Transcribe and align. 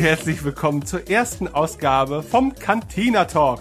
Herzlich 0.00 0.42
willkommen 0.42 0.86
zur 0.86 1.10
ersten 1.10 1.46
Ausgabe 1.46 2.22
vom 2.22 2.54
Cantina 2.54 3.26
Talk. 3.26 3.60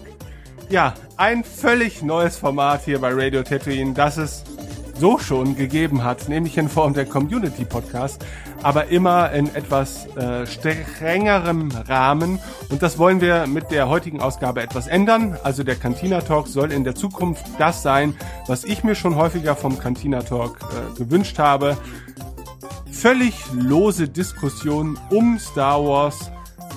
Ja, 0.70 0.94
ein 1.18 1.44
völlig 1.44 2.02
neues 2.02 2.38
Format 2.38 2.86
hier 2.86 3.00
bei 3.00 3.12
Radio 3.12 3.44
Tatooine, 3.44 3.94
das 3.94 4.16
es 4.16 4.46
so 4.98 5.20
schon 5.20 5.58
gegeben 5.58 6.06
hat, 6.06 6.30
nämlich 6.30 6.58
in 6.58 6.70
Form 6.70 6.94
der 6.94 7.06
Community 7.06 7.66
Podcast, 7.66 8.26
aber 8.64 8.88
immer 8.88 9.34
in 9.34 9.54
etwas 9.54 10.08
äh, 10.16 10.48
strengerem 10.48 11.72
Rahmen. 11.72 12.40
Und 12.70 12.84
das 12.84 12.98
wollen 12.98 13.20
wir 13.20 13.46
mit 13.46 13.70
der 13.70 13.90
heutigen 13.90 14.22
Ausgabe 14.22 14.62
etwas 14.62 14.88
ändern. 14.88 15.38
Also 15.44 15.64
der 15.64 15.76
Cantina 15.76 16.22
Talk 16.22 16.48
soll 16.48 16.72
in 16.72 16.86
der 16.86 16.96
Zukunft 16.96 17.44
das 17.58 17.84
sein, 17.84 18.16
was 18.48 18.64
ich 18.64 18.86
mir 18.86 18.96
schon 18.96 19.18
häufiger 19.18 19.58
vom 19.58 19.78
Cantina 19.78 20.22
Talk 20.22 20.58
äh, 20.62 20.98
gewünscht 20.98 21.38
habe. 21.38 21.78
Völlig 22.92 23.36
lose 23.54 24.10
Diskussionen 24.10 24.98
um 25.10 25.40
Star 25.40 25.84
Wars 25.84 26.32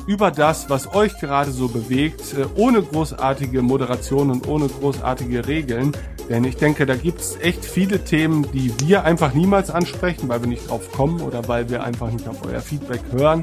über 0.06 0.30
das, 0.30 0.68
was 0.68 0.94
euch 0.94 1.18
gerade 1.18 1.50
so 1.50 1.68
bewegt, 1.68 2.34
äh, 2.34 2.46
ohne 2.56 2.82
großartige 2.82 3.62
Moderation 3.62 4.30
und 4.30 4.48
ohne 4.48 4.68
großartige 4.68 5.46
Regeln. 5.46 5.92
Denn 6.28 6.44
ich 6.44 6.56
denke, 6.56 6.86
da 6.86 6.96
gibt's 6.96 7.36
echt 7.40 7.64
viele 7.64 8.04
Themen, 8.04 8.46
die 8.52 8.72
wir 8.80 9.04
einfach 9.04 9.34
niemals 9.34 9.70
ansprechen, 9.70 10.28
weil 10.28 10.40
wir 10.40 10.48
nicht 10.48 10.68
drauf 10.68 10.90
kommen 10.92 11.20
oder 11.20 11.46
weil 11.48 11.68
wir 11.68 11.82
einfach 11.82 12.10
nicht 12.10 12.28
auf 12.28 12.44
euer 12.46 12.60
Feedback 12.60 13.00
hören, 13.12 13.42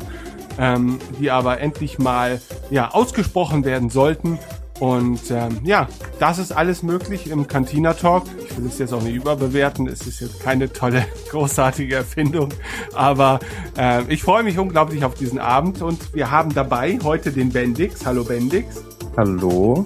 ähm, 0.57 0.99
die 1.19 1.31
aber 1.31 1.59
endlich 1.59 1.99
mal 1.99 2.41
ja 2.69 2.91
ausgesprochen 2.91 3.65
werden 3.65 3.89
sollten. 3.89 4.39
Und 4.79 5.29
ähm, 5.29 5.59
ja, 5.63 5.89
das 6.19 6.37
ist 6.37 6.53
alles 6.53 6.83
möglich 6.83 7.29
im 7.29 7.47
Cantina 7.47 7.93
Talk. 7.93 8.23
Ich 8.49 8.57
will 8.57 8.67
es 8.67 8.79
jetzt 8.79 8.93
auch 8.93 9.01
nicht 9.01 9.15
überbewerten. 9.15 9.87
Es 9.87 10.07
ist 10.07 10.21
jetzt 10.21 10.39
keine 10.39 10.71
tolle, 10.71 11.05
großartige 11.29 11.95
Erfindung. 11.95 12.49
Aber 12.93 13.39
äh, 13.77 14.03
ich 14.11 14.23
freue 14.23 14.43
mich 14.43 14.57
unglaublich 14.57 15.03
auf 15.03 15.15
diesen 15.15 15.39
Abend. 15.39 15.81
Und 15.81 16.13
wir 16.13 16.31
haben 16.31 16.53
dabei 16.53 16.97
heute 17.03 17.31
den 17.31 17.49
Bendix. 17.49 18.05
Hallo 18.05 18.23
Bendix. 18.23 18.81
Hallo. 19.17 19.85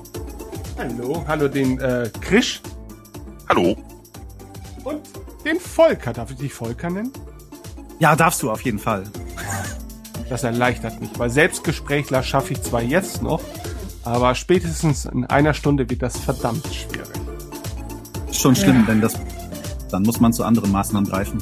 Hallo. 0.78 1.24
Hallo 1.28 1.48
den 1.48 1.80
äh, 1.80 2.12
Krisch. 2.22 2.62
Hallo. 3.50 3.76
Und 4.84 5.02
den 5.44 5.60
Volker. 5.60 6.14
Darf 6.14 6.30
ich 6.30 6.38
dich 6.38 6.54
Volker 6.54 6.92
nennen? 6.92 7.12
Ja, 7.98 8.16
darfst 8.16 8.44
du 8.44 8.52
auf 8.52 8.62
jeden 8.62 8.80
Fall. 8.80 9.06
Das 10.30 10.44
erleichtert 10.44 11.00
mich, 11.02 11.10
weil 11.18 11.30
Selbstgesprächler 11.30 12.24
schaffe 12.24 12.54
ich 12.54 12.62
zwar 12.62 12.82
jetzt 12.82 13.22
noch, 13.22 13.42
aber 14.06 14.36
spätestens 14.36 15.06
in 15.06 15.26
einer 15.26 15.54
Stunde 15.54 15.90
wird 15.90 16.02
das 16.02 16.18
verdammt 16.18 16.68
schwierig. 16.68 17.08
Schon 18.32 18.56
schlimm, 18.56 18.82
ja. 18.82 18.88
wenn 18.88 19.02
das, 19.02 19.14
dann 19.92 20.04
muss 20.04 20.20
man 20.20 20.34
zu 20.34 20.44
anderen 20.44 20.72
Maßnahmen 20.72 21.10
greifen. 21.10 21.42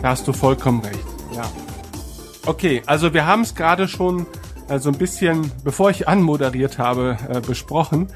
Da 0.00 0.10
hast 0.10 0.26
du 0.28 0.32
vollkommen 0.32 0.80
recht, 0.80 0.98
ja. 1.34 1.44
Okay, 2.46 2.82
also 2.86 3.14
wir 3.14 3.26
haben 3.26 3.42
es 3.42 3.54
gerade 3.54 3.88
schon 3.88 4.26
äh, 4.68 4.78
so 4.78 4.90
ein 4.90 4.98
bisschen, 4.98 5.50
bevor 5.64 5.90
ich 5.90 6.08
anmoderiert 6.08 6.78
habe, 6.78 7.16
äh, 7.28 7.40
besprochen. 7.40 8.08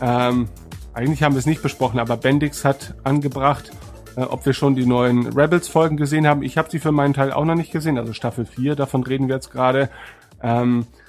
Ähm, 0.00 0.48
eigentlich 0.94 1.22
haben 1.22 1.34
wir 1.34 1.38
es 1.38 1.46
nicht 1.46 1.62
besprochen, 1.62 1.98
aber 1.98 2.16
Bendix 2.16 2.64
hat 2.64 2.94
angebracht, 3.04 3.70
äh, 4.16 4.22
ob 4.22 4.46
wir 4.46 4.52
schon 4.52 4.74
die 4.74 4.86
neuen 4.86 5.26
Rebels-Folgen 5.26 5.96
gesehen 5.96 6.26
haben. 6.26 6.42
Ich 6.42 6.58
habe 6.58 6.70
sie 6.70 6.78
für 6.78 6.92
meinen 6.92 7.14
Teil 7.14 7.32
auch 7.32 7.44
noch 7.44 7.54
nicht 7.54 7.72
gesehen, 7.72 7.98
also 7.98 8.12
Staffel 8.12 8.44
4, 8.46 8.76
davon 8.76 9.02
reden 9.02 9.28
wir 9.28 9.36
jetzt 9.36 9.50
gerade. 9.50 9.90
Ähm, 10.42 10.80
äh, 10.82 10.99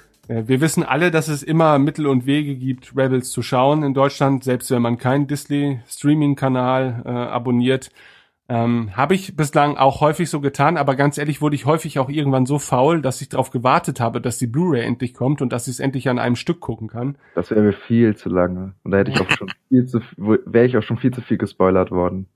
wir 0.46 0.60
wissen 0.60 0.84
alle, 0.84 1.10
dass 1.10 1.28
es 1.28 1.42
immer 1.42 1.78
Mittel 1.78 2.06
und 2.06 2.26
Wege 2.26 2.56
gibt, 2.56 2.96
Rebels 2.96 3.30
zu 3.30 3.42
schauen 3.42 3.82
in 3.82 3.94
Deutschland, 3.94 4.44
selbst 4.44 4.70
wenn 4.70 4.82
man 4.82 4.98
keinen 4.98 5.26
Disney-Streaming-Kanal 5.26 7.02
äh, 7.04 7.08
abonniert. 7.08 7.90
Ähm, 8.48 8.96
Habe 8.96 9.14
ich 9.14 9.36
bislang 9.36 9.76
auch 9.76 10.00
häufig 10.00 10.28
so 10.28 10.40
getan, 10.40 10.76
aber 10.76 10.94
ganz 10.94 11.16
ehrlich 11.16 11.40
wurde 11.40 11.54
ich 11.54 11.64
häufig 11.64 11.98
auch 11.98 12.08
irgendwann 12.08 12.44
so 12.44 12.58
faul, 12.58 13.00
dass 13.00 13.20
ich 13.20 13.28
darauf 13.28 13.50
gewartet 13.50 14.00
habe, 14.00 14.20
dass 14.20 14.38
die 14.38 14.46
Blu-ray 14.46 14.82
endlich 14.82 15.14
kommt 15.14 15.40
und 15.42 15.52
dass 15.52 15.68
ich 15.68 15.74
es 15.74 15.80
endlich 15.80 16.08
an 16.08 16.18
einem 16.18 16.36
Stück 16.36 16.60
gucken 16.60 16.88
kann. 16.88 17.16
Das 17.34 17.50
wäre 17.50 17.62
mir 17.62 17.72
viel 17.72 18.14
zu 18.16 18.28
lange. 18.28 18.74
Und 18.82 18.90
da 18.90 18.98
hätte 18.98 19.10
ich 19.10 19.20
auch 19.20 19.30
schon 19.30 19.50
viel 19.68 19.86
zu 19.86 20.00
wäre 20.18 20.66
ich 20.66 20.76
auch 20.76 20.82
schon 20.82 20.98
viel 20.98 21.12
zu 21.12 21.22
viel 21.22 21.38
gespoilert 21.38 21.90
worden. 21.90 22.26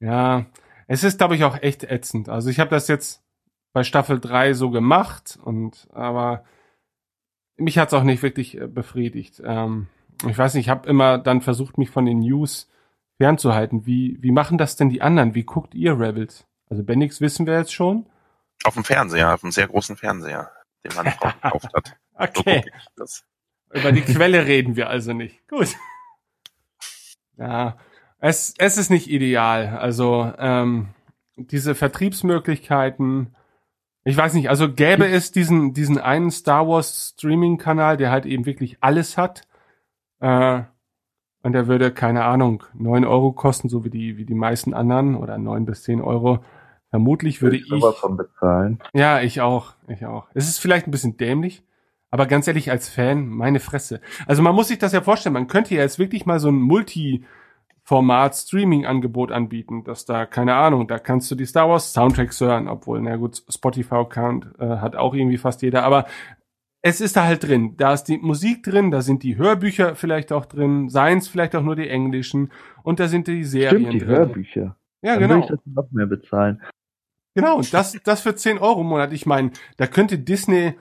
Ja, 0.00 0.46
es 0.88 1.04
ist, 1.04 1.18
glaube 1.18 1.36
ich, 1.36 1.44
auch 1.44 1.62
echt 1.62 1.84
ätzend. 1.84 2.28
Also 2.28 2.50
ich 2.50 2.58
habe 2.58 2.70
das 2.70 2.88
jetzt 2.88 3.22
bei 3.72 3.84
Staffel 3.84 4.20
3 4.20 4.54
so 4.54 4.70
gemacht 4.70 5.38
und 5.42 5.86
aber 5.92 6.44
mich 7.62 7.78
hat's 7.78 7.94
auch 7.94 8.02
nicht 8.02 8.22
wirklich 8.22 8.60
äh, 8.60 8.66
befriedigt. 8.66 9.42
Ähm, 9.44 9.88
ich 10.28 10.36
weiß 10.36 10.54
nicht, 10.54 10.66
ich 10.66 10.70
habe 10.70 10.88
immer 10.88 11.18
dann 11.18 11.40
versucht, 11.40 11.78
mich 11.78 11.90
von 11.90 12.06
den 12.06 12.20
News 12.20 12.70
fernzuhalten. 13.16 13.86
Wie, 13.86 14.18
wie 14.20 14.30
machen 14.30 14.58
das 14.58 14.76
denn 14.76 14.88
die 14.88 15.02
anderen? 15.02 15.34
Wie 15.34 15.44
guckt 15.44 15.74
ihr 15.74 15.98
Rebels? 15.98 16.46
Also 16.68 16.82
Bendix 16.82 17.20
wissen 17.20 17.46
wir 17.46 17.58
jetzt 17.58 17.72
schon. 17.72 18.06
Auf 18.64 18.74
dem 18.74 18.84
Fernseher, 18.84 19.34
auf 19.34 19.42
einem 19.42 19.52
sehr 19.52 19.66
großen 19.66 19.96
Fernseher, 19.96 20.50
den 20.84 20.94
meine 20.94 21.10
Frau 21.12 21.30
gekauft 21.42 21.74
hat. 21.74 21.96
okay. 22.14 22.64
So 22.96 23.04
Über 23.72 23.92
die 23.92 24.02
Quelle 24.02 24.46
reden 24.46 24.76
wir 24.76 24.88
also 24.88 25.12
nicht. 25.12 25.46
Gut. 25.48 25.76
Ja, 27.36 27.76
es, 28.18 28.54
es 28.58 28.78
ist 28.78 28.90
nicht 28.90 29.10
ideal. 29.10 29.76
Also 29.78 30.32
ähm, 30.38 30.90
diese 31.36 31.74
Vertriebsmöglichkeiten 31.74 33.34
ich 34.04 34.16
weiß 34.16 34.34
nicht, 34.34 34.50
also 34.50 34.72
gäbe 34.72 35.06
es 35.06 35.32
diesen, 35.32 35.74
diesen 35.74 35.98
einen 35.98 36.30
Star 36.30 36.66
Wars 36.68 37.14
Streaming-Kanal, 37.16 37.96
der 37.96 38.10
halt 38.10 38.26
eben 38.26 38.46
wirklich 38.46 38.78
alles 38.80 39.16
hat, 39.16 39.42
äh, 40.20 40.62
und 41.44 41.52
der 41.52 41.66
würde, 41.66 41.90
keine 41.90 42.24
Ahnung, 42.24 42.62
neun 42.72 43.04
Euro 43.04 43.32
kosten, 43.32 43.68
so 43.68 43.84
wie 43.84 43.90
die, 43.90 44.16
wie 44.16 44.24
die 44.24 44.34
meisten 44.34 44.74
anderen, 44.74 45.16
oder 45.16 45.38
neun 45.38 45.66
bis 45.66 45.82
zehn 45.82 46.00
Euro. 46.00 46.44
Vermutlich 46.90 47.42
würde 47.42 47.56
ich. 47.56 47.68
Bezahlen. 48.16 48.78
Ja, 48.92 49.20
ich 49.20 49.40
auch, 49.40 49.74
ich 49.88 50.04
auch. 50.06 50.28
Es 50.34 50.46
ist 50.46 50.58
vielleicht 50.58 50.86
ein 50.86 50.92
bisschen 50.92 51.16
dämlich, 51.16 51.64
aber 52.10 52.26
ganz 52.26 52.46
ehrlich, 52.46 52.70
als 52.70 52.88
Fan, 52.88 53.26
meine 53.26 53.58
Fresse. 53.58 54.00
Also 54.26 54.42
man 54.42 54.54
muss 54.54 54.68
sich 54.68 54.78
das 54.78 54.92
ja 54.92 55.00
vorstellen, 55.00 55.32
man 55.32 55.48
könnte 55.48 55.74
ja 55.74 55.80
jetzt 55.80 55.98
wirklich 55.98 56.26
mal 56.26 56.38
so 56.38 56.48
ein 56.48 56.60
Multi- 56.60 57.24
Format 57.92 58.34
Streaming-Angebot 58.34 59.30
anbieten, 59.32 59.84
dass 59.84 60.06
da, 60.06 60.24
keine 60.24 60.54
Ahnung, 60.54 60.88
da 60.88 60.98
kannst 60.98 61.30
du 61.30 61.34
die 61.34 61.44
Star 61.44 61.68
Wars 61.68 61.92
Soundtracks 61.92 62.40
hören, 62.40 62.66
obwohl, 62.66 63.02
na 63.02 63.16
gut, 63.16 63.42
Spotify-Account 63.50 64.46
äh, 64.58 64.78
hat 64.78 64.96
auch 64.96 65.12
irgendwie 65.12 65.36
fast 65.36 65.60
jeder, 65.60 65.84
aber 65.84 66.06
es 66.80 67.02
ist 67.02 67.18
da 67.18 67.24
halt 67.24 67.42
drin. 67.42 67.76
Da 67.76 67.92
ist 67.92 68.04
die 68.04 68.16
Musik 68.16 68.62
drin, 68.62 68.90
da 68.90 69.02
sind 69.02 69.22
die 69.22 69.36
Hörbücher 69.36 69.94
vielleicht 69.94 70.32
auch 70.32 70.46
drin, 70.46 70.88
seins 70.88 71.28
vielleicht 71.28 71.54
auch 71.54 71.62
nur 71.62 71.76
die 71.76 71.86
englischen 71.86 72.50
und 72.82 72.98
da 72.98 73.08
sind 73.08 73.26
die 73.26 73.44
Serien 73.44 73.82
Stimmt, 73.82 73.92
die 73.92 73.98
drin. 73.98 74.16
Hörbücher. 74.16 74.76
Ja, 75.02 75.18
Dann 75.18 75.28
genau. 75.28 75.34
Will 75.34 75.42
ich 75.42 75.48
das 75.50 75.60
noch 75.66 75.90
mehr 75.90 76.06
bezahlen. 76.06 76.62
Genau, 77.34 77.60
das, 77.60 77.98
das 78.02 78.22
für 78.22 78.34
10 78.34 78.56
Euro 78.56 78.80
im 78.80 78.86
Monat. 78.86 79.12
Ich 79.12 79.26
meine, 79.26 79.50
da 79.76 79.86
könnte 79.86 80.18
Disney, 80.18 80.72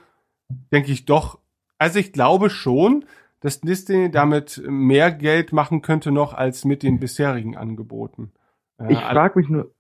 denke 0.72 0.94
ich 0.94 1.04
doch, 1.04 1.40
also 1.78 2.00
ich 2.00 2.14
glaube 2.14 2.50
schon, 2.50 3.04
dass 3.42 3.60
Disney 3.60 4.10
damit 4.10 4.62
mehr 4.66 5.12
Geld 5.12 5.52
machen 5.52 5.82
könnte 5.82 6.12
noch 6.12 6.34
als 6.34 6.64
mit 6.64 6.84
den 6.84 7.00
bisherigen 7.00 7.58
Angeboten. 7.58 8.32
Äh, 8.78 8.94
ich 8.94 9.00
frage 9.00 9.40
mich 9.40 9.50
nur, 9.50 9.74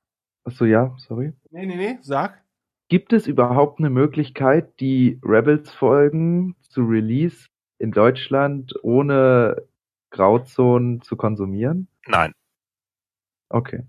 achso, 0.44 0.66
ja, 0.66 0.94
sorry. 0.98 1.34
Nee, 1.52 1.66
nee, 1.68 1.78
nee, 1.78 1.98
sag. 2.02 2.42
Gibt 2.90 3.14
es 3.14 3.26
überhaupt 3.26 3.80
eine 3.80 3.90
Möglichkeit, 3.90 4.80
die 4.82 5.20
Rebels-Folgen 5.24 6.56
zu 6.62 6.82
Release 6.82 7.47
in 7.78 7.91
Deutschland 7.91 8.74
ohne 8.84 9.64
Grauzonen 10.09 11.02
zu 11.02 11.16
konsumieren? 11.16 11.88
Nein. 12.08 12.34
Okay. 13.47 13.84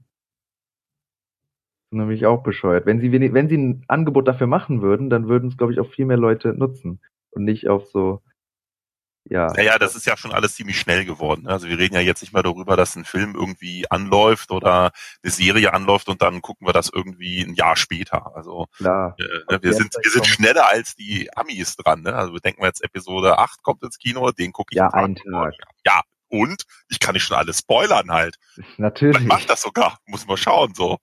Nämlich 1.90 2.26
auch 2.26 2.42
bescheuert. 2.42 2.86
Wenn 2.86 3.00
sie, 3.00 3.10
wenn 3.10 3.48
sie 3.48 3.58
ein 3.58 3.84
Angebot 3.88 4.28
dafür 4.28 4.46
machen 4.46 4.82
würden, 4.82 5.10
dann 5.10 5.28
würden 5.28 5.48
es, 5.48 5.56
glaube 5.56 5.72
ich, 5.72 5.80
auch 5.80 5.90
viel 5.90 6.06
mehr 6.06 6.16
Leute 6.16 6.54
nutzen 6.54 7.00
und 7.30 7.44
nicht 7.44 7.68
auf 7.68 7.86
so 7.86 8.22
ja. 9.24 9.46
Naja, 9.46 9.78
das 9.78 9.94
ist 9.94 10.06
ja 10.06 10.16
schon 10.16 10.32
alles 10.32 10.54
ziemlich 10.54 10.78
schnell 10.78 11.04
geworden. 11.04 11.46
Also 11.46 11.68
wir 11.68 11.78
reden 11.78 11.94
ja 11.94 12.00
jetzt 12.00 12.22
nicht 12.22 12.32
mehr 12.32 12.42
darüber, 12.42 12.76
dass 12.76 12.96
ein 12.96 13.04
Film 13.04 13.34
irgendwie 13.34 13.88
anläuft 13.90 14.50
oder 14.50 14.90
eine 15.22 15.32
Serie 15.32 15.72
anläuft 15.72 16.08
und 16.08 16.22
dann 16.22 16.42
gucken 16.42 16.66
wir 16.66 16.72
das 16.72 16.90
irgendwie 16.92 17.42
ein 17.42 17.54
Jahr 17.54 17.76
später. 17.76 18.34
Also 18.34 18.66
Klar. 18.76 19.16
Äh, 19.48 19.58
wir 19.62 19.74
sind 19.74 19.94
wir 20.00 20.10
sind 20.10 20.26
schneller 20.26 20.68
als 20.68 20.96
die 20.96 21.28
Amis 21.36 21.76
dran. 21.76 22.02
Ne? 22.02 22.14
Also 22.14 22.32
wir 22.32 22.40
denken 22.40 22.64
jetzt 22.64 22.82
Episode 22.82 23.38
8 23.38 23.62
kommt 23.62 23.82
ins 23.84 23.98
Kino, 23.98 24.30
den 24.32 24.52
gucke 24.52 24.72
ich 24.72 24.78
ja, 24.78 24.88
einen 24.88 25.14
Tag. 25.14 25.54
Ja, 25.84 26.02
und 26.28 26.64
ich 26.88 26.98
kann 26.98 27.12
nicht 27.12 27.24
schon 27.24 27.36
alles 27.36 27.58
spoilern 27.58 28.10
halt. 28.10 28.36
Natürlich. 28.76 29.18
Man 29.18 29.26
macht 29.26 29.50
das 29.50 29.62
sogar, 29.62 29.98
muss 30.06 30.26
man 30.26 30.36
schauen 30.36 30.74
so. 30.74 30.98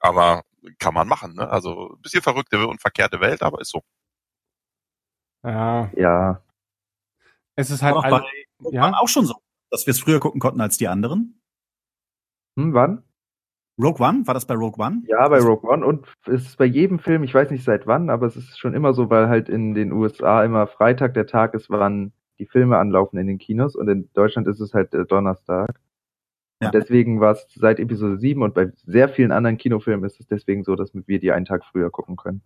Aber 0.00 0.42
kann 0.78 0.94
man 0.94 1.08
machen. 1.08 1.34
Ne? 1.34 1.48
Also 1.48 1.94
ein 1.94 2.02
bisschen 2.02 2.22
verrückte 2.22 2.66
und 2.66 2.80
verkehrte 2.80 3.20
Welt, 3.20 3.42
aber 3.42 3.60
ist 3.60 3.70
so. 3.70 3.82
Ja. 5.42 5.90
Ja. 5.96 6.43
Es 7.56 7.70
ist 7.70 7.82
halt 7.82 7.94
auch, 7.96 8.04
alle, 8.04 8.24
bei, 8.58 8.70
ja? 8.70 8.92
auch 8.98 9.08
schon 9.08 9.26
so, 9.26 9.34
dass 9.70 9.86
wir 9.86 9.92
es 9.92 10.00
früher 10.00 10.20
gucken 10.20 10.40
konnten 10.40 10.60
als 10.60 10.76
die 10.76 10.88
anderen. 10.88 11.40
Hm, 12.58 12.74
wann? 12.74 13.02
Rogue 13.80 14.06
One? 14.06 14.26
War 14.26 14.34
das 14.34 14.46
bei 14.46 14.54
Rogue 14.54 14.84
One? 14.84 15.02
Ja, 15.06 15.28
bei 15.28 15.40
Rogue 15.40 15.68
One. 15.68 15.84
Und 15.84 16.06
es 16.26 16.46
ist 16.46 16.58
bei 16.58 16.64
jedem 16.64 16.98
Film, 17.00 17.24
ich 17.24 17.34
weiß 17.34 17.50
nicht 17.50 17.64
seit 17.64 17.86
wann, 17.86 18.08
aber 18.08 18.26
es 18.26 18.36
ist 18.36 18.58
schon 18.58 18.74
immer 18.74 18.94
so, 18.94 19.10
weil 19.10 19.28
halt 19.28 19.48
in 19.48 19.74
den 19.74 19.92
USA 19.92 20.44
immer 20.44 20.66
Freitag 20.66 21.14
der 21.14 21.26
Tag 21.26 21.54
ist, 21.54 21.70
wann 21.70 22.12
die 22.38 22.46
Filme 22.46 22.78
anlaufen 22.78 23.18
in 23.18 23.26
den 23.26 23.38
Kinos. 23.38 23.74
Und 23.74 23.88
in 23.88 24.10
Deutschland 24.12 24.46
ist 24.46 24.60
es 24.60 24.74
halt 24.74 24.94
äh, 24.94 25.04
Donnerstag. 25.04 25.80
Ja. 26.60 26.68
Und 26.68 26.74
deswegen 26.74 27.20
war 27.20 27.32
es 27.32 27.46
seit 27.54 27.80
Episode 27.80 28.18
7 28.18 28.42
und 28.42 28.54
bei 28.54 28.72
sehr 28.86 29.08
vielen 29.08 29.32
anderen 29.32 29.58
Kinofilmen 29.58 30.04
ist 30.04 30.20
es 30.20 30.26
deswegen 30.26 30.62
so, 30.62 30.76
dass 30.76 30.92
wir 30.94 31.18
die 31.18 31.32
einen 31.32 31.44
Tag 31.44 31.64
früher 31.64 31.90
gucken 31.90 32.16
können. 32.16 32.42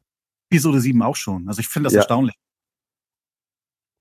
Episode 0.51 0.81
7 0.81 1.03
auch 1.03 1.17
schon. 1.17 1.47
Also 1.47 1.61
ich 1.61 1.69
finde 1.69 1.89
das 1.89 1.93
Ja. 1.93 2.01
erstaunlich. 2.01 2.35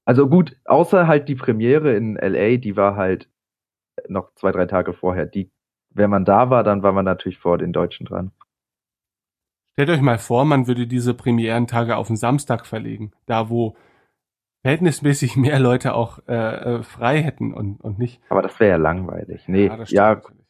Also 0.07 0.29
gut, 0.29 0.55
außer 0.63 1.05
halt 1.05 1.27
die 1.27 1.35
Premiere 1.35 1.93
in 1.93 2.15
LA, 2.15 2.55
die 2.55 2.77
war 2.77 2.95
halt 2.95 3.27
noch 4.07 4.33
zwei, 4.35 4.53
drei 4.53 4.65
Tage 4.65 4.93
vorher. 4.93 5.25
Die, 5.25 5.51
wenn 5.89 6.09
man 6.09 6.23
da 6.23 6.49
war, 6.49 6.63
dann 6.63 6.81
war 6.81 6.93
man 6.93 7.03
natürlich 7.03 7.37
vor 7.39 7.57
den 7.57 7.73
Deutschen 7.73 8.05
dran. 8.05 8.31
Stellt 9.73 9.89
euch 9.89 9.99
mal 9.99 10.17
vor, 10.17 10.45
man 10.45 10.65
würde 10.65 10.87
diese 10.87 11.13
Premierentage 11.13 11.97
auf 11.97 12.07
den 12.07 12.15
Samstag 12.15 12.65
verlegen, 12.65 13.11
da 13.25 13.49
wo 13.49 13.75
verhältnismäßig 14.61 15.35
mehr 15.35 15.59
Leute 15.59 15.93
auch 15.93 16.19
äh, 16.29 16.77
äh, 16.77 16.83
frei 16.83 17.21
hätten 17.21 17.53
und, 17.53 17.81
und 17.81 17.99
nicht. 17.99 18.21
Aber 18.29 18.41
das 18.41 18.57
wäre 18.61 18.71
ja 18.71 18.77
langweilig. 18.77 19.49
Nee, 19.49 19.65
ja, 19.89 20.15
natürlich. 20.15 20.45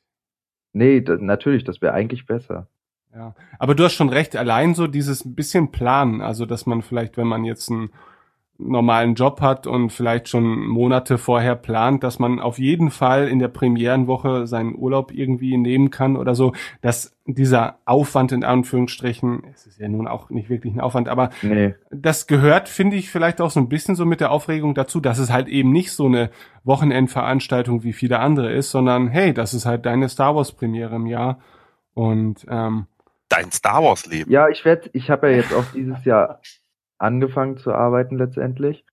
nee, 0.73 1.01
da, 1.01 1.17
natürlich, 1.17 1.63
das 1.63 1.81
wäre 1.81 1.93
eigentlich 1.93 2.27
besser. 2.27 2.67
Ja, 3.11 3.33
aber 3.57 3.73
du 3.73 3.83
hast 3.83 3.93
schon 3.93 4.09
recht, 4.09 4.35
allein 4.35 4.75
so 4.75 4.85
dieses 4.85 5.35
bisschen 5.35 5.71
Planen, 5.71 6.21
also 6.21 6.45
dass 6.45 6.67
man 6.67 6.83
vielleicht, 6.83 7.17
wenn 7.17 7.25
man 7.25 7.43
jetzt 7.43 7.71
einen 7.71 7.89
normalen 8.59 9.15
Job 9.15 9.41
hat 9.41 9.67
und 9.67 9.91
vielleicht 9.91 10.29
schon 10.29 10.65
Monate 10.67 11.17
vorher 11.17 11.55
plant, 11.55 12.03
dass 12.03 12.19
man 12.19 12.39
auf 12.39 12.57
jeden 12.57 12.89
Fall 12.89 13.27
in 13.27 13.39
der 13.39 13.49
Premierenwoche 13.49 14.47
seinen 14.47 14.75
Urlaub 14.75 15.11
irgendwie 15.11 15.57
nehmen 15.57 15.91
kann 15.91 16.17
oder 16.17 16.33
so, 16.33 16.53
dass 16.81 17.15
dieser 17.25 17.77
Aufwand 17.85 18.31
in 18.31 18.43
Anführungsstrichen, 18.43 19.43
es 19.53 19.67
ist 19.67 19.79
ja 19.79 19.87
nun 19.87 20.07
auch 20.07 20.29
nicht 20.29 20.49
wirklich 20.49 20.73
ein 20.73 20.79
Aufwand, 20.79 21.07
aber 21.07 21.29
Nee, 21.41 21.75
das 21.91 22.25
gehört, 22.25 22.67
finde 22.69 22.95
ich, 22.95 23.11
vielleicht 23.11 23.41
auch 23.41 23.51
so 23.51 23.59
ein 23.59 23.69
bisschen 23.69 23.95
so 23.95 24.05
mit 24.05 24.21
der 24.21 24.31
Aufregung 24.31 24.73
dazu, 24.73 24.99
dass 24.99 25.19
es 25.19 25.31
halt 25.31 25.47
eben 25.47 25.71
nicht 25.71 25.91
so 25.91 26.05
eine 26.05 26.31
Wochenendveranstaltung 26.63 27.83
wie 27.83 27.93
viele 27.93 28.19
andere 28.19 28.51
ist, 28.51 28.71
sondern 28.71 29.07
hey, 29.07 29.33
das 29.33 29.53
ist 29.53 29.65
halt 29.65 29.85
deine 29.85 30.09
Star 30.09 30.35
Wars 30.35 30.51
Premiere 30.51 30.95
im 30.95 31.05
Jahr 31.05 31.39
und 31.93 32.45
ähm, 32.49 32.87
Dein 33.29 33.51
Star 33.51 33.83
Wars 33.83 34.05
Leben. 34.05 34.31
Ja, 34.31 34.47
ich 34.47 34.63
werde, 34.63 34.89
ich 34.93 35.09
habe 35.09 35.29
ja 35.29 35.37
jetzt 35.37 35.53
auch 35.53 35.65
dieses 35.73 36.05
Jahr 36.05 36.39
angefangen 36.97 37.57
zu 37.57 37.73
arbeiten 37.73 38.17
letztendlich. 38.17 38.85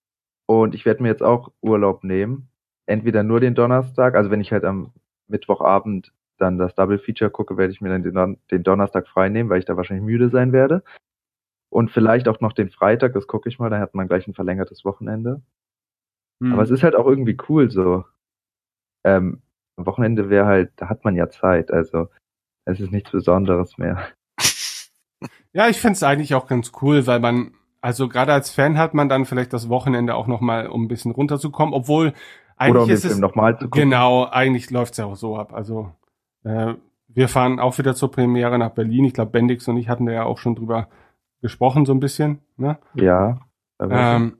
Und 0.46 0.74
ich 0.74 0.84
werde 0.84 1.02
mir 1.02 1.08
jetzt 1.08 1.22
auch 1.22 1.52
Urlaub 1.60 2.04
nehmen. 2.04 2.48
Entweder 2.86 3.22
nur 3.22 3.40
den 3.40 3.54
Donnerstag, 3.54 4.14
also 4.14 4.30
wenn 4.30 4.40
ich 4.40 4.52
halt 4.52 4.64
am 4.64 4.92
Mittwochabend 5.26 6.12
dann 6.36 6.58
das 6.58 6.74
Double 6.74 6.98
Feature 6.98 7.30
gucke, 7.30 7.56
werde 7.56 7.72
ich 7.72 7.80
mir 7.80 7.88
dann 7.88 8.02
den, 8.02 8.38
den 8.50 8.62
Donnerstag 8.62 9.08
frei 9.08 9.28
nehmen, 9.28 9.48
weil 9.48 9.60
ich 9.60 9.64
da 9.64 9.76
wahrscheinlich 9.76 10.04
müde 10.04 10.28
sein 10.28 10.52
werde. 10.52 10.82
Und 11.70 11.90
vielleicht 11.90 12.28
auch 12.28 12.40
noch 12.40 12.52
den 12.52 12.70
Freitag, 12.70 13.14
das 13.14 13.26
gucke 13.26 13.48
ich 13.48 13.58
mal, 13.58 13.70
dann 13.70 13.80
hat 13.80 13.94
man 13.94 14.06
gleich 14.06 14.26
ein 14.26 14.34
verlängertes 14.34 14.84
Wochenende. 14.84 15.42
hm. 16.42 16.52
Aber 16.52 16.62
es 16.62 16.70
ist 16.70 16.82
halt 16.82 16.94
auch 16.94 17.06
irgendwie 17.06 17.36
cool 17.48 17.70
so. 17.70 18.04
Ähm, 19.04 19.42
am 19.76 19.86
Wochenende 19.86 20.30
wäre 20.30 20.46
halt, 20.46 20.72
da 20.76 20.88
hat 20.88 21.04
man 21.04 21.16
ja 21.16 21.28
Zeit, 21.30 21.70
also 21.70 22.08
es 22.64 22.80
ist 22.80 22.92
nichts 22.92 23.10
Besonderes 23.10 23.78
mehr. 23.78 24.08
Ja, 25.54 25.68
ich 25.68 25.80
find's 25.80 26.02
eigentlich 26.02 26.34
auch 26.34 26.48
ganz 26.48 26.72
cool, 26.82 27.06
weil 27.06 27.20
man, 27.20 27.54
also 27.84 28.08
gerade 28.08 28.32
als 28.32 28.50
Fan 28.50 28.78
hat 28.78 28.94
man 28.94 29.10
dann 29.10 29.26
vielleicht 29.26 29.52
das 29.52 29.68
Wochenende 29.68 30.14
auch 30.14 30.26
nochmal, 30.26 30.68
um 30.68 30.84
ein 30.84 30.88
bisschen 30.88 31.10
runterzukommen, 31.10 31.74
obwohl 31.74 32.06
Oder 32.08 32.14
eigentlich 32.56 32.80
um 32.80 32.88
den 32.88 32.94
ist 32.94 33.04
es, 33.04 33.18
nochmal 33.18 33.58
zu 33.58 33.66
gucken. 33.66 33.82
genau, 33.82 34.24
eigentlich 34.24 34.70
läuft's 34.70 34.96
ja 34.96 35.04
auch 35.04 35.16
so 35.16 35.36
ab. 35.36 35.52
Also 35.52 35.92
äh, 36.44 36.72
wir 37.08 37.28
fahren 37.28 37.60
auch 37.60 37.76
wieder 37.76 37.94
zur 37.94 38.10
Premiere 38.10 38.58
nach 38.58 38.70
Berlin. 38.70 39.04
Ich 39.04 39.12
glaube, 39.12 39.32
Bendix 39.32 39.68
und 39.68 39.76
ich 39.76 39.90
hatten 39.90 40.06
da 40.06 40.12
ja 40.12 40.24
auch 40.24 40.38
schon 40.38 40.54
drüber 40.54 40.88
gesprochen, 41.42 41.84
so 41.84 41.92
ein 41.92 42.00
bisschen. 42.00 42.38
Ne? 42.56 42.78
Ja. 42.94 43.40
Ähm, 43.78 44.38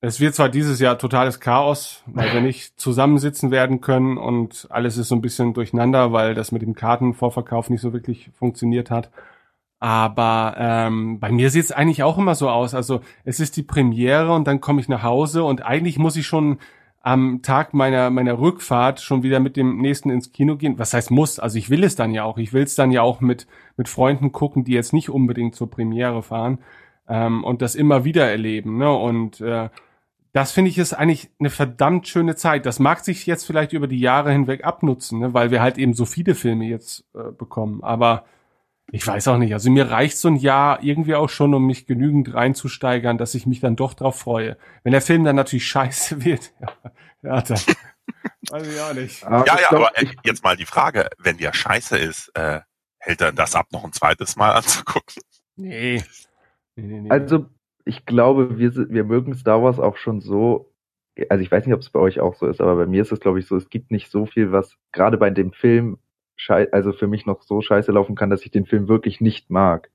es 0.00 0.18
wird 0.18 0.34
zwar 0.34 0.48
dieses 0.48 0.80
Jahr 0.80 0.96
totales 0.96 1.40
Chaos, 1.40 2.02
weil 2.06 2.32
wir 2.32 2.40
nicht 2.40 2.80
zusammensitzen 2.80 3.50
werden 3.50 3.82
können 3.82 4.16
und 4.16 4.66
alles 4.70 4.96
ist 4.96 5.08
so 5.08 5.14
ein 5.14 5.20
bisschen 5.20 5.52
durcheinander, 5.52 6.14
weil 6.14 6.32
das 6.32 6.52
mit 6.52 6.62
dem 6.62 6.74
Kartenvorverkauf 6.74 7.68
nicht 7.68 7.82
so 7.82 7.92
wirklich 7.92 8.30
funktioniert 8.32 8.90
hat. 8.90 9.10
Aber 9.80 10.56
ähm, 10.58 11.20
bei 11.20 11.30
mir 11.30 11.50
sieht 11.50 11.64
es 11.64 11.72
eigentlich 11.72 12.02
auch 12.02 12.18
immer 12.18 12.34
so 12.34 12.48
aus. 12.48 12.74
Also 12.74 13.00
es 13.24 13.40
ist 13.40 13.56
die 13.56 13.62
Premiere 13.62 14.32
und 14.32 14.46
dann 14.46 14.60
komme 14.60 14.80
ich 14.80 14.88
nach 14.88 15.02
Hause 15.02 15.44
und 15.44 15.64
eigentlich 15.64 15.98
muss 15.98 16.16
ich 16.16 16.26
schon 16.26 16.58
am 17.00 17.42
Tag 17.42 17.74
meiner 17.74 18.10
meiner 18.10 18.38
Rückfahrt 18.38 19.00
schon 19.00 19.22
wieder 19.22 19.38
mit 19.38 19.56
dem 19.56 19.78
nächsten 19.78 20.10
ins 20.10 20.32
Kino 20.32 20.56
gehen. 20.56 20.78
Was 20.78 20.94
heißt 20.94 21.10
muss? 21.12 21.38
Also 21.38 21.58
ich 21.58 21.70
will 21.70 21.84
es 21.84 21.94
dann 21.94 22.12
ja 22.12 22.24
auch. 22.24 22.38
Ich 22.38 22.52
will 22.52 22.64
es 22.64 22.74
dann 22.74 22.90
ja 22.90 23.02
auch 23.02 23.20
mit 23.20 23.46
mit 23.76 23.88
Freunden 23.88 24.32
gucken, 24.32 24.64
die 24.64 24.72
jetzt 24.72 24.92
nicht 24.92 25.10
unbedingt 25.10 25.54
zur 25.54 25.70
Premiere 25.70 26.22
fahren 26.22 26.58
ähm, 27.08 27.44
und 27.44 27.62
das 27.62 27.74
immer 27.74 28.04
wieder 28.04 28.28
erleben. 28.28 28.78
Ne? 28.78 28.92
Und 28.92 29.40
äh, 29.40 29.70
das 30.32 30.52
finde 30.52 30.70
ich 30.70 30.78
ist 30.78 30.92
eigentlich 30.92 31.30
eine 31.38 31.50
verdammt 31.50 32.06
schöne 32.06 32.36
Zeit. 32.36 32.66
Das 32.66 32.78
mag 32.78 33.04
sich 33.04 33.26
jetzt 33.26 33.44
vielleicht 33.44 33.72
über 33.72 33.86
die 33.86 34.00
Jahre 34.00 34.32
hinweg 34.32 34.64
abnutzen, 34.64 35.20
ne? 35.20 35.34
weil 35.34 35.50
wir 35.50 35.62
halt 35.62 35.78
eben 35.78 35.94
so 35.94 36.04
viele 36.04 36.34
Filme 36.34 36.66
jetzt 36.66 37.04
äh, 37.14 37.32
bekommen. 37.32 37.82
Aber 37.82 38.24
ich 38.90 39.06
weiß 39.06 39.28
auch 39.28 39.38
nicht. 39.38 39.52
Also 39.52 39.70
mir 39.70 39.90
reicht 39.90 40.16
so 40.18 40.28
ein 40.28 40.36
Jahr 40.36 40.82
irgendwie 40.82 41.14
auch 41.14 41.28
schon, 41.28 41.52
um 41.54 41.66
mich 41.66 41.86
genügend 41.86 42.32
reinzusteigern, 42.32 43.18
dass 43.18 43.34
ich 43.34 43.46
mich 43.46 43.60
dann 43.60 43.76
doch 43.76 43.94
drauf 43.94 44.18
freue. 44.18 44.56
Wenn 44.82 44.92
der 44.92 45.02
Film 45.02 45.24
dann 45.24 45.36
natürlich 45.36 45.66
scheiße 45.68 46.24
wird, 46.24 46.52
ja, 46.60 46.72
ja 47.22 47.42
dann 47.42 47.58
weiß 48.50 48.66
ich 48.66 48.80
auch 48.80 48.94
nicht. 48.94 49.24
Aber 49.24 49.46
Ja, 49.46 49.60
ja, 49.60 49.68
glaub, 49.68 49.82
aber 49.82 49.98
äh, 49.98 50.04
ich, 50.04 50.16
jetzt 50.24 50.42
mal 50.42 50.56
die 50.56 50.64
Frage, 50.66 51.08
wenn 51.18 51.36
der 51.36 51.52
scheiße 51.52 51.98
ist, 51.98 52.30
äh, 52.34 52.60
hält 52.98 53.20
er 53.20 53.32
das 53.32 53.54
ab, 53.54 53.66
noch 53.72 53.84
ein 53.84 53.92
zweites 53.92 54.36
Mal 54.36 54.52
anzugucken? 54.52 55.22
Nee. 55.56 56.02
nee, 56.76 56.86
nee, 56.86 57.00
nee. 57.02 57.10
also 57.10 57.46
ich 57.84 58.06
glaube, 58.06 58.58
wir, 58.58 58.70
sind- 58.70 58.90
wir 58.90 59.04
mögen 59.04 59.34
Star 59.34 59.62
Wars 59.62 59.78
auch 59.78 59.96
schon 59.96 60.20
so. 60.20 60.72
Also 61.28 61.42
ich 61.42 61.50
weiß 61.50 61.66
nicht, 61.66 61.74
ob 61.74 61.80
es 61.80 61.90
bei 61.90 61.98
euch 61.98 62.20
auch 62.20 62.36
so 62.36 62.46
ist, 62.46 62.60
aber 62.60 62.76
bei 62.76 62.86
mir 62.86 63.02
ist 63.02 63.10
es, 63.12 63.18
glaube 63.20 63.40
ich, 63.40 63.46
so, 63.46 63.56
es 63.56 63.70
gibt 63.70 63.90
nicht 63.90 64.10
so 64.10 64.24
viel, 64.26 64.52
was 64.52 64.76
gerade 64.92 65.18
bei 65.18 65.30
dem 65.30 65.52
Film 65.52 65.98
schei 66.38 66.72
also 66.72 66.92
für 66.92 67.06
mich 67.06 67.26
noch 67.26 67.42
so 67.42 67.60
scheiße 67.60 67.92
laufen 67.92 68.14
kann, 68.14 68.30
dass 68.30 68.44
ich 68.44 68.50
den 68.50 68.64
Film 68.64 68.88
wirklich 68.88 69.20
nicht 69.20 69.50
mag. 69.50 69.90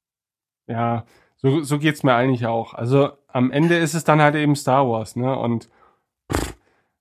Ja, 0.68 1.06
so, 1.38 1.62
so 1.62 1.80
geht's 1.80 2.04
mir 2.04 2.14
eigentlich 2.14 2.46
auch. 2.46 2.74
Also 2.74 3.12
am 3.28 3.52
Ende 3.52 3.78
ist 3.78 3.96
es 3.96 4.04
dann 4.04 4.22
halt 4.22 4.36
eben 4.36 4.56
Star 4.56 4.88
Wars, 4.88 5.16
ne? 5.16 5.38
Und 5.38 5.70
pff, 6.32 6.54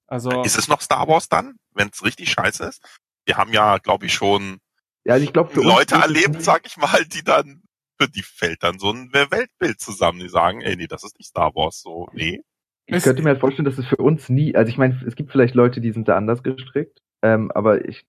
also 0.06 0.42
Ist 0.42 0.58
es 0.58 0.68
noch 0.68 0.80
Star 0.80 1.06
Wars 1.08 1.28
dann, 1.28 1.56
wenn 1.74 1.88
es 1.92 2.04
richtig 2.04 2.30
scheiße 2.30 2.64
ist? 2.64 2.82
Wir 3.24 3.36
haben 3.36 3.52
ja, 3.52 3.78
glaube 3.78 4.06
ich, 4.06 4.14
schon 4.14 4.58
Ja, 5.04 5.14
also 5.14 5.24
ich 5.24 5.36
uns 5.36 5.54
Leute 5.54 5.96
erlebt, 5.96 6.42
sag 6.42 6.66
ich 6.66 6.76
mal, 6.76 7.04
die 7.04 7.22
dann, 7.22 7.62
für 8.00 8.08
die 8.08 8.22
fällt 8.22 8.62
dann 8.62 8.78
so 8.78 8.90
ein 8.90 9.12
Weltbild 9.12 9.80
zusammen, 9.80 10.20
die 10.20 10.28
sagen, 10.28 10.60
ey, 10.60 10.76
nee, 10.76 10.86
das 10.86 11.04
ist 11.04 11.18
nicht 11.18 11.28
Star 11.28 11.54
Wars, 11.54 11.80
so, 11.80 12.08
nee. 12.12 12.40
Ich 12.86 13.02
könnte 13.04 13.22
mir 13.22 13.30
halt 13.30 13.40
vorstellen, 13.40 13.64
dass 13.64 13.78
es 13.78 13.86
für 13.86 13.96
uns 13.96 14.28
nie, 14.28 14.56
also 14.56 14.68
ich 14.68 14.76
meine, 14.76 15.00
es 15.06 15.14
gibt 15.14 15.30
vielleicht 15.30 15.54
Leute, 15.54 15.80
die 15.80 15.92
sind 15.92 16.08
da 16.08 16.16
anders 16.16 16.42
gestrickt, 16.42 17.00
ähm, 17.22 17.52
aber 17.52 17.88
ich, 17.88 18.04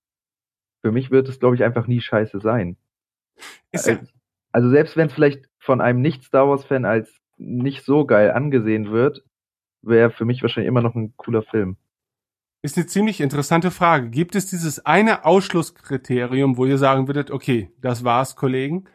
für 0.83 0.91
mich 0.91 1.11
wird 1.11 1.29
es, 1.29 1.39
glaube 1.39 1.55
ich, 1.55 1.63
einfach 1.63 1.87
nie 1.87 2.01
scheiße 2.01 2.41
sein. 2.41 2.77
ist 3.71 3.87
ja, 3.87 3.99
Also 4.51 4.69
selbst 4.69 4.97
wenn 4.97 5.07
es 5.07 5.13
vielleicht 5.13 5.49
von 5.59 5.81
einem 5.81 6.01
Nicht-Star 6.01 6.47
Wars-Fan 6.49 6.85
als 6.85 7.11
nicht 7.37 7.83
so 7.85 8.05
geil 8.05 8.31
angesehen 8.31 8.91
wird, 8.91 9.23
wäre 9.81 10.11
für 10.11 10.25
mich 10.25 10.41
wahrscheinlich 10.43 10.69
immer 10.69 10.81
noch 10.81 10.95
ein 10.95 11.15
cooler 11.17 11.43
Film. 11.43 11.77
ist 12.61 12.77
eine 12.77 12.87
ziemlich 12.87 13.19
interessante 13.21 13.71
Frage. 13.71 14.09
Gibt 14.09 14.35
es 14.35 14.47
dieses 14.49 14.85
eine 14.85 15.25
Ausschlusskriterium, 15.25 16.57
wo 16.57 16.65
ihr 16.65 16.77
sagen 16.77 17.07
würdet, 17.07 17.31
okay, 17.31 17.71
das 17.81 18.03
war's, 18.05 18.35
Kollegen? 18.37 18.85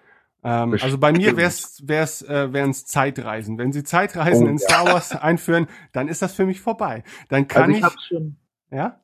Ähm, 0.42 0.80
also 0.80 0.98
bei 0.98 1.12
mir 1.12 1.36
wär's, 1.36 1.82
wär's, 1.86 2.22
äh, 2.22 2.52
wären's 2.52 2.86
Zeitreisen. 2.86 3.58
Wenn 3.58 3.72
sie 3.72 3.84
Zeitreisen 3.84 4.46
Oh, 4.46 4.48
in 4.48 4.58
ja. 4.58 4.58
Star 4.58 4.86
Wars 4.86 5.12
einführen, 5.16 5.66
dann 5.92 6.08
ist 6.08 6.22
das 6.22 6.34
für 6.34 6.46
mich 6.46 6.60
vorbei. 6.60 7.04
Dann 7.28 7.48
kann 7.48 7.74
also 7.74 7.88
ich 7.88 7.94
ich, 7.94 8.06
schon 8.08 8.36
ja, 8.70 9.02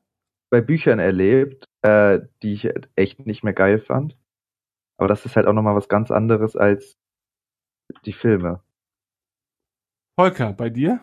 bei 0.49 0.61
Büchern 0.61 0.99
erlebt, 0.99 1.65
äh, 1.85 2.27
die 2.41 2.53
ich 2.53 2.69
echt 2.95 3.27
nicht 3.27 3.43
mehr 3.43 3.53
geil 3.53 3.79
fand. 3.79 4.17
Aber 4.97 5.07
das 5.07 5.25
ist 5.25 5.35
halt 5.35 5.45
auch 5.45 5.53
nochmal 5.53 5.75
was 5.75 5.87
ganz 5.87 6.09
anderes 6.09 6.55
als 6.55 6.97
die 8.05 8.13
Filme. 8.13 8.61
Volker, 10.17 10.53
bei 10.53 10.71
dir? 10.71 11.01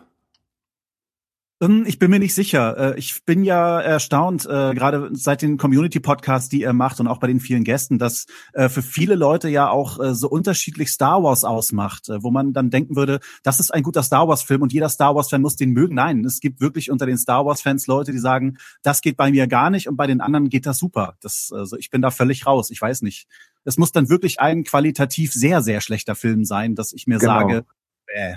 Ähm, 1.63 1.85
Ich 1.87 1.99
bin 1.99 2.11
mir 2.11 2.19
nicht 2.19 2.33
sicher. 2.33 2.95
Äh, 2.95 2.99
Ich 2.99 3.23
bin 3.25 3.43
ja 3.43 3.79
erstaunt, 3.79 4.45
äh, 4.45 4.73
gerade 4.73 5.09
seit 5.13 5.41
den 5.41 5.57
Community-Podcasts, 5.57 6.49
die 6.49 6.63
er 6.63 6.73
macht 6.73 6.99
und 6.99 7.07
auch 7.07 7.19
bei 7.19 7.27
den 7.27 7.39
vielen 7.39 7.63
Gästen, 7.63 7.99
dass 7.99 8.25
äh, 8.53 8.69
für 8.69 8.81
viele 8.81 9.15
Leute 9.15 9.49
ja 9.49 9.69
auch 9.69 9.99
so 10.13 10.29
unterschiedlich 10.29 10.89
Star 10.89 11.23
Wars 11.23 11.43
ausmacht, 11.43 12.09
wo 12.09 12.31
man 12.31 12.53
dann 12.53 12.69
denken 12.69 12.95
würde, 12.95 13.19
das 13.43 13.59
ist 13.59 13.73
ein 13.73 13.83
guter 13.83 14.03
Star 14.03 14.27
Wars-Film 14.27 14.61
und 14.61 14.73
jeder 14.73 14.89
Star 14.89 15.15
Wars-Fan 15.15 15.41
muss 15.41 15.55
den 15.55 15.71
mögen. 15.71 15.95
Nein, 15.95 16.25
es 16.25 16.39
gibt 16.39 16.61
wirklich 16.61 16.91
unter 16.91 17.05
den 17.05 17.17
Star 17.17 17.45
Wars-Fans 17.45 17.87
Leute, 17.87 18.11
die 18.11 18.19
sagen, 18.19 18.57
das 18.81 19.01
geht 19.01 19.17
bei 19.17 19.31
mir 19.31 19.47
gar 19.47 19.69
nicht 19.69 19.87
und 19.87 19.95
bei 19.95 20.07
den 20.07 20.21
anderen 20.21 20.49
geht 20.49 20.65
das 20.65 20.77
super. 20.77 21.15
Das, 21.21 21.51
also 21.53 21.77
ich 21.77 21.89
bin 21.89 22.01
da 22.01 22.11
völlig 22.11 22.45
raus. 22.45 22.71
Ich 22.71 22.81
weiß 22.81 23.01
nicht. 23.03 23.27
Es 23.63 23.77
muss 23.77 23.91
dann 23.91 24.09
wirklich 24.09 24.39
ein 24.39 24.63
qualitativ 24.63 25.31
sehr, 25.31 25.61
sehr 25.61 25.81
schlechter 25.81 26.15
Film 26.15 26.43
sein, 26.43 26.75
dass 26.75 26.91
ich 26.93 27.07
mir 27.07 27.19
Genau. 27.19 27.33
sage, 27.33 27.65
äh, 28.07 28.35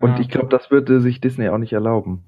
Und 0.00 0.18
ich 0.20 0.28
glaube, 0.28 0.48
das 0.48 0.70
würde 0.70 1.00
sich 1.00 1.20
Disney 1.20 1.48
auch 1.48 1.58
nicht 1.58 1.72
erlauben. 1.72 2.24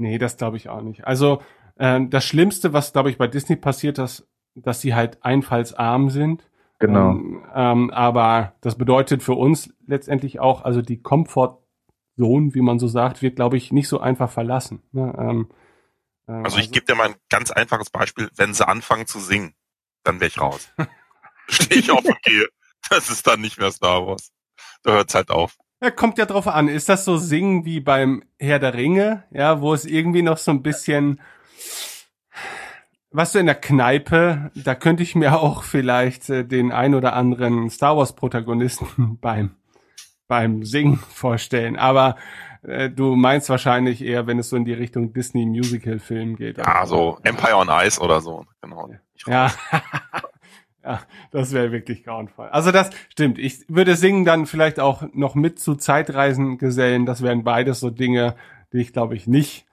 Nee, 0.00 0.18
das 0.18 0.36
glaube 0.36 0.56
ich 0.56 0.68
auch 0.68 0.80
nicht. 0.80 1.06
Also 1.06 1.42
ähm, 1.78 2.10
das 2.10 2.24
Schlimmste, 2.24 2.72
was 2.72 2.92
glaube 2.92 3.10
ich 3.10 3.18
bei 3.18 3.28
Disney 3.28 3.56
passiert, 3.56 3.98
ist, 3.98 4.26
dass 4.54 4.80
sie 4.80 4.94
halt 4.94 5.22
einfallsarm 5.24 6.10
sind. 6.10 6.48
Genau. 6.78 7.10
Ähm, 7.10 7.44
ähm, 7.54 7.90
aber 7.90 8.54
das 8.62 8.76
bedeutet 8.76 9.22
für 9.22 9.34
uns 9.34 9.72
letztendlich 9.86 10.40
auch, 10.40 10.64
also 10.64 10.80
die 10.82 11.02
Comfort 11.02 11.58
Zone, 12.18 12.54
wie 12.54 12.60
man 12.60 12.78
so 12.78 12.88
sagt, 12.88 13.22
wird 13.22 13.36
glaube 13.36 13.56
ich 13.56 13.72
nicht 13.72 13.88
so 13.88 14.00
einfach 14.00 14.30
verlassen. 14.30 14.82
Ne? 14.92 15.14
Ähm, 15.18 15.48
ähm, 16.28 16.44
Also 16.44 16.58
ich 16.58 16.70
gebe 16.70 16.86
dir 16.86 16.94
mal 16.94 17.08
ein 17.08 17.16
ganz 17.28 17.50
einfaches 17.50 17.90
Beispiel, 17.90 18.30
wenn 18.36 18.54
sie 18.54 18.66
anfangen 18.66 19.06
zu 19.06 19.18
singen, 19.18 19.54
dann 20.02 20.20
wäre 20.20 20.28
ich 20.28 20.40
raus. 20.40 20.72
Stehe 21.48 21.80
ich 21.80 21.90
auf 21.90 22.04
und 22.04 22.22
gehe. 22.22 22.46
Das 22.88 23.10
ist 23.10 23.26
dann 23.26 23.40
nicht 23.40 23.58
mehr 23.58 23.70
Star 23.70 24.06
Wars. 24.06 24.32
Da 24.82 24.92
hört's 24.92 25.14
halt 25.14 25.30
auf. 25.30 25.58
Ja, 25.82 25.90
kommt 25.90 26.18
ja 26.18 26.26
drauf 26.26 26.46
an. 26.46 26.68
Ist 26.68 26.88
das 26.88 27.04
so 27.04 27.16
Singen 27.16 27.64
wie 27.64 27.80
beim 27.80 28.22
Herr 28.38 28.58
der 28.58 28.74
Ringe, 28.74 29.24
ja, 29.30 29.60
wo 29.60 29.72
es 29.72 29.86
irgendwie 29.86 30.22
noch 30.22 30.36
so 30.36 30.50
ein 30.50 30.62
bisschen, 30.62 31.20
was 33.10 33.32
du 33.32 33.38
in 33.38 33.46
der 33.46 33.54
Kneipe, 33.54 34.50
da 34.54 34.74
könnte 34.74 35.02
ich 35.02 35.14
mir 35.14 35.38
auch 35.40 35.62
vielleicht 35.62 36.28
äh, 36.28 36.44
den 36.44 36.70
ein 36.70 36.94
oder 36.94 37.14
anderen 37.14 37.70
Star 37.70 37.96
Wars 37.96 38.14
Protagonisten 38.14 39.18
beim 39.20 39.56
beim 40.30 40.64
Singen 40.64 40.96
vorstellen. 40.96 41.76
Aber 41.76 42.16
äh, 42.62 42.88
du 42.88 43.16
meinst 43.16 43.50
wahrscheinlich 43.50 44.02
eher, 44.02 44.26
wenn 44.26 44.38
es 44.38 44.48
so 44.48 44.56
in 44.56 44.64
die 44.64 44.72
Richtung 44.72 45.12
Disney 45.12 45.44
Musical 45.44 45.98
Film 45.98 46.36
geht. 46.36 46.58
Ja, 46.58 46.86
so 46.86 47.18
Empire 47.24 47.56
on 47.56 47.68
Ice 47.68 48.00
oder 48.00 48.20
so. 48.20 48.46
Genau. 48.62 48.90
Ja. 49.26 49.52
Ja, 50.82 51.00
das 51.30 51.52
wäre 51.52 51.72
wirklich 51.72 52.04
grauenvoll. 52.04 52.48
Also 52.48 52.72
das 52.72 52.90
stimmt. 53.10 53.38
Ich 53.38 53.68
würde 53.68 53.96
singen 53.96 54.24
dann 54.24 54.46
vielleicht 54.46 54.80
auch 54.80 55.02
noch 55.12 55.34
mit 55.34 55.58
zu 55.58 55.74
Zeitreisen 55.74 56.58
gesellen. 56.58 57.04
Das 57.04 57.22
wären 57.22 57.44
beides 57.44 57.80
so 57.80 57.90
Dinge, 57.90 58.34
die 58.72 58.78
ich 58.78 58.92
glaube 58.92 59.14
ich 59.14 59.26
nicht. 59.26 59.66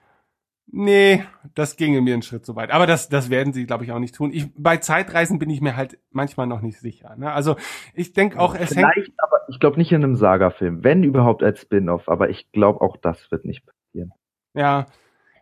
Nee, 0.70 1.24
das 1.54 1.76
ginge 1.76 2.02
mir 2.02 2.12
einen 2.12 2.22
Schritt 2.22 2.44
zu 2.44 2.54
weit. 2.54 2.70
Aber 2.72 2.86
das, 2.86 3.08
das 3.08 3.30
werden 3.30 3.54
sie, 3.54 3.64
glaube 3.64 3.84
ich, 3.84 3.92
auch 3.92 3.98
nicht 3.98 4.14
tun. 4.14 4.32
Ich, 4.34 4.52
bei 4.54 4.76
Zeitreisen 4.76 5.38
bin 5.38 5.48
ich 5.48 5.62
mir 5.62 5.76
halt 5.76 5.98
manchmal 6.10 6.46
noch 6.46 6.60
nicht 6.60 6.78
sicher. 6.78 7.16
Ne? 7.16 7.32
Also 7.32 7.56
ich 7.94 8.12
denke 8.12 8.38
auch, 8.38 8.54
es 8.54 8.74
Vielleicht, 8.74 8.96
hängt. 8.96 9.12
Aber 9.16 9.40
ich 9.48 9.60
glaube 9.60 9.78
nicht 9.78 9.92
in 9.92 10.04
einem 10.04 10.14
Saga-Film. 10.14 10.84
Wenn 10.84 11.04
überhaupt 11.04 11.42
als 11.42 11.62
Spin-off. 11.62 12.10
Aber 12.10 12.28
ich 12.28 12.52
glaube 12.52 12.82
auch 12.82 12.98
das 12.98 13.30
wird 13.30 13.46
nicht 13.46 13.64
passieren. 13.64 14.12
Ja, 14.52 14.86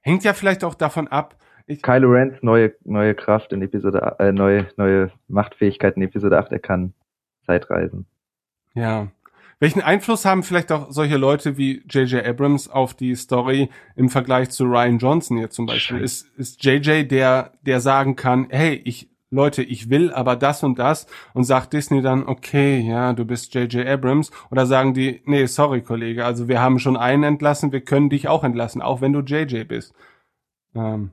hängt 0.03 0.23
ja 0.23 0.33
vielleicht 0.33 0.63
auch 0.63 0.75
davon 0.75 1.09
ab, 1.09 1.37
ich 1.67 1.83
Kylo 1.83 2.11
Rens 2.11 2.37
neue, 2.43 2.75
neue 2.85 3.15
Kraft 3.15 3.53
in 3.53 3.63
Episode, 3.63 4.17
äh, 4.19 4.33
neue, 4.33 4.69
neue 4.77 5.11
Machtfähigkeit 5.29 5.97
in 5.97 6.03
Episode 6.03 6.39
8, 6.39 6.53
er 6.53 6.59
kann 6.59 6.95
Zeitreisen. 7.45 8.07
Ja. 8.75 9.09
Welchen 9.59 9.81
Einfluss 9.81 10.27
haben 10.27 10.43
vielleicht 10.43 10.71
auch 10.71 10.91
solche 10.91 11.17
Leute 11.17 11.57
wie 11.57 11.83
J.J. 11.89 12.27
Abrams 12.27 12.69
auf 12.69 12.93
die 12.93 13.15
Story 13.15 13.71
im 13.95 14.11
Vergleich 14.11 14.51
zu 14.51 14.65
Ryan 14.65 14.99
Johnson 14.99 15.39
hier 15.39 15.49
zum 15.49 15.65
Beispiel? 15.65 15.99
Ist, 15.99 16.29
ist 16.37 16.63
J.J. 16.63 17.11
der, 17.11 17.53
der 17.63 17.81
sagen 17.81 18.17
kann, 18.17 18.49
hey, 18.51 18.75
ich, 18.85 19.09
Leute, 19.31 19.63
ich 19.63 19.89
will 19.89 20.13
aber 20.13 20.37
das 20.37 20.63
und 20.63 20.79
das 20.79 21.07
und 21.33 21.45
sagt 21.45 21.73
Disney 21.73 22.03
dann, 22.03 22.27
okay, 22.27 22.81
ja, 22.81 23.15
du 23.15 23.25
bist 23.25 23.55
J.J. 23.55 23.87
Abrams 23.87 24.31
oder 24.51 24.67
sagen 24.67 24.93
die, 24.93 25.23
nee, 25.25 25.47
sorry, 25.47 25.81
Kollege, 25.81 26.27
also 26.27 26.49
wir 26.49 26.61
haben 26.61 26.79
schon 26.79 26.99
einen 26.99 27.23
entlassen, 27.23 27.73
wir 27.73 27.81
können 27.81 28.11
dich 28.11 28.29
auch 28.29 28.45
entlassen, 28.45 28.83
auch 28.83 29.01
wenn 29.01 29.15
du 29.15 29.21
J.J. 29.21 29.67
bist. 29.67 29.95
Ähm, 30.75 31.13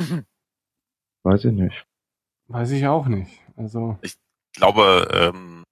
Weiß 1.22 1.44
ich 1.44 1.52
nicht. 1.52 1.86
Weiß 2.48 2.70
ich 2.70 2.86
auch 2.86 3.06
nicht. 3.06 3.30
Also 3.56 3.98
ich 4.02 4.16
glaube, 4.54 5.08
ähm, 5.12 5.64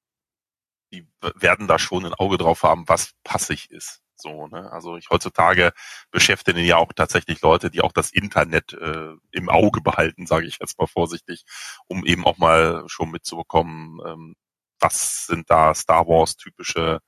die 0.93 1.07
werden 1.35 1.67
da 1.67 1.79
schon 1.79 2.07
ein 2.07 2.15
Auge 2.15 2.39
drauf 2.39 2.63
haben, 2.63 2.89
was 2.89 3.13
passig 3.25 3.71
ist. 3.71 4.01
So, 4.21 4.49
ne? 4.49 4.71
Also 4.73 4.97
ich 4.97 5.11
heutzutage 5.11 5.73
beschäftigen 6.11 6.65
ja 6.65 6.77
auch 6.77 6.93
tatsächlich 6.93 7.41
Leute, 7.41 7.71
die 7.71 7.83
auch 7.83 7.93
das 7.93 8.11
Internet 8.11 8.73
äh, 8.73 9.15
im 9.31 9.49
Auge 9.49 9.81
behalten, 9.81 10.27
sage 10.27 10.47
ich 10.47 10.59
jetzt 10.61 10.79
mal 10.79 10.87
vorsichtig, 10.89 11.45
um 11.87 12.05
eben 12.05 12.25
auch 12.25 12.39
mal 12.39 12.85
schon 12.89 13.11
mitzubekommen, 13.11 14.01
ähm, 14.07 14.35
was 14.81 15.27
sind 15.27 15.51
da 15.51 15.75
Star 15.75 16.07
Wars 16.09 16.37
typische 16.37 17.01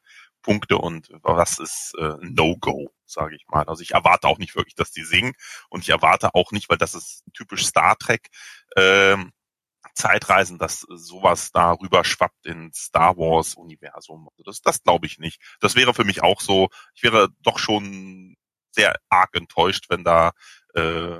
Punkte 0.43 0.79
und 0.79 1.09
was 1.23 1.59
ist 1.59 1.95
äh, 1.99 2.15
No-Go, 2.21 2.91
sage 3.13 3.37
ich 3.37 3.47
mal. 3.49 3.65
Also 3.65 3.83
ich 3.83 3.93
erwarte 3.93 4.29
auch 4.29 4.39
nicht 4.39 4.57
wirklich, 4.57 4.75
dass 4.75 4.91
die 4.93 5.05
singen 5.05 5.33
und 5.69 5.83
ich 5.83 5.91
erwarte 5.91 6.35
auch 6.35 6.53
nicht, 6.53 6.69
weil 6.69 6.79
das 6.79 6.95
ist 6.95 7.25
typisch 7.35 7.67
Star 7.67 7.97
Trek, 7.97 8.29
ähm, 8.77 9.33
Zeitreisen, 9.95 10.59
dass 10.59 10.81
sowas 10.81 11.53
da 11.53 11.73
rüber 11.73 12.05
schwappt 12.05 12.47
ins 12.47 12.85
Star 12.85 13.17
Wars 13.17 13.55
Universum. 13.55 14.29
Also 14.31 14.43
das, 14.45 14.61
das 14.61 14.83
glaube 14.83 15.07
ich 15.07 15.19
nicht. 15.19 15.41
Das 15.61 15.75
wäre 15.75 15.95
für 15.95 16.05
mich 16.05 16.23
auch 16.23 16.41
so, 16.41 16.69
ich 16.95 17.03
wäre 17.03 17.29
doch 17.41 17.59
schon 17.59 18.37
sehr 18.73 18.97
arg 19.09 19.35
enttäuscht, 19.35 19.87
wenn 19.89 20.05
da 20.05 20.33
äh, 20.75 21.19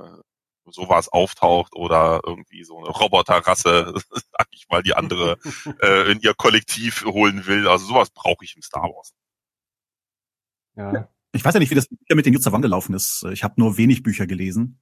sowas 0.67 1.09
auftaucht 1.09 1.75
oder 1.75 2.21
irgendwie 2.25 2.65
so 2.65 2.79
eine 2.79 2.89
Roboterrasse, 2.89 3.93
sag 4.11 4.49
ich 4.53 4.69
mal, 4.69 4.83
die 4.83 4.95
andere 4.95 5.39
äh, 5.83 6.11
in 6.13 6.21
ihr 6.21 6.35
Kollektiv 6.35 7.05
holen 7.05 7.47
will. 7.47 7.69
Also 7.69 7.87
sowas 7.87 8.11
brauche 8.11 8.45
ich 8.45 8.57
im 8.57 8.63
Star 8.63 8.85
Wars. 8.85 9.15
Ja. 10.77 11.09
Ich 11.33 11.45
weiß 11.45 11.55
ja 11.55 11.61
nicht, 11.61 11.71
wie 11.71 11.77
das 11.77 11.89
mit 12.09 12.27
den 12.27 12.33
Jutzer 12.33 12.51
gelaufen 12.61 12.95
ist. 12.95 13.25
Ich 13.33 13.45
habe 13.45 13.55
nur 13.57 13.77
wenig 13.77 14.03
Bücher 14.03 14.27
gelesen. 14.27 14.81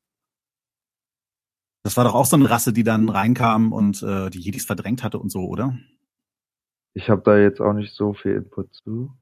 Das 1.82 1.96
war 1.96 2.04
doch 2.04 2.14
auch 2.14 2.26
so 2.26 2.36
eine 2.36 2.50
Rasse, 2.50 2.72
die 2.72 2.84
dann 2.84 3.08
reinkam 3.08 3.72
und 3.72 4.02
äh, 4.02 4.30
die 4.30 4.40
Jedis 4.40 4.64
verdrängt 4.66 5.02
hatte 5.02 5.18
und 5.18 5.30
so, 5.30 5.46
oder? 5.46 5.78
Ich 6.94 7.08
habe 7.10 7.22
da 7.22 7.38
jetzt 7.38 7.60
auch 7.60 7.72
nicht 7.72 7.94
so 7.94 8.14
viel 8.14 8.32
Input 8.32 8.74
zu. 8.74 9.16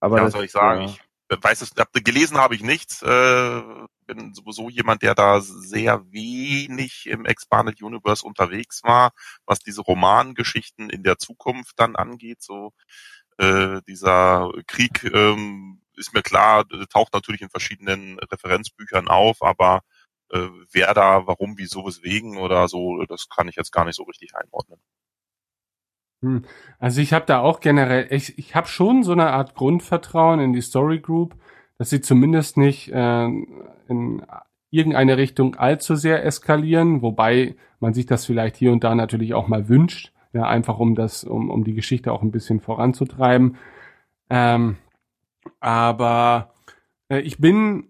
Aber 0.00 0.18
ja, 0.18 0.24
das, 0.24 0.34
soll 0.34 0.44
ich 0.44 0.52
sagen, 0.52 0.82
ja. 0.82 0.94
ich 1.30 1.42
weiß 1.42 1.62
es, 1.62 1.74
gelesen 2.04 2.36
habe 2.36 2.54
ich 2.54 2.62
nichts. 2.62 3.02
Äh, 3.02 3.62
bin 4.06 4.34
sowieso 4.34 4.68
jemand, 4.68 5.02
der 5.02 5.14
da 5.14 5.40
sehr 5.40 6.04
wenig 6.12 7.06
im 7.06 7.24
Expanded 7.24 7.82
Universe 7.82 8.24
unterwegs 8.24 8.82
war, 8.84 9.12
was 9.46 9.60
diese 9.60 9.80
Romangeschichten 9.80 10.90
in 10.90 11.02
der 11.02 11.18
Zukunft 11.18 11.78
dann 11.78 11.96
angeht. 11.96 12.42
So 12.42 12.72
äh, 13.38 13.80
dieser 13.88 14.50
Krieg 14.66 15.04
ähm, 15.12 15.80
ist 15.96 16.14
mir 16.14 16.22
klar, 16.22 16.64
taucht 16.90 17.12
natürlich 17.12 17.42
in 17.42 17.50
verschiedenen 17.50 18.18
Referenzbüchern 18.18 19.08
auf, 19.08 19.42
aber 19.42 19.82
äh, 20.30 20.48
wer 20.72 20.94
da, 20.94 21.26
warum, 21.26 21.54
wieso, 21.56 21.86
weswegen 21.86 22.36
oder 22.36 22.68
so, 22.68 23.04
das 23.04 23.28
kann 23.28 23.48
ich 23.48 23.56
jetzt 23.56 23.72
gar 23.72 23.84
nicht 23.84 23.96
so 23.96 24.04
richtig 24.04 24.34
einordnen. 24.34 24.80
Hm. 26.22 26.44
Also 26.78 27.00
ich 27.00 27.12
habe 27.12 27.26
da 27.26 27.40
auch 27.40 27.60
generell, 27.60 28.06
ich, 28.10 28.38
ich 28.38 28.54
habe 28.54 28.66
schon 28.66 29.02
so 29.02 29.12
eine 29.12 29.30
Art 29.30 29.54
Grundvertrauen 29.54 30.40
in 30.40 30.52
die 30.52 30.62
Story 30.62 31.00
Group, 31.00 31.36
dass 31.78 31.90
sie 31.90 32.00
zumindest 32.00 32.56
nicht 32.56 32.88
äh, 32.90 33.24
in 33.24 34.26
irgendeine 34.70 35.16
Richtung 35.16 35.54
allzu 35.56 35.94
sehr 35.94 36.24
eskalieren, 36.24 37.02
wobei 37.02 37.56
man 37.78 37.94
sich 37.94 38.06
das 38.06 38.26
vielleicht 38.26 38.56
hier 38.56 38.72
und 38.72 38.82
da 38.82 38.94
natürlich 38.94 39.34
auch 39.34 39.46
mal 39.46 39.68
wünscht, 39.68 40.12
ja, 40.32 40.44
einfach 40.44 40.78
um 40.78 40.94
das, 40.94 41.22
um, 41.22 41.50
um 41.50 41.62
die 41.62 41.74
Geschichte 41.74 42.12
auch 42.12 42.22
ein 42.22 42.32
bisschen 42.32 42.60
voranzutreiben. 42.60 43.56
Ähm, 44.30 44.78
aber 45.60 46.52
äh, 47.08 47.20
ich 47.20 47.38
bin 47.38 47.88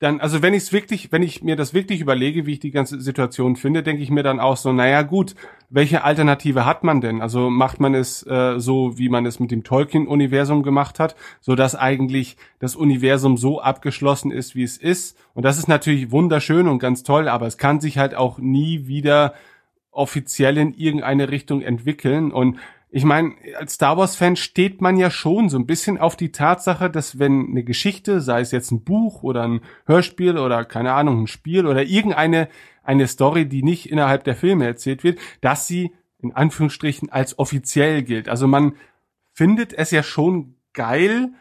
dann, 0.00 0.18
also 0.18 0.40
wenn 0.40 0.54
ich 0.54 0.62
es 0.62 0.72
wirklich, 0.72 1.12
wenn 1.12 1.22
ich 1.22 1.42
mir 1.42 1.56
das 1.56 1.74
wirklich 1.74 2.00
überlege, 2.00 2.46
wie 2.46 2.54
ich 2.54 2.60
die 2.60 2.70
ganze 2.70 3.00
Situation 3.02 3.54
finde, 3.54 3.82
denke 3.82 4.02
ich 4.02 4.10
mir 4.10 4.22
dann 4.22 4.40
auch 4.40 4.56
so, 4.56 4.72
naja 4.72 5.02
gut, 5.02 5.34
welche 5.68 6.04
Alternative 6.04 6.64
hat 6.64 6.84
man 6.84 7.02
denn? 7.02 7.20
Also 7.20 7.50
macht 7.50 7.80
man 7.80 7.94
es 7.94 8.26
äh, 8.26 8.58
so, 8.58 8.96
wie 8.96 9.10
man 9.10 9.26
es 9.26 9.40
mit 9.40 9.50
dem 9.50 9.62
Tolkien-Universum 9.62 10.62
gemacht 10.62 10.98
hat, 10.98 11.16
so 11.42 11.54
dass 11.54 11.74
eigentlich 11.74 12.38
das 12.60 12.76
Universum 12.76 13.36
so 13.36 13.60
abgeschlossen 13.60 14.30
ist, 14.30 14.54
wie 14.54 14.62
es 14.62 14.78
ist. 14.78 15.18
Und 15.34 15.44
das 15.44 15.58
ist 15.58 15.68
natürlich 15.68 16.10
wunderschön 16.10 16.66
und 16.66 16.78
ganz 16.78 17.02
toll, 17.02 17.28
aber 17.28 17.46
es 17.46 17.58
kann 17.58 17.80
sich 17.80 17.98
halt 17.98 18.14
auch 18.14 18.38
nie 18.38 18.86
wieder 18.86 19.34
offiziell 19.90 20.56
in 20.56 20.72
irgendeine 20.72 21.28
Richtung 21.28 21.60
entwickeln. 21.60 22.32
Und 22.32 22.58
ich 22.92 23.04
meine, 23.04 23.34
als 23.56 23.74
Star 23.74 23.96
Wars-Fan 23.96 24.34
steht 24.36 24.80
man 24.80 24.96
ja 24.96 25.10
schon 25.10 25.48
so 25.48 25.58
ein 25.58 25.66
bisschen 25.66 25.98
auf 25.98 26.16
die 26.16 26.32
Tatsache, 26.32 26.90
dass 26.90 27.18
wenn 27.20 27.48
eine 27.50 27.62
Geschichte, 27.62 28.20
sei 28.20 28.40
es 28.40 28.50
jetzt 28.50 28.72
ein 28.72 28.82
Buch 28.82 29.22
oder 29.22 29.44
ein 29.44 29.60
Hörspiel 29.86 30.38
oder 30.38 30.64
keine 30.64 30.92
Ahnung, 30.92 31.22
ein 31.22 31.26
Spiel 31.28 31.66
oder 31.66 31.84
irgendeine 31.84 32.48
eine 32.82 33.06
Story, 33.06 33.46
die 33.46 33.62
nicht 33.62 33.90
innerhalb 33.90 34.24
der 34.24 34.34
Filme 34.34 34.66
erzählt 34.66 35.04
wird, 35.04 35.20
dass 35.40 35.68
sie 35.68 35.92
in 36.18 36.34
Anführungsstrichen 36.34 37.10
als 37.10 37.38
offiziell 37.38 38.02
gilt. 38.02 38.28
Also 38.28 38.48
man 38.48 38.74
findet 39.32 39.72
es 39.72 39.92
ja 39.92 40.02
schon 40.02 40.56
geil, 40.72 41.32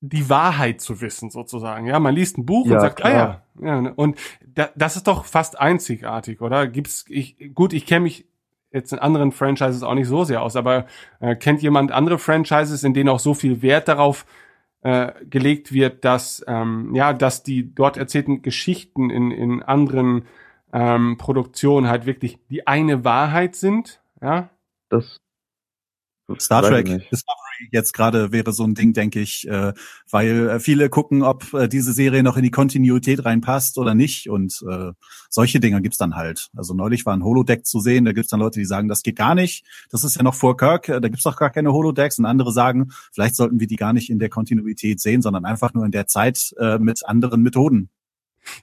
die 0.00 0.30
Wahrheit 0.30 0.80
zu 0.80 1.02
wissen, 1.02 1.30
sozusagen. 1.30 1.86
Ja, 1.86 1.98
man 1.98 2.14
liest 2.14 2.38
ein 2.38 2.46
Buch 2.46 2.66
ja, 2.66 2.74
und 2.74 2.80
sagt, 2.80 2.96
klar. 2.96 3.12
ah 3.12 3.62
ja, 3.62 3.66
ja. 3.66 3.80
Ne? 3.82 3.94
Und 3.94 4.18
da, 4.46 4.70
das 4.74 4.96
ist 4.96 5.06
doch 5.06 5.26
fast 5.26 5.60
einzigartig, 5.60 6.40
oder? 6.40 6.66
Gibt's, 6.66 7.04
ich, 7.08 7.54
gut, 7.54 7.74
ich 7.74 7.84
kenne 7.84 8.04
mich 8.04 8.26
jetzt 8.72 8.92
in 8.92 8.98
anderen 8.98 9.32
Franchises 9.32 9.82
auch 9.82 9.94
nicht 9.94 10.08
so 10.08 10.24
sehr 10.24 10.42
aus, 10.42 10.56
aber 10.56 10.86
äh, 11.20 11.34
kennt 11.36 11.62
jemand 11.62 11.92
andere 11.92 12.18
Franchises, 12.18 12.84
in 12.84 12.94
denen 12.94 13.08
auch 13.08 13.18
so 13.18 13.34
viel 13.34 13.62
Wert 13.62 13.88
darauf 13.88 14.26
äh, 14.82 15.12
gelegt 15.28 15.72
wird, 15.72 16.04
dass 16.04 16.44
ähm, 16.46 16.94
ja, 16.94 17.12
dass 17.12 17.42
die 17.42 17.74
dort 17.74 17.96
erzählten 17.96 18.42
Geschichten 18.42 19.10
in 19.10 19.30
in 19.30 19.62
anderen 19.62 20.26
ähm, 20.72 21.16
Produktionen 21.18 21.88
halt 21.88 22.06
wirklich 22.06 22.38
die 22.48 22.66
eine 22.66 23.04
Wahrheit 23.04 23.56
sind, 23.56 24.00
ja? 24.22 24.50
Das 24.88 25.18
Star 26.38 26.62
Trek 26.62 26.86
Discovery 26.86 27.49
jetzt 27.70 27.92
gerade 27.92 28.32
wäre 28.32 28.52
so 28.52 28.64
ein 28.64 28.74
Ding, 28.74 28.92
denke 28.92 29.20
ich, 29.20 29.48
äh, 29.48 29.72
weil 30.10 30.48
äh, 30.48 30.60
viele 30.60 30.88
gucken, 30.88 31.22
ob 31.22 31.52
äh, 31.54 31.68
diese 31.68 31.92
Serie 31.92 32.22
noch 32.22 32.36
in 32.36 32.42
die 32.42 32.50
Kontinuität 32.50 33.24
reinpasst 33.24 33.78
oder 33.78 33.94
nicht. 33.94 34.28
Und 34.28 34.64
äh, 34.68 34.92
solche 35.28 35.60
Dinge 35.60 35.80
gibt's 35.82 35.98
dann 35.98 36.16
halt. 36.16 36.48
Also 36.56 36.74
neulich 36.74 37.06
war 37.06 37.14
ein 37.14 37.24
Holodeck 37.24 37.66
zu 37.66 37.80
sehen, 37.80 38.04
da 38.04 38.12
gibt's 38.12 38.30
dann 38.30 38.40
Leute, 38.40 38.58
die 38.58 38.66
sagen, 38.66 38.88
das 38.88 39.02
geht 39.02 39.16
gar 39.16 39.34
nicht. 39.34 39.64
Das 39.90 40.04
ist 40.04 40.16
ja 40.16 40.22
noch 40.22 40.34
vor 40.34 40.56
Kirk, 40.56 40.88
äh, 40.88 41.00
da 41.00 41.08
gibt's 41.08 41.24
doch 41.24 41.36
gar 41.36 41.50
keine 41.50 41.72
Holodecks. 41.72 42.18
Und 42.18 42.26
andere 42.26 42.52
sagen, 42.52 42.90
vielleicht 43.12 43.36
sollten 43.36 43.60
wir 43.60 43.66
die 43.66 43.76
gar 43.76 43.92
nicht 43.92 44.10
in 44.10 44.18
der 44.18 44.28
Kontinuität 44.28 45.00
sehen, 45.00 45.22
sondern 45.22 45.44
einfach 45.44 45.74
nur 45.74 45.84
in 45.84 45.92
der 45.92 46.06
Zeit 46.06 46.54
äh, 46.58 46.78
mit 46.78 47.06
anderen 47.06 47.42
Methoden. 47.42 47.90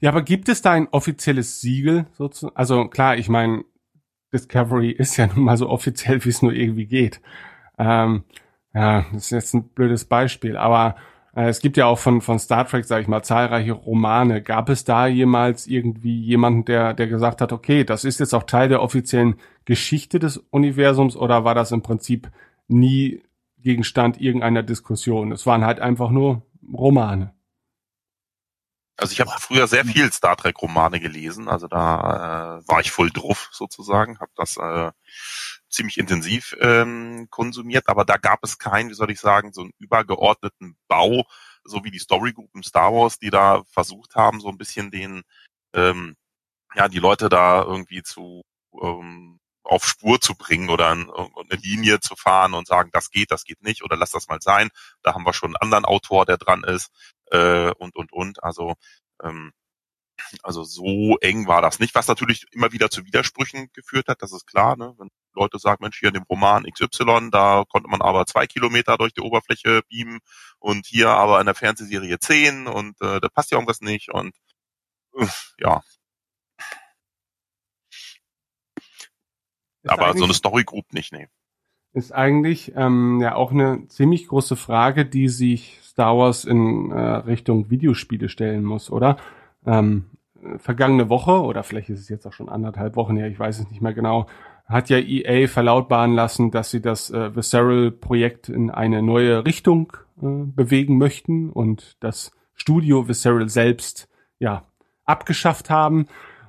Ja, 0.02 0.10
aber 0.10 0.22
gibt 0.22 0.50
es 0.50 0.62
da 0.62 0.72
ein 0.72 0.88
offizielles 0.88 1.62
Siegel 1.62 2.08
sozusagen? 2.14 2.56
Also 2.56 2.88
klar, 2.88 3.18
ich 3.18 3.30
meine, 3.30 3.64
Discovery 4.34 4.92
ist 4.92 5.18
ja 5.18 5.28
nun 5.28 5.46
mal 5.46 5.58
so 5.58 5.70
offiziell, 5.70 6.24
wie 6.26 6.30
es 6.30 6.42
nur 6.42 6.54
irgendwie 6.54 6.86
geht. 6.86 7.22
Ähm, 7.78 8.24
ja, 8.78 9.06
das 9.12 9.24
ist 9.24 9.32
jetzt 9.32 9.54
ein 9.56 9.70
blödes 9.70 10.06
Beispiel, 10.06 10.56
aber 10.56 10.98
äh, 11.36 11.50
es 11.50 11.62
gibt 11.62 11.78
ja 11.78 11.88
auch 11.88 11.98
von, 11.98 12.22
von 12.22 12.38
Star 12.38 12.68
Trek, 12.68 12.86
sage 12.86 13.02
ich 13.02 13.08
mal, 13.08 13.24
zahlreiche 13.24 13.72
Romane. 13.72 14.44
Gab 14.44 14.70
es 14.70 14.84
da 14.84 15.08
jemals 15.08 15.66
irgendwie 15.66 16.22
jemanden, 16.22 16.64
der, 16.66 16.94
der 16.94 17.08
gesagt 17.08 17.42
hat, 17.42 17.52
okay, 17.52 17.84
das 17.84 18.04
ist 18.04 18.20
jetzt 18.20 18.36
auch 18.36 18.44
Teil 18.44 18.70
der 18.70 18.84
offiziellen 18.84 19.40
Geschichte 19.66 20.20
des 20.20 20.38
Universums 20.38 21.16
oder 21.16 21.44
war 21.44 21.56
das 21.56 21.72
im 21.72 21.82
Prinzip 21.82 22.30
nie 22.68 23.24
Gegenstand 23.58 24.22
irgendeiner 24.22 24.62
Diskussion? 24.62 25.32
Es 25.32 25.48
waren 25.48 25.66
halt 25.66 25.80
einfach 25.80 26.12
nur 26.12 26.44
Romane. 26.72 27.34
Also 28.96 29.12
ich 29.12 29.22
habe 29.22 29.32
früher 29.40 29.66
sehr 29.66 29.86
viel 29.86 30.12
Star 30.12 30.38
Trek 30.38 30.62
Romane 30.62 31.00
gelesen, 31.00 31.48
also 31.48 31.68
da 31.68 32.60
äh, 32.60 32.68
war 32.68 32.80
ich 32.80 32.92
voll 32.92 33.10
drauf 33.10 33.50
sozusagen, 33.52 34.20
habe 34.20 34.32
das 34.36 34.58
äh, 34.58 34.92
ziemlich 35.70 35.98
intensiv 35.98 36.56
ähm, 36.60 37.28
konsumiert, 37.30 37.90
aber 37.90 38.06
da 38.06 38.18
gab 38.18 38.40
es 38.44 38.58
keinen, 38.58 38.90
wie 38.90 38.94
soll 38.94 39.12
ich 39.12 39.20
sagen, 39.20 39.54
so 39.54 39.62
einen 39.62 39.74
übergeordneten 39.80 40.78
Bau, 40.88 41.26
so 41.64 41.84
wie 41.84 41.92
die 41.92 42.00
Story 42.00 42.34
Group 42.34 42.50
im 42.54 42.64
Star 42.64 42.94
Wars, 42.94 43.20
die 43.20 43.30
da 43.30 43.64
versucht 43.72 44.16
haben, 44.16 44.40
so 44.40 44.50
ein 44.50 44.58
bisschen 44.58 44.92
den, 44.92 45.24
ähm, 45.74 46.16
ja, 46.76 46.88
die 46.88 47.00
Leute 47.00 47.30
da 47.30 47.64
irgendwie 47.64 48.04
zu 48.04 48.44
ähm, 48.82 49.40
auf 49.64 49.86
Spur 49.86 50.22
zu 50.22 50.36
bringen 50.36 50.70
oder 50.70 50.92
ein, 50.92 51.10
eine 51.10 51.62
Linie 51.62 52.00
zu 52.00 52.16
fahren 52.16 52.54
und 52.54 52.68
sagen, 52.68 52.90
das 52.94 53.12
geht, 53.12 53.32
das 53.32 53.44
geht 53.44 53.62
nicht 53.62 53.84
oder 53.84 53.98
lass 53.98 54.12
das 54.12 54.28
mal 54.30 54.40
sein. 54.42 54.70
Da 55.04 55.14
haben 55.14 55.26
wir 55.26 55.34
schon 55.34 55.50
einen 55.50 55.62
anderen 55.62 55.86
Autor, 55.86 56.26
der 56.26 56.38
dran 56.38 56.64
ist 56.64 56.90
äh, 57.32 57.72
und 57.72 57.96
und 57.96 58.14
und. 58.14 58.44
Also 58.44 58.76
ähm, 59.22 59.52
also 60.44 60.64
so 60.64 61.18
eng 61.22 61.48
war 61.48 61.62
das 61.62 61.80
nicht, 61.80 61.96
was 61.96 62.08
natürlich 62.08 62.46
immer 62.52 62.72
wieder 62.72 62.90
zu 62.90 63.06
Widersprüchen 63.06 63.70
geführt 63.74 64.08
hat, 64.08 64.22
das 64.22 64.32
ist 64.34 64.48
klar. 64.48 64.76
Ne? 64.78 64.94
Wenn 64.98 65.10
Leute 65.38 65.60
sagen, 65.60 65.84
Mensch, 65.84 66.00
hier 66.00 66.10
in 66.10 66.16
dem 66.16 66.24
Roman 66.24 66.64
XY, 66.64 67.30
da 67.32 67.64
konnte 67.70 67.90
man 67.90 68.02
aber 68.02 68.26
zwei 68.26 68.48
Kilometer 68.48 68.98
durch 68.98 69.14
die 69.14 69.22
Oberfläche 69.22 69.82
beamen 69.90 70.20
und 70.60 70.86
hier 70.86 71.10
aber 71.10 71.40
in 71.40 71.46
der 71.46 71.56
Fernsehserie 71.56 72.20
zehn 72.20 72.68
und 72.68 73.00
äh, 73.02 73.20
da 73.20 73.30
passt 73.30 73.52
ja 73.52 73.58
irgendwas 73.58 73.82
nicht 73.82 74.12
und 74.12 74.36
äh, 75.18 75.26
ja. 75.60 75.82
Ist 79.84 79.92
aber 79.92 80.18
so 80.18 80.26
eine 80.26 80.34
Story 80.34 80.64
Group 80.64 80.92
nicht, 80.92 81.14
nee. 81.14 81.28
Ist 81.94 82.12
eigentlich 82.12 82.74
ähm, 82.76 83.20
ja 83.22 83.36
auch 83.36 83.52
eine 83.52 83.88
ziemlich 83.88 84.28
große 84.28 84.56
Frage, 84.56 85.06
die 85.06 85.30
sich 85.30 85.80
Star 85.82 86.18
Wars 86.18 86.46
in 86.46 86.92
äh, 86.92 87.00
Richtung 87.00 87.70
Videospiele 87.70 88.30
stellen 88.30 88.64
muss, 88.64 88.92
oder? 88.92 89.18
Ähm, 89.66 90.06
vergangene 90.58 91.10
Woche, 91.10 91.42
oder 91.42 91.64
vielleicht 91.64 91.90
ist 91.90 92.00
es 92.00 92.10
jetzt 92.10 92.26
auch 92.28 92.34
schon 92.34 92.50
anderthalb 92.50 92.96
Wochen 92.96 93.18
her, 93.18 93.28
ich 93.28 93.40
weiß 93.40 93.60
es 93.60 93.70
nicht 93.70 93.82
mehr 93.82 93.94
genau, 93.94 94.28
hat 94.68 94.90
ja 94.90 94.98
EA 94.98 95.48
verlautbaren 95.48 96.14
lassen, 96.14 96.52
dass 96.52 96.72
sie 96.72 96.82
das 96.82 97.10
äh, 97.10 97.36
Visceral-Projekt 97.36 98.50
in 98.50 98.70
eine 98.70 99.02
neue 99.02 99.46
Richtung 99.46 99.94
äh, 100.18 100.26
bewegen 100.46 100.98
möchten 100.98 101.50
und 101.50 101.96
das 102.02 102.32
Studio 102.54 103.08
Visceral 103.08 103.48
selbst 103.48 104.10
ja 104.40 104.66
abgeschafft 105.06 105.70
haben. 105.70 106.08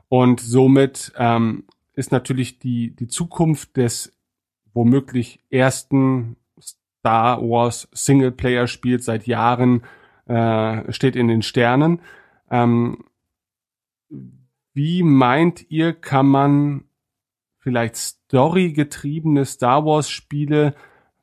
Und 0.09 0.41
somit 0.41 1.13
ähm, 1.17 1.65
ist 1.95 2.11
natürlich 2.11 2.59
die, 2.59 2.95
die 2.97 3.07
Zukunft 3.07 3.77
des 3.77 4.13
womöglich 4.73 5.41
ersten 5.51 6.37
Star 6.61 7.41
Wars 7.41 7.89
Singleplayer-Spiels 7.93 9.05
seit 9.05 9.27
Jahren 9.27 9.83
äh, 10.27 10.93
steht 10.93 11.15
in 11.15 11.29
den 11.29 11.43
Sternen. 11.43 12.01
Ähm, 12.51 13.05
wie 14.73 15.03
meint 15.03 15.71
ihr, 15.71 15.93
kann 15.93 16.27
man 16.27 16.85
vielleicht 17.69 17.97
storygetriebene 17.97 19.45
Star 19.45 19.85
Wars 19.85 20.09
Spiele 20.09 20.75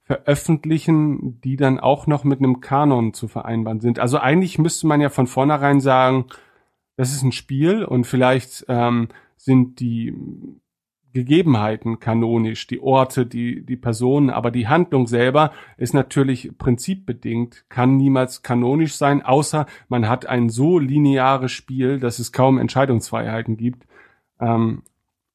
veröffentlichen, 0.04 1.42
die 1.42 1.56
dann 1.56 1.80
auch 1.80 2.06
noch 2.06 2.24
mit 2.24 2.38
einem 2.38 2.62
Kanon 2.62 3.16
zu 3.16 3.28
vereinbaren 3.28 3.80
sind. 3.80 3.98
Also 3.98 4.20
eigentlich 4.20 4.60
müsste 4.60 4.86
man 4.86 5.02
ja 5.02 5.10
von 5.10 5.26
vornherein 5.26 5.80
sagen, 5.80 6.26
das 6.98 7.14
ist 7.14 7.24
ein 7.24 7.32
Spiel 7.32 7.84
und 7.84 8.06
vielleicht 8.06 8.64
ähm, 8.68 9.08
sind 9.38 9.80
die 9.80 10.14
Gegebenheiten 11.14 12.00
kanonisch, 12.00 12.68
die 12.68 12.80
Orte, 12.80 13.26
die, 13.26 13.66
die 13.66 13.78
Personen, 13.78 14.30
aber 14.30 14.52
die 14.52 14.68
Handlung 14.68 15.08
selber 15.08 15.52
ist 15.78 15.96
natürlich 15.96 16.56
prinzipbedingt, 16.60 17.66
kann 17.70 17.98
niemals 17.98 18.44
kanonisch 18.44 18.94
sein, 18.94 19.24
außer 19.24 19.66
man 19.88 20.08
hat 20.08 20.28
ein 20.28 20.50
so 20.50 20.78
lineares 20.78 21.52
Spiel, 21.52 22.00
dass 22.00 22.20
es 22.20 22.32
kaum 22.32 22.60
Entscheidungsfreiheiten 22.60 23.58
gibt. 23.58 23.88
Ähm, 24.40 24.84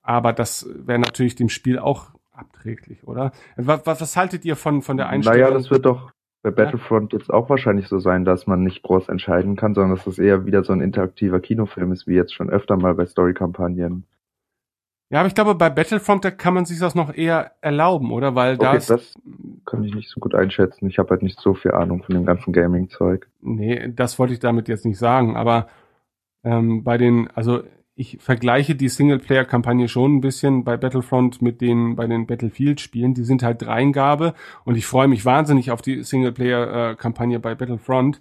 aber 0.03 0.33
das 0.33 0.69
wäre 0.75 0.99
natürlich 0.99 1.35
dem 1.35 1.49
Spiel 1.49 1.79
auch 1.79 2.11
abträglich, 2.33 3.07
oder? 3.07 3.33
Was, 3.57 3.87
was, 3.87 4.01
was 4.01 4.17
haltet 4.17 4.45
ihr 4.45 4.57
von, 4.57 4.83
von 4.83 4.97
der 4.97 5.09
Einstellung? 5.09 5.41
Naja, 5.41 5.55
das 5.55 5.71
wird 5.71 5.85
doch 5.87 6.13
bei 6.43 6.51
Battlefront 6.51 7.13
ja. 7.13 7.19
jetzt 7.19 7.31
auch 7.31 7.51
wahrscheinlich 7.51 7.89
so 7.89 7.99
sein, 7.99 8.25
dass 8.25 8.47
man 8.47 8.63
nicht 8.63 8.83
groß 8.83 9.09
entscheiden 9.09 9.57
kann, 9.57 9.75
sondern 9.75 9.97
dass 9.97 10.07
es 10.07 10.19
eher 10.19 10.47
wieder 10.47 10.65
so 10.65 10.73
ein 10.73 10.81
interaktiver 10.81 11.41
Kinofilm 11.41 11.93
ist, 11.93 12.07
wie 12.07 12.15
jetzt 12.15 12.35
schon 12.35 12.49
öfter 12.49 12.77
mal 12.77 12.95
bei 12.95 13.07
Story-Kampagnen. 13.07 14.07
Ja, 15.11 15.19
aber 15.19 15.27
ich 15.27 15.35
glaube, 15.35 15.57
bei 15.57 15.69
Battlefront, 15.69 16.25
da 16.25 16.31
kann 16.31 16.55
man 16.55 16.65
sich 16.65 16.79
das 16.79 16.95
noch 16.95 17.13
eher 17.13 17.53
erlauben, 17.61 18.13
oder? 18.13 18.37
Weil 18.37 18.55
okay, 18.55 18.65
da 18.65 18.73
ist, 18.75 18.91
das 18.91 19.15
kann 19.67 19.83
ich 19.83 19.93
nicht 19.93 20.09
so 20.09 20.21
gut 20.21 20.37
einschätzen. 20.37 20.89
Ich 20.89 20.99
habe 20.99 21.11
halt 21.11 21.23
nicht 21.23 21.41
so 21.41 21.55
viel 21.55 21.73
Ahnung 21.73 22.05
von 22.05 22.15
dem 22.15 22.25
ganzen 22.25 22.53
Gaming-Zeug. 22.53 23.29
Nee, 23.41 23.93
das 23.93 24.21
wollte 24.21 24.35
ich 24.35 24.39
damit 24.39 24.69
jetzt 24.69 24.87
nicht 24.87 24.99
sagen. 24.99 25.37
Aber 25.37 25.67
ähm, 26.45 26.85
bei 26.85 26.97
den, 26.97 27.29
also 27.35 27.65
ich 28.01 28.17
vergleiche 28.19 28.75
die 28.75 28.89
Singleplayer-Kampagne 28.89 29.87
schon 29.87 30.17
ein 30.17 30.21
bisschen 30.23 30.65
bei 30.65 30.79
Battlefront 30.79 31.43
mit 31.43 31.61
den 31.61 31.97
bei 31.97 32.07
den 32.07 32.27
Battlefield-Spielen. 32.27 33.13
Die 33.13 33.25
sind 33.25 33.43
halt 33.43 33.61
Dreingabe 33.61 34.33
und 34.65 34.77
ich 34.77 34.87
freue 34.87 35.07
mich 35.07 35.27
wahnsinnig 35.27 35.71
auf 35.71 35.83
die 35.83 36.03
Singleplayer-Kampagne 36.03 37.39
bei 37.41 37.55
Battlefront. 37.55 38.19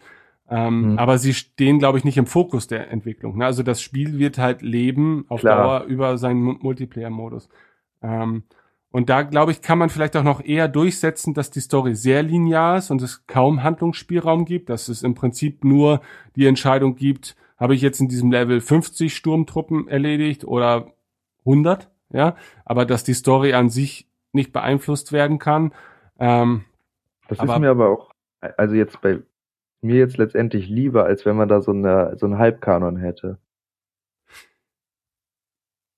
Ähm, 0.50 0.92
mhm. 0.92 1.00
Aber 1.00 1.18
sie 1.18 1.34
stehen, 1.34 1.80
glaube 1.80 1.98
ich, 1.98 2.04
nicht 2.04 2.18
im 2.18 2.26
Fokus 2.26 2.68
der 2.68 2.92
Entwicklung. 2.92 3.38
Ne? 3.38 3.46
Also 3.46 3.63
das 3.63 3.82
Spiel 3.82 4.20
wird 4.20 4.38
halt 4.38 4.62
leben 4.62 5.24
auf 5.30 5.39
Klar. 5.39 5.63
Dauer 5.63 5.84
über 5.86 6.18
seinen 6.18 6.42
Multiplayer-Modus. 6.42 7.48
Ähm, 8.02 8.44
und 8.92 9.10
da, 9.10 9.22
glaube 9.22 9.54
ich, 9.54 9.62
kann 9.62 9.78
man 9.78 9.89
vielleicht 9.89 10.18
auch 10.18 10.24
noch 10.24 10.44
eher 10.44 10.68
durchsetzen, 10.68 11.34
dass 11.34 11.52
die 11.52 11.62
Story 11.62 11.96
sehr 11.96 12.22
linear 12.22 12.80
ist 12.80 12.92
und 12.92 13.02
es 13.02 13.26
kaum 13.28 13.63
Handlungsspielraum 13.63 14.44
gibt, 14.44 14.70
dass 14.70 14.89
es 14.89 15.04
im 15.04 15.15
Prinzip 15.15 15.63
nur 15.63 16.02
die 16.36 16.48
Entscheidung 16.48 16.98
gibt, 16.98 17.38
habe 17.60 17.76
ich 17.76 17.82
jetzt 17.82 18.00
in 18.00 18.08
diesem 18.08 18.32
Level 18.32 18.62
50 18.62 19.15
Sturmtruppen 19.15 19.88
erledigt 19.88 20.45
oder 20.45 20.93
100, 21.39 21.89
ja, 22.12 22.36
aber 22.65 22.86
dass 22.86 23.04
die 23.04 23.13
Story 23.13 23.54
an 23.54 23.69
sich 23.69 24.08
nicht 24.32 24.54
beeinflusst 24.54 25.12
werden 25.12 25.39
kann. 25.39 25.74
Ähm, 26.19 26.65
das 27.28 27.39
ist 27.39 27.60
mir 27.60 27.69
aber 27.69 27.89
auch, 27.89 28.12
also 28.58 28.76
jetzt 28.76 29.02
bei 29.02 29.19
mir 29.82 29.95
jetzt 29.95 30.17
letztendlich 30.17 30.67
lieber, 30.67 31.06
als 31.06 31.26
wenn 31.26 31.36
man 31.36 31.48
da 31.48 31.62
so, 31.62 31.72
eine, 31.72 32.15
so 32.17 32.26
einen 32.26 32.38
Halbkanon 32.38 32.98
hätte. 32.98 33.38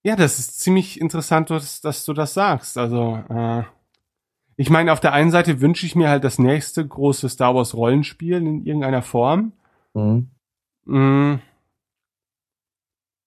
Ja, 0.03 0.15
das 0.15 0.39
ist 0.39 0.59
ziemlich 0.59 0.99
interessant, 0.99 1.49
dass, 1.51 1.81
dass 1.81 2.05
du 2.05 2.13
das 2.13 2.33
sagst. 2.33 2.77
Also, 2.77 3.19
äh, 3.29 3.63
ich 4.55 4.69
meine, 4.69 4.91
auf 4.91 4.99
der 4.99 5.13
einen 5.13 5.31
Seite 5.31 5.61
wünsche 5.61 5.85
ich 5.85 5.95
mir 5.95 6.09
halt 6.09 6.23
das 6.23 6.39
nächste 6.39 6.85
große 6.85 7.29
Star 7.29 7.55
Wars 7.55 7.75
Rollenspiel 7.75 8.37
in 8.37 8.65
irgendeiner 8.65 9.03
Form. 9.03 9.53
Mhm. 9.93 10.29
Mm. 10.85 11.35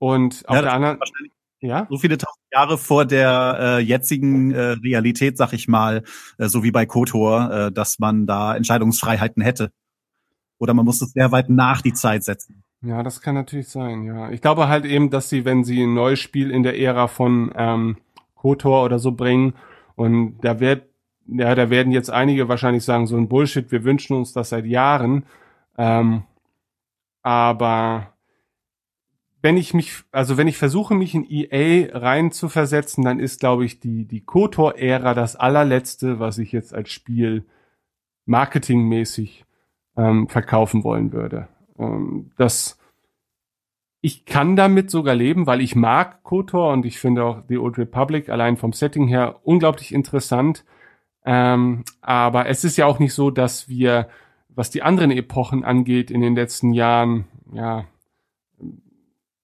Und 0.05 0.47
auf 0.47 0.57
ja, 0.57 0.61
der 0.61 0.73
anderen, 0.75 0.99
ja? 1.61 1.87
So 1.89 1.97
viele 1.97 2.19
tausend 2.19 2.45
Jahre 2.53 2.77
vor 2.77 3.07
der 3.07 3.57
äh, 3.59 3.79
jetzigen 3.79 4.53
äh, 4.53 4.61
Realität, 4.73 5.39
sag 5.39 5.55
ich 5.55 5.67
mal, 5.67 6.03
äh, 6.37 6.47
so 6.47 6.63
wie 6.63 6.71
bei 6.71 6.85
KOTOR, 6.85 7.51
äh, 7.51 7.73
dass 7.73 7.99
man 7.99 8.27
da 8.27 8.55
Entscheidungsfreiheiten 8.55 9.43
hätte. 9.43 9.71
Oder 10.59 10.75
man 10.75 10.85
muss 10.85 11.01
es 11.01 11.13
sehr 11.13 11.33
weit 11.33 11.49
nach 11.49 11.81
die 11.81 11.95
Zeit 11.95 12.23
setzen. 12.23 12.63
Ja, 12.83 13.03
das 13.03 13.23
kann 13.23 13.35
natürlich 13.35 13.69
sein, 13.69 14.05
ja. 14.05 14.31
Ich 14.31 14.43
glaube 14.43 14.69
halt 14.69 14.85
eben, 14.85 15.09
dass 15.09 15.31
sie, 15.31 15.47
wenn 15.47 15.65
sie 15.65 15.83
ein 15.83 15.95
neues 15.95 16.21
Spiel 16.21 16.51
in 16.51 16.65
der 16.65 16.79
Ära 16.79 17.09
von 17.09 17.51
ähm, 17.57 17.97
KOTOR 18.35 18.85
oder 18.85 18.99
so 18.99 19.13
bringen, 19.13 19.55
und 19.97 20.39
da 20.43 20.61
wird, 20.61 20.85
ja, 21.29 21.55
da 21.55 21.71
werden 21.71 21.93
jetzt 21.93 22.11
einige 22.11 22.47
wahrscheinlich 22.51 22.85
sagen, 22.85 23.07
so 23.07 23.17
ein 23.17 23.29
Bullshit, 23.29 23.73
wir 23.73 23.85
wünschen 23.85 24.19
uns 24.19 24.35
das 24.35 24.51
seit 24.51 24.67
Jahren. 24.67 25.25
Ähm, 25.79 26.25
aber 27.23 28.14
wenn 29.45 29.59
ich 29.59 29.75
mich, 29.75 30.05
also 30.11 30.39
wenn 30.39 30.49
ich 30.49 30.57
versuche, 30.57 30.95
mich 30.95 31.15
in 31.15 31.27
EA 31.29 31.95
rein 31.99 32.33
zu 32.33 32.49
versetzen, 32.49 33.05
dann 33.05 33.21
ist, 33.21 33.41
glaube 33.41 33.67
ich, 33.67 33.79
die, 33.79 34.07
die 34.07 34.23
KOTOR-Ära 34.23 35.13
das 35.13 35.37
allerletzte, 35.37 36.19
was 36.19 36.39
ich 36.39 36.51
jetzt 36.51 36.73
als 36.73 36.89
Spiel 36.89 37.45
marketingmäßig 38.25 39.45
ähm, 39.99 40.29
verkaufen 40.31 40.83
wollen 40.83 41.13
würde. 41.13 41.49
Ähm, 41.79 42.31
das, 42.39 42.79
ich 44.01 44.25
kann 44.25 44.57
damit 44.57 44.91
sogar 44.91 45.15
leben, 45.15 45.47
weil 45.47 45.61
ich 45.61 45.77
mag 45.77 46.23
KOTOR 46.23 46.73
und 46.73 46.87
ich 46.87 46.99
finde 46.99 47.25
auch 47.25 47.43
The 47.47 47.59
Old 47.59 47.77
Republic 47.77 48.31
allein 48.31 48.57
vom 48.57 48.73
Setting 48.73 49.09
her 49.09 49.41
unglaublich 49.43 49.93
interessant. 49.93 50.65
Ähm, 51.27 51.85
aber 52.01 52.47
es 52.47 52.65
ist 52.65 52.79
ja 52.79 52.87
auch 52.87 52.99
nicht 52.99 53.13
so, 53.13 53.31
dass 53.31 53.69
wir, 53.69 54.09
was 54.49 54.71
die 54.71 54.83
anderen 54.83 55.11
Epochen 55.11 55.65
angeht, 55.65 56.11
in 56.11 56.23
den 56.23 56.35
letzten 56.35 56.73
Jahren, 56.73 57.27
ja, 57.53 57.85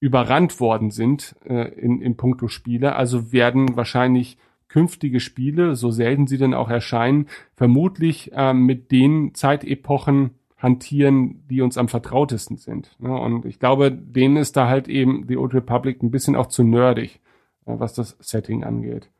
überrannt 0.00 0.58
worden 0.60 0.90
sind 0.90 1.36
äh, 1.44 1.68
in, 1.74 2.00
in 2.00 2.16
puncto 2.16 2.48
Spiele. 2.48 2.96
Also 2.96 3.32
werden 3.32 3.76
wahrscheinlich 3.76 4.38
künftige 4.68 5.20
Spiele, 5.20 5.76
so 5.76 5.90
selten 5.90 6.26
sie 6.26 6.38
denn 6.38 6.54
auch 6.54 6.70
erscheinen, 6.70 7.26
vermutlich 7.54 8.32
äh, 8.32 8.54
mit 8.54 8.90
den 8.90 9.34
Zeitepochen 9.34 10.30
hantieren, 10.56 11.46
die 11.48 11.60
uns 11.60 11.76
am 11.78 11.88
vertrautesten 11.88 12.56
sind. 12.56 12.96
Ne? 12.98 13.12
Und 13.12 13.44
ich 13.44 13.58
glaube, 13.58 13.90
denen 13.90 14.36
ist 14.36 14.56
da 14.56 14.68
halt 14.68 14.88
eben 14.88 15.26
The 15.26 15.36
Old 15.36 15.54
Republic 15.54 16.02
ein 16.02 16.10
bisschen 16.10 16.36
auch 16.36 16.46
zu 16.46 16.62
nerdig, 16.62 17.20
äh, 17.66 17.78
was 17.78 17.94
das 17.94 18.16
Setting 18.20 18.64
angeht. 18.64 19.10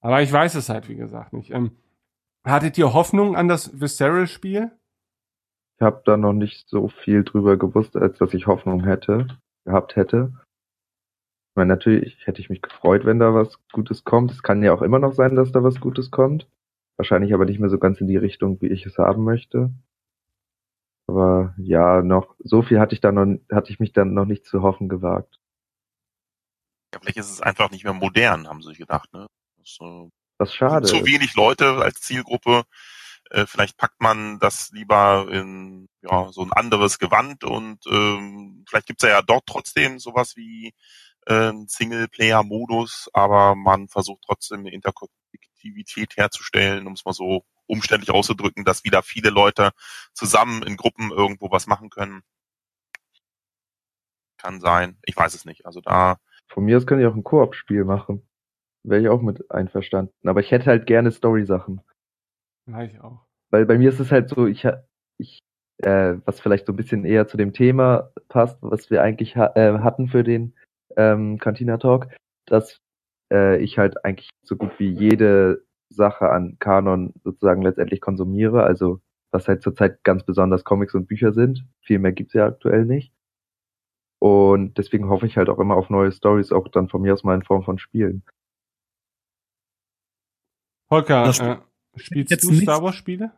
Aber 0.00 0.20
ich 0.20 0.32
weiß 0.32 0.56
es 0.56 0.68
halt, 0.68 0.88
wie 0.88 0.96
gesagt, 0.96 1.32
nicht. 1.32 1.52
Ähm, 1.52 1.72
hattet 2.44 2.76
ihr 2.76 2.92
Hoffnung 2.92 3.36
an 3.36 3.48
das 3.48 3.80
Visceral-Spiel? 3.80 4.70
Ich 5.76 5.82
habe 5.82 6.02
da 6.04 6.16
noch 6.16 6.32
nicht 6.32 6.68
so 6.68 6.88
viel 6.88 7.24
drüber 7.24 7.56
gewusst, 7.56 7.96
als 7.96 8.18
dass 8.18 8.34
ich 8.34 8.46
Hoffnung 8.46 8.84
hätte, 8.84 9.28
gehabt 9.64 9.96
hätte. 9.96 10.32
Ich 11.52 11.56
meine, 11.56 11.68
natürlich 11.68 12.26
hätte 12.26 12.40
ich 12.40 12.48
mich 12.48 12.62
gefreut, 12.62 13.04
wenn 13.04 13.18
da 13.18 13.34
was 13.34 13.58
Gutes 13.72 14.04
kommt. 14.04 14.30
Es 14.30 14.42
kann 14.42 14.62
ja 14.62 14.72
auch 14.72 14.82
immer 14.82 14.98
noch 14.98 15.12
sein, 15.12 15.34
dass 15.34 15.52
da 15.52 15.62
was 15.62 15.80
Gutes 15.80 16.10
kommt. 16.10 16.48
Wahrscheinlich 16.96 17.34
aber 17.34 17.44
nicht 17.44 17.58
mehr 17.58 17.68
so 17.68 17.78
ganz 17.78 18.00
in 18.00 18.06
die 18.06 18.16
Richtung, 18.16 18.60
wie 18.60 18.68
ich 18.68 18.86
es 18.86 18.98
haben 18.98 19.24
möchte. 19.24 19.70
Aber 21.08 21.54
ja, 21.58 22.02
noch 22.02 22.34
so 22.38 22.62
viel 22.62 22.80
hatte 22.80 22.94
ich 22.94 23.00
da 23.00 23.12
noch, 23.12 23.38
hatte 23.50 23.70
ich 23.70 23.80
mich 23.80 23.92
dann 23.92 24.14
noch 24.14 24.24
nicht 24.24 24.46
zu 24.46 24.62
hoffen 24.62 24.88
gewagt. 24.88 25.40
Ja, 26.94 27.00
vielleicht 27.00 27.18
ist 27.18 27.30
es 27.30 27.40
einfach 27.42 27.70
nicht 27.70 27.84
mehr 27.84 27.92
modern, 27.92 28.48
haben 28.48 28.62
sie 28.62 28.68
sich 28.68 28.78
gedacht, 28.78 29.12
ne? 29.12 29.26
Das, 29.58 29.78
äh, 29.80 30.08
was 30.38 30.54
schade. 30.54 30.86
Zu 30.86 31.04
wenig 31.04 31.34
Leute 31.34 31.76
als 31.76 32.00
Zielgruppe. 32.00 32.64
Äh, 33.32 33.46
vielleicht 33.46 33.78
packt 33.78 34.00
man 34.00 34.38
das 34.40 34.70
lieber 34.72 35.26
in 35.30 35.88
ja, 36.02 36.30
so 36.30 36.42
ein 36.42 36.52
anderes 36.52 36.98
Gewand 36.98 37.44
und 37.44 37.78
ähm, 37.86 38.64
vielleicht 38.68 38.86
gibt's 38.86 39.04
ja, 39.04 39.08
ja 39.08 39.22
dort 39.22 39.46
trotzdem 39.46 39.98
sowas 39.98 40.36
wie 40.36 40.74
äh, 41.26 41.52
Singleplayer-Modus, 41.66 43.08
aber 43.14 43.54
man 43.54 43.88
versucht 43.88 44.22
trotzdem 44.26 44.60
eine 44.60 44.72
Interkonnektivität 44.72 46.16
herzustellen, 46.18 46.86
um 46.86 46.92
es 46.92 47.06
mal 47.06 47.14
so 47.14 47.44
umständlich 47.66 48.10
auszudrücken, 48.10 48.66
dass 48.66 48.84
wieder 48.84 49.02
viele 49.02 49.30
Leute 49.30 49.70
zusammen 50.12 50.62
in 50.62 50.76
Gruppen 50.76 51.10
irgendwo 51.10 51.50
was 51.50 51.66
machen 51.66 51.88
können. 51.88 52.22
Kann 54.36 54.60
sein. 54.60 54.98
Ich 55.04 55.16
weiß 55.16 55.32
es 55.32 55.46
nicht. 55.46 55.64
Also 55.64 55.80
da. 55.80 56.18
Von 56.48 56.64
mir 56.64 56.76
aus 56.76 56.86
kann 56.86 57.00
ich 57.00 57.06
auch 57.06 57.14
ein 57.14 57.24
Koop-Spiel 57.24 57.84
machen. 57.84 58.28
Wäre 58.82 59.00
ich 59.00 59.08
auch 59.08 59.22
mit 59.22 59.50
einverstanden. 59.50 60.28
Aber 60.28 60.40
ich 60.40 60.50
hätte 60.50 60.66
halt 60.66 60.86
gerne 60.86 61.12
Story-Sachen. 61.12 61.80
Ja, 62.66 62.82
ich 62.82 63.00
auch. 63.00 63.26
Weil 63.50 63.66
bei 63.66 63.78
mir 63.78 63.88
ist 63.88 64.00
es 64.00 64.10
halt 64.10 64.28
so, 64.28 64.46
ich, 64.46 64.66
ich 65.18 65.40
äh, 65.78 66.16
was 66.24 66.40
vielleicht 66.40 66.66
so 66.66 66.72
ein 66.72 66.76
bisschen 66.76 67.04
eher 67.04 67.26
zu 67.26 67.36
dem 67.36 67.52
Thema 67.52 68.10
passt, 68.28 68.58
was 68.62 68.90
wir 68.90 69.02
eigentlich 69.02 69.36
ha 69.36 69.52
äh, 69.54 69.78
hatten 69.80 70.08
für 70.08 70.24
den 70.24 70.54
ähm, 70.96 71.38
Cantina 71.38 71.76
Talk, 71.78 72.08
dass 72.46 72.78
äh, 73.32 73.58
ich 73.62 73.78
halt 73.78 74.04
eigentlich 74.04 74.30
so 74.44 74.56
gut 74.56 74.78
wie 74.78 74.90
jede 74.90 75.64
Sache 75.88 76.30
an 76.30 76.56
Kanon 76.58 77.12
sozusagen 77.24 77.62
letztendlich 77.62 78.00
konsumiere. 78.00 78.62
Also 78.62 79.00
was 79.32 79.48
halt 79.48 79.62
zurzeit 79.62 80.04
ganz 80.04 80.24
besonders 80.24 80.64
Comics 80.64 80.94
und 80.94 81.06
Bücher 81.06 81.32
sind. 81.32 81.66
Viel 81.80 81.98
mehr 81.98 82.12
gibt's 82.12 82.34
ja 82.34 82.46
aktuell 82.46 82.84
nicht. 82.84 83.12
Und 84.18 84.78
deswegen 84.78 85.08
hoffe 85.08 85.26
ich 85.26 85.36
halt 85.36 85.48
auch 85.48 85.58
immer 85.58 85.74
auf 85.74 85.90
neue 85.90 86.12
Stories, 86.12 86.52
auch 86.52 86.68
dann 86.68 86.88
von 86.88 87.02
mir 87.02 87.12
aus 87.12 87.24
mal 87.24 87.34
in 87.34 87.42
Form 87.42 87.64
von 87.64 87.78
Spielen. 87.78 88.22
Holger, 90.90 91.28
äh, 91.40 91.56
spielst 91.96 92.42
du 92.42 92.54
Star 92.54 92.82
Wars 92.82 92.96
Spiele? 92.96 93.32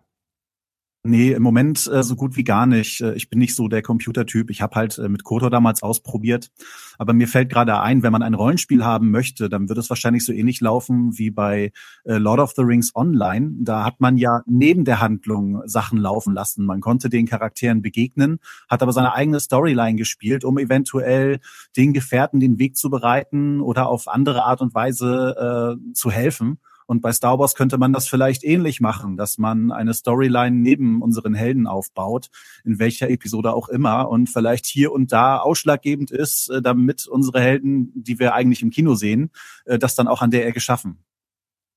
Nee, 1.06 1.32
im 1.32 1.42
Moment 1.42 1.86
äh, 1.86 2.02
so 2.02 2.16
gut 2.16 2.34
wie 2.34 2.44
gar 2.44 2.64
nicht. 2.64 3.02
Äh, 3.02 3.12
ich 3.14 3.28
bin 3.28 3.38
nicht 3.38 3.54
so 3.54 3.68
der 3.68 3.82
Computertyp. 3.82 4.48
Ich 4.48 4.62
habe 4.62 4.74
halt 4.76 4.96
äh, 4.96 5.10
mit 5.10 5.22
Kotor 5.22 5.50
damals 5.50 5.82
ausprobiert. 5.82 6.50
Aber 6.96 7.12
mir 7.12 7.28
fällt 7.28 7.50
gerade 7.50 7.78
ein, 7.78 8.02
wenn 8.02 8.10
man 8.10 8.22
ein 8.22 8.32
Rollenspiel 8.32 8.82
haben 8.82 9.10
möchte, 9.10 9.50
dann 9.50 9.68
wird 9.68 9.78
es 9.78 9.90
wahrscheinlich 9.90 10.24
so 10.24 10.32
ähnlich 10.32 10.62
laufen 10.62 11.18
wie 11.18 11.30
bei 11.30 11.72
äh, 12.04 12.14
Lord 12.14 12.40
of 12.40 12.52
the 12.56 12.62
Rings 12.62 12.96
Online. 12.96 13.52
Da 13.58 13.84
hat 13.84 14.00
man 14.00 14.16
ja 14.16 14.40
neben 14.46 14.86
der 14.86 15.00
Handlung 15.02 15.60
Sachen 15.66 15.98
laufen 15.98 16.32
lassen. 16.32 16.64
Man 16.64 16.80
konnte 16.80 17.10
den 17.10 17.26
Charakteren 17.26 17.82
begegnen, 17.82 18.38
hat 18.70 18.82
aber 18.82 18.92
seine 18.92 19.12
eigene 19.12 19.40
Storyline 19.40 19.96
gespielt, 19.96 20.42
um 20.42 20.56
eventuell 20.56 21.40
den 21.76 21.92
Gefährten 21.92 22.40
den 22.40 22.58
Weg 22.58 22.78
zu 22.78 22.88
bereiten 22.88 23.60
oder 23.60 23.88
auf 23.88 24.08
andere 24.08 24.44
Art 24.44 24.62
und 24.62 24.74
Weise 24.74 25.76
äh, 25.76 25.92
zu 25.92 26.10
helfen. 26.10 26.60
Und 26.86 27.00
bei 27.00 27.12
Star 27.12 27.38
Wars 27.38 27.54
könnte 27.54 27.78
man 27.78 27.92
das 27.92 28.08
vielleicht 28.08 28.44
ähnlich 28.44 28.80
machen, 28.80 29.16
dass 29.16 29.38
man 29.38 29.72
eine 29.72 29.94
Storyline 29.94 30.56
neben 30.56 31.02
unseren 31.02 31.34
Helden 31.34 31.66
aufbaut, 31.66 32.28
in 32.64 32.78
welcher 32.78 33.10
Episode 33.10 33.54
auch 33.54 33.68
immer, 33.68 34.08
und 34.08 34.28
vielleicht 34.28 34.66
hier 34.66 34.92
und 34.92 35.12
da 35.12 35.38
ausschlaggebend 35.38 36.10
ist, 36.10 36.50
äh, 36.50 36.60
damit 36.62 37.06
unsere 37.06 37.40
Helden, 37.40 37.92
die 37.94 38.18
wir 38.18 38.34
eigentlich 38.34 38.62
im 38.62 38.70
Kino 38.70 38.94
sehen, 38.94 39.30
äh, 39.64 39.78
das 39.78 39.94
dann 39.94 40.08
auch 40.08 40.22
an 40.22 40.30
der 40.30 40.46
Ecke 40.46 40.60
schaffen. 40.60 40.98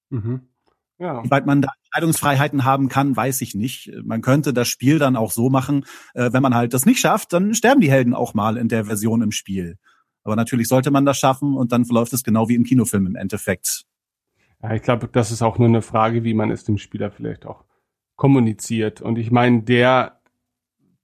Mhm. 0.10 0.42
Ja. 1.00 1.24
Wie 1.24 1.30
weit 1.30 1.46
man 1.46 1.62
da 1.62 1.70
Entscheidungsfreiheiten 1.86 2.66
haben 2.66 2.90
kann, 2.90 3.16
weiß 3.16 3.42
ich 3.42 3.54
nicht. 3.54 3.92
Man 4.04 4.22
könnte 4.22 4.52
das 4.52 4.68
Spiel 4.68 4.98
dann 4.98 5.16
auch 5.16 5.32
so 5.32 5.50
machen, 5.50 5.86
äh, 6.16 6.34
wenn 6.34 6.42
man 6.42 6.56
halt 6.56 6.74
das 6.74 6.86
nicht 6.86 7.00
schafft, 7.00 7.34
dann 7.34 7.54
sterben 7.54 7.82
die 7.82 7.92
Helden 7.92 8.14
auch 8.14 8.34
mal 8.34 8.58
in 8.58 8.68
der 8.68 8.86
Version 8.86 9.22
im 9.22 9.32
Spiel. 9.32 9.78
Aber 10.24 10.36
natürlich 10.36 10.68
sollte 10.68 10.92
man 10.92 11.06
das 11.06 11.18
schaffen 11.18 11.56
und 11.56 11.72
dann 11.72 11.86
verläuft 11.86 12.14
es 12.14 12.24
genau 12.24 12.50
wie 12.50 12.56
im 12.56 12.64
Kinofilm 12.64 13.06
im 13.06 13.16
Endeffekt. 13.16 13.86
Ja, 14.62 14.74
ich 14.74 14.82
glaube, 14.82 15.08
das 15.08 15.32
ist 15.32 15.42
auch 15.42 15.58
nur 15.58 15.68
eine 15.68 15.82
Frage, 15.82 16.24
wie 16.24 16.34
man 16.34 16.52
es 16.52 16.64
dem 16.64 16.78
Spieler 16.78 17.12
vielleicht 17.12 17.46
auch 17.46 17.64
kommuniziert. 18.16 19.02
Und 19.02 19.18
ich 19.18 19.32
meine, 19.32 19.62
der 19.62 20.18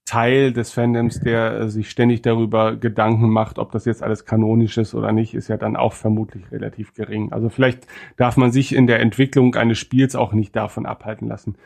Teil 0.04 0.52
des 0.52 0.72
Fandoms, 0.72 1.20
der 1.20 1.70
sich 1.70 1.88
ständig 1.88 2.20
darüber 2.20 2.76
Gedanken 2.76 3.30
macht, 3.30 3.58
ob 3.58 3.72
das 3.72 3.86
jetzt 3.86 4.02
alles 4.02 4.26
kanonisch 4.26 4.76
ist 4.76 4.94
oder 4.94 5.12
nicht, 5.12 5.34
ist 5.34 5.48
ja 5.48 5.56
dann 5.56 5.76
auch 5.76 5.94
vermutlich 5.94 6.50
relativ 6.52 6.92
gering. 6.92 7.32
Also 7.32 7.48
vielleicht 7.48 7.86
darf 8.16 8.36
man 8.36 8.52
sich 8.52 8.74
in 8.74 8.86
der 8.86 9.00
Entwicklung 9.00 9.54
eines 9.54 9.78
Spiels 9.78 10.14
auch 10.14 10.32
nicht 10.32 10.54
davon 10.54 10.84
abhalten 10.84 11.28
lassen. 11.28 11.56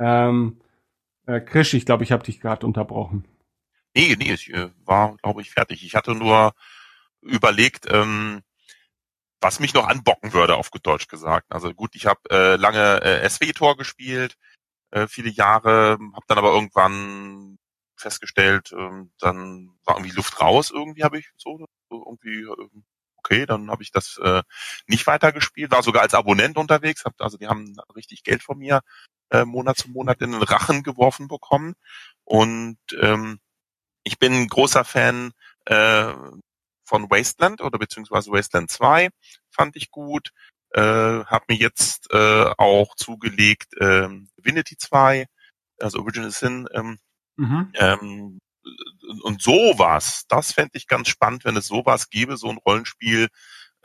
Ähm, 0.00 0.60
äh, 1.26 1.40
Krisch, 1.40 1.74
ich 1.74 1.86
glaube, 1.86 2.02
ich 2.02 2.10
habe 2.10 2.24
dich 2.24 2.40
gerade 2.40 2.66
unterbrochen. 2.66 3.24
Nee, 3.94 4.16
nee, 4.18 4.32
ich 4.32 4.52
äh, 4.52 4.70
war, 4.84 5.16
glaube 5.22 5.42
ich, 5.42 5.50
fertig. 5.50 5.84
Ich 5.84 5.94
hatte 5.94 6.16
nur 6.16 6.52
überlegt, 7.22 7.86
ähm, 7.90 8.40
was 9.44 9.60
mich 9.60 9.74
noch 9.74 9.86
anbocken 9.86 10.32
würde, 10.32 10.56
auf 10.56 10.70
gut 10.70 10.86
Deutsch 10.86 11.06
gesagt. 11.06 11.52
Also 11.52 11.74
gut, 11.74 11.94
ich 11.94 12.06
habe 12.06 12.20
äh, 12.30 12.56
lange 12.56 13.02
äh, 13.02 13.28
SW-Tor 13.28 13.76
gespielt, 13.76 14.38
äh, 14.90 15.06
viele 15.06 15.28
Jahre, 15.28 15.98
habe 16.14 16.24
dann 16.28 16.38
aber 16.38 16.52
irgendwann 16.54 17.58
festgestellt, 17.94 18.72
äh, 18.72 19.04
dann 19.20 19.76
war 19.84 19.96
irgendwie 19.96 20.16
Luft 20.16 20.40
raus, 20.40 20.70
irgendwie 20.70 21.04
habe 21.04 21.18
ich 21.18 21.30
so, 21.36 21.62
irgendwie 21.90 22.40
äh, 22.44 22.68
okay, 23.18 23.44
dann 23.44 23.70
habe 23.70 23.82
ich 23.82 23.92
das 23.92 24.18
äh, 24.22 24.42
nicht 24.86 25.06
weitergespielt, 25.06 25.70
war 25.70 25.82
sogar 25.82 26.00
als 26.00 26.14
Abonnent 26.14 26.56
unterwegs, 26.56 27.04
hab, 27.04 27.12
also 27.20 27.36
die 27.36 27.46
haben 27.46 27.76
richtig 27.94 28.22
Geld 28.24 28.42
von 28.42 28.56
mir 28.58 28.80
äh, 29.28 29.44
Monat 29.44 29.76
zu 29.76 29.90
Monat 29.90 30.22
in 30.22 30.32
den 30.32 30.42
Rachen 30.42 30.82
geworfen 30.82 31.28
bekommen 31.28 31.74
und 32.24 32.78
ähm, 32.98 33.40
ich 34.04 34.18
bin 34.18 34.48
großer 34.48 34.84
Fan 34.84 35.32
äh, 35.66 36.14
von 36.84 37.10
Wasteland 37.10 37.60
oder 37.60 37.78
beziehungsweise 37.78 38.30
Wasteland 38.30 38.70
2 38.70 39.10
fand 39.50 39.76
ich 39.76 39.90
gut. 39.90 40.30
Äh, 40.70 40.80
hab 41.24 41.48
mir 41.48 41.56
jetzt 41.56 42.12
äh, 42.12 42.52
auch 42.58 42.96
zugelegt 42.96 43.74
äh, 43.80 44.08
Divinity 44.38 44.76
2, 44.76 45.26
also 45.80 46.00
Original 46.00 46.30
Sin. 46.30 46.68
Ähm, 46.72 46.98
mhm. 47.36 47.72
ähm, 47.74 48.38
und 49.22 49.42
sowas, 49.42 50.24
das 50.28 50.52
fände 50.52 50.72
ich 50.74 50.88
ganz 50.88 51.08
spannend, 51.08 51.44
wenn 51.44 51.56
es 51.56 51.66
sowas 51.66 52.10
gäbe, 52.10 52.36
so 52.36 52.48
ein 52.48 52.58
Rollenspiel 52.58 53.28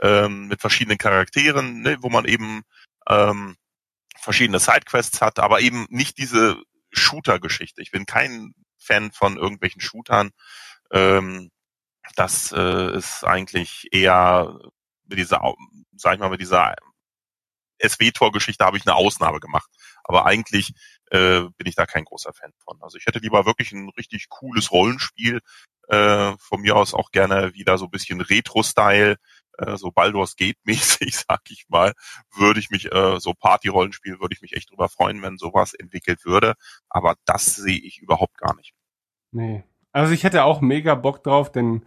ähm, 0.02 0.48
mit 0.48 0.62
verschiedenen 0.62 0.98
Charakteren, 0.98 1.82
ne, 1.82 1.98
wo 2.02 2.10
man 2.10 2.26
eben 2.26 2.64
ähm, 3.08 3.56
verschiedene 4.18 4.60
Sidequests 4.60 5.22
hat, 5.22 5.40
aber 5.40 5.62
eben 5.62 5.86
nicht 5.90 6.18
diese 6.18 6.62
Shooter-Geschichte. 6.92 7.82
Ich 7.82 7.92
bin 7.92 8.06
kein 8.06 8.54
Fan 8.78 9.12
von 9.12 9.38
irgendwelchen 9.38 9.82
Shootern. 9.82 10.32
Ähm, 10.92 11.52
das 12.16 12.52
äh, 12.52 12.98
ist 12.98 13.24
eigentlich 13.24 13.88
eher 13.92 14.60
mit 15.08 15.18
dieser, 15.18 15.54
sag 15.96 16.14
ich 16.14 16.20
mal, 16.20 16.30
mit 16.30 16.42
dieser 16.42 16.76
SW-Tor-Geschichte 17.82 18.66
habe 18.66 18.78
ich 18.78 18.86
eine 18.86 18.96
Ausnahme 18.96 19.40
gemacht. 19.40 19.70
Aber 20.04 20.26
eigentlich 20.26 20.74
äh, 21.12 21.42
bin 21.58 21.68
ich 21.68 21.76
da 21.76 21.86
kein 21.86 22.06
großer 22.06 22.34
Fan 22.34 22.52
von. 22.64 22.82
Also 22.82 22.98
ich 22.98 23.06
hätte 23.06 23.20
lieber 23.20 23.46
wirklich 23.46 23.72
ein 23.72 23.90
richtig 23.90 24.30
cooles 24.30 24.72
Rollenspiel. 24.72 25.40
Äh, 25.88 26.34
von 26.38 26.62
mir 26.62 26.76
aus 26.76 26.94
auch 26.94 27.12
gerne 27.12 27.54
wieder 27.56 27.80
so 27.80 27.86
ein 27.86 27.92
bisschen 27.92 28.22
Retro-Style, 28.22 29.16
äh, 29.58 29.78
so 29.78 29.90
Baldur's 29.92 30.36
Gate-mäßig, 30.36 31.18
sag 31.28 31.42
ich 31.50 31.66
mal, 31.68 31.94
würde 32.36 32.60
ich 32.60 32.70
mich, 32.70 32.92
äh, 32.92 33.20
so 33.20 33.34
Party-Rollenspiel, 33.34 34.20
würde 34.20 34.34
ich 34.34 34.42
mich 34.42 34.56
echt 34.56 34.70
drüber 34.70 34.90
freuen, 34.90 35.22
wenn 35.24 35.38
sowas 35.38 35.74
entwickelt 35.74 36.26
würde. 36.26 36.54
Aber 36.90 37.16
das 37.26 37.56
sehe 37.56 37.80
ich 37.80 38.00
überhaupt 38.00 38.38
gar 38.38 38.56
nicht. 38.56 38.74
Nee. 39.32 39.64
Also 39.92 40.14
ich 40.14 40.24
hätte 40.24 40.44
auch 40.44 40.62
mega 40.62 40.94
Bock 40.94 41.24
drauf, 41.24 41.52
denn 41.52 41.86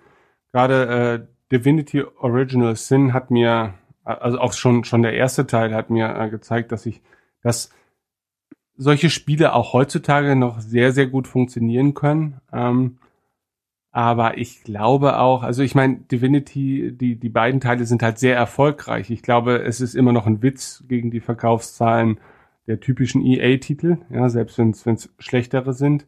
gerade 0.52 1.26
äh, 1.26 1.26
Divinity 1.50 2.04
Original 2.20 2.76
Sin 2.76 3.12
hat 3.12 3.30
mir, 3.30 3.74
also 4.04 4.38
auch 4.38 4.52
schon, 4.52 4.84
schon 4.84 5.02
der 5.02 5.14
erste 5.14 5.46
Teil 5.46 5.74
hat 5.74 5.90
mir 5.90 6.14
äh, 6.16 6.30
gezeigt, 6.30 6.72
dass 6.72 6.86
ich, 6.86 7.02
dass 7.42 7.70
solche 8.76 9.10
Spiele 9.10 9.54
auch 9.54 9.72
heutzutage 9.72 10.36
noch 10.36 10.60
sehr, 10.60 10.92
sehr 10.92 11.06
gut 11.06 11.26
funktionieren 11.28 11.94
können. 11.94 12.40
Ähm, 12.52 12.98
Aber 13.94 14.38
ich 14.38 14.64
glaube 14.64 15.18
auch, 15.18 15.42
also 15.42 15.62
ich 15.62 15.74
meine, 15.74 15.96
Divinity, 15.96 16.92
die, 16.96 17.16
die 17.16 17.28
beiden 17.28 17.60
Teile 17.60 17.84
sind 17.84 18.02
halt 18.02 18.18
sehr 18.18 18.34
erfolgreich. 18.34 19.10
Ich 19.10 19.22
glaube, 19.22 19.62
es 19.62 19.82
ist 19.82 19.94
immer 19.94 20.12
noch 20.12 20.26
ein 20.26 20.40
Witz 20.40 20.84
gegen 20.88 21.10
die 21.10 21.20
Verkaufszahlen 21.20 22.18
der 22.66 22.80
typischen 22.80 23.20
EA-Titel, 23.22 23.98
ja, 24.08 24.30
selbst 24.30 24.56
wenn 24.56 24.70
es 24.70 25.12
schlechtere 25.18 25.74
sind. 25.74 26.06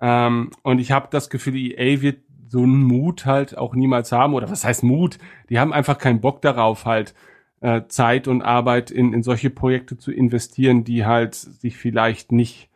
Ähm, 0.00 0.50
und 0.64 0.80
ich 0.80 0.90
habe 0.90 1.06
das 1.10 1.30
Gefühl, 1.30 1.54
EA 1.54 2.00
wird 2.00 2.18
so 2.50 2.62
einen 2.62 2.82
Mut 2.82 3.26
halt 3.26 3.56
auch 3.56 3.74
niemals 3.74 4.10
haben. 4.10 4.34
Oder 4.34 4.50
was 4.50 4.64
heißt 4.64 4.82
Mut? 4.82 5.18
Die 5.48 5.60
haben 5.60 5.72
einfach 5.72 5.98
keinen 5.98 6.20
Bock 6.20 6.42
darauf, 6.42 6.84
halt 6.84 7.14
äh, 7.60 7.82
Zeit 7.86 8.26
und 8.26 8.42
Arbeit 8.42 8.90
in, 8.90 9.12
in 9.12 9.22
solche 9.22 9.50
Projekte 9.50 9.96
zu 9.96 10.10
investieren, 10.10 10.82
die 10.82 11.06
halt 11.06 11.36
sich 11.36 11.76
vielleicht 11.76 12.32
nicht 12.32 12.68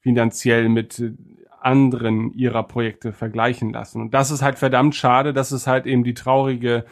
finanziell 0.00 0.68
mit 0.68 0.98
äh, 0.98 1.12
anderen 1.60 2.32
ihrer 2.32 2.64
Projekte 2.64 3.12
vergleichen 3.12 3.72
lassen. 3.72 4.00
Und 4.00 4.12
das 4.12 4.32
ist 4.32 4.42
halt 4.42 4.58
verdammt 4.58 4.96
schade. 4.96 5.32
Das 5.32 5.52
ist 5.52 5.68
halt 5.68 5.86
eben 5.86 6.02
die 6.02 6.14
traurige 6.14 6.84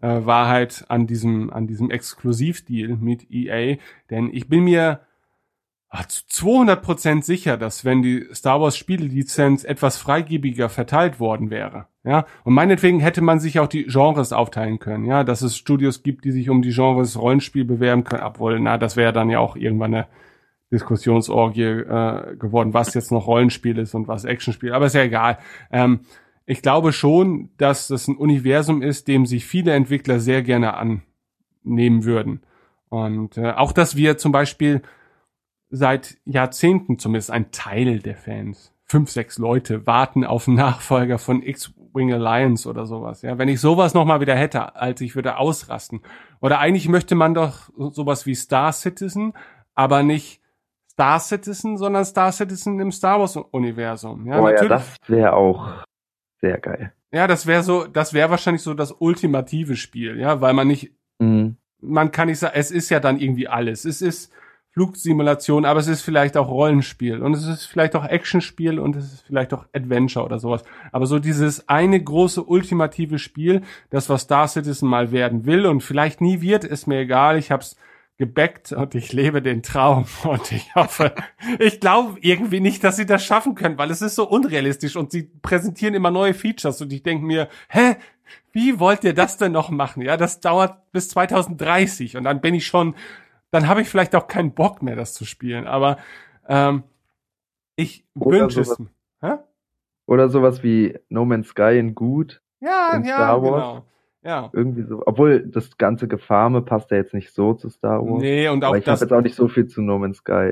äh, 0.00 0.24
Wahrheit 0.24 0.86
an 0.88 1.06
diesem, 1.06 1.52
an 1.52 1.66
diesem 1.66 1.90
Exklusivdeal 1.90 2.96
mit 2.96 3.30
EA. 3.30 3.76
Denn 4.08 4.30
ich 4.32 4.48
bin 4.48 4.64
mir 4.64 5.00
200% 6.02 7.22
sicher, 7.22 7.56
dass 7.56 7.84
wenn 7.84 8.02
die 8.02 8.26
Star 8.32 8.60
Wars 8.60 8.76
Spiellizenz 8.76 9.64
etwas 9.64 9.96
freigebiger 9.96 10.68
verteilt 10.68 11.20
worden 11.20 11.50
wäre, 11.50 11.86
ja, 12.04 12.26
und 12.44 12.52
meinetwegen 12.52 13.00
hätte 13.00 13.22
man 13.22 13.40
sich 13.40 13.60
auch 13.60 13.66
die 13.66 13.84
Genres 13.84 14.32
aufteilen 14.32 14.78
können, 14.78 15.04
ja, 15.04 15.24
dass 15.24 15.42
es 15.42 15.56
Studios 15.56 16.02
gibt, 16.02 16.24
die 16.24 16.32
sich 16.32 16.50
um 16.50 16.62
die 16.62 16.72
Genres 16.72 17.18
Rollenspiel 17.18 17.64
bewerben 17.64 18.04
können, 18.04 18.24
obwohl, 18.24 18.60
na, 18.60 18.76
das 18.76 18.96
wäre 18.96 19.12
dann 19.12 19.30
ja 19.30 19.38
auch 19.38 19.56
irgendwann 19.56 19.94
eine 19.94 20.06
Diskussionsorgie 20.72 21.62
äh, 21.62 22.36
geworden, 22.36 22.74
was 22.74 22.94
jetzt 22.94 23.12
noch 23.12 23.26
Rollenspiel 23.26 23.78
ist 23.78 23.94
und 23.94 24.08
was 24.08 24.24
Actionspiel, 24.24 24.72
aber 24.72 24.86
ist 24.86 24.94
ja 24.94 25.02
egal. 25.02 25.38
Ähm, 25.70 26.00
ich 26.46 26.60
glaube 26.60 26.92
schon, 26.92 27.50
dass 27.56 27.88
das 27.88 28.08
ein 28.08 28.16
Universum 28.16 28.82
ist, 28.82 29.08
dem 29.08 29.24
sich 29.24 29.46
viele 29.46 29.72
Entwickler 29.72 30.20
sehr 30.20 30.42
gerne 30.42 30.74
annehmen 30.74 32.04
würden. 32.04 32.42
Und 32.90 33.38
äh, 33.38 33.52
auch, 33.52 33.72
dass 33.72 33.96
wir 33.96 34.18
zum 34.18 34.32
Beispiel 34.32 34.82
seit 35.74 36.18
Jahrzehnten 36.24 36.98
zumindest 36.98 37.30
ein 37.30 37.50
Teil 37.50 37.98
der 37.98 38.16
Fans, 38.16 38.72
fünf, 38.84 39.10
sechs 39.10 39.38
Leute, 39.38 39.86
warten 39.86 40.24
auf 40.24 40.46
einen 40.46 40.56
Nachfolger 40.56 41.18
von 41.18 41.42
X-Wing 41.42 42.12
Alliance 42.12 42.68
oder 42.68 42.86
sowas. 42.86 43.22
Ja, 43.22 43.38
wenn 43.38 43.48
ich 43.48 43.60
sowas 43.60 43.92
nochmal 43.92 44.20
wieder 44.20 44.36
hätte, 44.36 44.76
als 44.76 45.00
ich 45.00 45.16
würde 45.16 45.36
ausrasten. 45.36 46.02
Oder 46.40 46.60
eigentlich 46.60 46.88
möchte 46.88 47.14
man 47.14 47.34
doch 47.34 47.70
sowas 47.76 48.24
wie 48.24 48.34
Star 48.34 48.72
Citizen, 48.72 49.32
aber 49.74 50.02
nicht 50.02 50.40
Star 50.92 51.18
Citizen, 51.18 51.76
sondern 51.76 52.04
Star 52.04 52.30
Citizen 52.30 52.78
im 52.78 52.92
Star 52.92 53.18
Wars 53.18 53.36
Universum. 53.36 54.28
Ja, 54.28 54.40
oh 54.40 54.48
ja, 54.48 54.68
das 54.68 54.96
wäre 55.08 55.32
auch 55.32 55.84
sehr 56.40 56.58
geil. 56.58 56.92
Ja, 57.10 57.26
das 57.26 57.46
wäre 57.46 57.64
so, 57.64 57.86
das 57.86 58.12
wäre 58.12 58.30
wahrscheinlich 58.30 58.62
so 58.62 58.74
das 58.74 58.92
ultimative 58.92 59.74
Spiel, 59.74 60.20
ja, 60.20 60.40
weil 60.40 60.52
man 60.52 60.68
nicht, 60.68 60.92
mhm. 61.18 61.56
man 61.80 62.12
kann 62.12 62.28
nicht 62.28 62.38
sagen, 62.38 62.54
es 62.56 62.70
ist 62.70 62.90
ja 62.90 63.00
dann 63.00 63.18
irgendwie 63.18 63.48
alles. 63.48 63.84
Es 63.84 64.02
ist 64.02 64.32
Flugsimulation, 64.74 65.64
aber 65.64 65.78
es 65.78 65.86
ist 65.86 66.02
vielleicht 66.02 66.36
auch 66.36 66.48
Rollenspiel 66.48 67.22
und 67.22 67.32
es 67.34 67.46
ist 67.46 67.64
vielleicht 67.64 67.94
auch 67.94 68.04
Actionspiel 68.04 68.80
und 68.80 68.96
es 68.96 69.04
ist 69.04 69.22
vielleicht 69.22 69.54
auch 69.54 69.66
Adventure 69.72 70.24
oder 70.24 70.40
sowas. 70.40 70.64
Aber 70.90 71.06
so 71.06 71.20
dieses 71.20 71.68
eine 71.68 72.02
große 72.02 72.42
ultimative 72.42 73.20
Spiel, 73.20 73.62
das 73.90 74.08
was 74.08 74.22
Star 74.22 74.48
Citizen 74.48 74.88
mal 74.88 75.12
werden 75.12 75.46
will 75.46 75.66
und 75.66 75.82
vielleicht 75.82 76.20
nie 76.20 76.40
wird, 76.40 76.64
ist 76.64 76.88
mir 76.88 76.98
egal. 76.98 77.38
Ich 77.38 77.52
hab's 77.52 77.76
gebackt 78.16 78.72
und 78.72 78.96
ich 78.96 79.12
lebe 79.12 79.42
den 79.42 79.62
Traum 79.62 80.06
und 80.24 80.50
ich 80.50 80.74
hoffe, 80.74 81.14
ich 81.60 81.78
glaube 81.78 82.18
irgendwie 82.20 82.60
nicht, 82.60 82.82
dass 82.82 82.96
sie 82.96 83.06
das 83.06 83.24
schaffen 83.24 83.54
können, 83.54 83.78
weil 83.78 83.92
es 83.92 84.02
ist 84.02 84.16
so 84.16 84.28
unrealistisch 84.28 84.96
und 84.96 85.12
sie 85.12 85.30
präsentieren 85.42 85.94
immer 85.94 86.10
neue 86.10 86.34
Features 86.34 86.80
und 86.80 86.92
ich 86.92 87.04
denke 87.04 87.24
mir, 87.24 87.48
hä, 87.68 87.96
wie 88.52 88.80
wollt 88.80 89.04
ihr 89.04 89.14
das 89.14 89.36
denn 89.36 89.52
noch 89.52 89.70
machen? 89.70 90.02
Ja, 90.02 90.16
das 90.16 90.40
dauert 90.40 90.90
bis 90.92 91.08
2030 91.10 92.16
und 92.16 92.24
dann 92.24 92.40
bin 92.40 92.54
ich 92.54 92.66
schon 92.66 92.94
dann 93.54 93.68
habe 93.68 93.82
ich 93.82 93.88
vielleicht 93.88 94.16
auch 94.16 94.26
keinen 94.26 94.52
Bock 94.52 94.82
mehr, 94.82 94.96
das 94.96 95.14
zu 95.14 95.24
spielen. 95.24 95.66
Aber 95.68 95.98
ähm, 96.48 96.82
ich 97.76 98.04
wünsche 98.14 98.62
es. 98.62 98.76
Hä? 99.20 99.34
Oder 100.06 100.28
sowas 100.28 100.64
wie 100.64 100.98
No 101.08 101.24
Man's 101.24 101.48
Sky 101.48 101.78
in 101.78 101.94
gut. 101.94 102.42
Ja, 102.60 102.94
in 102.96 103.04
ja, 103.04 103.14
Star 103.14 103.42
Wars. 103.42 103.62
genau. 103.62 103.86
Ja. 104.22 104.50
Irgendwie 104.52 104.82
so. 104.82 105.02
Obwohl 105.06 105.46
das 105.46 105.76
ganze 105.76 106.08
Gefarme 106.08 106.62
passt 106.62 106.90
ja 106.90 106.96
jetzt 106.96 107.14
nicht 107.14 107.32
so 107.32 107.54
zu 107.54 107.70
Star 107.70 108.04
Wars. 108.04 108.22
Nee, 108.22 108.48
und 108.48 108.64
auch 108.64 108.68
aber 108.68 108.78
ich 108.78 108.88
habe 108.88 109.00
jetzt 109.00 109.12
auch 109.12 109.20
nicht 109.20 109.36
so 109.36 109.46
viel 109.46 109.68
zu 109.68 109.82
No 109.82 109.98
Man's 109.98 110.18
Sky. 110.18 110.50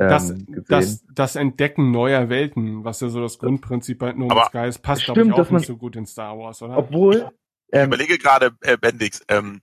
Ähm, 0.00 0.08
das, 0.08 0.34
das, 0.68 1.06
das 1.14 1.36
Entdecken 1.36 1.92
neuer 1.92 2.28
Welten, 2.28 2.82
was 2.84 3.00
ja 3.00 3.10
so 3.10 3.20
das 3.20 3.38
Grundprinzip 3.38 4.00
bei 4.00 4.12
No 4.12 4.26
Man's 4.26 4.46
Sky 4.46 4.66
ist, 4.66 4.78
passt 4.80 5.04
glaube 5.04 5.22
ich 5.22 5.32
auch 5.32 5.50
nicht 5.50 5.66
so 5.66 5.76
gut 5.76 5.94
in 5.94 6.04
Star 6.04 6.36
Wars, 6.36 6.62
oder? 6.62 6.78
Obwohl. 6.78 7.30
Ähm, 7.70 7.82
ich 7.82 7.86
überlege 7.86 8.18
gerade, 8.18 8.56
äh, 8.62 8.76
Bendix, 8.76 9.24
ähm, 9.28 9.60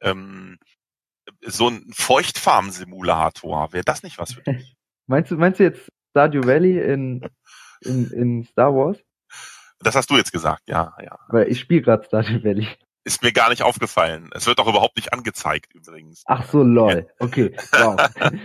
ähm, 0.00 0.58
so 1.42 1.68
ein 1.68 1.90
Feuchtfarm-Simulator, 1.92 3.72
wäre 3.72 3.84
das 3.84 4.02
nicht 4.02 4.18
was 4.18 4.34
für 4.34 4.42
dich? 4.42 4.76
Meinst 5.06 5.32
du, 5.32 5.36
meinst 5.36 5.58
du 5.58 5.64
jetzt 5.64 5.90
Stardew 6.10 6.46
Valley 6.46 6.78
in, 6.78 7.28
in, 7.80 8.10
in 8.12 8.44
Star 8.44 8.72
Wars? 8.72 8.98
Das 9.80 9.96
hast 9.96 10.08
du 10.08 10.16
jetzt 10.16 10.30
gesagt, 10.30 10.62
ja, 10.68 10.94
ja. 11.02 11.18
Weil 11.28 11.48
ich 11.48 11.58
spiele 11.58 11.82
gerade 11.82 12.04
Stardew 12.04 12.44
Valley. 12.44 12.68
Ist 13.02 13.22
mir 13.22 13.32
gar 13.32 13.50
nicht 13.50 13.62
aufgefallen. 13.62 14.30
Es 14.34 14.46
wird 14.46 14.60
auch 14.60 14.68
überhaupt 14.68 14.96
nicht 14.96 15.12
angezeigt 15.12 15.74
übrigens. 15.74 16.22
Ach 16.26 16.48
so, 16.48 16.62
lol. 16.62 17.08
Okay, 17.18 17.56
wow. 17.72 17.96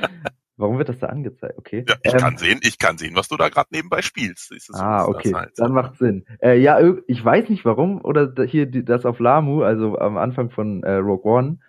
Warum 0.58 0.78
wird 0.78 0.88
das 0.88 1.00
da 1.00 1.08
angezeigt? 1.08 1.58
Okay. 1.58 1.86
Ja, 1.88 1.95
ich 2.02 2.13
ähm, 2.13 2.19
kann 2.19 2.38
sehen, 2.38 2.60
ich 2.63 2.80
kann 2.80 2.98
sehen, 2.98 3.15
was 3.15 3.28
du 3.28 3.36
da 3.36 3.50
gerade 3.50 3.67
nebenbei 3.71 4.02
spielst. 4.02 4.54
ah, 4.74 5.06
okay, 5.06 5.34
halt. 5.34 5.52
dann 5.58 5.74
macht 5.74 5.98
Sinn. 5.98 6.26
Äh, 6.41 6.60
ja, 6.60 6.80
ich 7.08 7.24
weiß 7.24 7.50
nicht 7.50 7.65
warum 7.65 8.00
oder 8.04 8.32
hier 8.45 8.65
das 8.65 9.06
auf 9.06 9.19
Lamu, 9.19 9.63
also 9.63 9.98
am 9.98 10.17
Anfang 10.17 10.50
von 10.50 10.84
äh, 10.84 10.95
Rogue 10.95 11.30
One, 11.30 11.60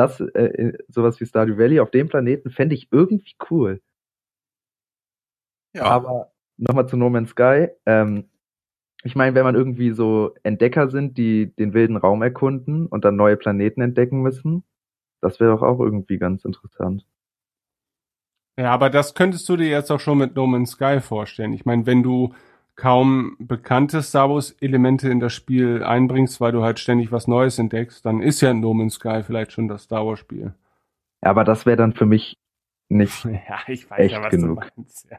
das, 0.00 0.18
äh, 0.18 0.72
sowas 0.88 1.20
wie 1.20 1.26
Stardew 1.26 1.58
Valley 1.58 1.78
auf 1.78 1.90
dem 1.90 2.08
Planeten 2.08 2.50
fände 2.50 2.74
ich 2.74 2.88
irgendwie 2.90 3.34
cool. 3.50 3.82
Ja. 5.74 5.84
Aber 5.84 6.32
nochmal 6.56 6.88
zu 6.88 6.96
No 6.96 7.10
Man's 7.10 7.30
Sky. 7.30 7.68
Ähm, 7.84 8.30
ich 9.02 9.14
meine, 9.14 9.34
wenn 9.34 9.44
man 9.44 9.54
irgendwie 9.54 9.92
so 9.92 10.34
Entdecker 10.42 10.88
sind, 10.88 11.18
die 11.18 11.54
den 11.54 11.74
wilden 11.74 11.98
Raum 11.98 12.22
erkunden 12.22 12.86
und 12.86 13.04
dann 13.04 13.16
neue 13.16 13.36
Planeten 13.36 13.82
entdecken 13.82 14.22
müssen, 14.22 14.64
das 15.20 15.38
wäre 15.38 15.52
doch 15.52 15.62
auch 15.62 15.80
irgendwie 15.80 16.18
ganz 16.18 16.46
interessant. 16.46 17.04
Ja, 18.58 18.70
aber 18.72 18.88
das 18.88 19.14
könntest 19.14 19.48
du 19.48 19.56
dir 19.56 19.68
jetzt 19.68 19.90
auch 19.90 20.00
schon 20.00 20.18
mit 20.18 20.34
No 20.34 20.46
Man's 20.46 20.72
Sky 20.72 21.00
vorstellen. 21.00 21.52
Ich 21.52 21.66
meine, 21.66 21.84
wenn 21.84 22.02
du 22.02 22.34
kaum 22.80 23.36
bekannte 23.38 24.02
Star 24.02 24.30
Wars 24.30 24.52
Elemente 24.60 25.10
in 25.10 25.20
das 25.20 25.34
Spiel 25.34 25.84
einbringst, 25.84 26.40
weil 26.40 26.52
du 26.52 26.62
halt 26.62 26.78
ständig 26.78 27.12
was 27.12 27.28
Neues 27.28 27.58
entdeckst, 27.58 28.06
dann 28.06 28.22
ist 28.22 28.40
ja 28.40 28.54
No 28.54 28.72
Man's 28.72 28.94
Sky 28.94 29.22
vielleicht 29.22 29.52
schon 29.52 29.68
das 29.68 29.82
Star 29.82 30.06
Wars 30.06 30.18
Spiel. 30.18 30.54
Ja, 31.22 31.30
aber 31.30 31.44
das 31.44 31.66
wäre 31.66 31.76
dann 31.76 31.92
für 31.92 32.06
mich 32.06 32.38
nicht 32.88 33.24
ja, 33.48 33.58
ich 33.66 33.88
weiß 33.90 33.98
echt 33.98 34.14
ja, 34.14 34.22
was 34.22 34.30
genug. 34.30 34.60
Du 34.62 34.70
meinst. 34.76 35.10
Ja. 35.10 35.18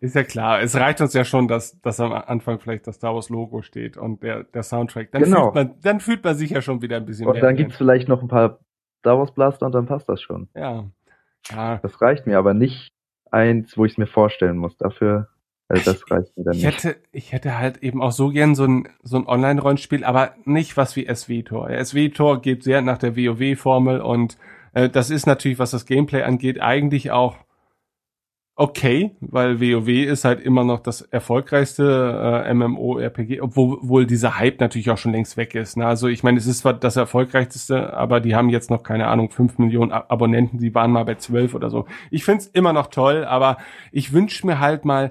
Ist 0.00 0.16
ja 0.16 0.24
klar. 0.24 0.60
Es 0.60 0.74
reicht 0.74 1.00
uns 1.00 1.14
ja 1.14 1.24
schon, 1.24 1.46
dass, 1.46 1.80
dass 1.80 2.00
am 2.00 2.12
Anfang 2.12 2.58
vielleicht 2.58 2.88
das 2.88 2.96
Star 2.96 3.14
Wars 3.14 3.28
Logo 3.28 3.62
steht 3.62 3.96
und 3.96 4.24
der, 4.24 4.42
der 4.42 4.64
Soundtrack. 4.64 5.12
Dann, 5.12 5.22
genau. 5.22 5.52
fühlt 5.52 5.54
man, 5.54 5.80
dann 5.80 6.00
fühlt 6.00 6.24
man 6.24 6.34
sich 6.34 6.50
ja 6.50 6.60
schon 6.60 6.82
wieder 6.82 6.96
ein 6.96 7.06
bisschen 7.06 7.28
Und 7.28 7.40
dann 7.40 7.54
gibt's 7.54 7.76
vielleicht 7.76 8.08
noch 8.08 8.20
ein 8.20 8.28
paar 8.28 8.58
Star 8.98 9.16
Wars 9.16 9.32
Blaster 9.32 9.66
und 9.66 9.72
dann 9.72 9.86
passt 9.86 10.08
das 10.08 10.20
schon. 10.20 10.48
Ja. 10.56 10.90
ja. 11.50 11.78
Das 11.78 12.02
reicht 12.02 12.26
mir, 12.26 12.36
aber 12.36 12.52
nicht 12.52 12.88
eins, 13.30 13.78
wo 13.78 13.84
ich 13.84 13.92
es 13.92 13.98
mir 13.98 14.06
vorstellen 14.06 14.56
muss. 14.56 14.76
Dafür 14.76 15.28
also 15.68 15.92
das 15.92 16.10
reicht 16.10 16.36
mir 16.36 16.44
dann 16.44 16.54
ich 16.54 16.64
nicht. 16.64 16.84
Hätte, 16.84 16.96
ich 17.12 17.32
hätte 17.32 17.58
halt 17.58 17.78
eben 17.82 18.02
auch 18.02 18.12
so 18.12 18.28
gern 18.30 18.54
so 18.54 18.64
ein, 18.64 18.88
so 19.02 19.16
ein 19.16 19.26
Online-Rollenspiel, 19.26 20.04
aber 20.04 20.34
nicht 20.44 20.76
was 20.76 20.96
wie 20.96 21.06
SW-Tor. 21.12 21.70
SW-Tor 21.84 22.42
geht 22.42 22.62
sehr 22.62 22.82
nach 22.82 22.98
der 22.98 23.16
WoW-Formel 23.16 24.00
und 24.00 24.36
äh, 24.74 24.90
das 24.90 25.10
ist 25.10 25.26
natürlich, 25.26 25.58
was 25.58 25.70
das 25.70 25.86
Gameplay 25.86 26.22
angeht, 26.22 26.60
eigentlich 26.60 27.10
auch 27.10 27.36
okay, 28.56 29.16
weil 29.20 29.60
WoW 29.60 29.88
ist 29.88 30.24
halt 30.24 30.40
immer 30.40 30.62
noch 30.62 30.78
das 30.80 31.00
erfolgreichste 31.00 32.44
äh, 32.46 32.54
MMO-RPG, 32.54 33.40
obwohl 33.40 34.06
dieser 34.06 34.38
Hype 34.38 34.60
natürlich 34.60 34.90
auch 34.90 34.98
schon 34.98 35.10
längst 35.12 35.36
weg 35.36 35.56
ist. 35.56 35.76
Ne? 35.76 35.86
Also 35.86 36.06
ich 36.06 36.22
meine, 36.22 36.38
es 36.38 36.46
ist 36.46 36.58
zwar 36.58 36.74
das 36.74 36.96
erfolgreichste, 36.96 37.92
aber 37.94 38.20
die 38.20 38.36
haben 38.36 38.50
jetzt 38.50 38.70
noch, 38.70 38.84
keine 38.84 39.08
Ahnung, 39.08 39.30
fünf 39.30 39.58
Millionen 39.58 39.90
Abonnenten, 39.90 40.58
die 40.58 40.74
waren 40.74 40.92
mal 40.92 41.04
bei 41.04 41.16
zwölf 41.16 41.54
oder 41.54 41.68
so. 41.68 41.86
Ich 42.10 42.24
find's 42.24 42.46
immer 42.46 42.72
noch 42.72 42.88
toll, 42.88 43.24
aber 43.24 43.56
ich 43.90 44.12
wünsche 44.12 44.46
mir 44.46 44.60
halt 44.60 44.84
mal 44.84 45.10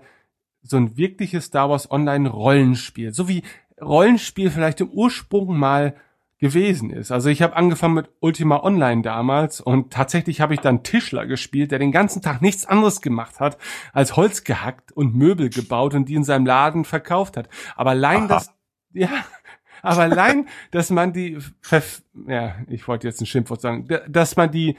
so 0.64 0.78
ein 0.78 0.98
wirkliches 0.98 1.46
Star 1.46 1.70
Wars 1.70 1.92
Online 1.92 2.30
Rollenspiel, 2.30 3.14
so 3.14 3.28
wie 3.28 3.44
Rollenspiel 3.82 4.50
vielleicht 4.50 4.82
im 4.82 4.90
Ursprung 4.90 5.58
mal 5.58 5.96
gewesen 6.44 6.90
ist. 6.90 7.12
Also 7.12 7.30
ich 7.30 7.42
habe 7.42 7.56
angefangen 7.56 7.94
mit 7.94 8.10
Ultima 8.20 8.64
Online 8.64 9.02
damals 9.02 9.62
und 9.62 9.94
tatsächlich 9.94 10.42
habe 10.42 10.54
ich 10.54 10.60
dann 10.60 10.84
Tischler 10.84 11.26
gespielt, 11.26 11.72
der 11.72 11.80
den 11.80 11.94
ganzen 11.94 12.22
Tag 12.22 12.42
nichts 12.42 12.66
anderes 12.66 13.02
gemacht 13.02 13.40
hat, 13.40 13.58
als 13.94 14.18
Holz 14.18 14.44
gehackt 14.44 14.92
und 14.92 15.16
Möbel 15.16 15.50
gebaut 15.50 15.94
und 15.94 16.10
die 16.10 16.16
in 16.16 16.26
seinem 16.26 16.46
Laden 16.46 16.84
verkauft 16.84 17.38
hat. 17.38 17.48
Aber 17.78 17.92
allein 17.92 18.24
Aha. 18.24 18.28
das, 18.28 18.54
ja, 18.92 19.10
aber 19.82 20.02
allein, 20.02 20.48
dass 20.72 20.90
man 20.90 21.14
die, 21.14 21.38
ja, 22.28 22.56
ich 22.68 22.90
wollte 22.90 23.08
jetzt 23.08 23.22
ein 23.22 23.26
Schimpfwort 23.26 23.62
sagen, 23.62 23.88
dass 24.10 24.36
man 24.36 24.52
die 24.52 24.76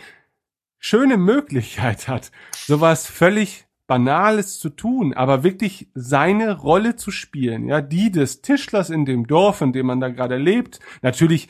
schöne 0.79 1.17
Möglichkeit 1.17 2.09
hat, 2.09 2.31
sowas 2.53 3.07
völlig 3.07 3.65
Banales 3.87 4.59
zu 4.59 4.71
tun, 4.71 5.13
aber 5.13 5.43
wirklich 5.43 5.89
seine 5.95 6.59
Rolle 6.59 6.97
zu 6.97 7.11
spielen, 7.11 7.69
ja, 7.69 7.81
die 7.81 8.11
des 8.11 8.41
Tischlers 8.41 8.91
in 8.91 9.05
dem 9.05 9.27
Dorf, 9.27 9.61
in 9.61 9.73
dem 9.73 9.87
man 9.87 10.01
da 10.01 10.09
gerade 10.09 10.37
lebt. 10.37 10.81
Natürlich 11.03 11.49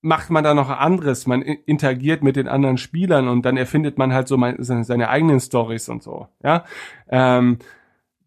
macht 0.00 0.30
man 0.30 0.44
da 0.44 0.54
noch 0.54 0.68
anderes, 0.68 1.26
man 1.26 1.42
interagiert 1.42 2.22
mit 2.22 2.36
den 2.36 2.46
anderen 2.46 2.78
Spielern 2.78 3.26
und 3.26 3.42
dann 3.42 3.56
erfindet 3.56 3.98
man 3.98 4.12
halt 4.12 4.28
so 4.28 4.38
seine 4.58 5.08
eigenen 5.08 5.40
Stories 5.40 5.88
und 5.88 6.02
so, 6.02 6.28
ja. 6.42 6.64
Ähm, 7.08 7.58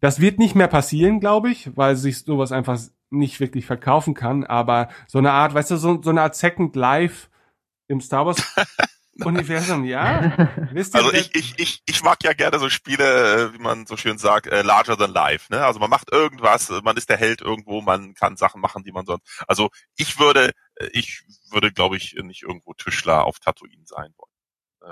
das 0.00 0.20
wird 0.20 0.38
nicht 0.38 0.56
mehr 0.56 0.68
passieren, 0.68 1.20
glaube 1.20 1.50
ich, 1.50 1.76
weil 1.76 1.96
sich 1.96 2.18
sowas 2.18 2.52
einfach 2.52 2.78
nicht 3.10 3.40
wirklich 3.40 3.66
verkaufen 3.66 4.14
kann, 4.14 4.44
aber 4.44 4.88
so 5.06 5.18
eine 5.18 5.30
Art, 5.30 5.54
weißt 5.54 5.70
du, 5.70 5.76
so, 5.76 6.02
so 6.02 6.10
eine 6.10 6.22
Art 6.22 6.34
Second 6.34 6.74
Life 6.76 7.28
im 7.88 8.00
Star 8.00 8.26
Wars 8.26 8.42
Universum, 9.24 9.84
ja. 9.84 10.48
Wisst 10.72 10.94
ihr, 10.94 10.98
also 10.98 11.12
ich, 11.12 11.34
ich, 11.34 11.58
ich, 11.58 11.82
ich 11.86 12.02
mag 12.02 12.24
ja 12.24 12.32
gerne 12.32 12.58
so 12.58 12.70
Spiele, 12.70 13.50
äh, 13.50 13.54
wie 13.54 13.58
man 13.58 13.86
so 13.86 13.96
schön 13.96 14.16
sagt, 14.16 14.46
äh, 14.46 14.62
larger 14.62 14.96
than 14.96 15.12
life. 15.12 15.52
Ne? 15.52 15.64
Also 15.64 15.80
man 15.80 15.90
macht 15.90 16.10
irgendwas, 16.10 16.70
man 16.82 16.96
ist 16.96 17.10
der 17.10 17.18
Held 17.18 17.42
irgendwo, 17.42 17.82
man 17.82 18.14
kann 18.14 18.36
Sachen 18.36 18.60
machen, 18.60 18.84
die 18.84 18.92
man 18.92 19.04
sonst. 19.04 19.22
Also 19.46 19.68
ich 19.96 20.18
würde, 20.18 20.52
äh, 20.76 20.88
ich 20.92 21.24
würde, 21.50 21.72
glaube 21.72 21.96
ich, 21.96 22.16
nicht 22.22 22.42
irgendwo 22.42 22.72
Tischler 22.72 23.24
auf 23.24 23.38
Tatooine 23.38 23.84
sein 23.84 24.14
wollen. 24.16 24.32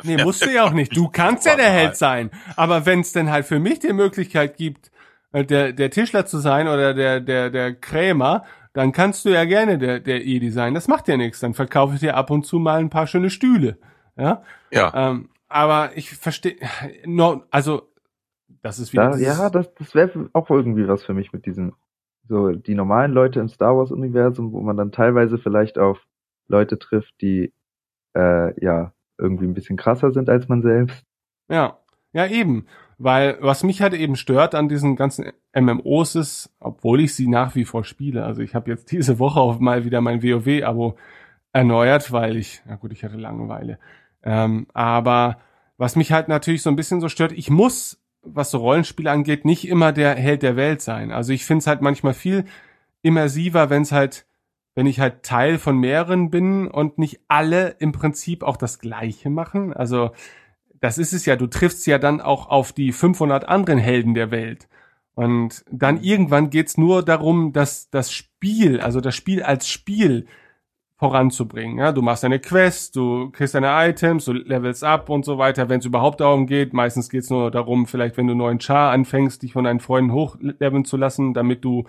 Nee, 0.05 0.23
musst 0.23 0.45
du 0.45 0.53
ja 0.53 0.65
auch 0.65 0.73
nicht. 0.73 0.97
Du 0.97 1.09
kannst 1.09 1.47
ja 1.47 1.57
der 1.57 1.71
Held 1.71 1.97
sein. 1.97 2.31
Aber 2.55 2.87
wenn 2.87 3.01
es 3.01 3.13
denn 3.13 3.31
halt 3.31 3.47
für 3.47 3.59
mich 3.59 3.81
die 3.81 3.93
Möglichkeit 3.93 4.57
gibt, 4.57 4.93
der, 5.33 5.73
der 5.73 5.91
Tischler 5.91 6.27
zu 6.27 6.39
sein 6.39 6.69
oder 6.69 6.95
der, 6.95 7.21
der, 7.21 7.51
der 7.51 7.75
Krämer, 7.75 8.45
dann 8.73 8.93
kannst 8.93 9.25
du 9.25 9.31
ja 9.31 9.45
gerne 9.45 9.79
der, 9.79 9.99
der 9.99 10.25
Edi 10.25 10.51
sein. 10.51 10.75
Das 10.75 10.87
macht 10.87 11.09
ja 11.09 11.17
nichts. 11.17 11.41
Dann 11.41 11.55
verkaufe 11.55 11.95
ich 11.95 12.01
dir 12.01 12.17
ab 12.17 12.31
und 12.31 12.47
zu 12.47 12.59
mal 12.59 12.79
ein 12.79 12.91
paar 12.91 13.07
schöne 13.07 13.31
Stühle. 13.31 13.79
Ja. 14.17 14.43
Ja. 14.71 14.93
Ähm, 14.95 15.29
aber 15.49 15.97
ich 15.97 16.11
verstehe, 16.11 16.57
no, 17.05 17.43
also 17.51 17.91
das 18.63 18.79
ist 18.79 18.93
wieder. 18.93 19.11
Da, 19.11 19.17
ja, 19.17 19.51
das, 19.51 19.73
das 19.75 19.95
wäre 19.95 20.29
auch 20.33 20.51
irgendwie 20.51 20.89
was 20.89 21.03
für 21.03 21.15
mich 21.15 21.33
mit 21.33 21.47
diesen, 21.47 21.73
so 22.29 22.53
die 22.53 22.75
normalen 22.75 23.13
Leute 23.13 23.41
im 23.41 23.49
Star 23.49 23.77
Wars 23.77 23.91
Universum, 23.91 24.53
wo 24.53 24.61
man 24.61 24.77
dann 24.77 24.93
teilweise 24.93 25.39
vielleicht 25.39 25.79
auf 25.79 25.99
Leute 26.49 26.79
trifft, 26.79 27.15
die 27.21 27.53
äh, 28.17 28.65
ja 28.65 28.93
irgendwie 29.19 29.47
ein 29.47 29.55
bisschen 29.55 29.77
krasser 29.77 30.13
sind 30.13 30.29
als 30.29 30.49
man 30.49 30.63
selbst. 30.63 31.05
Ja, 31.49 31.79
ja 32.13 32.27
eben, 32.27 32.67
weil 32.99 33.39
was 33.41 33.63
mich 33.63 33.83
halt 33.83 33.95
eben 33.95 34.17
stört 34.17 34.55
an 34.55 34.69
diesen 34.69 34.97
ganzen 34.97 35.33
MMOs 35.55 36.15
ist, 36.15 36.55
obwohl 36.61 37.01
ich 37.01 37.15
sie 37.15 37.29
nach 37.29 37.55
wie 37.55 37.65
vor 37.65 37.85
spiele. 37.85 38.25
Also 38.25 38.43
ich 38.43 38.55
habe 38.55 38.71
jetzt 38.71 38.91
diese 38.93 39.19
Woche 39.19 39.41
auch 39.41 39.59
mal 39.59 39.85
wieder 39.85 40.01
mein 40.01 40.23
WoW-Abo 40.23 40.97
erneuert, 41.53 42.13
weil 42.13 42.37
ich, 42.37 42.63
na 42.67 42.77
gut, 42.77 42.93
ich 42.93 43.05
hatte 43.05 43.17
Langeweile. 43.17 43.79
Ähm, 44.23 44.67
aber 44.75 45.39
was 45.77 45.97
mich 45.97 46.13
halt 46.13 46.29
natürlich 46.29 46.63
so 46.63 46.71
ein 46.71 46.77
bisschen 46.77 47.01
so 47.01 47.09
stört, 47.09 47.33
ich 47.33 47.51
muss, 47.51 48.03
was 48.23 48.51
so 48.51 48.59
Rollenspiele 48.59 49.11
angeht, 49.11 49.45
nicht 49.45 49.67
immer 49.67 49.93
der 49.93 50.15
Held 50.15 50.43
der 50.43 50.57
Welt 50.57 50.83
sein. 50.83 51.11
Also 51.11 51.33
ich 51.33 51.47
finde 51.47 51.61
es 51.61 51.67
halt 51.67 51.81
manchmal 51.81 52.15
viel 52.15 52.45
immersiver, 53.03 53.71
wenn 53.71 53.83
es 53.83 53.93
halt, 53.93 54.27
wenn 54.75 54.87
ich 54.87 55.01
halt 55.01 55.23
Teil 55.23 55.59
von 55.59 55.79
mehreren 55.79 56.31
bin 56.31 56.69
und 56.69 56.99
nicht 56.99 57.21
alle 57.29 57.77
im 57.79 57.93
Prinzip 57.93 58.43
auch 58.43 58.57
das 58.57 58.79
Gleiche 58.79 59.31
machen. 59.31 59.73
Also 59.73 60.11
das 60.81 60.99
ist 60.99 61.13
es 61.13 61.27
ja, 61.27 61.37
du 61.37 61.47
triffst 61.47 61.87
ja 61.87 61.99
dann 61.99 62.21
auch 62.21 62.49
auf 62.49 62.73
die 62.73 62.93
500 62.93 63.49
anderen 63.49 63.79
Helden 63.79 64.15
der 64.15 64.31
Welt. 64.31 64.69
Und 65.15 65.65
dann 65.71 66.03
irgendwann 66.03 66.51
geht's 66.51 66.79
nur 66.79 67.05
darum, 67.05 67.53
dass 67.53 67.91
das 67.91 68.13
Spiel, 68.13 68.81
also 68.81 69.01
das 69.01 69.15
Spiel 69.15 69.43
als 69.43 69.69
Spiel 69.69 70.27
voranzubringen. 71.01 71.79
Ja, 71.79 71.93
du 71.93 72.03
machst 72.03 72.25
deine 72.25 72.39
Quest, 72.39 72.95
du 72.95 73.31
kriegst 73.31 73.55
deine 73.55 73.71
Items, 73.89 74.27
du 74.27 74.35
levels 74.35 74.83
up 74.83 75.09
und 75.09 75.25
so 75.25 75.39
weiter, 75.39 75.71
wenn 75.71 75.81
es 75.81 75.87
überhaupt 75.87 76.21
darum 76.21 76.47
geht. 76.47 76.75
Meistens 76.75 77.09
geht 77.09 77.23
es 77.23 77.31
nur 77.31 77.51
darum, 77.51 77.87
vielleicht 77.87 78.19
wenn 78.19 78.27
du 78.27 78.35
neuen 78.35 78.61
Char 78.61 78.93
anfängst, 78.93 79.43
dich 79.43 79.55
von 79.55 79.65
deinen 79.65 79.81
Freunden 79.81 80.13
hochleveln 80.13 80.85
zu 80.85 80.99
lassen, 80.99 81.33
damit 81.33 81.65
du 81.65 81.85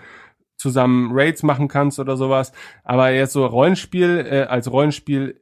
zusammen 0.55 1.09
Raids 1.11 1.43
machen 1.43 1.67
kannst 1.67 1.99
oder 1.99 2.15
sowas. 2.15 2.53
Aber 2.85 3.09
jetzt 3.11 3.33
so 3.33 3.45
Rollenspiel 3.45 4.25
äh, 4.25 4.43
als 4.43 4.71
Rollenspiel 4.71 5.41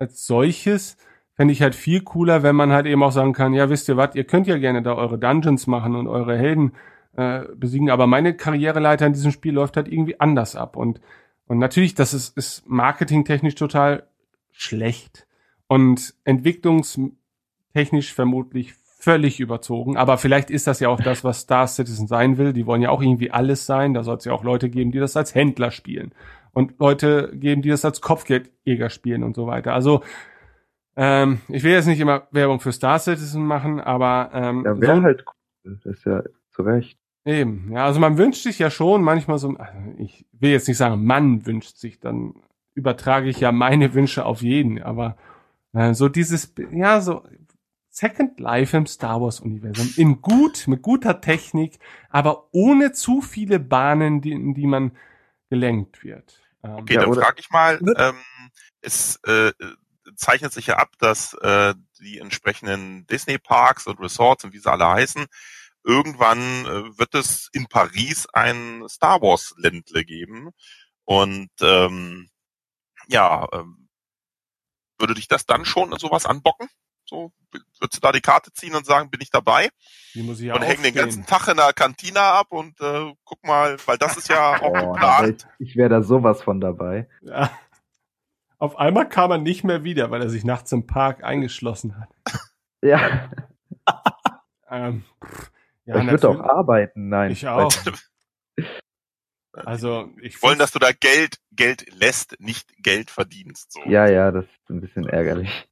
als 0.00 0.26
solches 0.26 0.96
fände 1.34 1.52
ich 1.52 1.62
halt 1.62 1.76
viel 1.76 2.00
cooler, 2.00 2.42
wenn 2.42 2.56
man 2.56 2.72
halt 2.72 2.86
eben 2.86 3.04
auch 3.04 3.12
sagen 3.12 3.32
kann, 3.32 3.54
ja, 3.54 3.70
wisst 3.70 3.88
ihr 3.88 3.96
was, 3.96 4.16
ihr 4.16 4.24
könnt 4.24 4.48
ja 4.48 4.58
gerne 4.58 4.82
da 4.82 4.94
eure 4.94 5.20
Dungeons 5.20 5.68
machen 5.68 5.94
und 5.94 6.08
eure 6.08 6.36
Helden 6.36 6.72
äh, 7.16 7.42
besiegen, 7.54 7.90
aber 7.90 8.08
meine 8.08 8.34
Karriereleiter 8.34 9.06
in 9.06 9.12
diesem 9.12 9.30
Spiel 9.30 9.54
läuft 9.54 9.76
halt 9.76 9.86
irgendwie 9.86 10.18
anders 10.18 10.56
ab 10.56 10.76
und 10.76 11.00
und 11.52 11.58
natürlich, 11.58 11.94
das 11.94 12.14
ist, 12.14 12.34
ist 12.38 12.66
marketingtechnisch 12.66 13.56
total 13.56 14.04
schlecht 14.52 15.26
und 15.66 16.14
entwicklungstechnisch 16.24 18.14
vermutlich 18.14 18.72
völlig 18.72 19.38
überzogen. 19.38 19.98
Aber 19.98 20.16
vielleicht 20.16 20.50
ist 20.50 20.66
das 20.66 20.80
ja 20.80 20.88
auch 20.88 20.98
das, 20.98 21.24
was 21.24 21.40
Star 21.40 21.66
Citizen 21.66 22.06
sein 22.06 22.38
will. 22.38 22.54
Die 22.54 22.64
wollen 22.64 22.80
ja 22.80 22.88
auch 22.88 23.02
irgendwie 23.02 23.32
alles 23.32 23.66
sein. 23.66 23.92
Da 23.92 24.02
soll 24.02 24.16
es 24.16 24.24
ja 24.24 24.32
auch 24.32 24.44
Leute 24.44 24.70
geben, 24.70 24.92
die 24.92 24.98
das 24.98 25.14
als 25.14 25.34
Händler 25.34 25.70
spielen. 25.70 26.14
Und 26.52 26.78
Leute 26.78 27.30
geben, 27.34 27.60
die 27.60 27.68
das 27.68 27.84
als 27.84 28.00
Kopfgeldjäger 28.00 28.88
spielen 28.88 29.22
und 29.22 29.36
so 29.36 29.46
weiter. 29.46 29.74
Also 29.74 30.02
ähm, 30.96 31.42
ich 31.48 31.64
will 31.64 31.72
jetzt 31.72 31.84
nicht 31.84 32.00
immer 32.00 32.28
Werbung 32.30 32.60
für 32.60 32.72
Star 32.72 32.98
Citizen 32.98 33.44
machen, 33.44 33.78
aber 33.78 34.30
ähm, 34.32 34.64
ja, 34.64 34.80
wäre 34.80 34.96
so, 34.96 35.02
halt 35.02 35.24
cool. 35.26 35.74
Das 35.74 35.84
ist 35.84 36.06
ja 36.06 36.22
zu 36.50 36.62
Recht. 36.62 36.98
Eben, 37.24 37.70
ja, 37.72 37.84
also 37.84 38.00
man 38.00 38.18
wünscht 38.18 38.42
sich 38.42 38.58
ja 38.58 38.70
schon 38.70 39.02
manchmal 39.02 39.38
so, 39.38 39.50
also 39.50 39.78
ich 39.98 40.26
will 40.32 40.50
jetzt 40.50 40.66
nicht 40.66 40.76
sagen, 40.76 41.04
man 41.04 41.46
wünscht 41.46 41.76
sich, 41.76 42.00
dann 42.00 42.34
übertrage 42.74 43.28
ich 43.28 43.38
ja 43.38 43.52
meine 43.52 43.94
Wünsche 43.94 44.24
auf 44.24 44.42
jeden, 44.42 44.82
aber 44.82 45.16
äh, 45.72 45.94
so 45.94 46.08
dieses, 46.08 46.52
ja, 46.72 47.00
so 47.00 47.24
Second 47.90 48.40
Life 48.40 48.76
im 48.76 48.86
Star 48.86 49.20
Wars 49.20 49.38
Universum, 49.38 49.92
in 49.96 50.20
gut, 50.20 50.66
mit 50.66 50.82
guter 50.82 51.20
Technik, 51.20 51.78
aber 52.08 52.48
ohne 52.52 52.92
zu 52.92 53.20
viele 53.20 53.60
Bahnen, 53.60 54.20
die, 54.20 54.32
in 54.32 54.54
die 54.54 54.66
man 54.66 54.92
gelenkt 55.50 56.02
wird. 56.02 56.42
Ähm, 56.64 56.76
okay, 56.76 56.94
dann 56.94 57.12
frage 57.12 57.38
ich 57.38 57.50
mal, 57.50 57.78
ähm, 57.98 58.14
es 58.80 59.20
äh, 59.26 59.52
zeichnet 60.16 60.52
sich 60.52 60.68
ja 60.68 60.76
ab, 60.76 60.92
dass 60.98 61.34
äh, 61.34 61.74
die 62.00 62.18
entsprechenden 62.18 63.06
Disney 63.06 63.38
Parks 63.38 63.86
und 63.86 64.00
Resorts 64.00 64.44
und 64.44 64.54
wie 64.54 64.58
sie 64.58 64.70
alle 64.70 64.88
heißen, 64.88 65.26
irgendwann 65.84 66.38
äh, 66.38 66.98
wird 66.98 67.14
es 67.14 67.48
in 67.52 67.66
Paris 67.66 68.26
ein 68.32 68.84
Star 68.88 69.20
Wars 69.20 69.54
Ländle 69.56 70.04
geben. 70.04 70.50
Und 71.04 71.50
ähm, 71.60 72.30
ja, 73.08 73.46
ähm, 73.52 73.88
würde 74.98 75.14
dich 75.14 75.28
das 75.28 75.46
dann 75.46 75.64
schon 75.64 75.96
sowas 75.98 76.26
anbocken? 76.26 76.68
So, 77.04 77.32
würdest 77.80 77.96
du 77.96 78.00
da 78.00 78.12
die 78.12 78.20
Karte 78.20 78.52
ziehen 78.52 78.74
und 78.74 78.86
sagen, 78.86 79.10
bin 79.10 79.20
ich 79.20 79.30
dabei? 79.30 79.68
Die 80.14 80.22
muss 80.22 80.40
ich 80.40 80.46
ja 80.46 80.54
und 80.54 80.62
hängen 80.62 80.82
den 80.82 80.94
ganzen 80.94 81.26
Tag 81.26 81.48
in 81.48 81.56
der 81.56 81.72
Kantina 81.72 82.38
ab 82.38 82.46
und 82.50 82.80
äh, 82.80 83.12
guck 83.24 83.44
mal, 83.44 83.76
weil 83.86 83.98
das 83.98 84.16
ist 84.16 84.28
ja 84.28 84.54
auch 84.62 84.70
oh, 84.70 84.92
geplant. 84.92 85.46
Ich, 85.58 85.70
ich 85.70 85.76
wäre 85.76 85.90
da 85.90 86.02
sowas 86.02 86.42
von 86.42 86.60
dabei. 86.60 87.08
Ja. 87.22 87.50
Auf 88.58 88.76
einmal 88.76 89.08
kam 89.08 89.32
er 89.32 89.38
nicht 89.38 89.64
mehr 89.64 89.82
wieder, 89.82 90.12
weil 90.12 90.22
er 90.22 90.30
sich 90.30 90.44
nachts 90.44 90.70
im 90.70 90.86
Park 90.86 91.24
eingeschlossen 91.24 91.98
hat. 91.98 92.08
Ja. 92.84 93.30
ähm, 94.68 95.04
ja, 95.84 96.00
ich 96.00 96.10
würde 96.10 96.28
auch 96.28 96.40
arbeiten, 96.40 97.08
nein. 97.08 97.30
Ich 97.32 97.46
auch. 97.46 97.72
Also 99.54 100.08
ich 100.22 100.42
wollen, 100.42 100.58
dass 100.58 100.72
du 100.72 100.78
da 100.78 100.92
Geld 100.92 101.38
Geld 101.50 101.84
lässt, 101.94 102.40
nicht 102.40 102.72
Geld 102.78 103.10
verdienst. 103.10 103.72
So. 103.72 103.82
Ja, 103.84 104.08
ja, 104.08 104.30
das 104.30 104.44
ist 104.46 104.70
ein 104.70 104.80
bisschen 104.80 105.06
ärgerlich. 105.06 105.68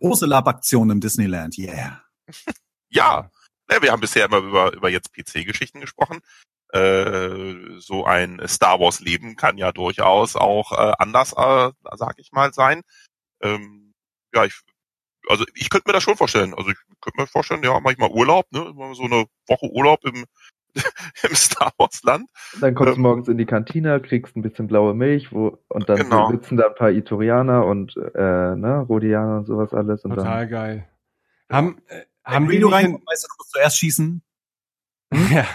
Große 0.00 0.24
Labaktion 0.24 0.88
im 0.88 1.00
Disneyland, 1.00 1.58
yeah. 1.58 2.02
ja, 2.88 3.30
ja, 3.70 3.82
wir 3.82 3.92
haben 3.92 4.00
bisher 4.00 4.24
immer 4.24 4.38
über 4.38 4.72
über 4.72 4.88
jetzt 4.88 5.12
PC-Geschichten 5.12 5.80
gesprochen. 5.80 6.20
Äh, 6.72 7.78
so 7.78 8.06
ein 8.06 8.40
Star 8.48 8.80
Wars 8.80 9.00
Leben 9.00 9.36
kann 9.36 9.58
ja 9.58 9.72
durchaus 9.72 10.34
auch 10.34 10.72
äh, 10.72 10.94
anders, 10.98 11.34
äh, 11.34 11.70
sag 11.96 12.18
ich 12.18 12.32
mal, 12.32 12.54
sein. 12.54 12.80
Ähm, 13.42 13.92
ja, 14.34 14.46
ich 14.46 14.58
also 15.32 15.44
ich 15.54 15.70
könnte 15.70 15.88
mir 15.88 15.94
das 15.94 16.02
schon 16.02 16.16
vorstellen. 16.16 16.54
Also 16.54 16.70
ich 16.70 16.76
könnte 17.00 17.20
mir 17.20 17.26
vorstellen, 17.26 17.62
ja, 17.62 17.80
manchmal 17.80 18.10
Urlaub, 18.10 18.46
ne, 18.52 18.72
so 18.94 19.04
eine 19.04 19.26
Woche 19.48 19.66
Urlaub 19.72 20.04
im, 20.04 20.24
im 21.22 21.34
Star 21.34 21.72
Wars 21.78 22.02
Land. 22.04 22.30
Dann 22.60 22.74
kommst 22.74 22.96
ähm, 22.96 23.02
du 23.02 23.08
morgens 23.08 23.28
in 23.28 23.38
die 23.38 23.46
Kantine, 23.46 24.00
kriegst 24.00 24.36
ein 24.36 24.42
bisschen 24.42 24.68
blaue 24.68 24.94
Milch, 24.94 25.32
wo 25.32 25.58
und 25.68 25.88
dann 25.88 25.98
genau. 25.98 26.30
sitzen 26.30 26.56
da 26.56 26.68
ein 26.68 26.74
paar 26.74 26.90
Iturianer 26.90 27.64
und 27.64 27.96
äh, 27.96 28.54
ne, 28.54 28.86
Rhodianer 28.88 29.38
und 29.38 29.46
sowas 29.46 29.72
alles. 29.72 30.04
Und 30.04 30.14
Total 30.14 30.40
dann, 30.40 30.50
geil. 30.50 30.88
Haben, 31.50 31.78
äh, 31.88 32.02
haben 32.24 32.48
die 32.48 32.62
rein, 32.62 33.02
weißt 33.04 33.24
du, 33.24 33.28
du 33.28 33.34
musst 33.38 33.52
zuerst 33.52 33.78
schießen. 33.78 34.22
Ja. 35.30 35.46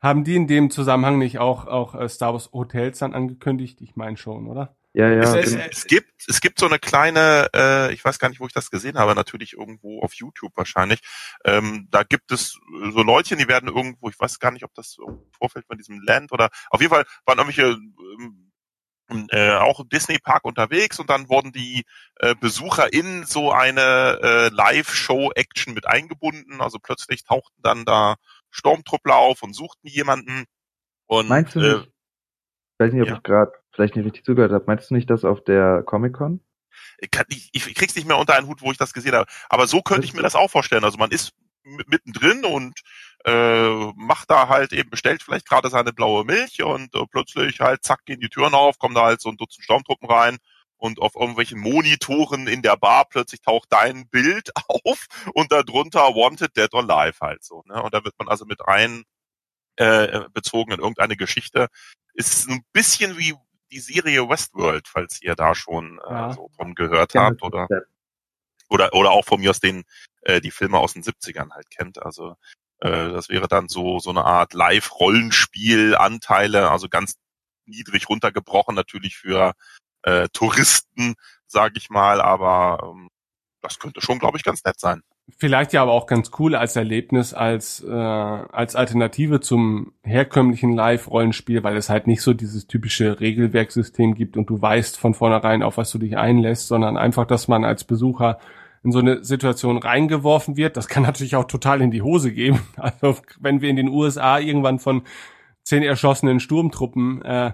Haben 0.00 0.24
die 0.24 0.34
in 0.34 0.48
dem 0.48 0.70
Zusammenhang 0.70 1.18
nicht 1.18 1.38
auch, 1.38 1.68
auch 1.68 1.94
äh, 1.94 2.08
Star 2.08 2.32
Wars 2.32 2.50
Hotels 2.52 2.98
dann 2.98 3.14
angekündigt? 3.14 3.80
Ich 3.80 3.94
meine 3.94 4.16
schon, 4.16 4.48
oder? 4.48 4.74
Ja, 4.94 5.08
ja. 5.08 5.20
Es, 5.20 5.52
es, 5.52 5.54
es, 5.70 5.86
gibt, 5.86 6.12
es 6.28 6.40
gibt 6.40 6.58
so 6.58 6.66
eine 6.66 6.78
kleine, 6.78 7.48
äh, 7.54 7.92
ich 7.94 8.04
weiß 8.04 8.18
gar 8.18 8.28
nicht, 8.28 8.40
wo 8.40 8.46
ich 8.46 8.52
das 8.52 8.70
gesehen 8.70 8.98
habe, 8.98 9.14
natürlich 9.14 9.54
irgendwo 9.54 10.02
auf 10.02 10.12
YouTube 10.14 10.52
wahrscheinlich. 10.54 11.00
Ähm, 11.44 11.88
da 11.90 12.02
gibt 12.02 12.30
es 12.30 12.58
so 12.92 13.02
Leutchen, 13.02 13.38
die 13.38 13.48
werden 13.48 13.68
irgendwo, 13.68 14.10
ich 14.10 14.20
weiß 14.20 14.38
gar 14.38 14.50
nicht, 14.50 14.64
ob 14.64 14.74
das 14.74 14.96
im 14.98 15.18
Vorfeld 15.36 15.66
von 15.66 15.78
diesem 15.78 16.02
Land 16.02 16.32
oder 16.32 16.50
auf 16.70 16.80
jeden 16.80 16.92
Fall 16.92 17.06
waren 17.24 17.38
irgendwelche 17.38 17.68
ähm, 17.68 18.52
äh, 19.30 19.52
auch 19.52 19.80
im 19.80 19.88
Disney 19.88 20.18
Park 20.18 20.44
unterwegs 20.44 20.98
und 20.98 21.10
dann 21.10 21.28
wurden 21.28 21.52
die 21.52 21.84
äh, 22.16 22.34
Besucher 22.34 22.92
in 22.92 23.24
so 23.24 23.52
eine 23.52 24.18
äh, 24.22 24.48
Live-Show-Action 24.48 25.74
mit 25.74 25.86
eingebunden. 25.86 26.60
Also 26.60 26.78
plötzlich 26.78 27.24
tauchten 27.24 27.60
dann 27.62 27.84
da 27.84 28.16
Sturmtruppler 28.50 29.16
auf 29.16 29.42
und 29.42 29.54
suchten 29.54 29.88
jemanden. 29.88 30.44
Und, 31.06 31.28
Meinst 31.28 31.54
du 31.54 31.60
äh, 31.60 31.78
nicht, 31.78 31.91
ich 32.74 32.84
weiß 32.84 32.92
nicht, 32.92 33.02
ob 33.02 33.08
ja. 33.08 33.16
ich 33.16 33.22
gerade 33.22 33.52
vielleicht 33.72 33.96
nicht 33.96 34.06
richtig 34.06 34.24
zugehört 34.24 34.52
habe, 34.52 34.64
meinst 34.66 34.90
du 34.90 34.94
nicht 34.94 35.10
das 35.10 35.24
auf 35.24 35.42
der 35.44 35.82
Comic-Con? 35.84 36.40
ich, 36.98 37.50
ich, 37.52 37.66
ich 37.66 37.74
krieg's 37.74 37.94
nicht 37.94 38.06
mehr 38.06 38.18
unter 38.18 38.34
einen 38.34 38.46
Hut, 38.46 38.62
wo 38.62 38.70
ich 38.70 38.78
das 38.78 38.92
gesehen 38.92 39.14
habe. 39.14 39.30
Aber 39.48 39.66
so 39.66 39.82
könnte 39.82 40.02
Das 40.02 40.10
ich 40.10 40.14
mir 40.14 40.22
das 40.22 40.36
auch 40.36 40.50
vorstellen. 40.50 40.84
Also 40.84 40.98
man 40.98 41.10
ist 41.10 41.32
mittendrin 41.64 42.44
und 42.44 42.80
äh, 43.24 43.92
macht 43.94 44.30
da 44.30 44.48
halt 44.48 44.72
eben, 44.72 44.90
bestellt 44.90 45.22
vielleicht 45.22 45.48
gerade 45.48 45.70
seine 45.70 45.92
blaue 45.92 46.24
Milch 46.24 46.62
und 46.62 46.94
äh, 46.94 47.06
plötzlich 47.10 47.60
halt 47.60 47.84
zack 47.84 48.04
gehen 48.04 48.20
die 48.20 48.28
Türen 48.28 48.54
auf, 48.54 48.78
kommen 48.78 48.94
da 48.94 49.04
halt 49.04 49.20
so 49.20 49.28
ein 49.28 49.36
Dutzend 49.36 49.64
Sturmtruppen 49.64 50.08
rein 50.08 50.38
und 50.76 51.00
auf 51.00 51.14
irgendwelchen 51.14 51.60
Monitoren 51.60 52.48
in 52.48 52.62
der 52.62 52.76
Bar 52.76 53.04
plötzlich 53.08 53.40
taucht 53.40 53.68
dein 53.70 54.08
Bild 54.08 54.50
auf 54.66 55.06
und 55.34 55.52
darunter 55.52 56.00
Wanted 56.00 56.56
Dead 56.56 56.72
or 56.74 56.88
Alive 56.88 57.18
halt 57.20 57.44
so. 57.44 57.62
Ne? 57.66 57.80
Und 57.80 57.94
da 57.94 58.04
wird 58.04 58.14
man 58.18 58.28
also 58.28 58.44
mit 58.44 58.66
rein 58.66 59.04
äh, 59.76 60.22
bezogen 60.32 60.72
in 60.72 60.80
irgendeine 60.80 61.16
Geschichte. 61.16 61.68
Ist 62.14 62.48
ein 62.48 62.62
bisschen 62.72 63.16
wie 63.18 63.34
die 63.70 63.80
Serie 63.80 64.28
Westworld, 64.28 64.86
falls 64.88 65.22
ihr 65.22 65.34
da 65.34 65.54
schon 65.54 65.98
äh, 66.06 66.10
Ja. 66.10 66.32
so 66.32 66.50
von 66.56 66.74
gehört 66.74 67.14
habt 67.14 67.42
oder 67.42 67.66
oder 68.68 68.92
oder 68.94 69.10
auch 69.12 69.24
von 69.24 69.40
mir 69.40 69.50
aus 69.50 69.60
den 69.60 69.84
äh, 70.22 70.40
die 70.40 70.50
Filme 70.50 70.78
aus 70.78 70.92
den 70.94 71.02
70ern 71.02 71.50
halt 71.52 71.70
kennt. 71.70 72.02
Also 72.02 72.36
äh, 72.80 72.90
das 73.10 73.28
wäre 73.28 73.48
dann 73.48 73.68
so 73.68 73.98
so 73.98 74.10
eine 74.10 74.24
Art 74.24 74.52
Live-Rollenspiel 74.54 75.96
Anteile, 75.96 76.70
also 76.70 76.88
ganz 76.88 77.16
niedrig 77.66 78.08
runtergebrochen 78.08 78.74
natürlich 78.74 79.16
für 79.16 79.54
äh, 80.02 80.28
Touristen, 80.32 81.14
sage 81.46 81.74
ich 81.78 81.90
mal, 81.90 82.20
aber 82.20 82.80
ähm, 82.92 83.08
das 83.60 83.78
könnte 83.78 84.00
schon, 84.00 84.18
glaube 84.18 84.36
ich, 84.36 84.42
ganz 84.44 84.64
nett 84.64 84.80
sein. 84.80 85.02
Vielleicht 85.38 85.72
ja 85.72 85.82
aber 85.82 85.92
auch 85.92 86.06
ganz 86.06 86.30
cool 86.38 86.54
als 86.54 86.76
Erlebnis, 86.76 87.34
als, 87.34 87.82
äh, 87.82 87.90
als 87.90 88.76
Alternative 88.76 89.40
zum 89.40 89.92
herkömmlichen 90.04 90.72
Live-Rollenspiel, 90.72 91.64
weil 91.64 91.76
es 91.76 91.88
halt 91.88 92.06
nicht 92.06 92.22
so 92.22 92.32
dieses 92.32 92.66
typische 92.66 93.18
Regelwerksystem 93.20 94.14
gibt 94.14 94.36
und 94.36 94.48
du 94.48 94.62
weißt 94.62 94.98
von 94.98 95.14
vornherein, 95.14 95.62
auf 95.62 95.78
was 95.78 95.90
du 95.90 95.98
dich 95.98 96.16
einlässt, 96.16 96.68
sondern 96.68 96.96
einfach, 96.96 97.26
dass 97.26 97.48
man 97.48 97.64
als 97.64 97.84
Besucher 97.84 98.38
in 98.84 98.92
so 98.92 98.98
eine 98.98 99.24
Situation 99.24 99.78
reingeworfen 99.78 100.56
wird. 100.56 100.76
Das 100.76 100.88
kann 100.88 101.02
natürlich 101.02 101.36
auch 101.36 101.46
total 101.46 101.82
in 101.82 101.90
die 101.90 102.02
Hose 102.02 102.32
gehen. 102.32 102.60
Also 102.76 103.16
wenn 103.40 103.60
wir 103.60 103.70
in 103.70 103.76
den 103.76 103.88
USA 103.88 104.38
irgendwann 104.38 104.78
von 104.78 105.02
zehn 105.62 105.82
erschossenen 105.82 106.40
Sturmtruppen 106.40 107.22
äh, 107.22 107.52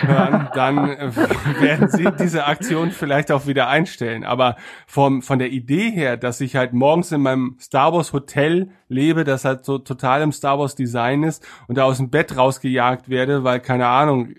hören, 0.00 0.48
dann 0.54 0.90
äh, 0.90 1.16
werden 1.60 1.88
sie 1.88 2.08
diese 2.18 2.46
Aktion 2.46 2.90
vielleicht 2.90 3.32
auch 3.32 3.46
wieder 3.46 3.68
einstellen. 3.68 4.24
Aber 4.24 4.56
vom, 4.86 5.22
von 5.22 5.38
der 5.38 5.50
Idee 5.50 5.90
her, 5.90 6.16
dass 6.16 6.40
ich 6.40 6.56
halt 6.56 6.72
morgens 6.72 7.12
in 7.12 7.22
meinem 7.22 7.56
Star 7.60 7.92
Wars 7.92 8.12
Hotel 8.12 8.70
lebe, 8.88 9.24
das 9.24 9.44
halt 9.44 9.64
so 9.64 9.78
total 9.78 10.22
im 10.22 10.32
Star 10.32 10.58
Wars 10.58 10.74
Design 10.74 11.22
ist 11.22 11.46
und 11.66 11.78
da 11.78 11.84
aus 11.84 11.98
dem 11.98 12.10
Bett 12.10 12.36
rausgejagt 12.36 13.08
werde, 13.08 13.44
weil 13.44 13.60
keine 13.60 13.86
Ahnung, 13.86 14.34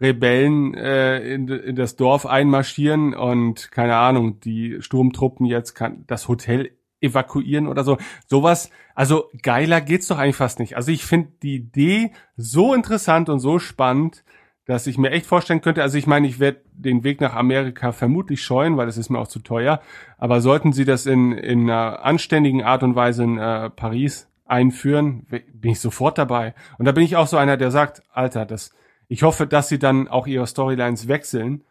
Rebellen 0.00 0.74
äh, 0.74 1.18
in, 1.34 1.48
in 1.48 1.76
das 1.76 1.96
Dorf 1.96 2.24
einmarschieren 2.24 3.14
und 3.14 3.70
keine 3.70 3.96
Ahnung, 3.96 4.40
die 4.40 4.78
Sturmtruppen 4.80 5.44
jetzt 5.44 5.74
kann 5.74 6.04
das 6.06 6.26
Hotel 6.26 6.70
evakuieren 7.00 7.66
oder 7.66 7.84
so. 7.84 7.98
Sowas, 8.26 8.70
also 8.94 9.24
geiler 9.42 9.80
geht's 9.80 10.08
doch 10.08 10.18
eigentlich 10.18 10.36
fast 10.36 10.58
nicht. 10.58 10.76
Also 10.76 10.90
ich 10.90 11.04
finde 11.04 11.32
die 11.42 11.56
Idee 11.56 12.12
so 12.36 12.74
interessant 12.74 13.28
und 13.28 13.40
so 13.40 13.58
spannend, 13.58 14.24
dass 14.70 14.86
ich 14.86 14.98
mir 14.98 15.10
echt 15.10 15.26
vorstellen 15.26 15.62
könnte, 15.62 15.82
also 15.82 15.98
ich 15.98 16.06
meine, 16.06 16.28
ich 16.28 16.38
werde 16.38 16.60
den 16.72 17.02
Weg 17.02 17.20
nach 17.20 17.34
Amerika 17.34 17.90
vermutlich 17.90 18.40
scheuen, 18.40 18.76
weil 18.76 18.86
es 18.86 18.96
ist 18.96 19.10
mir 19.10 19.18
auch 19.18 19.26
zu 19.26 19.40
teuer, 19.40 19.80
aber 20.16 20.40
sollten 20.40 20.72
sie 20.72 20.84
das 20.84 21.06
in, 21.06 21.32
in 21.32 21.68
einer 21.68 22.04
anständigen 22.04 22.62
Art 22.62 22.84
und 22.84 22.94
Weise 22.94 23.24
in 23.24 23.36
äh, 23.36 23.68
Paris 23.70 24.28
einführen, 24.46 25.26
bin 25.28 25.72
ich 25.72 25.80
sofort 25.80 26.18
dabei. 26.18 26.54
Und 26.78 26.84
da 26.84 26.92
bin 26.92 27.02
ich 27.02 27.16
auch 27.16 27.26
so 27.26 27.36
einer, 27.36 27.56
der 27.56 27.72
sagt, 27.72 28.04
Alter, 28.12 28.46
das, 28.46 28.72
ich 29.08 29.24
hoffe, 29.24 29.48
dass 29.48 29.68
sie 29.68 29.80
dann 29.80 30.06
auch 30.06 30.28
ihre 30.28 30.46
Storylines 30.46 31.08
wechseln, 31.08 31.64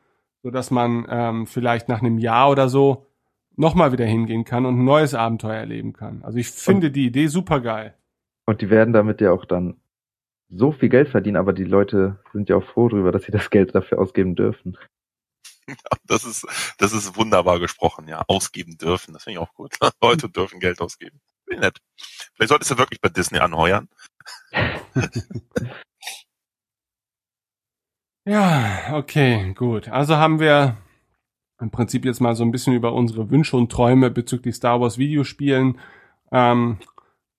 so 0.43 0.51
dass 0.51 0.69
man 0.69 1.07
ähm, 1.09 1.47
vielleicht 1.47 1.87
nach 1.87 2.01
einem 2.01 2.17
Jahr 2.17 2.49
oder 2.49 2.67
so 2.67 3.07
nochmal 3.55 3.93
wieder 3.93 4.05
hingehen 4.05 4.43
kann 4.43 4.65
und 4.65 4.77
ein 4.77 4.85
neues 4.85 5.13
Abenteuer 5.13 5.55
erleben 5.55 5.93
kann. 5.93 6.21
Also 6.23 6.37
ich 6.37 6.49
finde 6.49 6.91
die 6.91 7.05
Idee 7.05 7.27
super 7.27 7.61
geil. 7.61 7.93
Und 8.45 8.59
die 8.59 8.69
werden 8.69 8.93
damit 8.93 9.21
ja 9.21 9.31
auch 9.31 9.45
dann 9.45 9.77
so 10.49 10.71
viel 10.71 10.89
Geld 10.89 11.09
verdienen, 11.09 11.37
aber 11.37 11.53
die 11.53 11.63
Leute 11.63 12.19
sind 12.33 12.49
ja 12.49 12.57
auch 12.57 12.63
froh 12.63 12.89
darüber, 12.89 13.11
dass 13.11 13.23
sie 13.23 13.31
das 13.31 13.49
Geld 13.49 13.75
dafür 13.75 13.99
ausgeben 13.99 14.35
dürfen. 14.35 14.77
Das 16.05 16.25
ist, 16.25 16.47
das 16.79 16.93
ist 16.93 17.15
wunderbar 17.15 17.59
gesprochen, 17.59 18.07
ja. 18.07 18.23
Ausgeben 18.27 18.77
dürfen, 18.77 19.13
das 19.13 19.23
finde 19.23 19.39
ich 19.39 19.47
auch 19.47 19.53
gut. 19.53 19.77
Leute 20.01 20.27
dürfen 20.27 20.59
Geld 20.59 20.81
ausgeben. 20.81 21.21
Ich 21.47 21.59
nett. 21.59 21.77
Vielleicht 22.33 22.49
solltest 22.49 22.71
du 22.71 22.77
wirklich 22.77 23.01
bei 23.01 23.09
Disney 23.09 23.39
anheuern. 23.39 23.87
Ja, 28.25 28.91
okay, 28.93 29.53
gut. 29.55 29.87
Also 29.87 30.17
haben 30.17 30.39
wir 30.39 30.77
im 31.59 31.71
Prinzip 31.71 32.05
jetzt 32.05 32.19
mal 32.19 32.35
so 32.35 32.43
ein 32.43 32.51
bisschen 32.51 32.75
über 32.75 32.93
unsere 32.93 33.31
Wünsche 33.31 33.57
und 33.57 33.71
Träume 33.71 34.11
bezüglich 34.11 34.53
Star 34.53 34.79
Wars 34.79 34.99
Videospielen 34.99 35.79
ähm, 36.31 36.77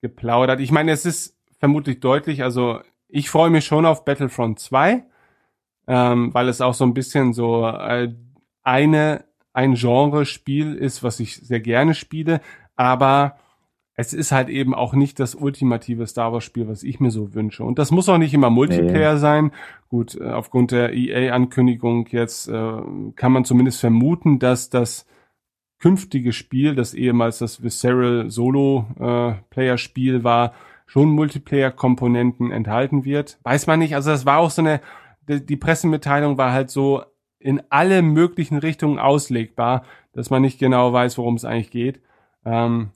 geplaudert. 0.01 0.59
Ich 0.59 0.71
meine, 0.71 0.91
es 0.91 1.05
ist 1.05 1.37
vermutlich 1.59 2.01
deutlich, 2.01 2.43
also 2.43 2.81
ich 3.11 3.29
freue 3.29 3.49
mich 3.49 3.65
schon 3.65 3.85
auf 3.85 4.05
Battlefront 4.05 4.59
2, 4.59 5.03
ähm, 5.87 6.33
weil 6.33 6.47
es 6.47 6.61
auch 6.61 6.73
so 6.73 6.85
ein 6.85 6.93
bisschen 6.93 7.33
so 7.33 7.67
äh, 7.67 8.13
eine 8.63 9.25
ein 9.53 9.73
Genre-Spiel 9.75 10.75
ist, 10.75 11.03
was 11.03 11.19
ich 11.19 11.35
sehr 11.35 11.59
gerne 11.59 11.93
spiele, 11.93 12.39
aber 12.77 13.35
es 13.95 14.13
ist 14.13 14.31
halt 14.31 14.47
eben 14.47 14.73
auch 14.73 14.93
nicht 14.93 15.19
das 15.19 15.35
ultimative 15.35 16.07
Star 16.07 16.31
Wars 16.31 16.45
Spiel, 16.45 16.67
was 16.67 16.83
ich 16.83 17.01
mir 17.01 17.11
so 17.11 17.33
wünsche. 17.33 17.63
Und 17.63 17.77
das 17.77 17.91
muss 17.91 18.07
auch 18.07 18.17
nicht 18.17 18.33
immer 18.33 18.49
Multiplayer 18.49 19.13
nee. 19.13 19.19
sein. 19.19 19.51
Gut, 19.89 20.15
äh, 20.15 20.23
aufgrund 20.23 20.71
der 20.71 20.93
EA-Ankündigung 20.93 22.07
jetzt 22.11 22.47
äh, 22.47 22.81
kann 23.15 23.31
man 23.31 23.43
zumindest 23.43 23.81
vermuten, 23.81 24.39
dass 24.39 24.69
das 24.69 25.05
künftige 25.79 26.31
Spiel, 26.31 26.75
das 26.75 26.93
ehemals 26.93 27.39
das 27.39 27.61
Visceral 27.61 28.29
Solo-Player-Spiel 28.29 30.15
äh, 30.15 30.23
war, 30.23 30.53
schon 30.91 31.11
Multiplayer-Komponenten 31.11 32.51
enthalten 32.51 33.05
wird. 33.05 33.39
Weiß 33.43 33.65
man 33.65 33.79
nicht. 33.79 33.95
Also 33.95 34.09
das 34.09 34.25
war 34.25 34.39
auch 34.39 34.51
so 34.51 34.61
eine, 34.61 34.81
die 35.25 35.55
Pressemitteilung 35.55 36.37
war 36.37 36.51
halt 36.51 36.69
so 36.69 37.01
in 37.39 37.63
alle 37.69 38.01
möglichen 38.01 38.57
Richtungen 38.57 38.99
auslegbar, 38.99 39.85
dass 40.11 40.29
man 40.29 40.41
nicht 40.41 40.59
genau 40.59 40.91
weiß, 40.91 41.17
worum 41.17 41.35
es 41.35 41.45
eigentlich 41.45 41.71
geht. 41.71 42.01
Ähm, 42.43 42.91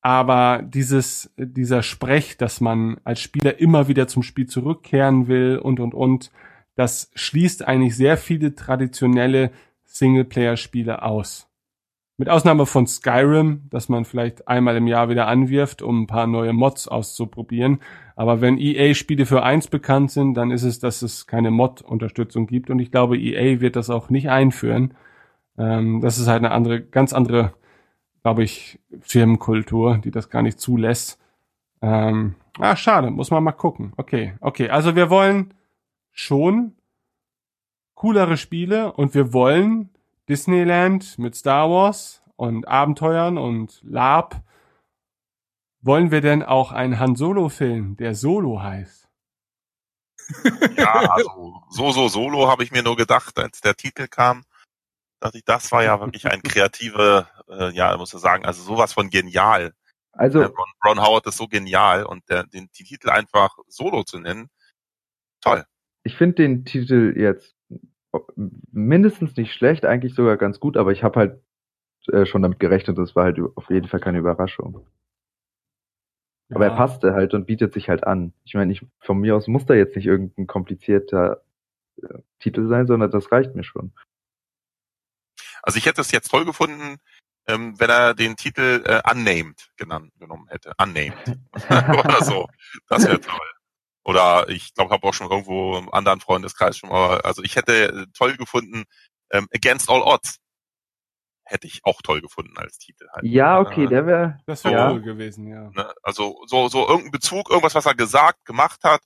aber 0.00 0.62
dieses, 0.62 1.30
dieser 1.36 1.82
Sprech, 1.82 2.38
dass 2.38 2.62
man 2.62 2.98
als 3.04 3.20
Spieler 3.20 3.60
immer 3.60 3.88
wieder 3.88 4.08
zum 4.08 4.22
Spiel 4.22 4.46
zurückkehren 4.46 5.28
will 5.28 5.58
und, 5.58 5.80
und, 5.80 5.92
und, 5.92 6.30
das 6.76 7.10
schließt 7.14 7.68
eigentlich 7.68 7.94
sehr 7.94 8.16
viele 8.16 8.54
traditionelle 8.54 9.50
Singleplayer-Spiele 9.84 11.02
aus. 11.02 11.47
Mit 12.18 12.28
Ausnahme 12.28 12.66
von 12.66 12.86
Skyrim, 12.86 13.62
dass 13.70 13.88
man 13.88 14.04
vielleicht 14.04 14.48
einmal 14.48 14.76
im 14.76 14.86
Jahr 14.86 15.08
wieder 15.08 15.28
anwirft, 15.28 15.82
um 15.82 16.02
ein 16.02 16.06
paar 16.06 16.26
neue 16.26 16.52
Mods 16.52 16.88
auszuprobieren. 16.88 17.80
Aber 18.16 18.40
wenn 18.40 18.58
EA-Spiele 18.58 19.24
für 19.24 19.42
eins 19.42 19.68
bekannt 19.68 20.10
sind, 20.10 20.34
dann 20.34 20.50
ist 20.50 20.64
es, 20.64 20.80
dass 20.80 21.02
es 21.02 21.26
keine 21.26 21.50
Mod-Unterstützung 21.50 22.46
gibt. 22.46 22.70
Und 22.70 22.80
ich 22.80 22.90
glaube, 22.90 23.16
EA 23.16 23.60
wird 23.60 23.76
das 23.76 23.88
auch 23.88 24.10
nicht 24.10 24.28
einführen. 24.28 24.94
Ähm, 25.56 26.00
das 26.00 26.18
ist 26.18 26.26
halt 26.26 26.44
eine 26.44 26.50
andere, 26.50 26.82
ganz 26.82 27.12
andere 27.12 27.54
glaube 28.22 28.42
ich, 28.42 28.78
Firmenkultur, 29.00 29.98
die 29.98 30.10
das 30.10 30.28
gar 30.28 30.42
nicht 30.42 30.60
zulässt. 30.60 31.18
Ähm, 31.80 32.34
ah, 32.58 32.76
schade, 32.76 33.10
muss 33.10 33.30
man 33.30 33.42
mal 33.44 33.52
gucken. 33.52 33.92
Okay, 33.96 34.34
okay. 34.40 34.68
Also 34.70 34.96
wir 34.96 35.10
wollen 35.10 35.54
schon 36.10 36.74
coolere 37.94 38.36
Spiele 38.36 38.92
und 38.92 39.14
wir 39.14 39.32
wollen 39.32 39.90
Disneyland 40.28 41.18
mit 41.18 41.34
Star 41.34 41.70
Wars 41.70 42.22
und 42.36 42.68
Abenteuern 42.68 43.38
und 43.38 43.80
Lab. 43.82 44.42
Wollen 45.80 46.10
wir 46.10 46.20
denn 46.20 46.42
auch 46.42 46.72
einen 46.72 46.98
Han 46.98 47.16
Solo-Film, 47.16 47.96
der 47.96 48.14
Solo 48.14 48.62
heißt? 48.62 49.08
Ja, 50.76 50.92
also 51.10 51.62
so, 51.70 51.90
so, 51.92 52.08
Solo 52.08 52.48
habe 52.48 52.62
ich 52.62 52.70
mir 52.70 52.82
nur 52.82 52.96
gedacht, 52.96 53.38
als 53.38 53.60
der 53.60 53.74
Titel 53.74 54.08
kam 54.08 54.44
dachte 55.20 55.38
ich, 55.38 55.44
das 55.44 55.72
war 55.72 55.82
ja 55.82 56.00
wirklich 56.00 56.26
ein 56.26 56.42
kreative, 56.42 57.28
äh, 57.48 57.70
ja, 57.74 57.96
muss 57.96 58.14
ich 58.14 58.20
sagen, 58.20 58.44
also 58.44 58.62
sowas 58.62 58.92
von 58.92 59.10
genial. 59.10 59.74
Also 60.12 60.42
Ron, 60.42 60.72
Ron 60.84 61.00
Howard 61.00 61.26
ist 61.26 61.36
so 61.36 61.46
genial 61.46 62.04
und 62.04 62.28
der, 62.28 62.44
den, 62.44 62.68
den 62.78 62.86
Titel 62.86 63.10
einfach 63.10 63.56
Solo 63.68 64.04
zu 64.04 64.18
nennen, 64.18 64.48
toll. 65.40 65.64
Ich 66.02 66.16
finde 66.16 66.36
den 66.36 66.64
Titel 66.64 67.14
jetzt 67.16 67.54
mindestens 68.36 69.36
nicht 69.36 69.52
schlecht, 69.52 69.84
eigentlich 69.84 70.14
sogar 70.14 70.36
ganz 70.36 70.60
gut, 70.60 70.76
aber 70.76 70.92
ich 70.92 71.02
habe 71.02 71.18
halt 71.18 71.42
äh, 72.12 72.26
schon 72.26 72.42
damit 72.42 72.60
gerechnet, 72.60 72.98
das 72.98 73.14
war 73.14 73.24
halt 73.24 73.38
auf 73.54 73.68
jeden 73.70 73.88
Fall 73.88 74.00
keine 74.00 74.18
Überraschung. 74.18 74.86
Ja. 76.48 76.56
Aber 76.56 76.64
er 76.64 76.76
passte 76.76 77.12
halt 77.12 77.34
und 77.34 77.46
bietet 77.46 77.74
sich 77.74 77.88
halt 77.88 78.04
an. 78.04 78.32
Ich 78.44 78.54
meine, 78.54 78.72
ich 78.72 78.86
von 79.00 79.18
mir 79.18 79.36
aus 79.36 79.46
muss 79.48 79.66
da 79.66 79.74
jetzt 79.74 79.96
nicht 79.96 80.06
irgendein 80.06 80.46
komplizierter 80.46 81.42
Titel 82.38 82.68
sein, 82.68 82.86
sondern 82.86 83.10
das 83.10 83.30
reicht 83.32 83.54
mir 83.54 83.64
schon. 83.64 83.92
Also 85.62 85.78
ich 85.78 85.86
hätte 85.86 86.00
es 86.00 86.12
jetzt 86.12 86.30
toll 86.30 86.44
gefunden, 86.44 86.98
ähm, 87.46 87.78
wenn 87.78 87.90
er 87.90 88.14
den 88.14 88.36
Titel 88.36 88.82
äh, 88.86 89.00
Unnamed 89.10 89.70
genannt 89.76 90.12
genommen 90.18 90.46
hätte. 90.48 90.72
Unnamed. 90.80 91.38
Oder 91.68 92.24
so. 92.24 92.48
Das 92.88 93.04
wäre 93.04 93.20
toll. 93.20 93.57
Oder 94.08 94.48
ich 94.48 94.72
glaube, 94.72 94.90
habe 94.94 95.06
auch 95.06 95.12
schon 95.12 95.30
irgendwo 95.30 95.76
im 95.76 95.92
anderen 95.92 96.22
Freundeskreis 96.22 96.78
schon 96.78 96.88
mal, 96.88 97.20
also 97.20 97.42
ich 97.42 97.56
hätte 97.56 97.88
äh, 97.88 98.06
toll 98.14 98.38
gefunden, 98.38 98.84
ähm, 99.30 99.48
Against 99.54 99.90
All 99.90 100.00
Odds. 100.00 100.38
Hätte 101.44 101.66
ich 101.66 101.84
auch 101.84 102.00
toll 102.00 102.22
gefunden 102.22 102.56
als 102.56 102.78
Titel. 102.78 103.06
Halt. 103.12 103.26
Ja, 103.26 103.60
okay, 103.60 103.86
der 103.86 104.06
wäre. 104.06 104.40
Das 104.46 104.64
wäre 104.64 104.74
Ja. 104.74 104.90
cool 104.92 105.02
gewesen, 105.02 105.46
ja. 105.48 105.68
Ne? 105.74 105.92
Also 106.02 106.42
so, 106.46 106.68
so 106.68 106.88
irgendein 106.88 107.10
Bezug, 107.10 107.50
irgendwas, 107.50 107.74
was 107.74 107.84
er 107.84 107.94
gesagt, 107.94 108.46
gemacht 108.46 108.82
hat. 108.82 109.02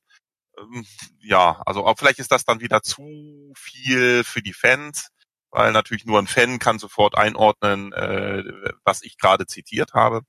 Ähm, 0.56 0.86
ja, 1.18 1.60
also 1.66 1.84
auch 1.84 1.98
vielleicht 1.98 2.20
ist 2.20 2.30
das 2.30 2.44
dann 2.44 2.60
wieder 2.60 2.82
zu 2.82 3.52
viel 3.56 4.22
für 4.22 4.40
die 4.40 4.52
Fans, 4.52 5.08
weil 5.50 5.72
natürlich 5.72 6.04
nur 6.04 6.20
ein 6.20 6.28
Fan 6.28 6.60
kann 6.60 6.78
sofort 6.78 7.18
einordnen, 7.18 7.92
äh, 7.92 8.44
was 8.84 9.02
ich 9.02 9.18
gerade 9.18 9.46
zitiert 9.46 9.94
habe. 9.94 10.22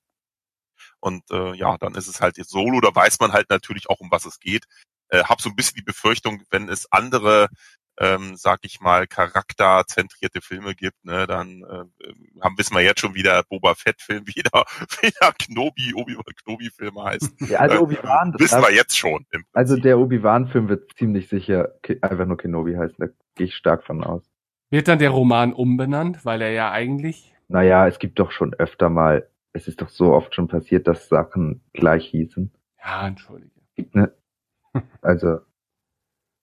Und 1.04 1.30
äh, 1.32 1.54
ja, 1.56 1.78
dann 1.78 1.96
ist 1.96 2.08
es 2.08 2.22
halt 2.22 2.38
jetzt 2.38 2.52
Solo, 2.52 2.80
da 2.80 2.96
weiß 2.96 3.20
man 3.20 3.34
halt 3.34 3.50
natürlich 3.50 3.90
auch, 3.90 4.00
um 4.00 4.10
was 4.10 4.26
es 4.26 4.40
geht. 4.40 4.64
Äh, 5.10 5.26
hab 5.26 5.42
so 5.42 5.50
ein 5.50 5.56
bisschen 5.56 5.76
die 5.76 5.84
Befürchtung, 5.84 6.42
wenn 6.50 6.70
es 6.70 6.90
andere, 6.94 7.50
ähm, 8.00 8.38
sag 8.38 8.62
ich 8.64 8.80
mal, 8.80 9.06
charakterzentrierte 9.06 10.40
Filme 10.40 10.76
gibt, 10.76 11.04
ne, 11.04 11.28
dann 11.28 11.62
äh, 11.64 12.42
haben 12.42 12.58
wissen 12.58 12.74
wir 12.74 12.82
jetzt 12.82 13.02
schon 13.02 13.16
wieder 13.16 13.44
Boba 13.44 13.76
Fett-Film 13.76 14.26
wieder, 14.28 14.64
wieder 15.02 15.34
Knobi, 15.40 15.94
Obi-Wan 15.94 16.36
Knobi-Film 16.46 17.04
heißt. 17.04 17.34
Ja, 17.50 17.60
also 17.60 17.76
Äh, 17.76 17.80
Obi-Wan, 17.80 18.32
das 18.32 18.42
wissen 18.42 18.62
wir 18.62 18.74
jetzt 18.74 18.98
schon. 18.98 19.26
Im 19.32 19.44
Also 19.52 19.76
der 19.76 20.00
Obi-Wan-Film 20.00 20.70
wird 20.70 20.90
ziemlich 20.98 21.28
sicher 21.28 21.74
einfach 22.00 22.26
nur 22.26 22.38
Kenobi 22.38 22.76
heißen, 22.76 22.96
da 22.98 23.08
gehe 23.36 23.48
ich 23.48 23.56
stark 23.56 23.84
von 23.84 24.06
aus. 24.06 24.24
Wird 24.70 24.88
dann 24.88 25.00
der 25.00 25.10
Roman 25.10 25.52
umbenannt, 25.52 26.24
weil 26.24 26.42
er 26.42 26.52
ja 26.52 26.72
eigentlich. 26.72 27.36
Naja, 27.50 27.90
es 27.90 28.00
gibt 28.00 28.20
doch 28.20 28.32
schon 28.32 28.54
öfter 28.54 28.90
mal, 28.90 29.28
es 29.54 29.68
ist 29.68 29.82
doch 29.82 29.90
so 29.90 30.14
oft 30.14 30.36
schon 30.36 30.48
passiert, 30.48 30.88
dass 30.88 31.08
Sachen 31.08 31.62
gleich 31.74 32.08
hießen. 32.08 32.52
Ja, 32.84 33.08
entschuldige. 33.08 33.52
Ne? 33.94 34.14
Also, 35.04 35.38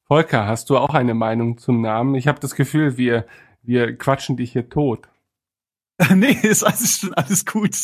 Volker, 0.06 0.46
hast 0.46 0.70
du 0.70 0.76
auch 0.76 0.94
eine 0.94 1.14
Meinung 1.14 1.58
zum 1.58 1.80
Namen? 1.80 2.14
Ich 2.14 2.28
habe 2.28 2.38
das 2.38 2.54
Gefühl, 2.54 2.96
wir, 2.96 3.26
wir 3.62 3.96
quatschen 3.96 4.36
dich 4.36 4.52
hier 4.52 4.68
tot. 4.68 5.08
nee, 6.14 6.36
ist 6.42 6.62
alles 6.62 6.98
schon 6.98 7.14
alles 7.14 7.44
gut. 7.44 7.76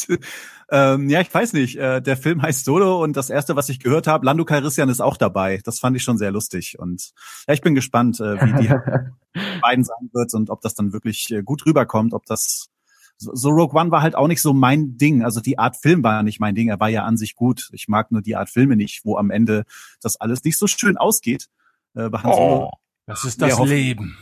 Ähm, 0.70 1.09
ja, 1.09 1.20
ich 1.20 1.33
weiß 1.33 1.53
nicht. 1.53 1.77
Äh, 1.77 2.01
der 2.01 2.16
Film 2.16 2.43
heißt 2.43 2.64
Solo 2.64 3.03
und 3.03 3.16
das 3.16 3.31
erste, 3.31 3.57
was 3.57 3.68
ich 3.68 3.79
gehört 3.79 4.07
habe, 4.07 4.24
Lando 4.24 4.45
Calrissian 4.45 4.89
ist 4.89 5.01
auch 5.01 5.16
dabei. 5.16 5.61
Das 5.64 5.79
fand 5.79 5.97
ich 5.97 6.03
schon 6.03 6.18
sehr 6.18 6.31
lustig 6.31 6.79
und 6.79 7.12
ja, 7.47 7.55
ich 7.55 7.61
bin 7.61 7.74
gespannt, 7.74 8.18
äh, 8.20 8.41
wie 8.41 8.62
die 8.62 8.68
beiden 9.61 9.85
sein 9.85 10.11
wird 10.12 10.33
und 10.35 10.51
ob 10.51 10.62
das 10.62 10.74
dann 10.74 10.93
wirklich 10.93 11.31
äh, 11.31 11.43
gut 11.43 11.66
rüberkommt, 11.66 12.14
ob 12.14 12.24
das 12.27 12.70
so, 13.19 13.51
Rogue 13.51 13.79
One 13.79 13.91
war 13.91 14.03
halt 14.03 14.14
auch 14.14 14.29
nicht 14.29 14.43
so 14.43 14.53
mein 14.53 14.99
Ding. 14.99 15.25
Also 15.25 15.41
die 15.41 15.59
Art 15.59 15.77
Film 15.77 16.03
war 16.03 16.23
nicht 16.23 16.41
mein 16.41 16.55
Ding. 16.55 16.69
Er 16.69 16.81
war 16.81 16.89
ja 16.89 17.05
an 17.05 17.17
sich 17.17 17.35
gut. 17.35 17.71
Ich 17.73 17.89
mag 17.89 18.12
nur 18.12 18.23
die 18.23 18.37
Art 18.37 18.51
Filme 18.51 18.77
nicht, 18.77 19.05
wo 19.05 19.17
am 19.17 19.31
Ende 19.31 19.64
das 20.01 20.21
alles 20.21 20.45
nicht 20.45 20.59
so 20.59 20.67
schön 20.67 20.97
ausgeht. 20.97 21.49
Äh, 21.95 22.09
bei 22.11 22.19
Han 22.19 22.33
Solo. 22.33 22.71
Oh, 22.73 22.79
Das 23.07 23.25
ist 23.25 23.41
das 23.41 23.59
Leben. 23.61 24.17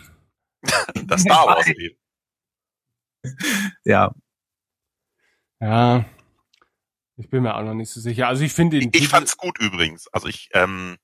das 1.07 1.23
Star 1.23 1.47
Wars 1.47 1.67
Leben. 1.67 1.97
Ja, 3.85 4.15
Ja. 5.61 6.05
Ich 7.17 7.31
bin 7.31 7.45
mir 7.45 7.55
auch 7.57 7.63
noch 7.63 7.75
nicht 7.75 7.91
so 7.91 8.01
sicher. 8.01 8.27
Also 8.29 8.43
ich 8.43 8.53
finde 8.53 8.79
Ich, 8.79 8.89
ich 8.93 9.09
fand's 9.09 9.37
gut 9.37 9.59
übrigens. 9.61 10.09
Also 10.09 10.27
ich, 10.27 10.51
ähm, 10.53 10.97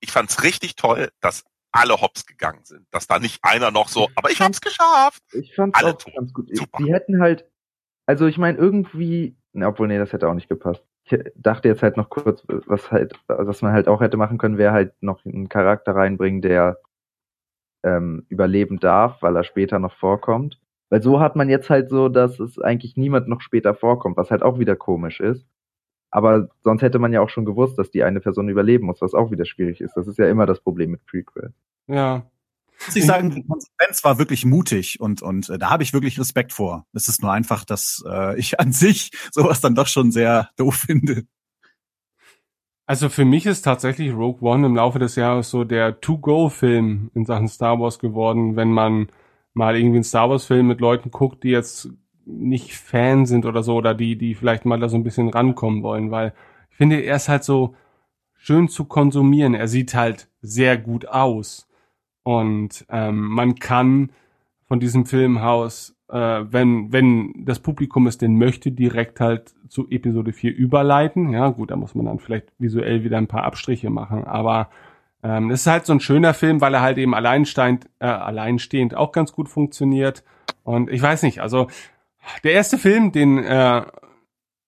ich 0.00 0.10
fand's 0.10 0.42
richtig 0.42 0.74
toll, 0.74 1.12
dass 1.20 1.44
alle 1.72 2.00
hops 2.00 2.26
gegangen 2.26 2.64
sind. 2.64 2.86
Dass 2.90 3.06
da 3.06 3.18
nicht 3.18 3.40
einer 3.42 3.70
noch 3.70 3.88
so, 3.88 4.08
aber 4.14 4.30
ich 4.30 4.40
hab's 4.40 4.60
geschafft. 4.60 5.22
ich 5.32 5.54
fand's 5.54 5.78
Alle 5.78 5.92
auch 5.92 5.98
tot. 5.98 6.14
ganz 6.14 6.32
gut. 6.32 6.48
Super. 6.56 6.78
Die 6.78 6.92
hätten 6.92 7.20
halt, 7.20 7.46
also 8.06 8.26
ich 8.26 8.38
meine 8.38 8.58
irgendwie, 8.58 9.36
na, 9.52 9.68
obwohl 9.68 9.88
nee, 9.88 9.98
das 9.98 10.12
hätte 10.12 10.28
auch 10.28 10.34
nicht 10.34 10.48
gepasst. 10.48 10.84
Ich 11.04 11.18
dachte 11.34 11.68
jetzt 11.68 11.82
halt 11.82 11.96
noch 11.96 12.10
kurz, 12.10 12.44
was 12.46 12.92
halt, 12.92 13.18
was 13.26 13.60
man 13.62 13.72
halt 13.72 13.88
auch 13.88 14.00
hätte 14.00 14.16
machen 14.16 14.38
können, 14.38 14.58
wäre 14.58 14.72
halt 14.72 14.94
noch 15.02 15.24
einen 15.24 15.48
Charakter 15.48 15.96
reinbringen, 15.96 16.42
der 16.42 16.78
ähm, 17.82 18.24
überleben 18.28 18.78
darf, 18.78 19.20
weil 19.22 19.36
er 19.36 19.44
später 19.44 19.78
noch 19.78 19.94
vorkommt. 19.96 20.60
Weil 20.90 21.02
so 21.02 21.20
hat 21.20 21.36
man 21.36 21.48
jetzt 21.48 21.70
halt 21.70 21.88
so, 21.88 22.08
dass 22.08 22.38
es 22.38 22.58
eigentlich 22.58 22.96
niemand 22.96 23.26
noch 23.26 23.40
später 23.40 23.74
vorkommt, 23.74 24.16
was 24.16 24.30
halt 24.30 24.42
auch 24.42 24.58
wieder 24.58 24.76
komisch 24.76 25.20
ist. 25.20 25.46
Aber 26.12 26.50
sonst 26.60 26.82
hätte 26.82 26.98
man 26.98 27.12
ja 27.12 27.22
auch 27.22 27.30
schon 27.30 27.46
gewusst, 27.46 27.78
dass 27.78 27.90
die 27.90 28.04
eine 28.04 28.20
Person 28.20 28.50
überleben 28.50 28.86
muss, 28.86 29.00
was 29.00 29.14
auch 29.14 29.30
wieder 29.30 29.46
schwierig 29.46 29.80
ist. 29.80 29.96
Das 29.96 30.06
ist 30.06 30.18
ja 30.18 30.28
immer 30.28 30.44
das 30.44 30.60
Problem 30.60 30.90
mit 30.90 31.06
Prequel. 31.06 31.54
Ja. 31.88 32.26
muss 32.86 32.94
ich 32.94 33.06
sagen, 33.06 33.30
die 33.30 33.44
Konsequenz 33.44 34.04
war 34.04 34.18
wirklich 34.18 34.44
mutig 34.44 35.00
und 35.00 35.22
und 35.22 35.48
äh, 35.48 35.58
da 35.58 35.70
habe 35.70 35.82
ich 35.82 35.94
wirklich 35.94 36.20
Respekt 36.20 36.52
vor. 36.52 36.86
Es 36.92 37.08
ist 37.08 37.22
nur 37.22 37.32
einfach, 37.32 37.64
dass 37.64 38.04
äh, 38.06 38.38
ich 38.38 38.60
an 38.60 38.72
sich 38.72 39.10
sowas 39.32 39.62
dann 39.62 39.74
doch 39.74 39.86
schon 39.86 40.12
sehr 40.12 40.50
doof 40.56 40.84
finde. 40.86 41.24
Also 42.84 43.08
für 43.08 43.24
mich 43.24 43.46
ist 43.46 43.62
tatsächlich 43.62 44.12
Rogue 44.12 44.46
One 44.46 44.66
im 44.66 44.76
Laufe 44.76 44.98
des 44.98 45.16
Jahres 45.16 45.48
so 45.48 45.64
der 45.64 46.00
To-Go-Film 46.00 47.10
in 47.14 47.24
Sachen 47.24 47.48
Star 47.48 47.80
Wars 47.80 47.98
geworden, 47.98 48.54
wenn 48.56 48.70
man 48.70 49.08
mal 49.54 49.76
irgendwie 49.76 49.96
einen 49.96 50.04
Star 50.04 50.28
Wars-Film 50.28 50.66
mit 50.66 50.80
Leuten 50.80 51.10
guckt, 51.10 51.42
die 51.42 51.50
jetzt 51.50 51.88
nicht 52.24 52.74
Fan 52.74 53.26
sind 53.26 53.46
oder 53.46 53.62
so, 53.62 53.76
oder 53.76 53.94
die, 53.94 54.16
die 54.16 54.34
vielleicht 54.34 54.64
mal 54.64 54.80
da 54.80 54.88
so 54.88 54.96
ein 54.96 55.04
bisschen 55.04 55.28
rankommen 55.28 55.82
wollen, 55.82 56.10
weil 56.10 56.32
ich 56.70 56.76
finde, 56.76 57.00
er 57.00 57.16
ist 57.16 57.28
halt 57.28 57.44
so 57.44 57.74
schön 58.34 58.68
zu 58.68 58.84
konsumieren. 58.84 59.54
Er 59.54 59.68
sieht 59.68 59.94
halt 59.94 60.28
sehr 60.40 60.76
gut 60.76 61.06
aus. 61.08 61.68
Und 62.24 62.84
ähm, 62.88 63.28
man 63.28 63.56
kann 63.56 64.10
von 64.66 64.80
diesem 64.80 65.06
Filmhaus, 65.06 65.96
äh, 66.08 66.16
wenn, 66.16 66.92
wenn 66.92 67.44
das 67.44 67.60
Publikum 67.60 68.06
es 68.06 68.18
denn 68.18 68.36
möchte, 68.36 68.72
direkt 68.72 69.20
halt 69.20 69.54
zu 69.68 69.88
Episode 69.90 70.32
4 70.32 70.54
überleiten. 70.54 71.30
Ja, 71.30 71.50
gut, 71.50 71.70
da 71.70 71.76
muss 71.76 71.94
man 71.94 72.06
dann 72.06 72.18
vielleicht 72.18 72.52
visuell 72.58 73.04
wieder 73.04 73.18
ein 73.18 73.28
paar 73.28 73.44
Abstriche 73.44 73.90
machen, 73.90 74.24
aber 74.24 74.70
ähm, 75.22 75.50
es 75.50 75.60
ist 75.60 75.66
halt 75.66 75.86
so 75.86 75.92
ein 75.92 76.00
schöner 76.00 76.34
Film, 76.34 76.60
weil 76.60 76.74
er 76.74 76.82
halt 76.82 76.98
eben 76.98 77.14
alleinstehend, 77.14 77.88
äh, 78.00 78.06
alleinstehend 78.06 78.96
auch 78.96 79.12
ganz 79.12 79.32
gut 79.32 79.48
funktioniert. 79.48 80.24
Und 80.64 80.90
ich 80.90 81.00
weiß 81.00 81.22
nicht, 81.22 81.40
also 81.40 81.68
der 82.44 82.52
erste 82.52 82.78
Film, 82.78 83.12
den 83.12 83.38
äh, 83.38 83.84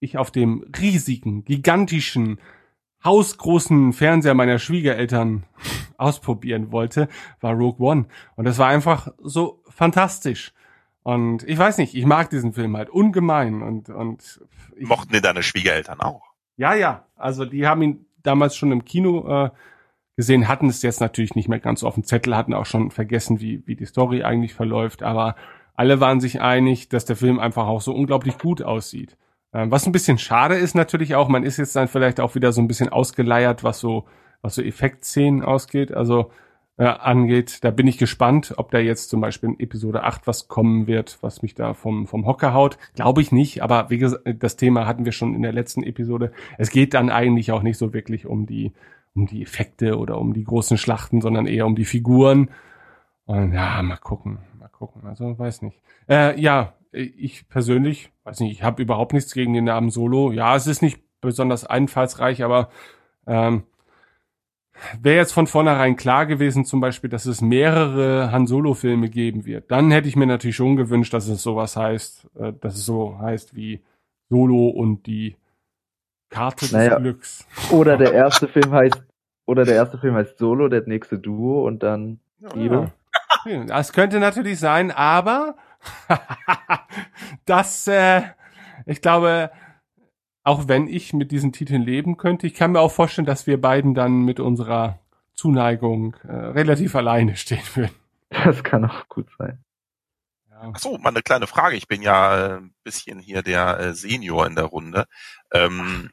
ich 0.00 0.18
auf 0.18 0.30
dem 0.30 0.64
riesigen, 0.78 1.44
gigantischen, 1.44 2.38
hausgroßen 3.04 3.92
Fernseher 3.92 4.34
meiner 4.34 4.58
Schwiegereltern 4.58 5.44
ausprobieren 5.98 6.72
wollte, 6.72 7.08
war 7.40 7.52
Rogue 7.52 7.86
One. 7.86 8.06
Und 8.36 8.44
das 8.44 8.58
war 8.58 8.68
einfach 8.68 9.08
so 9.22 9.62
fantastisch. 9.68 10.52
Und 11.02 11.42
ich 11.44 11.58
weiß 11.58 11.78
nicht, 11.78 11.94
ich 11.94 12.06
mag 12.06 12.30
diesen 12.30 12.54
Film 12.54 12.76
halt 12.76 12.88
ungemein 12.88 13.62
und, 13.62 13.90
und 13.90 14.40
ich, 14.76 14.88
Mochten 14.88 15.12
denn 15.12 15.22
deine 15.22 15.42
Schwiegereltern 15.42 16.00
auch? 16.00 16.22
ja, 16.56 16.74
ja. 16.74 17.06
Also 17.16 17.44
die 17.44 17.66
haben 17.66 17.82
ihn 17.82 18.06
damals 18.22 18.56
schon 18.56 18.72
im 18.72 18.84
Kino 18.84 19.44
äh, 19.44 19.50
gesehen, 20.16 20.48
hatten 20.48 20.68
es 20.68 20.82
jetzt 20.82 21.00
natürlich 21.00 21.34
nicht 21.34 21.48
mehr 21.48 21.60
ganz 21.60 21.80
so 21.80 21.88
auf 21.88 21.94
dem 21.94 22.04
Zettel, 22.04 22.36
hatten 22.36 22.54
auch 22.54 22.66
schon 22.66 22.90
vergessen, 22.90 23.40
wie, 23.40 23.66
wie 23.66 23.76
die 23.76 23.84
Story 23.84 24.22
eigentlich 24.22 24.54
verläuft, 24.54 25.02
aber 25.02 25.36
alle 25.74 26.00
waren 26.00 26.20
sich 26.20 26.40
einig, 26.40 26.88
dass 26.88 27.04
der 27.04 27.16
Film 27.16 27.38
einfach 27.38 27.66
auch 27.66 27.80
so 27.80 27.94
unglaublich 27.94 28.38
gut 28.38 28.62
aussieht. 28.62 29.16
Ähm, 29.52 29.70
was 29.70 29.86
ein 29.86 29.92
bisschen 29.92 30.18
schade 30.18 30.56
ist 30.56 30.74
natürlich 30.74 31.14
auch, 31.14 31.28
man 31.28 31.44
ist 31.44 31.58
jetzt 31.58 31.76
dann 31.76 31.88
vielleicht 31.88 32.20
auch 32.20 32.34
wieder 32.34 32.52
so 32.52 32.60
ein 32.60 32.68
bisschen 32.68 32.88
ausgeleiert, 32.88 33.64
was 33.64 33.80
so, 33.80 34.04
was 34.42 34.54
so 34.56 34.62
Effektszenen 34.62 35.42
ausgeht, 35.42 35.92
also 35.92 36.30
äh, 36.76 36.84
angeht. 36.84 37.62
Da 37.62 37.70
bin 37.70 37.86
ich 37.86 37.98
gespannt, 37.98 38.54
ob 38.56 38.70
da 38.72 38.78
jetzt 38.78 39.10
zum 39.10 39.20
Beispiel 39.20 39.50
in 39.50 39.60
Episode 39.60 40.02
8 40.02 40.26
was 40.26 40.48
kommen 40.48 40.86
wird, 40.86 41.18
was 41.20 41.42
mich 41.42 41.54
da 41.54 41.74
vom, 41.74 42.06
vom 42.06 42.26
Hocker 42.26 42.52
haut. 42.52 42.78
Glaube 42.94 43.22
ich 43.22 43.32
nicht, 43.32 43.62
aber 43.62 43.90
wie 43.90 43.98
gesagt, 43.98 44.24
das 44.42 44.56
Thema 44.56 44.86
hatten 44.86 45.04
wir 45.04 45.12
schon 45.12 45.34
in 45.34 45.42
der 45.42 45.52
letzten 45.52 45.82
Episode. 45.82 46.32
Es 46.58 46.70
geht 46.70 46.94
dann 46.94 47.10
eigentlich 47.10 47.52
auch 47.52 47.62
nicht 47.62 47.78
so 47.78 47.92
wirklich 47.92 48.26
um 48.26 48.46
die, 48.46 48.72
um 49.14 49.26
die 49.26 49.42
Effekte 49.42 49.98
oder 49.98 50.18
um 50.18 50.34
die 50.34 50.44
großen 50.44 50.78
Schlachten, 50.78 51.20
sondern 51.20 51.46
eher 51.46 51.66
um 51.66 51.76
die 51.76 51.84
Figuren. 51.84 52.50
Und 53.26 53.52
ja, 53.52 53.80
mal 53.82 53.96
gucken, 53.96 54.40
gucken. 54.86 55.08
Also 55.08 55.38
weiß 55.38 55.62
nicht. 55.62 55.80
Äh, 56.08 56.40
ja, 56.40 56.74
ich 56.92 57.48
persönlich, 57.48 58.10
weiß 58.24 58.40
nicht, 58.40 58.52
ich 58.52 58.62
habe 58.62 58.82
überhaupt 58.82 59.12
nichts 59.12 59.32
gegen 59.34 59.52
den 59.52 59.64
Namen 59.64 59.90
Solo. 59.90 60.32
Ja, 60.32 60.54
es 60.54 60.66
ist 60.66 60.82
nicht 60.82 61.00
besonders 61.20 61.64
einfallsreich, 61.66 62.44
aber 62.44 62.68
ähm, 63.26 63.64
wäre 65.00 65.16
jetzt 65.16 65.32
von 65.32 65.46
vornherein 65.46 65.96
klar 65.96 66.26
gewesen, 66.26 66.64
zum 66.64 66.80
Beispiel, 66.80 67.10
dass 67.10 67.26
es 67.26 67.40
mehrere 67.40 68.30
Han 68.30 68.46
Solo-Filme 68.46 69.08
geben 69.08 69.44
wird, 69.44 69.70
dann 69.70 69.90
hätte 69.90 70.08
ich 70.08 70.16
mir 70.16 70.26
natürlich 70.26 70.56
schon 70.56 70.76
gewünscht, 70.76 71.14
dass 71.14 71.28
es 71.28 71.42
sowas 71.42 71.76
heißt, 71.76 72.28
äh, 72.38 72.52
dass 72.60 72.74
es 72.74 72.84
so 72.84 73.18
heißt 73.18 73.54
wie 73.56 73.82
Solo 74.28 74.68
und 74.68 75.06
die 75.06 75.36
Karte 76.30 76.66
des 76.66 76.72
Naja. 76.72 76.98
Glücks. 76.98 77.46
Oder 77.70 77.96
der 77.96 78.12
erste 78.12 78.48
Film 78.48 78.72
heißt, 78.72 79.02
oder 79.46 79.64
der 79.64 79.76
erste 79.76 79.98
Film 79.98 80.14
heißt 80.14 80.38
Solo, 80.38 80.68
der 80.68 80.82
nächste 80.86 81.18
Duo 81.18 81.66
und 81.66 81.82
dann 81.82 82.20
Guido. 82.40 82.82
Ja, 82.82 82.92
Das 83.66 83.92
könnte 83.92 84.20
natürlich 84.20 84.58
sein, 84.58 84.90
aber 84.90 85.56
das, 87.44 87.86
äh, 87.86 88.22
ich 88.86 89.02
glaube, 89.02 89.50
auch 90.42 90.68
wenn 90.68 90.88
ich 90.88 91.12
mit 91.12 91.30
diesen 91.30 91.52
Titeln 91.52 91.82
leben 91.82 92.16
könnte, 92.16 92.46
ich 92.46 92.54
kann 92.54 92.72
mir 92.72 92.80
auch 92.80 92.92
vorstellen, 92.92 93.26
dass 93.26 93.46
wir 93.46 93.60
beiden 93.60 93.94
dann 93.94 94.24
mit 94.24 94.40
unserer 94.40 94.98
Zuneigung 95.34 96.16
äh, 96.26 96.32
relativ 96.32 96.94
alleine 96.94 97.36
stehen 97.36 97.62
würden. 97.74 97.94
Das 98.30 98.62
kann 98.64 98.84
auch 98.84 99.08
gut 99.08 99.28
sein. 99.38 99.62
Ach 100.50 100.78
so, 100.78 100.96
mal 100.98 101.10
eine 101.10 101.22
kleine 101.22 101.46
Frage. 101.46 101.76
Ich 101.76 101.88
bin 101.88 102.00
ja 102.00 102.56
ein 102.56 102.74
bisschen 102.84 103.18
hier 103.18 103.42
der 103.42 103.78
äh, 103.78 103.94
Senior 103.94 104.46
in 104.46 104.54
der 104.54 104.64
Runde. 104.64 105.06
Ähm, 105.52 106.10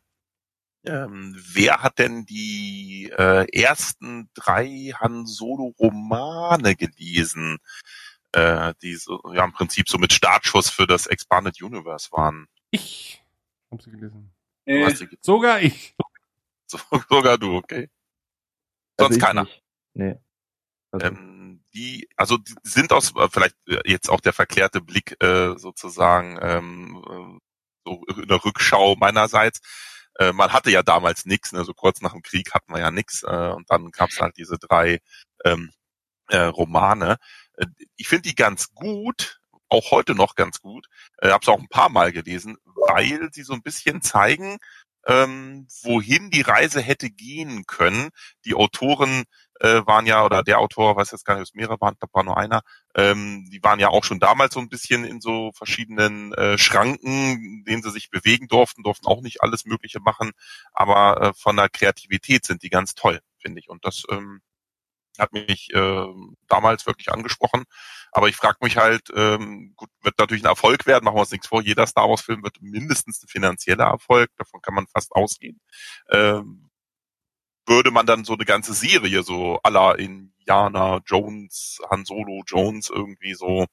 ähm, 0.85 1.35
wer 1.53 1.83
hat 1.83 1.99
denn 1.99 2.25
die 2.25 3.11
äh, 3.17 3.45
ersten 3.51 4.29
drei 4.33 4.93
Han 4.99 5.25
Solo 5.25 5.73
Romane 5.79 6.75
gelesen, 6.75 7.59
äh, 8.33 8.73
die 8.81 8.95
so, 8.95 9.21
ja 9.33 9.43
im 9.43 9.53
Prinzip 9.53 9.89
so 9.89 9.97
mit 9.97 10.13
Startschuss 10.13 10.69
für 10.69 10.87
das 10.87 11.07
Expanded 11.07 11.61
Universe 11.61 12.11
waren? 12.11 12.47
Ich 12.71 13.23
habe 13.71 13.83
sie 13.83 13.91
gelesen. 13.91 14.33
Äh, 14.65 14.93
sie 14.95 15.07
ge- 15.07 15.19
sogar 15.21 15.61
ich. 15.61 15.95
so, 16.67 16.77
sogar 17.09 17.37
du, 17.37 17.55
okay. 17.57 17.89
Also 18.97 19.07
Sonst 19.13 19.15
ich 19.17 19.21
keiner. 19.23 19.43
Nicht. 19.43 19.63
Nee. 19.93 20.15
Also, 20.91 21.05
Ähm, 21.07 21.63
die, 21.73 22.09
also 22.17 22.37
die 22.37 22.53
sind 22.63 22.91
aus 22.91 23.15
äh, 23.15 23.27
vielleicht 23.31 23.55
äh, 23.67 23.81
jetzt 23.85 24.09
auch 24.09 24.19
der 24.19 24.33
verklärte 24.33 24.81
Blick 24.81 25.15
äh, 25.23 25.57
sozusagen 25.57 26.37
ähm, 26.41 27.03
äh, 27.07 27.39
so 27.85 28.03
in 28.21 28.27
der 28.27 28.43
Rückschau 28.43 28.95
meinerseits. 28.95 29.61
Äh, 30.19 30.33
man 30.33 30.51
hatte 30.53 30.71
ja 30.71 30.83
damals 30.83 31.25
nix, 31.25 31.51
ne? 31.51 31.63
so 31.63 31.73
kurz 31.73 32.01
nach 32.01 32.13
dem 32.13 32.21
Krieg 32.21 32.53
hatten 32.53 32.73
wir 32.73 32.79
ja 32.79 32.91
nix 32.91 33.23
äh, 33.23 33.51
und 33.55 33.69
dann 33.69 33.91
gab's 33.91 34.19
halt 34.19 34.37
diese 34.37 34.57
drei 34.57 34.99
ähm, 35.45 35.71
äh, 36.29 36.37
Romane. 36.37 37.17
Äh, 37.57 37.67
ich 37.97 38.07
finde 38.07 38.29
die 38.29 38.35
ganz 38.35 38.73
gut, 38.73 39.39
auch 39.69 39.91
heute 39.91 40.15
noch 40.15 40.35
ganz 40.35 40.59
gut. 40.59 40.87
Äh, 41.17 41.29
hab's 41.31 41.47
auch 41.47 41.59
ein 41.59 41.69
paar 41.69 41.89
Mal 41.89 42.11
gelesen, 42.11 42.57
weil 42.65 43.29
sie 43.31 43.43
so 43.43 43.53
ein 43.53 43.63
bisschen 43.63 44.01
zeigen, 44.01 44.57
ähm, 45.07 45.67
wohin 45.83 46.29
die 46.29 46.41
Reise 46.41 46.81
hätte 46.81 47.09
gehen 47.09 47.65
können. 47.65 48.09
Die 48.45 48.53
Autoren 48.53 49.23
äh, 49.61 49.85
waren 49.85 50.05
ja, 50.05 50.25
oder 50.25 50.43
der 50.43 50.59
Autor, 50.59 50.95
weiß 50.95 51.11
jetzt 51.11 51.25
gar 51.25 51.35
nicht, 51.35 51.41
ob 51.41 51.47
es 51.47 51.53
mehrere 51.53 51.79
waren, 51.79 51.95
glaube, 51.97 52.13
war 52.13 52.23
nur 52.23 52.37
einer, 52.37 52.61
ähm, 52.95 53.47
die 53.51 53.63
waren 53.63 53.79
ja 53.79 53.89
auch 53.89 54.03
schon 54.03 54.19
damals 54.19 54.53
so 54.53 54.59
ein 54.59 54.69
bisschen 54.69 55.03
in 55.05 55.21
so 55.21 55.51
verschiedenen 55.53 56.33
äh, 56.33 56.57
Schranken, 56.57 57.43
in 57.43 57.63
denen 57.65 57.83
sie 57.83 57.91
sich 57.91 58.09
bewegen 58.09 58.47
durften, 58.47 58.83
durften 58.83 59.07
auch 59.07 59.21
nicht 59.21 59.41
alles 59.41 59.65
Mögliche 59.65 59.99
machen, 59.99 60.31
aber 60.73 61.21
äh, 61.21 61.33
von 61.35 61.55
der 61.55 61.69
Kreativität 61.69 62.45
sind 62.45 62.63
die 62.63 62.69
ganz 62.69 62.95
toll, 62.95 63.19
finde 63.39 63.59
ich. 63.59 63.69
Und 63.69 63.85
das 63.85 64.03
ähm, 64.09 64.41
hat 65.19 65.33
mich 65.33 65.69
äh, 65.73 66.07
damals 66.47 66.85
wirklich 66.85 67.11
angesprochen. 67.11 67.63
Aber 68.11 68.27
ich 68.27 68.35
frage 68.35 68.57
mich 68.61 68.77
halt, 68.77 69.09
ähm, 69.15 69.73
gut, 69.75 69.89
wird 70.01 70.17
natürlich 70.19 70.43
ein 70.43 70.49
Erfolg 70.49 70.85
werden, 70.85 71.05
machen 71.05 71.15
wir 71.15 71.21
uns 71.21 71.31
nichts 71.31 71.47
vor. 71.47 71.61
Jeder 71.61 71.87
Star 71.87 72.09
Wars-Film 72.09 72.43
wird 72.43 72.61
mindestens 72.61 73.23
ein 73.23 73.27
finanzieller 73.27 73.85
Erfolg, 73.85 74.29
davon 74.37 74.61
kann 74.61 74.73
man 74.73 74.87
fast 74.87 75.11
ausgehen. 75.13 75.61
Ähm, 76.09 76.70
würde 77.71 77.91
man 77.91 78.05
dann 78.05 78.25
so 78.25 78.33
eine 78.33 78.45
ganze 78.45 78.73
Serie, 78.73 79.23
so 79.23 79.59
aller 79.63 79.97
Indiana 79.97 80.99
Jones, 81.05 81.79
Han 81.89 82.05
Solo 82.05 82.43
Jones 82.45 82.89
irgendwie 82.89 83.33
so, 83.33 83.65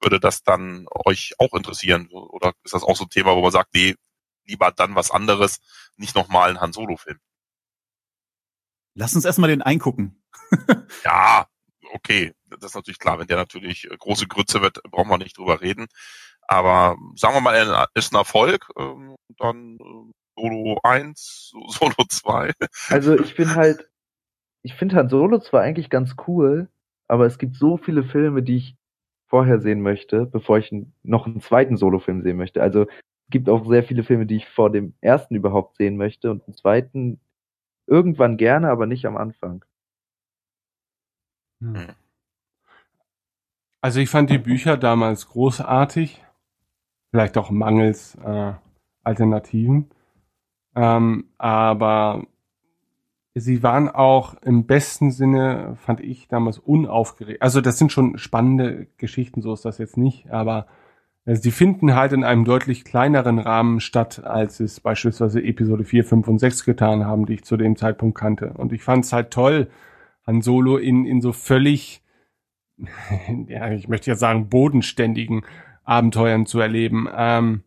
würde 0.00 0.18
das 0.18 0.42
dann 0.42 0.86
euch 0.88 1.34
auch 1.38 1.52
interessieren? 1.54 2.08
Oder 2.08 2.54
ist 2.64 2.74
das 2.74 2.82
auch 2.82 2.96
so 2.96 3.04
ein 3.04 3.10
Thema, 3.10 3.36
wo 3.36 3.42
man 3.42 3.52
sagt, 3.52 3.74
nee, 3.74 3.94
lieber 4.44 4.72
dann 4.72 4.94
was 4.94 5.10
anderes, 5.10 5.60
nicht 5.96 6.14
nochmal 6.14 6.50
ein 6.50 6.60
Han 6.60 6.72
Solo-Film? 6.72 7.18
Lass 8.94 9.14
uns 9.14 9.24
erstmal 9.24 9.50
den 9.50 9.62
eingucken. 9.62 10.18
Ja, 11.04 11.46
okay, 11.92 12.34
das 12.46 12.70
ist 12.70 12.74
natürlich 12.74 12.98
klar. 12.98 13.18
Wenn 13.18 13.26
der 13.26 13.36
natürlich 13.36 13.90
äh, 13.90 13.96
große 13.96 14.26
Grütze 14.26 14.62
wird, 14.62 14.82
brauchen 14.90 15.10
wir 15.10 15.18
nicht 15.18 15.36
drüber 15.36 15.60
reden. 15.60 15.86
Aber 16.46 16.96
sagen 17.16 17.34
wir 17.34 17.40
mal, 17.40 17.54
er 17.54 17.88
ist 17.94 18.12
ein 18.12 18.16
Erfolg, 18.16 18.70
ähm, 18.78 19.16
dann 19.38 19.78
äh, 19.78 20.12
Solo 20.42 20.80
1, 20.82 21.52
Solo 21.68 21.94
2. 22.08 22.52
also 22.88 23.18
ich 23.18 23.36
bin 23.36 23.54
halt, 23.54 23.88
ich 24.62 24.74
finde 24.74 24.96
Han 24.96 25.08
Solo 25.08 25.38
zwar 25.38 25.62
eigentlich 25.62 25.88
ganz 25.88 26.16
cool, 26.26 26.68
aber 27.06 27.26
es 27.26 27.38
gibt 27.38 27.54
so 27.56 27.76
viele 27.76 28.02
Filme, 28.02 28.42
die 28.42 28.56
ich 28.56 28.76
vorher 29.28 29.60
sehen 29.60 29.80
möchte, 29.80 30.26
bevor 30.26 30.58
ich 30.58 30.74
noch 31.02 31.26
einen 31.26 31.40
zweiten 31.40 31.76
Solo-Film 31.76 32.22
sehen 32.22 32.36
möchte. 32.36 32.60
Also 32.60 32.82
es 32.82 33.30
gibt 33.30 33.48
auch 33.48 33.66
sehr 33.66 33.82
viele 33.82 34.02
Filme, 34.02 34.26
die 34.26 34.36
ich 34.36 34.48
vor 34.48 34.70
dem 34.70 34.94
ersten 35.00 35.34
überhaupt 35.34 35.76
sehen 35.76 35.96
möchte 35.96 36.30
und 36.30 36.44
einen 36.46 36.54
zweiten 36.54 37.20
irgendwann 37.86 38.36
gerne, 38.36 38.68
aber 38.68 38.86
nicht 38.86 39.06
am 39.06 39.16
Anfang. 39.16 39.64
Hm. 41.60 41.94
Also 43.80 44.00
ich 44.00 44.10
fand 44.10 44.30
die 44.30 44.38
Bücher 44.38 44.76
damals 44.76 45.28
großartig, 45.28 46.22
vielleicht 47.10 47.38
auch 47.38 47.50
mangels 47.50 48.16
äh, 48.16 48.52
Alternativen, 49.02 49.90
ähm, 50.74 51.26
aber 51.38 52.26
sie 53.34 53.62
waren 53.62 53.88
auch 53.88 54.34
im 54.42 54.66
besten 54.66 55.10
Sinne, 55.10 55.76
fand 55.76 56.00
ich 56.00 56.28
damals 56.28 56.58
unaufgeregt. 56.58 57.42
Also 57.42 57.60
das 57.60 57.78
sind 57.78 57.92
schon 57.92 58.18
spannende 58.18 58.86
Geschichten, 58.98 59.42
so 59.42 59.52
ist 59.52 59.64
das 59.64 59.78
jetzt 59.78 59.96
nicht, 59.96 60.30
aber 60.30 60.66
äh, 61.24 61.36
sie 61.36 61.50
finden 61.50 61.94
halt 61.94 62.12
in 62.12 62.24
einem 62.24 62.44
deutlich 62.44 62.84
kleineren 62.84 63.38
Rahmen 63.38 63.80
statt, 63.80 64.24
als 64.24 64.60
es 64.60 64.80
beispielsweise 64.80 65.42
Episode 65.42 65.84
4, 65.84 66.04
5 66.04 66.28
und 66.28 66.38
6 66.38 66.64
getan 66.64 67.06
haben, 67.06 67.26
die 67.26 67.34
ich 67.34 67.44
zu 67.44 67.56
dem 67.56 67.76
Zeitpunkt 67.76 68.18
kannte. 68.18 68.54
Und 68.54 68.72
ich 68.72 68.82
fand 68.82 69.04
es 69.04 69.12
halt 69.12 69.30
toll, 69.30 69.68
Han 70.26 70.42
Solo 70.42 70.76
in, 70.76 71.04
in 71.04 71.20
so 71.20 71.32
völlig, 71.32 72.02
ja, 73.46 73.70
ich 73.72 73.88
möchte 73.88 74.10
jetzt 74.10 74.20
sagen, 74.20 74.48
bodenständigen 74.48 75.42
Abenteuern 75.84 76.46
zu 76.46 76.60
erleben. 76.60 77.08
Ähm, 77.14 77.62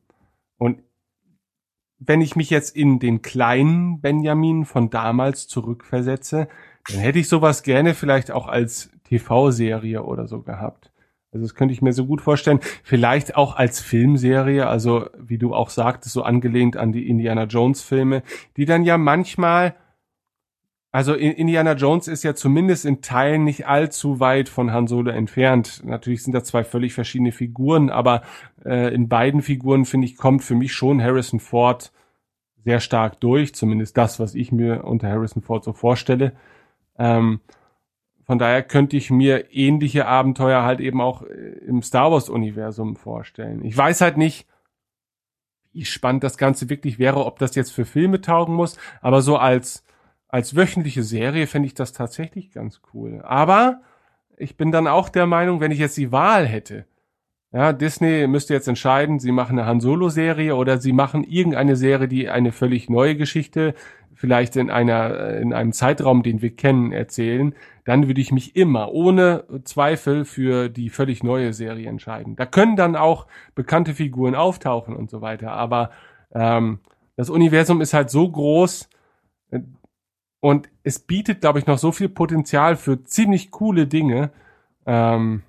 wenn 2.00 2.22
ich 2.22 2.36
mich 2.36 2.50
jetzt 2.50 2.76
in 2.76 3.00
den 3.00 3.22
kleinen 3.22 4.02
Benjamin 4.02 4.66
von 4.66 4.89
damals 4.89 5.48
zurückversetze, 5.48 6.48
dann 6.89 7.00
hätte 7.00 7.20
ich 7.20 7.30
sowas 7.30 7.64
gerne 7.64 7.93
vielleicht 7.93 8.32
auch 8.32 8.48
als 8.48 8.91
TV-Serie 9.06 10.04
oder 10.04 10.28
so 10.28 10.41
gehabt. 10.41 10.91
Also 11.32 11.46
das 11.46 11.56
könnte 11.56 11.74
ich 11.74 11.82
mir 11.82 11.93
so 11.93 12.06
gut 12.06 12.22
vorstellen. 12.22 12.60
Vielleicht 12.84 13.36
auch 13.36 13.56
als 13.56 13.82
Filmserie, 13.82 14.68
also 14.68 15.08
wie 15.18 15.38
du 15.38 15.54
auch 15.54 15.70
sagtest, 15.70 16.14
so 16.14 16.24
angelehnt 16.24 16.78
an 16.78 16.91
die 16.91 17.10
Indiana 17.10 17.43
Jones 17.43 17.82
Filme, 17.82 18.24
die 18.56 18.66
dann 18.66 18.84
ja 18.84 18.98
manchmal 18.98 19.76
also 20.96 21.14
in- 21.14 21.34
Indiana 21.34 21.74
Jones 21.74 22.08
ist 22.08 22.24
ja 22.24 22.36
zumindest 22.36 22.86
in 22.86 23.02
Teilen 23.02 23.43
nicht 23.43 23.68
allzu 23.68 24.22
weit 24.22 24.48
von 24.48 24.72
Han 24.72 24.88
Solo 24.88 25.12
entfernt. 25.12 25.82
Natürlich 25.84 26.24
sind 26.24 26.32
da 26.32 26.41
zwei 26.41 26.64
völlig 26.64 26.93
verschiedene 26.93 27.34
Figuren, 27.34 27.89
aber 27.89 28.22
äh, 28.66 28.93
in 28.93 29.07
beiden 29.07 29.41
Figuren 29.41 29.86
finde 29.86 30.07
ich 30.07 30.18
kommt 30.18 30.43
für 30.43 30.55
mich 30.55 30.74
schon 30.74 31.01
Harrison 31.01 31.39
Ford 31.39 31.91
sehr 32.63 32.80
stark 32.80 33.20
durch, 33.20 33.53
zumindest 33.53 33.95
das, 33.95 34.20
was 34.20 34.34
ich 34.36 34.51
mir 34.51 34.84
unter 34.84 35.07
Harrison 35.07 35.41
Ford 35.43 35.63
so 35.63 35.72
vorstelle. 35.72 36.34
Ähm, 36.97 37.41
von 38.26 38.39
daher 38.39 38.63
könnte 38.63 38.97
ich 38.97 39.11
mir 39.11 39.53
ähnliche 39.53 40.07
Abenteuer 40.07 40.63
halt 40.63 40.80
eben 40.80 40.99
auch 40.99 41.22
äh, 41.22 41.59
im 41.68 41.84
Star 41.84 42.11
Wars 42.11 42.28
Universum 42.28 42.95
vorstellen. 42.95 43.63
Ich 43.63 43.78
weiß 43.78 44.01
halt 44.01 44.18
nicht, 44.18 44.47
wie 45.74 45.86
spannend 45.86 46.24
das 46.24 46.38
Ganze 46.38 46.70
wirklich 46.70 46.97
wäre, 46.97 47.26
ob 47.26 47.38
das 47.38 47.53
jetzt 47.55 47.72
für 47.72 47.86
Filme 47.86 48.22
taugen 48.22 48.55
muss, 48.55 48.78
aber 49.01 49.22
so 49.22 49.38
als 49.38 49.86
als 50.28 50.55
wöchentliche 50.55 51.03
Serie 51.03 51.47
fände 51.47 51.68
ich 51.68 51.76
das 51.76 51.93
tatsächlich 51.93 52.51
ganz 52.51 52.82
cool. 52.93 53.22
Aber 53.24 53.82
ich 54.38 54.57
bin 54.57 54.72
dann 54.72 54.88
auch 54.88 55.07
der 55.07 55.28
Meinung, 55.28 55.61
wenn 55.61 55.72
ich 55.72 55.80
jetzt 55.80 55.95
die 55.95 56.11
Wahl 56.11 56.45
hätte, 56.45 56.86
ja, 57.56 57.72
Disney 57.72 58.28
müsste 58.28 58.53
jetzt 58.53 58.68
entscheiden, 58.68 59.20
sie 59.20 59.32
machen 59.32 59.58
eine 59.58 59.66
Han 59.66 59.80
Solo-Serie 59.80 60.58
oder 60.58 60.78
sie 60.78 60.91
machen 60.91 61.24
irgendeine 61.24 61.78
Serie, 61.78 62.10
die 62.10 62.30
eine 62.30 62.51
völlig 62.51 62.89
neue 62.89 63.16
Geschichte, 63.16 63.76
vielleicht 64.14 64.58
in 64.58 64.70
einer, 64.70 65.38
in 65.38 65.53
einem 65.53 65.72
Zeitraum, 65.72 66.22
den 66.22 66.41
wir 66.41 66.53
kennen, 66.53 66.91
erzählen, 66.91 67.56
dann 67.86 68.08
würde 68.08 68.20
ich 68.20 68.34
mich 68.34 68.58
immer 68.58 68.91
ohne 68.91 69.45
Zweifel 69.64 70.26
für 70.26 70.68
die 70.68 70.89
völlig 70.89 71.24
neue 71.24 71.53
Serie 71.53 71.88
entscheiden. 71.88 72.36
Da 72.36 72.45
können 72.45 72.76
dann 72.76 72.97
auch 72.97 73.26
bekannte 73.56 73.93
Figuren 73.93 74.36
auftauchen 74.36 74.93
und 74.93 75.10
so 75.10 75.22
weiter, 75.22 75.53
aber 75.53 75.91
ähm, 76.34 76.80
das 77.16 77.30
Universum 77.30 77.80
ist 77.80 77.93
halt 77.93 78.10
so 78.10 78.30
groß, 78.30 78.89
äh, 79.51 79.62
und 80.41 80.68
es 80.84 80.99
bietet, 80.99 81.39
glaube 81.39 81.60
ich, 81.60 81.68
noch 81.68 81.78
so 81.78 81.93
viel 81.93 82.10
Potenzial 82.10 82.76
für 82.76 83.06
ziemlich 83.06 83.49
coole 83.49 83.88
Dinge, 83.88 84.32
ähm, 84.86 85.43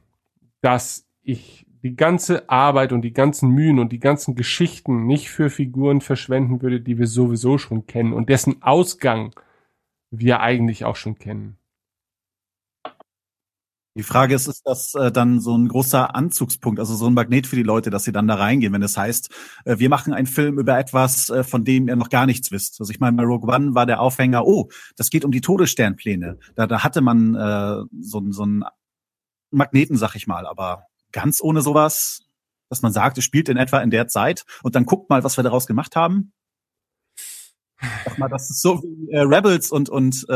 dass 0.60 1.08
ich 1.22 1.65
die 1.86 1.94
ganze 1.94 2.50
Arbeit 2.50 2.92
und 2.92 3.02
die 3.02 3.12
ganzen 3.12 3.50
Mühen 3.50 3.78
und 3.78 3.92
die 3.92 4.00
ganzen 4.00 4.34
Geschichten 4.34 5.06
nicht 5.06 5.30
für 5.30 5.50
Figuren 5.50 6.00
verschwenden 6.00 6.60
würde, 6.60 6.80
die 6.80 6.98
wir 6.98 7.06
sowieso 7.06 7.58
schon 7.58 7.86
kennen 7.86 8.12
und 8.12 8.28
dessen 8.28 8.60
Ausgang 8.60 9.32
wir 10.10 10.40
eigentlich 10.40 10.84
auch 10.84 10.96
schon 10.96 11.16
kennen. 11.16 11.58
Die 13.94 14.02
Frage 14.02 14.34
ist, 14.34 14.48
ist 14.48 14.62
das 14.64 14.96
äh, 14.96 15.12
dann 15.12 15.38
so 15.38 15.56
ein 15.56 15.68
großer 15.68 16.16
Anzugspunkt, 16.16 16.80
also 16.80 16.96
so 16.96 17.06
ein 17.06 17.14
Magnet 17.14 17.46
für 17.46 17.54
die 17.54 17.62
Leute, 17.62 17.90
dass 17.90 18.02
sie 18.02 18.12
dann 18.12 18.26
da 18.26 18.34
reingehen, 18.34 18.72
wenn 18.72 18.82
es 18.82 18.96
heißt, 18.96 19.30
äh, 19.64 19.78
wir 19.78 19.88
machen 19.88 20.12
einen 20.12 20.26
Film 20.26 20.58
über 20.58 20.76
etwas, 20.76 21.30
äh, 21.30 21.44
von 21.44 21.64
dem 21.64 21.86
ihr 21.86 21.94
noch 21.94 22.10
gar 22.10 22.26
nichts 22.26 22.50
wisst. 22.50 22.80
Also 22.80 22.90
ich 22.90 22.98
meine, 22.98 23.16
bei 23.16 23.22
Rogue 23.22 23.48
One 23.48 23.76
war 23.76 23.86
der 23.86 24.00
Aufhänger, 24.00 24.44
oh, 24.44 24.68
das 24.96 25.08
geht 25.08 25.24
um 25.24 25.30
die 25.30 25.40
Todessternpläne. 25.40 26.38
Da, 26.56 26.66
da 26.66 26.82
hatte 26.82 27.00
man 27.00 27.36
äh, 27.36 27.84
so, 28.00 28.22
so 28.32 28.42
einen 28.42 28.64
Magneten, 29.52 29.96
sag 29.96 30.16
ich 30.16 30.26
mal, 30.26 30.46
aber 30.46 30.82
ganz 31.12 31.40
ohne 31.42 31.62
sowas, 31.62 32.24
dass 32.68 32.82
man 32.82 32.92
sagt, 32.92 33.18
es 33.18 33.24
spielt 33.24 33.48
in 33.48 33.56
etwa 33.56 33.80
in 33.80 33.90
der 33.90 34.08
Zeit 34.08 34.44
und 34.62 34.74
dann 34.74 34.86
guckt 34.86 35.10
mal, 35.10 35.24
was 35.24 35.36
wir 35.36 35.44
daraus 35.44 35.66
gemacht 35.66 35.96
haben. 35.96 36.32
Sag 38.04 38.18
mal, 38.18 38.28
das 38.28 38.50
ist 38.50 38.62
so 38.62 38.82
wie 38.82 39.10
äh, 39.10 39.20
Rebels 39.20 39.70
und 39.70 39.88
und 39.88 40.26
äh, 40.30 40.34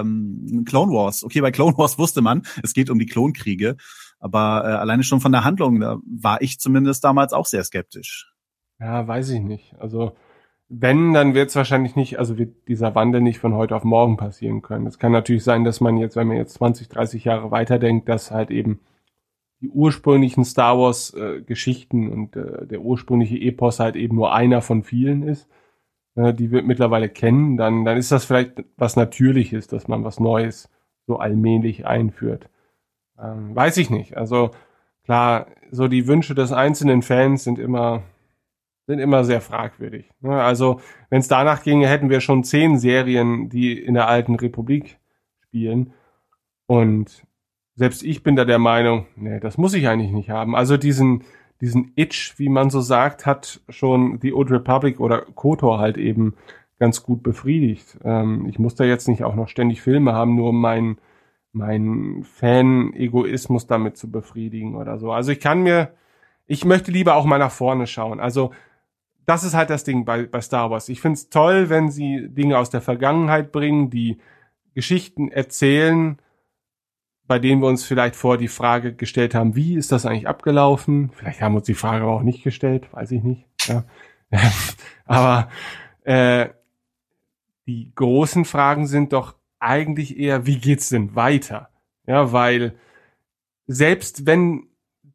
ähm, 0.00 0.64
Clone 0.66 0.92
Wars. 0.92 1.24
Okay, 1.24 1.40
bei 1.40 1.50
Clone 1.50 1.76
Wars 1.78 1.98
wusste 1.98 2.20
man, 2.20 2.42
es 2.62 2.74
geht 2.74 2.90
um 2.90 2.98
die 2.98 3.06
Klonkriege, 3.06 3.76
aber 4.18 4.64
äh, 4.64 4.72
alleine 4.72 5.02
schon 5.02 5.20
von 5.20 5.32
der 5.32 5.44
Handlung, 5.44 5.80
da 5.80 5.98
war 6.04 6.42
ich 6.42 6.60
zumindest 6.60 7.02
damals 7.04 7.32
auch 7.32 7.46
sehr 7.46 7.64
skeptisch. 7.64 8.32
Ja, 8.78 9.06
weiß 9.06 9.30
ich 9.30 9.40
nicht. 9.40 9.74
Also 9.78 10.14
wenn, 10.68 11.12
dann 11.12 11.34
wird 11.34 11.50
es 11.50 11.56
wahrscheinlich 11.56 11.94
nicht, 11.94 12.18
also 12.18 12.38
wird 12.38 12.68
dieser 12.68 12.94
Wandel 12.94 13.20
nicht 13.20 13.38
von 13.38 13.54
heute 13.54 13.76
auf 13.76 13.84
morgen 13.84 14.16
passieren 14.16 14.62
können. 14.62 14.86
Es 14.86 14.98
kann 14.98 15.12
natürlich 15.12 15.44
sein, 15.44 15.64
dass 15.64 15.80
man 15.80 15.96
jetzt, 15.96 16.16
wenn 16.16 16.26
man 16.26 16.36
jetzt 16.36 16.54
20, 16.54 16.88
30 16.88 17.24
Jahre 17.24 17.50
weiterdenkt, 17.50 18.08
dass 18.08 18.30
halt 18.30 18.50
eben 18.50 18.80
die 19.60 19.68
ursprünglichen 19.68 20.44
Star 20.44 20.78
Wars 20.78 21.14
äh, 21.14 21.42
Geschichten 21.42 22.10
und 22.10 22.36
äh, 22.36 22.66
der 22.66 22.80
ursprüngliche 22.80 23.38
Epos 23.38 23.80
halt 23.80 23.96
eben 23.96 24.16
nur 24.16 24.34
einer 24.34 24.60
von 24.60 24.82
vielen 24.82 25.22
ist, 25.22 25.48
äh, 26.16 26.34
die 26.34 26.50
wir 26.50 26.62
mittlerweile 26.62 27.08
kennen, 27.08 27.56
dann, 27.56 27.84
dann 27.84 27.96
ist 27.96 28.12
das 28.12 28.24
vielleicht 28.24 28.64
was 28.76 28.96
Natürliches, 28.96 29.66
dass 29.66 29.88
man 29.88 30.04
was 30.04 30.20
Neues 30.20 30.70
so 31.06 31.18
allmählich 31.18 31.86
einführt. 31.86 32.48
Ähm, 33.18 33.54
weiß 33.54 33.76
ich 33.78 33.90
nicht. 33.90 34.16
Also 34.16 34.50
klar, 35.04 35.46
so 35.70 35.88
die 35.88 36.06
Wünsche 36.06 36.34
des 36.34 36.52
einzelnen 36.52 37.02
Fans 37.02 37.44
sind 37.44 37.58
immer 37.58 38.02
sind 38.86 38.98
immer 38.98 39.24
sehr 39.24 39.40
fragwürdig. 39.40 40.10
Ne? 40.20 40.42
Also 40.42 40.80
wenn 41.08 41.20
es 41.20 41.28
danach 41.28 41.62
ginge, 41.62 41.88
hätten 41.88 42.10
wir 42.10 42.20
schon 42.20 42.44
zehn 42.44 42.78
Serien, 42.78 43.48
die 43.48 43.78
in 43.78 43.94
der 43.94 44.08
alten 44.08 44.34
Republik 44.34 44.98
spielen. 45.40 45.92
Und 46.66 47.24
selbst 47.76 48.02
ich 48.02 48.22
bin 48.22 48.36
da 48.36 48.44
der 48.44 48.58
Meinung, 48.58 49.06
nee, 49.16 49.40
das 49.40 49.58
muss 49.58 49.74
ich 49.74 49.88
eigentlich 49.88 50.12
nicht 50.12 50.30
haben. 50.30 50.54
Also 50.54 50.76
diesen, 50.76 51.24
diesen 51.60 51.92
Itch, 51.96 52.34
wie 52.38 52.48
man 52.48 52.70
so 52.70 52.80
sagt, 52.80 53.26
hat 53.26 53.60
schon 53.68 54.20
die 54.20 54.32
Old 54.32 54.50
Republic 54.50 55.00
oder 55.00 55.22
KOTOR 55.22 55.78
halt 55.78 55.98
eben 55.98 56.34
ganz 56.78 57.02
gut 57.02 57.22
befriedigt. 57.22 57.98
Ähm, 58.04 58.46
ich 58.48 58.58
muss 58.58 58.74
da 58.74 58.84
jetzt 58.84 59.08
nicht 59.08 59.24
auch 59.24 59.34
noch 59.34 59.48
ständig 59.48 59.82
Filme 59.82 60.12
haben, 60.12 60.36
nur 60.36 60.50
um 60.50 60.60
meinen 60.60 60.98
mein 61.54 62.24
Fan-Egoismus 62.24 63.68
damit 63.68 63.96
zu 63.96 64.10
befriedigen 64.10 64.74
oder 64.74 64.98
so. 64.98 65.12
Also 65.12 65.30
ich 65.30 65.40
kann 65.40 65.62
mir, 65.62 65.94
ich 66.46 66.64
möchte 66.64 66.90
lieber 66.90 67.14
auch 67.14 67.24
mal 67.24 67.38
nach 67.38 67.52
vorne 67.52 67.86
schauen. 67.86 68.18
Also 68.18 68.50
das 69.24 69.44
ist 69.44 69.54
halt 69.54 69.70
das 69.70 69.84
Ding 69.84 70.04
bei, 70.04 70.24
bei 70.24 70.40
Star 70.40 70.70
Wars. 70.70 70.88
Ich 70.88 71.00
find's 71.00 71.30
toll, 71.30 71.70
wenn 71.70 71.90
sie 71.90 72.28
Dinge 72.28 72.58
aus 72.58 72.70
der 72.70 72.80
Vergangenheit 72.80 73.52
bringen, 73.52 73.88
die 73.88 74.18
Geschichten 74.74 75.28
erzählen, 75.28 76.18
bei 77.26 77.38
denen 77.38 77.62
wir 77.62 77.68
uns 77.68 77.84
vielleicht 77.84 78.16
vor 78.16 78.36
die 78.36 78.48
Frage 78.48 78.94
gestellt 78.94 79.34
haben, 79.34 79.56
wie 79.56 79.74
ist 79.74 79.92
das 79.92 80.06
eigentlich 80.06 80.28
abgelaufen? 80.28 81.10
Vielleicht 81.14 81.40
haben 81.40 81.54
wir 81.54 81.58
uns 81.58 81.66
die 81.66 81.74
Frage 81.74 82.04
aber 82.04 82.14
auch 82.14 82.22
nicht 82.22 82.42
gestellt, 82.42 82.92
weiß 82.92 83.12
ich 83.12 83.22
nicht. 83.22 83.46
Ja. 83.66 83.84
aber 85.06 85.48
äh, 86.02 86.50
die 87.66 87.92
großen 87.94 88.44
Fragen 88.44 88.86
sind 88.86 89.12
doch 89.12 89.36
eigentlich 89.58 90.18
eher, 90.18 90.46
wie 90.46 90.58
geht's 90.58 90.90
denn 90.90 91.14
weiter? 91.14 91.70
Ja, 92.06 92.32
weil 92.32 92.74
selbst 93.66 94.26
wenn 94.26 94.68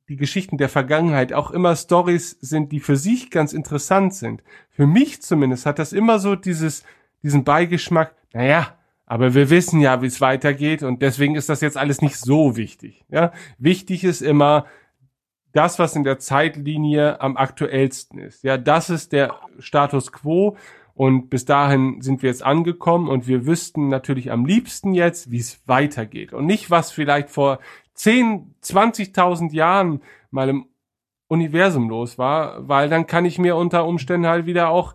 die 0.09 0.15
Geschichten 0.15 0.57
der 0.57 0.69
Vergangenheit 0.69 1.33
auch 1.33 1.51
immer 1.51 1.75
Stories 1.75 2.31
sind, 2.41 2.71
die 2.71 2.79
für 2.79 2.95
sich 2.95 3.29
ganz 3.29 3.53
interessant 3.53 4.15
sind. 4.15 4.43
Für 4.71 4.87
mich 4.87 5.21
zumindest 5.21 5.67
hat 5.67 5.77
das 5.77 5.93
immer 5.93 6.17
so 6.17 6.35
dieses, 6.35 6.83
diesen 7.21 7.43
Beigeschmack, 7.43 8.15
naja, 8.33 8.78
aber 9.09 9.33
wir 9.33 9.49
wissen 9.49 9.81
ja, 9.81 10.03
wie 10.03 10.05
es 10.05 10.21
weitergeht 10.21 10.83
und 10.83 11.01
deswegen 11.01 11.35
ist 11.35 11.49
das 11.49 11.61
jetzt 11.61 11.77
alles 11.77 12.01
nicht 12.01 12.15
so 12.15 12.55
wichtig. 12.55 13.03
Ja? 13.09 13.33
Wichtig 13.57 14.03
ist 14.03 14.21
immer 14.21 14.67
das, 15.51 15.79
was 15.79 15.95
in 15.95 16.03
der 16.03 16.19
Zeitlinie 16.19 17.19
am 17.19 17.35
aktuellsten 17.35 18.19
ist. 18.19 18.43
Ja, 18.43 18.57
das 18.57 18.91
ist 18.91 19.11
der 19.11 19.33
Status 19.57 20.11
quo 20.11 20.57
und 20.93 21.31
bis 21.31 21.43
dahin 21.43 22.01
sind 22.01 22.21
wir 22.21 22.29
jetzt 22.29 22.43
angekommen 22.43 23.09
und 23.09 23.27
wir 23.27 23.47
wüssten 23.47 23.87
natürlich 23.87 24.31
am 24.31 24.45
liebsten 24.45 24.93
jetzt, 24.93 25.31
wie 25.31 25.39
es 25.39 25.59
weitergeht 25.65 26.31
und 26.31 26.45
nicht, 26.45 26.69
was 26.69 26.91
vielleicht 26.91 27.31
vor 27.31 27.57
10, 27.95 28.53
20.000 28.63 29.53
Jahren 29.53 30.01
mal 30.29 30.49
im 30.49 30.67
Universum 31.27 31.89
los 31.89 32.19
war, 32.19 32.67
weil 32.67 32.89
dann 32.89 33.07
kann 33.07 33.25
ich 33.25 33.39
mir 33.39 33.55
unter 33.55 33.87
Umständen 33.87 34.27
halt 34.27 34.45
wieder 34.45 34.69
auch 34.69 34.93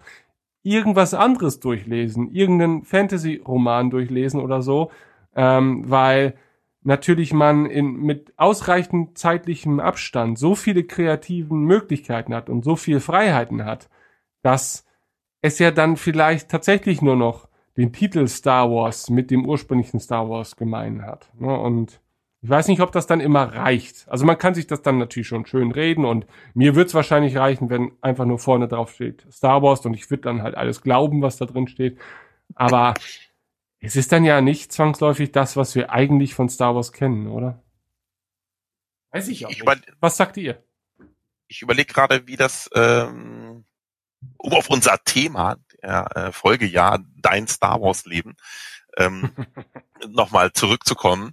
irgendwas 0.65 1.15
anderes 1.15 1.61
durchlesen, 1.61 2.31
irgendeinen 2.33 2.83
Fantasy-Roman 2.83 3.91
durchlesen 3.91 4.41
oder 4.41 4.63
so, 4.63 4.91
ähm, 5.37 5.85
weil 5.89 6.35
natürlich 6.83 7.33
man 7.33 7.67
in, 7.67 7.97
mit 7.97 8.33
ausreichend 8.37 9.17
zeitlichem 9.17 9.79
Abstand 9.79 10.39
so 10.39 10.55
viele 10.55 10.85
kreativen 10.85 11.65
Möglichkeiten 11.65 12.35
hat 12.35 12.49
und 12.49 12.65
so 12.65 12.77
viele 12.77 13.01
Freiheiten 13.01 13.65
hat, 13.65 13.89
dass 14.43 14.87
es 15.43 15.59
ja 15.59 15.71
dann 15.71 15.97
vielleicht 15.97 16.51
tatsächlich 16.51 17.03
nur 17.03 17.17
noch 17.17 17.49
den 17.77 17.93
Titel 17.93 18.27
Star 18.27 18.71
Wars 18.71 19.11
mit 19.11 19.31
dem 19.31 19.47
ursprünglichen 19.47 20.01
Star 20.01 20.29
Wars 20.29 20.57
gemein 20.57 21.05
hat. 21.05 21.31
Ne? 21.39 21.59
Und 21.59 22.01
ich 22.45 22.51
weiß 22.51 22.69
nicht, 22.69 22.83
ob 22.83 22.93
das 22.93 23.07
dann 23.07 23.21
immer 23.21 23.55
reicht. 23.55 24.07
Also 24.07 24.27
man 24.27 24.37
kann 24.37 24.55
sich 24.55 24.67
das 24.67 24.83
dann 24.83 24.99
natürlich 24.99 25.29
schon 25.29 25.47
schön 25.47 25.73
reden 25.73 26.05
und 26.05 26.27
mir 26.53 26.75
wird 26.75 26.89
es 26.89 26.95
wahrscheinlich 26.95 27.39
reichen, 27.39 27.71
wenn 27.71 27.93
einfach 28.03 28.27
nur 28.27 28.39
vorne 28.39 28.69
drauf 28.69 28.93
steht 28.93 29.27
Star 29.33 29.63
Wars 29.63 29.87
und 29.87 29.95
ich 29.95 30.11
würde 30.11 30.25
dann 30.25 30.43
halt 30.43 30.55
alles 30.55 30.83
glauben, 30.83 31.23
was 31.23 31.39
da 31.39 31.47
drin 31.47 31.69
steht. 31.69 31.99
Aber 32.55 32.93
es 33.81 33.97
ist 33.97 34.13
dann 34.13 34.25
ja 34.25 34.43
nicht 34.43 34.73
zwangsläufig 34.73 35.33
das, 35.33 35.57
was 35.57 35.75
wir 35.75 35.91
eigentlich 35.91 36.35
von 36.35 36.51
Star 36.51 36.75
Wars 36.75 36.93
kennen, 36.93 37.29
oder? 37.29 37.63
Weiß 39.11 39.29
ich 39.29 39.47
auch 39.47 39.51
ich 39.51 39.65
nicht. 39.65 39.93
Was 40.01 40.19
sagt 40.19 40.37
ihr? 40.37 40.63
Ich 41.49 41.63
überlege 41.63 41.91
gerade, 41.91 42.27
wie 42.27 42.37
das, 42.37 42.69
ähm, 42.75 43.65
um 44.37 44.53
auf 44.53 44.69
unser 44.69 45.03
Thema 45.03 45.57
der 45.83 46.15
äh, 46.15 46.33
Folgejahr 46.33 47.03
Dein 47.17 47.49
Star 47.49 47.81
Wars 47.81 48.05
Leben 48.05 48.37
ähm, 48.99 49.31
nochmal 50.11 50.53
zurückzukommen. 50.53 51.33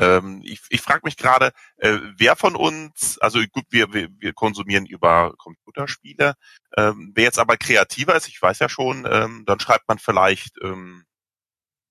Ähm, 0.00 0.40
ich 0.44 0.62
ich 0.70 0.80
frage 0.80 1.02
mich 1.04 1.18
gerade, 1.18 1.52
äh, 1.76 1.98
wer 2.16 2.34
von 2.34 2.56
uns, 2.56 3.18
also 3.18 3.38
gut, 3.52 3.64
wir, 3.68 3.92
wir, 3.92 4.08
wir 4.18 4.32
konsumieren 4.32 4.86
über 4.86 5.34
Computerspiele, 5.36 6.34
ähm, 6.76 7.12
wer 7.14 7.24
jetzt 7.24 7.38
aber 7.38 7.58
kreativer 7.58 8.16
ist, 8.16 8.26
ich 8.28 8.40
weiß 8.40 8.60
ja 8.60 8.70
schon, 8.70 9.06
ähm, 9.10 9.44
dann 9.46 9.60
schreibt 9.60 9.88
man 9.88 9.98
vielleicht 9.98 10.56
ähm, 10.62 11.04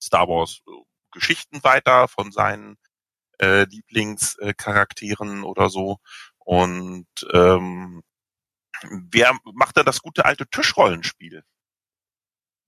Star 0.02 0.28
Wars 0.28 0.62
äh, 0.68 0.72
Geschichten 1.12 1.64
weiter 1.64 2.08
von 2.08 2.32
seinen 2.32 2.78
äh, 3.40 3.66
Lieblingscharakteren 3.66 5.44
oder 5.44 5.70
so. 5.70 6.00
Und 6.40 7.08
ähm, 7.34 8.02
wer 9.12 9.38
macht 9.54 9.78
da 9.78 9.84
das 9.84 10.02
gute 10.02 10.26
alte 10.26 10.48
Tischrollenspiel? 10.48 11.44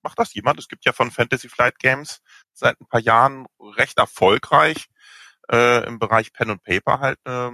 Macht 0.04 0.20
das 0.20 0.34
jemand? 0.34 0.60
Es 0.60 0.68
gibt 0.68 0.86
ja 0.86 0.94
von 0.94 1.12
Fantasy 1.12 1.50
Flight 1.50 1.80
Games 1.80 2.22
seit 2.54 2.80
ein 2.80 2.88
paar 2.88 3.02
Jahren 3.02 3.48
recht 3.60 3.98
erfolgreich 3.98 4.88
äh, 5.52 5.86
im 5.86 5.99
Bereich 5.99 6.34
Pen 6.34 6.49
und 6.49 6.64
Paper 6.64 6.99
halt 6.99 7.20
äh, 7.26 7.52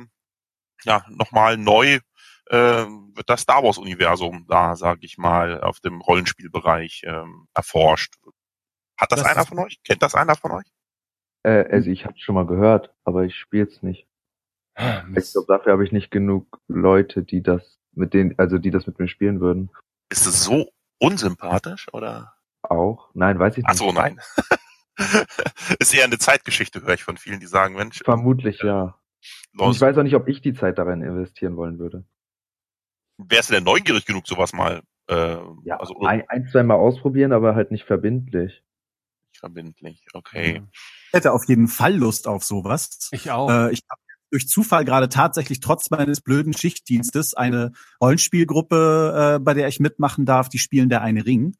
ja 0.83 1.05
nochmal 1.09 1.57
neu 1.57 1.99
äh, 2.49 2.55
wird 2.55 3.29
das 3.29 3.41
Star 3.41 3.63
Wars 3.63 3.77
Universum 3.77 4.45
da, 4.47 4.75
sage 4.75 5.01
ich 5.03 5.17
mal, 5.17 5.61
auf 5.61 5.79
dem 5.79 6.01
Rollenspielbereich 6.01 7.03
äh, 7.03 7.23
erforscht. 7.53 8.15
Hat 8.97 9.11
das, 9.11 9.21
das 9.21 9.29
einer 9.29 9.45
von 9.45 9.59
euch? 9.59 9.81
Kennt 9.83 10.01
das 10.01 10.15
einer 10.15 10.35
von 10.35 10.51
euch? 10.51 10.65
Äh, 11.43 11.65
also 11.71 11.89
ich 11.89 12.05
habe 12.05 12.17
schon 12.17 12.35
mal 12.35 12.45
gehört, 12.45 12.93
aber 13.03 13.23
ich 13.23 13.35
spiele 13.35 13.65
es 13.65 13.81
nicht. 13.83 14.07
Ah, 14.75 15.03
ich 15.15 15.31
glaube, 15.31 15.47
dafür 15.47 15.73
habe 15.73 15.83
ich 15.83 15.91
nicht 15.91 16.11
genug 16.11 16.59
Leute, 16.67 17.23
die 17.23 17.41
das 17.41 17.79
mit 17.93 18.13
denen, 18.13 18.37
also 18.37 18.59
die 18.59 18.71
das 18.71 18.85
mit 18.85 18.99
mir 18.99 19.07
spielen 19.07 19.39
würden. 19.39 19.71
Ist 20.09 20.27
es 20.27 20.43
so 20.43 20.71
unsympathisch 20.99 21.87
oder? 21.93 22.33
Auch? 22.61 23.09
Nein, 23.13 23.39
weiß 23.39 23.53
ich 23.53 23.63
nicht. 23.63 23.69
Ach 23.69 23.75
so, 23.75 23.91
nein. 23.91 24.19
ist 25.79 25.93
eher 25.93 26.05
eine 26.05 26.17
Zeitgeschichte, 26.17 26.81
höre 26.81 26.93
ich 26.93 27.03
von 27.03 27.17
vielen, 27.17 27.39
die 27.39 27.47
sagen, 27.47 27.75
Mensch. 27.75 28.01
Vermutlich, 28.03 28.61
äh, 28.61 28.67
ja. 28.67 28.99
Und 29.57 29.75
ich 29.75 29.81
weiß 29.81 29.97
auch 29.97 30.03
nicht, 30.03 30.15
ob 30.15 30.27
ich 30.27 30.41
die 30.41 30.53
Zeit 30.53 30.77
darin 30.77 31.01
investieren 31.01 31.55
wollen 31.55 31.79
würde. 31.79 32.05
Wärst 33.17 33.49
du 33.49 33.53
denn 33.53 33.63
neugierig 33.63 34.05
genug, 34.05 34.27
sowas 34.27 34.53
mal? 34.53 34.83
Äh, 35.07 35.37
ja, 35.63 35.77
also, 35.77 35.99
ein, 36.01 36.23
ein, 36.27 36.47
zwei 36.47 36.63
Mal 36.63 36.75
ausprobieren, 36.75 37.31
aber 37.31 37.55
halt 37.55 37.71
nicht 37.71 37.85
verbindlich. 37.85 38.63
Nicht 39.31 39.39
verbindlich, 39.39 40.05
okay. 40.13 40.63
Ich 41.07 41.13
hätte 41.13 41.31
auf 41.31 41.47
jeden 41.47 41.67
Fall 41.67 41.95
Lust 41.95 42.27
auf 42.27 42.43
sowas. 42.43 43.09
Ich 43.11 43.31
auch. 43.31 43.49
Äh, 43.49 43.71
ich 43.71 43.81
habe 43.89 44.01
durch 44.29 44.47
Zufall 44.47 44.85
gerade 44.85 45.09
tatsächlich 45.09 45.59
trotz 45.59 45.89
meines 45.89 46.21
blöden 46.21 46.53
Schichtdienstes 46.53 47.33
eine 47.33 47.71
Rollenspielgruppe, 48.01 49.35
äh, 49.37 49.39
bei 49.39 49.53
der 49.53 49.67
ich 49.67 49.79
mitmachen 49.79 50.25
darf, 50.25 50.49
die 50.49 50.59
spielen 50.59 50.89
der 50.89 51.01
eine 51.01 51.25
Ring. 51.25 51.55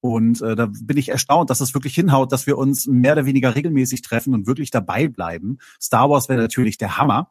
Und 0.00 0.40
äh, 0.40 0.56
da 0.56 0.66
bin 0.66 0.96
ich 0.96 1.10
erstaunt, 1.10 1.50
dass 1.50 1.60
es 1.60 1.74
wirklich 1.74 1.94
hinhaut, 1.94 2.32
dass 2.32 2.46
wir 2.46 2.56
uns 2.56 2.86
mehr 2.86 3.12
oder 3.12 3.26
weniger 3.26 3.54
regelmäßig 3.54 4.02
treffen 4.02 4.34
und 4.34 4.46
wirklich 4.46 4.70
dabei 4.70 5.08
bleiben. 5.08 5.58
Star 5.80 6.08
Wars 6.08 6.28
wäre 6.28 6.40
natürlich 6.40 6.78
der 6.78 6.96
Hammer, 6.96 7.30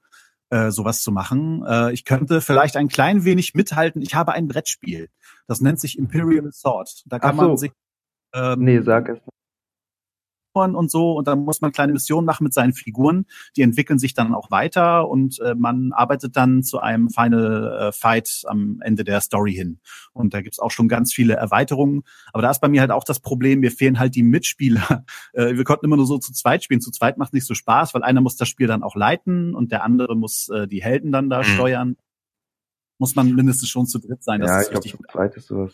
äh, 0.49 0.69
sowas 0.69 1.01
zu 1.01 1.11
machen. 1.11 1.63
Äh, 1.67 1.93
ich 1.93 2.05
könnte 2.05 2.41
vielleicht 2.41 2.77
ein 2.77 2.87
klein 2.87 3.25
wenig 3.25 3.55
mithalten. 3.55 4.01
Ich 4.01 4.13
habe 4.15 4.33
ein 4.33 4.47
Brettspiel. 4.47 5.09
Das 5.47 5.61
nennt 5.61 5.79
sich 5.79 5.97
Imperial 5.97 6.47
Assault. 6.47 7.03
Da 7.07 7.17
kann 7.17 7.35
so. 7.35 7.41
man 7.41 7.57
sich 7.57 7.71
ähm, 8.33 8.63
nee, 8.63 8.79
sag 8.81 9.09
es. 9.09 9.19
Und 10.59 10.91
so 10.91 11.13
und 11.13 11.27
dann 11.27 11.39
muss 11.39 11.61
man 11.61 11.71
kleine 11.71 11.93
Missionen 11.93 12.25
machen 12.25 12.43
mit 12.43 12.53
seinen 12.53 12.73
Figuren. 12.73 13.25
Die 13.55 13.61
entwickeln 13.61 13.99
sich 13.99 14.13
dann 14.13 14.33
auch 14.33 14.51
weiter 14.51 15.07
und 15.09 15.39
äh, 15.39 15.55
man 15.55 15.91
arbeitet 15.91 16.35
dann 16.35 16.63
zu 16.63 16.79
einem 16.79 17.09
Final 17.09 17.89
äh, 17.89 17.91
Fight 17.91 18.43
am 18.45 18.79
Ende 18.81 19.03
der 19.03 19.21
Story 19.21 19.53
hin. 19.53 19.79
Und 20.13 20.33
da 20.33 20.41
gibt's 20.41 20.59
auch 20.59 20.71
schon 20.71 20.87
ganz 20.87 21.13
viele 21.13 21.35
Erweiterungen. 21.35 22.03
Aber 22.33 22.41
da 22.41 22.51
ist 22.51 22.61
bei 22.61 22.67
mir 22.67 22.81
halt 22.81 22.91
auch 22.91 23.03
das 23.03 23.19
Problem, 23.19 23.59
mir 23.59 23.71
fehlen 23.71 23.99
halt 23.99 24.15
die 24.15 24.23
Mitspieler. 24.23 25.05
Äh, 25.33 25.55
wir 25.55 25.63
konnten 25.63 25.85
immer 25.85 25.97
nur 25.97 26.07
so 26.07 26.17
zu 26.17 26.33
zweit 26.33 26.63
spielen. 26.63 26.81
Zu 26.81 26.91
zweit 26.91 27.17
macht 27.17 27.33
nicht 27.33 27.45
so 27.45 27.53
Spaß, 27.53 27.93
weil 27.93 28.03
einer 28.03 28.21
muss 28.21 28.35
das 28.35 28.47
Spiel 28.47 28.67
dann 28.67 28.83
auch 28.83 28.95
leiten 28.95 29.53
und 29.53 29.71
der 29.71 29.83
andere 29.83 30.15
muss 30.15 30.49
äh, 30.49 30.67
die 30.67 30.81
Helden 30.81 31.11
dann 31.11 31.29
da 31.29 31.39
mhm. 31.39 31.43
steuern. 31.43 31.97
Muss 32.97 33.15
man 33.15 33.33
mindestens 33.33 33.69
schon 33.69 33.85
zu 33.85 33.99
dritt 33.99 34.23
sein. 34.23 34.41
Das 34.41 34.49
ja, 34.49 34.61
ich 34.61 34.69
glaube, 34.69 34.87
zu 34.87 34.97
zweit 35.11 35.35
ist 35.35 35.47
sowas. 35.47 35.73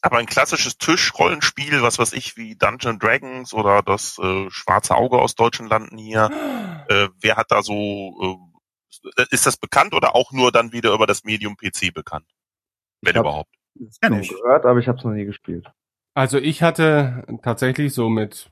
Aber 0.00 0.18
ein 0.18 0.26
klassisches 0.26 0.78
Tischrollenspiel, 0.78 1.82
was 1.82 1.98
weiß 1.98 2.12
ich, 2.12 2.36
wie 2.36 2.54
Dungeon 2.54 2.98
Dragons 2.98 3.52
oder 3.52 3.82
das 3.82 4.18
äh, 4.18 4.48
Schwarze 4.48 4.94
Auge 4.94 5.18
aus 5.18 5.34
deutschen 5.34 5.68
Landen 5.68 5.98
hier, 5.98 6.30
äh, 6.88 7.08
wer 7.20 7.36
hat 7.36 7.50
da 7.50 7.62
so, 7.62 8.46
äh, 9.16 9.24
ist 9.30 9.46
das 9.46 9.56
bekannt 9.56 9.94
oder 9.94 10.14
auch 10.14 10.32
nur 10.32 10.52
dann 10.52 10.72
wieder 10.72 10.92
über 10.92 11.06
das 11.06 11.24
Medium 11.24 11.56
PC 11.56 11.92
bekannt? 11.92 12.26
Wenn 13.00 13.14
ich 13.14 13.20
überhaupt. 13.20 13.54
Das 13.74 14.00
kenn 14.00 14.20
ich. 14.20 14.28
gehört, 14.28 14.64
aber 14.66 14.78
ich 14.78 14.88
habe 14.88 14.98
es 14.98 15.04
noch 15.04 15.12
nie 15.12 15.24
gespielt. 15.24 15.66
Also 16.14 16.38
ich 16.38 16.62
hatte 16.62 17.24
tatsächlich 17.42 17.94
so 17.94 18.08
mit 18.08 18.50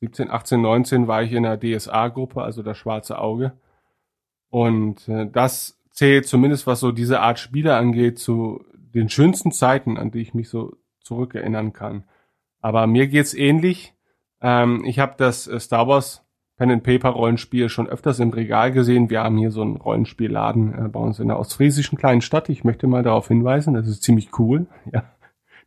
17, 0.00 0.30
18, 0.30 0.60
19 0.60 1.06
war 1.06 1.22
ich 1.22 1.32
in 1.32 1.44
der 1.44 1.58
DSA-Gruppe, 1.58 2.42
also 2.42 2.62
das 2.62 2.76
Schwarze 2.76 3.18
Auge. 3.18 3.58
Und 4.50 5.08
äh, 5.08 5.28
das 5.30 5.80
zählt 5.90 6.26
zumindest, 6.26 6.66
was 6.66 6.80
so 6.80 6.92
diese 6.92 7.20
Art 7.20 7.38
Spiele 7.38 7.76
angeht, 7.76 8.18
zu 8.18 8.64
den 8.74 9.08
schönsten 9.08 9.52
Zeiten, 9.52 9.96
an 9.96 10.10
die 10.10 10.20
ich 10.20 10.34
mich 10.34 10.48
so 10.48 10.76
zurückerinnern 11.04 11.72
kann. 11.72 12.04
Aber 12.60 12.86
mir 12.86 13.06
geht's 13.06 13.34
ähnlich. 13.34 13.94
Ähm, 14.40 14.84
ich 14.84 14.98
habe 14.98 15.14
das 15.16 15.46
äh, 15.46 15.60
Star 15.60 15.86
Wars 15.86 16.24
Pen 16.56 16.70
and 16.70 16.84
Paper 16.84 17.10
Rollenspiel 17.10 17.68
schon 17.68 17.88
öfters 17.88 18.20
im 18.20 18.30
Regal 18.30 18.72
gesehen. 18.72 19.10
Wir 19.10 19.22
haben 19.22 19.36
hier 19.36 19.50
so 19.50 19.62
einen 19.62 19.76
Rollenspielladen 19.76 20.86
äh, 20.86 20.88
bei 20.88 21.00
uns 21.00 21.18
in 21.18 21.28
der 21.28 21.38
ostfriesischen 21.38 21.98
kleinen 21.98 22.20
Stadt. 22.20 22.48
Ich 22.48 22.64
möchte 22.64 22.86
mal 22.86 23.02
darauf 23.02 23.28
hinweisen, 23.28 23.74
das 23.74 23.88
ist 23.88 24.02
ziemlich 24.02 24.38
cool, 24.38 24.66
ja, 24.92 25.04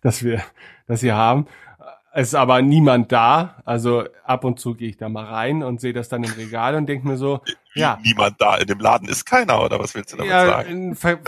dass 0.02 0.24
wir 0.24 0.42
das 0.88 1.02
hier 1.02 1.16
haben. 1.16 1.48
Es 2.14 2.30
ist 2.30 2.36
aber 2.36 2.62
niemand 2.62 3.12
da. 3.12 3.62
Also 3.66 4.06
ab 4.24 4.44
und 4.44 4.60
zu 4.60 4.74
gehe 4.74 4.90
ich 4.90 4.98
da 4.98 5.08
mal 5.08 5.26
rein 5.26 5.62
und 5.62 5.82
sehe 5.82 5.94
das 5.94 6.10
dann 6.10 6.24
im 6.24 6.32
Regal 6.32 6.74
und 6.76 6.88
denke 6.88 7.08
mir 7.08 7.18
so, 7.18 7.42
Wie, 7.74 7.82
ja. 7.82 8.00
Niemand 8.04 8.42
da. 8.42 8.56
In 8.56 8.68
dem 8.68 8.80
Laden 8.80 9.08
ist 9.08 9.26
keiner, 9.26 9.62
oder 9.64 9.80
was 9.80 9.94
willst 9.94 10.14
du 10.14 10.18
damit 10.18 10.32
ja, 10.32 10.46
sagen? 10.46 10.96
Ver 10.96 11.20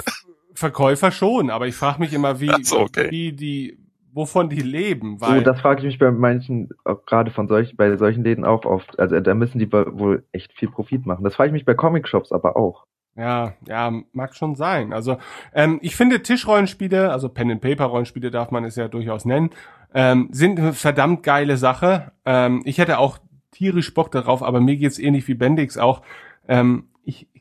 Verkäufer 0.56 1.12
schon, 1.12 1.52
aber 1.52 1.68
ich 1.68 1.76
frage 1.76 2.00
mich 2.00 2.12
immer, 2.12 2.42
wie, 2.42 2.52
so, 2.64 2.80
okay. 2.80 3.12
wie 3.12 3.32
die 3.32 3.78
wovon 4.14 4.50
die 4.50 4.62
leben. 4.62 5.22
Weil 5.22 5.40
oh, 5.40 5.42
das 5.44 5.60
frage 5.62 5.80
ich 5.80 5.86
mich 5.86 6.00
bei 6.00 6.12
manchen, 6.12 6.70
gerade 7.06 7.32
von 7.32 7.48
solchen, 7.48 7.78
bei 7.78 7.96
solchen 7.98 8.24
Läden 8.24 8.46
auch 8.46 8.66
oft. 8.66 9.00
Also 9.00 9.20
da 9.20 9.34
müssen 9.34 9.60
die 9.60 9.72
wohl 9.72 10.24
echt 10.32 10.54
viel 10.54 10.70
Profit 10.70 11.06
machen. 11.06 11.24
Das 11.24 11.36
frage 11.36 11.50
ich 11.50 11.54
mich 11.54 11.66
bei 11.66 11.74
Comic-Shops 11.74 12.32
aber 12.32 12.56
auch. 12.56 12.86
Ja, 13.16 13.54
ja, 13.68 13.92
mag 14.14 14.36
schon 14.36 14.56
sein. 14.56 14.94
Also 14.94 15.18
ähm, 15.54 15.80
ich 15.82 15.96
finde 15.96 16.22
Tischrollenspiele, 16.22 17.12
also 17.12 17.28
Pen 17.28 17.52
and 17.52 17.62
Paper 17.62 17.86
Rollenspiele 17.86 18.32
darf 18.32 18.50
man 18.52 18.64
es 18.64 18.78
ja 18.78 18.88
durchaus 18.88 19.26
nennen, 19.26 19.50
ähm, 19.94 20.30
sind 20.32 20.58
eine 20.58 20.74
verdammt 20.74 21.24
geile 21.24 21.58
Sache. 21.58 22.14
Ähm, 22.26 22.62
ich 22.64 22.78
hätte 22.78 22.98
auch 22.98 23.18
tierisch 23.52 23.94
Bock 23.94 24.12
darauf, 24.12 24.42
aber 24.42 24.62
mir 24.62 24.78
geht's 24.78 25.00
ähnlich 25.00 25.28
wie 25.28 25.34
Bendix 25.34 25.78
auch. 25.78 26.02
Ähm, 26.48 26.86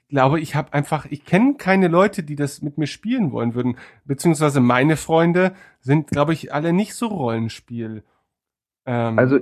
glaube, 0.09 0.41
ich 0.41 0.55
habe 0.55 0.73
einfach, 0.73 1.07
ich 1.07 1.25
kenne 1.25 1.55
keine 1.55 1.89
Leute, 1.89 2.23
die 2.23 2.37
das 2.37 2.63
mit 2.63 2.79
mir 2.79 2.87
spielen 2.87 3.33
wollen 3.33 3.55
würden. 3.55 3.79
Beziehungsweise 4.05 4.61
meine 4.61 4.97
Freunde 4.97 5.55
sind, 5.81 6.09
glaube 6.09 6.33
ich, 6.33 6.53
alle 6.53 6.73
nicht 6.73 6.95
so 6.95 7.09
Rollenspiel. 7.09 8.03
Ähm, 8.87 9.19
also 9.19 9.41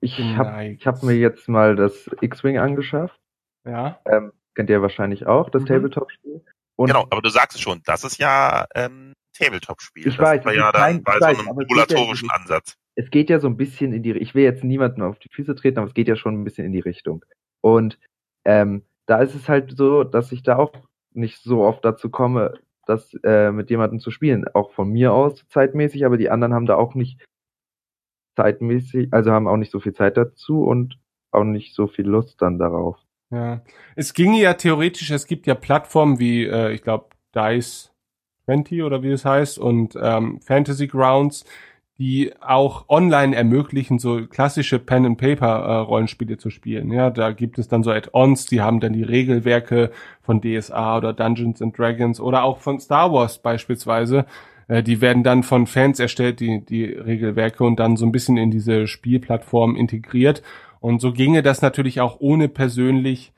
ich 0.00 0.18
habe 0.18 0.64
ich 0.66 0.86
hab 0.86 1.02
mir 1.02 1.16
jetzt 1.16 1.48
mal 1.48 1.76
das 1.76 2.08
X-Wing 2.20 2.58
angeschafft. 2.58 3.18
Ja. 3.64 4.00
Ähm, 4.06 4.32
kennt 4.54 4.70
ihr 4.70 4.82
wahrscheinlich 4.82 5.26
auch, 5.26 5.50
das 5.50 5.62
mhm. 5.62 5.66
Tabletop-Spiel. 5.66 6.44
Genau, 6.78 7.06
aber 7.10 7.20
du 7.20 7.28
sagst 7.28 7.56
es 7.56 7.62
schon, 7.62 7.80
das 7.84 8.04
ist 8.04 8.18
ja 8.18 8.66
ähm, 8.74 9.12
Tabletop-Spiel. 9.34 10.08
Ich 10.08 10.16
das 10.16 10.26
weiß, 10.26 10.44
ist 10.44 10.54
ja 10.54 10.72
dann 10.72 11.02
bei 11.02 11.18
so 11.18 11.24
einem 11.24 11.48
regulatorischen 11.56 12.28
ja, 12.28 12.40
Ansatz. 12.40 12.76
Es 12.94 13.10
geht 13.10 13.30
ja 13.30 13.38
so 13.38 13.48
ein 13.48 13.56
bisschen 13.56 13.92
in 13.92 14.02
die, 14.02 14.12
ich 14.12 14.34
will 14.34 14.44
jetzt 14.44 14.64
niemanden 14.64 15.02
auf 15.02 15.18
die 15.18 15.28
Füße 15.28 15.54
treten, 15.54 15.78
aber 15.78 15.88
es 15.88 15.94
geht 15.94 16.08
ja 16.08 16.16
schon 16.16 16.40
ein 16.40 16.44
bisschen 16.44 16.66
in 16.66 16.72
die 16.72 16.80
Richtung. 16.80 17.24
Und 17.60 17.98
ähm, 18.44 18.84
da 19.12 19.20
ist 19.20 19.34
es 19.34 19.46
halt 19.46 19.76
so, 19.76 20.04
dass 20.04 20.32
ich 20.32 20.42
da 20.42 20.56
auch 20.56 20.72
nicht 21.12 21.42
so 21.42 21.64
oft 21.64 21.84
dazu 21.84 22.08
komme, 22.08 22.54
das 22.86 23.12
äh, 23.24 23.52
mit 23.52 23.68
jemandem 23.68 24.00
zu 24.00 24.10
spielen. 24.10 24.46
Auch 24.54 24.72
von 24.72 24.88
mir 24.88 25.12
aus 25.12 25.46
zeitmäßig, 25.48 26.06
aber 26.06 26.16
die 26.16 26.30
anderen 26.30 26.54
haben 26.54 26.64
da 26.64 26.76
auch 26.76 26.94
nicht 26.94 27.22
zeitmäßig, 28.36 29.12
also 29.12 29.30
haben 29.30 29.48
auch 29.48 29.58
nicht 29.58 29.70
so 29.70 29.80
viel 29.80 29.92
Zeit 29.92 30.16
dazu 30.16 30.64
und 30.64 30.98
auch 31.30 31.44
nicht 31.44 31.74
so 31.74 31.88
viel 31.88 32.06
Lust 32.06 32.40
dann 32.40 32.58
darauf. 32.58 32.96
Ja, 33.30 33.60
es 33.96 34.14
ginge 34.14 34.40
ja 34.40 34.54
theoretisch, 34.54 35.10
es 35.10 35.26
gibt 35.26 35.46
ja 35.46 35.56
Plattformen 35.56 36.18
wie, 36.18 36.46
äh, 36.46 36.72
ich 36.72 36.80
glaube, 36.80 37.10
Dice 37.34 37.92
20 38.46 38.82
oder 38.82 39.02
wie 39.02 39.10
es 39.10 39.26
heißt 39.26 39.58
und 39.58 39.94
ähm, 40.00 40.40
Fantasy 40.40 40.86
Grounds, 40.86 41.44
die 42.02 42.32
auch 42.40 42.88
online 42.88 43.36
ermöglichen, 43.36 44.00
so 44.00 44.26
klassische 44.26 44.80
Pen 44.80 45.06
and 45.06 45.18
Paper 45.18 45.46
äh, 45.46 45.76
Rollenspiele 45.76 46.36
zu 46.36 46.50
spielen. 46.50 46.90
Ja, 46.90 47.10
da 47.10 47.30
gibt 47.30 47.60
es 47.60 47.68
dann 47.68 47.84
so 47.84 47.92
Add-ons, 47.92 48.46
die 48.46 48.60
haben 48.60 48.80
dann 48.80 48.92
die 48.92 49.04
Regelwerke 49.04 49.92
von 50.20 50.40
DSA 50.40 50.96
oder 50.96 51.12
Dungeons 51.12 51.62
and 51.62 51.78
Dragons 51.78 52.18
oder 52.18 52.42
auch 52.42 52.58
von 52.58 52.80
Star 52.80 53.12
Wars 53.12 53.38
beispielsweise. 53.38 54.26
Äh, 54.66 54.82
die 54.82 55.00
werden 55.00 55.22
dann 55.22 55.44
von 55.44 55.68
Fans 55.68 56.00
erstellt, 56.00 56.40
die 56.40 56.64
die 56.64 56.86
Regelwerke 56.86 57.62
und 57.62 57.78
dann 57.78 57.96
so 57.96 58.04
ein 58.04 58.10
bisschen 58.10 58.36
in 58.36 58.50
diese 58.50 58.88
Spielplattform 58.88 59.76
integriert. 59.76 60.42
Und 60.80 61.00
so 61.00 61.12
ginge 61.12 61.44
das 61.44 61.62
natürlich 61.62 62.00
auch 62.00 62.16
ohne 62.18 62.48
persönlich 62.48 63.32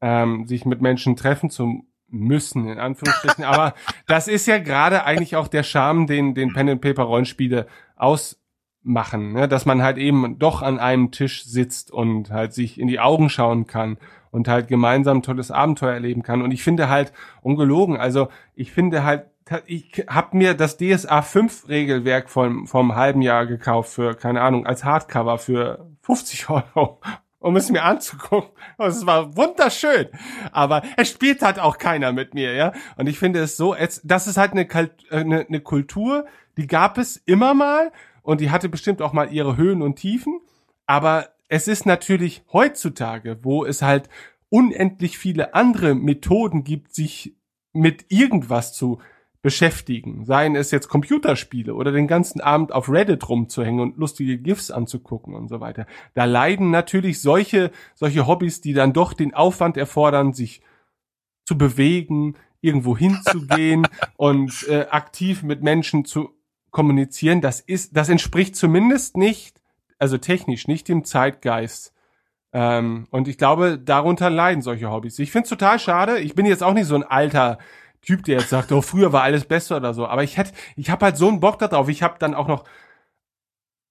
ähm, 0.00 0.46
sich 0.46 0.64
mit 0.64 0.80
Menschen 0.80 1.16
treffen 1.16 1.50
zu 1.50 1.82
müssen, 2.08 2.68
in 2.68 2.78
Anführungsstrichen. 2.78 3.42
Aber 3.44 3.74
das 4.06 4.28
ist 4.28 4.46
ja 4.46 4.58
gerade 4.58 5.04
eigentlich 5.04 5.34
auch 5.34 5.48
der 5.48 5.64
Charme, 5.64 6.06
den, 6.06 6.34
den 6.34 6.52
Pen 6.52 6.68
and 6.68 6.80
Paper 6.80 7.02
Rollenspiele 7.02 7.66
ausmachen, 7.96 9.32
ne? 9.32 9.48
dass 9.48 9.66
man 9.66 9.82
halt 9.82 9.98
eben 9.98 10.38
doch 10.38 10.62
an 10.62 10.78
einem 10.78 11.10
Tisch 11.10 11.44
sitzt 11.44 11.90
und 11.90 12.30
halt 12.30 12.54
sich 12.54 12.78
in 12.78 12.88
die 12.88 13.00
Augen 13.00 13.28
schauen 13.28 13.66
kann 13.66 13.98
und 14.30 14.48
halt 14.48 14.68
gemeinsam 14.68 15.18
ein 15.18 15.22
tolles 15.22 15.50
Abenteuer 15.50 15.94
erleben 15.94 16.22
kann. 16.22 16.42
Und 16.42 16.50
ich 16.50 16.62
finde 16.62 16.88
halt 16.88 17.12
ungelogen, 17.42 17.96
also 17.96 18.28
ich 18.54 18.72
finde 18.72 19.02
halt, 19.02 19.26
ich 19.66 20.04
habe 20.08 20.36
mir 20.36 20.54
das 20.54 20.76
DSA 20.76 21.22
5 21.22 21.68
Regelwerk 21.68 22.28
vom, 22.28 22.66
vom 22.66 22.96
halben 22.96 23.22
Jahr 23.22 23.46
gekauft 23.46 23.92
für, 23.92 24.14
keine 24.14 24.42
Ahnung, 24.42 24.66
als 24.66 24.84
Hardcover 24.84 25.38
für 25.38 25.88
50 26.02 26.50
Euro 26.50 27.00
um 27.46 27.56
es 27.56 27.70
mir 27.70 27.84
anzugucken. 27.84 28.50
Und 28.76 28.88
es 28.88 29.06
war 29.06 29.36
wunderschön. 29.36 30.08
Aber 30.50 30.82
es 30.96 31.08
spielt 31.08 31.42
halt 31.42 31.60
auch 31.60 31.78
keiner 31.78 32.12
mit 32.12 32.34
mir, 32.34 32.54
ja. 32.54 32.72
Und 32.96 33.08
ich 33.08 33.18
finde 33.18 33.40
es 33.40 33.56
so, 33.56 33.76
das 34.02 34.26
ist 34.26 34.36
halt 34.36 34.52
eine, 34.52 34.66
eine, 35.10 35.46
eine 35.46 35.60
Kultur, 35.60 36.26
die 36.56 36.66
gab 36.66 36.98
es 36.98 37.16
immer 37.16 37.54
mal 37.54 37.92
und 38.22 38.40
die 38.40 38.50
hatte 38.50 38.68
bestimmt 38.68 39.02
auch 39.02 39.12
mal 39.12 39.32
ihre 39.32 39.56
Höhen 39.56 39.82
und 39.82 39.96
Tiefen. 39.96 40.40
Aber 40.86 41.28
es 41.48 41.68
ist 41.68 41.86
natürlich 41.86 42.42
heutzutage, 42.52 43.38
wo 43.42 43.64
es 43.64 43.82
halt 43.82 44.08
unendlich 44.48 45.18
viele 45.18 45.54
andere 45.54 45.94
Methoden 45.94 46.64
gibt, 46.64 46.94
sich 46.94 47.36
mit 47.72 48.06
irgendwas 48.08 48.72
zu 48.72 49.00
beschäftigen. 49.42 50.24
Seien 50.24 50.56
es 50.56 50.72
jetzt 50.72 50.88
Computerspiele 50.88 51.74
oder 51.74 51.92
den 51.92 52.08
ganzen 52.08 52.40
Abend 52.40 52.72
auf 52.72 52.88
Reddit 52.88 53.28
rumzuhängen 53.28 53.80
und 53.80 53.96
lustige 53.96 54.38
GIFs 54.38 54.72
anzugucken 54.72 55.34
und 55.34 55.48
so 55.48 55.60
weiter. 55.60 55.86
Da 56.14 56.24
leiden 56.24 56.72
natürlich 56.72 57.20
solche, 57.20 57.70
solche 57.94 58.26
Hobbys, 58.26 58.60
die 58.60 58.72
dann 58.72 58.92
doch 58.92 59.12
den 59.12 59.34
Aufwand 59.34 59.76
erfordern, 59.76 60.32
sich 60.32 60.62
zu 61.44 61.56
bewegen, 61.56 62.34
irgendwo 62.60 62.96
hinzugehen 62.96 63.86
und 64.16 64.66
äh, 64.68 64.86
aktiv 64.90 65.44
mit 65.44 65.62
Menschen 65.62 66.04
zu 66.04 66.35
kommunizieren, 66.76 67.40
das 67.40 67.60
ist, 67.60 67.96
das 67.96 68.10
entspricht 68.10 68.54
zumindest 68.54 69.16
nicht, 69.16 69.62
also 69.98 70.18
technisch 70.18 70.68
nicht 70.68 70.88
dem 70.88 71.06
Zeitgeist. 71.06 71.94
Ähm, 72.52 73.06
und 73.10 73.28
ich 73.28 73.38
glaube, 73.38 73.78
darunter 73.78 74.28
leiden 74.28 74.60
solche 74.60 74.90
Hobbys. 74.90 75.18
Ich 75.18 75.32
finde 75.32 75.44
es 75.44 75.48
total 75.48 75.78
schade. 75.78 76.18
Ich 76.18 76.34
bin 76.34 76.44
jetzt 76.44 76.62
auch 76.62 76.74
nicht 76.74 76.84
so 76.84 76.94
ein 76.94 77.02
alter 77.02 77.56
Typ, 78.02 78.24
der 78.24 78.40
jetzt 78.40 78.50
sagt, 78.50 78.72
oh, 78.72 78.82
früher 78.82 79.10
war 79.14 79.22
alles 79.22 79.46
besser 79.46 79.78
oder 79.78 79.94
so. 79.94 80.06
Aber 80.06 80.22
ich 80.22 80.36
hätte, 80.36 80.52
ich 80.76 80.90
habe 80.90 81.06
halt 81.06 81.16
so 81.16 81.28
einen 81.28 81.40
Bock 81.40 81.58
darauf. 81.58 81.88
Ich 81.88 82.02
habe 82.02 82.16
dann 82.18 82.34
auch 82.34 82.46
noch 82.46 82.64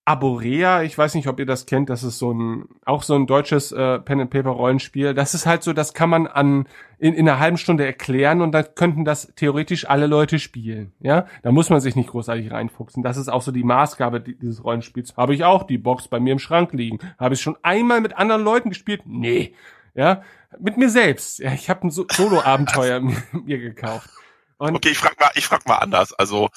Aborea, 0.07 0.83
ich 0.83 0.95
weiß 0.95 1.15
nicht, 1.15 1.27
ob 1.27 1.39
ihr 1.39 1.47
das 1.47 1.65
kennt, 1.65 1.89
das 1.89 2.03
ist 2.03 2.19
so 2.19 2.31
ein, 2.31 2.65
auch 2.85 3.01
so 3.01 3.15
ein 3.15 3.25
deutsches 3.25 3.71
äh, 3.71 3.97
Pen 3.97 4.21
and 4.21 4.29
Paper 4.29 4.51
Rollenspiel. 4.51 5.15
Das 5.15 5.33
ist 5.33 5.47
halt 5.47 5.63
so, 5.63 5.73
das 5.73 5.95
kann 5.95 6.11
man 6.11 6.27
an 6.27 6.67
in, 6.99 7.15
in 7.15 7.27
einer 7.27 7.39
halben 7.39 7.57
Stunde 7.57 7.87
erklären 7.87 8.41
und 8.41 8.51
dann 8.51 8.67
könnten 8.75 9.03
das 9.03 9.33
theoretisch 9.35 9.89
alle 9.89 10.05
Leute 10.05 10.37
spielen. 10.37 10.93
Ja, 10.99 11.25
da 11.41 11.51
muss 11.51 11.71
man 11.71 11.81
sich 11.81 11.95
nicht 11.95 12.11
großartig 12.11 12.51
reinfuchsen. 12.51 13.01
Das 13.01 13.17
ist 13.17 13.29
auch 13.29 13.41
so 13.41 13.51
die 13.51 13.63
Maßgabe 13.63 14.21
dieses 14.21 14.63
Rollenspiels. 14.63 15.17
Habe 15.17 15.33
ich 15.33 15.43
auch 15.43 15.63
die 15.63 15.79
Box 15.79 16.07
bei 16.07 16.19
mir 16.19 16.33
im 16.33 16.39
Schrank 16.39 16.73
liegen. 16.73 16.99
Habe 17.17 17.33
ich 17.33 17.41
schon 17.41 17.57
einmal 17.63 17.99
mit 17.99 18.15
anderen 18.15 18.43
Leuten 18.43 18.69
gespielt? 18.69 19.01
Nee. 19.05 19.55
Ja, 19.95 20.21
mit 20.59 20.77
mir 20.77 20.89
selbst. 20.89 21.39
Ja, 21.39 21.51
ich 21.51 21.67
habe 21.67 21.87
ein 21.87 21.89
so 21.89 22.05
Solo-Abenteuer 22.11 22.99
mir, 23.01 23.23
mir 23.31 23.57
gekauft. 23.57 24.09
Und 24.57 24.75
okay, 24.75 24.89
ich 24.89 24.99
frag 24.99 25.19
mal, 25.19 25.31
ich 25.33 25.47
frag 25.47 25.67
mal 25.67 25.77
anders. 25.77 26.13
Also 26.13 26.49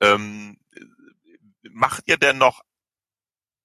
ähm, 0.00 0.56
macht 1.70 2.04
ihr 2.06 2.16
denn 2.16 2.38
noch 2.38 2.63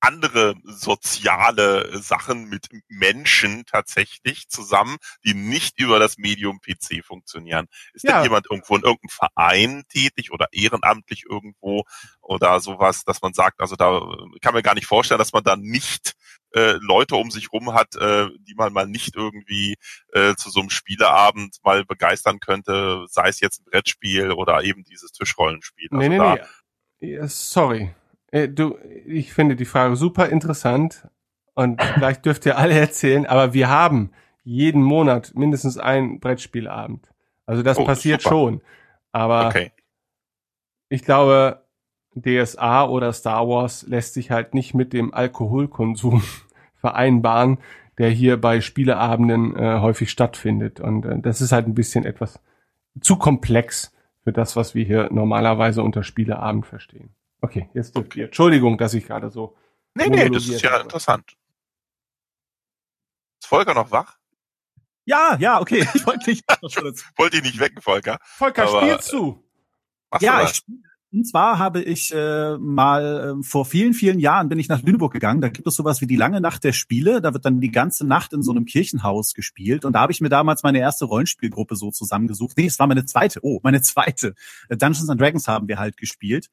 andere 0.02 0.56
soziale 0.64 2.00
Sachen 2.02 2.50
mit 2.50 2.68
Menschen 2.88 3.66
tatsächlich 3.66 4.48
zusammen, 4.50 4.98
die 5.26 5.34
nicht 5.34 5.80
über 5.80 6.00
das 6.00 6.18
Medium 6.18 6.60
PC 6.62 7.04
funktionieren. 7.04 7.68
Ist 7.94 8.04
ja. 8.04 8.16
denn 8.16 8.24
jemand 8.24 8.48
irgendwo 8.50 8.76
in 8.76 8.84
irgendeinem 8.84 9.10
Verein 9.10 9.84
tätig 9.90 10.32
oder 10.32 10.48
ehrenamtlich 10.52 11.26
irgendwo 11.30 11.84
oder 12.22 12.60
sowas, 12.60 13.04
dass 13.04 13.22
man 13.22 13.34
sagt, 13.34 13.60
also 13.60 13.76
da 13.76 14.02
kann 14.42 14.54
man 14.54 14.64
gar 14.64 14.76
nicht 14.76 14.88
vorstellen, 14.88 15.20
dass 15.20 15.34
man 15.34 15.44
da 15.44 15.56
nicht 15.56 16.16
äh, 16.54 16.74
Leute 16.82 17.16
um 17.16 17.32
sich 17.32 17.52
rum 17.52 17.74
hat, 17.74 17.96
äh, 17.96 18.28
die 18.40 18.56
man 18.56 18.74
mal 18.74 18.88
nicht 18.88 19.16
irgendwie 19.16 19.76
äh, 20.14 20.36
zu 20.36 20.50
so 20.50 20.62
einem 20.62 20.70
Spieleabend 20.70 21.58
mal 21.64 21.86
begeistern 21.86 22.40
könnte, 22.40 23.06
sei 23.08 23.30
es 23.30 23.40
jetzt 23.40 23.62
ein 23.62 23.66
Brettspiel 23.66 24.32
oder 24.32 24.64
eben 24.64 24.84
dieses 24.84 25.12
Tischrollenspiel. 25.12 25.90
Also 25.92 26.10
nee, 26.10 26.18
nee, 26.18 26.38
nee. 27.00 27.28
sorry. 27.28 27.94
Äh, 28.32 28.50
du, 28.50 28.78
ich 29.06 29.34
finde 29.34 29.56
die 29.56 29.66
Frage 29.66 29.96
super 29.96 30.30
interessant 30.30 31.08
und 31.54 31.82
vielleicht 31.96 32.26
dürft 32.26 32.46
ihr 32.46 32.58
alle 32.58 32.78
erzählen, 32.78 33.26
aber 33.26 33.54
wir 33.54 33.70
haben 33.70 34.12
jeden 34.44 34.82
Monat 34.82 35.34
mindestens 35.36 35.78
einen 35.78 36.20
Brettspielabend. 36.20 37.12
Also 37.46 37.64
das 37.64 37.78
oh, 37.78 37.86
passiert 37.86 38.22
super. 38.22 38.36
schon. 38.36 38.62
Aber 39.12 39.48
okay. 39.48 39.72
ich 40.90 41.04
glaube, 41.04 41.64
DSA 42.16 42.86
oder 42.86 43.14
Star 43.14 43.48
Wars 43.48 43.86
lässt 43.88 44.14
sich 44.14 44.32
halt 44.32 44.54
nicht 44.54 44.74
mit 44.74 44.94
dem 44.94 45.14
Alkoholkonsum 45.14 46.24
vereinbaren, 46.76 47.60
der 47.98 48.10
hier 48.10 48.40
bei 48.40 48.62
Spieleabenden 48.62 49.56
äh, 49.56 49.80
häufig 49.80 50.10
stattfindet. 50.10 50.80
Und 50.80 51.06
äh, 51.06 51.20
das 51.20 51.42
ist 51.42 51.52
halt 51.52 51.68
ein 51.68 51.76
bisschen 51.76 52.06
etwas 52.06 52.40
zu 53.02 53.18
komplex 53.18 53.94
für 54.24 54.32
das, 54.32 54.56
was 54.56 54.76
wir 54.76 54.86
hier 54.86 55.10
normalerweise 55.12 55.84
unter 55.84 56.04
Spieleabend 56.04 56.66
verstehen. 56.66 57.10
Okay, 57.42 57.70
jetzt 57.74 57.96
okay. 57.96 58.24
Entschuldigung, 58.24 58.78
dass 58.78 58.94
ich 58.94 59.06
gerade 59.06 59.30
so. 59.30 59.56
Nee, 59.94 60.10
nee, 60.10 60.30
das 60.30 60.48
ist 60.48 60.62
ja 60.62 60.72
habe. 60.72 60.84
interessant. 60.84 61.38
Ist 63.42 63.48
Volker 63.48 63.74
noch 63.74 63.92
wach? 63.92 64.18
Ja, 65.06 65.38
ja, 65.40 65.60
okay. 65.60 65.88
Ich 65.94 66.06
wollte 66.06 66.30
nicht, 66.30 66.44
wollte 67.18 67.38
ihn 67.38 67.44
nicht 67.44 67.60
wecken, 67.60 67.82
Volker. 67.82 68.20
Volker, 68.22 68.68
aber, 68.68 68.82
spielst 68.82 69.12
du? 69.14 69.44
Ja, 70.20 70.44
ich 70.44 70.64
und 71.12 71.26
zwar 71.28 71.58
habe 71.58 71.82
ich 71.82 72.14
äh, 72.14 72.58
mal 72.60 73.40
äh, 73.40 73.44
vor 73.44 73.66
vielen, 73.66 73.96
vielen 73.96 74.20
Jahren 74.20 74.48
bin 74.48 74.60
ich 74.60 74.70
nach 74.70 74.84
Lüneburg 74.84 75.12
gegangen. 75.12 75.42
Da 75.42 75.50
gibt 75.50 75.68
es 75.68 75.76
sowas 75.76 76.02
wie 76.02 76.08
die 76.08 76.16
lange 76.16 76.40
Nacht 76.40 76.64
der 76.64 76.72
Spiele. 76.72 77.20
Da 77.20 77.34
wird 77.34 77.46
dann 77.46 77.60
die 77.60 77.72
ganze 77.72 78.06
Nacht 78.06 78.32
in 78.32 78.44
so 78.44 78.52
einem 78.52 78.66
Kirchenhaus 78.66 79.34
gespielt. 79.34 79.86
Und 79.86 79.94
da 79.94 80.02
habe 80.02 80.12
ich 80.12 80.22
mir 80.22 80.30
damals 80.30 80.62
meine 80.62 80.80
erste 80.80 81.06
Rollenspielgruppe 81.06 81.76
so 81.76 81.90
zusammengesucht. 81.90 82.58
Nee, 82.58 82.68
es 82.68 82.78
war 82.78 82.86
meine 82.86 83.06
zweite. 83.06 83.40
Oh, 83.42 83.60
meine 83.64 83.82
zweite. 83.82 84.36
Dungeons 84.70 85.10
and 85.10 85.20
Dragons 85.20 85.48
haben 85.48 85.68
wir 85.68 85.80
halt 85.80 85.98
gespielt. 85.98 86.52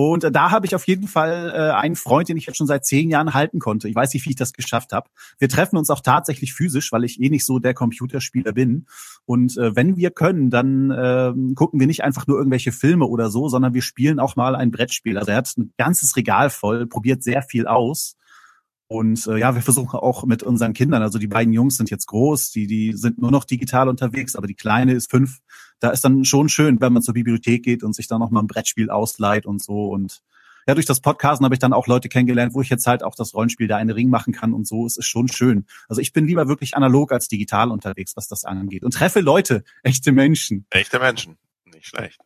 Und 0.00 0.24
äh, 0.24 0.32
da 0.32 0.50
habe 0.50 0.64
ich 0.64 0.74
auf 0.74 0.86
jeden 0.86 1.08
Fall 1.08 1.52
äh, 1.54 1.72
einen 1.78 1.94
Freund, 1.94 2.30
den 2.30 2.38
ich 2.38 2.46
jetzt 2.46 2.56
schon 2.56 2.66
seit 2.66 2.86
zehn 2.86 3.10
Jahren 3.10 3.34
halten 3.34 3.58
konnte. 3.58 3.86
Ich 3.86 3.94
weiß 3.94 4.14
nicht, 4.14 4.24
wie 4.24 4.30
ich 4.30 4.36
das 4.36 4.54
geschafft 4.54 4.94
habe. 4.94 5.10
Wir 5.38 5.50
treffen 5.50 5.76
uns 5.76 5.90
auch 5.90 6.00
tatsächlich 6.00 6.54
physisch, 6.54 6.90
weil 6.90 7.04
ich 7.04 7.20
eh 7.20 7.28
nicht 7.28 7.44
so 7.44 7.58
der 7.58 7.74
Computerspieler 7.74 8.52
bin. 8.52 8.86
Und 9.26 9.58
äh, 9.58 9.76
wenn 9.76 9.98
wir 9.98 10.10
können, 10.10 10.48
dann 10.48 10.90
äh, 10.90 11.34
gucken 11.54 11.80
wir 11.80 11.86
nicht 11.86 12.02
einfach 12.02 12.26
nur 12.26 12.38
irgendwelche 12.38 12.72
Filme 12.72 13.04
oder 13.04 13.28
so, 13.30 13.50
sondern 13.50 13.74
wir 13.74 13.82
spielen 13.82 14.20
auch 14.20 14.36
mal 14.36 14.56
ein 14.56 14.70
Brettspiel. 14.70 15.18
Also 15.18 15.32
er 15.32 15.36
hat 15.36 15.54
ein 15.58 15.74
ganzes 15.76 16.16
Regal 16.16 16.48
voll, 16.48 16.86
probiert 16.86 17.22
sehr 17.22 17.42
viel 17.42 17.66
aus. 17.66 18.16
Und 18.90 19.24
äh, 19.28 19.38
ja, 19.38 19.54
wir 19.54 19.62
versuchen 19.62 20.00
auch 20.00 20.24
mit 20.24 20.42
unseren 20.42 20.72
Kindern, 20.72 21.00
also 21.00 21.20
die 21.20 21.28
beiden 21.28 21.52
Jungs 21.52 21.76
sind 21.76 21.90
jetzt 21.90 22.08
groß, 22.08 22.50
die, 22.50 22.66
die 22.66 22.92
sind 22.94 23.18
nur 23.18 23.30
noch 23.30 23.44
digital 23.44 23.88
unterwegs, 23.88 24.34
aber 24.34 24.48
die 24.48 24.56
Kleine 24.56 24.94
ist 24.94 25.08
fünf. 25.08 25.38
Da 25.78 25.90
ist 25.90 26.04
dann 26.04 26.24
schon 26.24 26.48
schön, 26.48 26.80
wenn 26.80 26.92
man 26.92 27.00
zur 27.00 27.14
Bibliothek 27.14 27.62
geht 27.62 27.84
und 27.84 27.94
sich 27.94 28.08
da 28.08 28.18
noch 28.18 28.30
mal 28.30 28.40
ein 28.40 28.48
Brettspiel 28.48 28.90
ausleiht 28.90 29.46
und 29.46 29.62
so. 29.62 29.90
Und 29.90 30.22
ja, 30.66 30.74
durch 30.74 30.86
das 30.86 30.98
Podcasten 30.98 31.44
habe 31.44 31.54
ich 31.54 31.60
dann 31.60 31.72
auch 31.72 31.86
Leute 31.86 32.08
kennengelernt, 32.08 32.52
wo 32.52 32.62
ich 32.62 32.68
jetzt 32.68 32.84
halt 32.88 33.04
auch 33.04 33.14
das 33.14 33.32
Rollenspiel 33.32 33.68
da 33.68 33.76
eine 33.76 33.94
Ring 33.94 34.10
machen 34.10 34.32
kann 34.32 34.52
und 34.52 34.66
so. 34.66 34.84
Es 34.84 34.96
ist 34.96 35.06
schon 35.06 35.28
schön. 35.28 35.66
Also 35.88 36.00
ich 36.00 36.12
bin 36.12 36.26
lieber 36.26 36.48
wirklich 36.48 36.74
analog 36.76 37.12
als 37.12 37.28
digital 37.28 37.70
unterwegs, 37.70 38.16
was 38.16 38.26
das 38.26 38.44
angeht. 38.44 38.82
Und 38.82 38.92
treffe 38.92 39.20
Leute, 39.20 39.62
echte 39.84 40.10
Menschen. 40.10 40.66
Echte 40.70 40.98
Menschen, 40.98 41.38
nicht 41.64 41.86
schlecht. 41.86 42.20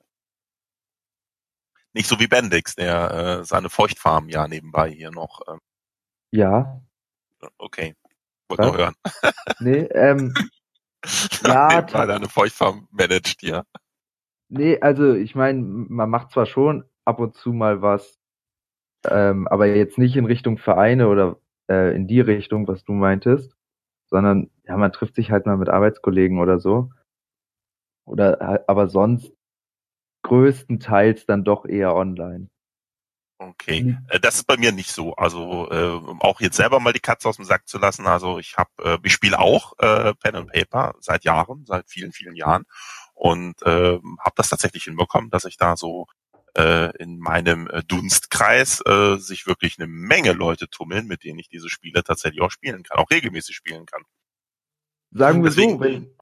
Nicht 1.92 2.08
so 2.08 2.18
wie 2.18 2.26
Bendix, 2.26 2.74
der 2.74 3.40
äh, 3.40 3.44
seine 3.44 3.68
Feuchtfarm 3.68 4.30
ja 4.30 4.48
nebenbei 4.48 4.90
hier 4.90 5.10
noch 5.10 5.42
ähm, 5.46 5.58
ja. 6.34 6.80
Okay. 7.58 7.94
Wollte 8.48 8.62
nur 8.64 8.76
hören. 8.76 8.94
Nee, 9.60 9.88
ähm, 9.92 10.34
ja. 11.44 11.86
Weil 11.92 12.06
deine 12.06 12.28
Feuchtfarm 12.28 12.88
managt, 12.90 13.42
ja. 13.42 13.64
Nee, 14.48 14.80
also 14.80 15.14
ich 15.14 15.34
meine, 15.34 15.60
man 15.62 16.10
macht 16.10 16.32
zwar 16.32 16.46
schon 16.46 16.84
ab 17.04 17.18
und 17.18 17.34
zu 17.34 17.52
mal 17.52 17.82
was, 17.82 18.18
ähm, 19.06 19.48
aber 19.48 19.66
jetzt 19.66 19.98
nicht 19.98 20.16
in 20.16 20.26
Richtung 20.26 20.58
Vereine 20.58 21.08
oder 21.08 21.38
äh, 21.68 21.94
in 21.94 22.06
die 22.06 22.20
Richtung, 22.20 22.68
was 22.68 22.84
du 22.84 22.92
meintest, 22.92 23.56
sondern 24.06 24.50
ja, 24.64 24.76
man 24.76 24.92
trifft 24.92 25.14
sich 25.14 25.30
halt 25.30 25.46
mal 25.46 25.56
mit 25.56 25.68
Arbeitskollegen 25.68 26.38
oder 26.38 26.58
so. 26.58 26.90
Oder 28.06 28.68
aber 28.68 28.88
sonst 28.88 29.32
größtenteils 30.22 31.26
dann 31.26 31.44
doch 31.44 31.64
eher 31.64 31.94
online. 31.94 32.48
Okay, 33.38 33.82
mhm. 33.82 34.06
Äh, 34.08 34.20
das 34.20 34.36
ist 34.36 34.46
bei 34.46 34.56
mir 34.56 34.72
nicht 34.72 34.92
so. 34.92 35.14
Also 35.16 35.68
äh, 35.70 36.00
auch 36.20 36.40
jetzt 36.40 36.56
selber 36.56 36.80
mal 36.80 36.92
die 36.92 37.00
Katze 37.00 37.28
aus 37.28 37.36
dem 37.36 37.44
Sack 37.44 37.66
zu 37.66 37.78
lassen. 37.78 38.06
Also 38.06 38.38
ich 38.38 38.56
habe, 38.56 38.70
äh, 38.82 38.98
ich 39.02 39.12
spiele 39.12 39.38
auch 39.38 39.72
äh, 39.78 40.14
Pen 40.14 40.36
and 40.36 40.52
Paper 40.52 40.94
seit 41.00 41.24
Jahren, 41.24 41.64
seit 41.66 41.88
vielen 41.90 42.12
vielen 42.12 42.36
Jahren 42.36 42.64
und 43.14 43.60
äh, 43.62 43.98
habe 43.98 44.34
das 44.36 44.48
tatsächlich 44.48 44.84
hinbekommen, 44.84 45.30
dass 45.30 45.44
ich 45.44 45.56
da 45.56 45.76
so 45.76 46.06
äh, 46.56 46.96
in 46.98 47.18
meinem 47.18 47.68
äh, 47.68 47.82
Dunstkreis 47.82 48.80
äh, 48.86 49.16
sich 49.16 49.46
wirklich 49.46 49.78
eine 49.78 49.88
Menge 49.88 50.32
Leute 50.32 50.68
tummeln, 50.68 51.06
mit 51.06 51.24
denen 51.24 51.38
ich 51.38 51.48
diese 51.48 51.68
Spiele 51.68 52.04
tatsächlich 52.04 52.42
auch 52.42 52.50
spielen 52.50 52.84
kann, 52.84 52.98
auch 52.98 53.10
regelmäßig 53.10 53.56
spielen 53.56 53.86
kann. 53.86 54.02
Sagen 55.10 55.42
wir 55.42 55.50
Deswegen, 55.50 55.74
so, 55.74 55.80
wenn, 55.80 56.14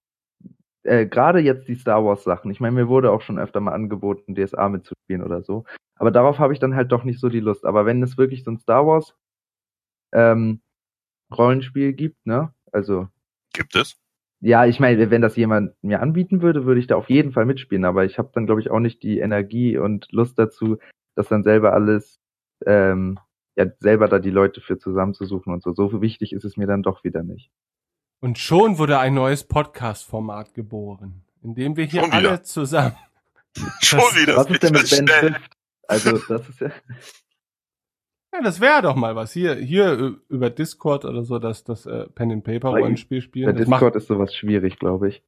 äh, 0.85 1.07
gerade 1.07 1.41
jetzt 1.41 1.69
die 1.69 1.75
Star 1.75 2.05
Wars 2.05 2.25
Sachen. 2.25 2.51
Ich 2.51 2.61
meine, 2.61 2.75
mir 2.75 2.89
wurde 2.89 3.11
auch 3.11 3.23
schon 3.23 3.39
öfter 3.39 3.61
mal 3.61 3.73
angeboten, 3.73 4.35
DSA 4.35 4.69
mitzuspielen 4.69 5.23
oder 5.23 5.43
so. 5.43 5.65
Aber 6.03 6.11
darauf 6.11 6.41
habe 6.41 6.53
ich 6.53 6.59
dann 6.59 6.75
halt 6.75 6.91
doch 6.91 7.05
nicht 7.05 7.21
so 7.21 7.29
die 7.29 7.39
Lust. 7.39 7.65
Aber 7.65 7.87
wenn 7.87 8.03
es 8.03 8.19
wirklich 8.19 8.43
so 8.43 8.51
ein 8.51 8.59
Star 8.59 8.85
Wars 8.85 9.15
ähm, 10.13 10.61
Rollenspiel 11.33 11.93
gibt, 11.93 12.27
ne? 12.27 12.53
Also. 12.73 13.07
Gibt 13.53 13.77
es? 13.77 13.97
Ja, 14.41 14.67
ich 14.67 14.81
meine, 14.81 15.13
wenn 15.13 15.23
das 15.23 15.37
jemand 15.37 15.81
mir 15.81 16.03
anbieten 16.03 16.43
würde, 16.43 16.65
würde 16.65 16.81
ich 16.81 16.89
da 16.89 16.97
auf 16.97 17.09
jeden 17.09 17.31
Fall 17.31 17.45
mitspielen. 17.45 17.85
Aber 17.85 18.05
ich 18.05 18.19
habe 18.19 18.33
dann, 18.35 18.47
glaube 18.47 18.61
ich, 18.61 18.73
auch 18.73 18.81
nicht 18.81 19.05
die 19.05 19.21
Energie 19.21 19.79
und 19.79 20.11
Lust 20.11 20.41
dazu, 20.41 20.79
das 21.15 21.29
dann 21.29 21.45
selber 21.45 21.73
alles, 21.73 22.19
ähm, 22.67 23.21
ja, 23.55 23.67
selber 23.79 24.09
da 24.09 24.19
die 24.19 24.31
Leute 24.31 24.61
für 24.61 24.79
zusammenzusuchen 24.79 25.53
und 25.53 25.63
so. 25.63 25.73
So 25.73 26.03
wichtig 26.03 26.33
ist 26.33 26.45
es 26.45 26.57
mir 26.57 26.67
dann 26.67 26.83
doch 26.83 27.05
wieder 27.05 27.23
nicht. 27.23 27.53
Und 28.19 28.39
schon 28.39 28.79
wurde 28.79 28.99
ein 28.99 29.15
neues 29.15 29.45
Podcast-Format 29.45 30.53
geboren, 30.53 31.23
in 31.45 31.55
dem 31.55 31.77
wir 31.77 31.85
hier 31.85 32.13
alle 32.13 32.43
zusammen. 32.43 32.97
schon 33.81 34.01
wieder. 34.01 34.37
Was 34.37 34.51
ist 34.51 34.65
denn 34.65 34.73
mit 34.73 34.91
Ben 34.91 35.07
Swift? 35.07 35.62
Also, 35.89 36.19
das 36.29 36.49
ist 36.49 36.61
ja. 36.61 36.71
Ja, 38.35 38.41
das 38.41 38.61
wäre 38.61 38.81
doch 38.81 38.97
mal 38.97 39.15
was. 39.15 39.33
Hier, 39.33 39.57
hier 39.57 40.17
über 40.29 40.49
Discord 40.49 41.05
oder 41.05 41.23
so, 41.23 41.39
dass 41.39 41.65
das 41.65 41.85
äh, 41.85 42.07
Pen 42.15 42.33
and 42.33 42.45
Paper 42.45 42.71
Rollenspiel 42.71 43.21
spielen. 43.21 43.47
Bei 43.47 43.53
Discord 43.53 43.95
ist 43.95 44.07
sowas 44.07 44.35
schwierig, 44.35 44.79
glaube 44.79 45.11
ich. 45.11 45.23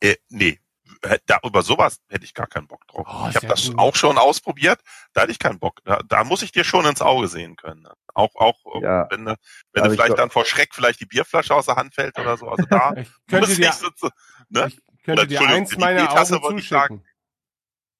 Äh, 0.00 0.16
nee, 0.28 0.58
äh, 1.02 1.18
da, 1.26 1.38
über 1.44 1.62
sowas 1.62 2.00
hätte 2.08 2.24
ich 2.24 2.34
gar 2.34 2.46
keinen 2.46 2.66
Bock 2.66 2.86
drauf. 2.88 3.06
Oh, 3.08 3.26
ich 3.28 3.36
habe 3.36 3.46
das 3.46 3.68
gut. 3.68 3.78
auch 3.78 3.94
schon 3.94 4.18
ausprobiert, 4.18 4.80
da 5.12 5.22
hätte 5.22 5.32
ich 5.32 5.38
keinen 5.38 5.58
Bock. 5.58 5.80
Da, 5.84 6.00
da 6.08 6.24
muss 6.24 6.42
ich 6.42 6.50
dir 6.50 6.64
schon 6.64 6.86
ins 6.86 7.02
Auge 7.02 7.28
sehen 7.28 7.56
können. 7.56 7.86
Auch, 8.14 8.34
auch 8.34 8.56
ja. 8.82 9.06
wenn, 9.10 9.26
wenn 9.26 9.34
du 9.34 9.36
vielleicht 9.72 10.06
glaub... 10.06 10.16
dann 10.16 10.30
vor 10.30 10.44
Schreck 10.44 10.74
vielleicht 10.74 11.00
die 11.00 11.06
Bierflasche 11.06 11.54
aus 11.54 11.66
der 11.66 11.76
Hand 11.76 11.94
fällt 11.94 12.18
oder 12.18 12.36
so. 12.36 12.48
Also 12.48 12.64
da 12.68 12.94
ich 12.96 13.08
könnte 13.28 13.54
dir, 13.54 13.72
sitzen, 13.72 14.10
ne? 14.48 14.66
ich 14.68 15.02
könnte 15.04 15.26
dir 15.26 15.40
eins 15.40 15.76
meiner 15.78 16.10
Augen 16.10 16.58
zuschicken. 16.58 17.04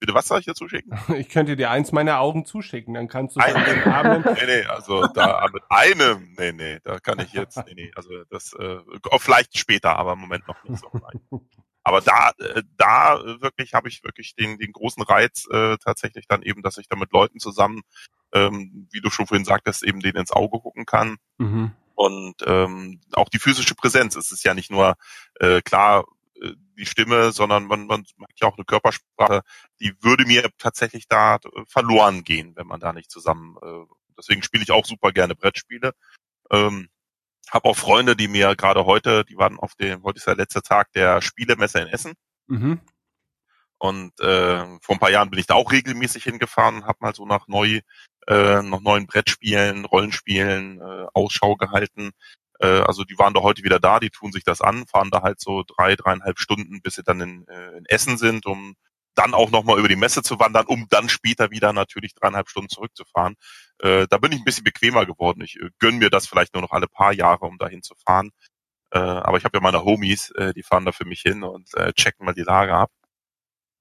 Bitte, 0.01 0.14
was 0.14 0.28
soll 0.28 0.38
ich 0.38 0.46
dir 0.46 0.55
zuschicken? 0.55 0.92
Ich 1.16 1.28
könnte 1.28 1.57
dir 1.57 1.70
eins 1.70 1.92
meiner 1.92 2.20
Augen 2.20 2.44
zuschicken, 2.44 2.94
dann 2.94 3.09
kannst 3.09 3.36
du 3.36 3.40
so 3.40 3.46
den 3.53 3.82
Abend. 3.84 4.24
nee, 4.26 4.46
nee, 4.46 4.64
also 4.64 5.07
da 5.09 5.46
mit 5.53 5.62
einem, 5.68 6.34
nee, 6.38 6.53
nee, 6.53 6.78
da 6.84 6.99
kann 7.01 7.18
ich 7.18 7.32
jetzt, 7.32 7.57
nee, 7.66 7.74
nee, 7.74 7.90
also 7.96 8.11
das, 8.30 8.53
äh, 8.55 8.78
vielleicht 9.18 9.59
später, 9.59 9.96
aber 9.96 10.12
im 10.12 10.20
Moment 10.20 10.46
noch 10.46 10.62
nicht 10.64 10.80
so. 10.80 10.90
Aber 11.84 12.03
da, 12.03 12.32
äh, 12.38 12.62
da 12.76 13.18
wirklich 13.40 13.72
habe 13.72 13.88
ich 13.88 14.05
wirklich 14.05 14.34
den, 14.34 14.59
den 14.59 14.72
großen 14.72 15.03
Reiz 15.03 15.46
äh, 15.51 15.78
tatsächlich 15.78 16.26
dann 16.28 16.42
eben, 16.42 16.61
dass 16.62 16.76
ich 16.76 16.86
da 16.86 16.96
mit 16.96 17.12
Leuten 17.12 17.40
zusammen, 17.40 17.80
ähm, 18.34 18.88
wie 18.92 19.01
du 19.01 19.09
schon 19.09 19.26
vorhin 19.26 19.46
sagtest, 19.46 19.84
eben 19.84 20.01
denen 20.01 20.18
ins 20.18 20.30
Auge 20.30 20.59
gucken 20.59 20.84
kann. 20.84 21.16
Mhm. 21.38 21.70
Und 21.94 22.34
ähm, 22.44 23.01
auch 23.14 23.30
die 23.30 23.38
physische 23.38 23.74
Präsenz. 23.74 24.16
Es 24.16 24.32
ist 24.32 24.44
ja 24.44 24.53
nicht 24.53 24.70
nur 24.70 24.96
äh, 25.40 25.62
klar 25.62 26.05
die 26.76 26.86
Stimme, 26.86 27.32
sondern 27.32 27.66
man, 27.66 27.86
man 27.86 28.05
merkt 28.16 28.41
ja 28.41 28.49
auch 28.49 28.57
eine 28.57 28.64
Körpersprache, 28.64 29.43
die 29.80 29.95
würde 30.01 30.24
mir 30.24 30.49
tatsächlich 30.59 31.09
da 31.09 31.36
äh, 31.36 31.64
verloren 31.66 32.24
gehen, 32.24 32.55
wenn 32.57 32.66
man 32.66 32.80
da 32.80 32.93
nicht 32.93 33.11
zusammen. 33.11 33.57
Äh, 33.62 33.84
deswegen 34.16 34.43
spiele 34.43 34.62
ich 34.62 34.70
auch 34.70 34.86
super 34.86 35.12
gerne 35.12 35.34
Brettspiele. 35.34 35.93
Ähm, 36.51 36.89
habe 37.51 37.68
auch 37.68 37.76
Freunde, 37.76 38.14
die 38.14 38.28
mir 38.28 38.57
gerade 38.57 38.84
heute, 38.84 39.24
die 39.24 39.36
waren 39.36 39.59
auf 39.59 39.74
dem, 39.74 40.03
heute 40.03 40.18
ist 40.18 40.26
der 40.26 40.36
letzte 40.36 40.62
Tag 40.62 40.93
der 40.93 41.22
Spielemesse 41.22 41.80
in 41.80 41.89
Essen. 41.89 42.14
Mhm. 42.47 42.80
Und 43.78 44.18
äh, 44.20 44.64
vor 44.80 44.97
ein 44.97 44.99
paar 44.99 45.11
Jahren 45.11 45.30
bin 45.30 45.39
ich 45.39 45.47
da 45.47 45.55
auch 45.55 45.70
regelmäßig 45.70 46.24
hingefahren, 46.24 46.84
habe 46.84 46.99
mal 47.01 47.14
so 47.14 47.26
nach 47.26 47.47
neu 47.47 47.80
äh, 48.26 48.61
noch 48.62 48.80
neuen 48.80 49.07
Brettspielen, 49.07 49.84
Rollenspielen 49.84 50.80
äh, 50.80 51.07
Ausschau 51.14 51.57
gehalten. 51.57 52.11
Äh, 52.59 52.81
also 52.83 53.05
die 53.05 53.19
waren 53.19 53.35
da 53.35 53.43
heute 53.43 53.63
wieder 53.63 53.81
da, 53.81 54.01
die 54.01 54.11
tun 54.11 54.33
sich 54.33 54.45
das 54.45 54.61
an, 54.61 54.87
fahren 54.87 55.11
da 55.11 55.23
halt 55.23 55.41
so 55.41 55.65
drei, 55.67 55.97
dreieinhalb 55.97 56.39
Stunden, 56.39 56.83
bis 56.83 56.97
sie 56.97 57.03
dann 57.03 57.21
in, 57.21 57.49
äh, 57.49 57.79
in 57.79 57.85
Essen 57.87 58.19
sind, 58.19 58.47
um 58.47 58.75
dann 59.15 59.35
auch 59.35 59.51
nochmal 59.51 59.79
über 59.79 59.89
die 59.89 59.97
Messe 59.97 60.23
zu 60.23 60.39
wandern, 60.39 60.67
um 60.67 60.87
dann 60.91 61.09
später 61.09 61.51
wieder 61.51 61.73
natürlich 61.73 62.15
dreieinhalb 62.15 62.49
Stunden 62.49 62.69
zurückzufahren. 62.69 63.35
Äh, 63.81 64.07
da 64.09 64.19
bin 64.19 64.33
ich 64.33 64.39
ein 64.39 64.45
bisschen 64.45 64.65
bequemer 64.65 65.07
geworden. 65.07 65.43
Ich 65.43 65.57
äh, 65.57 65.71
gönn 65.79 65.99
mir 65.99 66.11
das 66.11 66.29
vielleicht 66.29 66.55
nur 66.55 66.63
noch 66.63 66.71
alle 66.71 66.87
paar 66.87 67.13
Jahre, 67.13 67.47
um 67.47 67.59
dahin 67.59 67.83
zu 67.83 67.95
fahren. 68.07 68.31
Äh, 68.91 68.99
aber 68.99 69.37
ich 69.39 69.45
habe 69.45 69.59
ja 69.59 69.63
meine 69.63 69.85
Homies, 69.85 70.31
äh, 70.33 70.55
die 70.55 70.63
fahren 70.63 70.85
da 70.85 70.93
für 70.93 71.05
mich 71.05 71.21
hin 71.21 71.43
und 71.43 71.75
äh, 71.75 71.93
checken 71.93 72.25
mal 72.25 72.35
die 72.35 72.43
Lage 72.43 72.75
ab. 72.75 72.91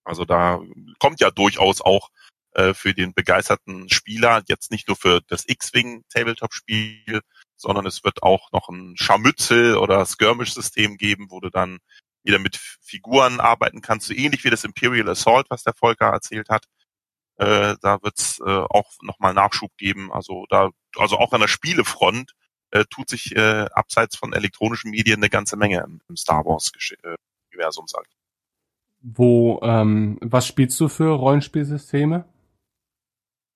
Also 0.03 0.25
da 0.25 0.61
kommt 0.99 1.19
ja 1.19 1.31
durchaus 1.31 1.81
auch 1.81 2.09
äh, 2.53 2.73
für 2.73 2.93
den 2.93 3.13
begeisterten 3.13 3.89
Spieler 3.89 4.41
jetzt 4.47 4.71
nicht 4.71 4.87
nur 4.87 4.97
für 4.97 5.21
das 5.27 5.43
X-Wing 5.47 6.03
Tabletop-Spiel, 6.09 7.21
sondern 7.57 7.85
es 7.85 8.03
wird 8.03 8.23
auch 8.23 8.51
noch 8.51 8.69
ein 8.69 8.95
Scharmützel 8.95 9.77
oder 9.77 10.05
Skirmish-System 10.05 10.97
geben, 10.97 11.27
wo 11.29 11.39
du 11.39 11.49
dann 11.49 11.79
wieder 12.23 12.39
mit 12.39 12.57
Figuren 12.81 13.39
arbeiten 13.39 13.81
kannst, 13.81 14.07
so 14.07 14.13
ähnlich 14.13 14.43
wie 14.43 14.49
das 14.49 14.63
Imperial 14.63 15.09
Assault, 15.09 15.47
was 15.49 15.63
der 15.63 15.73
Volker 15.73 16.07
erzählt 16.07 16.49
hat. 16.49 16.65
Äh, 17.37 17.75
da 17.81 18.01
wird's 18.01 18.39
äh, 18.39 18.43
auch 18.69 18.91
nochmal 19.01 19.33
Nachschub 19.33 19.75
geben. 19.77 20.11
Also 20.11 20.45
da, 20.49 20.69
also 20.95 21.17
auch 21.17 21.33
an 21.33 21.41
der 21.41 21.47
Spielefront 21.47 22.33
äh, 22.71 22.85
tut 22.89 23.09
sich 23.09 23.35
äh, 23.35 23.67
abseits 23.71 24.15
von 24.15 24.33
elektronischen 24.33 24.91
Medien 24.91 25.17
eine 25.17 25.29
ganze 25.29 25.55
Menge 25.55 25.83
im, 25.85 26.01
im 26.09 26.17
Star 26.17 26.45
Wars 26.45 26.71
äh, 27.03 27.15
Universum, 27.51 27.85
sag 27.87 28.05
ich. 28.07 28.17
Wo, 29.01 29.59
ähm, 29.61 30.17
was 30.21 30.47
spielst 30.47 30.79
du 30.79 30.89
für 30.89 31.11
Rollenspielsysteme? 31.11 32.25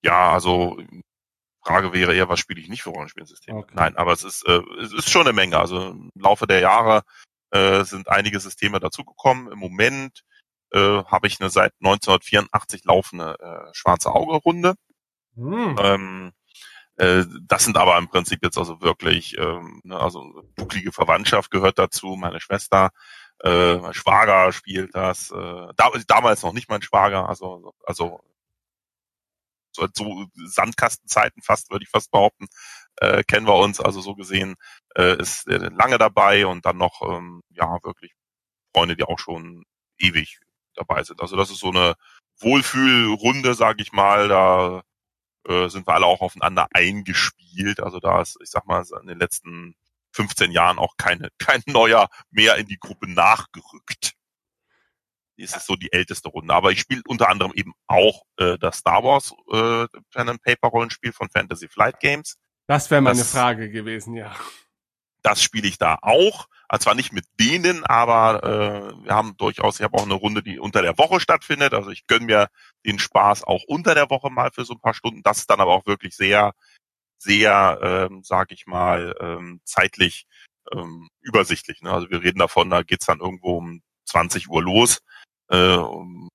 Ja, 0.04 0.32
also 0.32 0.78
Frage 1.64 1.92
wäre 1.92 2.14
eher, 2.14 2.28
was 2.28 2.40
spiele 2.40 2.60
ich 2.60 2.68
nicht 2.68 2.82
für 2.82 2.90
Rollenspielsysteme? 2.90 3.58
Okay. 3.58 3.74
Nein, 3.74 3.96
aber 3.96 4.12
es 4.12 4.24
ist, 4.24 4.46
äh, 4.46 4.60
es 4.80 4.92
ist 4.92 5.10
schon 5.10 5.22
eine 5.22 5.32
Menge. 5.32 5.58
Also 5.58 5.90
im 5.90 6.10
Laufe 6.14 6.46
der 6.46 6.60
Jahre 6.60 7.02
äh, 7.50 7.84
sind 7.84 8.08
einige 8.08 8.40
Systeme 8.40 8.80
dazugekommen. 8.80 9.52
Im 9.52 9.58
Moment 9.58 10.24
äh, 10.72 11.04
habe 11.04 11.26
ich 11.26 11.40
eine 11.40 11.50
seit 11.50 11.72
1984 11.80 12.84
laufende 12.84 13.36
äh, 13.38 13.74
schwarze 13.74 14.10
Auge-Runde. 14.12 14.74
Hm. 15.36 15.76
Ähm, 15.78 16.32
äh, 16.96 17.24
das 17.46 17.64
sind 17.64 17.76
aber 17.76 17.96
im 17.98 18.08
Prinzip 18.08 18.40
jetzt 18.42 18.58
also 18.58 18.80
wirklich, 18.80 19.36
ähm, 19.38 19.80
ne, 19.84 19.98
also 19.98 20.42
bucklige 20.56 20.92
Verwandtschaft 20.92 21.50
gehört 21.50 21.78
dazu, 21.78 22.16
meine 22.16 22.40
Schwester, 22.40 22.90
äh, 23.42 23.76
mein 23.76 23.94
Schwager 23.94 24.52
spielt 24.52 24.94
das, 24.94 25.30
äh, 25.30 25.68
da, 25.76 25.90
damals 26.06 26.42
noch 26.42 26.52
nicht 26.52 26.68
mein 26.68 26.82
Schwager, 26.82 27.28
also, 27.28 27.74
also 27.84 28.20
so, 29.72 30.26
Sandkastenzeiten 30.46 31.42
fast, 31.42 31.70
würde 31.70 31.84
ich 31.84 31.90
fast 31.90 32.10
behaupten, 32.10 32.46
äh, 32.96 33.22
kennen 33.24 33.46
wir 33.46 33.56
uns. 33.56 33.80
Also 33.80 34.00
so 34.00 34.14
gesehen 34.14 34.56
äh, 34.96 35.16
ist 35.18 35.46
äh, 35.48 35.56
lange 35.56 35.98
dabei 35.98 36.46
und 36.46 36.66
dann 36.66 36.78
noch 36.78 37.02
ähm, 37.02 37.42
ja 37.50 37.78
wirklich 37.82 38.12
Freunde, 38.74 38.96
die 38.96 39.04
auch 39.04 39.18
schon 39.18 39.64
ewig 39.98 40.40
dabei 40.74 41.02
sind. 41.02 41.20
Also 41.20 41.36
das 41.36 41.50
ist 41.50 41.60
so 41.60 41.68
eine 41.68 41.94
Wohlfühlrunde, 42.40 43.54
sage 43.54 43.82
ich 43.82 43.92
mal. 43.92 44.28
Da 44.28 44.82
äh, 45.46 45.68
sind 45.68 45.86
wir 45.86 45.94
alle 45.94 46.06
auch 46.06 46.20
aufeinander 46.20 46.68
eingespielt. 46.72 47.80
Also 47.80 48.00
da 48.00 48.20
ist, 48.20 48.38
ich 48.42 48.50
sag 48.50 48.66
mal, 48.66 48.84
in 49.00 49.08
den 49.08 49.18
letzten 49.18 49.74
15 50.12 50.52
Jahren 50.52 50.78
auch 50.78 50.96
keine, 50.96 51.30
kein 51.38 51.62
neuer 51.66 52.08
mehr 52.30 52.56
in 52.56 52.66
die 52.66 52.78
Gruppe 52.78 53.10
nachgerückt. 53.10 54.12
Es 55.42 55.56
ist 55.56 55.66
so 55.66 55.76
die 55.76 55.92
älteste 55.92 56.28
Runde. 56.28 56.54
Aber 56.54 56.70
ich 56.70 56.80
spiele 56.80 57.02
unter 57.06 57.28
anderem 57.28 57.52
eben 57.54 57.72
auch 57.86 58.22
äh, 58.36 58.58
das 58.58 58.78
Star 58.78 59.02
Wars 59.02 59.32
äh, 59.50 59.86
Pen 60.12 60.28
and 60.28 60.42
Paper 60.42 60.68
Rollenspiel 60.68 61.12
von 61.12 61.28
Fantasy 61.30 61.68
Flight 61.68 62.00
Games. 62.00 62.36
Das 62.66 62.90
wäre 62.90 63.00
meine 63.00 63.18
das, 63.18 63.30
Frage 63.30 63.70
gewesen, 63.70 64.14
ja. 64.14 64.34
Das 65.22 65.42
spiele 65.42 65.68
ich 65.68 65.78
da 65.78 65.98
auch. 66.02 66.48
Also 66.68 66.84
zwar 66.84 66.94
nicht 66.94 67.12
mit 67.12 67.26
denen, 67.38 67.84
aber 67.84 68.42
äh, 68.42 69.04
wir 69.04 69.14
haben 69.14 69.36
durchaus, 69.36 69.78
ich 69.78 69.84
habe 69.84 69.96
auch 69.96 70.04
eine 70.04 70.14
Runde, 70.14 70.42
die 70.42 70.58
unter 70.58 70.82
der 70.82 70.96
Woche 70.98 71.20
stattfindet. 71.20 71.74
Also 71.74 71.90
ich 71.90 72.06
gönn 72.06 72.24
mir 72.24 72.48
den 72.86 72.98
Spaß 72.98 73.44
auch 73.44 73.62
unter 73.66 73.94
der 73.94 74.10
Woche 74.10 74.30
mal 74.30 74.50
für 74.52 74.64
so 74.64 74.74
ein 74.74 74.80
paar 74.80 74.94
Stunden. 74.94 75.22
Das 75.22 75.38
ist 75.38 75.50
dann 75.50 75.60
aber 75.60 75.72
auch 75.72 75.86
wirklich 75.86 76.16
sehr, 76.16 76.52
sehr, 77.18 77.78
ähm, 77.82 78.22
sag 78.24 78.52
ich 78.52 78.66
mal, 78.66 79.14
ähm, 79.20 79.60
zeitlich 79.64 80.26
ähm, 80.72 81.08
übersichtlich. 81.20 81.82
Ne? 81.82 81.92
Also 81.92 82.10
wir 82.10 82.22
reden 82.22 82.38
davon, 82.38 82.70
da 82.70 82.82
geht's 82.82 83.06
dann 83.06 83.20
irgendwo 83.20 83.58
um 83.58 83.82
20 84.06 84.48
Uhr 84.48 84.62
los 84.62 85.02
äh, 85.52 85.76
und 85.76 86.30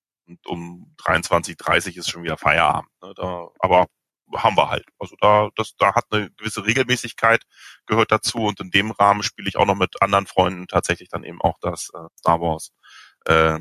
um 0.46 0.94
23.30 0.98 1.98
ist 1.98 2.10
schon 2.10 2.22
wieder 2.22 2.36
Feierabend. 2.38 2.90
Ne? 3.02 3.12
Da, 3.16 3.48
aber 3.58 3.86
haben 4.34 4.56
wir 4.56 4.68
halt. 4.68 4.84
Also 4.98 5.16
da, 5.20 5.48
das, 5.56 5.74
da 5.76 5.94
hat 5.94 6.04
eine 6.10 6.30
gewisse 6.32 6.66
Regelmäßigkeit 6.66 7.44
gehört 7.86 8.12
dazu 8.12 8.38
und 8.38 8.60
in 8.60 8.70
dem 8.70 8.90
Rahmen 8.90 9.22
spiele 9.22 9.48
ich 9.48 9.56
auch 9.56 9.66
noch 9.66 9.74
mit 9.74 10.02
anderen 10.02 10.26
Freunden 10.26 10.66
tatsächlich 10.66 11.08
dann 11.08 11.24
eben 11.24 11.40
auch 11.40 11.56
das 11.60 11.90
äh, 11.94 12.08
Star 12.18 12.40
Wars 12.40 12.70
äh, 13.24 13.58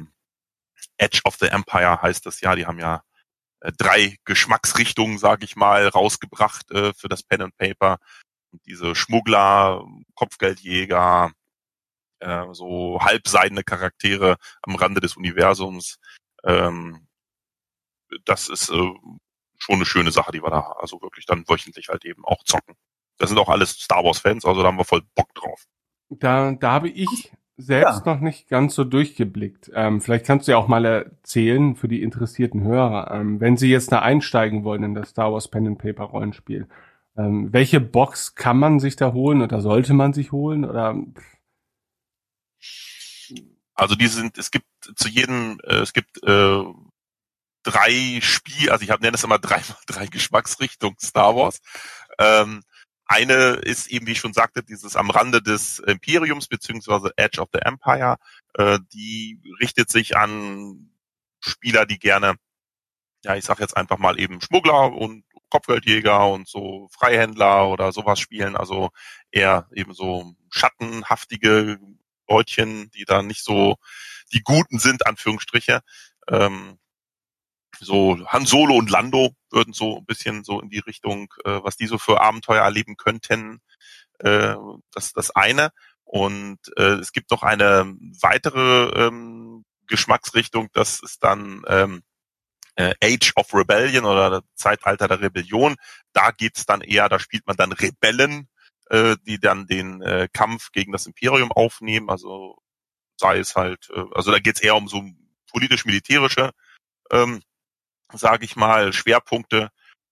Edge 0.98 1.22
of 1.24 1.36
the 1.40 1.48
Empire 1.48 2.02
heißt 2.02 2.26
das 2.26 2.42
ja. 2.42 2.56
Die 2.56 2.66
haben 2.66 2.80
ja 2.80 3.02
äh, 3.62 3.72
drei 3.78 4.18
Geschmacksrichtungen, 4.26 5.18
sage 5.18 5.46
ich 5.46 5.56
mal, 5.56 5.88
rausgebracht 5.88 6.72
äh, 6.72 6.94
für 6.94 7.08
das 7.08 7.24
Pen 7.24 7.44
and 7.44 7.58
Paper. 7.58 7.98
Und 8.52 8.66
diese 8.66 8.96
Schmuggler, 8.96 9.86
Kopfgeldjäger, 10.16 11.32
äh, 12.20 12.46
so 12.54 13.00
halbseidene 13.02 13.64
Charaktere 13.64 14.38
am 14.62 14.76
Rande 14.76 15.02
des 15.02 15.18
Universums. 15.18 16.00
Ähm, 16.44 17.08
das 18.26 18.50
ist 18.50 18.70
äh, 18.70 18.94
schon 19.58 19.76
eine 19.76 19.86
schöne 19.86 20.12
Sache, 20.12 20.32
die 20.32 20.42
wir 20.42 20.50
da 20.50 20.76
also 20.80 21.02
wirklich 21.02 21.26
dann 21.26 21.48
wöchentlich 21.48 21.90
halt 21.90 22.06
eben 22.06 22.24
auch 22.26 22.44
zocken. 22.44 22.76
Das 23.18 23.30
sind 23.30 23.40
auch 23.40 23.50
alles 23.50 23.72
Star 23.72 24.04
Wars 24.04 24.20
Fans, 24.20 24.46
also 24.46 24.62
da 24.62 24.68
haben 24.68 24.78
wir 24.78 24.86
voll 24.86 25.02
Bock 25.16 25.34
drauf. 25.34 25.66
Da, 26.10 26.52
da 26.54 26.72
habe 26.72 26.90
ich 26.90 27.34
selbst 27.58 28.06
ja. 28.06 28.14
noch 28.14 28.22
nicht 28.22 28.48
ganz 28.48 28.76
so 28.76 28.84
durchgeblickt. 28.84 29.72
Ähm, 29.74 30.00
vielleicht 30.00 30.26
kannst 30.26 30.48
du 30.48 30.52
ja 30.52 30.58
auch 30.58 30.68
mal 30.68 30.86
erzählen 30.86 31.76
für 31.76 31.88
die 31.88 32.04
interessierten 32.04 32.62
Hörer, 32.64 33.12
ähm, 33.12 33.42
wenn 33.42 33.58
sie 33.58 33.70
jetzt 33.70 33.92
da 33.92 34.00
einsteigen 34.00 34.64
wollen 34.64 34.84
in 34.84 34.94
das 34.94 35.10
Star 35.10 35.34
Wars 35.34 35.48
Pen 35.48 35.68
and 35.68 35.80
Paper 35.80 36.04
Rollenspiel. 36.04 36.68
Ähm, 37.18 37.52
welche 37.52 37.82
Box 37.82 38.36
kann 38.36 38.60
man 38.60 38.80
sich 38.80 38.96
da 38.96 39.12
holen 39.12 39.42
oder 39.42 39.60
sollte 39.62 39.94
man 39.94 40.14
sich 40.14 40.32
holen 40.32 40.66
oder? 40.66 40.96
Also 43.74 43.96
die 43.96 44.08
sind, 44.08 44.38
es 44.38 44.52
gibt 44.52 44.66
zu 44.96 45.08
jedem, 45.08 45.60
äh, 45.64 45.78
es 45.78 45.94
gibt 45.94 46.24
äh, 46.24 46.64
drei 47.64 48.20
Spiel, 48.22 48.72
also 48.72 48.84
ich 48.84 48.90
habe 48.90 49.04
nenne 49.04 49.16
es 49.16 49.24
immer 49.24 49.40
drei, 49.40 49.62
drei 49.86 50.08
Geschmacksrichtungen 50.08 50.98
Star 51.00 51.36
Wars. 51.36 51.60
Ähm, 52.20 52.64
eine 53.06 53.54
ist 53.54 53.88
eben, 53.88 54.06
wie 54.08 54.12
ich 54.12 54.20
schon 54.20 54.34
sagte, 54.34 54.64
dieses 54.64 54.96
am 54.96 55.10
Rande 55.10 55.42
des 55.42 55.80
Imperiums 55.80 56.48
beziehungsweise 56.48 57.12
Edge 57.16 57.40
of 57.40 57.50
the 57.54 57.60
Empire. 57.60 58.18
Äh, 58.56 58.80
die 58.94 59.40
richtet 59.62 59.90
sich 59.90 60.18
an 60.18 60.92
Spieler, 61.40 61.86
die 61.86 62.00
gerne, 62.00 62.36
ja, 63.24 63.36
ich 63.36 63.46
sag 63.46 63.60
jetzt 63.60 63.78
einfach 63.78 63.98
mal 63.98 64.20
eben 64.20 64.42
Schmuggler 64.42 64.92
und 64.94 65.24
Kopfgeldjäger 65.50 66.28
und 66.28 66.48
so 66.50 66.90
Freihändler 66.92 67.70
oder 67.70 67.92
sowas 67.94 68.20
spielen. 68.20 68.58
Also 68.58 68.90
eher 69.32 69.68
eben 69.74 69.94
so 69.94 70.36
schattenhaftige 70.50 71.80
Leutchen, 72.30 72.92
die 72.92 73.06
da 73.06 73.22
nicht 73.22 73.44
so 73.44 73.78
die 74.34 74.42
Guten 74.42 74.80
sind, 74.80 75.06
Anführungsstriche. 75.06 75.82
Ähm, 76.30 76.78
so 77.80 78.18
Han 78.28 78.46
Solo 78.46 78.76
und 78.76 78.90
Lando 78.90 79.36
würden 79.52 79.74
so 79.74 80.00
ein 80.00 80.06
bisschen 80.06 80.44
so 80.44 80.60
in 80.62 80.70
die 80.70 80.80
Richtung, 80.80 81.34
äh, 81.46 81.60
was 81.62 81.78
die 81.78 81.88
so 81.88 81.98
für 81.98 82.22
Abenteuer 82.22 82.64
erleben 82.64 82.98
könnten. 82.98 83.62
Äh, 84.20 84.56
das 84.94 85.14
das 85.14 85.32
eine. 85.32 85.72
Und 86.04 86.60
äh, 86.78 86.96
es 86.96 87.12
gibt 87.12 87.32
noch 87.32 87.44
eine 87.44 87.94
weitere 88.22 89.08
ähm, 89.08 89.66
Geschmacksrichtung, 89.88 90.70
das 90.74 91.02
ist 91.02 91.24
dann 91.24 91.64
ähm, 91.68 92.04
äh, 92.76 92.94
Age 93.04 93.34
of 93.36 93.54
Rebellion 93.54 94.06
oder 94.06 94.44
Zeitalter 94.56 95.08
der 95.08 95.22
Rebellion. 95.22 95.76
Da 96.14 96.32
geht's 96.32 96.66
dann 96.66 96.82
eher, 96.82 97.10
da 97.10 97.20
spielt 97.20 97.46
man 97.48 97.58
dann 97.58 97.72
Rebellen, 97.74 98.48
äh, 98.90 99.16
die 99.26 99.40
dann 99.40 99.68
den 99.68 100.02
äh, 100.02 100.28
Kampf 100.34 100.72
gegen 100.72 100.92
das 100.92 101.08
Imperium 101.08 101.52
aufnehmen. 101.52 102.10
Also 102.10 102.58
sei 103.20 103.40
es 103.40 103.56
halt, 103.56 103.90
äh, 103.94 104.04
also 104.14 104.32
da 104.32 104.40
geht's 104.40 104.62
eher 104.62 104.76
um 104.76 104.88
so 104.88 105.04
politisch-militärische 105.52 106.52
ähm, 107.12 107.42
sage 108.14 108.46
ich 108.46 108.56
mal, 108.56 108.94
Schwerpunkte. 108.94 109.70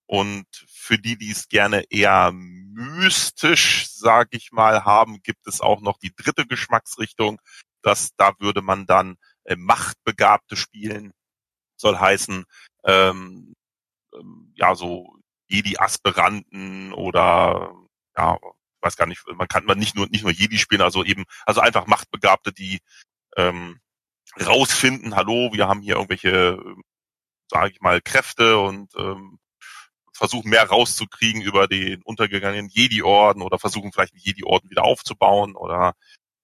Und 0.07 0.45
für 0.67 0.97
die, 0.99 1.17
die 1.17 1.31
es 1.31 1.47
gerne 1.47 1.83
eher 1.89 2.31
mystisch, 2.33 3.89
sage 3.89 4.37
ich 4.37 4.51
mal, 4.51 4.85
haben, 4.85 5.21
gibt 5.23 5.47
es 5.47 5.61
auch 5.61 5.81
noch 5.81 5.97
die 5.97 6.13
dritte 6.15 6.45
Geschmacksrichtung. 6.45 7.39
Das, 7.81 8.11
da 8.17 8.33
würde 8.39 8.61
man 8.61 8.85
dann 8.85 9.17
äh, 9.45 9.55
Machtbegabte 9.55 10.55
spielen. 10.55 11.11
Soll 11.77 11.97
heißen, 11.97 12.45
ähm, 12.85 13.53
ähm, 14.13 14.53
ja, 14.55 14.75
so 14.75 15.15
Jedi-Aspiranten 15.47 16.93
oder 16.93 17.73
ja, 18.17 18.37
weiß 18.85 18.95
gar 18.95 19.07
nicht, 19.07 19.23
man 19.35 19.47
kann 19.47 19.65
man 19.65 19.77
nicht 19.79 19.95
nur 19.95 20.07
nicht 20.07 20.23
nur 20.23 20.31
Jedi 20.31 20.57
spielen, 20.57 20.81
also 20.81 21.03
eben, 21.03 21.25
also 21.45 21.61
einfach 21.61 21.87
Machtbegabte, 21.87 22.53
die 22.53 22.79
ähm, 23.37 23.79
rausfinden, 24.39 25.15
hallo, 25.15 25.51
wir 25.53 25.67
haben 25.67 25.81
hier 25.81 25.95
irgendwelche 25.95 26.59
sage 27.49 27.71
ich 27.71 27.81
mal, 27.81 28.01
Kräfte 28.01 28.59
und 28.59 28.91
ähm, 28.97 29.39
versuchen 30.13 30.49
mehr 30.49 30.67
rauszukriegen 30.67 31.41
über 31.41 31.67
den 31.67 32.01
untergegangenen 32.03 32.69
Jedi-Orden 32.69 33.41
oder 33.41 33.59
versuchen 33.59 33.91
vielleicht 33.91 34.13
einen 34.13 34.21
Jedi-Orden 34.23 34.69
wieder 34.69 34.83
aufzubauen 34.83 35.55
oder 35.55 35.93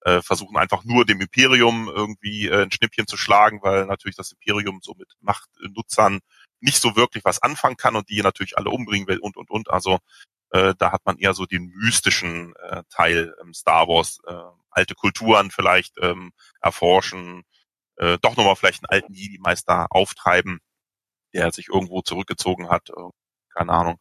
äh, 0.02 0.20
versuchen 0.20 0.56
einfach 0.56 0.84
nur 0.84 1.04
dem 1.04 1.20
Imperium 1.20 1.88
irgendwie 1.88 2.48
äh, 2.48 2.64
ein 2.64 2.72
Schnippchen 2.72 3.06
zu 3.06 3.16
schlagen, 3.16 3.60
weil 3.62 3.86
natürlich 3.86 4.16
das 4.16 4.32
Imperium 4.32 4.80
so 4.82 4.94
mit 4.94 5.08
Machtnutzern 5.20 6.20
nicht 6.60 6.80
so 6.80 6.96
wirklich 6.96 7.24
was 7.24 7.42
anfangen 7.42 7.76
kann 7.76 7.96
und 7.96 8.08
die 8.08 8.22
natürlich 8.22 8.58
alle 8.58 8.70
umbringen 8.70 9.08
will 9.08 9.18
und 9.18 9.36
und 9.36 9.50
und. 9.50 9.70
Also 9.70 9.98
äh, 10.52 10.74
da 10.78 10.92
hat 10.92 11.04
man 11.06 11.18
eher 11.18 11.34
so 11.34 11.46
den 11.46 11.68
mystischen 11.74 12.54
äh, 12.56 12.82
Teil 12.90 13.34
im 13.40 13.54
Star 13.54 13.88
Wars, 13.88 14.18
äh, 14.26 14.34
alte 14.70 14.94
Kulturen 14.94 15.50
vielleicht 15.50 15.96
ähm, 16.00 16.32
erforschen, 16.60 17.44
äh, 17.96 18.18
doch 18.20 18.36
nochmal 18.36 18.56
vielleicht 18.56 18.84
einen 18.84 18.94
alten 18.94 19.14
Jedi-Meister 19.14 19.86
auftreiben, 19.90 20.60
der 21.32 21.52
sich 21.52 21.68
irgendwo 21.68 22.02
zurückgezogen 22.02 22.68
hat, 22.68 22.90
äh, 22.90 23.10
keine 23.54 23.72
Ahnung. 23.72 23.98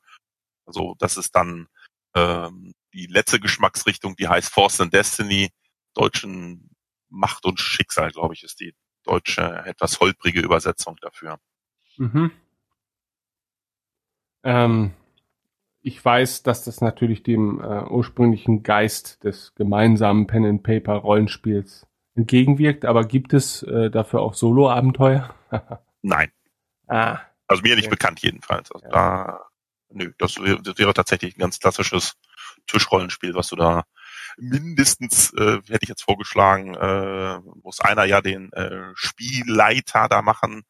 Also 0.66 0.96
das 1.00 1.18
ist 1.18 1.36
dann 1.36 1.68
ähm, 2.16 2.74
die 2.94 3.08
letzte 3.08 3.40
Geschmacksrichtung, 3.40 4.18
die 4.18 4.28
heißt 4.28 4.52
Force 4.52 4.82
and 4.82 4.94
Destiny, 4.94 5.52
deutschen 5.94 6.70
Macht 7.10 7.46
und 7.46 7.60
Schicksal, 7.60 8.12
glaube 8.12 8.34
ich, 8.34 8.44
ist 8.44 8.60
die 8.60 8.74
deutsche 9.04 9.42
etwas 9.66 10.00
holprige 10.00 10.42
Übersetzung 10.42 10.98
dafür. 11.02 11.40
Mhm. 11.98 12.32
Ähm, 14.44 14.94
ich 15.82 16.04
weiß, 16.04 16.44
dass 16.44 16.64
das 16.64 16.82
natürlich 16.82 17.24
dem 17.24 17.60
äh, 17.60 17.84
ursprünglichen 17.90 18.64
Geist 18.64 19.24
des 19.24 19.54
gemeinsamen 19.56 20.28
Pen 20.28 20.46
and 20.46 20.64
Paper 20.64 20.94
Rollenspiels 20.94 21.88
entgegenwirkt, 22.16 22.86
aber 22.86 23.06
gibt 23.06 23.34
es 23.34 23.64
äh, 23.64 23.90
dafür 23.90 24.22
auch 24.22 24.34
Solo-Abenteuer? 24.34 25.34
Nein. 26.02 26.32
Ah. 26.88 27.20
Also 27.48 27.64
mir 27.64 27.76
nicht 27.76 27.88
okay. 27.88 27.96
bekannt 27.96 28.22
jedenfalls. 28.22 28.72
Also 28.72 28.86
ja. 28.86 28.92
da, 28.92 29.40
nö, 29.90 30.14
das 30.18 30.42
wäre, 30.42 30.62
das 30.62 30.78
wäre 30.78 30.94
tatsächlich 30.94 31.36
ein 31.36 31.40
ganz 31.40 31.60
klassisches 31.60 32.16
Tischrollenspiel, 32.68 33.34
was 33.34 33.50
du 33.50 33.56
da 33.56 33.84
mindestens, 34.38 35.34
äh, 35.34 35.62
hätte 35.68 35.84
ich 35.84 35.90
jetzt 35.90 36.04
vorgeschlagen, 36.04 36.76
äh, 36.76 37.40
muss 37.64 37.82
einer 37.82 38.06
ja 38.06 38.22
den 38.22 38.52
äh, 38.54 38.92
Spielleiter 38.94 40.08
da 40.10 40.22
machen. 40.22 40.64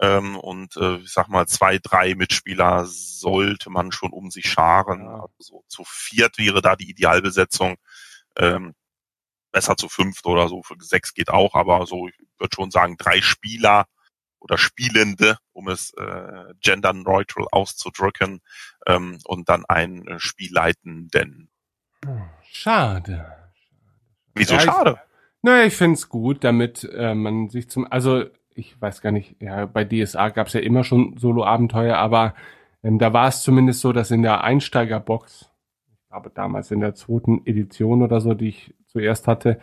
Ähm, 0.00 0.36
und 0.36 0.76
äh, 0.76 0.96
ich 0.96 1.12
sag 1.12 1.28
mal, 1.28 1.46
zwei, 1.46 1.78
drei 1.78 2.14
Mitspieler 2.14 2.86
sollte 2.86 3.68
man 3.70 3.92
schon 3.92 4.12
um 4.12 4.30
sich 4.30 4.50
scharen. 4.50 5.06
Also 5.06 5.62
zu 5.68 5.84
viert 5.86 6.38
wäre 6.38 6.62
da 6.62 6.74
die 6.74 6.90
Idealbesetzung. 6.90 7.76
Ähm, 8.36 8.74
besser 9.52 9.76
zu 9.76 9.88
fünft 9.88 10.26
oder 10.26 10.48
so, 10.48 10.62
für 10.62 10.76
sechs 10.78 11.12
geht 11.14 11.30
auch, 11.30 11.54
aber 11.54 11.86
so, 11.86 12.08
ich 12.08 12.14
würde 12.38 12.54
schon 12.54 12.70
sagen, 12.70 12.96
drei 12.96 13.20
Spieler 13.20 13.86
oder 14.38 14.56
Spielende, 14.56 15.38
um 15.52 15.68
es 15.68 15.92
äh, 15.94 16.54
gender 16.60 16.92
neutral 16.92 17.46
auszudrücken, 17.50 18.40
ähm, 18.86 19.18
und 19.24 19.48
dann 19.48 19.64
ein 19.66 20.06
äh, 20.06 20.18
Spielleitenden. 20.18 21.50
Schade. 22.44 23.52
Wieso 24.34 24.54
ja, 24.54 24.60
schade? 24.60 25.00
Ich, 25.02 25.42
naja, 25.42 25.64
ich 25.66 25.76
finde 25.76 25.94
es 25.94 26.08
gut, 26.08 26.44
damit 26.44 26.84
äh, 26.84 27.14
man 27.14 27.50
sich 27.50 27.68
zum, 27.68 27.90
also 27.90 28.24
ich 28.54 28.80
weiß 28.80 29.00
gar 29.00 29.12
nicht, 29.12 29.36
ja, 29.40 29.66
bei 29.66 29.84
DSA 29.84 30.30
gab 30.30 30.48
es 30.48 30.52
ja 30.52 30.60
immer 30.60 30.84
schon 30.84 31.16
Solo-Abenteuer, 31.16 31.96
aber 31.96 32.34
ähm, 32.82 32.98
da 32.98 33.12
war 33.12 33.28
es 33.28 33.42
zumindest 33.42 33.80
so, 33.80 33.92
dass 33.92 34.10
in 34.10 34.22
der 34.22 34.44
Einsteigerbox, 34.44 35.50
ich 35.92 36.08
glaube 36.08 36.30
damals 36.34 36.70
in 36.70 36.80
der 36.80 36.94
zweiten 36.94 37.42
Edition 37.46 38.02
oder 38.02 38.20
so, 38.20 38.34
die 38.34 38.48
ich 38.48 38.74
zuerst 38.86 39.26
hatte, 39.28 39.60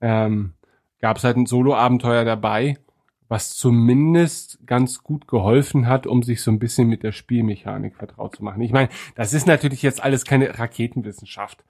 ähm, 0.00 0.54
gab 1.00 1.16
es 1.16 1.24
halt 1.24 1.36
ein 1.36 1.46
Solo-Abenteuer 1.46 2.24
dabei, 2.24 2.78
was 3.28 3.56
zumindest 3.56 4.58
ganz 4.66 5.02
gut 5.02 5.26
geholfen 5.26 5.88
hat, 5.88 6.06
um 6.06 6.22
sich 6.22 6.42
so 6.42 6.50
ein 6.50 6.58
bisschen 6.58 6.88
mit 6.88 7.02
der 7.02 7.12
Spielmechanik 7.12 7.96
vertraut 7.96 8.36
zu 8.36 8.44
machen. 8.44 8.60
Ich 8.60 8.72
meine, 8.72 8.90
das 9.14 9.32
ist 9.32 9.46
natürlich 9.46 9.82
jetzt 9.82 10.02
alles 10.02 10.24
keine 10.24 10.58
Raketenwissenschaft, 10.58 11.64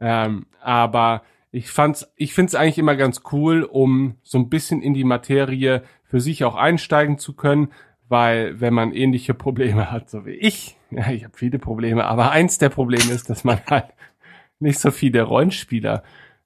ähm, 0.00 0.46
aber 0.60 1.22
ich 1.54 1.70
fand's, 1.70 2.12
ich 2.16 2.34
find's 2.34 2.56
eigentlich 2.56 2.78
immer 2.78 2.96
ganz 2.96 3.22
cool, 3.30 3.62
um 3.62 4.16
so 4.24 4.38
ein 4.38 4.48
bisschen 4.48 4.82
in 4.82 4.92
die 4.92 5.04
Materie 5.04 5.84
für 6.02 6.20
sich 6.20 6.42
auch 6.42 6.56
einsteigen 6.56 7.16
zu 7.16 7.34
können, 7.34 7.68
weil 8.08 8.60
wenn 8.60 8.74
man 8.74 8.92
ähnliche 8.92 9.34
Probleme 9.44 9.92
hat, 9.92 10.10
so 10.10 10.26
wie 10.26 10.32
ich, 10.32 10.76
ja, 10.90 11.10
ich 11.12 11.22
habe 11.22 11.36
viele 11.36 11.60
Probleme, 11.60 12.06
aber 12.06 12.32
eins 12.32 12.58
der 12.58 12.70
Probleme 12.70 13.12
ist, 13.12 13.30
dass 13.30 13.44
man 13.44 13.60
halt 13.70 13.86
nicht 14.58 14.80
so 14.80 14.90
viele 14.90 15.22
Rollenspieler 15.22 16.02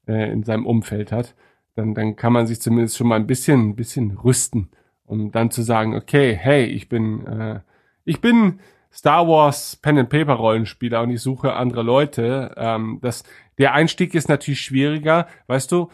äh, 0.07 0.31
in 0.31 0.43
seinem 0.43 0.67
Umfeld 0.67 1.11
hat, 1.11 1.35
dann, 1.75 1.95
dann 1.95 2.15
kann 2.17 2.35
man 2.35 2.47
sich 2.47 2.61
zumindest 2.61 2.99
schon 2.99 3.09
mal 3.09 3.17
ein 3.17 3.27
bisschen, 3.27 3.71
ein 3.71 3.77
bisschen 3.77 4.11
rüsten, 4.11 4.69
um 5.07 5.33
dann 5.33 5.51
zu 5.51 5.63
sagen, 5.63 5.95
okay, 5.95 6.37
hey, 6.39 6.67
ich 6.67 6.91
bin, 6.91 7.27
äh, 7.27 7.61
ich 8.05 8.21
bin 8.21 8.61
Star 8.93 9.27
Wars 9.29 9.77
Pen 9.77 9.99
and 9.99 10.11
Paper 10.11 10.35
Rollenspieler 10.35 11.03
und 11.03 11.11
ich 11.11 11.21
suche 11.21 11.55
andere 11.55 11.83
Leute. 11.83 12.55
Ähm, 12.57 12.99
das, 13.03 13.25
der 13.59 13.75
Einstieg 13.75 14.15
ist 14.15 14.29
natürlich 14.29 14.61
schwieriger, 14.61 15.29
weißt 15.47 15.71
du. 15.71 15.91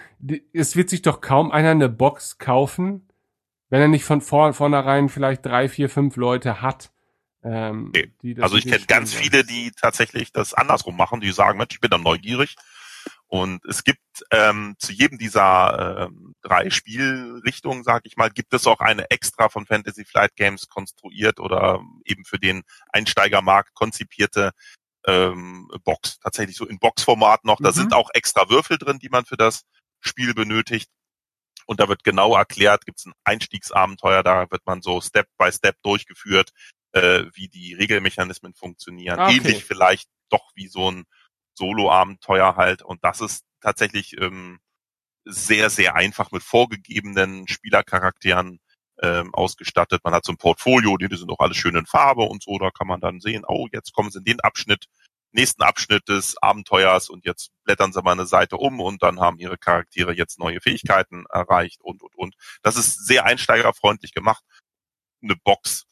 Es 0.52 0.76
wird 0.76 0.90
sich 0.90 1.02
doch 1.02 1.20
kaum 1.20 1.50
einer 1.50 1.70
eine 1.70 1.88
Box 1.88 2.38
kaufen, 2.38 3.08
wenn 3.70 3.80
er 3.80 3.88
nicht 3.88 4.04
von 4.04 4.20
vor, 4.20 4.52
vornherein 4.52 5.08
vielleicht 5.08 5.44
drei, 5.44 5.68
vier, 5.68 5.88
fünf 5.88 6.16
Leute 6.16 6.62
hat. 6.62 6.92
Ähm, 7.42 7.88
okay. 7.88 8.10
also 8.40 8.56
ich 8.56 8.64
kenne 8.64 8.84
ganz 8.86 9.12
viele, 9.12 9.44
die 9.44 9.70
tatsächlich 9.78 10.32
das 10.32 10.54
andersrum 10.54 10.96
machen, 10.96 11.20
die 11.20 11.30
sagen, 11.30 11.58
Mensch, 11.58 11.74
ich 11.74 11.80
bin 11.80 11.90
dann 11.90 12.02
neugierig 12.02 12.56
und 13.34 13.64
es 13.64 13.82
gibt 13.82 13.98
ähm, 14.30 14.76
zu 14.78 14.92
jedem 14.92 15.18
dieser 15.18 16.04
ähm, 16.06 16.36
drei 16.40 16.70
Spielrichtungen, 16.70 17.82
sag 17.82 18.06
ich 18.06 18.16
mal, 18.16 18.30
gibt 18.30 18.54
es 18.54 18.64
auch 18.68 18.78
eine 18.78 19.10
extra 19.10 19.48
von 19.48 19.66
Fantasy 19.66 20.04
Flight 20.04 20.36
Games 20.36 20.68
konstruiert 20.68 21.40
oder 21.40 21.80
eben 22.04 22.24
für 22.24 22.38
den 22.38 22.62
Einsteigermarkt 22.92 23.74
konzipierte 23.74 24.52
ähm, 25.08 25.68
Box. 25.82 26.20
Tatsächlich 26.20 26.56
so 26.56 26.64
in 26.64 26.78
Boxformat 26.78 27.44
noch. 27.44 27.58
Da 27.60 27.70
mhm. 27.70 27.74
sind 27.74 27.92
auch 27.92 28.08
extra 28.14 28.48
Würfel 28.50 28.78
drin, 28.78 29.00
die 29.00 29.08
man 29.08 29.24
für 29.24 29.36
das 29.36 29.62
Spiel 29.98 30.32
benötigt. 30.32 30.88
Und 31.66 31.80
da 31.80 31.88
wird 31.88 32.04
genau 32.04 32.36
erklärt, 32.36 32.86
gibt 32.86 33.00
es 33.00 33.06
ein 33.06 33.14
Einstiegsabenteuer, 33.24 34.22
da 34.22 34.48
wird 34.52 34.64
man 34.64 34.80
so 34.80 35.00
Step 35.00 35.26
by 35.38 35.50
Step 35.50 35.74
durchgeführt, 35.82 36.50
äh, 36.92 37.24
wie 37.32 37.48
die 37.48 37.74
Regelmechanismen 37.74 38.54
funktionieren. 38.54 39.18
Ah, 39.18 39.26
okay. 39.26 39.38
Ähnlich 39.38 39.64
vielleicht 39.64 40.08
doch 40.30 40.52
wie 40.54 40.68
so 40.68 40.88
ein 40.88 41.04
Solo-Abenteuer 41.54 42.56
halt. 42.56 42.82
Und 42.82 43.04
das 43.04 43.20
ist 43.20 43.44
tatsächlich 43.60 44.20
ähm, 44.20 44.60
sehr, 45.24 45.70
sehr 45.70 45.94
einfach 45.94 46.30
mit 46.32 46.42
vorgegebenen 46.42 47.48
Spielercharakteren 47.48 48.60
ähm, 49.02 49.34
ausgestattet. 49.34 50.02
Man 50.04 50.14
hat 50.14 50.24
so 50.24 50.32
ein 50.32 50.38
Portfolio, 50.38 50.96
die, 50.96 51.14
sind 51.16 51.30
auch 51.30 51.40
alle 51.40 51.54
schön 51.54 51.76
in 51.76 51.86
Farbe 51.86 52.22
und 52.22 52.42
so. 52.42 52.58
Da 52.58 52.70
kann 52.70 52.86
man 52.86 53.00
dann 53.00 53.20
sehen, 53.20 53.44
oh, 53.46 53.66
jetzt 53.72 53.92
kommen 53.92 54.10
sie 54.10 54.18
in 54.18 54.24
den 54.24 54.40
Abschnitt, 54.40 54.86
nächsten 55.32 55.62
Abschnitt 55.62 56.08
des 56.08 56.36
Abenteuers 56.40 57.10
und 57.10 57.24
jetzt 57.24 57.50
blättern 57.64 57.92
sie 57.92 58.02
mal 58.02 58.12
eine 58.12 58.26
Seite 58.26 58.56
um 58.56 58.80
und 58.80 59.02
dann 59.02 59.20
haben 59.20 59.38
ihre 59.38 59.58
Charaktere 59.58 60.12
jetzt 60.12 60.38
neue 60.38 60.60
Fähigkeiten 60.60 61.24
erreicht 61.30 61.80
und, 61.82 62.02
und, 62.02 62.14
und. 62.16 62.34
Das 62.62 62.76
ist 62.76 63.06
sehr 63.06 63.24
einsteigerfreundlich 63.24 64.12
gemacht. 64.12 64.44
Eine 65.22 65.36
Box 65.36 65.86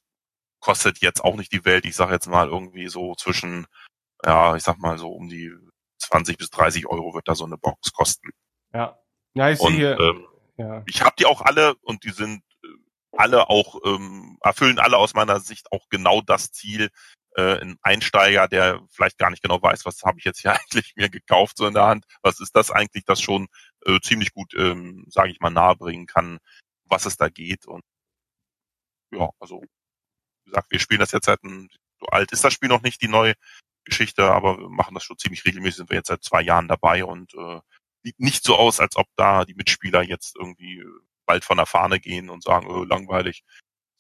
kostet 0.60 0.98
jetzt 1.00 1.24
auch 1.24 1.36
nicht 1.36 1.52
die 1.52 1.64
Welt. 1.64 1.84
Ich 1.84 1.96
sage 1.96 2.12
jetzt 2.12 2.28
mal 2.28 2.48
irgendwie 2.48 2.88
so 2.88 3.14
zwischen 3.16 3.66
ja, 4.24 4.56
ich 4.56 4.62
sag 4.62 4.78
mal 4.78 4.98
so 4.98 5.10
um 5.10 5.28
die 5.28 5.52
20 5.98 6.36
bis 6.36 6.50
30 6.50 6.86
Euro 6.86 7.14
wird 7.14 7.28
da 7.28 7.34
so 7.34 7.44
eine 7.44 7.58
Box 7.58 7.92
kosten. 7.92 8.30
Ja. 8.72 8.98
Ja, 9.34 9.50
ich 9.50 9.60
und, 9.60 9.74
sehe. 9.74 9.96
Ähm, 9.96 10.26
ja. 10.56 10.82
Ich 10.86 11.02
habe 11.02 11.14
die 11.18 11.26
auch 11.26 11.40
alle 11.40 11.74
und 11.82 12.04
die 12.04 12.10
sind 12.10 12.42
äh, 12.62 12.68
alle 13.12 13.48
auch 13.48 13.80
ähm, 13.84 14.38
erfüllen 14.42 14.78
alle 14.78 14.98
aus 14.98 15.14
meiner 15.14 15.40
Sicht 15.40 15.72
auch 15.72 15.88
genau 15.88 16.20
das 16.20 16.52
Ziel. 16.52 16.90
Äh, 17.34 17.60
ein 17.60 17.78
Einsteiger, 17.80 18.46
der 18.46 18.82
vielleicht 18.90 19.16
gar 19.16 19.30
nicht 19.30 19.42
genau 19.42 19.62
weiß, 19.62 19.86
was 19.86 20.02
habe 20.02 20.18
ich 20.18 20.24
jetzt 20.24 20.40
hier 20.40 20.52
eigentlich 20.60 20.92
mir 20.96 21.08
gekauft 21.08 21.56
so 21.56 21.66
in 21.66 21.74
der 21.74 21.86
Hand, 21.86 22.04
was 22.22 22.40
ist 22.40 22.54
das 22.54 22.70
eigentlich, 22.70 23.04
das 23.06 23.22
schon 23.22 23.48
äh, 23.86 24.00
ziemlich 24.00 24.34
gut, 24.34 24.52
ähm, 24.54 25.06
sage 25.08 25.30
ich 25.30 25.40
mal, 25.40 25.50
nahebringen 25.50 26.06
kann, 26.06 26.38
was 26.84 27.06
es 27.06 27.16
da 27.16 27.30
geht 27.30 27.66
und 27.66 27.82
ja, 29.12 29.30
also 29.40 29.62
wie 29.62 30.50
gesagt, 30.50 30.70
wir 30.70 30.78
spielen 30.78 31.00
das 31.00 31.12
jetzt 31.12 31.26
seit 31.26 31.42
ein, 31.42 31.70
so 32.00 32.06
alt 32.06 32.32
ist 32.32 32.44
das 32.44 32.52
Spiel 32.52 32.68
noch 32.68 32.82
nicht, 32.82 33.00
die 33.00 33.08
neue 33.08 33.34
Geschichte, 33.84 34.30
aber 34.30 34.58
wir 34.58 34.68
machen 34.68 34.94
das 34.94 35.04
schon 35.04 35.18
ziemlich 35.18 35.44
regelmäßig, 35.44 35.76
sind 35.76 35.90
wir 35.90 35.96
jetzt 35.96 36.08
seit 36.08 36.22
zwei 36.22 36.42
Jahren 36.42 36.68
dabei 36.68 37.04
und 37.04 37.34
äh, 37.34 37.60
sieht 38.02 38.18
nicht 38.18 38.44
so 38.44 38.56
aus, 38.56 38.80
als 38.80 38.96
ob 38.96 39.06
da 39.16 39.44
die 39.44 39.54
Mitspieler 39.54 40.02
jetzt 40.02 40.36
irgendwie 40.36 40.84
bald 41.26 41.44
von 41.44 41.56
der 41.56 41.66
Fahne 41.66 42.00
gehen 42.00 42.30
und 42.30 42.42
sagen, 42.42 42.66
oh, 42.68 42.84
langweilig, 42.84 43.44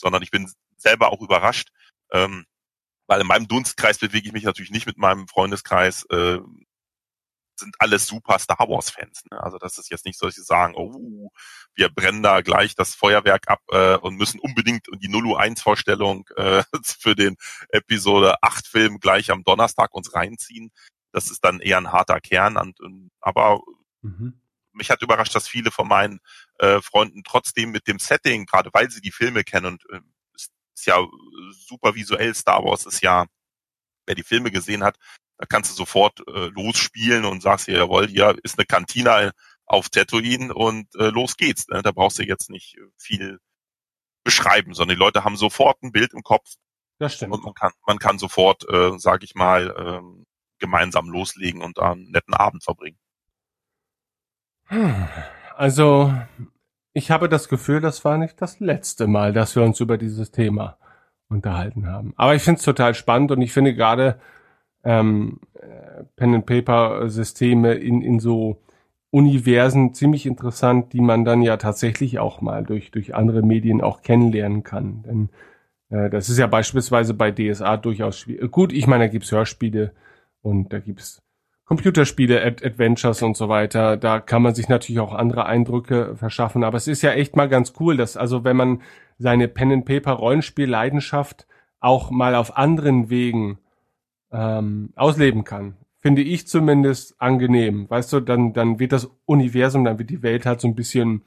sondern 0.00 0.22
ich 0.22 0.30
bin 0.30 0.50
selber 0.76 1.12
auch 1.12 1.20
überrascht, 1.20 1.70
ähm, 2.12 2.46
weil 3.06 3.20
in 3.20 3.26
meinem 3.26 3.48
Dunstkreis 3.48 3.98
bewege 3.98 4.26
ich 4.26 4.32
mich 4.32 4.44
natürlich 4.44 4.70
nicht 4.70 4.86
mit 4.86 4.98
meinem 4.98 5.28
Freundeskreis, 5.28 6.04
äh, 6.10 6.38
sind 7.58 7.74
alles 7.78 8.06
super 8.06 8.38
Star 8.38 8.68
Wars 8.68 8.90
Fans. 8.90 9.24
Ne? 9.30 9.40
Also 9.40 9.58
das 9.58 9.78
ist 9.78 9.90
jetzt 9.90 10.04
nicht 10.04 10.18
so, 10.18 10.26
dass 10.26 10.34
sie 10.34 10.42
sagen, 10.42 10.74
oh, 10.76 11.30
wir 11.74 11.88
brennen 11.88 12.22
da 12.22 12.40
gleich 12.40 12.74
das 12.74 12.94
Feuerwerk 12.94 13.48
ab 13.48 13.60
äh, 13.70 13.96
und 13.96 14.16
müssen 14.16 14.40
unbedingt 14.40 14.86
die 14.98 15.08
001 15.08 15.62
Vorstellung 15.62 16.28
äh, 16.36 16.62
für 16.82 17.14
den 17.14 17.36
Episode 17.68 18.42
8 18.42 18.66
Film 18.66 18.98
gleich 18.98 19.30
am 19.30 19.44
Donnerstag 19.44 19.94
uns 19.94 20.14
reinziehen. 20.14 20.70
Das 21.12 21.30
ist 21.30 21.44
dann 21.44 21.60
eher 21.60 21.78
ein 21.78 21.92
harter 21.92 22.20
Kern. 22.20 22.56
Und, 22.56 22.80
und 22.80 23.10
aber 23.20 23.60
mhm. 24.00 24.40
mich 24.72 24.90
hat 24.90 25.02
überrascht, 25.02 25.34
dass 25.34 25.48
viele 25.48 25.70
von 25.70 25.88
meinen 25.88 26.20
äh, 26.58 26.80
Freunden 26.80 27.22
trotzdem 27.24 27.70
mit 27.70 27.86
dem 27.86 27.98
Setting, 27.98 28.46
gerade 28.46 28.70
weil 28.72 28.90
sie 28.90 29.00
die 29.00 29.12
Filme 29.12 29.44
kennen 29.44 29.66
und 29.66 29.84
äh, 29.90 30.00
ist, 30.34 30.50
ist 30.74 30.86
ja 30.86 31.06
super 31.50 31.94
visuell, 31.94 32.34
Star 32.34 32.64
Wars 32.64 32.86
ist 32.86 33.02
ja 33.02 33.26
wer 34.06 34.14
die 34.14 34.22
Filme 34.22 34.50
gesehen 34.50 34.82
hat, 34.82 34.96
da 35.42 35.46
kannst 35.46 35.72
du 35.72 35.74
sofort 35.74 36.20
äh, 36.28 36.50
losspielen 36.54 37.24
und 37.24 37.42
sagst 37.42 37.66
dir, 37.66 37.76
jawohl, 37.76 38.06
hier 38.06 38.36
ist 38.44 38.60
eine 38.60 38.64
Kantina 38.64 39.32
auf 39.66 39.88
Tatooine 39.88 40.54
und 40.54 40.86
äh, 40.94 41.08
los 41.08 41.36
geht's. 41.36 41.66
Ne? 41.66 41.82
Da 41.82 41.90
brauchst 41.90 42.20
du 42.20 42.22
jetzt 42.22 42.48
nicht 42.48 42.76
viel 42.96 43.40
beschreiben, 44.22 44.72
sondern 44.72 44.96
die 44.96 45.00
Leute 45.00 45.24
haben 45.24 45.34
sofort 45.34 45.82
ein 45.82 45.90
Bild 45.90 46.12
im 46.14 46.22
Kopf. 46.22 46.48
Das 47.00 47.14
stimmt. 47.14 47.32
Und 47.32 47.42
man 47.42 47.54
kann, 47.54 47.72
man 47.88 47.98
kann 47.98 48.20
sofort, 48.20 48.62
äh, 48.72 48.92
sag 48.98 49.24
ich 49.24 49.34
mal, 49.34 49.74
äh, 49.76 50.24
gemeinsam 50.60 51.08
loslegen 51.08 51.60
und 51.60 51.80
einen 51.80 52.12
netten 52.12 52.34
Abend 52.34 52.62
verbringen. 52.62 52.98
Also, 55.56 56.14
ich 56.92 57.10
habe 57.10 57.28
das 57.28 57.48
Gefühl, 57.48 57.80
das 57.80 58.04
war 58.04 58.16
nicht 58.16 58.40
das 58.40 58.60
letzte 58.60 59.08
Mal, 59.08 59.32
dass 59.32 59.56
wir 59.56 59.64
uns 59.64 59.80
über 59.80 59.98
dieses 59.98 60.30
Thema 60.30 60.78
unterhalten 61.28 61.88
haben. 61.88 62.14
Aber 62.16 62.36
ich 62.36 62.42
finde 62.42 62.60
es 62.60 62.64
total 62.64 62.94
spannend 62.94 63.32
und 63.32 63.42
ich 63.42 63.52
finde 63.52 63.74
gerade 63.74 64.20
ähm, 64.84 65.40
äh, 65.54 66.04
Pen-and-Paper-Systeme 66.16 67.74
in, 67.74 68.02
in 68.02 68.20
so 68.20 68.58
Universen 69.10 69.92
ziemlich 69.94 70.26
interessant, 70.26 70.92
die 70.92 71.00
man 71.00 71.24
dann 71.24 71.42
ja 71.42 71.58
tatsächlich 71.58 72.18
auch 72.18 72.40
mal 72.40 72.64
durch, 72.64 72.90
durch 72.90 73.14
andere 73.14 73.42
Medien 73.42 73.82
auch 73.82 74.02
kennenlernen 74.02 74.62
kann. 74.62 75.02
Denn 75.02 75.28
äh, 75.90 76.10
das 76.10 76.30
ist 76.30 76.38
ja 76.38 76.46
beispielsweise 76.46 77.14
bei 77.14 77.30
DSA 77.30 77.76
durchaus 77.76 78.18
schwierig. 78.18 78.50
Gut, 78.50 78.72
ich 78.72 78.86
meine, 78.86 79.04
da 79.04 79.08
gibt's 79.08 79.30
Hörspiele 79.30 79.92
und 80.40 80.72
da 80.72 80.78
gibt's 80.78 81.22
Computerspiele, 81.66 82.42
Ad 82.42 82.66
Adventures 82.66 83.22
und 83.22 83.36
so 83.36 83.48
weiter. 83.48 83.96
Da 83.96 84.20
kann 84.20 84.42
man 84.42 84.54
sich 84.54 84.68
natürlich 84.68 85.00
auch 85.00 85.14
andere 85.14 85.46
Eindrücke 85.46 86.16
verschaffen. 86.16 86.64
Aber 86.64 86.76
es 86.76 86.88
ist 86.88 87.02
ja 87.02 87.12
echt 87.12 87.36
mal 87.36 87.48
ganz 87.48 87.74
cool, 87.80 87.96
dass 87.96 88.16
also 88.16 88.44
wenn 88.44 88.56
man 88.56 88.82
seine 89.18 89.46
Pen 89.46 89.72
and 89.72 89.84
Paper 89.84 90.12
Rollenspiel 90.12 90.68
Leidenschaft 90.68 91.46
auch 91.80 92.10
mal 92.10 92.34
auf 92.34 92.56
anderen 92.56 93.10
Wegen 93.10 93.58
ähm, 94.32 94.90
ausleben 94.96 95.44
kann, 95.44 95.76
finde 96.00 96.22
ich 96.22 96.46
zumindest 96.46 97.20
angenehm. 97.20 97.88
Weißt 97.88 98.12
du, 98.12 98.20
dann 98.20 98.52
dann 98.52 98.78
wird 98.78 98.92
das 98.92 99.10
Universum, 99.26 99.84
dann 99.84 99.98
wird 99.98 100.10
die 100.10 100.22
Welt 100.22 100.46
halt 100.46 100.60
so 100.60 100.68
ein 100.68 100.74
bisschen 100.74 101.22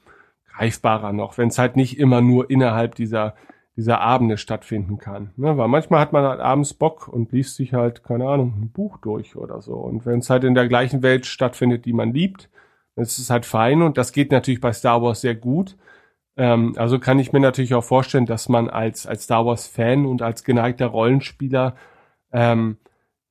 greifbarer 0.52 1.12
noch, 1.12 1.38
wenn 1.38 1.48
es 1.48 1.58
halt 1.58 1.76
nicht 1.76 1.98
immer 1.98 2.20
nur 2.20 2.50
innerhalb 2.50 2.94
dieser 2.94 3.34
dieser 3.76 4.00
Abende 4.00 4.38
stattfinden 4.38 4.98
kann. 4.98 5.32
Ne? 5.36 5.56
Weil 5.58 5.68
manchmal 5.68 6.00
hat 6.00 6.12
man 6.12 6.24
halt 6.24 6.40
abends 6.40 6.72
Bock 6.72 7.08
und 7.08 7.32
liest 7.32 7.56
sich 7.56 7.74
halt, 7.74 8.02
keine 8.02 8.26
Ahnung, 8.26 8.54
ein 8.56 8.70
Buch 8.70 8.96
durch 8.98 9.36
oder 9.36 9.60
so. 9.60 9.74
Und 9.74 10.06
wenn 10.06 10.20
es 10.20 10.30
halt 10.30 10.44
in 10.44 10.54
der 10.54 10.66
gleichen 10.66 11.02
Welt 11.02 11.26
stattfindet, 11.26 11.84
die 11.84 11.92
man 11.92 12.12
liebt, 12.14 12.48
dann 12.94 13.02
ist 13.02 13.18
es 13.18 13.28
halt 13.28 13.44
fein 13.44 13.82
und 13.82 13.98
das 13.98 14.12
geht 14.12 14.32
natürlich 14.32 14.62
bei 14.62 14.72
Star 14.72 15.02
Wars 15.02 15.20
sehr 15.20 15.34
gut. 15.34 15.76
Ähm, 16.38 16.74
also 16.76 16.98
kann 16.98 17.18
ich 17.18 17.34
mir 17.34 17.40
natürlich 17.40 17.74
auch 17.74 17.84
vorstellen, 17.84 18.24
dass 18.24 18.48
man 18.48 18.70
als, 18.70 19.06
als 19.06 19.24
Star 19.24 19.44
Wars 19.44 19.66
Fan 19.66 20.06
und 20.06 20.22
als 20.22 20.42
geneigter 20.42 20.86
Rollenspieler 20.86 21.76
ähm, 22.32 22.78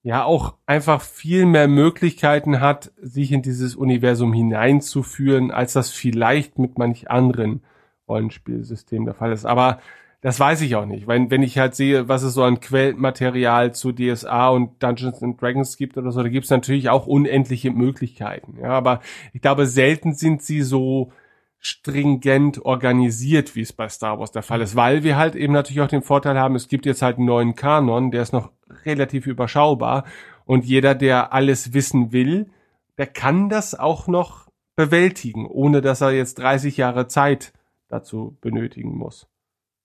ja 0.06 0.24
auch 0.24 0.54
einfach 0.68 1.02
viel 1.02 1.48
mehr 1.48 1.68
Möglichkeiten 1.68 2.60
hat, 2.60 2.92
sich 3.02 3.32
in 3.32 3.42
dieses 3.42 3.76
Universum 3.76 4.34
hineinzuführen, 4.34 5.50
als 5.50 5.74
das 5.74 5.90
vielleicht 5.90 6.60
mit 6.60 6.78
manch 6.78 7.10
anderen 7.10 7.64
Rollenspielsystemen 8.08 9.06
der 9.06 9.16
Fall 9.16 9.32
ist. 9.32 9.46
Aber 9.46 9.80
das 10.22 10.40
weiß 10.40 10.62
ich 10.62 10.76
auch 10.76 10.86
nicht. 10.86 11.08
Wenn, 11.08 11.32
wenn 11.32 11.42
ich 11.42 11.58
halt 11.58 11.74
sehe, 11.74 12.08
was 12.08 12.22
es 12.22 12.36
so 12.36 12.44
an 12.44 12.60
Quellmaterial 12.60 13.74
zu 13.74 13.94
DSA 13.94 14.50
und 14.50 14.82
Dungeons 14.84 15.24
and 15.24 15.42
Dragons 15.42 15.76
gibt 15.76 15.98
oder 15.98 16.12
so, 16.12 16.22
da 16.22 16.30
gibt 16.30 16.46
es 16.46 16.52
natürlich 16.52 16.90
auch 16.90 17.08
unendliche 17.08 17.72
Möglichkeiten. 17.72 18.60
Ja, 18.62 18.70
aber 18.70 19.00
ich 19.34 19.42
glaube, 19.42 19.66
selten 19.66 20.14
sind 20.14 20.44
sie 20.44 20.62
so 20.62 21.12
stringent 21.60 22.64
organisiert, 22.64 23.56
wie 23.56 23.62
es 23.62 23.74
bei 23.74 23.90
Star 23.90 24.20
Wars 24.20 24.32
der 24.32 24.44
Fall 24.44 24.62
ist, 24.62 24.76
weil 24.76 25.04
wir 25.04 25.18
halt 25.18 25.36
eben 25.36 25.54
natürlich 25.54 25.82
auch 25.82 25.88
den 25.88 26.04
Vorteil 26.04 26.38
haben, 26.38 26.54
es 26.54 26.68
gibt 26.68 26.86
jetzt 26.86 27.02
halt 27.02 27.18
einen 27.18 27.26
neuen 27.26 27.56
Kanon, 27.56 28.12
der 28.12 28.22
ist 28.22 28.34
noch 28.34 28.52
relativ 28.86 29.28
überschaubar 29.28 30.06
und 30.46 30.66
jeder, 30.66 30.96
der 30.96 31.34
alles 31.34 31.74
wissen 31.74 32.12
will, 32.12 32.50
der 32.98 33.08
kann 33.08 33.50
das 33.50 33.76
auch 33.78 34.08
noch 34.08 34.48
bewältigen, 34.76 35.46
ohne 35.46 35.82
dass 35.82 36.02
er 36.02 36.12
jetzt 36.12 36.36
30 36.40 36.78
Jahre 36.78 37.08
Zeit 37.08 37.54
dazu 37.88 38.38
benötigen 38.42 38.96
muss. 38.96 39.28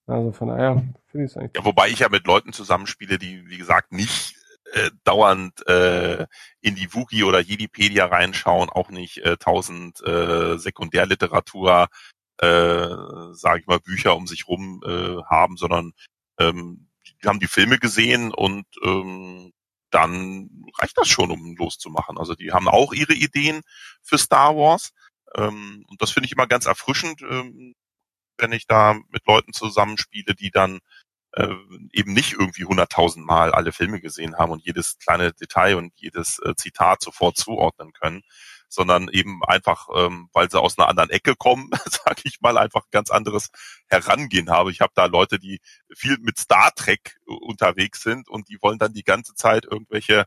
Also 0.07 0.31
von 0.31 0.49
daher 0.49 0.83
finde 1.07 1.25
ich 1.25 1.31
es 1.31 1.37
eigentlich. 1.37 1.55
Ja, 1.55 1.65
wobei 1.65 1.89
ich 1.89 1.99
ja 1.99 2.09
mit 2.09 2.27
Leuten 2.27 2.53
zusammenspiele, 2.53 3.17
die, 3.17 3.47
wie 3.47 3.57
gesagt, 3.57 3.93
nicht 3.93 4.35
äh, 4.73 4.89
dauernd 5.03 5.67
äh, 5.67 6.27
in 6.61 6.75
die 6.75 6.93
Wookie 6.93 7.23
oder 7.23 7.39
Jedipedia 7.39 8.05
reinschauen, 8.05 8.69
auch 8.69 8.89
nicht 8.89 9.19
äh, 9.19 9.37
tausend 9.37 10.01
äh, 10.05 10.57
Sekundärliteratur, 10.57 11.87
äh, 12.37 12.87
sage 13.31 13.59
ich 13.59 13.67
mal, 13.67 13.79
Bücher 13.79 14.15
um 14.15 14.27
sich 14.27 14.47
rum 14.47 14.81
äh, 14.85 15.21
haben, 15.23 15.57
sondern 15.57 15.93
ähm, 16.39 16.87
haben 17.27 17.39
die 17.39 17.47
Filme 17.47 17.77
gesehen 17.77 18.33
und 18.33 18.65
ähm, 18.83 19.51
dann 19.91 20.49
reicht 20.79 20.97
das 20.97 21.07
schon, 21.09 21.31
um 21.31 21.55
loszumachen. 21.55 22.17
Also 22.17 22.35
die 22.35 22.51
haben 22.51 22.67
auch 22.67 22.93
ihre 22.93 23.13
Ideen 23.13 23.61
für 24.01 24.17
Star 24.17 24.55
Wars. 24.55 24.91
Ähm, 25.35 25.85
und 25.87 26.01
das 26.01 26.11
finde 26.11 26.25
ich 26.27 26.33
immer 26.33 26.47
ganz 26.47 26.65
erfrischend, 26.65 27.21
ähm, 27.21 27.73
wenn 28.37 28.51
ich 28.53 28.67
da 28.67 28.95
mit 29.09 29.25
Leuten 29.27 29.53
zusammenspiele, 29.53 30.33
die 30.35 30.49
dann 30.49 30.79
äh, 31.33 31.53
eben 31.93 32.13
nicht 32.13 32.33
irgendwie 32.33 32.65
hunderttausend 32.65 33.25
Mal 33.25 33.51
alle 33.53 33.71
Filme 33.71 34.01
gesehen 34.01 34.37
haben 34.37 34.51
und 34.51 34.63
jedes 34.65 34.97
kleine 34.97 35.33
Detail 35.33 35.75
und 35.75 35.93
jedes 35.95 36.39
äh, 36.39 36.55
Zitat 36.55 37.01
sofort 37.01 37.37
zuordnen 37.37 37.93
können, 37.93 38.23
sondern 38.71 39.09
eben 39.09 39.43
einfach, 39.43 39.89
ähm, 39.93 40.29
weil 40.33 40.49
sie 40.49 40.59
aus 40.59 40.77
einer 40.77 40.87
anderen 40.87 41.09
Ecke 41.09 41.35
kommen, 41.35 41.69
sage 41.85 42.21
ich 42.23 42.41
mal, 42.41 42.57
einfach 42.57 42.85
ganz 42.91 43.11
anderes 43.11 43.49
Herangehen 43.87 44.49
habe. 44.49 44.71
Ich 44.71 44.81
habe 44.81 44.93
da 44.95 45.05
Leute, 45.05 45.39
die 45.39 45.59
viel 45.93 46.17
mit 46.19 46.39
Star 46.39 46.71
Trek 46.73 47.17
unterwegs 47.25 48.01
sind 48.01 48.29
und 48.29 48.49
die 48.49 48.57
wollen 48.61 48.79
dann 48.79 48.93
die 48.93 49.03
ganze 49.03 49.35
Zeit 49.35 49.65
irgendwelche, 49.65 50.25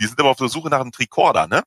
die 0.00 0.06
sind 0.06 0.20
immer 0.20 0.30
auf 0.30 0.38
der 0.38 0.48
Suche 0.48 0.68
nach 0.68 0.80
einem 0.80 0.92
Tricorder, 0.92 1.46
ne? 1.46 1.62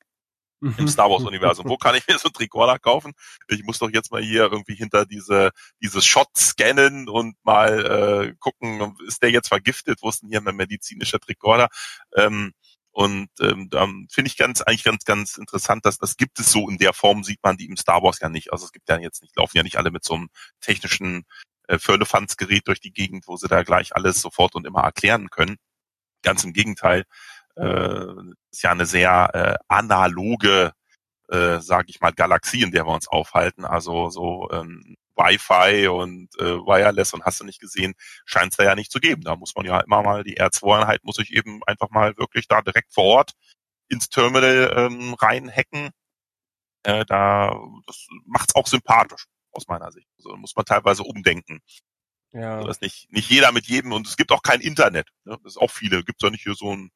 im 0.61 0.75
mhm. 0.77 0.87
Star 0.87 1.09
Wars 1.09 1.23
Universum. 1.23 1.67
Wo 1.67 1.77
kann 1.77 1.95
ich 1.95 2.07
mir 2.07 2.19
so 2.19 2.29
ein 2.29 2.33
Tricorder 2.33 2.77
kaufen? 2.77 3.13
Ich 3.47 3.63
muss 3.63 3.79
doch 3.79 3.89
jetzt 3.89 4.11
mal 4.11 4.21
hier 4.21 4.43
irgendwie 4.43 4.75
hinter 4.75 5.05
diese 5.05 5.51
dieses 5.81 6.05
Shot 6.05 6.29
scannen 6.37 7.09
und 7.09 7.35
mal 7.43 8.29
äh, 8.29 8.33
gucken, 8.39 8.95
ist 9.07 9.23
der 9.23 9.31
jetzt 9.31 9.47
vergiftet? 9.47 9.99
Wo 10.01 10.09
ist 10.09 10.21
denn 10.21 10.29
hier 10.29 10.41
mein 10.41 10.55
medizinischer 10.55 11.19
Tricorder? 11.19 11.67
Ähm, 12.15 12.53
und 12.91 13.29
ähm, 13.39 13.69
finde 14.11 14.27
ich 14.27 14.37
ganz 14.37 14.61
eigentlich 14.61 14.83
ganz 14.83 15.05
ganz 15.05 15.37
interessant, 15.37 15.85
dass 15.85 15.97
das 15.97 16.17
gibt 16.17 16.39
es 16.39 16.51
so 16.51 16.69
in 16.69 16.77
der 16.77 16.93
Form 16.93 17.23
sieht 17.23 17.39
man 17.43 17.57
die 17.57 17.67
im 17.67 17.77
Star 17.77 18.03
Wars 18.03 18.19
ja 18.19 18.29
nicht. 18.29 18.51
Also 18.51 18.65
es 18.65 18.71
gibt 18.71 18.89
ja 18.89 18.99
jetzt 18.99 19.21
nicht 19.21 19.35
laufen 19.37 19.57
ja 19.57 19.63
nicht 19.63 19.77
alle 19.77 19.91
mit 19.91 20.03
so 20.03 20.15
einem 20.15 20.29
technischen 20.59 21.23
äh, 21.67 21.79
Firlefanz-Gerät 21.79 22.67
durch 22.67 22.81
die 22.81 22.93
Gegend, 22.93 23.27
wo 23.27 23.37
sie 23.37 23.47
da 23.47 23.63
gleich 23.63 23.95
alles 23.95 24.21
sofort 24.21 24.55
und 24.55 24.67
immer 24.67 24.81
erklären 24.81 25.29
können. 25.29 25.57
Ganz 26.23 26.43
im 26.43 26.53
Gegenteil 26.53 27.05
äh, 27.55 28.05
ist 28.51 28.63
ja 28.63 28.71
eine 28.71 28.85
sehr 28.85 29.29
äh, 29.33 29.55
analoge, 29.67 30.73
äh, 31.29 31.59
sage 31.59 31.87
ich 31.89 32.01
mal, 32.01 32.13
Galaxie, 32.13 32.63
in 32.63 32.71
der 32.71 32.85
wir 32.85 32.93
uns 32.93 33.07
aufhalten. 33.07 33.65
Also 33.65 34.09
so 34.09 34.49
ähm, 34.51 34.97
Wi-Fi 35.21 35.87
und 35.87 36.29
äh, 36.39 36.57
Wireless 36.57 37.13
und 37.13 37.23
hast 37.23 37.39
du 37.39 37.45
nicht 37.45 37.59
gesehen, 37.59 37.93
scheint 38.25 38.51
es 38.53 38.57
da 38.57 38.63
ja 38.63 38.75
nicht 38.75 38.91
zu 38.91 38.99
geben. 38.99 39.23
Da 39.23 39.35
muss 39.35 39.55
man 39.55 39.65
ja 39.65 39.79
immer 39.79 40.01
mal 40.01 40.23
die 40.23 40.39
R2-Einheit 40.39 41.03
muss 41.03 41.19
ich 41.19 41.33
eben 41.33 41.61
einfach 41.65 41.89
mal 41.89 42.17
wirklich 42.17 42.47
da 42.47 42.61
direkt 42.61 42.93
vor 42.93 43.05
Ort 43.05 43.33
ins 43.89 44.09
Terminal 44.09 44.73
ähm, 44.75 45.13
reinhacken. 45.13 45.91
Äh, 46.83 47.05
da 47.05 47.59
das 47.85 48.07
macht's 48.25 48.55
auch 48.55 48.67
sympathisch 48.67 49.25
aus 49.51 49.67
meiner 49.67 49.91
Sicht. 49.91 50.07
Also 50.17 50.35
muss 50.37 50.55
man 50.55 50.65
teilweise 50.65 51.03
umdenken. 51.03 51.59
Ja. 52.31 52.55
Also, 52.55 52.67
dass 52.67 52.81
nicht, 52.81 53.11
nicht 53.11 53.29
jeder 53.29 53.51
mit 53.51 53.67
jedem 53.67 53.91
und 53.91 54.07
es 54.07 54.17
gibt 54.17 54.31
auch 54.31 54.41
kein 54.41 54.61
Internet. 54.61 55.09
Ne? 55.25 55.37
Das 55.43 55.53
ist 55.53 55.57
auch 55.57 55.71
viele. 55.71 56.03
Gibt 56.03 56.23
es 56.23 56.27
ja 56.27 56.31
nicht 56.31 56.43
hier 56.43 56.55
so 56.55 56.73
ein 56.73 56.91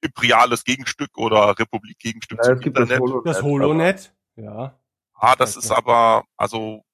imperiales 0.00 0.64
Gegenstück 0.64 1.16
oder 1.16 1.56
Republik 1.58 1.98
Gegenstück 2.00 2.38
ja, 2.38 2.44
zum 2.44 2.54
es 2.54 2.60
gibt 2.60 2.78
Internet. 2.78 3.00
Das 3.00 3.00
Holonet, 3.00 3.26
das 3.26 3.42
Holonet 3.42 4.14
ja. 4.36 4.78
Ah, 5.14 5.36
das 5.36 5.56
ist 5.56 5.70
aber, 5.70 6.24
also 6.36 6.84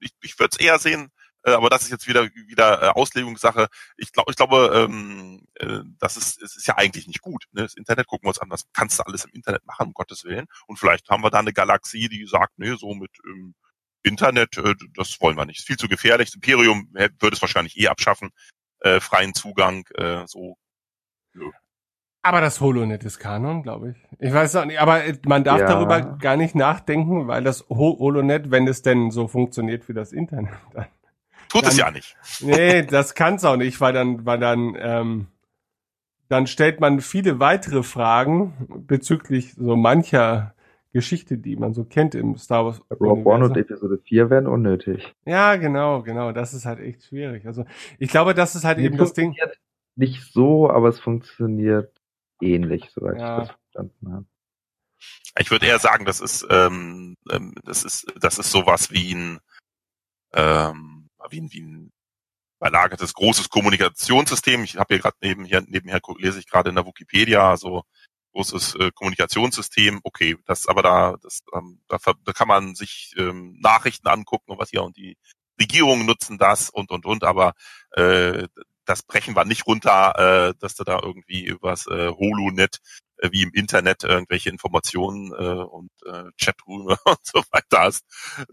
ich, 0.00 0.12
ich 0.22 0.38
würde 0.38 0.56
es 0.58 0.60
eher 0.60 0.78
sehen, 0.78 1.10
äh, 1.46 1.52
aber 1.52 1.70
das 1.70 1.82
ist 1.82 1.90
jetzt 1.90 2.08
wieder 2.08 2.24
wieder 2.34 2.82
äh, 2.82 2.88
Auslegungssache. 2.88 3.68
Ich 3.96 4.12
glaube, 4.12 4.30
ich 4.30 4.36
glaube, 4.36 4.70
ähm, 4.74 5.46
äh, 5.54 5.80
das 5.98 6.16
ist 6.16 6.42
es 6.42 6.56
ist 6.56 6.66
ja 6.66 6.76
eigentlich 6.76 7.06
nicht 7.06 7.22
gut. 7.22 7.44
Ne? 7.52 7.62
Das 7.62 7.74
Internet 7.74 8.06
gucken 8.06 8.26
wir 8.26 8.30
uns 8.30 8.40
an, 8.40 8.50
was 8.50 8.64
kannst 8.72 8.98
du 8.98 9.04
alles 9.04 9.24
im 9.24 9.32
Internet 9.32 9.64
machen, 9.64 9.86
um 9.88 9.94
Gottes 9.94 10.24
willen. 10.24 10.46
Und 10.66 10.78
vielleicht 10.78 11.08
haben 11.08 11.22
wir 11.22 11.30
da 11.30 11.38
eine 11.38 11.52
Galaxie, 11.52 12.08
die 12.08 12.26
sagt, 12.26 12.58
nee, 12.58 12.74
so 12.76 12.94
mit 12.94 13.12
ähm, 13.26 13.54
Internet, 14.02 14.58
äh, 14.58 14.74
das 14.94 15.20
wollen 15.20 15.36
wir 15.36 15.46
nicht. 15.46 15.60
Ist 15.60 15.66
viel 15.66 15.76
zu 15.76 15.88
gefährlich. 15.88 16.28
Das 16.30 16.36
Imperium 16.36 16.88
würde 16.92 17.34
es 17.36 17.42
wahrscheinlich 17.42 17.76
eh 17.78 17.88
abschaffen, 17.88 18.30
äh, 18.80 19.00
freien 19.00 19.34
Zugang, 19.34 19.86
äh, 19.94 20.26
so. 20.26 20.56
Nö. 21.34 21.50
Aber 22.26 22.40
das 22.40 22.60
HoloNet 22.60 23.04
ist 23.04 23.20
Kanon, 23.20 23.62
glaube 23.62 23.90
ich. 23.90 23.96
Ich 24.18 24.34
weiß 24.34 24.56
auch 24.56 24.64
nicht, 24.64 24.80
aber 24.80 25.00
man 25.24 25.44
darf 25.44 25.60
ja. 25.60 25.68
darüber 25.68 26.00
gar 26.00 26.36
nicht 26.36 26.56
nachdenken, 26.56 27.28
weil 27.28 27.44
das 27.44 27.64
HoloNet, 27.68 28.50
wenn 28.50 28.66
es 28.66 28.82
denn 28.82 29.12
so 29.12 29.28
funktioniert 29.28 29.88
wie 29.88 29.92
das 29.92 30.12
Internet, 30.12 30.50
dann. 30.74 30.86
Tut 31.48 31.62
dann, 31.62 31.70
es 31.70 31.76
ja 31.76 31.90
nicht. 31.92 32.16
Nee, 32.40 32.82
das 32.82 33.14
kann 33.14 33.36
es 33.36 33.44
auch 33.44 33.56
nicht, 33.56 33.80
weil 33.80 33.92
dann, 33.92 34.26
weil 34.26 34.40
dann, 34.40 34.76
ähm, 34.76 35.26
dann 36.28 36.48
stellt 36.48 36.80
man 36.80 37.00
viele 37.00 37.38
weitere 37.38 37.84
Fragen 37.84 38.54
bezüglich 38.88 39.54
so 39.54 39.76
mancher 39.76 40.52
Geschichte, 40.92 41.38
die 41.38 41.54
man 41.54 41.74
so 41.74 41.84
kennt 41.84 42.16
im 42.16 42.36
Star 42.36 42.64
Wars. 42.64 42.82
Rogue 42.90 43.24
One 43.24 43.44
und 43.44 43.56
Episode 43.56 44.00
4 44.02 44.30
wären 44.30 44.48
unnötig. 44.48 45.14
Ja, 45.24 45.54
genau, 45.54 46.02
genau. 46.02 46.32
Das 46.32 46.54
ist 46.54 46.66
halt 46.66 46.80
echt 46.80 47.04
schwierig. 47.04 47.46
Also 47.46 47.64
ich 48.00 48.10
glaube, 48.10 48.34
das 48.34 48.56
ist 48.56 48.64
halt 48.64 48.78
Die 48.78 48.84
eben 48.84 48.96
das 48.96 49.12
Ding 49.12 49.36
nicht 49.94 50.32
so, 50.32 50.68
aber 50.68 50.88
es 50.88 50.98
funktioniert 50.98 51.95
ähnlich, 52.40 52.90
soweit 52.94 53.18
Ja. 53.18 53.42
ich 53.42 53.48
das 53.48 53.56
verstanden 53.72 54.12
habe. 54.12 54.26
Ich 55.38 55.50
würde 55.50 55.66
eher 55.66 55.78
sagen, 55.78 56.04
das 56.06 56.20
ist, 56.20 56.46
ähm, 56.50 57.16
ähm, 57.30 57.54
das 57.64 57.84
ist, 57.84 58.06
das 58.20 58.38
ist 58.38 58.50
sowas 58.50 58.90
wie 58.90 59.14
ein, 59.14 59.40
ähm, 60.32 61.08
wie 61.30 61.40
ein, 61.40 61.52
wie 61.52 61.60
ein 61.62 61.92
verlagertes 62.58 63.14
großes 63.14 63.50
Kommunikationssystem. 63.50 64.64
Ich 64.64 64.76
habe 64.76 64.94
hier 64.94 65.02
gerade 65.02 65.16
nebenher, 65.20 65.62
nebenher 65.66 66.00
lese 66.18 66.38
ich 66.38 66.46
gerade 66.48 66.70
in 66.70 66.76
der 66.76 66.86
Wikipedia 66.86 67.56
so 67.56 67.82
großes 68.32 68.76
äh, 68.76 68.90
Kommunikationssystem. 68.94 70.00
Okay, 70.04 70.36
das 70.46 70.66
aber 70.66 70.82
da, 70.82 71.16
das, 71.22 71.40
ähm, 71.54 71.80
da, 71.88 71.98
da 72.24 72.32
kann 72.32 72.48
man 72.48 72.74
sich 72.74 73.14
ähm, 73.18 73.58
Nachrichten 73.60 74.08
angucken 74.08 74.52
und 74.52 74.58
was 74.58 74.70
hier 74.70 74.82
und 74.82 74.96
die 74.96 75.16
Regierungen 75.60 76.06
nutzen 76.06 76.38
das 76.38 76.70
und 76.70 76.90
und 76.90 77.06
und, 77.06 77.24
aber 77.24 77.54
äh, 77.92 78.46
das 78.86 79.02
brechen 79.02 79.36
wir 79.36 79.44
nicht 79.44 79.66
runter, 79.66 80.50
äh, 80.50 80.54
dass 80.60 80.74
du 80.76 80.84
da 80.84 81.00
irgendwie 81.02 81.44
übers 81.44 81.86
äh, 81.88 82.10
Holonet 82.10 82.78
äh, 83.18 83.30
wie 83.32 83.42
im 83.42 83.52
Internet 83.52 84.04
irgendwelche 84.04 84.50
Informationen 84.50 85.32
äh, 85.32 85.62
und 85.64 85.90
äh, 86.06 86.24
Chaträume 86.40 86.96
und 87.04 87.18
so 87.22 87.42
weiter 87.52 87.80
hast. 87.82 88.04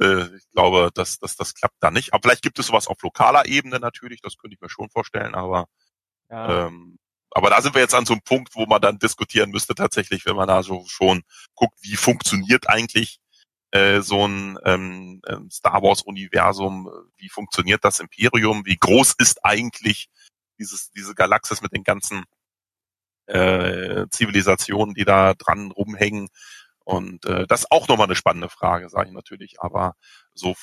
Äh, 0.01 0.35
ich 0.37 0.49
glaube, 0.51 0.91
dass 0.93 1.19
das, 1.19 1.35
das 1.37 1.53
klappt 1.55 1.77
da 1.81 1.91
nicht. 1.91 2.13
Aber 2.13 2.21
vielleicht 2.23 2.43
gibt 2.43 2.59
es 2.59 2.67
sowas 2.67 2.87
auf 2.87 3.01
lokaler 3.03 3.45
Ebene 3.47 3.79
natürlich, 3.79 4.21
das 4.21 4.37
könnte 4.37 4.55
ich 4.55 4.61
mir 4.61 4.69
schon 4.69 4.89
vorstellen, 4.89 5.35
aber 5.35 5.67
Ja. 6.29 6.67
ähm, 6.67 6.97
aber 7.35 7.49
da 7.49 7.61
sind 7.61 7.75
wir 7.75 7.81
jetzt 7.81 7.95
an 7.95 8.05
so 8.05 8.13
einem 8.13 8.21
Punkt, 8.23 8.55
wo 8.55 8.65
man 8.67 8.81
dann 8.81 8.99
diskutieren 8.99 9.51
müsste 9.51 9.75
tatsächlich, 9.75 10.25
wenn 10.25 10.35
man 10.35 10.47
da 10.47 10.63
so 10.63 10.85
schon 10.87 11.23
guckt, 11.55 11.75
wie 11.81 11.95
funktioniert 11.95 12.69
eigentlich 12.69 13.19
äh, 13.73 14.01
so 14.01 14.27
ein 14.27 14.59
ähm, 14.65 15.21
ähm, 15.27 15.49
Star 15.49 15.81
Wars 15.81 16.03
Universum, 16.03 16.89
wie 17.17 17.29
funktioniert 17.29 17.83
das 17.83 17.99
Imperium, 17.99 18.65
wie 18.65 18.77
groß 18.77 19.15
ist 19.17 19.43
eigentlich 19.43 20.09
dieses 20.59 20.91
diese 20.91 21.15
Galaxis 21.15 21.61
mit 21.63 21.73
den 21.73 21.83
ganzen 21.83 22.25
äh, 23.25 24.05
Zivilisationen, 24.11 24.93
die 24.93 25.05
da 25.05 25.33
dran 25.33 25.71
rumhängen. 25.71 26.27
Und 26.85 27.25
äh, 27.25 27.47
das 27.47 27.61
ist 27.61 27.71
auch 27.71 27.87
nochmal 27.87 28.07
eine 28.07 28.15
spannende 28.15 28.49
Frage, 28.49 28.89
sage 28.89 29.07
ich 29.09 29.15
natürlich. 29.15 29.59
Aber 29.59 29.95
so, 30.35 30.55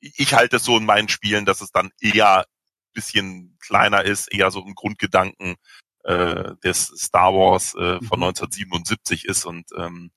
ich 0.00 0.34
halte 0.34 0.56
es 0.56 0.64
so 0.64 0.76
in 0.76 0.86
meinen 0.86 1.08
Spielen, 1.08 1.44
dass 1.44 1.60
es 1.60 1.70
dann 1.70 1.90
eher 2.00 2.46
bisschen 2.94 3.56
kleiner 3.60 4.04
ist, 4.04 4.32
eher 4.32 4.50
so 4.50 4.64
ein 4.64 4.74
Grundgedanken 4.74 5.54
äh, 6.02 6.54
des 6.64 6.86
Star 6.96 7.32
Wars 7.32 7.74
äh, 7.74 8.00
von 8.00 8.20
Mhm. 8.20 8.24
1977 8.24 9.26
ist. 9.26 9.44
Und 9.44 9.66
ähm, 9.76 10.10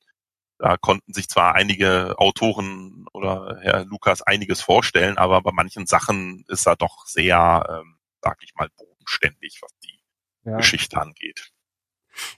da 0.60 0.78
konnten 0.78 1.14
sich 1.14 1.30
zwar 1.30 1.56
einige 1.56 2.16
Autoren 2.18 3.06
oder 3.14 3.58
Herr 3.62 3.86
Lukas 3.86 4.22
einiges 4.22 4.62
vorstellen, 4.62 5.18
aber 5.18 5.42
bei 5.42 5.52
manchen 5.52 5.86
Sachen 5.86 6.44
ist 6.50 6.68
er 6.68 6.76
doch 6.76 7.06
sehr, 7.06 7.66
ähm, 7.70 7.96
sag 8.22 8.38
ich 8.44 8.54
mal, 8.56 8.68
bodenständig, 8.78 9.60
was 9.62 9.72
die 9.80 10.00
ja. 10.44 10.58
Geschichte 10.58 11.02
angeht. 11.02 11.52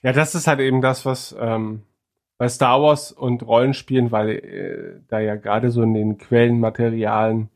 Ja, 0.02 0.12
das 0.12 0.36
ist 0.36 0.46
halt 0.46 0.60
eben 0.60 0.80
das, 0.80 1.04
was 1.04 1.34
ähm, 1.38 1.82
bei 2.38 2.48
Star 2.48 2.80
Wars 2.80 3.10
und 3.10 3.42
Rollenspielen, 3.42 4.12
weil 4.12 4.30
äh, 4.30 5.00
da 5.08 5.18
ja 5.18 5.34
gerade 5.34 5.70
so 5.70 5.82
in 5.82 5.94
den 5.94 6.18
Quellenmaterialien 6.18 7.50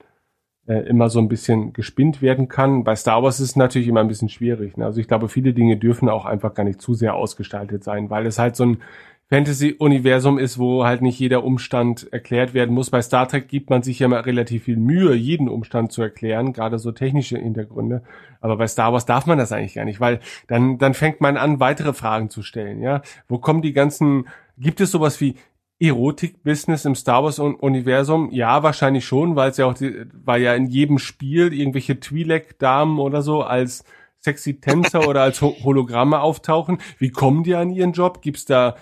äh, 0.67 0.81
immer 0.89 1.11
so 1.11 1.21
ein 1.21 1.29
bisschen 1.29 1.73
gespinnt 1.73 2.23
werden 2.23 2.49
kann. 2.49 2.83
Bei 2.83 2.97
Star 2.97 3.23
Wars 3.23 3.39
ist 3.39 3.51
es 3.51 3.57
natürlich 3.57 3.87
immer 3.87 4.01
ein 4.01 4.09
bisschen 4.09 4.29
schwierig. 4.29 4.77
Ne? 4.77 4.85
Also 4.85 5.01
ich 5.01 5.07
glaube, 5.07 5.29
viele 5.29 5.55
Dinge 5.55 5.77
dürfen 5.77 6.09
auch 6.09 6.25
einfach 6.25 6.55
gar 6.55 6.65
nicht 6.65 6.81
zu 6.81 6.95
sehr 6.95 7.15
ausgestaltet 7.15 7.85
sein, 7.85 8.11
weil 8.11 8.27
es 8.27 8.41
halt 8.41 8.57
so 8.57 8.65
ein 8.65 8.83
Fantasy-Universum 9.29 10.39
ist, 10.39 10.57
wo 10.59 10.85
halt 10.85 11.03
nicht 11.03 11.19
jeder 11.19 11.43
Umstand 11.43 12.13
erklärt 12.13 12.55
werden 12.55 12.73
muss. 12.73 12.91
Bei 12.91 13.03
Star 13.03 13.27
Trek 13.27 13.49
gibt 13.49 13.71
man 13.71 13.83
sich 13.83 13.99
ja 13.99 14.07
immer 14.07 14.25
relativ 14.25 14.65
viel 14.65 14.77
Mühe, 14.77 15.15
jeden 15.15 15.49
Umstand 15.49 15.91
zu 15.91 16.01
erklären, 16.01 16.53
gerade 16.53 16.79
so 16.79 16.93
technische 16.93 17.37
Hintergründe. 17.37 18.03
Aber 18.41 18.57
bei 18.57 18.69
Star 18.69 18.93
Wars 18.93 19.05
darf 19.05 19.27
man 19.27 19.39
das 19.39 19.51
eigentlich 19.51 19.75
gar 19.75 19.85
nicht, 19.85 19.99
weil 19.99 20.21
dann, 20.47 20.79
dann 20.79 20.95
fängt 20.95 21.21
man 21.21 21.37
an, 21.37 21.59
weitere 21.59 21.93
Fragen 21.93 22.31
zu 22.31 22.43
stellen. 22.43 22.81
Ja, 22.81 23.03
wo 23.27 23.39
kommen 23.39 23.63
die 23.63 23.73
ganzen? 23.73 24.29
Gibt 24.59 24.81
es 24.81 24.93
sowas 24.93 25.21
wie 25.21 25.35
Erotik-Business 25.81 26.85
im 26.85 26.95
Star 26.95 27.25
Wars-Universum? 27.25 28.31
Ja, 28.31 28.63
wahrscheinlich 28.63 29.05
schon, 29.05 29.35
weil 29.35 29.51
es 29.51 29.57
ja 29.57 29.67
auch, 29.67 29.75
die, 29.75 30.05
weil 30.25 30.41
ja 30.41 30.55
in 30.55 30.67
jedem 30.67 30.99
Spiel 30.99 31.53
irgendwelche 31.53 31.95
Twi'lek-Damen 31.95 33.01
oder 33.01 33.23
so 33.23 33.43
als 33.43 33.83
sexy 34.21 34.61
Tänzer 34.61 35.09
oder 35.09 35.23
als 35.23 35.43
Ho 35.43 35.57
Hologramme 35.65 36.21
auftauchen. 36.21 36.79
Wie 36.99 37.11
kommen 37.11 37.43
die 37.43 37.57
an 37.57 37.71
ihren 37.71 37.93
Job? 37.93 38.23
Gibt's 38.23 38.45
da 38.45 38.77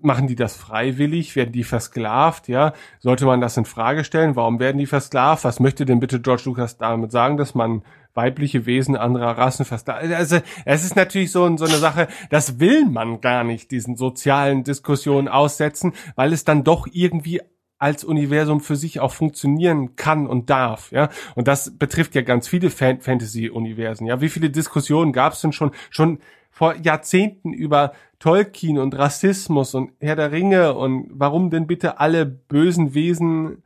machen 0.00 0.26
die 0.26 0.34
das 0.34 0.56
freiwillig? 0.56 1.36
Werden 1.36 1.52
die 1.52 1.64
versklavt? 1.64 2.48
Ja, 2.48 2.72
sollte 2.98 3.26
man 3.26 3.40
das 3.40 3.56
in 3.56 3.64
Frage 3.64 4.04
stellen? 4.04 4.36
Warum 4.36 4.60
werden 4.60 4.78
die 4.78 4.86
versklavt? 4.86 5.44
Was 5.44 5.60
möchte 5.60 5.84
denn 5.84 6.00
bitte 6.00 6.20
George 6.20 6.42
Lucas 6.46 6.76
damit 6.78 7.12
sagen, 7.12 7.36
dass 7.36 7.54
man 7.54 7.82
weibliche 8.14 8.66
Wesen 8.66 8.96
anderer 8.96 9.38
Rassen 9.38 9.64
versklavt? 9.64 10.10
Also, 10.12 10.38
es 10.64 10.84
ist 10.84 10.96
natürlich 10.96 11.30
so, 11.30 11.56
so 11.56 11.64
eine 11.64 11.78
Sache, 11.78 12.08
das 12.30 12.60
will 12.60 12.86
man 12.86 13.20
gar 13.20 13.44
nicht, 13.44 13.70
diesen 13.70 13.96
sozialen 13.96 14.64
Diskussionen 14.64 15.28
aussetzen, 15.28 15.92
weil 16.16 16.32
es 16.32 16.44
dann 16.44 16.64
doch 16.64 16.86
irgendwie 16.90 17.40
als 17.78 18.02
Universum 18.02 18.60
für 18.60 18.74
sich 18.74 18.98
auch 18.98 19.12
funktionieren 19.12 19.94
kann 19.94 20.26
und 20.26 20.50
darf, 20.50 20.90
ja. 20.90 21.10
Und 21.36 21.46
das 21.46 21.78
betrifft 21.78 22.16
ja 22.16 22.22
ganz 22.22 22.48
viele 22.48 22.70
Fan 22.70 23.00
Fantasy-Universen, 23.00 24.06
ja. 24.06 24.20
Wie 24.20 24.28
viele 24.28 24.50
Diskussionen 24.50 25.12
gab 25.12 25.34
es 25.34 25.40
denn 25.40 25.52
schon, 25.52 25.70
schon 25.88 26.18
vor 26.50 26.74
Jahrzehnten 26.74 27.52
über 27.52 27.92
Tolkien 28.18 28.78
und 28.78 28.96
Rassismus 28.96 29.74
und 29.74 29.92
Herr 30.00 30.16
der 30.16 30.32
Ringe 30.32 30.74
und 30.74 31.08
warum 31.12 31.50
denn 31.50 31.66
bitte 31.66 32.00
alle 32.00 32.26
bösen 32.26 32.94
Wesen 32.94 33.62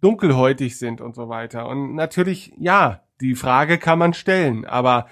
dunkelhäutig 0.00 0.78
sind 0.78 1.00
und 1.00 1.14
so 1.14 1.28
weiter. 1.28 1.68
Und 1.68 1.94
natürlich, 1.94 2.52
ja, 2.58 3.02
die 3.20 3.34
Frage 3.34 3.78
kann 3.78 3.98
man 3.98 4.14
stellen, 4.14 4.64
aber 4.64 5.06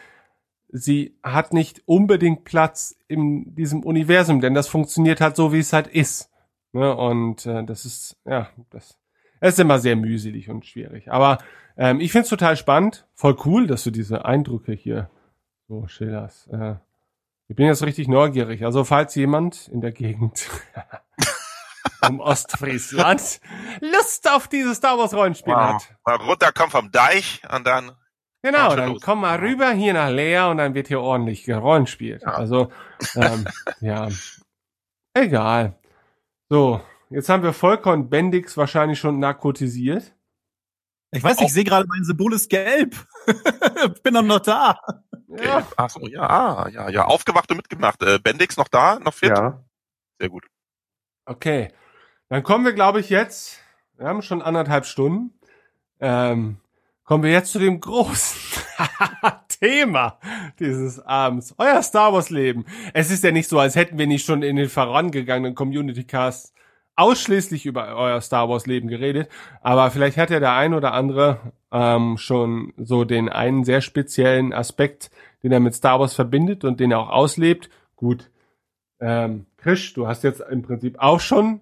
sie 0.68 1.18
hat 1.22 1.52
nicht 1.52 1.82
unbedingt 1.86 2.44
Platz 2.44 2.96
in 3.08 3.54
diesem 3.54 3.84
Universum, 3.84 4.40
denn 4.40 4.54
das 4.54 4.68
funktioniert 4.68 5.20
halt 5.20 5.36
so, 5.36 5.52
wie 5.52 5.58
es 5.58 5.72
halt 5.72 5.86
ist. 5.86 6.30
Ne? 6.72 6.94
Und 6.94 7.46
äh, 7.46 7.64
das 7.64 7.84
ist, 7.84 8.16
ja, 8.24 8.48
das, 8.70 8.98
ist 9.40 9.58
immer 9.58 9.78
sehr 9.78 9.96
mühselig 9.96 10.48
und 10.48 10.64
schwierig. 10.64 11.10
Aber 11.10 11.38
ähm, 11.76 12.00
ich 12.00 12.12
find's 12.12 12.28
total 12.28 12.56
spannend, 12.56 13.06
voll 13.14 13.36
cool, 13.44 13.66
dass 13.66 13.84
du 13.84 13.90
diese 13.90 14.24
Eindrücke 14.24 14.72
hier 14.72 15.10
so 15.68 15.86
schilderst. 15.86 16.48
Äh, 16.48 16.76
ich 17.48 17.56
bin 17.56 17.66
jetzt 17.66 17.82
richtig 17.82 18.08
neugierig. 18.08 18.64
Also 18.64 18.84
falls 18.84 19.14
jemand 19.14 19.68
in 19.68 19.80
der 19.80 19.92
Gegend 19.92 20.48
um 22.08 22.20
Ostfriesland 22.20 23.40
Lust 23.80 24.30
auf 24.30 24.48
dieses 24.48 24.78
Star 24.78 24.98
Wars 24.98 25.14
Rollenspiel 25.14 25.54
hat. 25.54 25.94
Mal 26.06 26.16
runterkommen 26.16 26.70
vom 26.70 26.90
Deich 26.92 27.42
und 27.54 27.66
dann 27.66 27.92
Genau, 28.44 28.74
dann 28.74 28.94
los. 28.94 29.02
komm 29.02 29.20
mal 29.20 29.38
rüber 29.38 29.70
hier 29.70 29.92
nach 29.92 30.10
Leer 30.10 30.48
und 30.48 30.56
dann 30.56 30.74
wird 30.74 30.88
hier 30.88 31.00
ordentlich 31.00 31.44
gerollenspielt. 31.44 32.22
Ja. 32.22 32.32
Also, 32.34 32.72
ähm, 33.14 33.46
ja, 33.80 34.08
egal. 35.14 35.78
So, 36.50 36.80
jetzt 37.10 37.28
haben 37.28 37.44
wir 37.44 37.52
Volker 37.52 37.92
und 37.92 38.10
Bendix 38.10 38.56
wahrscheinlich 38.56 38.98
schon 38.98 39.20
narkotisiert. 39.20 40.12
Ich 41.12 41.22
weiß 41.22 41.38
nicht, 41.38 41.48
ich 41.48 41.52
sehe 41.52 41.64
gerade, 41.64 41.86
mein 41.86 42.02
Symbol 42.04 42.32
ist 42.32 42.50
gelb. 42.50 42.96
Bin 44.02 44.14
doch 44.14 44.22
noch 44.22 44.40
da. 44.40 44.80
Ja, 45.38 45.66
Ach 45.76 45.90
so, 45.90 46.06
ja, 46.06 46.22
ah, 46.22 46.68
ja, 46.68 46.88
ja, 46.90 47.04
aufgewacht 47.04 47.50
und 47.50 47.58
mitgemacht. 47.58 48.02
Äh, 48.02 48.18
Bendix 48.18 48.56
noch 48.56 48.68
da, 48.68 48.98
noch 48.98 49.14
fit? 49.14 49.30
Ja, 49.30 49.62
Sehr 50.18 50.28
gut. 50.28 50.46
okay. 51.26 51.68
Dann 52.28 52.42
kommen 52.42 52.64
wir, 52.64 52.72
glaube 52.72 53.00
ich, 53.00 53.10
jetzt, 53.10 53.60
wir 53.98 54.06
haben 54.06 54.22
schon 54.22 54.40
anderthalb 54.40 54.86
Stunden, 54.86 55.38
ähm, 56.00 56.58
kommen 57.04 57.22
wir 57.22 57.30
jetzt 57.30 57.52
zu 57.52 57.58
dem 57.58 57.80
großen 57.80 58.40
Thema 59.60 60.18
dieses 60.58 60.98
Abends. 60.98 61.54
Euer 61.58 61.82
Star 61.82 62.12
Wars 62.12 62.30
Leben. 62.30 62.64
Es 62.94 63.10
ist 63.10 63.22
ja 63.22 63.30
nicht 63.30 63.48
so, 63.48 63.58
als 63.58 63.76
hätten 63.76 63.98
wir 63.98 64.06
nicht 64.06 64.24
schon 64.26 64.42
in 64.42 64.56
den 64.56 64.68
vorangegangenen 64.68 65.54
Community 65.54 66.04
Casts 66.04 66.52
ausschließlich 66.96 67.66
über 67.66 67.96
euer 67.96 68.20
Star 68.20 68.48
Wars 68.48 68.66
Leben 68.66 68.88
geredet, 68.88 69.28
aber 69.60 69.90
vielleicht 69.90 70.16
hat 70.16 70.30
ja 70.30 70.40
der 70.40 70.52
ein 70.54 70.74
oder 70.74 70.92
andere 70.92 71.52
ähm, 71.70 72.18
schon 72.18 72.74
so 72.76 73.04
den 73.04 73.28
einen 73.28 73.64
sehr 73.64 73.80
speziellen 73.80 74.52
Aspekt, 74.52 75.10
den 75.42 75.52
er 75.52 75.60
mit 75.60 75.74
Star 75.74 76.00
Wars 76.00 76.14
verbindet 76.14 76.64
und 76.64 76.80
den 76.80 76.90
er 76.90 77.00
auch 77.00 77.10
auslebt. 77.10 77.70
Gut, 77.96 78.30
ähm, 79.00 79.46
Krisch, 79.56 79.94
du 79.94 80.06
hast 80.06 80.22
jetzt 80.22 80.40
im 80.40 80.62
Prinzip 80.62 80.98
auch 80.98 81.20
schon 81.20 81.60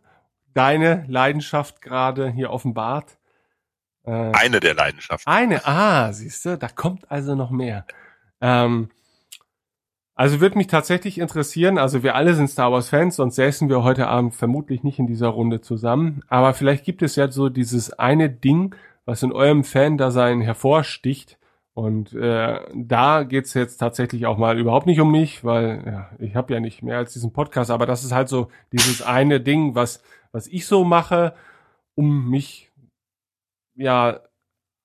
deine 0.52 1.05
Leidenschaft 1.09 1.81
gerade 1.81 2.31
hier 2.31 2.51
offenbart. 2.51 3.19
Äh, 4.05 4.32
Eine 4.32 4.61
der 4.61 4.74
Leidenschaften. 4.74 5.31
eine, 5.31 5.66
ah, 5.66 6.12
siehst 6.12 6.44
du, 6.44 6.59
da 6.59 6.69
kommt 6.69 7.11
also 7.11 7.35
noch 7.35 7.51
mehr. 7.51 7.86
Ähm, 8.40 8.90
also 10.15 10.41
wird 10.41 10.57
mich 10.57 10.66
tatsächlich 10.66 11.19
interessieren, 11.19 11.78
also 11.78 12.03
wir 12.03 12.15
alle 12.15 12.35
sind 12.35 12.49
Star 12.49 12.73
Wars 12.73 12.91
Fans, 12.91 13.16
sonst 13.16 13.37
säßen 13.37 13.69
wir 13.69 13.82
heute 13.82 14.09
Abend 14.09 14.35
vermutlich 14.35 14.82
nicht 14.82 14.99
in 14.99 15.07
dieser 15.07 15.28
Runde 15.28 15.61
zusammen. 15.61 16.23
Aber 16.28 16.53
vielleicht 16.53 16.85
gibt 16.85 17.03
es 17.03 17.16
ja 17.16 17.31
so 17.31 17.49
dieses 17.49 17.93
eine 17.99 18.28
Ding, 18.28 18.74
was 19.07 19.23
in 19.23 19.32
eurem 19.32 19.65
Fan-Dasein 19.65 20.41
hervorsticht. 20.41 21.39
Und 21.73 22.12
äh, 22.12 22.61
da 22.74 23.23
geht's 23.23 23.55
jetzt 23.55 23.78
tatsächlich 23.78 24.27
auch 24.27 24.37
mal 24.37 24.59
überhaupt 24.59 24.87
nicht 24.87 25.01
um 25.01 25.11
mich, 25.11 25.45
weil 25.45 25.82
ja, 25.87 26.11
ich 26.19 26.37
habe 26.37 26.53
ja 26.53 26.61
nicht 26.61 26.82
mehr 26.82 26.99
als 26.99 27.12
diesen 27.12 27.32
Podcast, 27.32 27.70
aber 27.70 27.87
das 27.87 28.05
ist 28.05 28.12
halt 28.12 28.28
so 28.28 28.49
dieses 28.73 29.03
eine 29.03 29.41
Ding, 29.41 29.74
was, 29.74 30.03
was 30.32 30.47
ich 30.49 30.66
so 30.66 30.85
mache, 30.85 31.35
um 31.95 32.28
mich 32.28 32.70
ja 33.74 34.20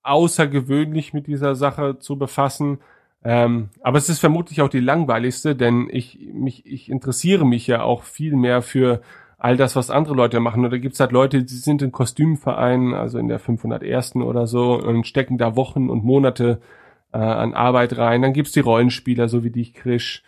außergewöhnlich 0.03 1.13
mit 1.13 1.27
dieser 1.27 1.55
Sache 1.55 1.99
zu 1.99 2.17
befassen. 2.17 2.79
Ähm, 3.25 3.69
aber 3.81 3.97
es 3.97 4.07
ist 4.07 4.19
vermutlich 4.19 4.61
auch 4.61 4.69
die 4.69 4.79
langweiligste, 4.79 5.55
denn 5.55 5.89
ich, 5.91 6.19
mich, 6.31 6.63
ich 6.67 6.89
interessiere 6.89 7.43
mich 7.43 7.65
ja 7.65 7.81
auch 7.81 8.03
viel 8.03 8.35
mehr 8.35 8.61
für 8.61 9.01
all 9.39 9.57
das, 9.57 9.75
was 9.75 9.89
andere 9.89 10.13
Leute 10.13 10.39
machen. 10.39 10.63
Oder 10.63 10.77
gibt's 10.77 10.99
halt 10.99 11.11
Leute, 11.11 11.43
die 11.43 11.55
sind 11.55 11.81
in 11.81 11.91
Kostümvereinen, 11.91 12.93
also 12.93 13.17
in 13.17 13.27
der 13.27 13.39
501. 13.39 14.17
oder 14.17 14.45
so, 14.45 14.79
und 14.79 15.07
stecken 15.07 15.39
da 15.39 15.55
Wochen 15.55 15.89
und 15.89 16.05
Monate 16.05 16.61
äh, 17.13 17.17
an 17.17 17.55
Arbeit 17.55 17.97
rein. 17.97 18.21
Dann 18.21 18.33
gibt's 18.33 18.51
die 18.51 18.59
Rollenspieler, 18.59 19.27
so 19.27 19.43
wie 19.43 19.51
dich, 19.51 19.73
Krisch, 19.73 20.23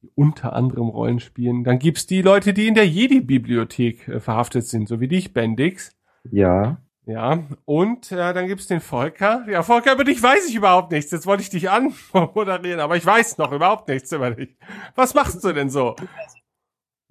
die 0.00 0.10
unter 0.14 0.54
anderem 0.54 0.88
Rollenspielen. 0.88 1.64
Dann 1.64 1.78
gibt's 1.78 2.06
die 2.06 2.22
Leute, 2.22 2.54
die 2.54 2.66
in 2.66 2.74
der 2.74 2.88
Jedi-Bibliothek 2.88 4.08
äh, 4.08 4.20
verhaftet 4.20 4.66
sind, 4.66 4.88
so 4.88 5.00
wie 5.00 5.08
dich, 5.08 5.34
Bendix. 5.34 5.94
Ja. 6.30 6.78
Ja, 7.04 7.48
und 7.64 8.12
äh, 8.12 8.32
dann 8.32 8.46
gibt's 8.46 8.68
den 8.68 8.80
Volker. 8.80 9.44
Ja, 9.48 9.64
Volker, 9.64 9.94
über 9.94 10.04
dich 10.04 10.22
weiß 10.22 10.48
ich 10.48 10.54
überhaupt 10.54 10.92
nichts. 10.92 11.10
Jetzt 11.10 11.26
wollte 11.26 11.42
ich 11.42 11.50
dich 11.50 11.68
anmoderieren, 11.68 12.78
aber 12.80 12.96
ich 12.96 13.04
weiß 13.04 13.38
noch 13.38 13.50
überhaupt 13.50 13.88
nichts 13.88 14.12
über 14.12 14.30
dich. 14.30 14.56
Was 14.94 15.14
machst 15.14 15.42
du 15.42 15.52
denn 15.52 15.68
so? 15.68 15.96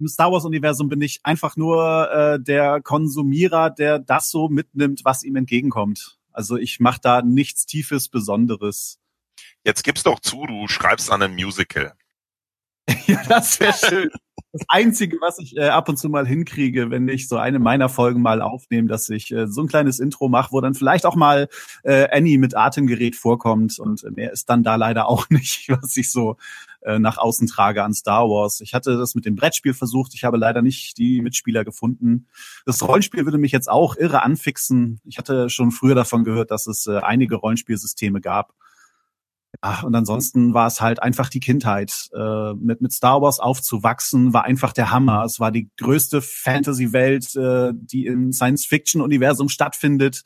Im 0.00 0.08
Star 0.08 0.32
Wars-Universum 0.32 0.88
bin 0.88 1.02
ich 1.02 1.20
einfach 1.24 1.56
nur 1.56 2.10
äh, 2.10 2.40
der 2.40 2.80
Konsumierer, 2.80 3.68
der 3.68 3.98
das 3.98 4.30
so 4.30 4.48
mitnimmt, 4.48 5.04
was 5.04 5.24
ihm 5.24 5.36
entgegenkommt. 5.36 6.18
Also 6.32 6.56
ich 6.56 6.80
mache 6.80 7.00
da 7.02 7.20
nichts 7.20 7.66
Tiefes, 7.66 8.08
Besonderes. 8.08 8.98
Jetzt 9.62 9.84
gib's 9.84 10.02
doch 10.02 10.20
zu, 10.20 10.46
du 10.46 10.68
schreibst 10.68 11.10
an 11.10 11.22
einem 11.22 11.34
Musical. 11.34 11.92
Ja, 13.12 13.22
das 13.28 13.60
wäre 13.60 13.72
schön. 13.72 14.10
Das 14.52 14.66
Einzige, 14.68 15.16
was 15.22 15.38
ich 15.38 15.56
äh, 15.56 15.68
ab 15.68 15.88
und 15.88 15.96
zu 15.96 16.10
mal 16.10 16.26
hinkriege, 16.26 16.90
wenn 16.90 17.08
ich 17.08 17.26
so 17.26 17.38
eine 17.38 17.58
meiner 17.58 17.88
Folgen 17.88 18.20
mal 18.20 18.42
aufnehme, 18.42 18.86
dass 18.86 19.08
ich 19.08 19.32
äh, 19.32 19.46
so 19.46 19.62
ein 19.62 19.66
kleines 19.66 19.98
Intro 19.98 20.28
mache, 20.28 20.52
wo 20.52 20.60
dann 20.60 20.74
vielleicht 20.74 21.06
auch 21.06 21.16
mal 21.16 21.48
äh, 21.84 22.06
Annie 22.10 22.38
mit 22.38 22.54
Atemgerät 22.54 23.16
vorkommt 23.16 23.78
und 23.78 24.04
mehr 24.14 24.30
ist 24.30 24.50
dann 24.50 24.62
da 24.62 24.74
leider 24.74 25.08
auch 25.08 25.26
nicht, 25.30 25.70
was 25.70 25.96
ich 25.96 26.12
so 26.12 26.36
äh, 26.82 26.98
nach 26.98 27.16
außen 27.16 27.46
trage 27.46 27.82
an 27.82 27.94
Star 27.94 28.28
Wars. 28.28 28.60
Ich 28.60 28.74
hatte 28.74 28.98
das 28.98 29.14
mit 29.14 29.24
dem 29.24 29.36
Brettspiel 29.36 29.72
versucht, 29.72 30.12
ich 30.14 30.24
habe 30.24 30.36
leider 30.36 30.60
nicht 30.60 30.98
die 30.98 31.22
Mitspieler 31.22 31.64
gefunden. 31.64 32.26
Das 32.66 32.86
Rollenspiel 32.86 33.24
würde 33.24 33.38
mich 33.38 33.52
jetzt 33.52 33.70
auch 33.70 33.96
irre 33.96 34.22
anfixen. 34.22 35.00
Ich 35.04 35.16
hatte 35.16 35.48
schon 35.48 35.70
früher 35.70 35.94
davon 35.94 36.24
gehört, 36.24 36.50
dass 36.50 36.66
es 36.66 36.86
äh, 36.86 36.98
einige 36.98 37.36
Rollenspielsysteme 37.36 38.20
gab 38.20 38.52
ja, 39.62 39.82
und 39.82 39.94
ansonsten 39.94 40.54
war 40.54 40.66
es 40.66 40.80
halt 40.80 41.02
einfach 41.02 41.28
die 41.28 41.40
Kindheit. 41.40 42.08
Äh, 42.14 42.54
mit, 42.54 42.80
mit 42.80 42.92
Star 42.92 43.20
Wars 43.20 43.38
aufzuwachsen 43.38 44.32
war 44.32 44.44
einfach 44.44 44.72
der 44.72 44.90
Hammer. 44.90 45.24
Es 45.24 45.40
war 45.40 45.50
die 45.52 45.70
größte 45.78 46.22
Fantasy-Welt, 46.22 47.36
äh, 47.36 47.72
die 47.74 48.06
im 48.06 48.32
Science-Fiction-Universum 48.32 49.48
stattfindet, 49.48 50.22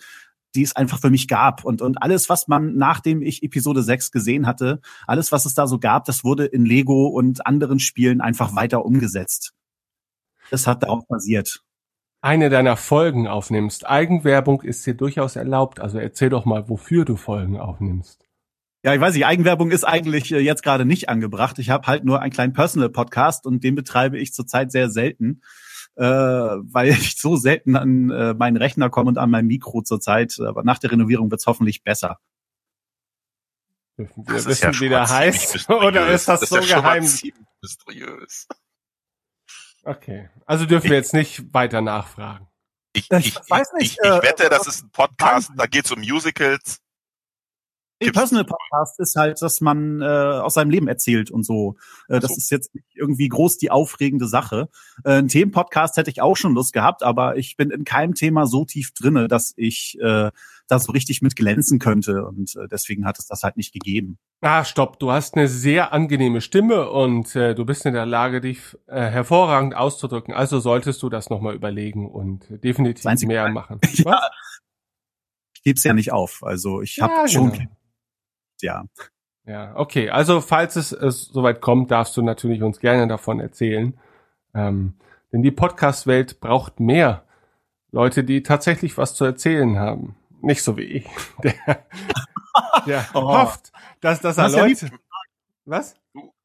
die 0.55 0.63
es 0.63 0.77
einfach 0.77 1.01
für 1.01 1.11
mich 1.11 1.29
gab. 1.29 1.65
Und, 1.65 1.83
und 1.83 2.03
alles, 2.03 2.29
was 2.29 2.49
man, 2.49 2.77
nachdem 2.77 3.21
ich 3.23 3.43
Episode 3.43 3.83
6 3.83 4.13
gesehen 4.13 4.47
hatte, 4.47 4.81
alles, 5.07 5.33
was 5.33 5.45
es 5.45 5.55
da 5.55 5.67
so 5.67 5.79
gab, 5.79 6.05
das 6.05 6.23
wurde 6.25 6.47
in 6.47 6.65
Lego 6.65 7.09
und 7.09 7.47
anderen 7.47 7.79
Spielen 7.79 8.21
einfach 8.21 8.55
weiter 8.55 8.85
umgesetzt. 8.85 9.53
Das 10.51 10.67
hat 10.67 10.83
darauf 10.83 11.07
basiert 11.09 11.63
eine 12.27 12.51
deiner 12.51 12.77
Folgen 12.77 13.29
aufnimmst. 13.29 13.87
Eigenwerbung 13.87 14.63
ist 14.63 14.85
dir 14.85 14.95
durchaus 14.95 15.37
erlaubt. 15.37 15.79
Also 15.79 15.99
erzähl 15.99 16.29
doch 16.29 16.45
mal, 16.45 16.69
wofür 16.69 17.05
du 17.05 17.15
Folgen 17.15 17.57
aufnimmst. 17.57 18.26
Ja, 18.87 18.95
ich 18.95 19.01
weiß 19.01 19.15
nicht, 19.15 19.27
Eigenwerbung 19.27 19.73
ist 19.73 19.83
eigentlich 19.83 20.31
äh, 20.31 20.39
jetzt 20.39 20.63
gerade 20.63 20.85
nicht 20.85 21.09
angebracht. 21.09 21.59
Ich 21.59 21.71
habe 21.71 21.89
halt 21.89 22.05
nur 22.05 22.23
einen 22.23 22.31
kleinen 22.31 22.53
Personal-Podcast 22.53 23.45
und 23.45 23.65
den 23.65 23.75
betreibe 23.75 24.17
ich 24.17 24.33
zurzeit 24.33 24.71
sehr 24.71 24.91
selten, 24.91 25.43
äh, 25.97 26.05
weil 26.05 26.91
ich 26.91 27.17
so 27.17 27.35
selten 27.35 27.75
an 27.75 28.11
äh, 28.11 28.35
meinen 28.35 28.57
Rechner 28.57 28.89
komme 28.89 29.09
und 29.09 29.19
an 29.19 29.29
mein 29.29 29.49
Mikro 29.49 29.83
zurzeit. 29.83 30.39
Aber 30.39 30.63
nach 30.63 30.79
der 30.79 30.93
Renovierung 30.93 31.33
wird's 31.33 31.49
hoffentlich 31.49 31.83
besser. 31.83 32.21
Wir 33.97 34.09
das 34.25 34.47
wissen, 34.47 34.73
ja 34.73 34.81
wie 34.81 34.89
der 34.89 35.11
heißt? 35.11 35.69
Oder 35.69 36.07
ist 36.07 36.29
das, 36.29 36.39
das 36.39 36.49
so 36.51 36.59
ja 36.61 36.77
geheim? 36.77 37.03
Mysteriös. 37.63 38.47
Okay, 39.83 40.31
also 40.45 40.65
dürfen 40.65 40.91
wir 40.91 40.97
jetzt 40.97 41.13
nicht 41.13 41.53
weiter 41.53 41.81
nachfragen. 41.81 42.47
Ich, 42.93 43.11
ich, 43.11 43.27
ich, 43.27 43.51
weiß 43.51 43.73
nicht, 43.73 43.99
ich, 44.01 44.05
ich 44.05 44.23
wette, 44.23 44.45
äh, 44.45 44.49
das 44.49 44.69
ist 44.69 44.85
ein 44.85 44.91
Podcast, 44.91 45.51
da 45.57 45.67
geht's 45.67 45.91
um 45.91 45.99
Musicals 45.99 46.86
Nee, 47.99 48.11
Personal 48.11 48.45
Podcast 48.45 49.01
ist 49.01 49.17
halt, 49.17 49.41
dass 49.41 49.63
man 49.63 50.03
äh, 50.03 50.05
aus 50.05 50.55
seinem 50.55 50.69
Leben 50.69 50.87
erzählt 50.87 51.31
und 51.31 51.45
so. 51.45 51.77
Äh, 52.09 52.21
das 52.21 52.33
so. 52.33 52.37
ist 52.37 52.51
jetzt 52.51 52.75
nicht 52.75 52.85
irgendwie 52.95 53.29
groß 53.29 53.57
die 53.57 53.71
aufregende 53.71 54.29
Sache. 54.29 54.69
Äh, 55.03 55.19
ein 55.19 55.29
Themenpodcast 55.29 55.97
hätte 55.97 56.11
ich 56.11 56.21
auch 56.21 56.37
schon 56.37 56.53
Lust 56.55 56.75
gehabt, 56.75 57.03
aber 57.03 57.39
ich 57.39 57.57
bin 57.57 57.71
in 57.71 57.85
keinem 57.85 58.15
Thema 58.15 58.47
so 58.47 58.67
tief 58.67 58.93
drinne, 58.93 59.29
dass 59.29 59.55
ich 59.57 59.99
äh, 60.01 60.31
da 60.69 60.79
so 60.79 60.93
richtig 60.93 61.23
mit 61.23 61.37
glänzen 61.37 61.79
könnte 61.79 62.27
und 62.27 62.55
äh, 62.57 62.69
deswegen 62.69 63.07
hat 63.07 63.19
es 63.19 63.29
das 63.29 63.43
halt 63.43 63.57
nicht 63.57 63.73
gegeben. 63.73 64.19
Ah, 64.43 64.65
stopp, 64.65 64.99
du 64.99 65.11
hast 65.11 65.35
eine 65.35 65.49
sehr 65.49 65.95
angenehme 65.95 66.43
Stimme 66.43 66.91
und 66.91 67.35
äh, 67.35 67.55
du 67.55 67.65
bist 67.65 67.87
in 67.87 67.95
der 67.95 68.05
Lage, 68.05 68.43
dich 68.43 68.77
äh, 68.89 69.01
hervorragend 69.01 69.75
auszudrücken. 69.75 70.35
Also 70.35 70.61
solltest 70.61 71.03
du 71.03 71.09
das 71.09 71.31
nochmal 71.31 71.55
überlegen 71.55 72.11
und 72.11 72.45
definitiv 72.63 73.05
mehr 73.23 73.49
machen. 73.49 73.81
ja, 73.93 74.21
ich 75.55 75.63
gebe 75.63 75.79
es 75.79 75.85
ja 75.85 75.95
nicht 75.95 76.13
auf. 76.13 76.43
Also 76.43 76.83
ich 76.83 77.01
habe 77.01 77.15
ja, 77.15 77.29
schon 77.29 77.53
genau 77.53 77.71
ja. 78.63 78.85
Ja, 79.47 79.77
okay. 79.77 80.11
Also 80.11 80.41
falls 80.41 80.77
es, 80.77 80.91
es 80.93 81.27
soweit 81.27 81.61
kommt, 81.61 81.91
darfst 81.91 82.17
du 82.17 82.23
natürlich 82.23 82.63
uns 82.63 82.81
gerne 82.81 83.07
davon 83.07 83.39
erzählen. 83.39 83.97
Ähm, 84.55 84.95
denn 85.33 85.43
die 85.43 85.53
Podcast-Welt 85.53 86.41
braucht 86.41 86.81
mehr 86.81 87.25
Leute, 87.93 88.25
die 88.25 88.43
tatsächlich 88.43 88.99
was 88.99 89.15
zu 89.15 89.25
erzählen 89.25 89.79
haben. 89.79 90.17
Nicht 90.43 90.63
so 90.63 90.77
wie 90.77 90.83
ich, 90.83 91.07
der, 91.43 91.55
der 92.87 93.07
oh. 93.15 93.23
hofft, 93.23 93.73
dass 94.01 94.21
das 94.21 94.37
er 94.37 94.49
Leute... 94.49 94.91
Was? 95.65 95.97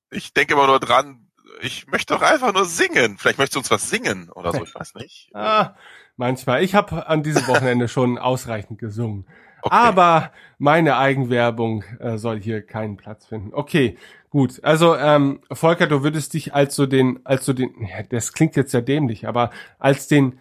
Ich 0.10 0.34
denke 0.34 0.54
immer 0.56 0.68
nur 0.68 0.80
dran, 0.80 1.28
ich 1.62 1.88
möchte 1.88 2.14
doch 2.14 2.22
einfach 2.22 2.54
nur 2.54 2.66
singen. 2.66 3.18
Vielleicht 3.18 3.38
möchtest 3.38 3.56
du 3.56 3.60
uns 3.60 3.72
was 3.72 3.90
singen 3.90 4.30
oder 4.30 4.52
so, 4.52 4.64
ich 4.64 4.74
weiß 4.74 4.96
nicht. 4.96 5.30
ah, 5.34 5.76
manchmal. 6.18 6.64
Ich 6.64 6.76
habe 6.76 7.08
an 7.08 7.24
diesem 7.24 7.48
Wochenende 7.48 7.88
schon 7.88 8.18
ausreichend 8.18 8.80
gesungen. 8.80 9.28
Okay. 9.64 9.76
Aber 9.76 10.32
meine 10.58 10.98
Eigenwerbung 10.98 11.84
äh, 12.00 12.18
soll 12.18 12.42
hier 12.42 12.62
keinen 12.62 12.98
Platz 12.98 13.26
finden. 13.26 13.54
Okay, 13.54 13.98
gut. 14.30 14.64
Also 14.64 14.96
ähm, 14.96 15.42
Volker, 15.52 15.88
du 15.88 16.04
würdest 16.04 16.34
dich 16.34 16.54
als 16.54 16.76
so 16.76 16.86
den, 16.86 17.20
als 17.26 17.46
so 17.46 17.54
den, 17.54 17.72
ja, 17.82 18.04
das 18.04 18.34
klingt 18.34 18.56
jetzt 18.56 18.74
ja 18.74 18.82
dämlich, 18.82 19.28
aber 19.28 19.52
als 19.80 20.08
den 20.08 20.40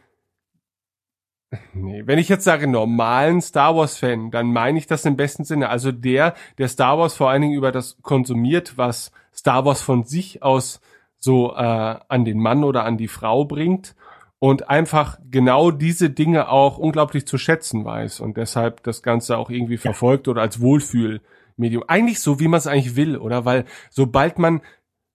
Nee, 1.72 2.02
wenn 2.06 2.20
ich 2.20 2.28
jetzt 2.28 2.44
sage 2.44 2.68
normalen 2.68 3.40
Star 3.40 3.74
Wars 3.74 3.98
Fan, 3.98 4.30
dann 4.30 4.52
meine 4.52 4.78
ich 4.78 4.86
das 4.86 5.04
im 5.04 5.16
besten 5.16 5.44
Sinne. 5.44 5.68
Also 5.68 5.90
der, 5.90 6.34
der 6.58 6.68
Star 6.68 6.96
Wars 6.96 7.16
vor 7.16 7.28
allen 7.28 7.42
Dingen 7.42 7.54
über 7.56 7.72
das 7.72 7.96
konsumiert, 8.02 8.78
was 8.78 9.10
Star 9.34 9.64
Wars 9.64 9.82
von 9.82 10.04
sich 10.04 10.44
aus 10.44 10.80
so 11.18 11.52
äh, 11.54 11.96
an 12.08 12.24
den 12.24 12.38
Mann 12.38 12.62
oder 12.62 12.84
an 12.84 12.96
die 12.96 13.08
Frau 13.08 13.44
bringt 13.44 13.96
und 14.40 14.70
einfach 14.70 15.18
genau 15.30 15.70
diese 15.70 16.10
Dinge 16.10 16.48
auch 16.48 16.78
unglaublich 16.78 17.26
zu 17.26 17.38
schätzen 17.38 17.84
weiß 17.84 18.20
und 18.20 18.38
deshalb 18.38 18.82
das 18.82 19.02
Ganze 19.02 19.36
auch 19.36 19.50
irgendwie 19.50 19.76
verfolgt 19.76 20.26
oder 20.28 20.40
als 20.40 20.60
Wohlfühlmedium. 20.60 21.84
Eigentlich 21.86 22.20
so, 22.20 22.40
wie 22.40 22.48
man 22.48 22.58
es 22.58 22.66
eigentlich 22.66 22.96
will, 22.96 23.18
oder? 23.18 23.44
Weil 23.44 23.66
sobald 23.90 24.38
man 24.38 24.62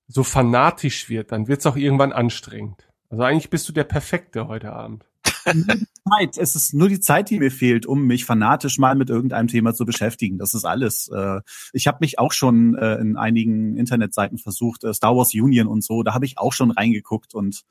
so 0.07 0.23
fanatisch 0.23 1.10
wird, 1.10 1.31
dann 1.31 1.47
wird 1.47 1.60
es 1.60 1.65
auch 1.65 1.76
irgendwann 1.76 2.14
anstrengend. 2.14 2.88
Also 3.10 3.23
eigentlich 3.23 3.49
bist 3.49 3.68
du 3.68 3.73
der 3.73 3.84
Perfekte 3.84 4.47
heute 4.47 4.72
Abend. 4.72 5.06
Zeit. 5.45 6.38
Es 6.38 6.55
ist 6.55 6.73
nur 6.73 6.89
die 6.89 6.99
Zeit, 6.99 7.30
die 7.30 7.39
mir 7.39 7.51
fehlt, 7.51 7.85
um 7.85 8.05
mich 8.05 8.26
fanatisch 8.26 8.77
mal 8.77 8.95
mit 8.95 9.09
irgendeinem 9.09 9.47
Thema 9.47 9.73
zu 9.73 9.85
beschäftigen. 9.85 10.38
Das 10.38 10.53
ist 10.53 10.65
alles. 10.65 11.07
Äh, 11.07 11.41
ich 11.73 11.88
habe 11.88 11.97
mich 12.01 12.19
auch 12.19 12.31
schon 12.31 12.76
äh, 12.76 12.95
in 12.95 13.17
einigen 13.17 13.76
Internetseiten 13.76 14.38
versucht, 14.38 14.84
äh, 14.84 14.93
Star 14.93 15.15
Wars 15.15 15.34
Union 15.34 15.67
und 15.67 15.84
so, 15.84 16.03
da 16.03 16.13
habe 16.13 16.26
ich 16.26 16.38
auch 16.38 16.53
schon 16.53 16.72
reingeguckt 16.72 17.34
und 17.34 17.63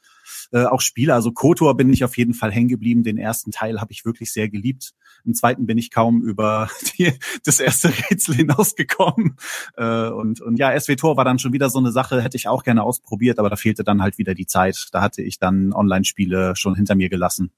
auch 0.52 0.80
Spiele. 0.80 1.12
Also 1.12 1.32
KOTOR 1.32 1.76
bin 1.76 1.92
ich 1.92 2.02
auf 2.02 2.16
jeden 2.16 2.32
Fall 2.32 2.50
hängen 2.50 2.68
geblieben. 2.68 3.02
Den 3.02 3.18
ersten 3.18 3.50
Teil 3.50 3.82
habe 3.82 3.92
ich 3.92 4.06
wirklich 4.06 4.32
sehr 4.32 4.48
geliebt. 4.48 4.94
Im 5.26 5.34
zweiten 5.34 5.66
bin 5.66 5.76
ich 5.76 5.90
kaum 5.90 6.22
über 6.22 6.70
die, 6.98 7.12
das 7.44 7.60
erste 7.60 7.90
Rätsel 7.90 8.34
hinausgekommen. 8.34 9.36
Und, 9.76 10.40
und 10.40 10.58
ja, 10.58 10.78
SWTOR 10.80 11.18
war 11.18 11.26
dann 11.26 11.38
schon 11.38 11.52
wieder 11.52 11.68
so 11.68 11.78
eine 11.78 11.92
Sache, 11.92 12.22
hätte 12.22 12.38
ich 12.38 12.48
auch 12.48 12.62
gerne 12.62 12.84
ausprobiert, 12.84 13.38
aber 13.38 13.50
da 13.50 13.56
fehlte 13.56 13.84
dann 13.84 14.00
halt 14.00 14.16
wieder 14.16 14.34
die 14.34 14.46
Zeit. 14.46 14.88
Da 14.92 15.02
hatte 15.02 15.20
ich 15.20 15.38
dann 15.38 15.74
Online-Spiele 15.74 16.56
schon 16.56 16.74
hinter 16.74 16.94
mir 16.94 17.10
gelassen. 17.10 17.50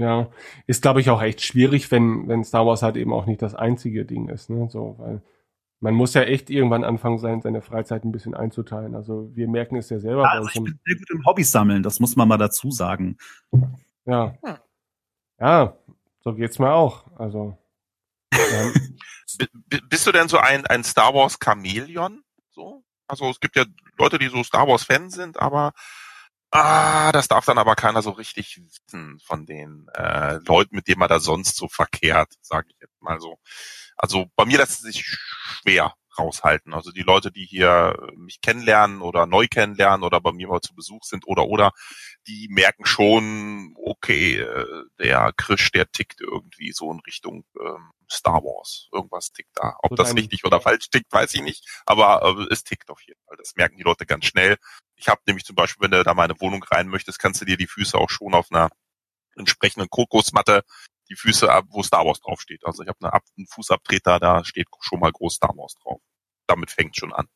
Ja, 0.00 0.30
ist 0.66 0.80
glaube 0.80 1.02
ich 1.02 1.10
auch 1.10 1.20
echt 1.20 1.42
schwierig, 1.42 1.90
wenn 1.90 2.26
wenn 2.26 2.42
Star 2.42 2.64
Wars 2.64 2.82
halt 2.82 2.96
eben 2.96 3.12
auch 3.12 3.26
nicht 3.26 3.42
das 3.42 3.54
einzige 3.54 4.06
Ding 4.06 4.30
ist, 4.30 4.48
ne? 4.48 4.66
So, 4.70 4.94
weil 4.96 5.20
man 5.80 5.92
muss 5.92 6.14
ja 6.14 6.22
echt 6.22 6.48
irgendwann 6.48 6.84
anfangen 6.84 7.18
sein, 7.18 7.42
seine 7.42 7.60
Freizeit 7.60 8.04
ein 8.04 8.12
bisschen 8.12 8.32
einzuteilen. 8.34 8.94
Also 8.94 9.30
wir 9.34 9.46
merken 9.46 9.76
es 9.76 9.90
ja 9.90 9.98
selber. 9.98 10.22
Ja, 10.22 10.30
also 10.30 10.48
ich 10.48 10.54
bin 10.54 10.80
sehr 10.86 10.96
gut 10.96 11.10
im 11.10 11.26
Hobby 11.26 11.44
sammeln, 11.44 11.82
das 11.82 12.00
muss 12.00 12.16
man 12.16 12.28
mal 12.28 12.38
dazu 12.38 12.70
sagen. 12.70 13.18
Ja, 14.06 14.34
ja, 15.38 15.76
so 16.24 16.32
geht's 16.32 16.58
mir 16.58 16.72
auch. 16.72 17.04
Also 17.18 17.58
ähm, 18.32 18.72
bist 19.90 20.06
du 20.06 20.12
denn 20.12 20.28
so 20.28 20.38
ein 20.38 20.64
ein 20.64 20.82
Star 20.82 21.12
Wars 21.12 21.38
Chamäleon? 21.44 22.22
So, 22.48 22.84
also 23.06 23.28
es 23.28 23.38
gibt 23.38 23.56
ja 23.56 23.66
Leute, 23.98 24.18
die 24.18 24.28
so 24.28 24.42
Star 24.44 24.66
Wars 24.66 24.84
Fans 24.84 25.14
sind, 25.14 25.38
aber 25.38 25.74
Ah, 26.52 27.12
das 27.12 27.28
darf 27.28 27.44
dann 27.44 27.58
aber 27.58 27.76
keiner 27.76 28.02
so 28.02 28.10
richtig 28.10 28.60
wissen 28.60 29.20
von 29.20 29.46
den 29.46 29.86
äh, 29.94 30.38
Leuten, 30.46 30.74
mit 30.74 30.88
denen 30.88 30.98
man 30.98 31.08
da 31.08 31.20
sonst 31.20 31.56
so 31.56 31.68
verkehrt, 31.68 32.32
sage 32.40 32.68
ich 32.70 32.76
jetzt 32.80 33.00
mal 33.00 33.20
so. 33.20 33.38
Also 33.96 34.26
bei 34.34 34.44
mir 34.46 34.58
lässt 34.58 34.72
es 34.72 34.80
sich 34.80 35.04
schwer 35.04 35.94
raushalten. 36.18 36.74
Also 36.74 36.90
die 36.90 37.02
Leute, 37.02 37.30
die 37.30 37.44
hier 37.46 37.96
mich 38.16 38.40
kennenlernen 38.40 39.00
oder 39.00 39.26
neu 39.26 39.46
kennenlernen 39.48 40.02
oder 40.04 40.20
bei 40.20 40.32
mir 40.32 40.48
mal 40.48 40.60
zu 40.60 40.74
Besuch 40.74 41.04
sind 41.04 41.24
oder 41.26 41.46
oder, 41.46 41.70
die 42.26 42.48
merken 42.50 42.84
schon, 42.84 43.74
okay, 43.76 44.38
äh, 44.40 44.84
der 44.98 45.32
Krisch, 45.36 45.70
der 45.70 45.90
tickt 45.92 46.20
irgendwie 46.20 46.72
so 46.72 46.90
in 46.92 47.00
Richtung 47.06 47.44
ähm, 47.60 47.92
Star 48.10 48.42
Wars. 48.42 48.88
Irgendwas 48.92 49.30
tickt 49.32 49.50
da. 49.54 49.76
Ob 49.82 49.90
So 49.90 49.96
das 49.96 50.16
richtig 50.16 50.44
oder 50.44 50.60
falsch 50.60 50.90
tickt, 50.90 51.12
weiß 51.12 51.32
ich 51.34 51.42
nicht. 51.42 51.64
Aber 51.86 52.22
äh, 52.40 52.52
es 52.52 52.64
tickt 52.64 52.90
auf 52.90 53.00
jeden 53.06 53.20
Fall. 53.26 53.36
Das 53.38 53.54
merken 53.54 53.76
die 53.76 53.84
Leute 53.84 54.04
ganz 54.04 54.24
schnell. 54.26 54.56
Ich 55.00 55.08
habe 55.08 55.22
nämlich 55.26 55.44
zum 55.46 55.56
Beispiel, 55.56 55.82
wenn 55.82 55.90
du 55.90 56.04
da 56.04 56.12
meine 56.12 56.38
Wohnung 56.40 56.62
rein 56.64 56.88
möchtest, 56.88 57.18
kannst 57.18 57.40
du 57.40 57.46
dir 57.46 57.56
die 57.56 57.66
Füße 57.66 57.96
auch 57.96 58.10
schon 58.10 58.34
auf 58.34 58.50
einer 58.50 58.68
entsprechenden 59.34 59.88
Kokosmatte 59.88 60.62
die 61.08 61.16
Füße 61.16 61.50
ab, 61.50 61.64
wo 61.70 61.82
Star 61.82 62.04
Wars 62.04 62.20
draufsteht. 62.20 62.64
Also 62.66 62.82
ich 62.82 62.88
habe 62.88 62.98
eine 63.00 63.12
einen 63.12 63.46
Fußabtreter, 63.46 64.20
da 64.20 64.44
steht 64.44 64.68
schon 64.80 65.00
mal 65.00 65.10
groß 65.10 65.36
Star 65.36 65.56
Wars 65.56 65.74
drauf. 65.76 66.02
Damit 66.46 66.70
fängt 66.70 66.96
schon 66.96 67.12
an. 67.14 67.28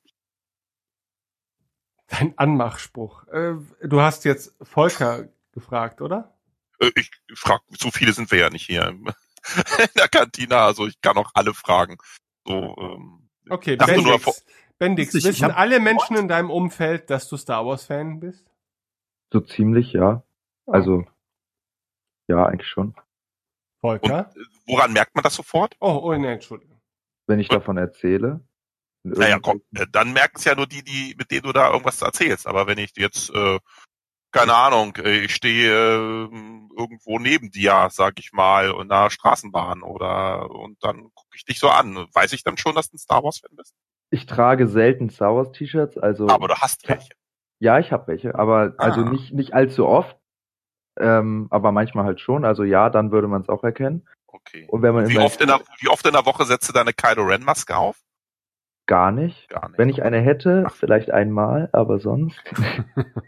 Dein 2.06 2.36
Anmachspruch. 2.36 3.26
Äh, 3.28 3.54
du 3.82 4.00
hast 4.00 4.24
jetzt 4.24 4.54
Volker 4.60 5.28
gefragt, 5.52 6.02
oder? 6.02 6.36
Äh, 6.80 6.90
Ich 6.96 7.10
frag, 7.34 7.62
so 7.70 7.90
viele 7.90 8.12
sind 8.12 8.30
wir 8.30 8.38
ja 8.38 8.50
nicht 8.50 8.66
hier 8.66 8.88
in 8.88 9.14
der 9.96 10.08
Kantine, 10.08 10.58
also 10.58 10.86
ich 10.86 11.00
kann 11.00 11.16
auch 11.16 11.30
alle 11.34 11.54
fragen. 11.54 11.96
So, 12.46 12.76
ähm, 12.78 13.24
Okay, 13.50 13.76
Dachte 13.76 14.00
nur 14.00 14.20
Bendix. 14.78 15.14
Ich 15.14 15.24
wissen 15.24 15.46
hab- 15.46 15.58
alle 15.58 15.80
Menschen 15.80 16.16
in 16.16 16.28
deinem 16.28 16.50
Umfeld, 16.50 17.10
dass 17.10 17.28
du 17.28 17.36
Star 17.36 17.64
Wars-Fan 17.64 18.20
bist? 18.20 18.44
So 19.32 19.40
ziemlich, 19.40 19.92
ja. 19.92 20.22
Also, 20.66 21.04
ja, 22.28 22.46
eigentlich 22.46 22.68
schon. 22.68 22.88
und 22.88 22.96
Volker? 23.80 24.32
äh, 24.34 24.40
woran 24.66 24.92
merkt 24.92 25.14
man 25.14 25.22
das 25.22 25.34
sofort? 25.34 25.76
Oh, 25.80 26.00
oh, 26.02 26.14
nee, 26.14 26.32
Entschuldigung. 26.32 26.80
Wenn 27.26 27.38
ich 27.38 27.48
davon 27.48 27.76
erzähle. 27.76 28.40
Naja, 29.02 29.38
komm, 29.38 29.62
äh, 29.74 29.86
dann 29.90 30.12
merken 30.14 30.36
es 30.38 30.44
ja 30.44 30.54
nur 30.54 30.66
die, 30.66 30.82
die, 30.82 31.14
mit 31.18 31.30
denen 31.30 31.42
du 31.42 31.52
da 31.52 31.70
irgendwas 31.70 32.00
erzählst. 32.00 32.46
Aber 32.46 32.66
wenn 32.66 32.78
ich 32.78 32.92
jetzt, 32.96 33.30
äh, 33.30 33.58
keine 34.32 34.54
Ahnung, 34.54 34.96
äh, 34.96 35.20
ich 35.20 35.34
stehe 35.34 35.70
äh, 35.70 36.28
irgendwo 36.76 37.18
neben 37.18 37.50
dir, 37.50 37.88
sag 37.90 38.18
ich 38.18 38.32
mal, 38.32 38.70
in 38.70 38.90
einer 38.90 39.10
Straßenbahn 39.10 39.82
oder 39.82 40.50
und 40.50 40.82
dann 40.82 41.10
gucke 41.14 41.36
ich 41.36 41.44
dich 41.44 41.58
so 41.58 41.68
an. 41.68 42.08
Weiß 42.14 42.32
ich 42.32 42.42
dann 42.42 42.56
schon, 42.56 42.74
dass 42.74 42.88
du 42.88 42.96
ein 42.96 42.98
Star 42.98 43.22
Wars 43.22 43.40
Fan 43.40 43.54
bist? 43.54 43.74
Ich 44.14 44.26
trage 44.26 44.68
selten 44.68 45.10
Star 45.10 45.34
Wars 45.34 45.50
T-Shirts, 45.52 45.98
also 45.98 46.28
Aber 46.28 46.46
du 46.48 46.54
hast 46.54 46.88
welche. 46.88 47.10
ja, 47.58 47.78
ich 47.80 47.90
habe 47.92 48.06
welche, 48.06 48.34
aber 48.36 48.74
also 48.78 49.00
Ah. 49.02 49.08
nicht 49.10 49.32
nicht 49.34 49.54
allzu 49.54 49.86
oft, 49.86 50.16
ähm, 51.00 51.48
aber 51.50 51.72
manchmal 51.72 52.04
halt 52.04 52.20
schon. 52.20 52.44
Also 52.44 52.62
ja, 52.62 52.90
dann 52.90 53.10
würde 53.10 53.26
man 53.28 53.42
es 53.42 53.48
auch 53.48 53.64
erkennen. 53.64 54.06
Okay. 54.28 54.66
Und 54.68 54.82
wenn 54.82 54.94
man 54.94 55.08
Wie 55.08 55.18
oft, 55.18 55.40
in 55.40 55.48
der, 55.48 55.60
wie 55.80 55.88
oft 55.88 56.06
in 56.06 56.12
der 56.12 56.26
Woche 56.26 56.44
setzt 56.44 56.68
du 56.68 56.72
deine 56.72 56.92
Kylo 56.92 57.24
Ren 57.24 57.42
Maske 57.44 57.76
auf? 57.76 58.00
gar 58.86 59.10
nicht. 59.12 59.48
Gar 59.48 59.68
nicht. 59.70 59.78
Wenn 59.78 59.88
ich 59.88 60.02
eine 60.02 60.20
hätte, 60.20 60.66
vielleicht 60.70 61.10
einmal, 61.10 61.70
aber 61.72 61.98
sonst. 61.98 62.38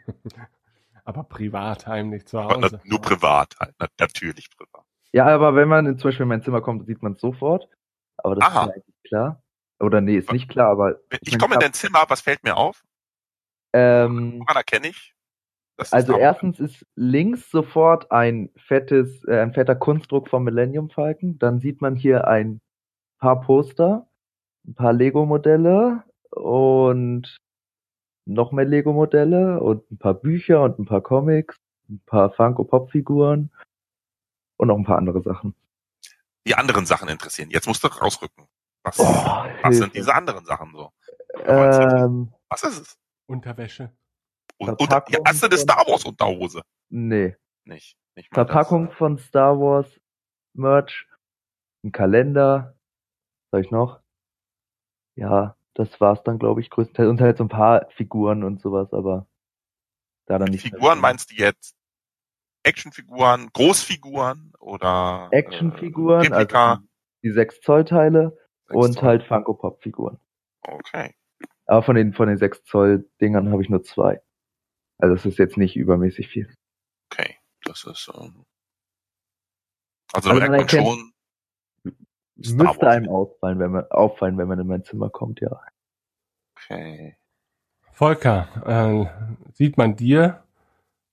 Aber 1.05 1.23
privat 1.23 1.87
heimlich 1.87 2.27
zu 2.27 2.43
Hause. 2.43 2.69
na, 2.73 2.81
nur 2.85 3.01
privat 3.01 3.55
halt. 3.61 3.75
Na, 3.79 3.87
natürlich 4.01 4.49
privat. 4.57 4.85
Ja, 5.13 5.27
aber 5.27 5.55
wenn 5.55 5.69
man 5.69 5.87
in, 5.87 5.99
zum 5.99 6.09
Beispiel 6.09 6.25
in 6.25 6.29
mein 6.29 6.43
Zimmer 6.43 6.61
kommt, 6.61 6.85
sieht 6.87 7.01
man 7.03 7.13
es 7.13 7.21
sofort. 7.21 7.69
Aber 8.17 8.35
das 8.35 8.45
Aha. 8.45 8.65
ist 8.65 8.71
eigentlich 8.73 9.03
klar. 9.05 9.41
Oder 9.81 10.01
nee, 10.01 10.17
ist 10.17 10.33
nicht 10.33 10.49
klar, 10.49 10.71
aber 10.71 11.01
Ich 11.21 11.39
komme 11.39 11.55
in 11.55 11.61
dein 11.61 11.73
Zimmer, 11.73 12.05
was 12.09 12.21
fällt 12.21 12.43
mir 12.45 12.57
auf? 12.57 12.83
ähm, 13.73 14.41
Woran 14.41 14.57
erkenne 14.57 14.89
ich? 14.89 15.15
Also 15.91 16.17
erstens 16.17 16.59
ist 16.59 16.87
links 16.95 17.51
sofort 17.51 18.11
ein 18.11 18.49
fettes, 18.57 19.23
äh, 19.25 19.41
ein 19.41 19.53
fetter 19.53 19.75
Kunstdruck 19.75 20.29
vom 20.29 20.45
Millennium 20.45 20.89
Falcon. 20.89 21.39
Dann 21.39 21.61
sieht 21.61 21.83
man 21.83 21.95
hier 21.97 22.27
ein 22.27 22.61
paar 23.19 23.43
Poster, 23.43 24.09
ein 24.67 24.75
paar 24.75 24.95
Lego-Modelle 24.95 26.03
und 26.31 27.37
noch 28.25 28.53
mehr 28.53 28.65
Lego-Modelle 28.65 29.61
und 29.61 29.91
ein 29.91 29.99
paar 29.99 30.15
Bücher 30.15 30.63
und 30.63 30.79
ein 30.79 30.87
paar 30.87 31.03
Comics, 31.03 31.59
ein 31.91 32.01
paar 32.07 32.31
Funko-Pop-Figuren 32.31 33.51
und 34.57 34.69
noch 34.69 34.79
ein 34.79 34.85
paar 34.85 34.97
andere 34.99 35.21
Sachen. 35.23 35.55
die 36.47 36.55
anderen 36.55 36.87
Sachen 36.87 37.09
interessieren. 37.09 37.51
Jetzt 37.51 37.67
musst 37.67 37.85
du 37.85 37.89
rausrücken. 37.89 38.47
Was, 38.87 39.01
Oh, 39.01 39.05
was 39.63 39.79
sind 39.79 39.95
diese 39.95 40.15
anderen 40.15 40.45
Sachen 40.45 40.73
so? 40.73 40.93
Ähm, 41.45 42.33
Was 42.49 42.63
ist 42.63 42.79
es? 42.81 42.99
Unterwäsche. 43.27 43.91
Und, 44.59 44.79
Verpackung 44.79 45.13
ja, 45.13 45.21
hast 45.27 45.43
du 45.43 45.47
eine 45.49 45.59
Star 45.59 45.85
Wars 45.87 46.05
Unterhose? 46.05 46.63
nee. 46.89 47.35
Nicht. 47.65 47.99
nicht 48.15 48.33
Verpackung 48.33 48.87
Das. 48.87 48.97
von 48.97 49.19
Star 49.19 49.59
Wars 49.59 50.01
Merch, 50.55 51.09
ein 51.85 51.91
Kalender, 51.91 52.77
was 53.51 53.51
soll 53.51 53.61
ich 53.63 53.71
noch? 53.73 54.01
Ja, 55.17 55.57
das 55.75 56.01
war's 56.01 56.23
dann, 56.23 56.39
glaube 56.39 56.61
ich, 56.61 56.71
größtenteils. 56.71 57.09
Und 57.11 57.21
halt 57.21 57.39
so 57.39 57.45
ein 57.45 57.49
paar 57.49 57.89
Figuren 57.91 58.45
und 58.45 58.61
sowas, 58.61 58.93
aber 58.93 59.27
da 60.27 60.39
dann 60.39 60.49
nicht. 60.51 60.63
Figuren 60.63 61.01
meinst 61.01 61.33
du 61.33 61.35
jetzt 61.35 61.75
Actionfiguren, 62.63 63.51
Großfiguren 63.53 64.53
oder 64.61 65.29
Actionfiguren, 65.33 66.33
äh, 66.33 66.37
Replika? 66.37 66.71
also 66.75 66.83
die 67.25 67.33
6 67.33 67.61
Zoll 67.63 67.85
Teile 67.85 68.39
und 68.69 68.95
Zoll. 68.95 69.03
halt 69.03 69.23
Funko 69.25 69.55
Pop 69.55 69.83
Figuren. 69.83 70.19
Okay. 70.63 71.15
Aber 71.67 71.83
von 71.83 71.97
den 71.97 72.13
von 72.13 72.29
den 72.29 72.39
6 72.39 72.65
Zoll 72.65 73.09
Dingern 73.21 73.51
habe 73.51 73.63
ich 73.63 73.69
nur 73.69 73.83
zwei. 73.83 74.21
Also 74.99 75.15
es 75.15 75.27
ist 75.27 75.39
jetzt 75.39 75.57
nicht 75.57 75.77
übermäßig 75.77 76.29
viel. 76.29 76.53
Okay. 77.13 77.37
Das 77.65 77.85
ist 77.85 78.11
ähm, 78.15 78.45
also, 80.13 80.31
Also 80.31 80.41
merkt 80.41 80.51
man 80.51 80.69
schon, 80.69 81.13
Star 82.43 82.67
Müsste 82.67 82.89
einem 82.89 83.09
auffallen, 83.09 83.59
wenn 83.59 83.71
man 83.73 83.91
auffallen, 83.91 84.37
wenn 84.39 84.49
man 84.49 84.61
in 84.61 84.67
mein 84.67 84.85
Zimmer 84.85 85.09
kommt, 85.09 85.41
ja. 85.41 85.59
okay. 86.55 87.17
Volker, 87.93 88.49
äh, 88.67 89.07
sieht 89.55 89.79
man 89.79 89.97
dir 89.97 90.43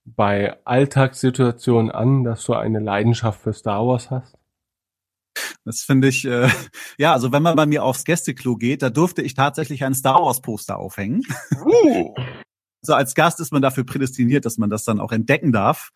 bei 0.03 0.57
Alltagssituationen 0.65 1.91
an, 1.91 2.25
dass 2.25 2.43
du 2.43 2.55
eine 2.55 2.79
Leidenschaft 2.79 3.39
für 3.39 3.53
Star 3.53 3.87
Wars 3.87 4.11
hast? 4.11 4.37
Das 5.65 5.81
finde 5.81 6.07
ich, 6.07 6.25
äh, 6.25 6.49
ja, 6.97 7.13
also 7.13 7.31
wenn 7.31 7.43
man 7.43 7.55
bei 7.55 7.65
mir 7.65 7.83
aufs 7.83 8.03
Gästeklo 8.03 8.55
geht, 8.55 8.81
da 8.81 8.89
durfte 8.89 9.21
ich 9.21 9.33
tatsächlich 9.33 9.83
ein 9.83 9.93
Star 9.93 10.21
Wars 10.21 10.41
Poster 10.41 10.77
aufhängen. 10.77 11.21
Uh, 11.65 12.13
Also 12.83 12.95
als 12.95 13.15
Gast 13.15 13.39
ist 13.39 13.53
man 13.53 13.61
dafür 13.61 13.85
prädestiniert, 13.85 14.43
dass 14.43 14.57
man 14.57 14.69
das 14.69 14.83
dann 14.83 14.99
auch 14.99 15.13
entdecken 15.13 15.53
darf. 15.53 15.91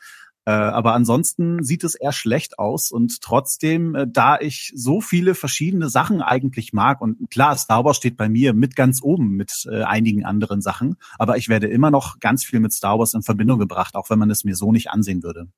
Äh, 0.46 0.52
aber 0.52 0.94
ansonsten 0.94 1.62
sieht 1.62 1.84
es 1.84 1.96
eher 1.96 2.14
schlecht 2.14 2.58
aus 2.58 2.92
und 2.92 3.22
trotzdem, 3.22 3.94
äh, 3.94 4.08
da 4.10 4.40
ich 4.40 4.72
so 4.74 5.02
viele 5.02 5.36
verschiedene 5.36 5.90
Sachen 5.90 6.22
eigentlich 6.22 6.72
mag 6.72 7.02
und 7.02 7.30
klar, 7.30 7.58
Star 7.58 7.84
Wars 7.84 7.98
steht 7.98 8.16
bei 8.16 8.30
mir 8.30 8.54
mit 8.54 8.78
ganz 8.78 9.02
oben 9.04 9.32
mit 9.32 9.68
äh, 9.70 9.84
einigen 9.84 10.24
anderen 10.24 10.62
Sachen, 10.62 10.96
aber 11.20 11.36
ich 11.36 11.50
werde 11.50 11.68
immer 11.68 11.92
noch 11.92 12.22
ganz 12.22 12.46
viel 12.46 12.62
mit 12.62 12.72
Star 12.72 12.98
Wars 12.98 13.14
in 13.14 13.24
Verbindung 13.24 13.60
gebracht, 13.60 13.96
auch 13.96 14.10
wenn 14.10 14.20
man 14.20 14.32
es 14.32 14.46
mir 14.46 14.56
so 14.56 14.72
nicht 14.72 14.90
ansehen 14.90 15.22
würde. 15.22 15.50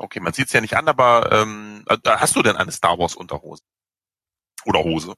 Okay, 0.00 0.20
man 0.20 0.32
sieht's 0.32 0.52
ja 0.52 0.60
nicht 0.60 0.76
an, 0.76 0.88
aber 0.88 1.30
ähm, 1.32 1.84
äh, 1.88 1.96
hast 2.04 2.36
du 2.36 2.42
denn 2.42 2.56
eine 2.56 2.72
Star 2.72 2.98
Wars 2.98 3.14
Unterhose? 3.14 3.62
Oder 4.64 4.84
Hose? 4.84 5.14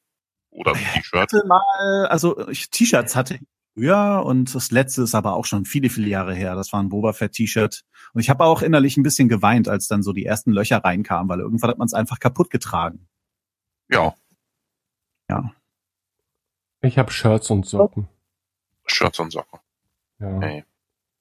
Oder 0.51 0.75
ein 0.75 0.85
T-Shirt? 0.95 1.33
mal, 1.47 2.07
also 2.09 2.49
ich 2.49 2.71
T-Shirts 2.71 3.17
hatte 3.17 3.35
ich 3.35 3.41
früher 3.75 4.23
und 4.25 4.55
das 4.55 4.71
letzte 4.71 5.03
ist 5.03 5.15
aber 5.15 5.35
auch 5.35 5.47
schon 5.47 5.65
viele, 5.65 5.89
viele 5.89 6.09
Jahre 6.09 6.35
her. 6.35 6.55
Das 6.55 6.73
war 6.73 6.83
ein 6.83 6.91
Boba 6.91 7.13
Fett 7.13 7.33
T-Shirt. 7.33 7.83
Und 8.13 8.21
ich 8.21 8.29
habe 8.29 8.45
auch 8.45 8.63
innerlich 8.63 8.97
ein 8.97 9.03
bisschen 9.03 9.29
geweint, 9.29 9.69
als 9.69 9.89
dann 9.89 10.03
so 10.03 10.13
die 10.13 10.27
ersten 10.27 10.53
Löcher 10.53 10.79
reinkamen, 10.79 11.29
weil 11.29 11.41
irgendwann 11.41 11.71
hat 11.71 11.79
man 11.79 11.87
es 11.87 11.95
einfach 11.95 12.19
kaputt 12.19 12.51
getragen. 12.51 13.09
Ja, 13.91 14.15
Ich 16.83 16.99
habe 16.99 17.11
Shirts 17.13 17.51
und 17.51 17.65
Socken. 17.65 18.09
Shirts 18.87 19.19
und 19.21 19.31
Socken. 19.31 19.61
Ja. 20.19 20.37
Okay. 20.37 20.65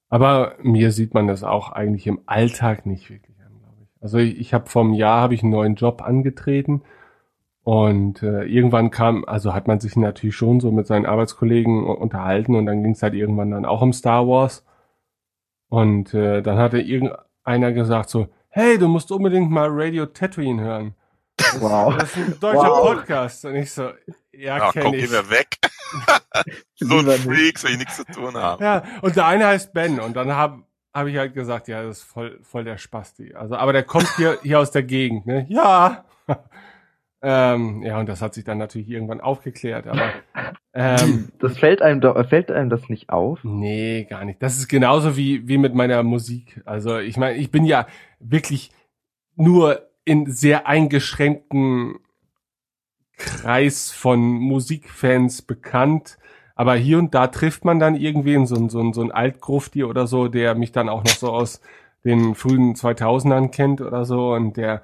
Aber 0.10 0.58
mir 0.62 0.92
sieht 0.92 1.14
man 1.14 1.28
das 1.28 1.44
auch 1.44 1.72
eigentlich 1.72 2.08
im 2.08 2.22
Alltag 2.26 2.86
nicht 2.86 3.10
wirklich. 3.10 3.31
Also 4.02 4.18
ich, 4.18 4.38
ich 4.40 4.54
habe 4.54 4.70
vor 4.70 4.82
einem 4.84 4.94
Jahr 4.94 5.22
habe 5.22 5.34
ich 5.36 5.44
einen 5.44 5.52
neuen 5.52 5.76
Job 5.76 6.02
angetreten 6.02 6.82
und 7.64 8.24
äh, 8.24 8.44
irgendwann 8.44 8.90
kam, 8.92 9.24
also 9.26 9.54
hat 9.54 9.68
man 9.68 9.80
sich 9.80 9.96
natürlich 9.96 10.36
schon 10.36 10.60
so 10.60 10.72
mit 10.72 10.88
seinen 10.88 11.06
Arbeitskollegen 11.06 11.84
unterhalten 11.86 12.56
und 12.56 12.66
dann 12.66 12.82
ging 12.84 12.94
es 12.94 13.04
halt 13.04 13.14
irgendwann 13.14 13.52
dann 13.52 13.66
auch 13.66 13.82
um 13.82 13.94
Star 13.94 14.28
Wars 14.28 14.66
und 15.70 16.14
äh, 16.14 16.42
dann 16.42 16.58
hatte 16.58 16.80
irgendeiner 16.80 17.72
gesagt 17.72 18.10
so, 18.10 18.28
hey, 18.50 18.78
du 18.78 18.88
musst 18.88 19.12
unbedingt 19.12 19.52
mal 19.52 19.70
Radio 19.72 20.08
Tatooine 20.08 20.62
hören. 20.62 20.96
Das, 21.38 21.62
Wow. 21.62 21.96
das 21.98 22.18
ist 22.18 22.28
ein 22.28 22.40
deutscher 22.40 22.70
Wow. 22.70 22.96
Podcast 22.96 23.46
und 23.46 23.56
ich 23.56 23.72
so, 23.72 23.84
ja, 24.34 24.58
Ja, 24.58 24.72
kenn 24.72 24.84
komm, 24.84 24.94
ich. 24.96 25.06
geh 25.10 25.16
mir 25.16 25.30
weg. 25.30 25.58
so 26.76 26.98
ein. 26.98 27.06
Freaks, 27.06 27.64
will 27.64 27.72
ich 27.72 27.78
nichts 27.78 27.98
zu 27.98 28.06
tun 28.06 28.36
haben. 28.36 28.64
Ja, 28.64 28.84
und 29.02 29.16
der 29.16 29.26
eine 29.28 29.46
heißt 29.48 29.74
Ben 29.74 30.00
und 30.00 30.16
dann 30.16 30.34
habe 30.94 31.02
hab 31.02 31.08
ich 31.08 31.18
halt 31.18 31.34
gesagt, 31.34 31.68
ja, 31.68 31.84
das 31.84 32.00
ist 32.00 32.04
voll, 32.04 32.40
voll 32.42 32.64
der 32.64 32.78
Spasti. 32.78 33.34
Also, 33.34 33.56
aber 33.56 33.74
der 33.74 33.84
kommt 33.84 34.10
hier, 34.18 34.38
hier 34.42 34.60
aus 34.60 34.72
der 34.72 34.84
Gegend, 34.84 35.26
ne? 35.26 35.46
Ja. 35.50 36.06
ähm, 37.22 37.84
ja, 37.84 38.00
und 38.00 38.10
das 38.10 38.22
hat 38.22 38.34
sich 38.34 38.44
dann 38.44 38.58
natürlich 38.58 38.90
irgendwann 38.90 39.22
aufgeklärt, 39.22 39.88
aber 39.88 40.12
ähm, 40.74 41.30
Das 41.40 41.58
fällt 41.58 41.82
einem 41.82 42.02
doch, 42.02 42.28
fällt 42.28 42.52
einem 42.52 42.70
das 42.70 42.90
nicht 42.90 43.10
auf? 43.10 43.40
nee, 43.44 44.06
gar 44.10 44.26
nicht. 44.26 44.42
Das 44.42 44.58
ist 44.58 44.68
genauso 44.68 45.18
wie, 45.18 45.48
wie 45.48 45.58
mit 45.58 45.74
meiner 45.76 46.04
Musik. 46.04 46.62
Also, 46.66 46.98
ich 46.98 47.18
meine, 47.18 47.38
ich 47.38 47.52
bin 47.52 47.66
ja 47.66 47.88
wirklich 48.20 48.72
nur 49.36 49.90
in 50.06 50.32
sehr 50.32 50.68
eingeschränkten 50.68 52.00
Kreis 53.18 53.92
von 53.92 54.20
Musikfans 54.20 55.42
bekannt. 55.42 56.18
Aber 56.62 56.76
hier 56.76 57.00
und 57.00 57.16
da 57.16 57.26
trifft 57.26 57.66
man 57.66 57.80
dann 57.80 57.96
irgendwen, 57.96 58.46
so, 58.46 58.70
so, 58.70 58.94
so 58.94 59.02
ein 59.02 59.12
Altgrufti 59.12 59.84
oder 59.84 60.06
so, 60.06 60.28
der 60.28 60.54
mich 60.54 60.72
dann 60.72 60.90
auch 60.90 61.04
noch 61.04 61.16
so 61.16 61.32
aus 61.32 61.60
den 62.04 62.36
frühen 62.36 62.76
2000ern 62.76 63.50
kennt 63.50 63.82
oder 63.82 64.06
so. 64.06 64.34
Und 64.34 64.58
der 64.58 64.84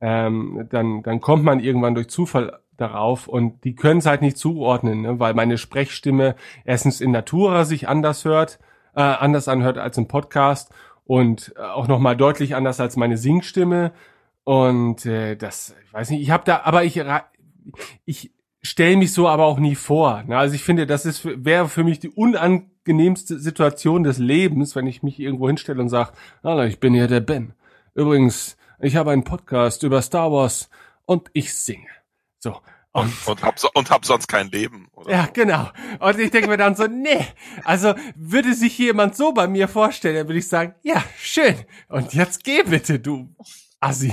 ähm, 0.00 0.66
dann, 0.70 1.02
dann 1.02 1.20
kommt 1.20 1.44
man 1.44 1.60
irgendwann 1.60 1.94
durch 1.94 2.08
Zufall 2.08 2.58
darauf. 2.78 3.28
Und 3.28 3.64
die 3.64 3.74
können 3.74 3.98
es 3.98 4.06
halt 4.06 4.22
nicht 4.22 4.38
zuordnen, 4.38 5.02
ne? 5.02 5.20
weil 5.20 5.34
meine 5.34 5.58
Sprechstimme 5.58 6.36
erstens 6.64 7.02
in 7.02 7.10
Natura 7.10 7.66
sich 7.66 7.86
anders 7.86 8.24
hört, 8.24 8.58
äh, 8.96 9.02
anders 9.02 9.46
anhört 9.46 9.76
als 9.76 9.98
im 9.98 10.08
Podcast 10.08 10.72
und 11.04 11.54
auch 11.58 11.86
nochmal 11.86 12.16
deutlich 12.16 12.54
anders 12.54 12.80
als 12.80 12.96
meine 12.96 13.18
Singstimme. 13.18 13.92
Und 14.44 15.04
äh, 15.04 15.36
das, 15.36 15.76
ich 15.84 15.92
weiß 15.92 16.08
nicht, 16.08 16.22
ich 16.22 16.30
habe 16.30 16.44
da, 16.46 16.62
aber 16.64 16.82
ich 16.82 16.98
ich 18.06 18.33
stelle 18.64 18.96
mich 18.96 19.12
so 19.12 19.28
aber 19.28 19.44
auch 19.44 19.58
nie 19.58 19.74
vor. 19.74 20.24
Ne? 20.26 20.36
Also 20.36 20.54
ich 20.54 20.64
finde, 20.64 20.86
das 20.86 21.04
ist 21.04 21.24
wäre 21.24 21.68
für 21.68 21.84
mich 21.84 22.00
die 22.00 22.08
unangenehmste 22.08 23.38
Situation 23.38 24.02
des 24.02 24.18
Lebens, 24.18 24.74
wenn 24.74 24.86
ich 24.86 25.02
mich 25.02 25.20
irgendwo 25.20 25.46
hinstelle 25.46 25.80
und 25.80 25.90
sage, 25.90 26.12
ich 26.66 26.80
bin 26.80 26.94
hier 26.94 27.06
der 27.06 27.20
Ben. 27.20 27.52
Übrigens, 27.94 28.56
ich 28.80 28.96
habe 28.96 29.12
einen 29.12 29.24
Podcast 29.24 29.82
über 29.82 30.02
Star 30.02 30.32
Wars 30.32 30.68
und 31.04 31.30
ich 31.34 31.54
singe. 31.54 31.88
So. 32.38 32.56
Und, 32.92 33.12
und, 33.26 33.42
hab, 33.42 33.58
so, 33.58 33.68
und 33.74 33.90
hab 33.90 34.04
sonst 34.06 34.28
kein 34.28 34.50
Leben. 34.50 34.88
Oder 34.92 35.10
ja, 35.10 35.28
genau. 35.32 35.68
Und 36.00 36.18
ich 36.18 36.30
denke 36.30 36.48
mir 36.48 36.56
dann 36.56 36.74
so, 36.74 36.86
nee, 36.86 37.26
also 37.64 37.94
würde 38.16 38.54
sich 38.54 38.78
jemand 38.78 39.16
so 39.16 39.32
bei 39.32 39.46
mir 39.46 39.68
vorstellen, 39.68 40.16
dann 40.16 40.28
würde 40.28 40.38
ich 40.38 40.48
sagen, 40.48 40.74
ja, 40.82 41.02
schön. 41.18 41.56
Und 41.88 42.14
jetzt 42.14 42.44
geh 42.44 42.62
bitte, 42.62 42.98
du 42.98 43.34
Assi. 43.84 44.12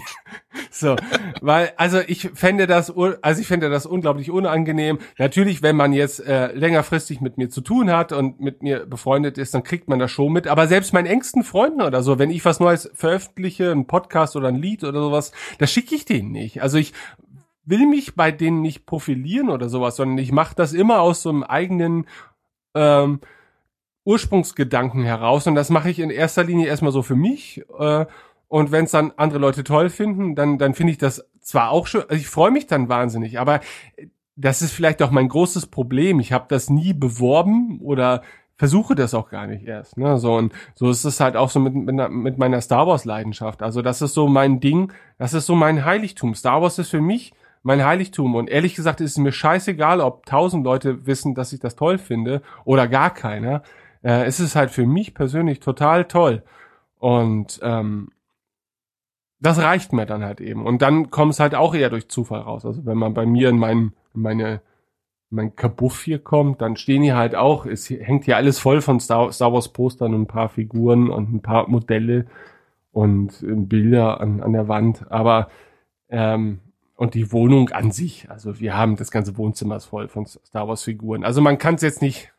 So, 0.69 0.95
weil 1.41 1.73
also 1.77 1.99
ich 1.99 2.29
fände 2.33 2.67
das 2.67 2.93
also 3.21 3.41
ich 3.41 3.47
fände 3.47 3.69
das 3.69 3.85
unglaublich 3.85 4.31
unangenehm. 4.31 4.99
Natürlich, 5.17 5.61
wenn 5.61 5.75
man 5.75 5.93
jetzt 5.93 6.19
äh, 6.25 6.51
längerfristig 6.53 7.21
mit 7.21 7.37
mir 7.37 7.49
zu 7.49 7.61
tun 7.61 7.91
hat 7.91 8.11
und 8.11 8.39
mit 8.39 8.63
mir 8.63 8.85
befreundet 8.85 9.37
ist, 9.37 9.53
dann 9.53 9.63
kriegt 9.63 9.87
man 9.87 9.99
das 9.99 10.11
schon 10.11 10.33
mit, 10.33 10.47
aber 10.47 10.67
selbst 10.67 10.93
meinen 10.93 11.07
engsten 11.07 11.43
Freunden 11.43 11.81
oder 11.81 12.03
so, 12.03 12.19
wenn 12.19 12.31
ich 12.31 12.43
was 12.45 12.59
Neues 12.59 12.89
veröffentliche, 12.95 13.71
ein 13.71 13.87
Podcast 13.87 14.35
oder 14.35 14.47
ein 14.47 14.55
Lied 14.55 14.83
oder 14.83 14.99
sowas, 15.01 15.31
das 15.57 15.71
schicke 15.71 15.95
ich 15.95 16.05
denen 16.05 16.31
nicht. 16.31 16.61
Also 16.61 16.77
ich 16.77 16.93
will 17.63 17.85
mich 17.85 18.15
bei 18.15 18.31
denen 18.31 18.61
nicht 18.61 18.85
profilieren 18.85 19.49
oder 19.49 19.69
sowas, 19.69 19.95
sondern 19.95 20.17
ich 20.17 20.31
mache 20.31 20.55
das 20.55 20.73
immer 20.73 21.01
aus 21.01 21.21
so 21.21 21.29
einem 21.29 21.43
eigenen 21.43 22.07
ähm, 22.75 23.19
Ursprungsgedanken 24.03 25.03
heraus 25.03 25.47
und 25.47 25.55
das 25.55 25.69
mache 25.69 25.89
ich 25.89 25.99
in 25.99 26.09
erster 26.09 26.43
Linie 26.43 26.67
erstmal 26.67 26.91
so 26.91 27.03
für 27.03 27.15
mich 27.15 27.63
äh, 27.77 28.05
und 28.51 28.73
wenn 28.73 28.83
es 28.83 28.91
dann 28.91 29.13
andere 29.15 29.39
Leute 29.39 29.63
toll 29.63 29.89
finden, 29.89 30.35
dann, 30.35 30.57
dann 30.57 30.73
finde 30.73 30.91
ich 30.91 30.97
das 30.97 31.25
zwar 31.39 31.71
auch 31.71 31.87
schön, 31.87 32.01
also 32.01 32.15
ich 32.15 32.27
freue 32.27 32.51
mich 32.51 32.67
dann 32.67 32.89
wahnsinnig, 32.89 33.39
aber 33.39 33.61
das 34.35 34.61
ist 34.61 34.73
vielleicht 34.73 35.01
auch 35.01 35.09
mein 35.09 35.29
großes 35.29 35.67
Problem. 35.67 36.19
Ich 36.19 36.33
habe 36.33 36.47
das 36.49 36.69
nie 36.69 36.91
beworben 36.91 37.79
oder 37.79 38.23
versuche 38.57 38.93
das 38.93 39.13
auch 39.13 39.29
gar 39.29 39.47
nicht 39.47 39.65
erst. 39.65 39.97
Ne? 39.97 40.17
So, 40.17 40.35
und 40.35 40.51
so 40.75 40.89
ist 40.89 41.05
es 41.05 41.21
halt 41.21 41.37
auch 41.37 41.49
so 41.49 41.61
mit, 41.61 41.73
mit, 41.73 42.11
mit 42.11 42.37
meiner 42.37 42.59
Star 42.59 42.87
Wars-Leidenschaft. 42.87 43.63
Also 43.63 43.81
das 43.81 44.01
ist 44.01 44.15
so 44.15 44.27
mein 44.27 44.59
Ding, 44.59 44.91
das 45.17 45.33
ist 45.33 45.45
so 45.45 45.55
mein 45.55 45.85
Heiligtum. 45.85 46.35
Star 46.35 46.61
Wars 46.61 46.77
ist 46.77 46.89
für 46.89 46.99
mich 46.99 47.31
mein 47.63 47.85
Heiligtum. 47.85 48.35
Und 48.35 48.49
ehrlich 48.49 48.75
gesagt 48.75 48.99
ist 48.99 49.11
es 49.11 49.17
mir 49.17 49.31
scheißegal, 49.31 50.01
ob 50.01 50.25
tausend 50.25 50.65
Leute 50.65 51.05
wissen, 51.05 51.35
dass 51.35 51.53
ich 51.53 51.61
das 51.61 51.77
toll 51.77 51.97
finde 51.97 52.41
oder 52.65 52.89
gar 52.89 53.13
keiner. 53.13 53.63
Äh, 54.03 54.25
es 54.25 54.41
ist 54.41 54.57
halt 54.57 54.71
für 54.71 54.85
mich 54.85 55.13
persönlich 55.13 55.61
total 55.61 56.03
toll. 56.03 56.43
Und 56.99 57.61
ähm, 57.63 58.09
das 59.41 59.57
reicht 59.57 59.91
mir 59.91 60.05
dann 60.05 60.23
halt 60.23 60.39
eben. 60.39 60.65
Und 60.65 60.81
dann 60.81 61.09
kommt 61.09 61.33
es 61.33 61.39
halt 61.39 61.55
auch 61.55 61.73
eher 61.73 61.89
durch 61.89 62.07
Zufall 62.07 62.41
raus. 62.41 62.63
Also 62.63 62.85
wenn 62.85 62.97
man 62.97 63.13
bei 63.13 63.25
mir 63.25 63.49
in 63.49 63.57
mein, 63.57 63.93
meine, 64.13 64.61
mein 65.31 65.55
Kabuff 65.55 66.03
hier 66.03 66.19
kommt, 66.19 66.61
dann 66.61 66.77
stehen 66.77 67.01
hier 67.01 67.17
halt 67.17 67.35
auch, 67.35 67.65
es 67.65 67.89
hängt 67.89 68.25
hier 68.25 68.37
alles 68.37 68.59
voll 68.59 68.81
von 68.81 68.99
Star, 68.99 69.31
Star 69.31 69.51
Wars 69.51 69.69
Postern 69.69 70.13
und 70.13 70.21
ein 70.21 70.27
paar 70.27 70.49
Figuren 70.49 71.09
und 71.09 71.33
ein 71.33 71.41
paar 71.41 71.67
Modelle 71.67 72.27
und 72.91 73.41
äh, 73.41 73.55
Bilder 73.55 74.21
an, 74.21 74.41
an 74.41 74.53
der 74.53 74.67
Wand. 74.67 75.11
Aber 75.11 75.49
ähm, 76.09 76.59
und 76.95 77.15
die 77.15 77.31
Wohnung 77.31 77.69
an 77.69 77.91
sich, 77.91 78.29
also 78.29 78.59
wir 78.59 78.77
haben 78.77 78.95
das 78.95 79.09
ganze 79.09 79.35
Wohnzimmer 79.37 79.77
ist 79.77 79.85
voll 79.85 80.07
von 80.07 80.27
Star 80.27 80.67
Wars 80.67 80.83
Figuren. 80.83 81.23
Also 81.23 81.41
man 81.41 81.57
kann 81.57 81.75
es 81.75 81.81
jetzt 81.81 82.03
nicht 82.03 82.31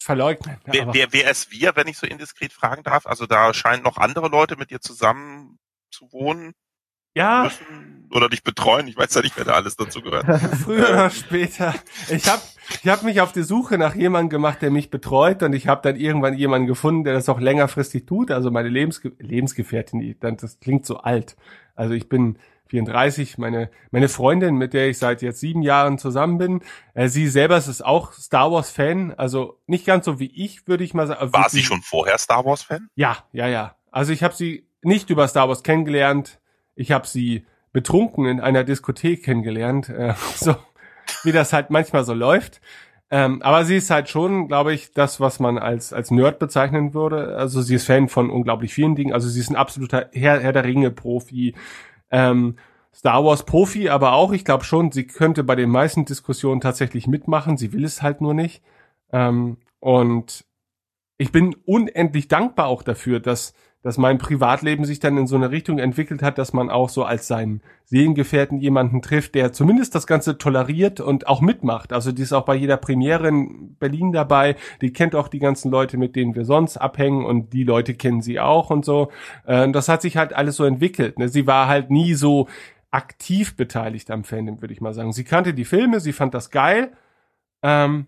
verleugnen. 0.00 0.56
Wer, 0.64 0.92
wer, 0.92 1.12
wer 1.12 1.30
ist 1.30 1.52
wir, 1.52 1.76
wenn 1.76 1.86
ich 1.86 1.96
so 1.96 2.08
indiskret 2.08 2.52
fragen 2.52 2.82
darf? 2.82 3.06
Also 3.06 3.26
da 3.26 3.54
scheinen 3.54 3.84
noch 3.84 3.98
andere 3.98 4.26
Leute 4.26 4.56
mit 4.56 4.70
dir 4.70 4.80
zusammen 4.80 5.60
zu 5.92 6.12
wohnen 6.12 6.54
ja. 7.14 7.44
müssen 7.44 8.08
oder 8.10 8.28
dich 8.28 8.42
betreuen. 8.42 8.88
Ich 8.88 8.96
weiß 8.96 9.14
ja 9.14 9.22
nicht, 9.22 9.36
wer 9.36 9.44
da 9.44 9.52
alles 9.52 9.76
dazu 9.76 10.02
gehört. 10.02 10.26
Früher 10.62 10.90
oder 10.90 11.10
später. 11.10 11.74
Ich 12.10 12.28
habe 12.28 12.42
ich 12.82 12.88
hab 12.88 13.02
mich 13.02 13.20
auf 13.20 13.32
die 13.32 13.42
Suche 13.42 13.78
nach 13.78 13.94
jemandem 13.94 14.30
gemacht, 14.30 14.62
der 14.62 14.70
mich 14.70 14.90
betreut 14.90 15.42
und 15.42 15.52
ich 15.52 15.66
habe 15.66 15.80
dann 15.82 15.98
irgendwann 15.98 16.34
jemanden 16.34 16.66
gefunden, 16.66 17.04
der 17.04 17.14
das 17.14 17.28
auch 17.28 17.40
längerfristig 17.40 18.06
tut. 18.06 18.30
Also 18.30 18.50
meine 18.50 18.68
Lebensge 18.68 19.12
Lebensgefährtin, 19.18 20.16
das 20.20 20.60
klingt 20.60 20.86
so 20.86 20.98
alt. 20.98 21.36
Also 21.74 21.94
ich 21.94 22.08
bin 22.08 22.38
34, 22.68 23.36
meine, 23.36 23.70
meine 23.90 24.08
Freundin, 24.08 24.56
mit 24.56 24.72
der 24.72 24.88
ich 24.88 24.98
seit 24.98 25.20
jetzt 25.20 25.40
sieben 25.40 25.60
Jahren 25.60 25.98
zusammen 25.98 26.38
bin, 26.38 26.60
äh, 26.94 27.08
sie 27.08 27.28
selber 27.28 27.58
ist 27.58 27.84
auch 27.84 28.12
Star 28.14 28.50
Wars 28.50 28.70
Fan, 28.70 29.12
also 29.12 29.60
nicht 29.66 29.84
ganz 29.84 30.06
so 30.06 30.18
wie 30.18 30.32
ich, 30.34 30.66
würde 30.66 30.82
ich 30.82 30.94
mal 30.94 31.06
sagen. 31.06 31.32
War 31.34 31.50
sie 31.50 31.62
schon 31.62 31.82
vorher 31.82 32.16
Star 32.16 32.46
Wars 32.46 32.62
Fan? 32.62 32.88
Ja, 32.94 33.18
ja, 33.32 33.46
ja. 33.46 33.76
Also 33.90 34.12
ich 34.14 34.22
habe 34.22 34.34
sie 34.34 34.66
nicht 34.82 35.10
über 35.10 35.28
Star 35.28 35.48
Wars 35.48 35.62
kennengelernt. 35.62 36.40
Ich 36.74 36.92
habe 36.92 37.06
sie 37.06 37.44
betrunken 37.72 38.26
in 38.26 38.40
einer 38.40 38.64
Diskothek 38.64 39.24
kennengelernt, 39.24 39.88
äh, 39.88 40.14
so 40.36 40.56
wie 41.24 41.32
das 41.32 41.52
halt 41.52 41.70
manchmal 41.70 42.04
so 42.04 42.14
läuft. 42.14 42.60
Ähm, 43.10 43.42
aber 43.42 43.66
sie 43.66 43.76
ist 43.76 43.90
halt 43.90 44.08
schon, 44.08 44.48
glaube 44.48 44.72
ich, 44.72 44.92
das, 44.92 45.20
was 45.20 45.38
man 45.38 45.58
als 45.58 45.92
als 45.92 46.10
Nerd 46.10 46.38
bezeichnen 46.38 46.94
würde. 46.94 47.36
Also 47.36 47.60
sie 47.60 47.74
ist 47.74 47.86
Fan 47.86 48.08
von 48.08 48.30
unglaublich 48.30 48.72
vielen 48.72 48.96
Dingen. 48.96 49.12
Also 49.12 49.28
sie 49.28 49.40
ist 49.40 49.50
ein 49.50 49.56
absoluter 49.56 50.08
Herr, 50.12 50.40
Herr 50.40 50.52
der 50.52 50.64
Ringe 50.64 50.90
Profi, 50.90 51.54
ähm, 52.10 52.56
Star 52.94 53.24
Wars 53.24 53.44
Profi, 53.44 53.88
aber 53.88 54.12
auch, 54.12 54.32
ich 54.32 54.44
glaube 54.44 54.64
schon, 54.64 54.92
sie 54.92 55.06
könnte 55.06 55.44
bei 55.44 55.56
den 55.56 55.70
meisten 55.70 56.04
Diskussionen 56.04 56.60
tatsächlich 56.60 57.06
mitmachen. 57.06 57.56
Sie 57.56 57.72
will 57.72 57.84
es 57.84 58.02
halt 58.02 58.20
nur 58.20 58.34
nicht. 58.34 58.62
Ähm, 59.12 59.58
und 59.80 60.46
ich 61.18 61.32
bin 61.32 61.54
unendlich 61.66 62.28
dankbar 62.28 62.66
auch 62.66 62.82
dafür, 62.82 63.20
dass 63.20 63.54
dass 63.82 63.98
mein 63.98 64.18
Privatleben 64.18 64.84
sich 64.84 65.00
dann 65.00 65.16
in 65.16 65.26
so 65.26 65.34
eine 65.36 65.50
Richtung 65.50 65.78
entwickelt 65.78 66.22
hat, 66.22 66.38
dass 66.38 66.52
man 66.52 66.70
auch 66.70 66.88
so 66.88 67.04
als 67.04 67.26
seinen 67.26 67.62
Seelengefährten 67.84 68.58
jemanden 68.58 69.02
trifft, 69.02 69.34
der 69.34 69.52
zumindest 69.52 69.94
das 69.94 70.06
Ganze 70.06 70.38
toleriert 70.38 71.00
und 71.00 71.26
auch 71.26 71.40
mitmacht. 71.40 71.92
Also 71.92 72.12
die 72.12 72.22
ist 72.22 72.32
auch 72.32 72.44
bei 72.44 72.54
jeder 72.54 72.76
Premiere 72.76 73.28
in 73.28 73.74
Berlin 73.76 74.12
dabei. 74.12 74.56
Die 74.80 74.92
kennt 74.92 75.16
auch 75.16 75.28
die 75.28 75.40
ganzen 75.40 75.70
Leute, 75.70 75.98
mit 75.98 76.14
denen 76.14 76.34
wir 76.36 76.44
sonst 76.44 76.76
abhängen 76.76 77.24
und 77.24 77.52
die 77.52 77.64
Leute 77.64 77.94
kennen 77.94 78.22
sie 78.22 78.38
auch 78.38 78.70
und 78.70 78.84
so. 78.84 79.10
Äh, 79.46 79.70
das 79.72 79.88
hat 79.88 80.02
sich 80.02 80.16
halt 80.16 80.32
alles 80.32 80.56
so 80.56 80.64
entwickelt. 80.64 81.18
Ne? 81.18 81.28
Sie 81.28 81.46
war 81.46 81.66
halt 81.66 81.90
nie 81.90 82.14
so 82.14 82.48
aktiv 82.92 83.56
beteiligt 83.56 84.10
am 84.10 84.22
Fandom, 84.22 84.60
würde 84.60 84.74
ich 84.74 84.80
mal 84.80 84.94
sagen. 84.94 85.12
Sie 85.12 85.24
kannte 85.24 85.54
die 85.54 85.64
Filme, 85.64 85.98
sie 85.98 86.12
fand 86.12 86.34
das 86.34 86.50
geil. 86.50 86.92
Ähm, 87.62 88.06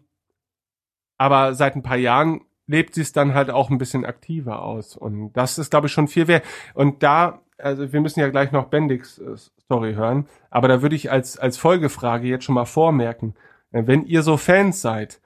aber 1.19 1.55
seit 1.55 1.75
ein 1.75 1.83
paar 1.83 1.97
Jahren 1.97 2.43
lebt 2.67 2.95
sie 2.95 3.03
es 3.03 3.13
dann 3.13 3.35
halt 3.35 3.51
auch 3.51 3.71
ein 3.71 3.79
bisschen 3.79 4.05
aktiver 4.05 4.63
aus. 4.63 4.97
Und 4.97 5.33
das 5.35 5.59
ist, 5.59 5.71
glaube 5.71 5.87
ich, 5.87 5.93
schon 5.93 6.09
viel 6.09 6.29
wert. 6.29 6.45
Und 6.75 7.03
da, 7.03 7.43
also 7.59 7.93
wir 7.93 8.01
müssen 8.01 8.21
ja 8.21 8.29
gleich 8.29 8.53
noch 8.53 8.67
Bendix 8.67 9.19
äh, 9.19 9.37
Story 9.63 9.95
hören, 9.95 10.27
aber 10.51 10.69
da 10.69 10.83
würde 10.83 10.97
ich 10.97 11.11
als, 11.11 11.39
als 11.39 11.57
Folgefrage 11.57 12.29
jetzt 12.29 12.45
schon 12.45 12.55
mal 12.55 12.65
vormerken, 12.65 13.35
äh, 13.73 13.83
wenn 13.87 14.05
ihr 14.05 14.23
so 14.23 14.37
Fans 14.37 14.81
seid 14.81 15.21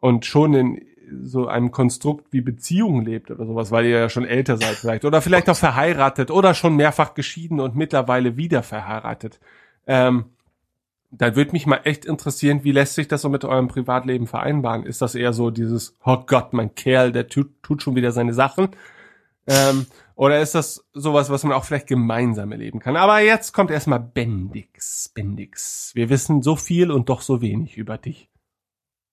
und 0.00 0.24
schon 0.26 0.54
in 0.54 0.86
so 1.22 1.46
einem 1.46 1.70
Konstrukt 1.70 2.32
wie 2.32 2.40
Beziehung 2.40 3.02
lebt 3.02 3.30
oder 3.30 3.46
sowas, 3.46 3.70
weil 3.70 3.84
ihr 3.84 3.98
ja 3.98 4.08
schon 4.08 4.24
älter 4.24 4.56
seid 4.56 4.74
vielleicht, 4.74 5.04
oder 5.04 5.22
vielleicht 5.22 5.48
auch 5.48 5.56
verheiratet 5.56 6.30
oder 6.30 6.54
schon 6.54 6.76
mehrfach 6.76 7.14
geschieden 7.14 7.60
und 7.60 7.76
mittlerweile 7.76 8.36
wieder 8.36 8.62
verheiratet, 8.62 9.38
ähm, 9.86 10.35
da 11.10 11.36
würde 11.36 11.52
mich 11.52 11.66
mal 11.66 11.80
echt 11.84 12.04
interessieren, 12.04 12.64
wie 12.64 12.72
lässt 12.72 12.94
sich 12.94 13.08
das 13.08 13.22
so 13.22 13.28
mit 13.28 13.44
eurem 13.44 13.68
Privatleben 13.68 14.26
vereinbaren? 14.26 14.84
Ist 14.84 15.02
das 15.02 15.14
eher 15.14 15.32
so 15.32 15.50
dieses, 15.50 15.96
oh 16.04 16.18
Gott, 16.26 16.52
mein 16.52 16.74
Kerl, 16.74 17.12
der 17.12 17.28
tut, 17.28 17.62
tut 17.62 17.82
schon 17.82 17.96
wieder 17.96 18.12
seine 18.12 18.34
Sachen? 18.34 18.70
Ähm, 19.46 19.86
oder 20.16 20.40
ist 20.40 20.54
das 20.54 20.86
sowas, 20.92 21.30
was 21.30 21.44
man 21.44 21.52
auch 21.52 21.64
vielleicht 21.64 21.86
gemeinsam 21.86 22.52
erleben 22.52 22.80
kann? 22.80 22.96
Aber 22.96 23.20
jetzt 23.20 23.52
kommt 23.52 23.70
erstmal 23.70 24.00
Bendix. 24.00 25.10
Bendix. 25.14 25.92
Wir 25.94 26.08
wissen 26.08 26.42
so 26.42 26.56
viel 26.56 26.90
und 26.90 27.08
doch 27.08 27.20
so 27.20 27.40
wenig 27.40 27.76
über 27.76 27.98
dich. 27.98 28.30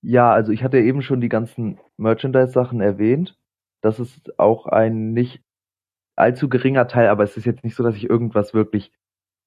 Ja, 0.02 0.32
also 0.32 0.52
ich 0.52 0.62
hatte 0.64 0.78
eben 0.80 1.02
schon 1.02 1.20
die 1.20 1.28
ganzen 1.28 1.78
Merchandise-Sachen 1.96 2.80
erwähnt. 2.80 3.38
Das 3.80 4.00
ist 4.00 4.38
auch 4.38 4.66
ein 4.66 5.12
nicht 5.12 5.42
allzu 6.16 6.48
geringer 6.48 6.88
Teil, 6.88 7.08
aber 7.08 7.24
es 7.24 7.36
ist 7.36 7.44
jetzt 7.44 7.64
nicht 7.64 7.74
so, 7.74 7.82
dass 7.82 7.96
ich 7.96 8.08
irgendwas 8.08 8.54
wirklich 8.54 8.92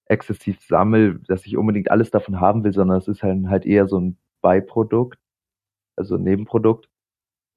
exzessiv 0.09 0.61
sammel, 0.61 1.19
dass 1.27 1.45
ich 1.45 1.57
unbedingt 1.57 1.91
alles 1.91 2.11
davon 2.11 2.39
haben 2.39 2.63
will, 2.63 2.73
sondern 2.73 2.97
es 2.97 3.07
ist 3.07 3.23
halt, 3.23 3.47
halt 3.47 3.65
eher 3.65 3.87
so 3.87 3.99
ein 3.99 4.17
Beiprodukt, 4.41 5.19
also 5.97 6.15
ein 6.15 6.23
Nebenprodukt. 6.23 6.89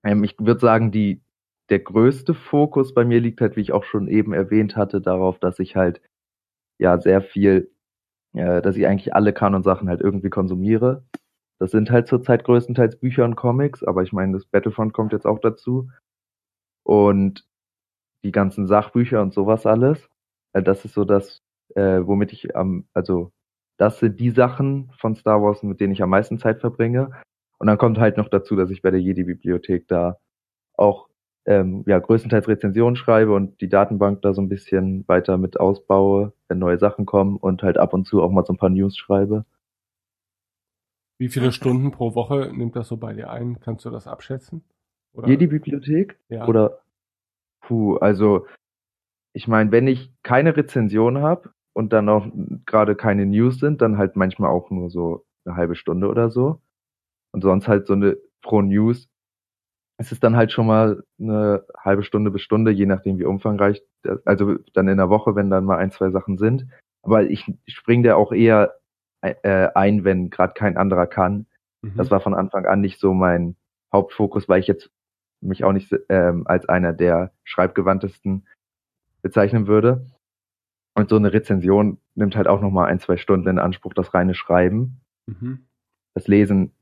Ähm, 0.05 0.25
ich 0.25 0.37
würde 0.39 0.61
sagen, 0.61 0.93
die, 0.93 1.23
der 1.71 1.81
größte 1.81 2.35
Fokus 2.35 2.95
bei 2.95 3.05
mir 3.05 3.21
liegt 3.21 3.41
halt, 3.41 3.57
wie 3.57 3.63
ich 3.63 3.73
auch 3.73 3.85
schon 3.85 4.09
eben 4.09 4.33
erwähnt 4.33 4.77
hatte, 4.77 5.01
darauf, 5.01 5.39
dass 5.39 5.59
ich 5.59 5.77
halt 5.77 6.01
ja 6.79 7.01
sehr 7.01 7.23
viel 7.23 7.71
äh, 8.35 8.63
dass 8.63 8.77
ich 8.77 8.87
eigentlich 8.87 9.15
alle 9.15 9.33
Kanon-Sachen 9.33 9.89
halt 9.89 10.01
irgendwie 10.01 10.31
konsumiere. 10.31 11.05
Das 11.59 11.71
sind 11.73 11.91
halt 11.91 12.09
zurzeit 12.09 12.45
größtenteils 12.45 12.99
Bücher 12.99 13.25
und 13.25 13.37
Comics, 13.37 13.83
aber 13.85 14.03
ich 14.03 14.13
meine, 14.13 14.33
das 14.33 14.47
Battlefront 14.47 14.93
kommt 14.93 15.13
jetzt 15.13 15.27
auch 15.27 15.41
dazu. 15.41 15.91
Und 16.85 17.47
die 18.25 18.33
ganzen 18.33 18.67
Sachbücher 18.67 19.23
und 19.23 19.35
sowas 19.35 19.67
alles. 19.67 20.09
Äh, 20.55 20.63
das 20.63 20.85
ist 20.85 20.95
so 20.95 21.05
das, 21.05 21.43
äh, 21.77 22.07
womit 22.07 22.33
ich 22.33 22.57
am, 22.57 22.85
also 22.95 23.33
das 23.77 23.99
sind 23.99 24.21
die 24.21 24.31
Sachen 24.31 24.93
von 24.99 25.15
Star 25.15 25.43
Wars, 25.43 25.63
mit 25.63 25.81
denen 25.81 25.93
ich 25.93 26.03
am 26.03 26.11
meisten 26.11 26.39
Zeit 26.39 26.61
verbringe. 26.61 27.11
Und 27.59 27.67
dann 27.67 27.79
kommt 27.79 27.99
halt 27.99 28.17
noch 28.17 28.29
dazu, 28.29 28.57
dass 28.57 28.71
ich 28.71 28.83
bei 28.83 28.91
der 28.91 29.01
Jedi-Bibliothek 29.01 29.89
da 29.89 30.19
auch 30.75 31.09
ähm, 31.47 31.85
ja, 31.87 31.99
größtenteils 31.99 32.49
Rezensionen 32.49 32.97
schreibe 32.97 33.33
und 33.35 33.61
die 33.61 33.69
Datenbank 33.69 34.23
da 34.23 34.35
so 34.35 34.43
ein 34.43 34.49
bisschen 34.49 35.07
weiter 35.09 35.39
mit 35.39 35.59
ausbaue, 35.59 36.33
wenn 36.49 36.59
neue 36.59 36.79
Sachen 36.79 37.07
kommen 37.07 37.37
und 37.37 37.63
halt 37.63 37.79
ab 37.79 37.95
und 37.95 38.07
zu 38.07 38.23
auch 38.23 38.31
mal 38.31 38.45
so 38.45 38.53
ein 38.53 38.59
paar 38.59 38.71
News 38.71 38.97
schreibe. 38.97 39.45
Wie 41.19 41.29
viele 41.29 41.53
Stunden 41.53 41.91
pro 41.91 42.15
Woche 42.15 42.51
nimmt 42.55 42.77
das 42.77 42.89
so 42.89 42.97
bei 42.97 43.13
dir 43.13 43.31
ein? 43.31 43.61
Kannst 43.61 43.85
du 43.85 43.91
das 43.91 44.07
abschätzen? 44.07 44.65
Oder? 45.13 45.29
Jedi 45.29 45.47
Bibliothek? 45.47 46.19
Ja. 46.29 46.47
Oder 46.47 46.81
puh, 47.61 47.97
also 47.97 48.47
ich 49.33 49.49
meine, 49.49 49.71
wenn 49.73 49.87
ich 49.87 50.13
keine 50.23 50.57
Rezension 50.57 51.19
habe 51.19 51.51
und 51.75 51.93
dann 51.93 52.09
auch 52.09 52.27
gerade 52.67 52.97
keine 52.97 53.27
News 53.27 53.59
sind, 53.59 53.83
dann 53.83 53.99
halt 53.99 54.17
manchmal 54.17 54.51
auch 54.51 54.71
nur 54.71 54.91
so 54.91 55.25
eine 55.45 55.57
halbe 55.57 55.77
Stunde 55.77 56.09
oder 56.09 56.31
so. 56.31 56.61
Und 57.33 57.43
sonst 57.43 57.69
halt 57.69 57.87
so 57.87 57.93
eine 57.95 58.17
pro 58.43 58.63
News 58.63 59.11
es 60.01 60.13
ist 60.13 60.25
dann 60.25 60.35
halt 60.35 60.51
schon 60.51 60.67
mal 60.67 61.05
eine 61.21 61.63
halbe 61.77 62.03
Stunde 62.03 62.31
bis 62.31 62.41
Stunde, 62.41 62.71
je 62.71 62.87
nachdem 62.87 63.19
wie 63.19 63.27
umfangreich, 63.27 63.83
also 64.25 64.57
dann 64.73 64.89
in 64.89 64.97
der 64.97 65.11
Woche, 65.11 65.35
wenn 65.35 65.51
dann 65.51 65.67
mal 65.67 65.77
ein, 65.77 65.91
zwei 65.91 66.11
Sachen 66.11 66.39
sind. 66.39 66.67
Aber 67.03 67.25
ich 67.25 67.53
springe 67.67 68.09
da 68.09 68.15
auch 68.15 68.33
eher 68.33 68.77
äh, 69.21 69.69
ein, 69.75 70.03
wenn 70.03 70.31
gerade 70.31 70.55
kein 70.55 70.79
anderer 70.79 71.07
kann. 71.07 71.45
Mhm. 71.83 71.97
Das 71.99 72.11
war 72.11 72.21
von 72.21 72.33
Anfang 72.33 72.65
an 72.65 72.81
nicht 72.81 72.99
so 72.99 73.13
mein 73.13 73.57
Hauptfokus, 73.93 74.49
weil 74.49 74.61
ich 74.61 74.69
jetzt 74.69 74.91
mich 75.43 75.65
auch 75.65 75.73
nicht 75.73 75.95
ähm, 76.09 76.47
als 76.47 76.67
einer 76.67 76.95
der 76.95 77.33
schreibgewandtesten 77.45 78.49
bezeichnen 79.21 79.67
würde. 79.67 80.07
Und 80.95 81.09
so 81.09 81.17
eine 81.17 81.33
Rezension 81.33 81.99
nimmt 82.15 82.37
halt 82.37 82.49
auch 82.49 82.61
nochmal 82.61 82.87
ein, 82.89 82.99
zwei 82.99 83.17
Stunden 83.17 83.49
in 83.49 83.59
Anspruch, 83.59 83.95
das 83.95 84.13
reine 84.13 84.35
Schreiben. 84.35 85.01
Mhm. 85.27 85.67
Das 86.15 86.27
Lesen 86.27 86.73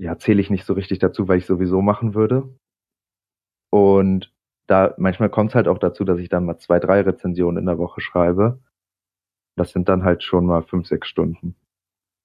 ja, 0.00 0.18
zähle 0.18 0.40
ich 0.40 0.48
nicht 0.48 0.64
so 0.64 0.72
richtig 0.72 0.98
dazu, 0.98 1.28
weil 1.28 1.38
ich 1.38 1.46
sowieso 1.46 1.82
machen 1.82 2.14
würde. 2.14 2.48
Und 3.70 4.32
da 4.66 4.94
manchmal 4.96 5.28
kommt 5.28 5.50
es 5.50 5.54
halt 5.54 5.68
auch 5.68 5.78
dazu, 5.78 6.04
dass 6.04 6.18
ich 6.18 6.28
dann 6.28 6.46
mal 6.46 6.58
zwei, 6.58 6.78
drei 6.78 7.02
Rezensionen 7.02 7.58
in 7.58 7.66
der 7.66 7.78
Woche 7.78 8.00
schreibe. 8.00 8.60
Das 9.56 9.72
sind 9.72 9.88
dann 9.90 10.02
halt 10.02 10.22
schon 10.22 10.46
mal 10.46 10.62
fünf, 10.62 10.86
sechs 10.86 11.08
Stunden. 11.08 11.54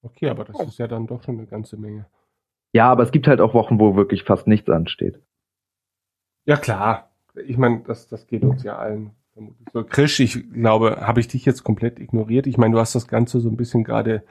Okay, 0.00 0.30
aber 0.30 0.44
das 0.44 0.58
ist 0.60 0.78
ja 0.78 0.88
dann 0.88 1.06
doch 1.06 1.22
schon 1.22 1.36
eine 1.36 1.46
ganze 1.46 1.76
Menge. 1.76 2.06
Ja, 2.72 2.90
aber 2.90 3.02
es 3.02 3.10
gibt 3.10 3.26
halt 3.26 3.40
auch 3.40 3.52
Wochen, 3.52 3.78
wo 3.78 3.94
wirklich 3.94 4.22
fast 4.22 4.46
nichts 4.46 4.70
ansteht. 4.70 5.20
Ja, 6.46 6.56
klar. 6.56 7.10
Ich 7.34 7.58
meine, 7.58 7.82
das, 7.82 8.08
das 8.08 8.26
geht 8.26 8.42
uns 8.42 8.62
ja 8.62 8.78
allen 8.78 9.10
so. 9.72 9.84
Krisch, 9.84 10.20
ich 10.20 10.52
glaube, 10.52 10.98
habe 11.06 11.20
ich 11.20 11.28
dich 11.28 11.44
jetzt 11.44 11.64
komplett 11.64 11.98
ignoriert. 11.98 12.46
Ich 12.46 12.56
meine, 12.56 12.74
du 12.74 12.80
hast 12.80 12.94
das 12.94 13.08
Ganze 13.08 13.40
so 13.40 13.48
ein 13.48 13.56
bisschen 13.56 13.84
gerade 13.84 14.24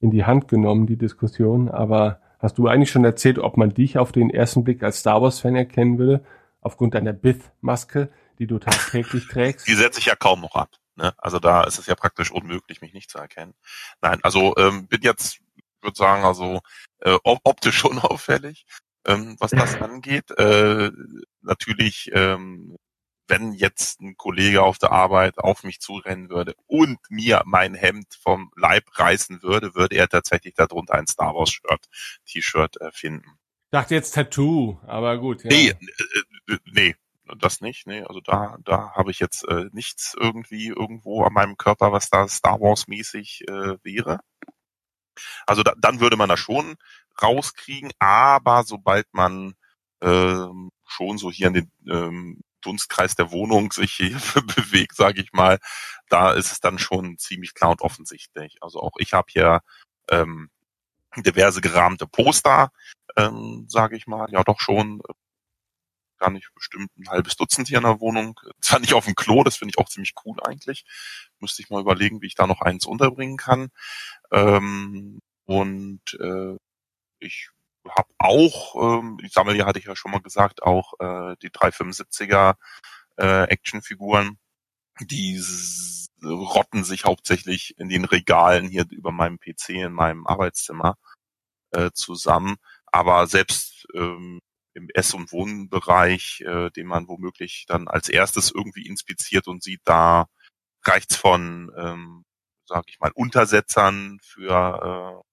in 0.00 0.10
die 0.10 0.24
Hand 0.24 0.48
genommen, 0.48 0.86
die 0.86 0.96
Diskussion, 0.96 1.68
aber 1.68 2.20
Hast 2.40 2.56
du 2.56 2.68
eigentlich 2.68 2.90
schon 2.90 3.04
erzählt, 3.04 3.38
ob 3.38 3.58
man 3.58 3.74
dich 3.74 3.98
auf 3.98 4.12
den 4.12 4.30
ersten 4.30 4.64
Blick 4.64 4.82
als 4.82 5.00
Star 5.00 5.20
Wars-Fan 5.20 5.54
erkennen 5.56 5.98
würde, 5.98 6.24
aufgrund 6.62 6.94
deiner 6.94 7.12
Bith-Maske, 7.12 8.10
die 8.38 8.46
du 8.46 8.58
tagtäglich 8.58 9.28
trägst? 9.28 9.68
Die 9.68 9.74
setze 9.74 10.00
ich 10.00 10.06
ja 10.06 10.16
kaum 10.16 10.40
noch 10.40 10.54
ab. 10.54 10.70
Ne? 10.96 11.12
Also 11.18 11.38
da 11.38 11.64
ist 11.64 11.78
es 11.78 11.86
ja 11.86 11.94
praktisch 11.94 12.30
unmöglich, 12.30 12.80
mich 12.80 12.94
nicht 12.94 13.10
zu 13.10 13.18
erkennen. 13.18 13.52
Nein, 14.00 14.20
also 14.22 14.54
ähm, 14.56 14.88
bin 14.88 15.02
jetzt, 15.02 15.40
würde 15.82 15.96
sagen, 15.96 16.24
also 16.24 16.60
äh, 17.00 17.18
optisch 17.24 17.76
schon 17.78 17.98
auffällig, 17.98 18.64
ähm, 19.06 19.36
was 19.38 19.50
das 19.50 19.80
angeht. 19.80 20.30
Äh, 20.38 20.90
natürlich 21.42 22.10
ähm, 22.14 22.76
wenn 23.30 23.52
jetzt 23.52 24.00
ein 24.00 24.16
Kollege 24.16 24.62
auf 24.62 24.78
der 24.78 24.92
Arbeit 24.92 25.38
auf 25.38 25.62
mich 25.62 25.80
zurennen 25.80 26.28
würde 26.28 26.54
und 26.66 26.98
mir 27.08 27.42
mein 27.46 27.74
Hemd 27.74 28.14
vom 28.20 28.50
Leib 28.56 28.84
reißen 28.98 29.42
würde, 29.42 29.74
würde 29.74 29.96
er 29.96 30.08
tatsächlich 30.08 30.54
darunter 30.54 30.94
ein 30.94 31.06
Star 31.06 31.34
Wars 31.34 31.50
Shirt, 31.50 31.88
T-Shirt 32.26 32.80
äh, 32.80 32.90
finden. 32.92 33.38
Ich 33.66 33.70
dachte 33.70 33.94
jetzt 33.94 34.12
Tattoo, 34.12 34.80
aber 34.86 35.16
gut. 35.18 35.44
Ja. 35.44 35.50
Nee, 35.50 35.68
äh, 35.68 36.54
äh, 36.54 36.58
nee, 36.72 36.96
das 37.38 37.60
nicht. 37.60 37.86
Nee, 37.86 38.02
also 38.02 38.20
da, 38.20 38.56
da 38.64 38.92
habe 38.94 39.12
ich 39.12 39.20
jetzt 39.20 39.46
äh, 39.48 39.66
nichts 39.72 40.16
irgendwie 40.18 40.66
irgendwo 40.66 41.22
an 41.22 41.32
meinem 41.32 41.56
Körper, 41.56 41.92
was 41.92 42.10
da 42.10 42.26
Star 42.26 42.60
Wars 42.60 42.88
mäßig 42.88 43.44
äh, 43.48 43.76
wäre. 43.84 44.20
Also 45.46 45.62
da, 45.62 45.74
dann 45.78 46.00
würde 46.00 46.16
man 46.16 46.28
das 46.28 46.40
schon 46.40 46.74
rauskriegen, 47.22 47.92
aber 47.98 48.64
sobald 48.64 49.06
man 49.12 49.54
ähm, 50.00 50.70
schon 50.86 51.18
so 51.18 51.30
hier 51.30 51.48
in 51.48 51.54
den 51.54 51.72
ähm, 51.88 52.40
Dunstkreis 52.60 53.14
der 53.14 53.30
Wohnung 53.30 53.72
sich 53.72 53.92
hier 53.92 54.18
bewegt, 54.56 54.96
sage 54.96 55.20
ich 55.20 55.32
mal, 55.32 55.58
da 56.08 56.32
ist 56.32 56.52
es 56.52 56.60
dann 56.60 56.78
schon 56.78 57.18
ziemlich 57.18 57.54
klar 57.54 57.70
und 57.70 57.82
offensichtlich. 57.82 58.56
Also 58.60 58.80
auch 58.80 58.94
ich 58.98 59.12
habe 59.12 59.28
hier 59.30 59.60
ähm, 60.10 60.50
diverse 61.16 61.60
gerahmte 61.60 62.06
Poster, 62.06 62.72
ähm, 63.16 63.66
sage 63.68 63.96
ich 63.96 64.06
mal, 64.06 64.30
ja 64.30 64.44
doch 64.44 64.60
schon 64.60 65.00
äh, 65.08 65.12
gar 66.18 66.30
nicht 66.30 66.50
bestimmt 66.54 66.90
ein 66.98 67.08
halbes 67.08 67.36
Dutzend 67.36 67.68
hier 67.68 67.78
in 67.78 67.84
der 67.84 68.00
Wohnung. 68.00 68.38
Zwar 68.60 68.80
nicht 68.80 68.94
auf 68.94 69.06
dem 69.06 69.14
Klo, 69.14 69.42
das 69.42 69.56
finde 69.56 69.72
ich 69.74 69.78
auch 69.78 69.88
ziemlich 69.88 70.14
cool 70.24 70.36
eigentlich. 70.44 70.84
Müsste 71.40 71.62
ich 71.62 71.70
mal 71.70 71.80
überlegen, 71.80 72.22
wie 72.22 72.26
ich 72.26 72.34
da 72.34 72.46
noch 72.46 72.60
eins 72.60 72.86
unterbringen 72.86 73.36
kann. 73.36 73.70
Ähm, 74.30 75.20
und 75.46 76.14
äh, 76.20 76.56
ich 77.18 77.50
habe 77.96 78.08
auch, 78.18 79.00
ähm, 79.00 79.18
ich 79.22 79.32
sammle 79.32 79.56
ja, 79.56 79.66
hatte 79.66 79.78
ich 79.78 79.86
ja 79.86 79.96
schon 79.96 80.12
mal 80.12 80.20
gesagt, 80.20 80.62
auch 80.62 80.94
äh, 81.00 81.36
die 81.42 81.50
375er 81.50 82.54
äh, 83.16 83.44
Actionfiguren. 83.44 84.38
Die 85.00 85.40
rotten 86.22 86.84
sich 86.84 87.04
hauptsächlich 87.04 87.78
in 87.78 87.88
den 87.88 88.04
Regalen 88.04 88.68
hier 88.68 88.84
über 88.90 89.12
meinem 89.12 89.38
PC 89.38 89.70
in 89.70 89.92
meinem 89.92 90.26
Arbeitszimmer 90.26 90.96
äh, 91.72 91.90
zusammen. 91.94 92.56
Aber 92.86 93.26
selbst 93.26 93.86
ähm, 93.94 94.40
im 94.74 94.88
Ess- 94.94 95.14
und 95.14 95.32
Wohnbereich, 95.32 96.42
äh, 96.46 96.70
den 96.70 96.86
man 96.86 97.08
womöglich 97.08 97.64
dann 97.68 97.88
als 97.88 98.08
erstes 98.08 98.52
irgendwie 98.54 98.86
inspiziert 98.86 99.48
und 99.48 99.62
sieht, 99.62 99.80
da 99.84 100.26
reicht's 100.84 101.16
von, 101.16 101.70
ähm, 101.76 102.24
sag 102.66 102.84
ich 102.88 103.00
mal, 103.00 103.12
Untersetzern 103.14 104.18
für 104.22 105.22
äh, 105.24 105.29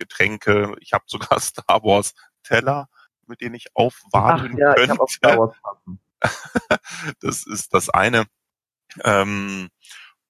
Getränke. 0.00 0.74
Ich 0.80 0.92
habe 0.92 1.04
sogar 1.06 1.38
Star 1.40 1.84
Wars 1.84 2.14
Teller, 2.42 2.88
mit 3.26 3.40
denen 3.40 3.54
ich 3.54 3.66
aufwarten 3.74 4.54
Ach, 4.54 4.58
ja, 4.58 4.74
könnte. 4.74 4.84
Ich 4.84 4.90
hab 4.90 5.00
auch 5.00 5.08
Star 5.08 5.38
Wars 5.38 5.56
das 7.20 7.46
ist 7.46 7.72
das 7.72 7.88
eine. 7.88 8.26
Ähm, 9.04 9.70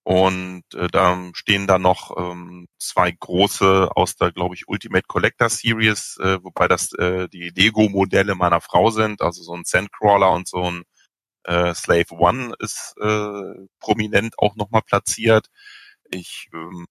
und 0.03 0.65
äh, 0.75 0.89
da 0.89 1.31
stehen 1.35 1.67
da 1.67 1.79
noch 1.79 2.17
ähm, 2.17 2.69
zwei 2.79 3.11
große 3.11 3.91
aus 3.95 4.17
der, 4.17 4.33
glaube 4.33 4.55
ich, 4.55 4.69
Ultimate 4.69 5.07
Collector 5.07 5.49
Series, 5.49 6.17
äh, 6.21 6.43
wobei 6.43 6.69
das 6.69 6.93
äh, 6.95 7.29
die 7.29 7.51
Lego-Modelle 7.51 8.35
meiner 8.35 8.61
Frau 8.61 8.91
sind, 8.91 9.21
also 9.23 9.43
so 9.43 9.55
ein 9.55 9.65
Sandcrawler 9.65 10.31
und 10.33 10.49
so 10.49 10.71
ein 10.71 10.85
äh, 11.45 11.75
Slave 11.75 12.13
One 12.13 12.55
ist 12.59 12.95
äh, 13.01 13.67
prominent 13.79 14.39
auch 14.39 14.57
nochmal 14.57 14.83
platziert. 14.83 15.49
Ich 16.11 16.49
ähm, 16.55 16.87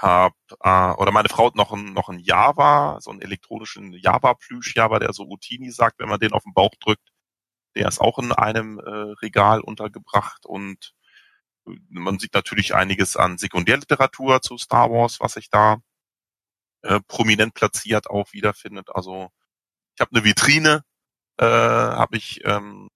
habe 0.00 0.34
äh, 0.62 0.92
oder 0.92 1.12
meine 1.12 1.28
Frau 1.28 1.46
hat 1.48 1.56
noch 1.56 1.72
ein 1.72 1.92
noch 1.94 2.08
ein 2.08 2.18
Java, 2.18 2.98
so 3.00 3.10
einen 3.10 3.22
elektronischen 3.22 3.92
Java 3.94 4.34
Plüsch 4.34 4.74
Java, 4.76 4.98
der 4.98 5.12
so 5.12 5.24
Utini 5.24 5.70
sagt, 5.70 5.98
wenn 6.00 6.08
man 6.08 6.20
den 6.20 6.32
auf 6.32 6.44
den 6.44 6.54
Bauch 6.54 6.74
drückt. 6.80 7.10
Der 7.76 7.88
ist 7.88 8.00
auch 8.00 8.18
in 8.18 8.32
einem 8.32 8.78
äh, 8.78 8.90
Regal 9.22 9.60
untergebracht 9.60 10.46
und 10.46 10.94
äh, 11.66 11.72
man 11.90 12.18
sieht 12.18 12.34
natürlich 12.34 12.74
einiges 12.74 13.16
an 13.16 13.38
Sekundärliteratur 13.38 14.42
zu 14.42 14.58
Star 14.58 14.90
Wars, 14.90 15.20
was 15.20 15.34
sich 15.34 15.50
da 15.50 15.78
äh, 16.82 17.00
prominent 17.08 17.54
platziert 17.54 18.08
auch 18.10 18.32
wiederfindet. 18.32 18.88
Also 18.94 19.30
ich 19.96 20.00
habe 20.00 20.10
eine 20.14 20.24
Vitrine, 20.24 20.84
äh, 21.38 21.46
habe 21.46 22.16
ich 22.16 22.44
ähm, 22.44 22.90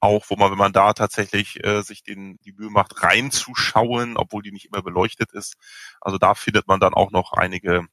auch, 0.00 0.26
wo 0.28 0.36
man, 0.36 0.50
wenn 0.50 0.58
man 0.58 0.72
da 0.72 0.92
tatsächlich 0.92 1.64
äh, 1.64 1.82
sich 1.82 2.02
den, 2.02 2.38
die 2.44 2.52
Mühe 2.52 2.70
macht, 2.70 3.02
reinzuschauen, 3.02 4.16
obwohl 4.16 4.42
die 4.42 4.52
nicht 4.52 4.66
immer 4.66 4.82
beleuchtet 4.82 5.32
ist. 5.32 5.56
Also 6.00 6.18
da 6.18 6.34
findet 6.34 6.66
man 6.68 6.80
dann 6.80 6.94
auch 6.94 7.10
noch 7.10 7.32
einige 7.32 7.86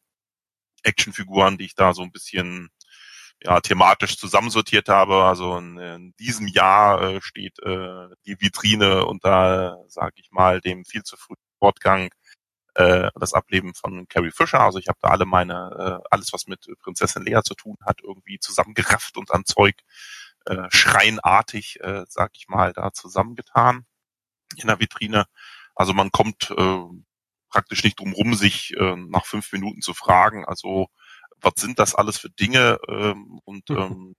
Actionfiguren, 0.84 1.58
die 1.58 1.66
ich 1.66 1.76
da 1.76 1.94
so 1.94 2.04
ein 2.04 2.12
bisschen 2.12 2.70
ja, 3.44 3.60
thematisch 3.60 4.18
zusammensortiert 4.18 4.90
habe. 4.90 5.24
Also 5.24 5.58
in, 5.58 5.78
in 5.78 6.14
diesem 6.20 6.48
Jahr 6.48 7.02
äh, 7.02 7.22
steht 7.22 7.60
äh, 7.60 8.08
die 8.26 8.40
Vitrine 8.40 9.06
unter, 9.06 9.84
sag 9.88 10.14
ich 10.18 10.32
mal, 10.32 10.62
dem 10.62 10.86
viel 10.86 11.04
zu 11.04 11.18
frühen 11.18 11.38
Fortgang 11.60 12.10
äh, 12.76 13.10
das 13.20 13.34
Ableben 13.34 13.74
von 13.74 14.08
Carrie 14.08 14.32
Fisher. 14.32 14.60
Also 14.60 14.80
ich 14.80 14.88
habe 14.88 15.00
da 15.02 15.10
alle 15.10 15.26
meine, 15.26 16.02
äh, 16.04 16.08
alles, 16.12 16.34
was 16.34 16.48
mit 16.48 16.68
Prinzessin 16.82 17.24
Lea 17.24 17.42
zu 17.44 17.56
tun 17.56 17.78
hat, 17.86 18.02
irgendwie 18.04 18.40
zusammengerafft 18.40 19.18
und 19.18 19.32
an 19.32 19.46
Zeug 19.46 19.76
äh, 20.46 20.68
schreinartig, 20.70 21.80
äh, 21.82 22.06
sag 22.08 22.32
ich 22.36 22.48
mal, 22.48 22.74
da 22.74 22.92
zusammengetan 22.94 23.86
in 24.58 24.68
der 24.68 24.80
Vitrine. 24.80 25.26
Also 25.76 25.94
man 25.94 26.12
kommt 26.12 26.52
äh, 26.52 26.84
praktisch 27.50 27.84
nicht 27.84 28.00
drum 28.00 28.14
rum, 28.14 28.34
sich 28.36 28.74
äh, 28.78 28.96
nach 28.96 29.26
fünf 29.26 29.52
Minuten 29.52 29.82
zu 29.82 29.94
fragen, 29.94 30.46
also 30.46 30.88
was 31.42 31.54
sind 31.58 31.80
das 31.80 31.96
alles 31.96 32.18
für 32.18 32.30
Dinge? 32.30 32.80
Ähm, 32.88 33.40
und 33.46 33.70
ähm, 33.70 34.16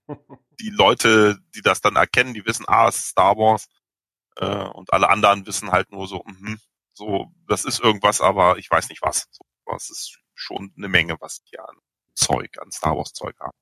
die 0.59 0.69
Leute, 0.69 1.39
die 1.55 1.61
das 1.61 1.81
dann 1.81 1.95
erkennen, 1.95 2.33
die 2.33 2.45
wissen, 2.45 2.65
ah, 2.67 2.87
es 2.87 2.97
ist 2.97 3.07
Star 3.09 3.37
Wars. 3.37 3.67
Äh, 4.37 4.45
und 4.69 4.93
alle 4.93 5.09
anderen 5.09 5.45
wissen 5.45 5.71
halt 5.71 5.91
nur 5.91 6.07
so, 6.07 6.23
mh, 6.25 6.57
so, 6.93 7.31
das 7.47 7.65
ist 7.65 7.79
irgendwas, 7.79 8.21
aber 8.21 8.57
ich 8.57 8.69
weiß 8.69 8.89
nicht 8.89 9.01
was. 9.01 9.27
So, 9.31 9.43
es 9.75 9.89
ist 9.89 10.19
schon 10.33 10.73
eine 10.77 10.87
Menge, 10.87 11.17
was 11.19 11.43
die 11.43 11.59
an 11.59 11.77
Zeug, 12.15 12.57
an 12.59 12.71
Star 12.71 12.95
Wars 12.95 13.13
Zeug 13.13 13.35
haben. 13.39 13.57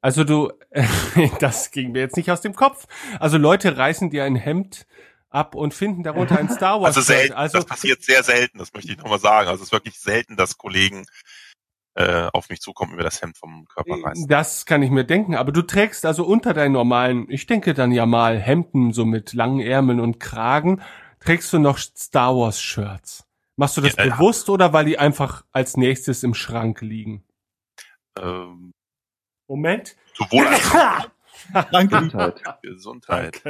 Also 0.00 0.24
du, 0.24 0.52
das 1.40 1.70
ging 1.70 1.92
mir 1.92 2.00
jetzt 2.00 2.16
nicht 2.16 2.30
aus 2.30 2.40
dem 2.40 2.54
Kopf. 2.54 2.86
Also 3.18 3.36
Leute 3.38 3.76
reißen 3.76 4.10
dir 4.10 4.24
ein 4.24 4.36
Hemd 4.36 4.86
ab 5.30 5.54
und 5.54 5.74
finden 5.74 6.02
darunter 6.02 6.38
ein 6.38 6.48
Star 6.48 6.80
Wars. 6.80 6.96
Also 6.96 7.00
selten, 7.00 7.34
also, 7.34 7.58
das 7.58 7.66
passiert 7.66 8.02
sehr 8.02 8.22
selten, 8.22 8.58
das 8.58 8.72
möchte 8.72 8.92
ich 8.92 8.98
nochmal 8.98 9.18
sagen. 9.18 9.48
Also 9.48 9.62
es 9.62 9.68
ist 9.68 9.72
wirklich 9.72 9.98
selten, 9.98 10.36
dass 10.36 10.56
Kollegen 10.56 11.04
äh, 11.94 12.28
auf 12.32 12.48
mich 12.48 12.60
zukommen, 12.60 12.94
mir 12.96 13.02
das 13.02 13.20
Hemd 13.20 13.36
vom 13.36 13.66
Körper 13.66 13.98
Äh, 13.98 14.02
reißen. 14.04 14.28
Das 14.28 14.66
kann 14.66 14.82
ich 14.82 14.90
mir 14.90 15.04
denken, 15.04 15.34
aber 15.34 15.52
du 15.52 15.62
trägst 15.62 16.06
also 16.06 16.24
unter 16.24 16.54
deinen 16.54 16.72
normalen, 16.72 17.26
ich 17.28 17.46
denke 17.46 17.74
dann 17.74 17.90
ja 17.92 18.06
mal 18.06 18.38
Hemden 18.38 18.92
so 18.92 19.04
mit 19.04 19.32
langen 19.32 19.60
Ärmeln 19.60 20.00
und 20.00 20.20
Kragen, 20.20 20.80
trägst 21.20 21.52
du 21.52 21.58
noch 21.58 21.76
Star 21.78 22.36
Wars 22.36 22.60
Shirts. 22.60 23.24
Machst 23.56 23.76
du 23.76 23.80
das 23.80 23.96
Ja, 23.96 24.04
ja. 24.04 24.14
bewusst 24.14 24.48
oder 24.48 24.72
weil 24.72 24.84
die 24.84 24.98
einfach 24.98 25.44
als 25.50 25.76
nächstes 25.76 26.22
im 26.22 26.34
Schrank 26.34 26.80
liegen? 26.80 27.24
Ähm, 28.16 28.72
Moment. 29.48 29.96
sowohl 30.14 30.46
als 30.46 31.08
Danke. 31.72 31.96
Gesundheit. 31.96 32.62
Gesundheit. 32.62 33.42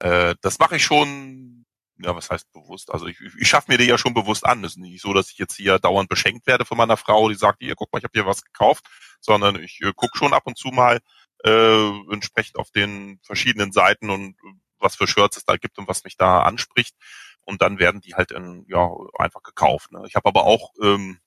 Äh, 0.00 0.34
das 0.40 0.58
mache 0.58 0.76
ich 0.76 0.84
schon, 0.84 1.66
ja, 1.98 2.16
was 2.16 2.30
heißt 2.30 2.50
bewusst? 2.52 2.90
Also 2.92 3.06
ich, 3.06 3.20
ich, 3.20 3.34
ich 3.36 3.48
schaffe 3.48 3.70
mir 3.70 3.78
die 3.78 3.84
ja 3.84 3.98
schon 3.98 4.14
bewusst 4.14 4.44
an. 4.44 4.64
Es 4.64 4.72
ist 4.72 4.78
nicht 4.78 5.00
so, 5.02 5.12
dass 5.12 5.30
ich 5.30 5.38
jetzt 5.38 5.56
hier 5.56 5.78
dauernd 5.78 6.08
beschenkt 6.08 6.46
werde 6.46 6.64
von 6.64 6.78
meiner 6.78 6.96
Frau, 6.96 7.28
die 7.28 7.34
sagt, 7.34 7.58
hier, 7.60 7.74
guck 7.76 7.92
mal, 7.92 7.98
ich 7.98 8.04
habe 8.04 8.18
dir 8.18 8.26
was 8.26 8.42
gekauft, 8.42 8.86
sondern 9.20 9.56
ich 9.62 9.80
äh, 9.82 9.92
guck 9.94 10.16
schon 10.16 10.32
ab 10.32 10.44
und 10.46 10.58
zu 10.58 10.68
mal 10.68 11.00
äh, 11.44 11.88
entsprechend 12.12 12.56
auf 12.56 12.70
den 12.70 13.20
verschiedenen 13.22 13.72
Seiten 13.72 14.10
und 14.10 14.30
äh, 14.30 14.52
was 14.78 14.96
für 14.96 15.06
Shirts 15.06 15.36
es 15.36 15.44
da 15.44 15.56
gibt 15.56 15.78
und 15.78 15.88
was 15.88 16.04
mich 16.04 16.16
da 16.16 16.42
anspricht. 16.42 16.96
Und 17.42 17.62
dann 17.62 17.78
werden 17.78 18.00
die 18.00 18.14
halt 18.14 18.32
in, 18.32 18.64
ja, 18.68 18.90
einfach 19.18 19.42
gekauft. 19.42 19.92
Ne? 19.92 20.02
Ich 20.06 20.14
habe 20.14 20.28
aber 20.28 20.44
auch 20.44 20.72
ähm, 20.82 21.20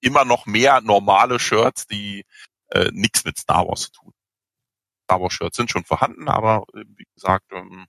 immer 0.00 0.24
noch 0.24 0.46
mehr 0.46 0.80
normale 0.80 1.38
Shirts, 1.38 1.86
die 1.86 2.24
äh, 2.70 2.90
nichts 2.92 3.24
mit 3.24 3.38
Star 3.38 3.66
Wars 3.66 3.82
zu 3.82 3.92
tun. 3.92 4.12
Star 5.04 5.20
Wars 5.20 5.32
Shirts 5.32 5.56
sind 5.56 5.70
schon 5.70 5.84
vorhanden, 5.84 6.28
aber 6.28 6.64
äh, 6.74 6.84
wie 6.96 7.06
gesagt, 7.14 7.46
ähm, 7.52 7.86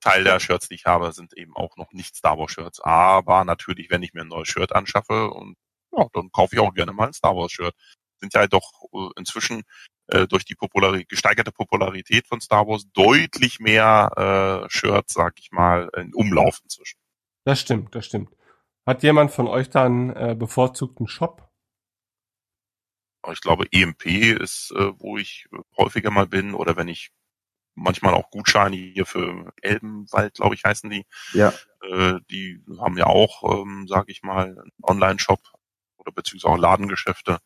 Teil 0.00 0.24
der 0.24 0.38
Shirts, 0.38 0.68
die 0.68 0.76
ich 0.76 0.86
habe, 0.86 1.12
sind 1.12 1.36
eben 1.36 1.56
auch 1.56 1.76
noch 1.76 1.92
nicht 1.92 2.14
Star 2.14 2.38
Wars 2.38 2.52
Shirts. 2.52 2.80
Aber 2.80 3.44
natürlich, 3.44 3.90
wenn 3.90 4.02
ich 4.02 4.14
mir 4.14 4.20
ein 4.20 4.28
neues 4.28 4.48
Shirt 4.48 4.72
anschaffe 4.72 5.30
und 5.30 5.56
ja, 5.92 6.06
dann 6.12 6.30
kaufe 6.30 6.54
ich 6.54 6.60
auch 6.60 6.74
gerne 6.74 6.92
mal 6.92 7.08
ein 7.08 7.12
Star 7.12 7.34
Wars 7.36 7.52
Shirt. 7.52 7.74
Sind 8.20 8.32
ja 8.34 8.46
doch 8.46 8.72
äh, 8.92 9.08
inzwischen 9.16 9.64
äh, 10.08 10.26
durch 10.28 10.44
die 10.44 10.54
Populari 10.54 11.04
gesteigerte 11.04 11.50
Popularität 11.50 12.26
von 12.26 12.40
Star 12.40 12.66
Wars 12.68 12.84
deutlich 12.92 13.58
mehr 13.58 14.64
äh, 14.66 14.70
Shirts, 14.70 15.14
sag 15.14 15.38
ich 15.40 15.50
mal, 15.50 15.90
in 15.96 16.14
Umlauf 16.14 16.60
inzwischen. 16.62 16.98
Das 17.44 17.60
stimmt, 17.60 17.94
das 17.94 18.06
stimmt. 18.06 18.35
Hat 18.86 19.02
jemand 19.02 19.32
von 19.32 19.48
euch 19.48 19.68
da 19.68 19.84
einen 19.84 20.10
äh, 20.10 20.36
bevorzugten 20.38 21.08
Shop? 21.08 21.50
Ich 23.32 23.40
glaube, 23.40 23.66
EMP 23.72 24.06
ist, 24.06 24.70
äh, 24.70 24.92
wo 24.98 25.18
ich 25.18 25.46
äh, 25.52 25.58
häufiger 25.76 26.12
mal 26.12 26.28
bin 26.28 26.54
oder 26.54 26.76
wenn 26.76 26.86
ich 26.86 27.10
manchmal 27.74 28.14
auch 28.14 28.30
Gutscheine 28.30 28.76
hier 28.76 29.04
für 29.04 29.52
Elbenwald, 29.60 30.34
glaube 30.34 30.54
ich, 30.54 30.64
heißen 30.64 30.88
die. 30.88 31.04
Ja, 31.32 31.52
Äh, 31.82 32.20
die 32.30 32.64
haben 32.80 32.96
ja 32.96 33.06
auch, 33.06 33.42
ähm, 33.60 33.86
sage 33.88 34.12
ich 34.12 34.22
mal, 34.22 34.58
einen 34.58 34.72
Online-Shop 34.82 35.40
oder 35.96 36.12
beziehungsweise 36.12 36.52
auch 36.54 36.58
Ladengeschäfte. 36.58 37.38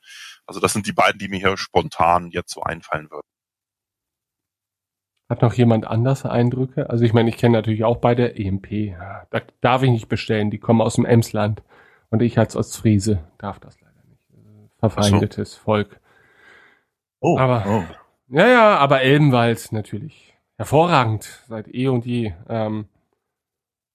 Also 0.46 0.60
das 0.60 0.74
sind 0.74 0.86
die 0.86 0.92
beiden, 0.92 1.18
die 1.18 1.28
mir 1.28 1.38
hier 1.38 1.56
spontan 1.56 2.30
jetzt 2.30 2.52
so 2.52 2.62
einfallen 2.62 3.10
würden. 3.10 3.29
Hat 5.30 5.42
noch 5.42 5.54
jemand 5.54 5.86
anders 5.86 6.26
Eindrücke? 6.26 6.90
Also 6.90 7.04
ich 7.04 7.12
meine, 7.14 7.28
ich 7.30 7.36
kenne 7.38 7.56
natürlich 7.56 7.84
auch 7.84 7.98
beide 7.98 8.34
EMP. 8.36 8.70
Ja, 8.72 9.26
Da 9.30 9.40
darf 9.60 9.82
ich 9.84 9.90
nicht 9.90 10.08
bestellen. 10.08 10.50
Die 10.50 10.58
kommen 10.58 10.80
aus 10.82 10.96
dem 10.96 11.04
Emsland. 11.06 11.62
Und 12.10 12.20
ich 12.20 12.36
als 12.38 12.56
Ostfriese 12.56 13.20
darf 13.38 13.60
das 13.60 13.80
leider 13.80 13.94
nicht. 14.08 14.26
Verfeindetes 14.80 15.54
Volk. 15.54 16.00
Oh, 17.20 17.38
Aber- 17.38 17.64
oh. 17.68 17.84
Ja, 18.32 18.46
ja, 18.48 18.76
aber 18.78 19.02
Elbenwald 19.02 19.72
natürlich. 19.72 20.34
Hervorragend, 20.56 21.44
seit 21.48 21.72
eh 21.74 21.88
und 21.88 22.04
je. 22.06 22.32
Ähm, 22.48 22.86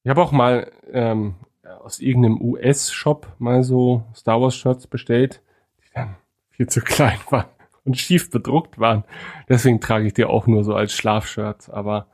ich 0.04 0.10
habe 0.10 0.22
auch 0.22 0.32
mal 0.34 0.72
ähm, 0.92 1.36
aus 1.84 2.00
irgendeinem 2.00 2.42
US-Shop 2.42 3.28
mal 3.40 3.64
so 3.64 4.04
Star 4.14 4.42
Wars-Shirts 4.42 4.88
bestellt, 4.88 5.42
die 5.80 5.90
dann 5.94 6.16
viel 6.50 6.68
zu 6.68 6.82
klein 6.82 7.18
waren 7.30 7.46
und 7.86 7.98
schief 7.98 8.30
bedruckt 8.30 8.80
waren. 8.80 9.04
Deswegen 9.48 9.80
trage 9.80 10.06
ich 10.08 10.14
die 10.14 10.26
auch 10.26 10.48
nur 10.48 10.64
so 10.64 10.76
als 10.76 10.94
Schlafshirts. 10.94 11.70
Aber 11.70 12.08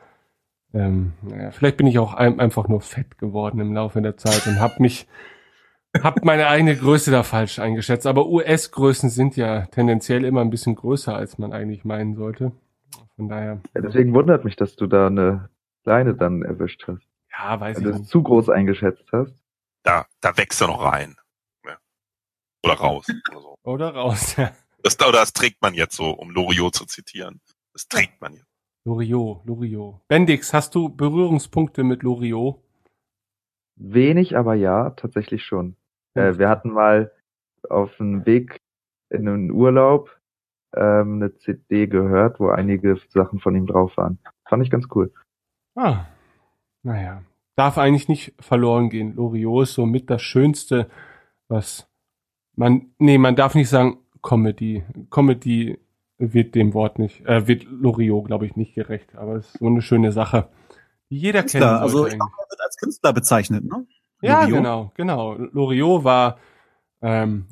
ähm, 0.74 1.14
naja, 1.24 1.52
vielleicht 1.52 1.78
bin 1.78 1.88
ich 1.88 1.98
auch 2.00 2.14
ein, 2.14 2.40
einfach 2.40 2.68
nur 2.68 2.82
fett 2.82 3.18
geworden 3.18 3.60
im 3.60 3.74
Laufe 3.74 4.02
der 4.02 4.18
Zeit 4.18 4.46
und 4.48 4.60
habe 4.60 4.76
mich 4.80 5.08
hab 6.02 6.24
meine 6.24 6.48
eigene 6.48 6.76
Größe 6.78 7.12
da 7.12 7.24
falsch 7.24 7.60
eingeschätzt. 7.60 8.08
Aber 8.08 8.28
US-Größen 8.28 9.10
sind 9.10 9.36
ja 9.36 9.66
tendenziell 9.68 10.24
immer 10.26 10.42
ein 10.42 10.50
bisschen 10.50 10.76
größer, 10.76 11.16
als 11.16 11.38
man 11.38 11.52
eigentlich 11.54 11.84
meinen 11.84 12.16
sollte. 12.16 12.52
Von 13.18 13.28
daher, 13.30 13.60
Ja, 13.76 13.82
deswegen 13.82 14.14
wundert 14.14 14.46
mich, 14.46 14.56
dass 14.56 14.76
du 14.76 14.88
da 14.88 15.08
eine 15.08 15.50
kleine 15.84 16.14
dann 16.16 16.44
erwischt 16.44 16.86
hast. 16.88 17.02
ja, 17.38 17.60
weiß 17.60 17.78
Weil 17.78 17.84
ich 17.84 17.84
du 17.84 17.90
es 17.94 18.00
nicht. 18.00 18.10
zu 18.12 18.24
groß 18.24 18.50
eingeschätzt 18.50 19.06
hast. 19.12 19.34
Da, 19.84 20.06
da 20.22 20.38
wächst 20.38 20.62
er 20.62 20.68
noch 20.68 20.84
rein. 20.84 21.16
Oder 22.64 22.74
raus. 22.76 23.06
Oder, 23.32 23.42
so. 23.42 23.56
Oder 23.64 23.90
raus. 23.96 24.36
Ja. 24.38 24.52
Das, 24.84 25.00
oder 25.00 25.20
das 25.20 25.34
trägt 25.34 25.62
man 25.62 25.74
jetzt 25.74 25.96
so, 25.96 26.12
um 26.12 26.32
Loriot 26.32 26.76
zu 26.76 26.86
zitieren. 26.86 27.42
Das 27.74 27.88
trägt 27.88 28.22
man 28.22 28.34
jetzt. 28.34 28.48
Loriot, 28.84 29.46
Loriot. 29.46 30.08
Bendix, 30.08 30.54
hast 30.54 30.74
du 30.74 30.90
Berührungspunkte 30.90 31.84
mit 31.84 32.04
Loriot? 32.04 32.60
Wenig, 33.76 34.38
aber 34.38 34.56
ja, 34.56 34.92
tatsächlich 34.92 35.44
schon. 35.44 35.76
Äh, 36.16 36.38
wir 36.38 36.50
hatten 36.50 36.72
mal 36.72 37.12
auf 37.70 37.96
dem 37.98 38.26
Weg 38.26 38.60
in 39.10 39.28
einen 39.28 39.52
Urlaub 39.52 40.10
ähm, 40.76 41.16
eine 41.16 41.36
CD 41.38 41.88
gehört, 41.88 42.40
wo 42.40 42.50
einige 42.50 43.00
Sachen 43.10 43.40
von 43.40 43.56
ihm 43.56 43.68
drauf 43.68 43.96
waren. 43.98 44.20
Fand 44.48 44.64
ich 44.64 44.72
ganz 44.72 44.88
cool. 44.96 45.14
Ah, 45.76 46.06
naja. 46.84 47.24
Darf 47.56 47.78
eigentlich 47.78 48.08
nicht 48.08 48.34
verloren 48.40 48.90
gehen. 48.90 49.16
Loriot 49.16 49.64
ist 49.64 49.74
so 49.74 49.86
mit 49.86 50.10
das 50.10 50.22
Schönste, 50.22 50.90
was 51.50 51.88
man, 52.56 52.94
nee, 52.98 53.18
man 53.18 53.36
darf 53.36 53.56
nicht 53.56 53.70
sagen 53.70 54.00
Comedy. 54.22 54.84
Comedy 55.10 55.80
wird 56.18 56.56
dem 56.56 56.74
Wort 56.74 57.00
nicht, 57.00 57.26
äh, 57.26 57.48
wird 57.48 57.64
Loriot, 57.64 58.26
glaube 58.28 58.46
ich, 58.46 58.56
nicht 58.56 58.76
gerecht. 58.76 59.16
Aber 59.16 59.36
es 59.36 59.48
ist 59.48 59.60
so 59.60 59.68
eine 59.68 59.82
schöne 59.82 60.12
Sache, 60.12 60.50
die 61.10 61.18
jeder 61.18 61.42
Künstler, 61.42 61.80
sollte 61.80 61.82
also 61.82 62.08
ich 62.08 62.14
glaube, 62.16 62.32
er 62.38 62.50
wird 62.50 62.62
als 62.62 62.78
Künstler 62.78 63.14
bezeichnet, 63.14 63.64
ne? 63.66 63.86
Ja, 64.22 64.42
Loriot? 64.42 64.58
genau, 64.58 64.92
genau. 64.96 65.34
Loriot 65.34 66.04
war 66.04 66.38
ähm, 67.02 67.48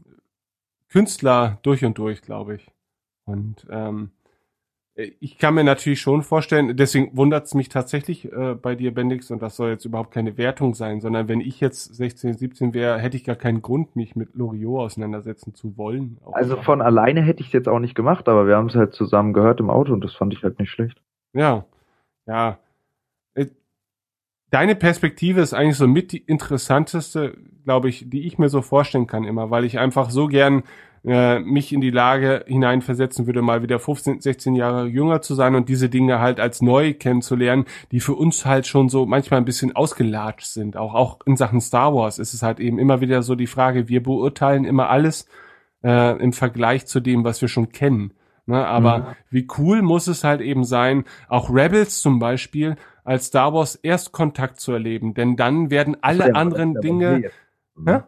Künstler 0.87 1.59
durch 1.63 1.83
und 1.83 1.97
durch, 1.97 2.21
glaube 2.21 2.55
ich. 2.55 2.71
Und 3.25 3.65
ähm, 3.69 4.11
ich 5.19 5.37
kann 5.37 5.53
mir 5.53 5.63
natürlich 5.63 6.01
schon 6.01 6.23
vorstellen, 6.23 6.75
deswegen 6.75 7.15
wundert 7.15 7.45
es 7.45 7.53
mich 7.53 7.69
tatsächlich 7.69 8.31
äh, 8.31 8.55
bei 8.55 8.75
dir, 8.75 8.93
Bendix, 8.93 9.31
und 9.31 9.41
das 9.41 9.55
soll 9.55 9.69
jetzt 9.69 9.85
überhaupt 9.85 10.11
keine 10.11 10.37
Wertung 10.37 10.73
sein, 10.73 10.99
sondern 10.99 11.27
wenn 11.27 11.41
ich 11.41 11.59
jetzt 11.59 11.95
16, 11.95 12.37
17 12.37 12.73
wäre, 12.73 12.99
hätte 12.99 13.15
ich 13.15 13.23
gar 13.23 13.35
keinen 13.35 13.61
Grund, 13.61 13.95
mich 13.95 14.15
mit 14.15 14.35
Loriot 14.35 14.81
auseinandersetzen 14.81 15.53
zu 15.53 15.77
wollen. 15.77 16.17
Also 16.31 16.57
von 16.57 16.81
alleine 16.81 17.21
hätte 17.21 17.41
ich 17.41 17.47
es 17.47 17.53
jetzt 17.53 17.69
auch 17.69 17.79
nicht 17.79 17.95
gemacht, 17.95 18.27
aber 18.27 18.47
wir 18.47 18.57
haben 18.57 18.67
es 18.67 18.75
halt 18.75 18.93
zusammen 18.93 19.33
gehört 19.33 19.59
im 19.59 19.69
Auto 19.69 19.93
und 19.93 20.03
das 20.03 20.13
fand 20.13 20.33
ich 20.33 20.43
halt 20.43 20.59
nicht 20.59 20.71
schlecht. 20.71 21.01
Ja, 21.33 21.65
ja. 22.25 22.59
Äh, 23.35 23.47
Deine 24.49 24.75
Perspektive 24.75 25.41
ist 25.41 25.53
eigentlich 25.53 25.77
so 25.77 25.87
mit 25.87 26.11
die 26.11 26.17
interessanteste, 26.17 27.37
glaube 27.63 27.87
ich, 27.89 28.09
die 28.09 28.25
ich 28.25 28.39
mir 28.39 28.49
so 28.49 28.61
vorstellen 28.61 29.07
kann 29.07 29.23
immer, 29.23 29.51
weil 29.51 29.63
ich 29.63 29.77
einfach 29.77 30.09
so 30.09 30.27
gern 30.27 30.63
äh, 31.05 31.39
mich 31.39 31.71
in 31.73 31.81
die 31.81 31.89
Lage 31.91 32.43
hineinversetzen 32.47 33.25
würde, 33.25 33.41
mal 33.41 33.61
wieder 33.63 33.79
15, 33.79 34.21
16 34.21 34.55
Jahre 34.55 34.85
jünger 34.87 35.21
zu 35.21 35.35
sein 35.35 35.55
und 35.55 35.69
diese 35.69 35.89
Dinge 35.89 36.19
halt 36.19 36.39
als 36.39 36.61
neu 36.61 36.93
kennenzulernen, 36.93 37.65
die 37.91 37.99
für 37.99 38.13
uns 38.15 38.45
halt 38.45 38.67
schon 38.67 38.89
so 38.89 39.05
manchmal 39.05 39.39
ein 39.39 39.45
bisschen 39.45 39.75
ausgelatscht 39.75 40.47
sind. 40.47 40.77
Auch, 40.77 40.93
auch 40.93 41.19
in 41.25 41.37
Sachen 41.37 41.61
Star 41.61 41.93
Wars 41.93 42.19
ist 42.19 42.33
es 42.33 42.43
halt 42.43 42.59
eben 42.59 42.79
immer 42.79 43.01
wieder 43.01 43.21
so 43.21 43.35
die 43.35 43.47
Frage, 43.47 43.87
wir 43.89 44.03
beurteilen 44.03 44.65
immer 44.65 44.89
alles 44.89 45.27
äh, 45.83 46.17
im 46.21 46.33
Vergleich 46.33 46.85
zu 46.87 46.99
dem, 46.99 47.23
was 47.23 47.41
wir 47.41 47.47
schon 47.47 47.69
kennen. 47.69 48.13
Ne, 48.45 48.65
aber 48.65 48.97
Mhm. 48.97 49.05
wie 49.29 49.47
cool 49.59 49.81
muss 49.83 50.07
es 50.07 50.23
halt 50.23 50.41
eben 50.41 50.63
sein, 50.63 51.03
auch 51.27 51.51
Rebels 51.53 51.99
zum 52.01 52.17
Beispiel 52.17 52.77
als 53.03 53.27
Star 53.27 53.53
Wars 53.53 53.75
Erstkontakt 53.75 54.59
zu 54.59 54.71
erleben, 54.71 55.13
denn 55.13 55.35
dann 55.35 55.69
werden 55.69 55.97
alle 56.01 56.29
ja- 56.29 56.33
anderen 56.33 56.75
ist 56.75 56.83
ja 56.83 58.07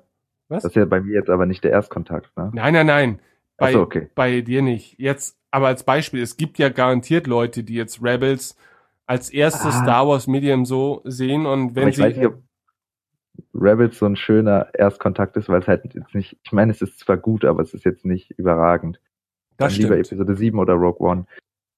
Was? 0.52 0.64
Das 0.64 0.72
ist 0.72 0.76
ja 0.76 0.86
bei 0.86 1.00
mir 1.00 1.14
jetzt 1.14 1.30
aber 1.30 1.46
nicht 1.46 1.64
der 1.64 1.72
Erstkontakt, 1.72 2.36
ne? 2.38 2.52
Nein, 2.54 2.74
nein, 2.74 2.86
nein. 2.86 3.20
Bei, 3.58 3.68
Achso, 3.68 3.82
okay. 3.82 4.10
bei 4.16 4.42
dir 4.42 4.62
nicht. 4.62 5.00
Jetzt, 5.00 5.38
aber 5.50 5.68
als 5.68 5.84
Beispiel, 5.84 6.22
es 6.22 6.36
gibt 6.36 6.58
ja 6.60 6.70
garantiert 6.70 7.26
Leute, 7.26 7.64
die 7.64 7.76
jetzt 7.76 8.04
Rebels 8.04 8.58
als 9.06 9.30
erstes 9.30 9.76
Ah. 9.76 9.84
Star 9.84 10.08
Wars 10.08 10.28
Medium 10.28 10.66
so 10.66 11.02
sehen 11.06 11.46
und 11.46 11.72
Aber 11.72 11.76
wenn 11.76 11.88
ich 11.88 12.00
weiß 12.00 12.14
sie. 12.16 12.20
nicht, 12.20 12.28
ob, 12.28 12.42
Rebels 13.54 13.98
so 13.98 14.06
ein 14.06 14.16
schöner 14.18 14.68
Erstkontakt 14.74 15.38
ist, 15.38 15.48
weil 15.48 15.62
es 15.62 15.68
halt 15.68 15.86
jetzt 15.94 16.14
nicht, 16.14 16.38
ich 16.44 16.52
meine, 16.52 16.72
es 16.72 16.82
ist 16.82 17.00
zwar 17.00 17.18
gut, 17.18 17.46
aber 17.46 17.62
es 17.62 17.74
ist 17.74 17.86
jetzt 17.86 18.06
nicht 18.06 18.32
überragend. 18.32 19.00
Das 19.58 19.74
Dann 19.74 19.82
lieber 19.82 19.96
stimmt. 19.96 20.22
Episode 20.22 20.36
7 20.36 20.60
oder 20.60 20.74
Rogue 20.74 21.00
One. 21.00 21.26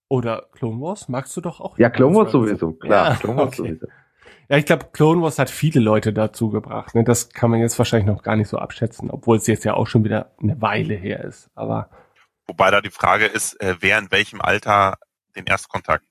Oder 0.10 0.48
Clone 0.52 0.82
Wars, 0.82 1.10
magst 1.10 1.36
du 1.38 1.42
doch 1.42 1.60
auch. 1.60 1.78
Ja, 1.78 1.90
Clone 1.90 2.16
Wars 2.16 2.32
sowieso, 2.32 2.74
klar. 2.74 3.12
Ja, 3.12 3.16
Clone 3.18 3.38
Wars 3.38 3.60
okay. 3.60 3.70
sowieso. 3.70 3.88
Ja, 4.54 4.60
ich 4.60 4.68
glaube, 4.68 4.90
Clone 4.94 5.20
Wars 5.24 5.40
hat 5.40 5.50
viele 5.50 5.80
Leute 5.80 6.14
dazu 6.14 6.52
gebracht. 6.52 6.94
Ne? 6.94 7.04
Das 7.04 7.32
kann 7.32 7.50
man 7.50 7.60
jetzt 7.60 7.80
wahrscheinlich 7.80 8.06
noch 8.06 8.22
gar 8.22 8.36
nicht 8.36 8.50
so 8.50 8.60
abschätzen, 8.60 9.10
obwohl 9.10 9.38
es 9.38 9.48
jetzt 9.48 9.66
ja 9.66 9.74
auch 9.74 9.88
schon 9.88 10.04
wieder 10.04 10.36
eine 10.40 10.62
Weile 10.62 10.94
her 10.94 11.24
ist. 11.24 11.50
Aber 11.56 11.90
Wobei 12.46 12.70
da 12.70 12.80
die 12.80 12.92
Frage 12.92 13.26
ist, 13.26 13.60
äh, 13.60 13.78
wer 13.80 13.98
in 13.98 14.12
welchem 14.12 14.42
Alter 14.42 15.00
den 15.36 15.46
Erstkontakt 15.46 16.06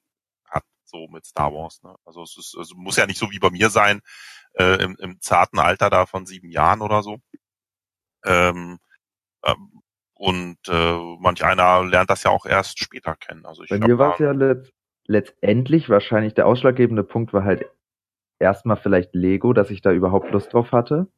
hat, 0.45 0.65
so 0.83 1.07
mit 1.07 1.25
Star 1.25 1.55
Wars. 1.55 1.85
Ne? 1.85 1.95
Also 2.05 2.25
es 2.25 2.37
ist, 2.37 2.57
also 2.59 2.75
muss 2.75 2.97
ja 2.97 3.07
nicht 3.07 3.21
so 3.21 3.31
wie 3.31 3.39
bei 3.39 3.51
mir 3.51 3.71
sein, 3.71 4.01
äh, 4.55 4.83
im, 4.83 4.97
im 4.99 5.21
zarten 5.21 5.61
Alter 5.61 5.89
da 5.89 6.05
von 6.07 6.27
sieben 6.27 6.51
Jahren 6.51 6.81
oder 6.81 7.05
so. 7.05 7.19
Ähm, 8.25 8.81
ähm, 9.45 9.83
und 10.15 10.59
äh, 10.67 10.99
manch 11.21 11.45
einer 11.45 11.85
lernt 11.85 12.11
das 12.11 12.25
ja 12.25 12.33
auch 12.33 12.47
erst 12.47 12.81
später 12.81 13.15
kennen. 13.15 13.47
Also 13.47 13.63
ich 13.63 13.71
Bei 13.71 13.79
mir 13.79 13.99
war 13.99 14.15
es 14.15 14.19
ja 14.19 14.33
letzt, 14.33 14.73
letztendlich 15.07 15.89
wahrscheinlich 15.89 16.35
der 16.35 16.49
ausschlaggebende 16.49 17.05
Punkt 17.05 17.33
war 17.33 17.45
halt 17.45 17.67
erstmal 18.43 18.77
vielleicht 18.77 19.15
Lego, 19.15 19.53
dass 19.53 19.71
ich 19.71 19.81
da 19.81 19.93
überhaupt 19.93 20.31
Lust 20.33 20.53
drauf 20.53 20.73
hatte. 20.73 21.09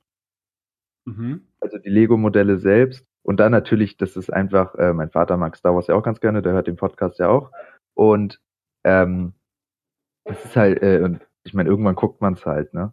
mhm. 1.07 1.49
Also 1.61 1.79
die 1.79 1.89
Lego-Modelle 1.89 2.59
selbst. 2.59 3.07
Und 3.23 3.41
dann 3.41 3.53
natürlich, 3.53 3.97
das 3.97 4.17
ist 4.17 4.31
einfach, 4.33 4.75
äh, 4.75 4.93
mein 4.93 5.11
Vater 5.11 5.37
mag 5.39 5.57
Star 5.57 5.75
Wars 5.75 5.87
ja 5.87 5.95
auch 5.95 6.03
ganz 6.03 6.21
gerne, 6.21 6.43
der 6.43 6.53
hört 6.53 6.67
den 6.67 6.77
Podcast 6.77 7.19
ja 7.19 7.29
auch. 7.29 7.51
Und 7.95 8.39
ähm, 8.85 9.33
das 10.25 10.45
ist 10.45 10.57
halt, 10.57 10.83
äh, 10.83 11.01
und 11.03 11.21
ich 11.45 11.55
meine, 11.55 11.69
irgendwann 11.69 11.95
guckt 11.95 12.21
man 12.21 12.35
es 12.35 12.45
halt, 12.47 12.75
ne? 12.75 12.93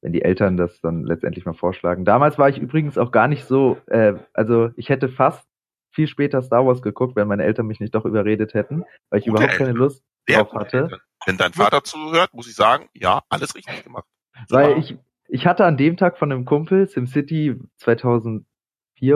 Wenn 0.00 0.12
die 0.12 0.22
Eltern 0.22 0.56
das 0.56 0.80
dann 0.80 1.04
letztendlich 1.04 1.44
mal 1.44 1.54
vorschlagen. 1.54 2.04
Damals 2.04 2.38
war 2.38 2.48
ich 2.48 2.58
übrigens 2.58 2.98
auch 2.98 3.10
gar 3.10 3.28
nicht 3.28 3.44
so, 3.44 3.78
äh, 3.86 4.14
also 4.32 4.70
ich 4.76 4.88
hätte 4.88 5.08
fast 5.08 5.48
viel 5.92 6.06
später 6.06 6.42
Star 6.42 6.66
Wars 6.66 6.82
geguckt, 6.82 7.16
wenn 7.16 7.28
meine 7.28 7.44
Eltern 7.44 7.66
mich 7.66 7.80
nicht 7.80 7.94
doch 7.94 8.04
überredet 8.04 8.54
hätten, 8.54 8.84
weil 9.10 9.20
ich 9.20 9.26
Gute 9.26 9.42
überhaupt 9.42 9.56
keine 9.56 9.70
Eltern. 9.70 9.82
Lust 9.82 10.04
Sehr 10.28 10.38
drauf 10.38 10.54
hatte. 10.54 10.76
Eltern. 10.78 11.00
Wenn 11.28 11.36
dein 11.36 11.52
Vater 11.52 11.84
zuhört, 11.84 12.32
muss 12.32 12.48
ich 12.48 12.54
sagen, 12.54 12.88
ja, 12.94 13.22
alles 13.28 13.54
richtig 13.54 13.84
gemacht. 13.84 14.06
Weil 14.48 14.78
ich, 14.78 14.96
ich 15.28 15.46
hatte 15.46 15.66
an 15.66 15.76
dem 15.76 15.98
Tag 15.98 16.16
von 16.16 16.32
einem 16.32 16.46
Kumpel 16.46 16.88
SimCity 16.88 17.60
2004 17.76 18.46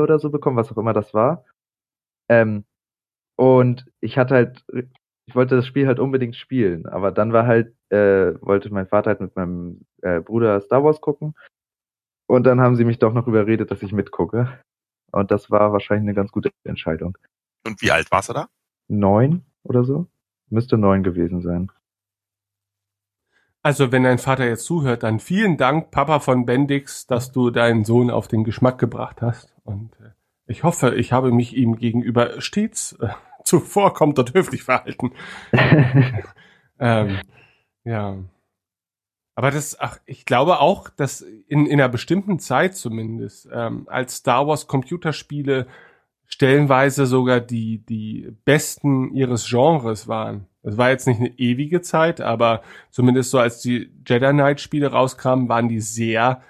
oder 0.03 0.19
so 0.19 0.29
bekommen, 0.29 0.59
was 0.59 0.71
auch 0.71 0.77
immer 0.77 0.93
das 0.93 1.15
war. 1.15 1.47
Ähm, 2.29 2.67
und 3.37 3.87
ich 4.01 4.19
hatte 4.19 4.35
halt, 4.35 4.63
ich 5.25 5.35
wollte 5.35 5.57
das 5.57 5.67
Spiel 5.67 5.87
halt 5.87 5.99
unbedingt 5.99 6.37
spielen, 6.37 6.85
aber 6.85 7.13
dann 7.13 7.33
war 7.33 7.47
halt, 7.47 7.75
äh, 7.89 8.35
wollte 8.43 8.69
mein 8.69 8.89
Vater 8.89 9.09
halt 9.09 9.21
mit 9.23 9.35
meinem 9.35 9.87
äh, 10.03 10.21
Bruder 10.21 10.61
Star 10.61 10.85
Wars 10.85 11.01
gucken. 11.01 11.35
Und 12.27 12.45
dann 12.45 12.61
haben 12.61 12.77
sie 12.77 12.85
mich 12.85 12.99
doch 12.99 13.15
noch 13.15 13.27
überredet, 13.27 13.71
dass 13.71 13.83
ich 13.83 13.93
mitgucke. 13.93 14.61
Und 15.13 15.31
das 15.31 15.51
war 15.51 15.73
wahrscheinlich 15.73 16.11
eine 16.11 16.15
ganz 16.15 16.31
gute 16.31 16.51
Entscheidung. 16.65 17.17
Und 17.67 17.81
wie 17.81 17.91
alt 17.91 18.11
warst 18.11 18.29
du 18.29 18.35
da? 18.35 18.51
Neun 18.89 19.47
oder 19.63 19.83
so? 19.83 20.09
Müsste 20.51 20.77
neun 20.77 21.03
gewesen 21.03 21.41
sein. 21.41 21.73
Also, 23.63 23.93
wenn 23.93 24.03
dein 24.03 24.19
Vater 24.19 24.47
jetzt 24.47 24.65
zuhört, 24.65 25.05
dann 25.05 25.21
vielen 25.21 25.57
Dank, 25.57 25.93
Papa 25.93 26.19
von 26.19 26.47
Bendix, 26.47 27.07
dass 27.07 27.31
du 27.31 27.51
deinen 27.51 27.85
Sohn 27.85 28.11
auf 28.11 28.27
den 28.27 28.43
Geschmack 28.43 28.79
gebracht 28.79 29.23
hast. 29.23 29.55
Und 29.65 29.93
äh, 30.01 30.11
ich 30.47 30.65
hoffe, 30.65 30.95
ich 30.97 31.13
habe 31.13 31.31
mich 31.31 31.57
ihm 31.57 31.77
gegenüber 31.77 32.41
stets 32.41 32.95
äh, 33.01 33.09
zuvorkommt 33.45 34.19
und 34.19 34.35
höflich 34.35 34.65
verhalten. 34.65 35.13
ähm, 36.81 37.21
ja. 37.85 38.17
Aber 39.35 39.51
das, 39.51 39.79
ach, 39.79 39.99
ich 40.07 40.25
glaube 40.25 40.59
auch, 40.59 40.89
dass 40.91 41.21
in, 41.21 41.67
in 41.67 41.81
einer 41.81 41.89
bestimmten 41.89 42.41
Zeit 42.41 42.75
zumindest, 42.75 43.49
ähm, 43.53 43.87
als 43.89 44.17
Star 44.17 44.47
Wars 44.47 44.67
Computerspiele 44.67 45.69
stellenweise 46.27 47.07
sogar 47.07 47.41
die, 47.41 47.79
die 47.79 48.35
besten 48.45 49.15
ihres 49.15 49.49
Genres 49.49 50.09
waren. 50.09 50.47
Das 50.63 50.77
war 50.77 50.91
jetzt 50.91 51.07
nicht 51.07 51.19
eine 51.19 51.39
ewige 51.39 51.81
Zeit, 51.83 52.21
aber 52.21 52.63
zumindest 52.91 53.31
so 53.31 53.39
als 53.39 53.61
die 53.61 53.91
Jedi 54.07 54.31
Knight 54.31 54.61
Spiele 54.61 54.93
rauskamen, 54.93 55.49
waren 55.49 55.69
die 55.69 55.81
sehr, 55.81 56.43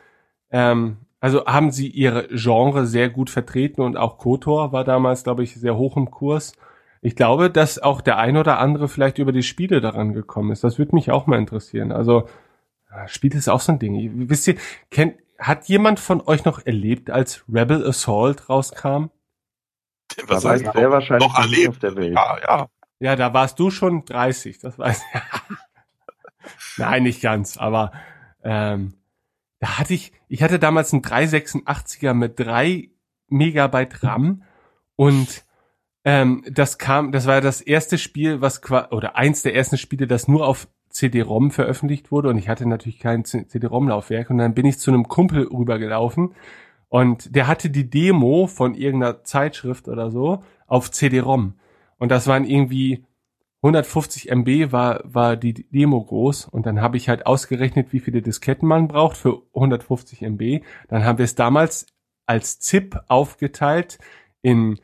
ähm, 0.51 0.99
also 1.21 1.47
haben 1.47 1.71
sie 1.71 1.89
ihre 1.89 2.29
Genre 2.29 2.87
sehr 2.87 3.09
gut 3.09 3.31
vertreten 3.31 3.81
und 3.81 3.97
auch 3.97 4.19
KOTOR 4.19 4.73
war 4.73 4.85
damals, 4.85 5.25
glaube 5.25 5.43
ich, 5.45 5.55
sehr 5.55 5.77
hoch 5.77 5.97
im 5.97 6.11
Kurs. 6.11 6.53
Ich 7.01 7.17
glaube, 7.17 7.51
dass 7.51 7.79
auch 7.81 8.01
der 8.01 8.19
ein 8.19 8.37
oder 8.37 8.59
andere 8.59 8.89
vielleicht 8.89 9.19
über 9.19 9.33
die 9.33 9.43
Spiele 9.43 9.81
daran 9.81 10.13
gekommen 10.13 10.53
ist. 10.53 10.63
Das 10.65 10.79
würde 10.79 10.95
mich 10.95 11.11
auch 11.11 11.27
mal 11.27 11.39
interessieren. 11.39 11.91
Also, 11.93 12.29
ja, 12.91 13.09
Spiel 13.09 13.35
ist 13.35 13.49
auch 13.49 13.61
so 13.61 13.73
ein 13.73 13.79
Ding. 13.79 14.29
Wisst 14.29 14.47
ihr, 14.49 14.57
kennt, 14.91 15.17
hat 15.39 15.67
jemand 15.69 15.99
von 16.01 16.21
euch 16.21 16.45
noch 16.45 16.65
erlebt, 16.67 17.11
als 17.11 17.45
Rebel 17.53 17.87
Assault 17.87 18.49
rauskam? 18.49 19.07
Da 20.29 20.29
Was 20.29 20.45
war 20.45 20.53
heißt 20.53 20.65
ich 20.67 20.73
sehr 20.73 20.91
wahrscheinlich 20.91 21.29
noch 21.29 21.39
erlebt? 21.39 21.69
auf 21.69 21.79
der 21.79 21.97
Welt. 21.97 22.15
Ja, 22.15 22.39
ja. 22.47 22.69
Ja, 23.03 23.17
da 23.17 23.35
warst 23.35 23.59
du 23.59 23.73
schon 23.73 24.05
30, 24.05 24.61
das 24.61 24.79
weiß 24.79 25.03
ich. 25.03 25.21
Nein, 26.79 27.03
nicht 27.03 27.21
ganz, 27.21 27.57
aber 27.59 27.91
ähm, 28.45 28.95
da 29.59 29.81
hatte 29.81 29.93
ich, 29.93 30.13
ich 30.29 30.45
hatte 30.45 30.61
damals 30.61 30.93
einen 30.93 31.03
386er 31.03 32.15
mit 32.15 32.39
drei 32.39 32.91
Megabyte 33.27 34.05
RAM 34.05 34.45
und 34.95 35.45
ähm, 36.05 36.45
das 36.49 36.79
kam, 36.79 37.11
das 37.11 37.27
war 37.27 37.41
das 37.41 37.61
erste 37.61 37.99
Spiel, 37.99 38.41
was 38.41 38.63
oder 38.71 39.17
eins 39.17 39.43
der 39.43 39.57
ersten 39.57 39.79
Spiele, 39.79 40.07
das 40.07 40.29
nur 40.29 40.47
auf 40.47 40.69
CD-ROM 40.91 41.51
veröffentlicht 41.51 42.13
wurde 42.13 42.29
und 42.29 42.39
ich 42.39 42.49
hatte 42.49 42.69
natürlich 42.69 43.01
kein 43.01 43.25
CD-ROM-Laufwerk 43.25 44.31
und 44.31 44.39
dann 44.39 44.55
bin 44.55 44.65
ich 44.65 44.79
zu 44.79 44.93
einem 44.93 45.09
Kumpel 45.09 45.49
rübergelaufen 45.49 46.37
und 46.89 47.35
der 47.35 47.49
hatte 47.49 47.69
die 47.69 47.91
Demo 47.91 48.47
von 48.47 48.77
irgendeiner 48.77 49.25
Zeitschrift 49.25 49.89
oder 49.89 50.13
so 50.13 50.45
auf 50.69 50.93
CD-ROM 50.93 51.55
und 52.03 52.09
das 52.09 52.27
waren 52.27 52.45
irgendwie 52.45 53.05
150 53.63 54.29
MB 54.29 54.73
war, 54.73 55.03
war 55.05 55.37
die 55.37 55.55
Demo 55.71 56.03
groß 56.03 56.47
und 56.47 56.67
dann 56.67 56.81
habe 56.81 56.97
ich 56.97 57.09
halt 57.09 57.27
ausgerechnet, 57.27 57.93
wie 57.93 58.01
viele 58.01 58.23
Disketten 58.23 58.67
man 58.67 58.89
braucht 58.89 59.17
für 59.17 59.43
150 59.55 60.21
MB. 60.23 60.65
Dann 60.89 61.05
haben 61.05 61.19
wir 61.19 61.25
es 61.25 61.37
damals 61.37 61.87
als 62.27 62.59
ZIP 62.59 62.99
aufgeteilt 63.07 64.01
in 64.43 64.81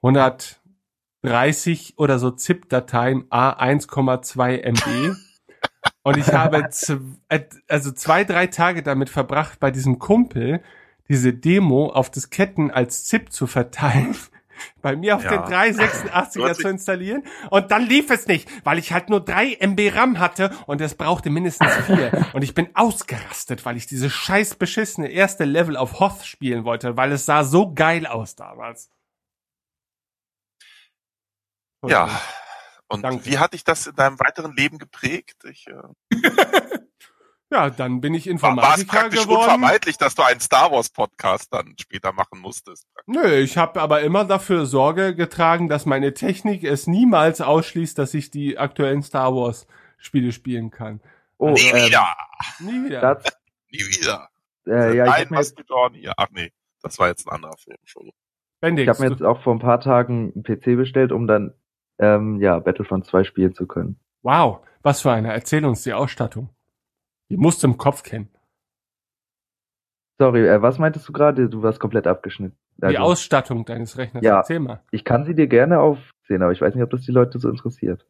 130 0.00 1.98
oder 1.98 2.20
so 2.20 2.30
ZIP-Dateien 2.30 3.24
A 3.30 3.50
1,2 3.50 4.62
MB. 4.62 5.16
Und 6.04 6.18
ich 6.18 6.32
habe 6.32 6.68
also 7.66 7.90
zwei, 7.90 8.22
drei 8.22 8.46
Tage 8.46 8.84
damit 8.84 9.10
verbracht, 9.10 9.58
bei 9.58 9.72
diesem 9.72 9.98
Kumpel 9.98 10.62
diese 11.08 11.32
Demo 11.32 11.88
auf 11.88 12.12
Disketten 12.12 12.70
als 12.70 13.06
ZIP 13.06 13.32
zu 13.32 13.48
verteilen, 13.48 14.14
bei 14.82 14.96
mir 14.96 15.16
auf 15.16 15.24
Ja. 15.24 15.30
den 15.30 15.40
386er 15.52 16.44
Hört 16.46 16.56
zu 16.56 16.68
installieren. 16.68 17.24
Und 17.50 17.70
dann 17.70 17.86
lief 17.86 18.10
es 18.10 18.26
nicht, 18.26 18.48
weil 18.64 18.78
ich 18.78 18.92
halt 18.92 19.08
nur 19.08 19.24
drei 19.24 19.54
MB 19.60 19.94
RAM 19.94 20.18
hatte 20.18 20.50
und 20.66 20.80
es 20.80 20.94
brauchte 20.94 21.30
mindestens 21.30 21.72
vier. 21.86 22.26
und 22.32 22.42
ich 22.42 22.54
bin 22.54 22.68
ausgerastet, 22.74 23.64
weil 23.64 23.76
ich 23.76 23.86
diese 23.86 24.10
scheiß 24.10 24.56
beschissene 24.56 25.08
erste 25.08 25.44
Level 25.44 25.76
auf 25.76 26.00
Hoth 26.00 26.24
spielen 26.24 26.64
wollte, 26.64 26.96
weil 26.96 27.12
es 27.12 27.26
sah 27.26 27.44
so 27.44 27.72
geil 27.74 28.06
aus 28.06 28.36
damals. 28.36 28.90
Ja. 31.86 32.20
Und 32.88 33.02
Danke. 33.02 33.24
wie 33.26 33.38
hat 33.38 33.52
dich 33.54 33.64
das 33.64 33.86
in 33.86 33.94
deinem 33.94 34.18
weiteren 34.18 34.54
Leben 34.56 34.78
geprägt? 34.78 35.44
Ich, 35.44 35.66
äh, 35.68 35.74
Ja, 37.52 37.68
dann 37.68 38.00
bin 38.00 38.14
ich 38.14 38.26
war, 38.26 38.56
war 38.56 38.74
es 38.74 38.80
Informatiker 38.82 38.86
praktisch 39.00 39.22
geworden. 39.22 39.40
unvermeidlich, 39.40 39.98
dass 39.98 40.14
du 40.14 40.22
einen 40.22 40.38
Star 40.40 40.70
Wars 40.70 40.88
Podcast 40.90 41.52
dann 41.52 41.74
später 41.80 42.12
machen 42.12 42.38
musstest. 42.40 42.86
Nö, 43.06 43.26
ich 43.38 43.56
habe 43.58 43.80
aber 43.80 44.02
immer 44.02 44.24
dafür 44.24 44.66
Sorge 44.66 45.14
getragen, 45.16 45.68
dass 45.68 45.84
meine 45.84 46.14
Technik 46.14 46.62
es 46.62 46.86
niemals 46.86 47.40
ausschließt, 47.40 47.98
dass 47.98 48.14
ich 48.14 48.30
die 48.30 48.56
aktuellen 48.58 49.02
Star 49.02 49.34
Wars 49.34 49.66
Spiele 49.98 50.30
spielen 50.32 50.70
kann. 50.70 51.00
Oh, 51.38 51.50
Nie 51.50 51.70
ähm, 51.72 51.86
wieder! 51.86 52.06
Nie 52.60 52.84
wieder. 52.86 53.00
Das, 53.00 53.24
Nie 53.70 53.78
wieder! 53.80 54.28
äh, 54.66 54.96
ja, 54.96 55.04
ich 55.04 55.10
Nein, 55.10 55.20
habe 55.20 55.30
mir, 55.30 55.36
was 55.38 55.48
jetzt- 55.48 55.58
du 55.58 55.62
doch 55.64 55.90
hier. 55.92 56.12
Ach 56.16 56.28
nee, 56.30 56.52
das 56.82 56.98
war 57.00 57.08
jetzt 57.08 57.26
ein 57.26 57.32
anderer 57.34 57.56
Film. 57.56 57.76
Entschuldigung. 57.80 58.16
Bendix, 58.60 58.84
ich 58.84 58.88
hab 58.90 59.00
mir 59.00 59.10
jetzt 59.10 59.22
auch 59.22 59.42
vor 59.42 59.54
ein 59.54 59.58
paar 59.58 59.80
Tagen 59.80 60.32
einen 60.34 60.42
PC 60.44 60.76
bestellt, 60.76 61.10
um 61.12 61.26
dann 61.26 61.54
ähm, 61.98 62.40
ja 62.40 62.58
Battlefront 62.60 63.06
2 63.06 63.24
spielen 63.24 63.54
zu 63.54 63.66
können. 63.66 63.98
wow, 64.22 64.60
was 64.82 65.00
für 65.00 65.10
eine. 65.10 65.32
Erzähl 65.32 65.64
uns 65.64 65.82
die 65.82 65.92
Ausstattung. 65.94 66.50
Die 67.30 67.36
musst 67.36 67.62
du 67.62 67.68
im 67.68 67.78
Kopf 67.78 68.02
kennen. 68.02 68.28
Sorry, 70.18 70.46
äh, 70.46 70.60
was 70.60 70.78
meintest 70.78 71.08
du 71.08 71.12
gerade? 71.12 71.48
Du 71.48 71.62
warst 71.62 71.80
komplett 71.80 72.06
abgeschnitten. 72.06 72.56
Die 72.78 72.84
Also, 72.86 72.98
Ausstattung 72.98 73.64
deines 73.64 73.96
Rechners. 73.96 74.22
Ja. 74.24 74.38
Erzähl 74.38 74.60
mal. 74.60 74.82
ich 74.90 75.04
kann 75.04 75.24
sie 75.24 75.34
dir 75.34 75.46
gerne 75.46 75.80
aufsehen, 75.80 76.42
aber 76.42 76.52
ich 76.52 76.60
weiß 76.60 76.74
nicht, 76.74 76.84
ob 76.84 76.90
das 76.90 77.02
die 77.02 77.12
Leute 77.12 77.38
so 77.38 77.48
interessiert. 77.48 78.06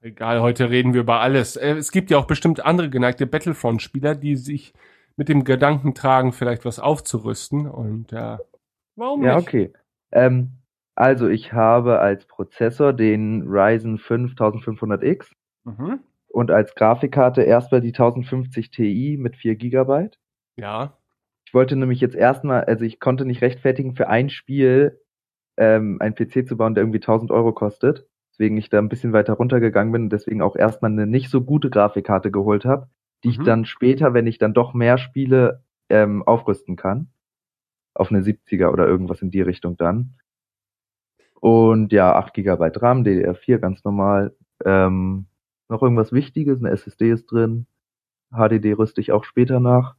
Egal, 0.00 0.40
heute 0.40 0.70
reden 0.70 0.94
wir 0.94 1.02
über 1.02 1.20
alles. 1.20 1.56
Äh, 1.56 1.72
Es 1.76 1.92
gibt 1.92 2.10
ja 2.10 2.18
auch 2.18 2.26
bestimmt 2.26 2.64
andere 2.64 2.88
geneigte 2.90 3.26
Battlefront-Spieler, 3.26 4.14
die 4.14 4.36
sich 4.36 4.72
mit 5.16 5.28
dem 5.28 5.44
Gedanken 5.44 5.94
tragen, 5.94 6.32
vielleicht 6.32 6.64
was 6.64 6.78
aufzurüsten. 6.80 7.68
Und 7.68 8.12
äh, 8.12 8.38
warum 8.96 9.22
Ja, 9.22 9.36
nicht? 9.36 9.46
okay. 9.48 9.72
Ähm, 10.10 10.52
also 10.94 11.28
ich 11.28 11.52
habe 11.52 12.00
als 12.00 12.26
Prozessor 12.26 12.92
den 12.92 13.42
Ryzen 13.46 13.98
5 18.24 18.48
1500X 18.48 20.18
Ich 21.44 21.54
wollte 21.54 21.76
nämlich 21.76 22.00
jetzt 22.00 22.14
erstmal, 22.14 22.64
also 22.64 22.84
ich 22.84 23.00
konnte 23.00 23.24
nicht 23.24 23.42
rechtfertigen, 23.42 23.94
für 23.94 24.08
ein 24.08 24.30
Spiel 24.30 25.00
ähm, 25.56 25.98
einen 26.00 26.14
PC 26.14 26.46
zu 26.46 26.56
bauen, 26.56 26.74
der 26.74 26.82
irgendwie 26.82 27.00
1000 27.00 27.30
Euro 27.30 27.52
kostet. 27.52 28.06
Deswegen 28.32 28.56
ich 28.56 28.70
da 28.70 28.78
ein 28.78 28.88
bisschen 28.88 29.12
weiter 29.12 29.34
runtergegangen 29.34 29.92
bin 29.92 30.02
und 30.04 30.12
deswegen 30.12 30.40
auch 30.40 30.56
erstmal 30.56 30.90
eine 30.90 31.06
nicht 31.06 31.28
so 31.28 31.42
gute 31.42 31.68
Grafikkarte 31.68 32.30
geholt 32.30 32.64
habe, 32.64 32.88
die 33.24 33.28
mhm. 33.28 33.32
ich 33.32 33.40
dann 33.40 33.64
später, 33.66 34.14
wenn 34.14 34.26
ich 34.26 34.38
dann 34.38 34.54
doch 34.54 34.72
mehr 34.72 34.96
spiele, 34.96 35.62
ähm, 35.90 36.22
aufrüsten 36.22 36.76
kann. 36.76 37.12
Auf 37.94 38.10
eine 38.10 38.22
70er 38.22 38.70
oder 38.72 38.86
irgendwas 38.86 39.20
in 39.20 39.30
die 39.30 39.42
Richtung 39.42 39.76
dann. 39.76 40.14
Und 41.40 41.92
ja, 41.92 42.14
8 42.14 42.32
GB 42.32 42.70
RAM, 42.76 43.02
DDR4 43.02 43.58
ganz 43.58 43.84
normal. 43.84 44.34
Ähm, 44.64 45.26
noch 45.72 45.82
irgendwas 45.82 46.12
Wichtiges, 46.12 46.58
eine 46.58 46.70
SSD 46.70 47.10
ist 47.10 47.26
drin. 47.26 47.66
HDD 48.30 48.74
rüste 48.74 49.00
ich 49.00 49.12
auch 49.12 49.24
später 49.24 49.60
nach. 49.60 49.96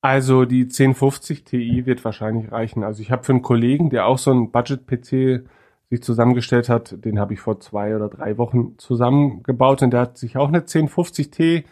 Also 0.00 0.46
die 0.46 0.62
1050 0.62 1.44
Ti 1.44 1.84
wird 1.84 2.04
wahrscheinlich 2.04 2.50
reichen. 2.50 2.82
Also 2.84 3.02
ich 3.02 3.10
habe 3.10 3.22
für 3.22 3.32
einen 3.32 3.42
Kollegen, 3.42 3.90
der 3.90 4.06
auch 4.06 4.16
so 4.16 4.30
ein 4.32 4.50
Budget-PC 4.50 5.44
sich 5.90 6.02
zusammengestellt 6.02 6.68
hat, 6.68 7.04
den 7.04 7.18
habe 7.18 7.34
ich 7.34 7.40
vor 7.40 7.60
zwei 7.60 7.94
oder 7.94 8.08
drei 8.08 8.38
Wochen 8.38 8.78
zusammengebaut 8.78 9.82
und 9.82 9.90
der 9.90 10.00
hat 10.00 10.18
sich 10.18 10.36
auch 10.36 10.48
eine 10.48 10.58
1050 10.58 11.30
Ti 11.30 11.64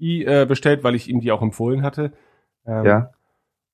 äh, 0.00 0.46
bestellt, 0.46 0.84
weil 0.84 0.94
ich 0.94 1.08
ihm 1.10 1.20
die 1.20 1.32
auch 1.32 1.42
empfohlen 1.42 1.82
hatte. 1.82 2.12
Ähm, 2.64 2.84
ja. 2.86 3.10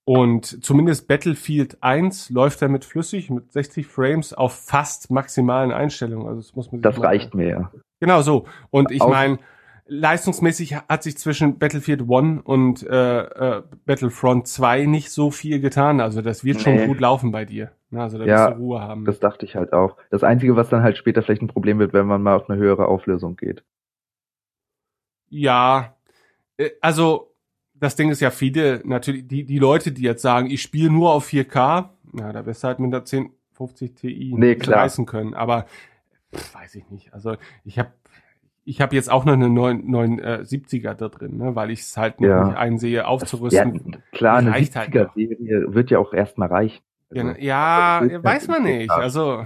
Und 0.04 0.64
zumindest 0.64 1.08
Battlefield 1.08 1.82
1 1.82 2.30
läuft 2.30 2.62
damit 2.62 2.84
flüssig 2.84 3.30
mit 3.30 3.52
60 3.52 3.86
Frames 3.86 4.32
auf 4.32 4.54
fast 4.54 5.10
maximalen 5.10 5.72
Einstellungen. 5.72 6.26
Also 6.26 6.40
das 6.40 6.56
muss 6.56 6.72
man 6.72 6.82
Das 6.82 7.00
reicht 7.00 7.34
mir 7.34 7.48
ja. 7.48 7.72
Genau 8.00 8.22
so. 8.22 8.46
Und 8.70 8.90
ich 8.90 9.04
meine, 9.04 9.38
leistungsmäßig 9.86 10.76
hat 10.76 11.02
sich 11.02 11.18
zwischen 11.18 11.58
Battlefield 11.58 12.02
1 12.10 12.42
und 12.44 12.82
äh, 12.86 13.20
äh, 13.20 13.62
Battlefront 13.84 14.48
2 14.48 14.86
nicht 14.86 15.10
so 15.10 15.30
viel 15.30 15.60
getan. 15.60 16.00
Also 16.00 16.22
das 16.22 16.44
wird 16.44 16.60
schon 16.60 16.86
gut 16.86 17.00
laufen 17.00 17.30
bei 17.30 17.44
dir. 17.44 17.72
Also 17.92 18.18
da 18.18 18.24
ja, 18.24 18.48
wirst 18.48 18.58
du 18.58 18.62
Ruhe 18.62 18.80
haben. 18.80 19.04
Das 19.04 19.18
dachte 19.18 19.44
ich 19.44 19.56
halt 19.56 19.72
auch. 19.72 19.96
Das 20.10 20.22
Einzige, 20.22 20.56
was 20.56 20.68
dann 20.68 20.82
halt 20.82 20.96
später 20.96 21.22
vielleicht 21.22 21.42
ein 21.42 21.48
Problem 21.48 21.78
wird, 21.78 21.92
wenn 21.92 22.06
man 22.06 22.22
mal 22.22 22.36
auf 22.36 22.48
eine 22.48 22.58
höhere 22.58 22.86
Auflösung 22.86 23.36
geht. 23.36 23.64
Ja, 25.28 25.96
äh, 26.56 26.70
also 26.80 27.29
das 27.80 27.96
Ding 27.96 28.10
ist 28.10 28.20
ja 28.20 28.30
viele, 28.30 28.82
natürlich, 28.84 29.26
die, 29.26 29.44
die 29.44 29.58
Leute, 29.58 29.92
die 29.92 30.02
jetzt 30.02 30.22
sagen, 30.22 30.50
ich 30.50 30.62
spiele 30.62 30.90
nur 30.90 31.12
auf 31.12 31.28
4K, 31.28 31.88
ja, 32.18 32.32
da 32.32 32.46
wirst 32.46 32.62
du 32.62 32.68
halt 32.68 32.78
mit 32.78 32.92
der 32.92 33.00
1050 33.00 33.94
Ti 33.94 34.34
nee, 34.36 34.54
klar. 34.54 34.82
leisten 34.82 35.06
können. 35.06 35.34
Aber 35.34 35.66
pff, 36.34 36.54
weiß 36.54 36.74
ich 36.74 36.88
nicht. 36.90 37.12
Also 37.14 37.36
ich 37.64 37.78
habe 37.78 37.92
ich 38.64 38.80
habe 38.80 38.94
jetzt 38.94 39.10
auch 39.10 39.24
noch 39.24 39.32
eine 39.32 39.46
970er 39.46 40.94
da 40.94 41.08
drin, 41.08 41.38
ne, 41.38 41.56
weil 41.56 41.70
ich 41.70 41.80
es 41.80 41.96
halt 41.96 42.20
noch 42.20 42.28
ja. 42.28 42.44
nicht 42.44 42.56
einsehe, 42.56 43.06
aufzurüsten. 43.06 43.92
Ja, 43.92 43.98
klar, 44.12 44.38
eine 44.38 44.52
70er-Serie 44.52 45.64
halt 45.64 45.74
wird 45.74 45.90
ja 45.90 45.98
auch 45.98 46.12
erstmal 46.12 46.48
reichen. 46.48 46.82
Also, 47.10 47.30
ja, 47.38 48.04
ja 48.04 48.22
weiß 48.22 48.46
man 48.48 48.62
nicht. 48.62 48.90
Also 48.90 49.44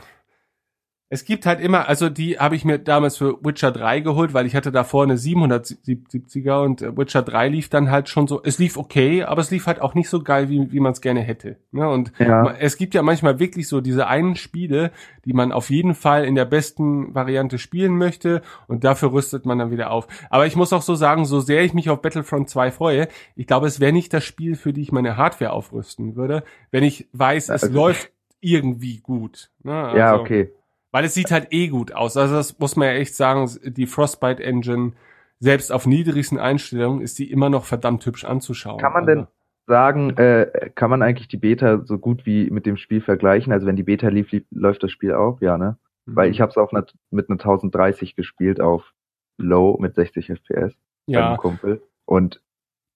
es 1.10 1.24
gibt 1.24 1.44
halt 1.44 1.60
immer, 1.60 1.86
also 1.86 2.08
die 2.08 2.38
habe 2.38 2.56
ich 2.56 2.64
mir 2.64 2.78
damals 2.78 3.18
für 3.18 3.38
Witcher 3.44 3.70
3 3.70 4.00
geholt, 4.00 4.32
weil 4.32 4.46
ich 4.46 4.56
hatte 4.56 4.72
davor 4.72 5.04
eine 5.04 5.16
770er 5.16 6.64
und 6.64 6.82
äh, 6.82 6.96
Witcher 6.96 7.22
3 7.22 7.48
lief 7.48 7.68
dann 7.68 7.90
halt 7.90 8.08
schon 8.08 8.26
so, 8.26 8.42
es 8.42 8.58
lief 8.58 8.76
okay, 8.78 9.22
aber 9.22 9.42
es 9.42 9.50
lief 9.50 9.66
halt 9.66 9.82
auch 9.82 9.94
nicht 9.94 10.08
so 10.08 10.22
geil, 10.22 10.48
wie, 10.48 10.72
wie 10.72 10.80
man 10.80 10.92
es 10.92 11.02
gerne 11.02 11.20
hätte. 11.20 11.56
Ne? 11.72 11.88
Und 11.88 12.12
ja. 12.18 12.54
es 12.58 12.78
gibt 12.78 12.94
ja 12.94 13.02
manchmal 13.02 13.38
wirklich 13.38 13.68
so 13.68 13.82
diese 13.82 14.06
einen 14.06 14.34
Spiele, 14.34 14.92
die 15.26 15.34
man 15.34 15.52
auf 15.52 15.68
jeden 15.68 15.94
Fall 15.94 16.24
in 16.24 16.34
der 16.34 16.46
besten 16.46 17.14
Variante 17.14 17.58
spielen 17.58 17.98
möchte 17.98 18.40
und 18.66 18.82
dafür 18.82 19.12
rüstet 19.12 19.44
man 19.44 19.58
dann 19.58 19.70
wieder 19.70 19.90
auf. 19.90 20.08
Aber 20.30 20.46
ich 20.46 20.56
muss 20.56 20.72
auch 20.72 20.82
so 20.82 20.94
sagen, 20.94 21.26
so 21.26 21.40
sehr 21.40 21.62
ich 21.64 21.74
mich 21.74 21.90
auf 21.90 22.00
Battlefront 22.00 22.48
2 22.48 22.70
freue, 22.70 23.08
ich 23.36 23.46
glaube, 23.46 23.66
es 23.66 23.78
wäre 23.78 23.92
nicht 23.92 24.12
das 24.14 24.24
Spiel, 24.24 24.56
für 24.56 24.72
die 24.72 24.80
ich 24.80 24.90
meine 24.90 25.18
Hardware 25.18 25.52
aufrüsten 25.52 26.16
würde, 26.16 26.44
wenn 26.70 26.82
ich 26.82 27.08
weiß, 27.12 27.50
es 27.50 27.64
also, 27.64 27.74
läuft 27.74 28.10
irgendwie 28.40 29.00
gut. 29.00 29.50
Ne? 29.62 29.74
Also, 29.74 29.96
ja, 29.96 30.16
okay. 30.16 30.50
Weil 30.94 31.06
es 31.06 31.14
sieht 31.14 31.32
halt 31.32 31.48
eh 31.50 31.66
gut 31.66 31.92
aus. 31.92 32.16
Also 32.16 32.36
das 32.36 32.56
muss 32.60 32.76
man 32.76 32.86
ja 32.86 32.94
echt 32.94 33.16
sagen, 33.16 33.50
die 33.64 33.86
Frostbite 33.88 34.40
Engine, 34.40 34.92
selbst 35.40 35.72
auf 35.72 35.86
niedrigsten 35.86 36.38
Einstellungen, 36.38 37.00
ist 37.00 37.18
die 37.18 37.32
immer 37.32 37.50
noch 37.50 37.64
verdammt 37.64 38.06
hübsch 38.06 38.24
anzuschauen. 38.24 38.78
Kann 38.78 38.92
man 38.92 39.04
denn 39.04 39.18
also 39.18 39.30
sagen, 39.66 40.10
äh, 40.18 40.70
kann 40.76 40.90
man 40.90 41.02
eigentlich 41.02 41.26
die 41.26 41.36
Beta 41.36 41.82
so 41.84 41.98
gut 41.98 42.26
wie 42.26 42.48
mit 42.48 42.64
dem 42.64 42.76
Spiel 42.76 43.00
vergleichen? 43.00 43.52
Also 43.52 43.66
wenn 43.66 43.74
die 43.74 43.82
Beta 43.82 44.06
lief, 44.06 44.30
lief 44.30 44.44
läuft 44.52 44.84
das 44.84 44.92
Spiel 44.92 45.14
auch, 45.14 45.40
ja, 45.40 45.58
ne? 45.58 45.78
Mhm. 46.06 46.14
Weil 46.14 46.30
ich 46.30 46.40
habe 46.40 46.50
es 46.50 46.56
auch 46.56 46.70
mit, 46.70 46.94
mit 47.10 47.28
einer 47.28 47.40
1030 47.40 48.14
gespielt 48.14 48.60
auf 48.60 48.92
Low 49.36 49.76
mit 49.80 49.96
60 49.96 50.30
FPS 50.30 50.76
ja. 51.06 51.30
beim 51.30 51.38
Kumpel. 51.38 51.82
Und 52.04 52.40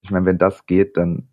ich 0.02 0.12
meine, 0.12 0.24
wenn 0.24 0.38
das 0.38 0.66
geht, 0.66 0.96
dann. 0.96 1.30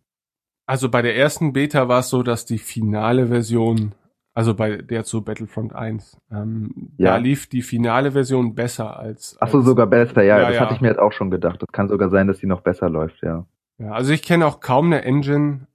Also 0.65 0.89
bei 0.89 1.03
der 1.03 1.15
ersten 1.15 1.53
Beta 1.53 1.87
war 1.87 1.99
es 1.99 2.09
so, 2.09 2.23
dass 2.23 2.45
die 2.45 2.57
finale 2.57 3.27
Version 3.27 3.93
also 4.36 4.53
bei 4.53 4.78
der 4.78 5.06
zu 5.06 5.24
Battlefront 5.24 5.74
1. 5.74 6.20
Ähm, 6.30 6.91
ja. 6.98 7.12
Da 7.12 7.18
lief 7.18 7.48
die 7.48 7.62
finale 7.62 8.12
Version 8.12 8.53
besser 8.53 8.99
als. 8.99 9.38
Ach 9.40 9.48
so, 9.48 9.62
sogar 9.62 9.88
besser, 9.88 10.24
ja, 10.24 10.40
ja 10.40 10.48
das 10.48 10.56
ja. 10.56 10.62
hatte 10.62 10.76
ich 10.76 10.82
mir 10.82 10.90
jetzt 10.90 10.99
auch 10.99 11.14
schon 11.14 11.32
gedacht. 11.32 11.62
Das 11.62 11.72
kann 11.72 11.88
sogar 11.88 12.10
sein, 12.10 12.28
dass 12.28 12.40
die 12.40 12.45
noch 12.45 12.60
besser 12.60 12.90
läuft, 12.90 13.24
ja. 13.24 13.45
Ja, 13.78 13.91
also 13.91 14.12
ich 14.12 14.24
kenne 14.24 14.45
auch 14.45 14.60
kaum 14.60 14.88
eine 14.88 15.03
Engine, 15.03 15.68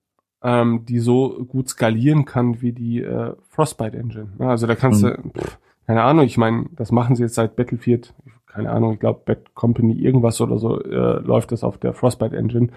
ähm, 0.43 0.85
die 0.85 0.99
so 0.99 1.43
gut 1.49 1.71
skalieren 1.71 2.27
kann 2.27 2.61
wie 2.61 2.73
die 2.73 3.03
äh, 3.03 3.33
Frostbite 3.49 3.97
Engine. 3.97 4.29
Ja, 4.39 4.49
also 4.51 4.67
da 4.67 4.75
kannst 4.75 5.03
mhm. 5.03 5.33
du, 5.33 5.41
pff, 5.41 5.59
keine 5.87 6.03
Ahnung, 6.03 6.27
ich 6.27 6.37
meine, 6.37 6.67
das 6.73 6.93
machen 6.93 7.17
sie 7.17 7.23
jetzt 7.23 7.37
seit 7.37 7.57
Battlefield, 7.57 8.15
keine 8.47 8.71
Ahnung, 8.71 8.93
ich 8.93 9.01
glaube 9.01 9.23
Bad 9.25 9.55
Company 9.55 9.95
irgendwas 9.95 10.39
oder 10.43 10.59
so 10.59 10.83
äh, 10.83 11.21
läuft 11.21 11.53
das 11.53 11.65
auf 11.65 11.79
der 11.79 11.95
Frostbite 11.95 12.37
Engine. 12.37 12.69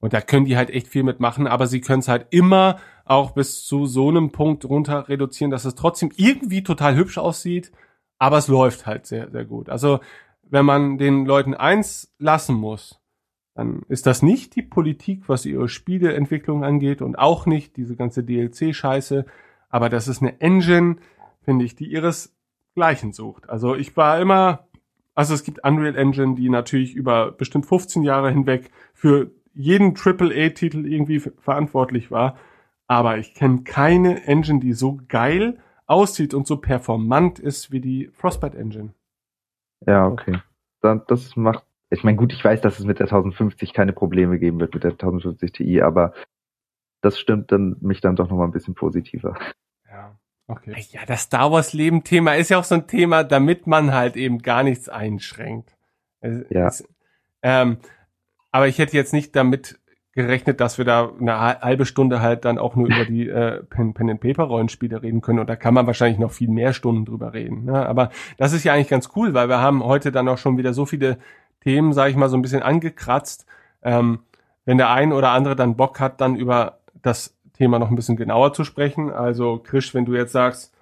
Und 0.00 0.12
da 0.12 0.20
können 0.20 0.44
die 0.44 0.56
halt 0.56 0.68
echt 0.68 0.88
viel 0.88 1.04
mitmachen, 1.04 1.46
aber 1.46 1.66
sie 1.66 1.80
können 1.80 2.00
es 2.00 2.08
halt 2.08 2.26
immer 2.30 2.76
auch 3.12 3.32
bis 3.32 3.64
zu 3.64 3.86
so 3.86 4.08
einem 4.08 4.30
Punkt 4.30 4.64
runter 4.64 5.08
reduzieren, 5.08 5.50
dass 5.50 5.64
es 5.64 5.74
trotzdem 5.74 6.10
irgendwie 6.16 6.62
total 6.62 6.96
hübsch 6.96 7.18
aussieht, 7.18 7.72
aber 8.18 8.38
es 8.38 8.48
läuft 8.48 8.86
halt 8.86 9.06
sehr, 9.06 9.30
sehr 9.30 9.44
gut. 9.44 9.68
Also 9.68 10.00
wenn 10.42 10.64
man 10.64 10.98
den 10.98 11.24
Leuten 11.24 11.54
eins 11.54 12.14
lassen 12.18 12.54
muss, 12.54 13.00
dann 13.54 13.82
ist 13.88 14.06
das 14.06 14.22
nicht 14.22 14.56
die 14.56 14.62
Politik, 14.62 15.28
was 15.28 15.44
ihre 15.46 15.68
Spieleentwicklung 15.68 16.64
angeht 16.64 17.02
und 17.02 17.18
auch 17.18 17.46
nicht 17.46 17.76
diese 17.76 17.96
ganze 17.96 18.22
DLC-Scheiße, 18.22 19.26
aber 19.68 19.88
das 19.88 20.08
ist 20.08 20.22
eine 20.22 20.40
Engine, 20.40 20.96
finde 21.42 21.64
ich, 21.64 21.74
die 21.74 21.90
ihresgleichen 21.90 23.12
sucht. 23.12 23.48
Also 23.48 23.74
ich 23.74 23.96
war 23.96 24.20
immer, 24.20 24.68
also 25.14 25.34
es 25.34 25.44
gibt 25.44 25.64
Unreal 25.64 25.96
Engine, 25.96 26.34
die 26.34 26.48
natürlich 26.48 26.94
über 26.94 27.32
bestimmt 27.32 27.66
15 27.66 28.02
Jahre 28.02 28.30
hinweg 28.30 28.70
für 28.94 29.30
jeden 29.54 29.96
AAA-Titel 29.96 30.86
irgendwie 30.86 31.20
verantwortlich 31.20 32.10
war. 32.10 32.36
Aber 32.86 33.18
ich 33.18 33.34
kenne 33.34 33.62
keine 33.62 34.24
Engine, 34.26 34.60
die 34.60 34.72
so 34.72 34.98
geil 35.08 35.58
aussieht 35.86 36.34
und 36.34 36.46
so 36.46 36.56
performant 36.56 37.38
ist 37.38 37.70
wie 37.70 37.80
die 37.80 38.10
Frostbite 38.12 38.56
Engine. 38.56 38.94
Ja, 39.86 40.06
okay. 40.06 40.40
Das 40.80 41.36
macht, 41.36 41.64
ich 41.90 42.02
meine, 42.02 42.16
gut, 42.16 42.32
ich 42.32 42.44
weiß, 42.44 42.60
dass 42.60 42.78
es 42.78 42.84
mit 42.84 42.98
der 42.98 43.06
1050 43.06 43.72
keine 43.72 43.92
Probleme 43.92 44.38
geben 44.38 44.58
wird 44.58 44.74
mit 44.74 44.84
der 44.84 44.92
1050 44.92 45.52
Ti, 45.52 45.82
aber 45.82 46.12
das 47.02 47.18
stimmt 47.18 47.52
dann 47.52 47.76
mich 47.80 48.00
dann 48.00 48.16
doch 48.16 48.28
nochmal 48.28 48.48
ein 48.48 48.52
bisschen 48.52 48.74
positiver. 48.74 49.36
Ja, 49.88 50.16
okay. 50.46 50.74
Ja, 50.90 51.04
das 51.06 51.22
Star 51.22 51.52
Wars 51.52 51.72
Leben 51.72 52.04
Thema 52.04 52.34
ist 52.34 52.48
ja 52.48 52.58
auch 52.58 52.64
so 52.64 52.76
ein 52.76 52.86
Thema, 52.86 53.24
damit 53.24 53.66
man 53.66 53.92
halt 53.92 54.16
eben 54.16 54.38
gar 54.38 54.62
nichts 54.62 54.88
einschränkt. 54.88 55.76
Es, 56.20 56.44
ja. 56.50 56.66
Es, 56.66 56.88
ähm, 57.42 57.78
aber 58.50 58.68
ich 58.68 58.78
hätte 58.78 58.96
jetzt 58.96 59.12
nicht 59.12 59.34
damit 59.36 59.80
gerechnet, 60.12 60.60
dass 60.60 60.76
wir 60.78 60.84
da 60.84 61.10
eine 61.18 61.38
halbe 61.38 61.86
Stunde 61.86 62.20
halt 62.20 62.44
dann 62.44 62.58
auch 62.58 62.76
nur 62.76 62.86
über 62.86 63.04
die 63.04 63.28
äh, 63.28 63.62
Pen, 63.64 63.94
Pen 63.94 64.10
and 64.10 64.20
Paper 64.20 64.44
Rollenspiele 64.44 65.02
reden 65.02 65.22
können 65.22 65.38
und 65.38 65.48
da 65.48 65.56
kann 65.56 65.74
man 65.74 65.86
wahrscheinlich 65.86 66.18
noch 66.18 66.32
viel 66.32 66.48
mehr 66.48 66.74
Stunden 66.74 67.04
drüber 67.04 67.32
reden. 67.32 67.64
Ne? 67.64 67.86
Aber 67.86 68.10
das 68.36 68.52
ist 68.52 68.64
ja 68.64 68.74
eigentlich 68.74 68.88
ganz 68.88 69.10
cool, 69.16 69.32
weil 69.32 69.48
wir 69.48 69.60
haben 69.60 69.82
heute 69.82 70.12
dann 70.12 70.28
auch 70.28 70.38
schon 70.38 70.58
wieder 70.58 70.74
so 70.74 70.84
viele 70.84 71.18
Themen, 71.60 71.92
sage 71.92 72.10
ich 72.10 72.16
mal, 72.16 72.28
so 72.28 72.36
ein 72.36 72.42
bisschen 72.42 72.62
angekratzt. 72.62 73.46
Ähm, 73.82 74.20
wenn 74.64 74.78
der 74.78 74.90
ein 74.90 75.12
oder 75.12 75.30
andere 75.30 75.56
dann 75.56 75.76
Bock 75.76 75.98
hat, 75.98 76.20
dann 76.20 76.36
über 76.36 76.80
das 77.00 77.36
Thema 77.54 77.78
noch 77.78 77.88
ein 77.88 77.96
bisschen 77.96 78.16
genauer 78.16 78.52
zu 78.52 78.64
sprechen. 78.64 79.10
Also 79.10 79.58
Krisch, 79.58 79.94
wenn 79.94 80.04
du 80.04 80.14
jetzt 80.14 80.32
sagst, 80.32 80.74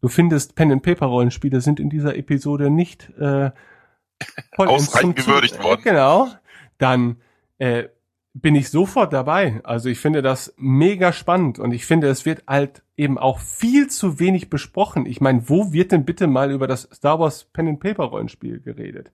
du 0.00 0.08
findest 0.08 0.54
Pen 0.54 0.72
and 0.72 0.82
Paper 0.82 1.06
Rollenspiele 1.06 1.60
sind 1.60 1.78
in 1.78 1.90
dieser 1.90 2.16
Episode 2.16 2.70
nicht 2.70 3.10
äh, 3.18 3.50
ausreichend 4.56 5.16
gewürdigt 5.16 5.62
worden. 5.62 5.82
Genau 5.84 6.28
dann 6.78 7.16
äh, 7.58 7.84
bin 8.40 8.54
ich 8.54 8.70
sofort 8.70 9.12
dabei. 9.12 9.60
Also 9.64 9.88
ich 9.88 9.98
finde 9.98 10.22
das 10.22 10.54
mega 10.56 11.12
spannend 11.12 11.58
und 11.58 11.72
ich 11.72 11.86
finde, 11.86 12.08
es 12.08 12.24
wird 12.24 12.44
halt 12.46 12.82
eben 12.96 13.18
auch 13.18 13.40
viel 13.40 13.88
zu 13.88 14.18
wenig 14.18 14.50
besprochen. 14.50 15.06
Ich 15.06 15.20
meine, 15.20 15.48
wo 15.48 15.72
wird 15.72 15.92
denn 15.92 16.04
bitte 16.04 16.26
mal 16.26 16.50
über 16.50 16.66
das 16.66 16.88
Star 16.92 17.18
Wars 17.18 17.44
Pen 17.44 17.68
and 17.68 17.80
Paper 17.80 18.04
Rollenspiel 18.04 18.60
geredet? 18.60 19.12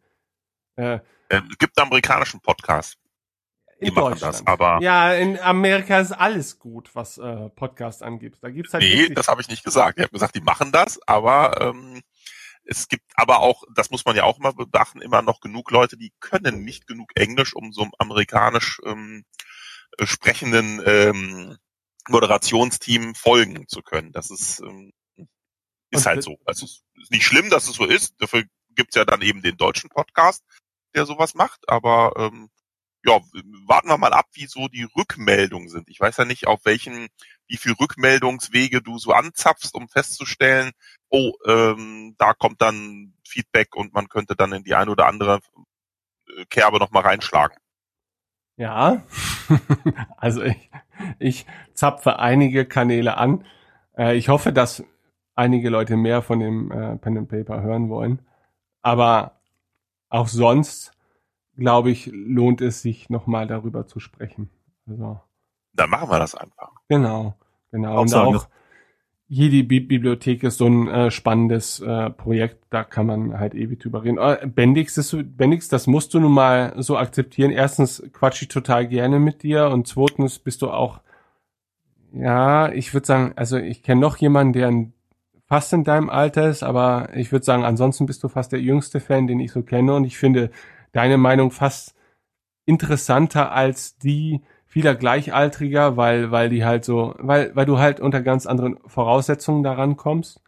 Äh, 0.77 1.01
äh, 1.29 1.41
gibt 1.59 1.79
einen 1.79 1.89
amerikanischen 1.89 2.41
Podcast. 2.41 2.99
Die 3.81 3.89
in 3.89 3.95
Deutschland. 3.95 4.35
Das, 4.35 4.47
aber 4.47 4.79
ja, 4.81 5.15
in 5.15 5.39
Amerika 5.39 5.99
ist 5.99 6.13
alles 6.13 6.59
gut, 6.59 6.91
was 6.95 7.19
äh, 7.19 7.49
Podcast 7.51 8.03
angibt. 8.03 8.39
Da 8.43 8.51
gibt's 8.51 8.73
halt 8.73 8.83
Nee, 8.83 9.09
das 9.09 9.29
habe 9.29 9.41
ich 9.41 9.49
nicht 9.49 9.65
gesagt. 9.65 9.99
Ich 9.99 10.05
habe 10.05 10.13
gesagt, 10.13 10.37
die 10.37 10.41
machen 10.41 10.71
das, 10.71 11.01
aber 11.07 11.61
ähm, 11.61 12.03
es 12.65 12.89
gibt 12.89 13.05
aber 13.15 13.41
auch, 13.41 13.65
das 13.75 13.91
muss 13.91 14.05
man 14.05 14.17
ja 14.17 14.25
auch 14.25 14.39
immer 14.39 14.53
beachten, 14.53 15.03
immer 15.03 15.23
noch 15.23 15.41
genug 15.41 15.71
Leute, 15.71 15.97
die 15.97 16.13
können 16.21 16.65
nicht 16.65 16.87
genug 16.87 17.11
Englisch, 17.15 17.55
um 17.55 17.73
so 17.73 17.89
amerikanisch 17.99 18.81
ähm, 18.85 19.25
sprechenden 20.03 20.83
ähm, 20.85 21.59
Moderationsteam 22.09 23.15
folgen 23.15 23.67
zu 23.69 23.83
können. 23.83 24.13
Das 24.13 24.31
ist, 24.31 24.61
ähm, 24.61 24.93
ist 25.91 26.07
halt 26.07 26.23
so. 26.23 26.39
Also 26.45 26.67
es 26.67 26.83
ist 26.97 27.11
nicht 27.11 27.25
schlimm, 27.25 27.51
dass 27.51 27.69
es 27.69 27.77
so 27.77 27.85
ist. 27.85 28.15
Dafür 28.19 28.45
gibt's 28.71 28.97
ja 28.97 29.05
dann 29.05 29.23
eben 29.23 29.43
den 29.43 29.57
deutschen 29.57 29.91
Podcast, 29.91 30.45
der 30.95 31.07
sowas 31.07 31.35
macht. 31.35 31.69
Aber 31.69 32.13
ähm, 32.17 32.51
ja, 33.05 33.21
warten 33.67 33.89
wir 33.89 33.99
mal 33.99 34.13
ab, 34.13 34.27
wie 34.33 34.47
so 34.47 34.69
die 34.69 34.87
Rückmeldungen 34.97 35.69
sind. 35.69 35.89
Ich 35.89 36.01
weiß 36.01 36.17
ja 36.17 36.25
nicht, 36.25 36.47
auf 36.47 36.65
welchen, 36.65 37.09
wie 37.47 37.57
viel 37.57 37.73
Rückmeldungswege 37.73 38.83
du 38.83 38.99
so 38.99 39.13
anzapfst, 39.13 39.75
um 39.75 39.89
festzustellen, 39.89 40.73
oh, 41.09 41.33
ähm, 41.47 42.15
da 42.19 42.33
kommt 42.35 42.63
dann 42.63 43.15
Feedback 43.27 43.77
und 43.77 43.93
man 43.95 44.09
könnte 44.09 44.35
dann 44.35 44.53
in 44.53 44.65
die 44.65 44.75
eine 44.75 44.91
oder 44.91 45.07
andere 45.07 45.41
äh, 46.29 46.45
Kerbe 46.47 46.79
nochmal 46.79 47.03
reinschlagen. 47.03 47.57
Ja, 48.57 49.03
also 50.17 50.43
ich, 50.43 50.71
ich 51.19 51.47
zapfe 51.75 52.19
einige 52.19 52.65
Kanäle 52.67 53.17
an. 53.17 53.45
Äh, 53.97 54.17
ich 54.17 54.29
hoffe, 54.29 54.53
dass 54.53 54.85
einige 55.35 55.71
Leute 55.71 55.97
mehr 55.97 56.23
von 56.23 56.41
dem 56.41 56.71
äh, 56.71 56.97
Pen 56.97 57.19
and 57.19 57.29
Paper 57.29 57.63
hören 57.63 57.89
wollen. 57.89 58.21
Aber 58.83 59.41
auch 60.09 60.29
sonst, 60.29 60.93
glaube 61.57 61.91
ich, 61.91 62.07
lohnt 62.13 62.61
es 62.61 62.83
sich 62.83 63.11
nochmal 63.11 63.47
darüber 63.47 63.87
zu 63.87 63.99
sprechen. 63.99 64.51
Also, 64.87 65.21
Dann 65.73 65.91
machen 65.91 66.11
wir 66.11 66.19
das 66.19 66.35
einfach. 66.35 66.74
Genau, 66.89 67.35
genau. 67.71 67.97
Auch 67.97 68.03
Und 68.03 68.15
auch 68.15 68.49
jede 69.27 69.65
Bi 69.65 69.81
Bibliothek 69.81 70.43
ist 70.43 70.59
so 70.59 70.67
ein 70.67 70.89
äh, 70.89 71.11
spannendes 71.11 71.81
äh, 71.81 72.11
Projekt, 72.11 72.59
da 72.71 72.85
kann 72.85 73.07
man 73.07 73.39
halt 73.39 73.55
ewig 73.55 73.81
drüber 73.81 74.05
reden. 74.05 74.19
Äh, 74.19 74.47
Bendix, 74.47 74.95
das, 74.95 75.17
Bendix, 75.19 75.69
das 75.69 75.87
musst 75.87 76.15
du 76.15 76.21
nun 76.21 76.33
mal 76.33 76.75
so 76.79 76.97
akzeptieren. 76.99 77.51
Erstens 77.51 78.03
quatsch 78.13 78.43
ich 78.43 78.49
total 78.49 78.87
gerne 78.87 79.19
mit 79.19 79.43
dir 79.43 79.71
und 79.71 79.89
zweitens 79.89 80.39
bist 80.39 80.63
du 80.63 80.71
auch, 80.71 81.01
ja, 82.13 82.71
ich 82.71 82.93
würde 82.93 83.07
sagen, 83.07 83.33
also 83.37 83.57
ich 83.57 83.83
kenne 83.83 84.01
noch 84.01 84.19
jemanden, 84.19 84.53
der 84.53 84.69
ein, 84.69 84.93
fast 85.47 85.73
in 85.73 85.85
deinem 85.85 86.11
Alter 86.11 86.49
ist, 86.49 86.63
aber 86.63 87.09
ich 87.15 87.33
würde 87.33 87.45
sagen, 87.45 87.65
ansonsten 87.65 88.07
bist 88.07 88.23
du 88.23 88.29
fast 88.29 88.53
der 88.53 88.61
jüngste 88.61 89.01
Fan, 89.01 89.27
den 89.27 89.41
ich 89.41 89.53
so 89.53 89.63
kenne 89.63 89.95
und 89.95 90.05
ich 90.05 90.17
finde 90.17 90.51
deine 90.93 91.19
Meinung 91.19 91.51
fast 91.51 91.95
interessanter 92.67 93.53
als 93.53 93.99
die 93.99 94.43
vieler 94.75 94.97
Gleichaltriger, 94.97 95.97
weil, 95.97 96.33
weil 96.33 96.49
die 96.49 96.65
halt 96.65 96.85
so, 96.85 97.15
weil, 97.19 97.55
weil 97.55 97.65
du 97.65 97.79
halt 97.79 98.01
unter 98.01 98.21
ganz 98.23 98.45
anderen 98.45 98.77
Voraussetzungen 98.87 99.63
daran 99.63 99.97
kommst. 99.97 100.43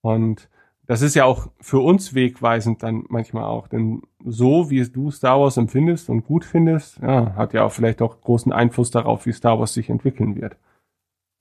Und 0.00 0.48
das 0.86 1.02
ist 1.02 1.16
ja 1.16 1.24
auch 1.24 1.48
für 1.60 1.80
uns 1.80 2.14
wegweisend 2.14 2.84
dann 2.84 3.02
manchmal 3.08 3.42
auch, 3.42 3.66
denn 3.66 4.02
so 4.24 4.70
wie 4.70 4.88
du 4.88 5.10
Star 5.10 5.40
Wars 5.40 5.56
empfindest 5.56 6.08
und 6.08 6.24
gut 6.24 6.44
findest, 6.44 7.00
ja, 7.02 7.34
hat 7.34 7.52
ja 7.52 7.64
auch 7.64 7.72
vielleicht 7.72 8.00
auch 8.00 8.20
großen 8.20 8.52
Einfluss 8.52 8.92
darauf, 8.92 9.26
wie 9.26 9.32
Star 9.32 9.58
Wars 9.58 9.74
sich 9.74 9.90
entwickeln 9.90 10.40
wird. 10.40 10.56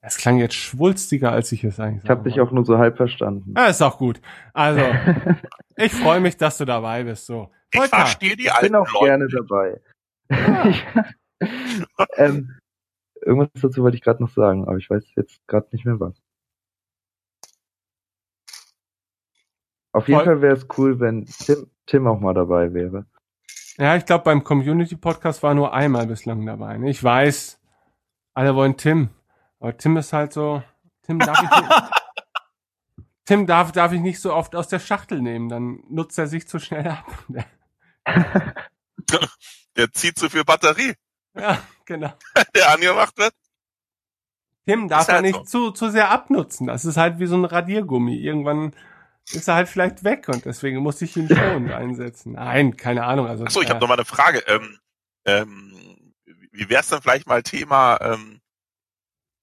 Es 0.01 0.17
klang 0.17 0.39
jetzt 0.39 0.55
schwulstiger, 0.55 1.31
als 1.31 1.51
ich 1.51 1.63
es 1.63 1.79
eigentlich 1.79 2.03
Ich 2.05 2.09
habe 2.09 2.23
dich 2.27 2.41
auch 2.41 2.49
nur 2.49 2.65
so 2.65 2.79
halb 2.79 2.97
verstanden. 2.97 3.53
Ja, 3.55 3.67
ist 3.67 3.83
auch 3.83 3.99
gut. 3.99 4.21
Also, 4.53 4.81
ich 5.75 5.93
freue 5.93 6.19
mich, 6.19 6.35
dass 6.35 6.57
du 6.57 6.65
dabei 6.65 7.03
bist. 7.03 7.27
So. 7.27 7.51
Ich 7.71 7.79
Volker, 7.79 7.97
verstehe 7.97 8.35
die 8.35 8.45
Ich 8.45 8.51
alten 8.53 8.65
bin 8.65 8.75
auch 8.75 8.91
Leute. 8.91 9.05
gerne 9.05 9.27
dabei. 9.27 9.79
Ich, 10.69 10.83
ähm, 12.17 12.59
irgendwas 13.21 13.49
dazu 13.61 13.83
wollte 13.83 13.97
ich 13.97 14.03
gerade 14.03 14.21
noch 14.23 14.31
sagen, 14.31 14.67
aber 14.67 14.77
ich 14.77 14.89
weiß 14.89 15.03
jetzt 15.15 15.45
gerade 15.47 15.67
nicht 15.71 15.85
mehr 15.85 15.99
was. 15.99 16.21
Auf 19.91 20.07
jeden 20.07 20.19
Voll- 20.19 20.25
Fall 20.25 20.41
wäre 20.41 20.55
es 20.55 20.67
cool, 20.77 20.99
wenn 20.99 21.25
Tim, 21.25 21.69
Tim 21.85 22.07
auch 22.07 22.19
mal 22.19 22.33
dabei 22.33 22.73
wäre. 22.73 23.05
Ja, 23.77 23.95
ich 23.95 24.05
glaube, 24.05 24.23
beim 24.23 24.43
Community 24.43 24.95
Podcast 24.95 25.41
war 25.43 25.53
nur 25.53 25.73
einmal 25.73 26.07
bislang 26.07 26.45
dabei. 26.45 26.77
Ne? 26.77 26.89
Ich 26.89 27.03
weiß, 27.03 27.59
alle 28.33 28.55
wollen 28.55 28.77
Tim. 28.77 29.09
Aber 29.59 29.77
Tim 29.77 29.97
ist 29.97 30.13
halt 30.13 30.33
so, 30.33 30.63
Tim 31.03 31.19
darf 31.19 31.41
ich 31.41 31.49
nicht, 31.49 31.71
Tim 33.25 33.47
darf, 33.47 33.71
darf 33.71 33.91
ich 33.93 34.01
nicht 34.01 34.19
so 34.19 34.33
oft 34.33 34.55
aus 34.55 34.67
der 34.67 34.79
Schachtel 34.79 35.21
nehmen, 35.21 35.49
dann 35.49 35.83
nutzt 35.89 36.17
er 36.19 36.27
sich 36.27 36.47
zu 36.47 36.59
schnell 36.59 36.87
ab. 36.87 37.05
Der 39.75 39.91
zieht 39.91 40.19
zu 40.19 40.29
viel 40.29 40.43
Batterie, 40.43 40.93
ja, 41.35 41.61
genau. 41.85 42.13
der 42.55 42.71
angemacht 42.71 43.17
wird. 43.17 43.33
Tim 44.65 44.87
darf 44.87 45.01
Ist 45.01 45.07
halt 45.09 45.17
er 45.17 45.21
nicht 45.21 45.49
zu, 45.49 45.71
zu 45.71 45.89
sehr 45.89 46.09
abnutzen. 46.09 46.67
Das 46.67 46.85
ist 46.85 46.95
halt 46.95 47.19
wie 47.19 47.25
so 47.25 47.35
ein 47.35 47.43
Radiergummi. 47.43 48.15
Irgendwann 48.15 48.73
ist 49.31 49.47
er 49.47 49.55
halt 49.55 49.67
vielleicht 49.67 50.05
weg 50.05 50.29
und 50.29 50.45
deswegen 50.45 50.77
muss 50.77 51.01
ich 51.01 51.17
ihn 51.17 51.27
schon 51.27 51.71
einsetzen. 51.71 52.33
Nein, 52.33 52.77
keine 52.77 53.03
Ahnung. 53.03 53.27
Also, 53.27 53.43
Achso, 53.43 53.61
ich 53.61 53.69
habe 53.69 53.77
äh, 53.77 53.81
noch 53.81 53.89
mal 53.89 53.95
eine 53.95 54.05
Frage. 54.05 54.39
Ähm, 54.47 54.79
ähm, 55.25 56.13
wie 56.51 56.69
wär's 56.69 56.89
denn 56.89 57.01
vielleicht 57.01 57.27
mal 57.27 57.43
Thema 57.43 57.99
ähm, 58.01 58.39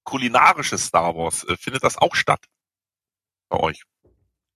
kulinarisches 0.05 0.87
Star 0.87 1.15
Wars? 1.15 1.45
Äh, 1.45 1.57
findet 1.57 1.85
das 1.85 1.99
auch 1.99 2.15
statt 2.15 2.47
bei 3.51 3.59
euch? 3.59 3.85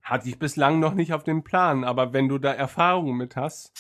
hatte 0.05 0.29
ich 0.29 0.39
bislang 0.39 0.81
noch 0.81 0.95
nicht 0.95 1.15
auf 1.15 1.25
dem 1.25 1.43
Plan, 1.43 1.83
aber 1.83 2.13
wenn 2.13 2.29
du 2.29 2.39
da 2.39 2.53
Erfahrungen 2.53 3.17
mit 3.17 3.37
hast, 3.37 3.73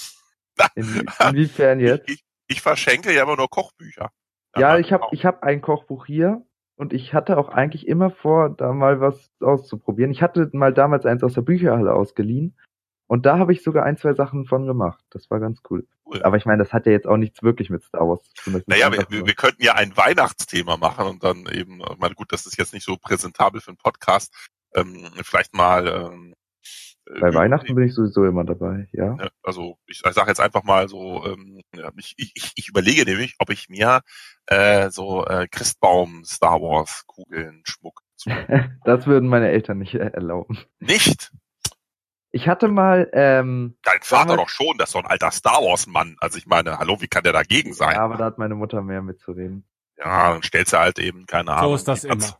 In, 0.75 1.07
inwiefern 1.21 1.81
jetzt? 1.81 2.09
Ich, 2.09 2.25
ich, 2.55 2.63
verschenke 2.63 3.13
ja 3.13 3.23
immer 3.23 3.37
nur 3.37 3.49
Kochbücher. 3.49 4.11
Ja, 4.57 4.79
ich 4.79 4.93
habe 4.93 5.07
ich 5.11 5.25
hab 5.25 5.43
ein 5.43 5.61
Kochbuch 5.61 6.07
hier 6.07 6.43
und 6.77 6.93
ich 6.93 7.13
hatte 7.13 7.39
auch 7.39 7.49
eigentlich 7.49 7.87
immer 7.89 8.11
vor, 8.11 8.51
da 8.51 8.73
mal 8.73 9.01
was 9.01 9.31
auszuprobieren. 9.41 10.13
Ich 10.13 10.23
hatte 10.23 10.49
mal 10.53 10.73
damals 10.73 11.07
eins 11.07 11.25
aus 11.25 11.35
der 11.35 11.43
Bücherhalle 11.43 11.93
ausgeliehen 11.93 12.57
und 13.07 13.27
da 13.27 13.39
habe 13.39 13.53
ich 13.53 13.63
sogar 13.63 13.85
ein, 13.85 13.97
zwei 13.97 14.15
Sachen 14.15 14.47
von 14.47 14.67
gemacht. 14.67 15.05
Das 15.11 15.31
war 15.31 15.41
ganz 15.41 15.61
cool. 15.71 15.87
Cool. 16.07 16.23
Aber 16.23 16.37
ich 16.37 16.47
meine, 16.47 16.63
das 16.63 16.73
hat 16.73 16.87
ja 16.87 16.93
jetzt 16.93 17.07
auch 17.07 17.17
nichts 17.17 17.43
wirklich 17.43 17.71
mit 17.71 17.83
Star 17.83 18.09
Wars 18.09 18.23
zu 18.23 18.51
tun. 18.51 18.63
Naja, 18.67 18.93
wir, 18.93 19.27
wir, 19.27 19.35
könnten 19.35 19.63
ja 19.63 19.75
ein 19.75 19.97
Weihnachtsthema 19.97 20.77
machen 20.77 21.07
und 21.07 21.25
dann 21.25 21.47
eben, 21.47 21.81
ich 21.81 21.99
meine, 21.99 22.15
gut, 22.15 22.33
das 22.33 22.47
ist 22.47 22.59
jetzt 22.59 22.73
nicht 22.73 22.85
so 22.85 22.97
präsentabel 22.97 23.61
für 23.61 23.69
einen 23.69 23.77
Podcast, 23.77 24.35
ähm, 24.75 25.11
vielleicht 25.23 25.55
mal 25.55 25.87
ähm, 25.87 26.33
äh, 26.33 26.44
bei 27.07 27.29
über- 27.29 27.35
Weihnachten 27.35 27.75
bin 27.75 27.85
ich 27.87 27.95
sowieso 27.95 28.25
immer 28.25 28.45
dabei, 28.45 28.89
ja. 28.93 29.17
Ja, 29.21 29.29
also 29.43 29.79
ich, 29.87 30.03
ich 30.07 30.13
sage 30.15 30.29
jetzt 30.31 30.41
einfach 30.41 30.63
mal 30.65 30.89
so, 30.89 31.25
ähm, 31.27 31.61
ja, 31.75 31.91
ich, 31.97 32.15
ich, 32.17 32.53
ich 32.55 32.69
überlege 32.69 33.05
nämlich, 33.05 33.35
ob 33.39 33.51
ich 33.51 33.69
mir 33.69 34.01
äh, 34.47 34.91
so 34.91 35.25
äh, 35.27 35.47
Christbaum 35.49 36.25
Star 36.25 36.61
Wars 36.61 37.05
Kugeln 37.07 37.63
Schmuck 37.65 38.01
zu 38.17 38.31
Das 38.85 39.07
würden 39.07 39.29
meine 39.29 39.49
Eltern 39.51 39.79
nicht 39.79 39.95
äh, 39.95 39.99
erlauben. 40.13 40.59
nicht. 40.81 41.31
Ich 42.31 42.49
hatte 42.49 42.67
mal, 42.67 43.09
ähm, 43.13 43.77
Dein 43.85 44.01
Vater 44.03 44.31
Damals- 44.31 44.41
doch 44.43 44.49
schon, 44.49 44.77
das 44.79 44.89
ist 44.89 44.93
so 44.95 44.99
ein 44.99 45.07
alter 45.07 45.31
Star 45.31 45.63
Wars 45.63 45.87
Mann. 45.87 46.17
Also 46.19 46.37
ich 46.39 46.47
meine, 46.47 46.79
hallo, 46.79 47.01
wie 47.01 47.07
kann 47.07 47.23
der 47.23 47.33
dagegen 47.33 47.75
sein? 47.75 47.95
ja, 47.95 48.01
aber 48.01 48.17
da 48.17 48.25
hat 48.25 48.39
meine 48.39 48.57
Mutter 48.57 48.83
mehr 48.83 49.03
mitzureden. 49.03 49.65
Ja, 49.97 50.33
dann 50.33 50.43
stellst 50.43 50.73
du 50.73 50.79
halt 50.79 50.99
eben 50.99 51.27
keine 51.27 51.53
Ahnung. 51.53 51.71
so 51.71 51.75
ist 51.77 51.87
das 51.87 52.03
immer. 52.03 52.37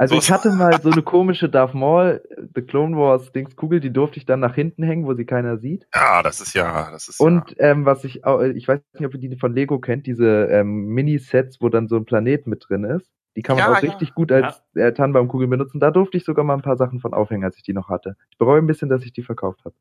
Also 0.00 0.14
So 0.14 0.18
ich 0.20 0.32
hatte 0.32 0.50
mal 0.52 0.80
so 0.80 0.90
eine 0.90 1.02
komische 1.02 1.50
Darth 1.50 1.74
Maul, 1.74 2.22
The 2.54 2.62
Clone 2.62 2.96
Wars 2.96 3.32
Dingskugel, 3.32 3.80
die 3.80 3.92
durfte 3.92 4.16
ich 4.16 4.24
dann 4.24 4.40
nach 4.40 4.54
hinten 4.54 4.82
hängen, 4.82 5.04
wo 5.04 5.12
sie 5.12 5.26
keiner 5.26 5.58
sieht. 5.58 5.86
Ja, 5.94 6.22
das 6.22 6.40
ist 6.40 6.54
ja, 6.54 6.90
das 6.90 7.08
ist 7.08 7.20
Und 7.20 7.54
ähm, 7.58 7.84
was 7.84 8.02
ich 8.04 8.22
ich 8.24 8.66
weiß 8.66 8.80
nicht, 8.94 9.04
ob 9.06 9.12
ihr 9.14 9.20
die 9.20 9.36
von 9.36 9.52
Lego 9.54 9.78
kennt, 9.78 10.06
diese 10.06 10.46
ähm, 10.46 10.86
Mini-Sets, 10.86 11.60
wo 11.60 11.68
dann 11.68 11.86
so 11.86 11.96
ein 11.96 12.06
Planet 12.06 12.46
mit 12.46 12.64
drin 12.66 12.84
ist. 12.84 13.12
Die 13.36 13.42
kann 13.42 13.56
man 13.58 13.66
Ja, 13.66 13.72
auch 13.76 13.82
ja. 13.82 13.90
richtig 13.90 14.14
gut 14.14 14.32
als 14.32 14.62
äh, 14.74 14.90
Tannenbaumkugel 14.92 15.46
benutzen. 15.48 15.80
Da 15.80 15.90
durfte 15.90 16.16
ich 16.16 16.24
sogar 16.24 16.46
mal 16.46 16.54
ein 16.54 16.62
paar 16.62 16.78
Sachen 16.78 17.00
von 17.00 17.12
aufhängen, 17.12 17.44
als 17.44 17.58
ich 17.58 17.62
die 17.62 17.74
noch 17.74 17.90
hatte. 17.90 18.16
Ich 18.30 18.38
bereue 18.38 18.58
ein 18.60 18.66
bisschen, 18.66 18.88
dass 18.88 19.04
ich 19.04 19.12
die 19.12 19.22
verkauft 19.22 19.60
habe. 19.66 19.74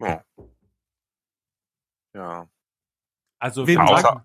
ja. 0.00 0.22
ja. 2.14 2.46
Also 3.40 3.66
wir 3.66 3.80
außer- 3.80 4.00
sagen- 4.00 4.22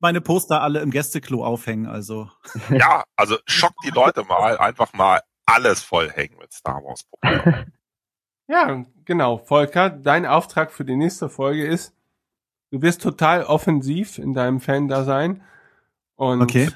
Meine 0.00 0.20
Poster 0.20 0.62
alle 0.62 0.80
im 0.80 0.90
Gästeklo 0.90 1.44
aufhängen, 1.44 1.86
also. 1.86 2.30
Ja, 2.70 3.04
also 3.16 3.36
schock 3.46 3.74
die 3.84 3.90
Leute 3.90 4.24
mal, 4.24 4.58
einfach 4.58 4.92
mal 4.92 5.20
alles 5.46 5.82
vollhängen 5.82 6.38
mit 6.38 6.52
Star 6.52 6.82
Wars. 6.82 7.06
ja, 8.48 8.84
genau. 9.04 9.38
Volker, 9.38 9.90
dein 9.90 10.26
Auftrag 10.26 10.72
für 10.72 10.84
die 10.84 10.96
nächste 10.96 11.28
Folge 11.28 11.66
ist, 11.66 11.94
du 12.70 12.80
wirst 12.82 13.02
total 13.02 13.44
offensiv 13.44 14.18
in 14.18 14.32
deinem 14.34 14.60
Fan-Dasein. 14.60 15.42
Und 16.16 16.42
Okay. 16.42 16.70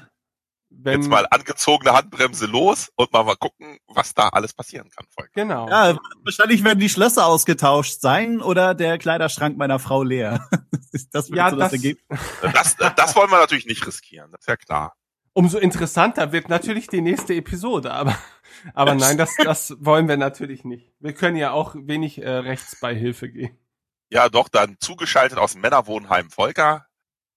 Wenn, 0.69 1.01
Jetzt 1.01 1.09
mal 1.09 1.27
angezogene 1.29 1.93
Handbremse 1.93 2.45
los 2.45 2.91
und 2.95 3.11
mal 3.11 3.23
mal 3.23 3.35
gucken, 3.35 3.79
was 3.87 4.13
da 4.13 4.29
alles 4.29 4.53
passieren 4.53 4.89
kann. 4.89 5.05
Volker. 5.09 5.31
Genau. 5.33 5.67
Ja, 5.67 5.97
wahrscheinlich 6.23 6.63
werden 6.63 6.79
die 6.79 6.89
Schlösser 6.89 7.25
ausgetauscht 7.25 7.99
sein 7.99 8.41
oder 8.41 8.75
der 8.75 8.97
Kleiderschrank 8.97 9.57
meiner 9.57 9.79
Frau 9.79 10.03
leer. 10.03 10.47
das 11.11 11.29
wird 11.29 11.37
Ja, 11.37 11.49
so 11.49 11.57
das, 11.57 11.71
das, 11.71 11.73
Ergebnis. 11.73 12.19
Das, 12.53 12.75
das 12.95 13.15
wollen 13.15 13.29
wir 13.29 13.39
natürlich 13.39 13.65
nicht 13.65 13.85
riskieren, 13.85 14.31
das 14.31 14.41
ist 14.41 14.47
ja 14.47 14.57
klar. 14.57 14.95
umso 15.33 15.57
interessanter 15.57 16.31
wird 16.31 16.49
natürlich 16.49 16.87
die 16.87 17.01
nächste 17.01 17.33
Episode, 17.33 17.91
aber, 17.91 18.17
aber 18.73 18.95
nein, 18.95 19.17
das, 19.17 19.35
das 19.37 19.75
wollen 19.79 20.07
wir 20.07 20.17
natürlich 20.17 20.63
nicht. 20.63 20.93
Wir 20.99 21.13
können 21.13 21.35
ja 21.35 21.51
auch 21.51 21.75
wenig 21.75 22.21
äh, 22.21 22.29
Rechtsbeihilfe 22.29 23.29
gehen. 23.29 23.57
Ja, 24.11 24.27
doch, 24.29 24.49
dann 24.49 24.77
zugeschaltet 24.79 25.37
aus 25.37 25.53
dem 25.53 25.61
Männerwohnheim 25.61 26.29
Volker. 26.29 26.87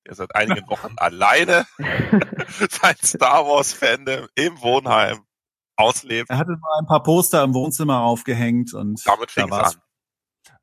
Der 0.06 0.14
seit 0.14 0.34
einigen 0.34 0.68
Wochen 0.68 0.94
alleine 0.96 1.64
sein 2.48 2.96
Star 3.02 3.46
Wars 3.46 3.72
Fandom 3.72 4.26
im 4.34 4.60
Wohnheim 4.60 5.24
auslebt. 5.76 6.28
Er 6.28 6.38
hatte 6.38 6.50
mal 6.52 6.78
ein 6.80 6.86
paar 6.86 7.02
Poster 7.02 7.42
im 7.44 7.54
Wohnzimmer 7.54 8.00
aufgehängt 8.00 8.74
und 8.74 9.06
Damit 9.06 9.30
da 9.30 9.32
fing 9.32 9.44
es 9.44 9.50
war's. 9.50 9.76
an. 9.76 9.82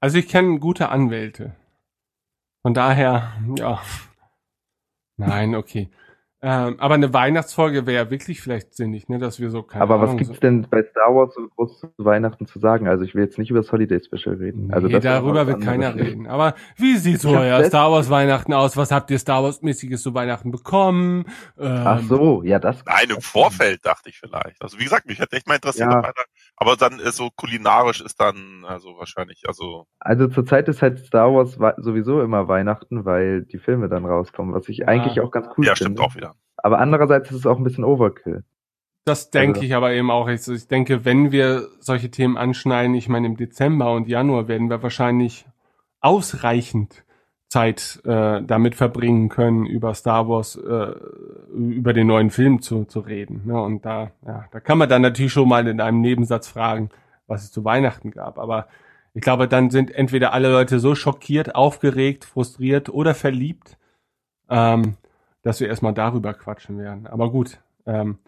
Also 0.02 0.18
ich 0.18 0.28
kenne 0.28 0.60
gute 0.60 0.90
Anwälte. 0.90 1.56
Von 2.62 2.74
daher, 2.74 3.34
ja. 3.56 3.82
Nein, 5.18 5.56
okay. 5.56 5.90
Ähm, 6.42 6.80
aber 6.80 6.94
eine 6.94 7.14
Weihnachtsfolge 7.14 7.86
wäre 7.86 8.06
ja 8.06 8.10
wirklich 8.12 8.40
vielleicht 8.40 8.74
sinnig, 8.74 9.10
ne, 9.10 9.20
dass 9.20 9.42
wir 9.42 9.50
so 9.50 9.62
keine 9.62 9.84
Aber 9.84 9.96
Ahnung, 9.96 10.08
was 10.08 10.18
gibt's 10.18 10.36
so, 10.36 10.40
denn 10.40 10.66
bei 10.70 10.84
Star 10.84 11.14
Wars 11.14 11.34
so 11.36 11.48
groß 11.56 11.80
zu 11.82 11.90
Weihnachten 11.98 12.46
zu 12.46 12.60
sagen? 12.60 12.88
Also 12.88 13.04
ich 13.04 13.14
will 13.14 13.24
jetzt 13.24 13.38
nicht 13.38 13.50
über 13.50 13.60
das 13.60 13.72
Holiday 13.74 14.00
Special 14.02 14.36
reden. 14.36 14.72
Also 14.74 14.88
nee, 14.88 14.94
das 14.94 15.04
war 15.04 15.12
darüber 15.16 15.48
wird 15.48 15.62
keiner 15.62 15.88
anderes. 15.90 16.08
reden. 16.12 16.28
Aber 16.28 16.56
wie 16.78 16.96
sieht 16.96 17.20
so 17.20 17.32
euer 17.32 17.64
Star 17.66 17.92
Wars 17.92 18.10
Weihnachten 18.10 18.54
aus? 18.54 18.78
Was 18.78 18.90
habt 18.92 19.12
ihr 19.12 19.20
Star 19.20 19.44
Wars 19.44 19.62
mäßiges 19.62 20.02
zu 20.02 20.14
Weihnachten 20.14 20.52
bekommen? 20.52 21.26
Ähm, 21.60 21.82
Ach 21.86 22.02
so, 22.04 22.42
ja 22.44 22.58
das. 22.60 22.86
Nein, 22.86 23.10
im 23.16 23.22
Vorfeld 23.22 23.86
dachte 23.86 24.08
ich 24.10 24.18
vielleicht. 24.20 24.62
Also 24.62 24.80
wie 24.80 24.86
gesagt, 24.86 25.08
mich 25.08 25.20
hätte 25.20 25.36
echt 25.36 25.48
mal 25.48 25.56
interessiert. 25.56 25.92
Ja. 25.92 26.00
ob 26.00 26.06
einer- 26.06 26.14
Aber 26.62 26.76
dann 26.76 27.00
ist 27.00 27.16
so 27.16 27.30
kulinarisch 27.34 28.02
ist 28.02 28.20
dann 28.20 28.66
also 28.68 28.98
wahrscheinlich, 28.98 29.44
also 29.48 29.88
Also 30.00 30.28
zurzeit 30.28 30.68
ist 30.68 30.82
halt 30.82 31.00
Star 31.00 31.34
Wars 31.34 31.58
wa- 31.60 31.76
sowieso 31.78 32.22
immer 32.22 32.50
Weihnachten, 32.50 33.06
weil 33.06 33.44
die 33.46 33.60
Filme 33.60 33.88
dann 33.88 34.06
rauskommen, 34.06 34.54
was 34.54 34.68
ich 34.68 34.80
Ja. 34.80 34.88
eigentlich 34.88 35.22
auch 35.22 35.32
ganz 35.32 35.48
cool 35.58 35.66
ja, 35.66 35.76
finde. 35.76 35.94
stimmt 35.94 36.00
auch 36.02 36.16
wieder. 36.16 36.36
Aber 36.58 36.80
andererseits 36.80 37.32
ist 37.32 37.38
es 37.38 37.46
auch 37.46 37.58
ein 37.58 37.64
bisschen 37.64 37.86
Overkill. 37.86 38.44
Das 39.06 39.30
denke 39.32 39.60
Also- 39.60 39.66
ich 39.68 39.74
aber 39.74 39.94
eben 39.94 40.12
auch. 40.12 40.28
Ich 40.28 40.68
denke, 40.68 41.06
wenn 41.06 41.32
wir 41.32 41.70
solche 41.80 42.12
Themen 42.12 42.38
anschneiden, 42.38 42.94
ich 42.94 43.08
meine 43.08 43.28
im 43.28 43.38
Dezember 43.38 43.94
und 43.94 44.10
Januar 44.10 44.50
werden 44.50 44.70
wir 44.70 44.84
wahrscheinlich 44.84 45.46
ausreichend 46.02 47.04
Zeit 47.50 48.00
äh, 48.06 48.44
damit 48.44 48.76
verbringen 48.76 49.28
können, 49.28 49.66
über 49.66 49.96
Star 49.96 50.30
Wars, 50.30 50.56
äh, 50.56 50.94
über 51.52 51.94
den 51.94 52.08
neuen 52.08 52.30
Film 52.30 52.62
zu, 52.62 52.86
zu 52.86 53.00
reden. 53.00 53.42
Ne? 53.46 53.60
Und 53.60 53.86
da, 53.86 54.12
ja, 54.26 54.46
da 54.52 54.60
kann 54.60 54.78
man 54.78 54.88
dann 54.88 55.02
natürlich 55.02 55.34
schon 55.34 55.50
mal 55.50 55.68
in 55.68 55.82
einem 55.82 56.00
Nebensatz 56.00 56.48
fragen, 56.48 56.90
was 57.26 57.44
es 57.44 57.52
zu 57.52 57.66
Weihnachten 57.66 58.12
gab. 58.12 58.38
Aber 58.38 58.68
ich 59.16 59.22
glaube, 59.22 59.48
dann 59.48 59.72
sind 59.72 59.90
entweder 59.90 60.32
alle 60.34 60.52
Leute 60.52 60.80
so 60.80 60.94
schockiert, 60.94 61.56
aufgeregt, 61.56 62.24
frustriert 62.24 62.90
oder 62.90 63.16
verliebt, 63.16 63.78
ähm, 64.50 64.98
dass 65.42 65.60
wir 65.60 65.70
erstmal 65.70 65.96
darüber 65.96 66.36
quatschen 66.36 66.78
werden. 66.78 67.08
Aber 67.08 67.32
gut, 67.32 67.60
ähm, 67.88 68.20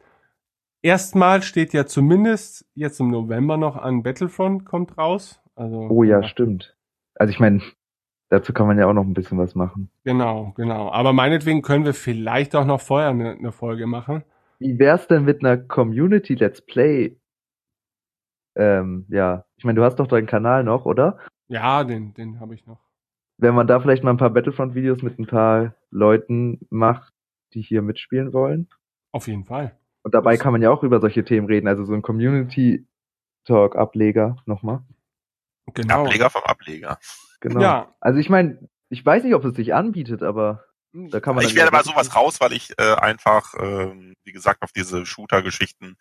erstmal 0.82 1.44
steht 1.44 1.74
ja 1.74 1.86
zumindest 1.86 2.66
jetzt 2.74 3.00
im 3.00 3.12
November 3.12 3.58
noch 3.58 3.78
an 3.78 4.02
Battlefront 4.02 4.66
kommt 4.66 4.98
raus. 4.98 5.40
Also, 5.56 5.88
Oh 5.90 6.04
ja, 6.04 6.24
stimmt. 6.24 6.76
Also 7.14 7.32
ich 7.32 7.40
meine, 7.40 7.62
dazu 8.32 8.52
kann 8.54 8.66
man 8.66 8.80
ja 8.80 8.88
auch 8.88 8.94
noch 8.94 9.04
ein 9.06 9.14
bisschen 9.14 9.38
was 9.38 9.54
machen. 9.54 9.92
Genau, 10.04 10.54
genau. 10.56 10.90
Aber 10.92 11.14
meinetwegen 11.14 11.62
können 11.62 11.86
wir 11.86 11.94
vielleicht 11.94 12.56
auch 12.56 12.66
noch 12.66 12.82
vorher 12.82 13.10
eine, 13.10 13.32
eine 13.34 13.52
Folge 13.52 13.86
machen. 13.86 14.24
Wie 14.58 14.80
wär's 14.80 15.08
denn 15.08 15.24
mit 15.26 15.44
einer 15.44 15.58
Community 15.58 16.34
Let's 16.36 16.62
Play? 16.62 17.18
Ähm, 18.56 19.06
ja, 19.10 19.46
ich 19.58 19.64
meine, 19.64 19.78
du 19.80 19.84
hast 19.86 19.98
doch 19.98 20.08
deinen 20.08 20.28
Kanal 20.28 20.64
noch, 20.64 20.86
oder? 20.86 21.18
Ja, 21.48 21.84
den, 21.84 22.14
den 22.14 22.40
habe 22.40 22.56
ich 22.56 22.66
noch. 22.66 22.80
Wenn 23.38 23.56
man 23.56 23.68
da 23.68 23.80
vielleicht 23.80 24.04
mal 24.04 24.12
ein 24.12 24.18
paar 24.18 24.30
Battlefront-Videos 24.30 25.02
mit 25.02 25.18
ein 25.20 25.26
paar 25.28 25.76
Leuten 25.90 26.60
macht, 26.70 27.14
die 27.54 27.62
hier 27.62 27.82
mitspielen 27.82 28.34
wollen. 28.34 28.68
Auf 29.12 29.28
jeden 29.28 29.46
Fall. 29.46 29.78
Und 30.04 30.14
dabei 30.14 30.34
Das- 30.34 30.42
kann 30.42 30.52
man 30.52 30.62
ja 30.62 30.70
auch 30.72 30.84
über 30.84 31.00
solche 31.00 31.24
Themen 31.26 31.48
reden, 31.48 31.68
also 31.68 31.84
so 31.86 31.94
ein 31.94 32.02
Community 32.02 32.86
Talk 33.46 33.76
Ableger 33.76 34.38
nochmal. 34.46 34.84
Genau. 35.74 36.04
Ableger 36.06 36.30
vom 36.30 36.44
Ableger. 36.44 36.98
Genau. 37.42 37.62
Ja. 37.62 37.96
Also 38.00 38.20
ich 38.20 38.30
meine, 38.30 38.70
ich 38.90 39.06
weiß 39.06 39.24
nicht, 39.24 39.36
ob 39.36 39.44
es 39.44 39.56
sich 39.56 39.74
anbietet, 39.74 40.24
aber 40.24 40.64
da 40.94 41.20
kann 41.20 41.36
man 41.36 41.46
Ich 41.46 41.56
werde 41.56 41.72
mal 41.72 41.84
sowas 41.84 42.16
raus, 42.16 42.40
weil 42.40 42.54
ich 42.54 42.74
äh, 42.78 42.96
einfach, 42.96 43.54
ähm, 43.60 44.14
wie 44.24 44.32
gesagt, 44.32 44.62
auf 44.62 44.72
diese 44.72 45.06
Shooter-Geschichten 45.06 45.98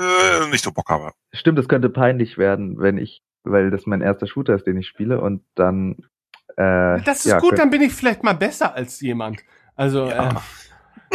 äh, 0.00 0.48
nicht 0.50 0.64
so 0.64 0.72
Bock 0.72 0.88
habe. 0.88 1.12
Stimmt, 1.32 1.58
es 1.58 1.68
könnte 1.68 1.90
peinlich 1.90 2.38
werden, 2.38 2.78
wenn 2.78 2.98
ich, 2.98 3.22
weil 3.42 3.70
das 3.70 3.86
mein 3.86 4.00
erster 4.00 4.26
Shooter 4.26 4.54
ist, 4.54 4.66
den 4.66 4.76
ich 4.78 4.86
spiele 4.86 5.20
und 5.20 5.42
dann 5.54 5.96
äh, 6.56 7.00
Das 7.02 7.18
ist 7.18 7.26
ja, 7.26 7.40
gut, 7.40 7.58
dann 7.58 7.70
bin 7.70 7.82
ich 7.82 7.92
vielleicht 7.92 8.22
mal 8.22 8.34
besser 8.34 8.74
als 8.74 9.00
jemand. 9.00 9.40
Also, 9.74 10.06
Ja. 10.08 10.28
äh, 10.28 10.34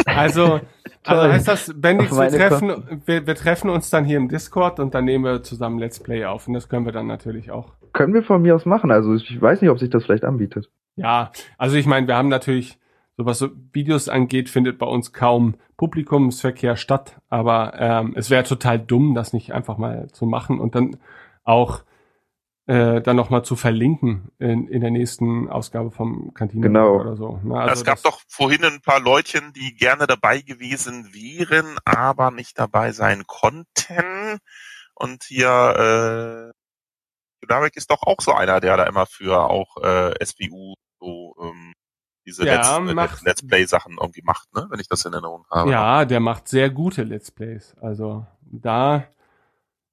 also, 0.06 0.60
also 1.04 1.32
heißt 1.32 1.48
das, 1.48 1.72
Bendix, 1.74 2.12
wir 2.12 2.28
treffen, 2.28 3.02
wir, 3.06 3.26
wir 3.26 3.34
treffen 3.34 3.70
uns 3.70 3.90
dann 3.90 4.04
hier 4.04 4.18
im 4.18 4.28
Discord 4.28 4.78
und 4.78 4.94
dann 4.94 5.06
nehmen 5.06 5.24
wir 5.24 5.42
zusammen 5.42 5.78
Let's 5.78 6.00
Play 6.00 6.26
auf. 6.26 6.46
Und 6.46 6.54
das 6.54 6.68
können 6.68 6.84
wir 6.84 6.92
dann 6.92 7.06
natürlich 7.06 7.50
auch. 7.50 7.72
Können 7.92 8.14
wir 8.14 8.22
von 8.22 8.42
mir 8.42 8.54
aus 8.54 8.66
machen. 8.66 8.90
Also 8.90 9.14
ich 9.14 9.40
weiß 9.40 9.60
nicht, 9.60 9.70
ob 9.70 9.78
sich 9.78 9.90
das 9.90 10.04
vielleicht 10.04 10.24
anbietet. 10.24 10.70
Ja, 10.96 11.32
also 11.58 11.76
ich 11.76 11.86
meine, 11.86 12.06
wir 12.06 12.16
haben 12.16 12.28
natürlich, 12.28 12.78
so 13.16 13.24
was 13.26 13.38
so 13.38 13.50
Videos 13.72 14.08
angeht, 14.08 14.48
findet 14.48 14.78
bei 14.78 14.86
uns 14.86 15.12
kaum 15.12 15.54
Publikumsverkehr 15.76 16.76
statt, 16.76 17.16
aber 17.28 17.74
ähm, 17.78 18.12
es 18.16 18.28
wäre 18.30 18.44
total 18.44 18.78
dumm, 18.78 19.14
das 19.14 19.32
nicht 19.32 19.52
einfach 19.52 19.78
mal 19.78 20.08
zu 20.12 20.26
machen 20.26 20.60
und 20.60 20.74
dann 20.74 20.96
auch 21.44 21.82
äh, 22.66 23.00
dann 23.00 23.16
nochmal 23.16 23.44
zu 23.44 23.56
verlinken 23.56 24.30
in, 24.38 24.68
in 24.68 24.80
der 24.82 24.90
nächsten 24.90 25.48
Ausgabe 25.48 25.90
vom 25.90 26.34
Kantine 26.34 26.66
Genau. 26.66 27.00
oder 27.00 27.16
so. 27.16 27.40
Ne? 27.42 27.58
Also 27.58 27.80
es 27.80 27.84
gab 27.84 27.94
das- 27.96 28.02
doch 28.02 28.20
vorhin 28.28 28.62
ein 28.64 28.80
paar 28.82 29.00
Leutchen, 29.00 29.52
die 29.54 29.74
gerne 29.74 30.06
dabei 30.06 30.40
gewesen 30.42 31.08
wären, 31.12 31.78
aber 31.84 32.30
nicht 32.30 32.58
dabei 32.58 32.92
sein 32.92 33.24
konnten. 33.26 34.38
Und 34.94 35.24
hier, 35.24 36.52
Judarek 37.50 37.76
ist 37.76 37.90
doch 37.90 38.02
auch 38.04 38.20
so 38.20 38.32
einer, 38.32 38.60
der 38.60 38.76
da 38.76 38.84
immer 38.84 39.06
für 39.06 39.40
auch 39.50 39.76
äh, 39.82 40.14
SWU 40.24 40.74
so 41.00 41.34
ähm, 41.42 41.72
diese 42.24 42.46
Ja, 42.46 42.78
Let's, 42.78 42.90
äh, 42.90 42.94
macht- 42.94 43.22
Let's 43.24 43.44
Play 43.46 43.64
Sachen 43.64 43.96
irgendwie 44.00 44.22
macht, 44.22 44.54
ne? 44.54 44.66
Wenn 44.70 44.78
ich 44.78 44.88
das 44.88 45.04
in 45.04 45.12
Erinnerung 45.12 45.44
habe. 45.50 45.70
Ja, 45.70 46.04
der 46.04 46.20
macht 46.20 46.46
sehr 46.46 46.70
gute 46.70 47.02
Let's 47.02 47.30
Plays. 47.32 47.74
Also 47.80 48.24
da. 48.42 49.04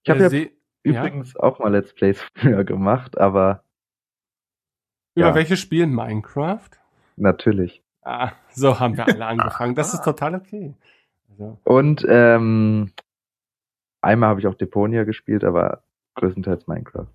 Ich 0.04 0.10
habe 0.12 0.20
äh, 0.20 0.24
ja 0.24 0.30
seh- 0.30 0.52
ja, 0.84 1.04
übrigens 1.04 1.36
auch 1.36 1.58
mal 1.60 1.72
Let's 1.72 1.94
Plays 1.96 2.22
früher 2.36 2.64
gemacht, 2.64 3.18
aber 3.18 3.64
über 5.16 5.30
ja. 5.30 5.36
welches 5.36 5.60
Spiel? 5.60 5.88
Minecraft? 5.88 6.70
natürlich. 7.16 7.82
Ah, 8.04 8.34
so 8.54 8.80
haben 8.80 8.96
wir 8.96 9.06
alle 9.08 9.26
angefangen. 9.26 9.74
Das 9.74 9.94
ist 9.96 10.04
total 10.04 10.36
okay. 10.36 10.76
Also, 11.32 11.58
Und 11.64 12.06
ähm, 12.08 12.94
einmal 14.02 14.30
habe 14.30 14.40
ich 14.40 14.46
auch 14.48 14.54
Deponia 14.56 15.04
gespielt, 15.06 15.44
aber 15.44 15.82
größtenteils 16.16 16.68
Minecraft. 16.68 17.08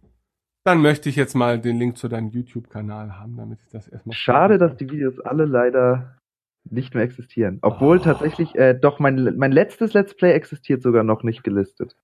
Dann 0.64 0.80
möchte 0.80 1.08
ich 1.08 1.16
jetzt 1.16 1.34
mal 1.34 1.60
den 1.60 1.78
Link 1.78 1.96
zu 1.98 2.08
deinem 2.08 2.28
YouTube-Kanal 2.30 3.18
haben, 3.18 3.36
damit 3.36 3.60
ich 3.62 3.68
das 3.70 3.88
erstmal. 3.88 4.14
Schade, 4.14 4.58
dass 4.58 4.76
die 4.76 4.88
Videos 4.90 5.18
alle 5.20 5.44
leider 5.44 6.18
nicht 6.64 6.94
mehr 6.94 7.02
existieren. 7.02 7.58
Obwohl 7.62 7.98
Oh. 7.98 8.02
tatsächlich, 8.02 8.54
äh, 8.54 8.74
doch, 8.74 9.00
mein, 9.00 9.36
mein 9.36 9.50
letztes 9.52 9.92
Let's 9.94 10.14
Play 10.14 10.32
existiert 10.32 10.82
sogar 10.82 11.02
noch 11.02 11.22
nicht 11.24 11.42
gelistet. 11.42 11.96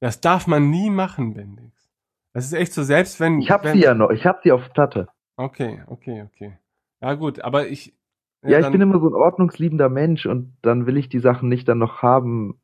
Das 0.00 0.20
darf 0.20 0.46
man 0.46 0.70
nie 0.70 0.88
machen, 0.90 1.34
Bendix. 1.34 1.90
Das 2.32 2.44
ist 2.46 2.52
echt 2.52 2.72
so, 2.72 2.82
selbst 2.82 3.20
wenn. 3.20 3.40
Ich 3.40 3.50
habe 3.50 3.64
wenn, 3.64 3.74
sie 3.74 3.82
ja 3.82 3.94
noch, 3.94 4.10
ich 4.10 4.24
habe 4.26 4.40
sie 4.42 4.52
auf 4.52 4.72
Platte. 4.72 5.08
Okay, 5.36 5.82
okay, 5.86 6.22
okay. 6.22 6.58
Ja, 7.02 7.14
gut, 7.14 7.40
aber 7.40 7.68
ich. 7.68 7.94
Ja, 8.42 8.58
ich 8.58 8.64
dann- 8.64 8.72
bin 8.72 8.80
immer 8.82 9.00
so 9.00 9.08
ein 9.08 9.14
ordnungsliebender 9.14 9.88
Mensch 9.88 10.24
und 10.26 10.56
dann 10.62 10.86
will 10.86 10.96
ich 10.96 11.08
die 11.08 11.18
Sachen 11.18 11.48
nicht 11.48 11.66
dann 11.68 11.78
noch 11.78 12.02
haben, 12.02 12.60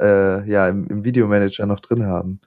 äh, 0.00 0.48
ja, 0.48 0.68
im, 0.68 0.86
im 0.88 1.04
Videomanager 1.04 1.66
noch 1.66 1.80
drin 1.80 2.06
haben. 2.06 2.40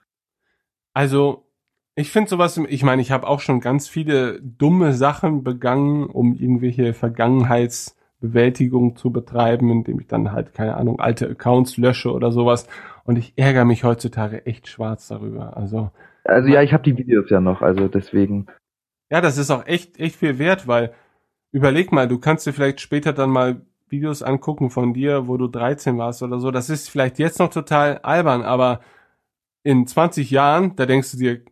Also, 0.94 1.46
ich 1.94 2.10
finde 2.10 2.30
sowas, 2.30 2.56
ich 2.56 2.82
meine, 2.84 3.02
ich 3.02 3.10
habe 3.10 3.26
auch 3.26 3.40
schon 3.40 3.60
ganz 3.60 3.88
viele 3.88 4.40
dumme 4.42 4.92
Sachen 4.94 5.44
begangen, 5.44 6.06
um 6.06 6.34
irgendwelche 6.34 6.94
Vergangenheitsbewältigung 6.94 8.96
zu 8.96 9.10
betreiben, 9.12 9.70
indem 9.70 10.00
ich 10.00 10.06
dann 10.06 10.32
halt, 10.32 10.54
keine 10.54 10.76
Ahnung, 10.76 11.00
alte 11.00 11.28
Accounts 11.28 11.76
lösche 11.76 12.12
oder 12.12 12.32
sowas. 12.32 12.66
Und 13.04 13.16
ich 13.18 13.32
ärgere 13.36 13.64
mich 13.64 13.84
heutzutage 13.84 14.46
echt 14.46 14.68
schwarz 14.68 15.08
darüber. 15.08 15.56
Also, 15.56 15.90
Also 16.24 16.48
ja, 16.48 16.62
ich 16.62 16.72
habe 16.72 16.82
die 16.82 16.96
Videos 16.98 17.30
ja 17.30 17.40
noch, 17.40 17.62
also 17.62 17.86
deswegen. 17.88 18.46
ja, 19.10 19.20
das 19.20 19.38
ist 19.38 19.50
auch 19.50 19.66
echt, 19.66 19.98
echt 20.00 20.16
viel 20.16 20.38
wert, 20.38 20.66
weil 20.66 20.92
überleg 21.52 21.92
mal, 21.92 22.08
du 22.08 22.18
kannst 22.18 22.46
dir 22.46 22.52
vielleicht 22.52 22.80
später 22.80 23.12
dann 23.12 23.30
mal 23.30 23.62
Videos 23.88 24.22
angucken 24.22 24.70
von 24.70 24.94
dir, 24.94 25.28
wo 25.28 25.36
du 25.36 25.48
13 25.48 25.98
warst 25.98 26.22
oder 26.22 26.38
so. 26.40 26.50
Das 26.50 26.70
ist 26.70 26.88
vielleicht 26.90 27.18
jetzt 27.18 27.38
noch 27.38 27.50
total 27.50 27.98
albern, 27.98 28.42
aber 28.42 28.80
in 29.62 29.86
20 29.86 30.30
Jahren, 30.30 30.76
da 30.76 30.86
denkst 30.86 31.12
du 31.12 31.16
dir, 31.18 31.42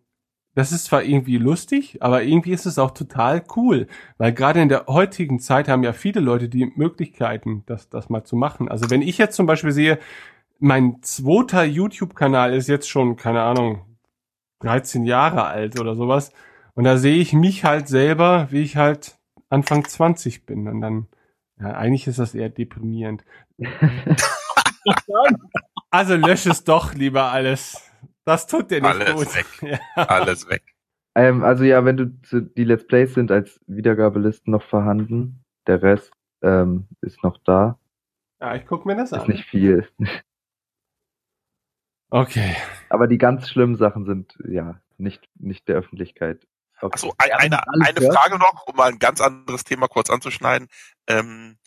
das 0.55 0.73
ist 0.73 0.87
zwar 0.87 1.05
irgendwie 1.05 1.39
lustig, 1.39 2.03
aber 2.03 2.23
irgendwie 2.23 2.53
ist 2.53 2.67
es 2.67 2.79
auch 2.79 2.91
total 2.91 3.45
cool, 3.57 3.87
weil 4.19 4.33
gerade 4.33 4.61
in 4.61 4.69
der 4.69 4.87
heutigen 4.87 5.39
Zeit 5.39 5.69
haben 5.69 5.85
ja 5.85 5.93
viele 5.93 6.21
Leute 6.21 6.49
die 6.49 6.67
Möglichkeiten, 6.75 7.63
das, 7.67 7.89
das 7.89 8.09
mal 8.09 8.25
zu 8.25 8.37
machen. 8.37 8.69
Also 8.69 8.91
wenn 8.91 9.03
ich 9.03 9.17
jetzt 9.17 9.37
zum 9.37 9.47
Beispiel 9.47 9.73
sehe, 9.73 9.99
mein 10.59 11.03
zweiter 11.03 11.65
YouTube-Kanal 11.65 12.53
ist 12.53 12.69
jetzt 12.69 12.89
schon, 12.89 13.17
keine 13.17 13.43
Ahnung, 13.43 13.87
13 14.61 15.05
Jahre 15.05 15.45
alt 15.47 15.81
oder 15.81 15.95
sowas. 15.95 16.33
Und 16.75 16.85
da 16.85 16.99
sehe 16.99 17.17
ich 17.17 17.33
mich 17.33 17.65
halt 17.65 17.89
selber, 17.89 18.49
wie 18.51 18.63
ich 18.63 18.77
halt 18.77 19.19
Anfang 19.49 19.85
20 19.85 20.47
bin. 20.47 20.69
Und 20.69 20.81
dann, 20.81 21.07
ja, 21.59 21.73
eigentlich 21.73 22.07
ist 22.07 22.19
das 22.19 22.35
eher 22.35 22.51
deprimierend. 22.51 23.25
Also 25.93 26.15
lösch 26.15 26.47
es 26.47 26.63
doch 26.65 26.95
lieber 26.95 27.33
alles. 27.33 27.90
Das 28.25 28.47
tut 28.47 28.71
dir 28.71 28.81
nicht 28.81 28.91
Alles 28.91 29.15
gut. 29.15 29.35
weg. 29.35 29.47
Ja. 29.97 30.03
Alles 30.05 30.49
weg. 30.49 30.63
Ähm, 31.15 31.43
also 31.43 31.65
ja, 31.65 31.85
wenn 31.85 31.97
du 31.97 32.21
zu, 32.23 32.41
die 32.43 32.65
Let's 32.65 32.87
Plays 32.87 33.15
sind 33.15 33.31
als 33.33 33.61
Wiedergabelisten 33.67 34.53
noch 34.53 34.63
vorhanden, 34.63 35.45
der 35.67 35.83
Rest 35.83 36.13
ähm, 36.43 36.87
ist 37.01 37.23
noch 37.25 37.39
da. 37.45 37.79
ja, 38.41 38.55
ich 38.55 38.65
guck 38.67 38.87
mir 38.87 38.97
das 38.97 39.13
Ist 39.13 39.19
an. 39.21 39.29
nicht 39.29 39.45
viel. 39.47 39.89
Okay. 42.11 42.57
Aber 42.89 43.07
die 43.07 43.19
ganz 43.19 43.49
schlimmen 43.49 43.77
Sachen 43.77 44.05
sind 44.05 44.37
ja 44.49 44.81
nicht 44.99 45.29
nicht 45.39 45.69
der 45.69 45.77
Öffentlichkeit. 45.77 46.47
Okay. 46.81 46.95
Achso, 46.95 47.15
eine, 47.19 47.61
eine 47.69 48.01
Frage 48.13 48.39
noch, 48.39 48.67
um 48.67 48.75
mal 48.77 48.89
ein 48.91 48.99
ganz 48.99 49.21
anderes 49.21 49.65
Thema 49.65 49.87
kurz 49.87 50.11
anzuschneiden. 50.11 50.69
Ähm, 51.07 51.59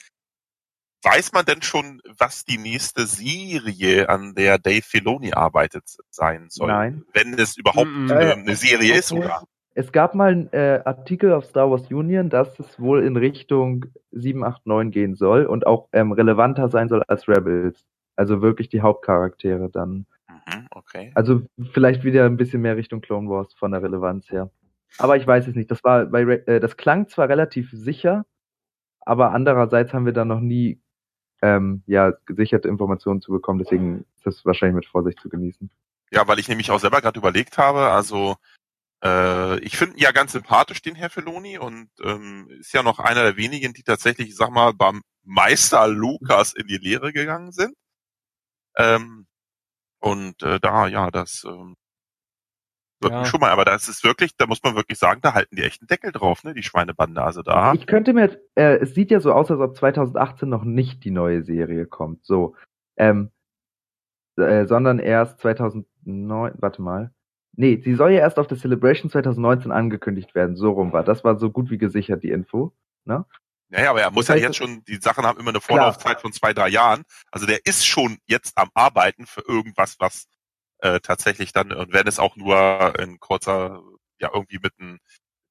weiß 1.04 1.34
man 1.34 1.46
denn 1.46 1.62
schon, 1.62 2.02
was 2.18 2.46
die 2.46 2.58
nächste 2.58 3.06
Serie, 3.06 4.10
an 4.10 4.36
der 4.36 4.58
Dave 4.58 4.82
Filoni 4.84 5.34
arbeitet, 5.34 5.84
sein 6.10 6.48
soll? 6.50 6.68
Nein. 6.68 7.04
Wenn 7.14 7.34
es 7.34 7.58
überhaupt 7.58 7.88
Mm, 7.90 8.06
mm. 8.06 8.12
äh, 8.12 8.34
eine 8.34 8.56
Serie 8.56 8.96
ist, 8.96 9.12
Okay. 9.12 9.26
oder? 9.26 9.44
Es 9.76 9.92
gab 9.92 10.14
mal 10.14 10.32
einen 10.32 10.54
äh, 10.54 10.82
Artikel 10.86 11.34
auf 11.34 11.46
Star 11.46 11.72
Wars 11.72 11.90
Union, 11.92 12.30
dass 12.30 12.60
es 12.60 12.80
wohl 12.80 13.04
in 13.04 13.18
Richtung 13.18 13.86
789 14.12 14.94
gehen 14.94 15.16
soll 15.16 15.46
und 15.48 15.66
auch 15.66 15.90
ähm, 15.94 16.12
relevanter 16.12 16.70
sein 16.70 16.90
soll 16.90 17.02
als 17.08 17.28
Rebels. 17.28 17.84
Also 18.16 18.44
wirklich 18.44 18.70
die 18.70 18.82
Hauptcharaktere 18.82 19.70
dann. 19.72 20.06
Mhm, 20.30 20.68
okay. 20.70 21.12
Also 21.16 21.42
vielleicht 21.72 22.04
wieder 22.04 22.26
ein 22.28 22.38
bisschen 22.38 22.62
mehr 22.62 22.78
Richtung 22.78 23.02
Clone 23.02 23.28
Wars 23.28 23.56
von 23.56 23.72
der 23.72 23.82
Relevanz 23.82 24.30
her. 24.30 24.52
Aber 25.00 25.18
ich 25.18 25.26
weiß 25.26 25.48
es 25.48 25.56
nicht. 25.56 25.72
Das 25.72 25.84
war 25.84 26.06
bei 26.06 26.24
Re- 26.24 26.46
äh, 26.48 26.60
das 26.60 26.78
klang 26.78 27.08
zwar 27.08 27.28
relativ 27.28 27.72
sicher, 27.72 28.28
aber 29.02 29.32
andererseits 29.32 29.92
haben 29.92 30.06
wir 30.06 30.14
da 30.14 30.24
noch 30.24 30.40
nie 30.40 30.83
ähm, 31.44 31.84
ja 31.88 32.14
gesicherte 32.26 32.70
Informationen 32.70 33.22
zu 33.22 33.32
bekommen. 33.32 33.60
Deswegen 33.60 34.06
ist 34.16 34.26
das 34.26 34.46
wahrscheinlich 34.46 34.76
mit 34.76 34.86
Vorsicht 34.86 35.20
zu 35.20 35.28
genießen. 35.28 35.70
Ja, 36.10 36.26
weil 36.28 36.40
ich 36.40 36.48
nämlich 36.48 36.72
auch 36.72 36.80
selber 36.80 37.02
gerade 37.02 37.20
überlegt 37.20 37.58
habe, 37.58 37.92
also 37.92 38.38
äh, 39.04 39.60
ich 39.60 39.76
finde 39.78 40.00
ja 40.00 40.12
ganz 40.12 40.32
sympathisch, 40.32 40.82
den 40.82 40.96
Herr 40.96 41.10
Feloni, 41.10 41.58
und 41.58 41.90
ähm, 42.02 42.48
ist 42.60 42.74
ja 42.74 42.82
noch 42.82 43.00
einer 43.00 43.24
der 43.24 43.36
wenigen, 43.38 43.74
die 43.74 43.84
tatsächlich, 43.84 44.30
ich 44.30 44.36
sag 44.38 44.52
mal, 44.52 44.74
beim 44.74 45.02
Meister 45.24 45.88
Lukas 45.88 46.54
in 46.54 46.68
die 46.68 46.78
Lehre 46.78 47.12
gegangen 47.12 47.52
sind. 47.52 47.76
Ähm, 48.78 49.28
und 50.00 50.42
äh, 50.44 50.60
da, 50.62 50.88
ja, 50.88 51.12
das 51.12 51.44
ähm, 51.46 51.76
Ja. 53.10 53.26
schon 53.26 53.40
mal, 53.40 53.52
aber 53.52 53.66
das 53.66 53.88
ist 53.88 54.04
wirklich, 54.04 54.36
da 54.38 54.46
muss 54.48 54.62
man 54.64 54.76
wirklich 54.76 55.00
sagen, 55.00 55.22
da 55.22 55.34
halten 55.34 55.56
die 55.56 55.64
echt 55.64 55.82
einen 55.82 55.88
Deckel 55.88 56.12
drauf, 56.12 56.44
ne, 56.44 56.54
die 56.54 56.64
Schweinebande, 56.64 57.22
also 57.22 57.42
da. 57.42 57.74
Ich 57.74 57.88
könnte 57.88 58.14
mir, 58.14 58.38
äh, 58.56 58.78
es 58.78 58.94
sieht 58.94 59.12
ja 59.12 59.20
so 59.20 59.32
aus, 59.34 59.50
als 59.52 59.60
ob 59.60 59.76
2018 59.76 60.50
noch 60.50 60.64
nicht 60.64 61.04
die 61.04 61.12
neue 61.12 61.44
Serie 61.44 61.86
kommt. 61.86 62.26
So, 62.26 62.56
ähm, 62.98 63.32
äh, 64.38 64.66
sondern 64.66 65.00
erst 65.00 65.40
2009. 65.40 66.54
Warte 66.58 66.82
mal. 66.82 67.12
Nee, 67.56 67.80
sie 67.84 67.94
soll 67.94 68.12
ja 68.12 68.20
erst 68.20 68.40
auf 68.40 68.48
der 68.48 68.58
Celebration 68.58 69.12
2019 69.12 69.72
angekündigt 69.72 70.34
werden. 70.34 70.56
So 70.56 70.72
rum 70.72 70.92
war. 70.92 71.04
Das 71.04 71.24
war 71.24 71.38
so 71.38 71.52
gut 71.52 71.70
wie 71.70 71.78
gesichert 71.78 72.24
die 72.24 72.32
Info. 72.32 72.74
Naja, 73.74 73.90
aber 73.90 74.02
er 74.02 74.12
muss 74.12 74.26
Das 74.26 74.36
ja 74.40 74.48
heißt, 74.48 74.60
jetzt 74.60 74.70
schon, 74.70 74.84
die 74.86 74.98
Sachen 74.98 75.26
haben 75.26 75.40
immer 75.40 75.50
eine 75.50 75.62
Vorlaufzeit 75.62 76.22
von 76.22 76.32
zwei, 76.32 76.54
drei 76.54 76.70
Jahren. 76.70 77.04
Also 77.32 77.48
der 77.48 77.66
ist 77.66 77.86
schon 77.86 78.18
jetzt 78.28 78.58
am 78.58 78.70
Arbeiten 78.76 79.26
für 79.26 79.44
irgendwas, 79.48 79.96
was 80.00 80.28
äh, 80.84 81.00
tatsächlich 81.00 81.54
dann, 81.54 81.72
und 81.72 81.94
wenn 81.94 82.08
es 82.08 82.20
auch 82.20 82.36
nur 82.36 82.94
in 83.00 83.20
kurzer, 83.20 83.82
ja, 84.20 84.30
irgendwie 84.34 84.60
mit 84.62 84.74
einem 84.78 85.00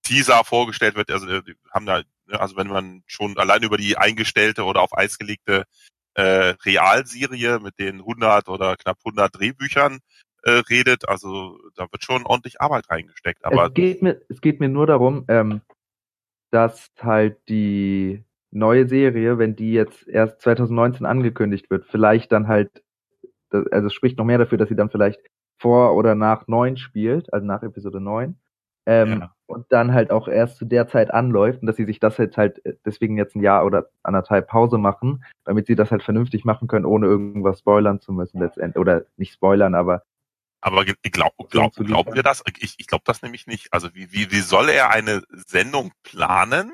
Teaser 0.02 0.44
vorgestellt 0.44 0.94
wird, 0.94 1.10
also 1.10 1.26
äh, 1.26 1.42
haben 1.72 1.86
da, 1.86 2.02
ne, 2.26 2.38
also 2.38 2.56
wenn 2.56 2.68
man 2.68 3.02
schon 3.06 3.38
allein 3.38 3.62
über 3.62 3.78
die 3.78 3.96
eingestellte 3.96 4.64
oder 4.64 4.82
auf 4.82 4.96
Eis 4.96 5.18
gelegte 5.18 5.64
äh, 6.14 6.54
Realserie 6.64 7.60
mit 7.60 7.78
den 7.78 8.00
100 8.00 8.48
oder 8.48 8.76
knapp 8.76 8.98
100 9.04 9.34
Drehbüchern 9.34 10.00
äh, 10.42 10.50
redet, 10.68 11.08
also 11.08 11.58
da 11.76 11.86
wird 11.90 12.04
schon 12.04 12.26
ordentlich 12.26 12.60
Arbeit 12.60 12.90
reingesteckt. 12.90 13.44
Aber 13.44 13.68
es 13.68 13.74
geht 13.74 14.02
mir, 14.02 14.20
es 14.28 14.42
geht 14.42 14.60
mir 14.60 14.68
nur 14.68 14.86
darum, 14.86 15.24
ähm, 15.28 15.62
dass 16.50 16.90
halt 17.00 17.38
die 17.48 18.22
neue 18.50 18.86
Serie, 18.86 19.38
wenn 19.38 19.56
die 19.56 19.72
jetzt 19.72 20.06
erst 20.06 20.42
2019 20.42 21.06
angekündigt 21.06 21.70
wird, 21.70 21.86
vielleicht 21.86 22.32
dann 22.32 22.48
halt, 22.48 22.81
das- 23.52 23.66
also 23.72 23.86
es 23.86 23.94
spricht 23.94 24.18
noch 24.18 24.24
mehr 24.24 24.38
dafür, 24.38 24.58
dass 24.58 24.68
sie 24.68 24.76
dann 24.76 24.90
vielleicht 24.90 25.20
vor 25.60 25.94
oder 25.94 26.14
nach 26.14 26.46
9 26.48 26.76
spielt, 26.76 27.32
also 27.32 27.46
nach 27.46 27.62
Episode 27.62 28.00
9. 28.00 28.36
Ähm, 28.86 29.20
Ja. 29.20 29.34
Und 29.46 29.66
dann 29.70 29.92
halt 29.92 30.10
auch 30.10 30.28
erst 30.28 30.56
zu 30.56 30.64
der 30.64 30.88
Zeit 30.88 31.12
anläuft 31.12 31.60
und 31.60 31.66
dass 31.66 31.76
sie 31.76 31.84
sich 31.84 32.00
das 32.00 32.16
jetzt 32.16 32.36
halt 32.38 32.64
äh, 32.64 32.74
deswegen 32.86 33.18
jetzt 33.18 33.36
ein 33.36 33.42
Jahr 33.42 33.66
oder 33.66 33.90
anderthalb 34.02 34.48
Pause 34.48 34.78
machen, 34.78 35.24
damit 35.44 35.66
sie 35.66 35.74
das 35.74 35.90
halt 35.90 36.02
vernünftig 36.02 36.44
machen 36.46 36.68
können, 36.68 36.86
ohne 36.86 37.06
irgendwas 37.06 37.58
spoilern 37.60 38.00
zu 38.00 38.12
müssen 38.12 38.40
letztendlich. 38.40 38.80
Oder 38.80 39.04
nicht 39.16 39.34
spoilern, 39.34 39.74
aber 39.74 40.02
Aber 40.62 40.84
glaub, 40.84 41.32
glaub, 41.50 41.74
glauben 41.74 42.14
wir 42.14 42.22
das? 42.22 42.42
Ich, 42.58 42.76
ich 42.78 42.86
glaube 42.86 43.04
das 43.04 43.20
nämlich 43.22 43.46
nicht. 43.46 43.68
Also 43.72 43.94
wie, 43.94 44.10
wie, 44.10 44.30
wie 44.32 44.40
soll 44.40 44.68
er 44.70 44.90
eine 44.90 45.22
Sendung 45.30 45.92
planen, 46.02 46.72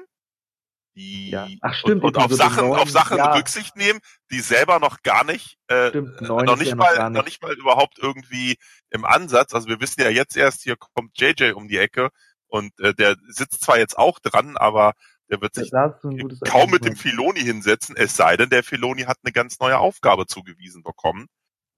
die 0.99 1.31
Ja. 1.31 1.49
Ach, 1.63 1.75
stimmt, 1.75 2.03
und, 2.03 2.17
und 2.17 2.19
auf 2.19 2.25
Episode 2.27 2.51
Sachen, 2.51 2.69
neun, 2.69 2.79
auf 2.79 2.91
Sachen 2.91 3.17
ja. 3.17 3.35
Rücksicht 3.35 3.77
nehmen, 3.77 4.01
die 4.31 4.41
selber 4.41 4.79
noch 4.81 5.03
gar 5.03 5.25
nicht, 5.25 5.57
äh, 5.69 5.89
Stimmt, 5.89 6.21
noch 6.21 6.43
ist 6.43 6.59
nicht 6.59 6.69
ja 6.71 6.75
noch 6.75 6.85
mal, 6.85 6.97
gar 6.97 7.11
noch 7.11 7.25
nicht. 7.25 7.41
nicht 7.41 7.43
mal 7.43 7.55
überhaupt 7.55 7.99
irgendwie 7.99 8.57
im 8.91 9.05
Ansatz. 9.05 9.55
Also 9.55 9.69
wir 9.69 9.81
wissen 9.81 10.03
ja 10.03 10.11
jetzt 10.11 10.37
erst, 10.37 10.63
hier 10.63 10.77
kommt 10.77 11.19
JJ 11.19 11.53
um 11.53 11.69
die 11.69 11.79
Ecke 11.79 12.11
und 12.49 12.79
äh, 12.81 12.93
der 12.93 13.17
sitzt 13.29 13.63
zwar 13.63 13.79
jetzt 13.79 13.97
auch 13.97 14.19
dran, 14.19 14.57
aber 14.57 14.93
der 15.31 15.41
wird 15.41 15.55
sich 15.55 15.71
kaum 15.71 16.71
mit 16.71 16.85
dem. 16.85 16.97
Filoni 16.97 17.41
hinsetzen, 17.41 17.97
es 17.97 18.17
sei 18.17 18.37
denn, 18.37 18.49
der 18.49 18.65
Filoni 18.65 19.03
hat 19.03 19.19
eine 19.23 19.33
ganz 19.33 19.61
neue 19.61 19.79
Aufgabe 19.79 20.27
zugewiesen 20.27 20.83
bekommen. 20.83 21.27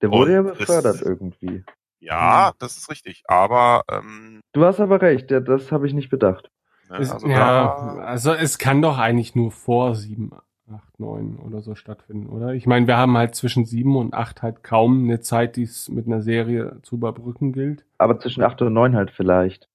Der 0.01 0.09
wurde 0.09 0.33
ja 0.33 0.39
Und 0.39 0.57
befördert 0.57 1.01
irgendwie. 1.01 1.63
Ja, 1.99 2.53
das 2.57 2.77
ist 2.77 2.89
richtig. 2.89 3.21
Aber 3.25 3.83
ähm, 3.89 4.41
Du 4.53 4.65
hast 4.65 4.79
aber 4.79 5.01
recht, 5.01 5.29
ja, 5.29 5.39
das 5.39 5.71
habe 5.71 5.85
ich 5.85 5.93
nicht 5.93 6.09
bedacht. 6.09 6.49
Ne, 6.91 6.97
Es, 6.99 7.11
also 7.11 7.27
ja, 7.27 7.37
da, 7.37 7.95
also 8.03 8.33
es 8.33 8.57
kann 8.57 8.81
doch 8.81 8.97
eigentlich 8.97 9.35
nur 9.35 9.51
vor 9.51 9.95
sieben, 9.95 10.31
acht, 10.71 10.99
neun 10.99 11.37
oder 11.37 11.61
so 11.61 11.75
stattfinden, 11.75 12.27
oder? 12.29 12.53
Ich 12.53 12.65
meine, 12.67 12.87
wir 12.87 12.97
haben 12.97 13.17
halt 13.17 13.35
zwischen 13.35 13.65
sieben 13.65 13.95
und 13.95 14.13
acht 14.13 14.41
halt 14.41 14.63
kaum 14.63 15.03
eine 15.05 15.19
Zeit, 15.21 15.55
die 15.55 15.63
es 15.63 15.89
mit 15.89 16.05
einer 16.07 16.21
Serie 16.21 16.79
zu 16.83 16.95
überbrücken 16.95 17.51
gilt. 17.53 17.85
Aber 17.97 18.19
zwischen 18.19 18.43
8 18.43 18.61
und 18.61 18.73
9 18.73 18.95
halt 18.95 19.11
vielleicht. 19.11 19.67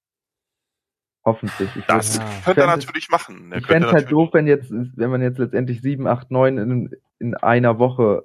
Hoffentlich. 1.25 1.75
Ich, 1.77 1.85
das 1.87 2.17
Ja. 2.17 2.25
könnte 2.45 2.61
er 2.61 2.67
natürlich 2.69 3.09
machen. 3.09 3.51
Er 3.51 3.59
ich 3.59 3.67
fände 3.67 3.89
es 3.89 3.93
halt 3.93 4.13
doof, 4.13 4.31
wenn 4.33 4.47
jetzt, 4.47 4.71
wenn 4.71 5.11
man 5.11 5.21
jetzt 5.21 5.39
letztendlich 5.39 5.83
7, 5.83 6.07
8, 6.07 6.31
9 6.31 6.59
in, 6.59 6.91
in 7.19 7.35
einer 7.35 7.79
Woche 7.81 8.25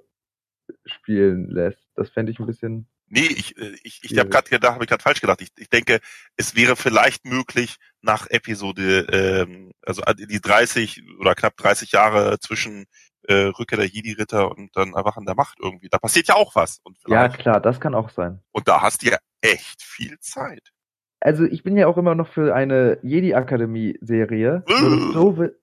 spielen 0.85 1.49
lässt. 1.49 1.89
Das 1.95 2.09
fände 2.09 2.31
ich 2.31 2.39
ein 2.39 2.45
bisschen. 2.45 2.87
Nee, 3.07 3.27
ich, 3.27 3.57
äh, 3.57 3.75
ich, 3.83 4.01
ich 4.03 4.17
habe 4.19 4.29
gerade 4.29 4.49
gedacht, 4.49 4.73
habe 4.75 4.83
ich 4.83 4.89
gerade 4.89 5.03
falsch 5.03 5.19
gedacht. 5.19 5.41
Ich, 5.41 5.49
ich 5.57 5.69
denke, 5.69 5.99
es 6.37 6.55
wäre 6.55 6.75
vielleicht 6.75 7.25
möglich 7.25 7.77
nach 8.01 8.27
Episode, 8.29 9.07
ähm, 9.11 9.71
also 9.85 10.01
die 10.17 10.41
30 10.41 11.03
oder 11.19 11.35
knapp 11.35 11.55
30 11.57 11.91
Jahre 11.91 12.39
zwischen 12.39 12.85
äh, 13.23 13.51
Rückkehr 13.57 13.77
der 13.77 13.87
Jedi-Ritter 13.87 14.49
und 14.49 14.75
dann 14.75 14.93
Erwachen 14.93 15.25
der 15.25 15.35
Macht 15.35 15.57
irgendwie. 15.61 15.89
Da 15.89 15.99
passiert 15.99 16.27
ja 16.27 16.35
auch 16.35 16.55
was. 16.55 16.81
Ja, 17.07 17.29
klar, 17.29 17.59
das 17.61 17.79
kann 17.79 17.95
auch 17.95 18.09
sein. 18.09 18.39
und 18.51 18.67
da 18.67 18.81
hast 18.81 19.03
du 19.03 19.09
ja 19.09 19.17
echt 19.41 19.81
viel 19.81 20.17
Zeit. 20.19 20.71
Also 21.19 21.43
ich 21.43 21.63
bin 21.63 21.77
ja 21.77 21.87
auch 21.87 21.97
immer 21.97 22.15
noch 22.15 22.27
für 22.27 22.55
eine 22.55 22.97
Jedi-Akademie-Serie. 23.03 24.63
Äh. 24.67 24.73
das 24.73 25.13
Doofe, 25.13 25.59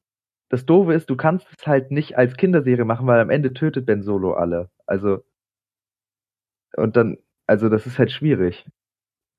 das 0.51 0.66
Doofe 0.66 0.94
ist, 0.94 1.10
du 1.10 1.16
kannst 1.16 1.47
es 1.59 1.66
halt 1.66 1.90
nicht 1.90 2.16
als 2.16 2.36
Kinderserie 2.36 2.85
machen, 2.85 3.06
weil 3.09 3.20
am 3.20 3.31
Ende 3.31 3.52
tötet 3.52 3.86
Ben 3.86 4.02
Solo 4.02 4.35
alle. 4.35 4.70
Also 4.86 5.24
und 6.77 6.97
dann, 6.97 7.19
also 7.47 7.69
das 7.69 7.86
ist 7.86 7.98
halt 7.98 8.12
schwierig. 8.12 8.66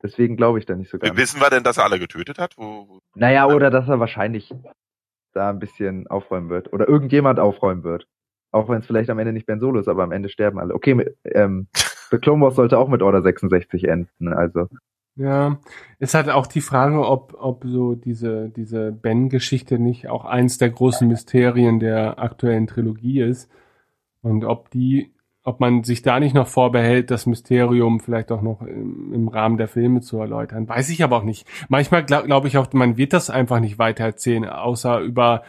Deswegen 0.02 0.38
glaube 0.38 0.60
ich 0.60 0.66
da 0.66 0.76
nicht 0.76 0.90
so 0.90 0.98
ganz. 0.98 1.18
Wissen 1.18 1.42
wir 1.42 1.50
denn, 1.50 1.64
dass 1.64 1.78
er 1.78 1.84
alle 1.84 2.00
getötet 2.00 2.40
hat? 2.40 2.58
Wo, 2.58 2.88
wo, 2.88 3.00
Naja, 3.16 3.48
oder 3.48 3.70
dass 3.70 3.88
er 3.90 4.00
wahrscheinlich 4.00 4.54
da 5.34 5.50
ein 5.50 5.60
bisschen 5.60 6.08
aufräumen 6.08 6.50
wird. 6.50 6.72
Oder 6.74 6.88
irgendjemand 6.88 7.40
aufräumen 7.40 7.84
wird. 7.84 8.08
Auch 8.52 8.70
wenn 8.70 8.80
es 8.80 8.86
vielleicht 8.86 9.10
am 9.10 9.20
Ende 9.20 9.34
nicht 9.34 9.46
Ben 9.46 9.60
Solo 9.60 9.80
ist, 9.80 9.88
aber 9.88 10.04
am 10.04 10.12
Ende 10.12 10.30
sterben 10.30 10.60
alle. 10.60 10.74
Okay, 10.74 10.96
mit, 10.96 11.18
ähm, 11.26 11.68
The 12.12 12.18
Clone 12.18 12.42
Wars 12.42 12.56
sollte 12.56 12.78
auch 12.78 12.90
mit 12.90 13.02
Order 13.02 13.22
66 13.22 13.88
enden. 13.88 14.34
Also 14.34 14.68
Ja, 15.16 15.60
ist 16.00 16.16
halt 16.16 16.30
auch 16.30 16.48
die 16.48 16.62
Frage, 16.62 17.06
ob, 17.06 17.36
ob 17.38 17.64
so 17.66 17.94
diese, 17.96 18.50
diese 18.50 18.92
Ben-Geschichte 18.92 19.78
nicht 19.78 20.08
auch 20.08 20.26
eins 20.26 20.58
der 20.58 20.72
großen 20.72 21.08
Mysterien 21.08 21.80
der 21.80 22.20
aktuellen 22.20 22.68
Trilogie 22.68 23.22
ist. 23.22 23.52
Und 24.22 24.44
ob 24.46 24.70
die, 24.72 25.14
ob 25.50 25.60
man 25.60 25.84
sich 25.84 26.04
da 26.04 26.20
nicht 26.20 26.36
noch 26.36 26.48
vorbehält, 26.48 27.10
das 27.10 27.26
Mysterium 27.26 28.00
vielleicht 28.00 28.32
auch 28.32 28.44
noch 28.44 28.62
im, 28.62 29.12
im 29.12 29.28
Rahmen 29.28 29.58
der 29.58 29.68
Filme 29.68 30.02
zu 30.02 30.20
erläutern. 30.20 30.70
Weiß 30.70 30.90
ich 30.90 31.04
aber 31.04 31.18
auch 31.18 31.24
nicht. 31.24 31.48
Manchmal 31.70 32.06
glaube 32.06 32.28
glaub 32.28 32.46
ich 32.46 32.58
auch, 32.58 32.72
man 32.74 32.98
wird 32.98 33.14
das 33.14 33.32
einfach 33.32 33.60
nicht 33.60 33.80
weiter 33.80 34.04
erzählen, 34.04 34.48
außer 34.48 35.00
über 35.00 35.42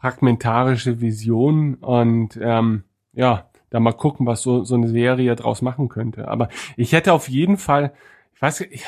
fragmentarische 0.00 1.00
Visionen 1.00 1.74
und 1.74 2.38
ähm, 2.40 2.84
ja, 3.12 3.50
da 3.70 3.80
mal 3.80 3.92
gucken, 3.92 4.24
was 4.24 4.40
so, 4.40 4.62
so 4.62 4.76
eine 4.76 4.88
Serie 4.88 5.34
draus 5.34 5.62
machen 5.62 5.88
könnte. 5.88 6.28
Aber 6.28 6.48
ich 6.76 6.92
hätte 6.92 7.12
auf 7.12 7.28
jeden 7.28 7.56
Fall, 7.56 7.92
ich 8.34 8.40
weiß, 8.40 8.60
ich, 8.62 8.84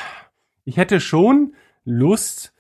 ich 0.65 0.77
hätte 0.77 1.01
schon 1.01 1.55
Lust 1.85 2.55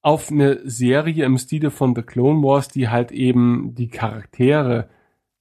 auf 0.00 0.30
eine 0.30 0.60
Serie 0.64 1.24
im 1.24 1.38
Stile 1.38 1.72
von 1.72 1.96
The 1.96 2.02
Clone 2.02 2.40
Wars, 2.40 2.68
die 2.68 2.88
halt 2.88 3.10
eben 3.10 3.74
die 3.74 3.88
Charaktere 3.88 4.88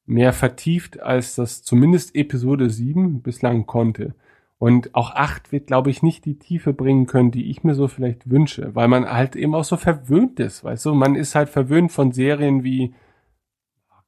mehr 0.07 0.33
vertieft, 0.33 1.01
als 1.01 1.35
das 1.35 1.61
zumindest 1.61 2.15
Episode 2.15 2.69
7 2.69 3.21
bislang 3.21 3.67
konnte. 3.67 4.15
Und 4.57 4.95
auch 4.95 5.11
8 5.13 5.51
wird, 5.51 5.67
glaube 5.67 5.91
ich, 5.91 6.01
nicht 6.01 6.25
die 6.25 6.39
Tiefe 6.39 6.73
bringen 6.73 7.05
können, 7.05 7.29
die 7.29 7.51
ich 7.51 7.63
mir 7.63 7.75
so 7.75 7.87
vielleicht 7.87 8.29
wünsche, 8.29 8.73
weil 8.73 8.87
man 8.87 9.07
halt 9.07 9.35
eben 9.35 9.53
auch 9.53 9.65
so 9.65 9.77
verwöhnt 9.77 10.39
ist, 10.39 10.63
weißt 10.63 10.85
du? 10.87 10.95
Man 10.95 11.15
ist 11.15 11.35
halt 11.35 11.49
verwöhnt 11.49 11.91
von 11.91 12.11
Serien 12.11 12.63
wie, 12.63 12.95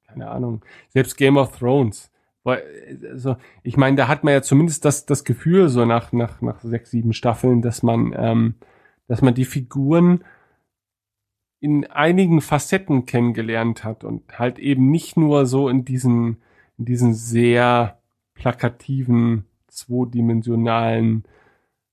keine 0.08 0.30
Ahnung, 0.30 0.64
selbst 0.88 1.18
Game 1.18 1.38
of 1.38 1.56
Thrones. 1.60 2.12
Also, 2.44 3.36
ich 3.62 3.78
meine, 3.78 3.98
da 3.98 4.08
hat 4.08 4.24
man 4.24 4.34
ja 4.34 4.42
zumindest 4.42 4.84
das, 4.86 5.06
das 5.06 5.24
Gefühl, 5.24 5.70
so 5.70 5.86
nach, 5.86 6.14
nach, 6.14 6.42
nach 6.42 6.62
sechs, 6.62 6.90
sieben 6.90 7.14
Staffeln, 7.14 7.62
dass 7.62 7.84
man, 7.84 8.16
ähm, 8.18 8.56
dass 9.08 9.22
man 9.22 9.36
die 9.36 9.46
Figuren 9.46 10.24
in 11.60 11.86
einigen 11.86 12.42
Facetten 12.42 13.06
kennengelernt 13.06 13.84
hat 13.84 14.04
und 14.04 14.40
halt 14.40 14.60
eben 14.60 14.90
nicht 14.90 15.18
nur 15.18 15.46
so 15.46 15.68
in 15.70 15.84
diesen, 15.84 16.38
in 16.78 16.86
diesen 16.86 17.14
sehr 17.14 18.00
plakativen, 18.34 19.46
zweidimensionalen 19.68 21.26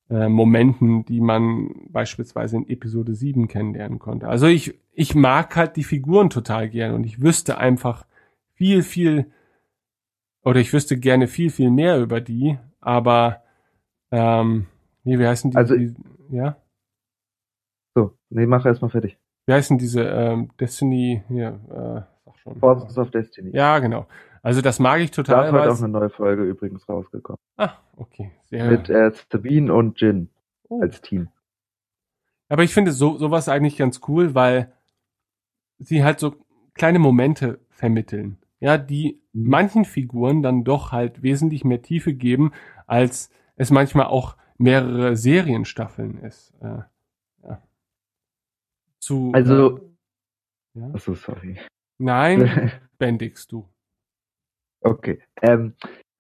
äh, 0.09 0.29
Momenten, 0.29 1.05
die 1.05 1.21
man 1.21 1.71
beispielsweise 1.89 2.57
in 2.57 2.69
Episode 2.69 3.15
7 3.15 3.49
kennenlernen 3.49 3.99
konnte. 3.99 4.29
Also 4.29 4.47
ich, 4.47 4.79
ich 4.93 5.15
mag 5.15 5.57
halt 5.57 5.77
die 5.77 5.85
Figuren 5.85 6.31
total 6.31 6.69
gern 6.69 6.95
und 6.95 7.05
ich 7.05 7.21
wüsste 7.21 7.59
einfach 7.59 8.07
viel, 8.55 8.83
viel, 8.83 9.33
oder 10.43 10.61
ich 10.61 10.73
wüsste 10.73 10.97
gerne 10.99 11.27
viel, 11.27 11.51
viel 11.51 11.71
mehr 11.71 12.01
über 12.01 12.21
die, 12.21 12.57
aber 12.81 13.43
ähm, 14.13 14.67
nee, 15.03 15.19
wie 15.19 15.27
heißen 15.27 15.51
die? 15.51 15.57
Also- 15.57 15.77
die 15.77 15.93
ja? 16.31 16.57
So, 17.95 18.17
nee, 18.31 18.47
mach 18.47 18.65
erstmal 18.65 18.91
fertig. 18.91 19.19
Wie 19.47 19.53
heißen 19.53 19.79
diese 19.79 20.03
ähm, 20.03 20.51
Destiny, 20.61 21.23
hier, 21.29 21.61
äh, 21.71 22.03
sag 22.25 22.39
schon. 22.41 22.57
Forces 22.57 22.99
of 22.99 23.11
Destiny. 23.11 23.51
Ja, 23.55 23.79
genau. 23.79 24.07
Also 24.43 24.61
das 24.61 24.79
mag 24.79 25.01
ich 25.01 25.11
Da 25.11 25.23
total. 25.23 25.47
ist 25.47 25.53
heute 25.53 25.63
weil 25.63 25.71
auch 25.71 25.79
eine 25.79 25.89
neue 25.89 26.11
Folge 26.11 26.43
übrigens 26.45 26.89
rausgekommen. 26.89 27.39
ah, 27.57 27.73
okay. 27.97 28.31
Sehr, 28.45 28.71
Mit 28.71 28.89
äh, 28.89 29.11
Sabine 29.31 29.73
und 29.73 30.01
Jin 30.01 30.29
oh. 30.69 30.81
als 30.83 31.01
Team. 31.01 31.29
Aber 32.49 32.63
ich 32.63 32.73
finde 32.75 32.93
so 32.93 33.19
sowas 33.19 33.49
eigentlich 33.49 33.77
ganz 33.77 34.01
cool, 34.09 34.35
weil 34.35 34.73
sie 35.79 36.05
halt 36.05 36.21
so 36.21 36.37
kleine 36.75 36.99
Momente 37.01 37.59
vermitteln, 37.71 38.39
ja, 38.61 38.79
die 38.79 39.21
Mhm. 39.33 39.49
manchen 39.51 39.85
Figuren 39.85 40.43
dann 40.43 40.65
doch 40.65 40.91
halt 40.93 41.23
wesentlich 41.23 41.65
mehr 41.65 41.83
Tiefe 41.83 42.15
geben, 42.15 42.53
als 42.87 43.31
es 43.57 43.71
manchmal 43.71 44.07
auch 44.07 44.37
mehrere 44.59 45.17
Serienstaffeln 45.17 46.19
ist. 46.19 46.55
Äh. 46.63 46.79
Zu 49.07 49.31
Also- 49.33 49.77
äh, 50.75 50.81
ja? 50.81 50.91
Achso, 50.95 51.15
sorry. 51.15 51.61
nein, 51.99 52.41
Bendix, 52.99 53.47
du. 53.47 53.69
Okay. 54.81 55.23
Ähm, 55.43 55.75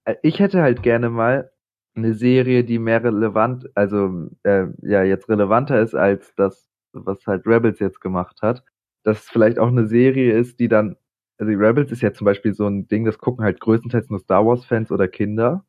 äh, 0.05 0.15
ich 0.23 0.39
hätte 0.39 0.63
halt 0.63 0.85
gerne 0.85 1.11
mal 1.11 1.51
eine 1.97 2.15
Serie, 2.15 2.63
die 2.63 2.79
mehr 2.79 3.03
relevant, 3.03 3.69
also 3.77 4.29
äh, 4.45 4.67
ja 4.83 5.03
jetzt 5.03 5.29
relevanter 5.29 5.81
ist 5.81 5.97
als 5.97 6.33
das, 6.37 6.71
was 6.93 7.27
halt 7.27 7.45
Rebels 7.45 7.81
jetzt 7.81 8.01
gemacht 8.01 8.41
hat. 8.41 8.63
Dass 9.03 9.25
es 9.25 9.29
vielleicht 9.31 9.59
auch 9.59 9.69
eine 9.69 9.89
Serie 9.89 10.39
ist, 10.39 10.61
die 10.61 10.69
dann, 10.69 10.97
also 11.39 11.51
die 11.51 11.57
Rebels 11.57 11.91
ist 11.91 12.03
ja 12.03 12.13
zum 12.13 12.25
Beispiel 12.25 12.55
so 12.55 12.69
ein 12.69 12.87
Ding, 12.87 13.05
das 13.05 13.19
gucken 13.19 13.45
halt 13.45 13.59
größtenteils 13.59 14.11
nur 14.11 14.21
Star 14.21 14.47
Wars 14.47 14.65
Fans 14.65 14.93
oder 14.93 15.09
Kinder. 15.09 15.67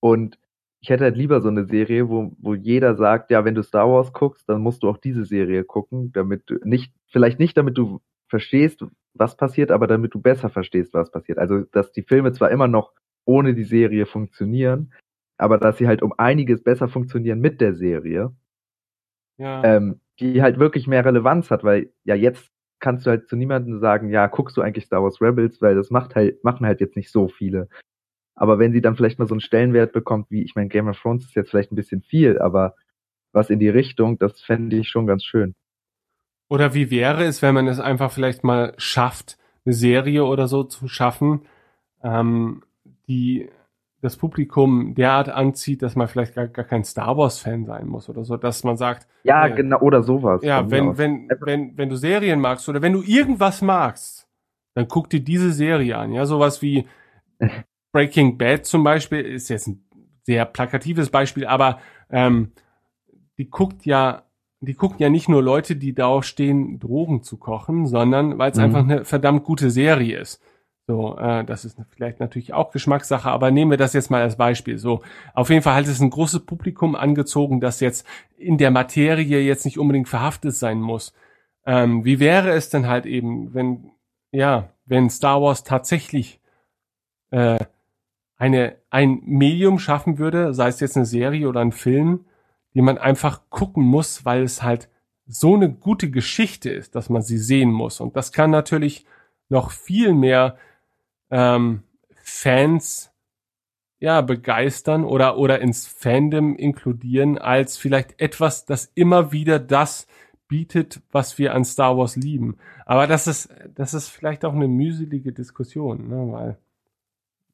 Und 0.00 0.38
ich 0.82 0.88
hätte 0.88 1.04
halt 1.04 1.16
lieber 1.16 1.40
so 1.40 1.48
eine 1.48 1.66
Serie, 1.66 2.08
wo, 2.08 2.32
wo 2.38 2.54
jeder 2.54 2.94
sagt, 2.96 3.30
ja, 3.30 3.44
wenn 3.44 3.54
du 3.54 3.62
Star 3.62 3.88
Wars 3.88 4.12
guckst, 4.12 4.48
dann 4.48 4.62
musst 4.62 4.82
du 4.82 4.88
auch 4.88 4.96
diese 4.96 5.24
Serie 5.24 5.64
gucken, 5.64 6.12
damit 6.12 6.44
du 6.46 6.56
nicht, 6.64 6.94
vielleicht 7.08 7.38
nicht 7.38 7.56
damit 7.56 7.76
du 7.76 8.00
verstehst, 8.28 8.84
was 9.14 9.36
passiert, 9.36 9.70
aber 9.72 9.86
damit 9.86 10.14
du 10.14 10.20
besser 10.20 10.48
verstehst, 10.48 10.94
was 10.94 11.10
passiert. 11.10 11.38
Also, 11.38 11.60
dass 11.72 11.92
die 11.92 12.02
Filme 12.02 12.32
zwar 12.32 12.50
immer 12.50 12.68
noch 12.68 12.92
ohne 13.26 13.54
die 13.54 13.64
Serie 13.64 14.06
funktionieren, 14.06 14.92
aber 15.36 15.58
dass 15.58 15.78
sie 15.78 15.86
halt 15.86 16.02
um 16.02 16.14
einiges 16.16 16.62
besser 16.62 16.88
funktionieren 16.88 17.40
mit 17.40 17.60
der 17.60 17.74
Serie, 17.74 18.32
Ja. 19.38 19.62
ähm, 19.64 20.00
die 20.20 20.42
halt 20.42 20.58
wirklich 20.58 20.86
mehr 20.86 21.04
Relevanz 21.04 21.50
hat, 21.50 21.64
weil 21.64 21.92
ja 22.04 22.14
jetzt 22.14 22.50
kannst 22.78 23.04
du 23.06 23.10
halt 23.10 23.28
zu 23.28 23.36
niemandem 23.36 23.78
sagen, 23.80 24.08
ja, 24.10 24.26
guckst 24.26 24.56
du 24.56 24.62
eigentlich 24.62 24.86
Star 24.86 25.02
Wars 25.02 25.20
Rebels, 25.20 25.60
weil 25.60 25.74
das 25.74 25.90
macht 25.90 26.14
halt, 26.14 26.42
machen 26.44 26.66
halt 26.66 26.80
jetzt 26.80 26.96
nicht 26.96 27.10
so 27.10 27.28
viele. 27.28 27.68
Aber 28.40 28.58
wenn 28.58 28.72
sie 28.72 28.80
dann 28.80 28.96
vielleicht 28.96 29.18
mal 29.18 29.28
so 29.28 29.34
einen 29.34 29.42
Stellenwert 29.42 29.92
bekommt, 29.92 30.30
wie, 30.30 30.42
ich 30.42 30.54
meine, 30.54 30.70
Game 30.70 30.88
of 30.88 30.98
Thrones 30.98 31.26
ist 31.26 31.36
jetzt 31.36 31.50
vielleicht 31.50 31.72
ein 31.72 31.76
bisschen 31.76 32.00
viel, 32.00 32.38
aber 32.38 32.74
was 33.32 33.50
in 33.50 33.58
die 33.58 33.68
Richtung, 33.68 34.18
das 34.18 34.40
fände 34.40 34.76
ich 34.76 34.88
schon 34.88 35.06
ganz 35.06 35.24
schön. 35.24 35.54
Oder 36.48 36.72
wie 36.72 36.90
wäre 36.90 37.24
es, 37.24 37.42
wenn 37.42 37.54
man 37.54 37.68
es 37.68 37.78
einfach 37.78 38.10
vielleicht 38.10 38.42
mal 38.42 38.72
schafft, 38.78 39.36
eine 39.66 39.74
Serie 39.74 40.24
oder 40.24 40.48
so 40.48 40.64
zu 40.64 40.88
schaffen, 40.88 41.42
ähm, 42.02 42.62
die 43.08 43.50
das 44.00 44.16
Publikum 44.16 44.94
derart 44.94 45.28
anzieht, 45.28 45.82
dass 45.82 45.94
man 45.94 46.08
vielleicht 46.08 46.34
gar, 46.34 46.48
gar 46.48 46.64
kein 46.64 46.82
Star 46.84 47.18
Wars-Fan 47.18 47.66
sein 47.66 47.86
muss 47.86 48.08
oder 48.08 48.24
so, 48.24 48.38
dass 48.38 48.64
man 48.64 48.78
sagt, 48.78 49.06
Ja, 49.22 49.48
Ja. 49.48 49.54
genau, 49.54 49.80
oder 49.80 50.02
sowas. 50.02 50.42
ja, 50.42 50.70
wenn, 50.70 50.88
aus. 50.88 50.96
wenn, 50.96 51.28
wenn, 51.42 51.76
wenn 51.76 51.90
du 51.90 51.96
Serien 51.96 52.40
magst 52.40 52.66
oder 52.70 52.80
wenn 52.80 52.94
du 52.94 53.02
irgendwas 53.02 53.60
magst, 53.60 54.26
dann 54.72 54.88
guck 54.88 55.10
dir 55.10 55.20
diese 55.20 55.52
Serie 55.52 55.98
an. 55.98 56.14
Ja, 56.14 56.24
sowas 56.24 56.62
wie 56.62 56.86
Breaking 57.92 58.38
Bad 58.38 58.66
zum 58.66 58.84
Beispiel 58.84 59.20
ist 59.20 59.48
jetzt 59.48 59.66
ein 59.68 59.84
sehr 60.24 60.44
plakatives 60.44 61.10
Beispiel, 61.10 61.46
aber 61.46 61.80
ähm, 62.10 62.52
die 63.38 63.50
guckt 63.50 63.84
ja, 63.86 64.22
die 64.60 64.74
gucken 64.74 64.98
ja 64.98 65.08
nicht 65.08 65.28
nur 65.28 65.42
Leute, 65.42 65.76
die 65.76 65.94
darauf 65.94 66.24
stehen, 66.24 66.78
Drogen 66.78 67.22
zu 67.22 67.38
kochen, 67.38 67.86
sondern 67.86 68.38
weil 68.38 68.50
es 68.50 68.58
Mhm. 68.58 68.64
einfach 68.64 68.80
eine 68.84 69.04
verdammt 69.04 69.44
gute 69.44 69.70
Serie 69.70 70.18
ist. 70.18 70.42
So, 70.86 71.16
äh, 71.16 71.44
das 71.44 71.64
ist 71.64 71.78
vielleicht 71.90 72.20
natürlich 72.20 72.52
auch 72.52 72.70
Geschmackssache, 72.72 73.30
aber 73.30 73.50
nehmen 73.50 73.70
wir 73.70 73.78
das 73.78 73.92
jetzt 73.92 74.10
mal 74.10 74.22
als 74.22 74.36
Beispiel. 74.36 74.76
So, 74.76 75.02
auf 75.34 75.48
jeden 75.48 75.62
Fall 75.62 75.76
hat 75.76 75.86
es 75.86 76.00
ein 76.00 76.10
großes 76.10 76.40
Publikum 76.46 76.96
angezogen, 76.96 77.60
das 77.60 77.80
jetzt 77.80 78.06
in 78.36 78.58
der 78.58 78.70
Materie 78.70 79.40
jetzt 79.40 79.64
nicht 79.64 79.78
unbedingt 79.78 80.08
verhaftet 80.08 80.54
sein 80.54 80.80
muss. 80.80 81.12
Ähm, 81.64 82.04
wie 82.04 82.18
wäre 82.18 82.50
es 82.50 82.70
denn 82.70 82.88
halt 82.88 83.06
eben, 83.06 83.54
wenn, 83.54 83.92
ja, 84.32 84.70
wenn 84.84 85.10
Star 85.10 85.40
Wars 85.40 85.62
tatsächlich 85.62 86.40
äh, 87.30 87.58
eine, 88.40 88.76
ein 88.88 89.20
Medium 89.26 89.78
schaffen 89.78 90.16
würde, 90.16 90.54
sei 90.54 90.68
es 90.68 90.80
jetzt 90.80 90.96
eine 90.96 91.04
Serie 91.04 91.46
oder 91.46 91.60
ein 91.60 91.72
Film, 91.72 92.24
die 92.72 92.80
man 92.80 92.96
einfach 92.96 93.42
gucken 93.50 93.84
muss, 93.84 94.24
weil 94.24 94.42
es 94.42 94.62
halt 94.62 94.88
so 95.26 95.54
eine 95.54 95.70
gute 95.70 96.10
Geschichte 96.10 96.70
ist, 96.70 96.94
dass 96.94 97.10
man 97.10 97.20
sie 97.20 97.36
sehen 97.36 97.70
muss. 97.70 98.00
Und 98.00 98.16
das 98.16 98.32
kann 98.32 98.50
natürlich 98.50 99.04
noch 99.50 99.70
viel 99.70 100.14
mehr 100.14 100.56
ähm, 101.30 101.82
Fans 102.14 103.12
ja 103.98 104.22
begeistern 104.22 105.04
oder 105.04 105.36
oder 105.36 105.60
ins 105.60 105.86
Fandom 105.86 106.56
inkludieren 106.56 107.36
als 107.36 107.76
vielleicht 107.76 108.18
etwas, 108.22 108.64
das 108.64 108.90
immer 108.94 109.32
wieder 109.32 109.58
das 109.58 110.06
bietet, 110.48 111.02
was 111.12 111.36
wir 111.36 111.54
an 111.54 111.66
Star 111.66 111.98
Wars 111.98 112.16
lieben. 112.16 112.56
Aber 112.86 113.06
das 113.06 113.26
ist 113.26 113.50
das 113.74 113.92
ist 113.92 114.08
vielleicht 114.08 114.46
auch 114.46 114.54
eine 114.54 114.68
mühselige 114.68 115.32
Diskussion, 115.32 116.08
ne? 116.08 116.32
weil 116.32 116.58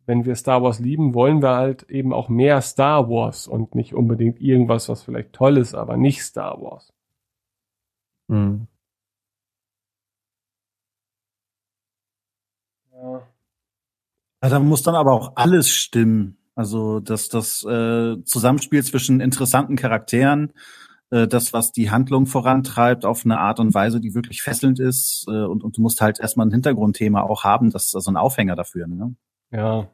wenn 0.06 0.24
wir 0.24 0.36
Star 0.36 0.62
Wars 0.62 0.78
lieben, 0.78 1.14
wollen 1.14 1.42
wir 1.42 1.56
halt 1.56 1.84
eben 1.90 2.12
auch 2.12 2.28
mehr 2.28 2.60
Star 2.62 3.08
Wars 3.10 3.46
und 3.48 3.74
nicht 3.74 3.94
unbedingt 3.94 4.40
irgendwas, 4.40 4.88
was 4.88 5.02
vielleicht 5.02 5.32
toll 5.32 5.58
ist, 5.58 5.74
aber 5.74 5.96
nicht 5.96 6.22
Star 6.22 6.60
Wars. 6.62 6.92
Mhm. 8.28 8.66
Ja. 12.92 13.22
Ja, 14.42 14.48
da 14.48 14.60
muss 14.60 14.82
dann 14.82 14.94
aber 14.94 15.12
auch 15.12 15.32
alles 15.36 15.68
stimmen. 15.70 16.36
Also 16.54 17.00
das, 17.00 17.28
das 17.28 17.62
äh, 17.64 18.22
Zusammenspiel 18.24 18.82
zwischen 18.84 19.20
interessanten 19.20 19.76
Charakteren, 19.76 20.52
äh, 21.10 21.26
das, 21.28 21.52
was 21.52 21.72
die 21.72 21.90
Handlung 21.90 22.26
vorantreibt, 22.26 23.04
auf 23.04 23.24
eine 23.24 23.38
Art 23.38 23.60
und 23.60 23.74
Weise, 23.74 24.00
die 24.00 24.14
wirklich 24.14 24.42
fesselnd 24.42 24.78
ist. 24.78 25.26
Äh, 25.28 25.44
und, 25.44 25.64
und 25.64 25.76
du 25.76 25.82
musst 25.82 26.00
halt 26.00 26.20
erstmal 26.20 26.46
ein 26.46 26.52
Hintergrundthema 26.52 27.22
auch 27.22 27.44
haben, 27.44 27.70
das 27.70 27.86
ist 27.86 27.94
also 27.94 28.10
ein 28.10 28.16
Aufhänger 28.16 28.56
dafür. 28.56 28.86
Ne? 28.86 29.14
Ja. 29.50 29.88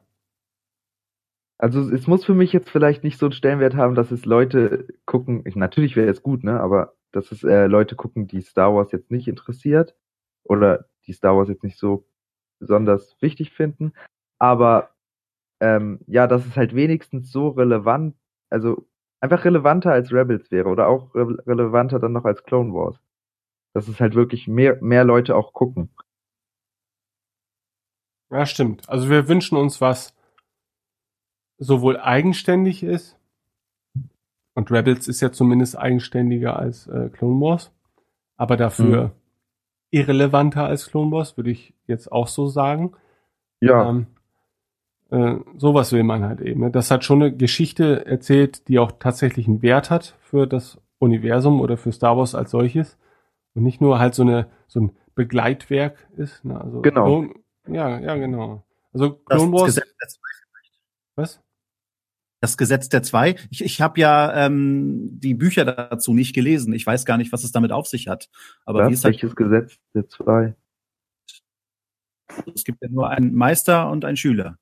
Also 1.63 1.79
es 1.91 2.07
muss 2.07 2.25
für 2.25 2.33
mich 2.33 2.51
jetzt 2.51 2.69
vielleicht 2.69 3.05
nicht 3.05 3.17
so 3.17 3.27
einen 3.27 3.31
Stellenwert 3.31 3.73
haben, 3.73 3.95
dass 3.95 4.11
es 4.11 4.25
Leute 4.25 4.85
gucken, 5.05 5.43
ich, 5.45 5.55
natürlich 5.55 5.95
wäre 5.95 6.09
es 6.09 6.21
gut, 6.21 6.43
ne, 6.43 6.59
aber 6.59 6.93
dass 7.13 7.31
es 7.31 7.41
äh, 7.45 7.67
Leute 7.67 7.95
gucken, 7.95 8.27
die 8.27 8.41
Star 8.41 8.75
Wars 8.75 8.91
jetzt 8.91 9.11
nicht 9.11 9.29
interessiert 9.29 9.95
oder 10.43 10.89
die 11.07 11.13
Star 11.13 11.37
Wars 11.37 11.47
jetzt 11.47 11.63
nicht 11.63 11.77
so 11.77 12.05
besonders 12.59 13.15
wichtig 13.21 13.53
finden, 13.53 13.93
aber 14.39 14.89
ähm, 15.61 16.01
ja, 16.05 16.27
dass 16.27 16.45
es 16.45 16.57
halt 16.57 16.75
wenigstens 16.75 17.31
so 17.31 17.47
relevant, 17.47 18.17
also 18.49 18.85
einfach 19.21 19.45
relevanter 19.45 19.93
als 19.93 20.11
Rebels 20.11 20.51
wäre 20.51 20.67
oder 20.67 20.89
auch 20.89 21.15
re 21.15 21.37
relevanter 21.47 21.97
dann 21.97 22.11
noch 22.11 22.25
als 22.25 22.43
Clone 22.43 22.73
Wars. 22.73 22.99
Dass 23.73 23.87
es 23.87 24.01
halt 24.01 24.15
wirklich 24.15 24.49
mehr, 24.49 24.79
mehr 24.81 25.05
Leute 25.05 25.33
auch 25.37 25.53
gucken. 25.53 25.95
Ja, 28.31 28.45
stimmt. 28.45 28.89
Also 28.89 29.09
wir 29.09 29.29
wünschen 29.29 29.57
uns 29.57 29.79
was 29.79 30.13
sowohl 31.63 31.99
eigenständig 31.99 32.83
ist, 32.83 33.17
und 34.55 34.69
Rebels 34.71 35.07
ist 35.07 35.21
ja 35.21 35.31
zumindest 35.31 35.77
eigenständiger 35.77 36.57
als 36.59 36.85
äh, 36.87 37.09
Clone 37.09 37.41
Wars, 37.41 37.71
aber 38.37 38.55
dafür 38.57 39.05
Mhm. 39.05 39.11
irrelevanter 39.91 40.65
als 40.65 40.89
Clone 40.89 41.11
Wars, 41.11 41.37
würde 41.37 41.51
ich 41.51 41.73
jetzt 41.87 42.11
auch 42.11 42.27
so 42.27 42.47
sagen. 42.47 42.93
Ja, 43.61 43.89
Ähm, 43.89 44.07
äh, 45.09 45.35
sowas 45.57 45.91
will 45.91 46.03
man 46.03 46.23
halt 46.23 46.41
eben. 46.41 46.61
Ne? 46.61 46.71
Das 46.71 46.91
hat 46.91 47.03
schon 47.03 47.21
eine 47.21 47.35
Geschichte 47.35 48.05
erzählt, 48.05 48.67
die 48.67 48.77
auch 48.79 48.91
tatsächlich 48.93 49.47
einen 49.47 49.61
Wert 49.61 49.89
hat 49.89 50.15
für 50.21 50.45
das 50.47 50.79
Universum 50.99 51.61
oder 51.61 51.77
für 51.77 51.91
Star 51.91 52.17
Wars 52.17 52.35
als 52.35 52.51
solches. 52.51 52.97
Und 53.55 53.63
nicht 53.63 53.81
nur 53.81 53.99
halt 53.99 54.15
so 54.15 54.23
eine 54.23 54.47
so 54.67 54.79
ein 54.81 54.91
Begleitwerk 55.15 56.07
ist. 56.17 56.43
Ne? 56.43 56.59
Also 56.59 56.81
Genau. 56.81 57.05
Clone, 57.05 57.33
ja, 57.67 57.99
ja, 57.99 58.15
genau. 58.15 58.63
Also 58.93 59.19
Das 59.27 59.37
Clone 59.39 59.53
Wars. 59.53 59.65
Gesetz. 59.75 60.19
Was? 61.15 61.41
Das 62.43 62.57
Gesetz 62.57 62.89
der 62.89 63.03
Zwei. 63.03 63.37
Ich, 63.51 63.63
ich 63.63 63.79
habe 63.79 64.01
ja 64.01 64.47
ähm, 64.47 65.17
die 65.17 65.33
Bücher 65.33 65.63
dazu 65.63 66.13
nicht 66.13 66.35
gelesen. 66.35 66.73
Ich 66.73 66.85
weiß 66.85 67.05
gar 67.05 67.15
nicht, 67.15 67.31
was 67.31 67.45
es 67.45 67.53
damit 67.53 67.71
auf 67.71 67.87
sich 67.87 68.09
hat. 68.09 68.29
Aber 68.65 68.81
wie 68.81 68.91
was? 68.91 68.99
es 68.99 69.05
halt 69.05 69.13
welches 69.13 69.37
Gesetz 69.37 69.79
der 69.95 70.09
zwei? 70.09 70.53
Es 72.53 72.65
gibt 72.65 72.81
ja 72.81 72.89
nur 72.89 73.09
einen 73.09 73.33
Meister 73.33 73.89
und 73.89 74.03
einen 74.03 74.17
Schüler. 74.17 74.59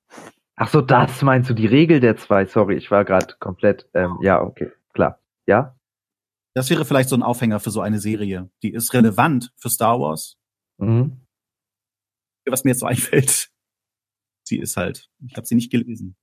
Ach 0.57 0.69
so, 0.69 0.81
das 0.81 1.23
meinst 1.23 1.49
du, 1.49 1.55
die 1.55 1.65
Regel 1.65 1.99
der 1.99 2.17
zwei. 2.17 2.45
Sorry, 2.45 2.75
ich 2.75 2.91
war 2.91 3.03
gerade 3.03 3.33
komplett, 3.39 3.89
ähm, 3.95 4.19
ja, 4.21 4.43
okay, 4.43 4.71
klar. 4.93 5.19
Ja? 5.47 5.75
Das 6.53 6.69
wäre 6.69 6.85
vielleicht 6.85 7.09
so 7.09 7.15
ein 7.15 7.23
Aufhänger 7.23 7.59
für 7.59 7.71
so 7.71 7.81
eine 7.81 7.97
Serie. 7.97 8.51
Die 8.61 8.73
ist 8.73 8.93
relevant 8.93 9.53
für 9.57 9.71
Star 9.71 9.99
Wars. 9.99 10.37
Mhm. 10.77 11.19
Was 12.45 12.63
mir 12.63 12.73
jetzt 12.73 12.81
so 12.81 12.85
einfällt. 12.85 13.49
Sie 14.43 14.59
ist 14.59 14.77
halt. 14.77 15.09
Ich 15.25 15.35
habe 15.35 15.47
sie 15.47 15.55
nicht 15.55 15.71
gelesen. 15.71 16.15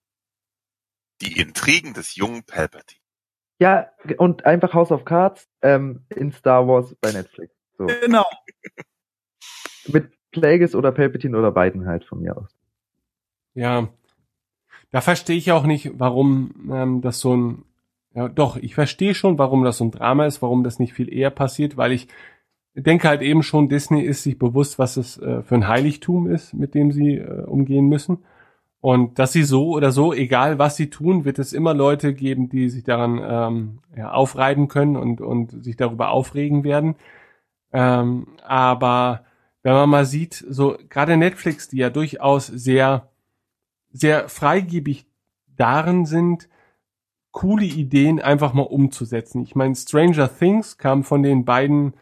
Die 1.21 1.41
Intrigen 1.41 1.95
des 1.95 2.17
jungen 2.17 2.45
Palpatine. 2.45 3.01
Ja, 3.61 3.91
und 4.19 4.47
einfach 4.47 4.73
House 4.73 4.93
of 4.93 5.05
Cards 5.05 5.49
ähm, 5.63 6.05
in 6.15 6.31
Star 6.33 6.69
Wars 6.69 6.95
bei 7.01 7.11
Netflix. 7.11 7.53
So. 7.77 7.87
Genau. 7.87 8.25
Mit 9.89 10.13
Plagueis 10.31 10.75
oder 10.75 10.93
Palpatine 10.93 11.37
oder 11.37 11.51
beiden 11.51 11.87
halt 11.87 12.05
von 12.05 12.21
mir 12.21 12.37
aus. 12.37 12.55
Ja, 13.55 13.89
da 14.91 15.01
verstehe 15.01 15.37
ich 15.37 15.53
auch 15.53 15.65
nicht, 15.65 15.93
warum 15.99 16.71
ähm, 16.73 17.01
das 17.01 17.21
so 17.21 17.37
ein, 17.37 17.65
ja 18.15 18.29
doch, 18.29 18.57
ich 18.57 18.75
verstehe 18.75 19.15
schon, 19.15 19.39
warum 19.39 19.65
das 19.65 19.79
so 19.79 19.85
ein 19.85 19.91
Drama 19.91 20.27
ist, 20.27 20.41
warum 20.41 20.63
das 20.63 20.79
nicht 20.79 20.95
viel 20.95 21.13
eher 21.13 21.31
passiert, 21.31 21.77
weil 21.77 21.93
ich 21.93 22.09
denke 22.75 23.09
halt 23.09 23.23
eben 23.23 23.43
schon, 23.43 23.69
Disney 23.69 24.03
ist 24.03 24.23
sich 24.23 24.39
bewusst, 24.39 24.79
was 24.79 24.97
es 24.97 25.19
äh, 25.19 25.43
für 25.43 25.57
ein 25.57 25.69
Heiligtum 25.69 26.29
ist, 26.31 26.55
mit 26.55 26.75
dem 26.75 26.93
sie 26.93 27.17
äh, 27.17 27.45
umgehen 27.45 27.89
müssen. 27.89 28.25
Und 28.81 29.19
dass 29.19 29.33
sie 29.33 29.43
so 29.43 29.71
oder 29.71 29.91
so, 29.91 30.13
egal 30.13 30.59
was 30.59 30.77
sie 30.77 30.89
tun, 30.89 31.25
wird 31.25 31.39
es 31.39 31.53
immer 31.53 31.75
Leute 31.75 32.15
geben, 32.15 32.49
die 32.49 32.69
sich 32.69 32.85
daran 32.85 33.21
ähm, 33.23 33.79
ja, 33.97 34.13
aufreiben 34.13 34.69
können 34.69 34.97
und, 34.97 35.21
und 35.21 35.65
sich 35.65 35.77
darüber 35.77 36.11
aufregen 36.11 36.63
werden. 36.63 36.95
Ähm, 37.73 38.29
aber 38.45 39.25
wenn 39.63 39.73
man 39.73 39.91
mal 39.91 40.05
sieht, 40.07 40.45
so 40.49 40.77
gerade 40.89 41.17
Netflix, 41.17 41.69
die 41.69 41.79
ja 41.79 41.91
durchaus 41.91 42.47
sehr, 42.47 43.09
sehr 43.91 44.29
freigebig 44.29 45.07
darin 45.57 46.07
sind, 46.07 46.49
coole 47.33 47.65
Ideen 47.65 48.21
einfach 48.21 48.53
mal 48.53 48.63
umzusetzen. 48.63 49.43
Ich 49.43 49.57
meine, 49.57 49.75
Stranger 49.75 50.31
Things 50.33 50.79
kam 50.79 51.03
von 51.05 51.23
den 51.23 51.45
beiden 51.45 51.95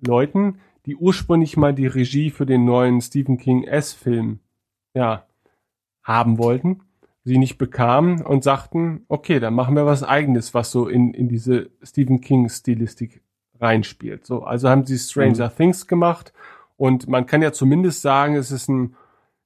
Leuten, 0.00 0.58
die 0.86 0.96
ursprünglich 0.96 1.56
mal 1.56 1.74
die 1.74 1.86
Regie 1.86 2.30
für 2.30 2.44
den 2.44 2.64
neuen 2.64 3.00
Stephen 3.00 3.38
King 3.38 3.62
S-Film, 3.64 4.40
ja, 4.94 5.24
haben 6.04 6.38
wollten, 6.38 6.82
sie 7.24 7.38
nicht 7.38 7.58
bekamen 7.58 8.22
und 8.22 8.44
sagten, 8.44 9.04
okay, 9.08 9.40
dann 9.40 9.54
machen 9.54 9.74
wir 9.74 9.86
was 9.86 10.02
eigenes, 10.02 10.54
was 10.54 10.70
so 10.70 10.86
in, 10.86 11.14
in 11.14 11.28
diese 11.28 11.70
Stephen 11.82 12.20
King 12.20 12.48
Stilistik 12.48 13.22
reinspielt. 13.60 14.26
So, 14.26 14.44
also 14.44 14.68
haben 14.68 14.84
sie 14.84 14.98
Stranger 14.98 15.48
mhm. 15.48 15.56
Things 15.56 15.86
gemacht 15.86 16.32
und 16.76 17.08
man 17.08 17.26
kann 17.26 17.42
ja 17.42 17.52
zumindest 17.52 18.02
sagen, 18.02 18.36
es 18.36 18.50
ist 18.50 18.68
ein 18.68 18.94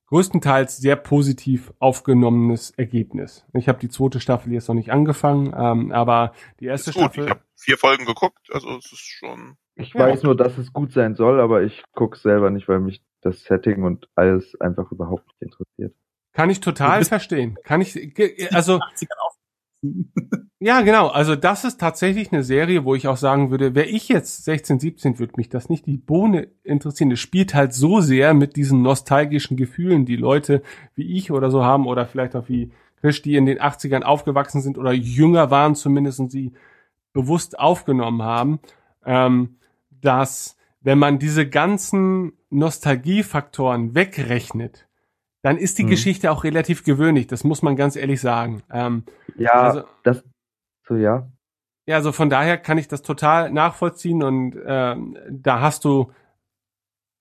größtenteils 0.09 0.79
sehr 0.79 0.97
positiv 0.97 1.73
aufgenommenes 1.79 2.71
Ergebnis. 2.71 3.45
Ich 3.53 3.69
habe 3.69 3.79
die 3.79 3.91
zweite 3.91 4.21
Staffel 4.21 4.53
jetzt 4.53 4.69
noch 4.69 4.75
nicht 4.75 4.91
angefangen, 4.91 5.55
ähm, 5.57 5.93
aber 5.93 6.33
die 6.61 6.67
erste 6.67 6.93
gut, 6.93 7.03
Staffel. 7.03 7.25
Ich 7.25 7.31
habe 7.31 7.41
vier 7.57 7.77
Folgen 7.77 8.07
geguckt, 8.07 8.49
also 8.53 8.77
es 8.79 8.91
ist 8.91 9.01
schon. 9.01 9.57
Ich 9.75 9.93
ja. 9.93 10.01
weiß 10.01 10.23
nur, 10.23 10.35
dass 10.35 10.57
es 10.59 10.73
gut 10.73 10.93
sein 10.93 11.15
soll, 11.15 11.41
aber 11.41 11.63
ich 11.63 11.85
gucke 11.95 12.19
selber 12.19 12.51
nicht, 12.51 12.69
weil 12.69 12.81
mich 12.81 13.03
das 13.21 13.45
Setting 13.45 13.85
und 13.85 14.09
alles 14.15 14.59
einfach 14.61 14.91
überhaupt 14.91 15.27
nicht 15.27 15.43
interessiert. 15.43 15.95
Kann 16.39 16.51
ich 16.51 16.61
total 16.61 17.05
verstehen. 17.05 17.59
Kann 17.65 17.81
ich, 17.81 17.99
also, 18.55 18.79
ja, 20.61 20.83
genau. 20.83 21.09
Also 21.09 21.35
das 21.35 21.65
ist 21.65 21.81
tatsächlich 21.81 22.31
eine 22.31 22.45
Serie, 22.45 22.85
wo 22.85 22.95
ich 22.95 23.09
auch 23.09 23.17
sagen 23.17 23.51
würde, 23.51 23.75
wäre 23.75 23.89
ich 23.89 24.09
jetzt 24.09 24.45
16, 24.45 24.79
17, 24.79 25.19
würde 25.19 25.33
mich 25.37 25.49
das 25.49 25.69
nicht 25.69 25.87
die 25.87 25.97
Bohne 25.97 26.47
interessieren. 26.63 27.11
Es 27.11 27.19
spielt 27.19 27.55
halt 27.55 27.75
so 27.75 28.01
sehr 28.01 28.35
mit 28.35 28.55
diesen 28.55 28.83
nostalgischen 28.83 29.57
Gefühlen, 29.57 30.07
die 30.07 30.15
Leute 30.15 30.63
wie 30.95 31.17
ich 31.17 31.33
oder 31.33 31.51
so 31.51 31.65
haben 31.65 31.89
oder 31.89 32.07
vielleicht 32.07 32.37
auch 32.37 32.49
wie 32.49 32.71
Chris, 33.01 33.21
die 33.21 33.35
in 33.35 33.47
den 33.47 33.59
80ern 33.59 34.03
aufgewachsen 34.03 34.61
sind 34.61 34.79
oder 34.79 34.93
jünger 34.93 35.51
waren 35.51 35.75
zumindest 35.75 36.21
und 36.21 36.31
sie 36.31 36.53
bewusst 37.13 37.59
aufgenommen 37.59 38.23
haben, 38.23 38.61
ähm, 39.05 39.57
dass 39.91 40.57
wenn 40.83 41.01
man 41.01 41.19
diese 41.19 41.49
ganzen 41.49 42.35
Nostalgiefaktoren 42.51 43.97
wegrechnet, 43.97 44.88
dann 45.49 45.57
ist 45.57 45.79
die 45.79 45.85
hm. 45.85 45.89
Geschichte 45.89 46.31
auch 46.31 46.45
relativ 46.45 46.85
gewöhnlich. 46.85 47.27
Das 47.27 47.43
muss 47.43 47.63
man 47.63 47.75
ganz 47.75 47.97
ehrlich 47.97 48.21
sagen. 48.21 48.63
Ähm, 48.71 49.05
ja, 49.39 49.53
also, 49.55 49.85
das 50.03 50.23
so 50.87 50.95
ja. 50.95 51.27
Ja, 51.87 51.97
also 51.97 52.13
von 52.13 52.29
daher 52.29 52.59
kann 52.59 52.77
ich 52.77 52.87
das 52.87 53.01
total 53.01 53.51
nachvollziehen 53.51 54.23
und 54.23 54.59
ähm, 54.67 55.17
da 55.31 55.63
hast 55.63 55.87
du 55.87 56.13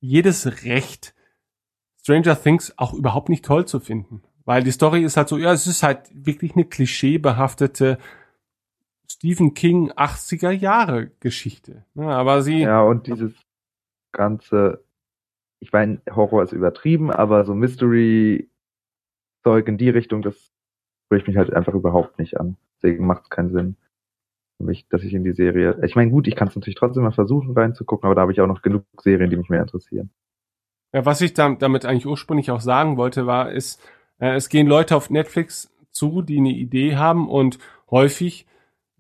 jedes 0.01 0.65
Recht, 0.65 1.15
Stranger 2.01 2.35
Things 2.35 2.73
auch 2.75 2.93
überhaupt 2.93 3.29
nicht 3.29 3.45
toll 3.45 3.65
zu 3.65 3.79
finden. 3.79 4.23
Weil 4.43 4.61
die 4.61 4.71
Story 4.71 5.05
ist 5.05 5.15
halt 5.15 5.29
so, 5.29 5.37
ja, 5.37 5.53
es 5.53 5.65
ist 5.65 5.81
halt 5.81 6.09
wirklich 6.11 6.53
eine 6.53 6.65
klischeebehaftete 6.65 7.97
Stephen 9.09 9.53
King 9.53 9.93
80er 9.93 10.51
Jahre 10.51 11.11
Geschichte. 11.21 11.85
Ja, 11.95 12.09
aber 12.09 12.41
sie. 12.41 12.59
Ja, 12.59 12.81
und 12.81 13.07
dieses 13.07 13.31
ganze 14.11 14.83
ich 15.59 15.71
meine, 15.71 16.01
Horror 16.09 16.43
ist 16.43 16.53
übertrieben, 16.53 17.11
aber 17.11 17.45
so 17.45 17.53
Mystery-Zeug 17.53 18.49
in 19.67 19.77
die 19.77 19.89
Richtung, 19.89 20.21
das 20.21 20.53
spricht 21.05 21.27
mich 21.27 21.37
halt 21.37 21.53
einfach 21.53 21.73
überhaupt 21.73 22.19
nicht 22.19 22.39
an. 22.39 22.57
Deswegen 22.75 23.07
macht 23.07 23.23
es 23.23 23.29
keinen 23.29 23.51
Sinn 23.51 23.77
mich, 24.59 24.87
dass 24.89 25.03
ich 25.03 25.13
in 25.13 25.23
die 25.23 25.33
Serie. 25.33 25.79
Ich 25.83 25.95
meine, 25.95 26.11
gut, 26.11 26.27
ich 26.27 26.35
kann 26.35 26.47
es 26.47 26.55
natürlich 26.55 26.75
trotzdem 26.75 27.03
mal 27.03 27.11
versuchen 27.11 27.53
reinzugucken, 27.53 28.05
aber 28.05 28.15
da 28.15 28.21
habe 28.21 28.31
ich 28.31 28.41
auch 28.41 28.47
noch 28.47 28.61
genug 28.61 28.85
Serien, 29.01 29.29
die 29.29 29.37
mich 29.37 29.49
mehr 29.49 29.61
interessieren. 29.61 30.09
Ja, 30.93 31.05
was 31.05 31.21
ich 31.21 31.33
da, 31.33 31.49
damit 31.49 31.85
eigentlich 31.85 32.07
ursprünglich 32.07 32.49
auch 32.51 32.61
sagen 32.61 32.97
wollte, 32.97 33.27
war, 33.27 33.51
ist, 33.51 33.81
äh, 34.19 34.35
es 34.35 34.49
gehen 34.49 34.67
Leute 34.67 34.95
auf 34.95 35.09
Netflix 35.09 35.73
zu, 35.91 36.21
die 36.21 36.37
eine 36.37 36.51
Idee 36.51 36.95
haben 36.95 37.29
und 37.29 37.59
häufig 37.91 38.47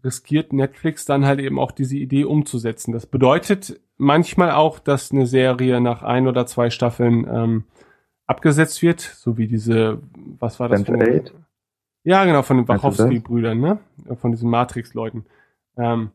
riskiert 0.03 0.53
Netflix 0.53 1.05
dann 1.05 1.25
halt 1.25 1.39
eben 1.39 1.59
auch 1.59 1.71
diese 1.71 1.97
Idee 1.97 2.25
umzusetzen. 2.25 2.91
Das 2.91 3.07
bedeutet 3.07 3.79
manchmal 3.97 4.51
auch, 4.51 4.79
dass 4.79 5.11
eine 5.11 5.25
Serie 5.25 5.81
nach 5.81 6.03
ein 6.03 6.27
oder 6.27 6.45
zwei 6.45 6.69
Staffeln 6.69 7.27
ähm, 7.29 7.63
abgesetzt 8.25 8.81
wird, 8.81 9.01
so 9.01 9.37
wie 9.37 9.47
diese, 9.47 10.01
was 10.39 10.59
war 10.59 10.69
das? 10.69 10.83
Von, 10.83 11.23
ja, 12.03 12.25
genau, 12.25 12.41
von 12.41 12.57
den 12.57 12.67
Wachowski-Brüdern, 12.67 13.59
ne? 13.59 13.79
Von 14.21 14.31
diesen 14.31 14.49
Matrix-Leuten. 14.49 15.25
Ähm, 15.77 16.11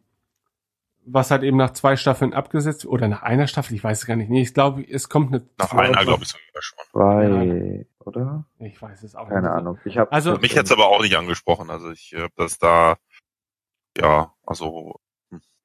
was 1.04 1.30
halt 1.30 1.42
eben 1.42 1.56
nach 1.56 1.72
zwei 1.72 1.96
Staffeln 1.96 2.32
abgesetzt 2.32 2.86
oder 2.86 3.08
nach 3.08 3.22
einer 3.22 3.48
Staffel, 3.48 3.74
ich 3.74 3.82
weiß 3.82 4.00
es 4.00 4.06
gar 4.06 4.16
nicht. 4.16 4.30
Nee, 4.30 4.42
ich 4.42 4.54
glaube, 4.54 4.86
es 4.88 5.08
kommt 5.08 5.32
eine 5.32 5.44
Nach 5.58 5.72
einer, 5.72 6.04
glaube 6.04 6.22
ich 6.22 6.28
sogar 6.28 6.62
schon. 6.62 6.78
Zwei, 6.92 7.86
oder? 7.98 8.44
Ich 8.60 8.80
weiß 8.80 9.02
es 9.02 9.16
auch 9.16 9.28
Keine 9.28 9.40
nicht. 9.40 9.48
Keine 9.48 9.58
Ahnung. 9.58 9.78
Ich 9.84 9.98
hab 9.98 10.12
also 10.12 10.36
mich 10.38 10.56
es 10.56 10.70
aber 10.70 10.86
auch 10.86 11.02
nicht 11.02 11.16
angesprochen. 11.16 11.70
Also 11.70 11.90
ich 11.90 12.14
habe 12.16 12.32
das 12.36 12.58
da 12.58 12.96
ja, 13.98 14.32
also 14.46 15.00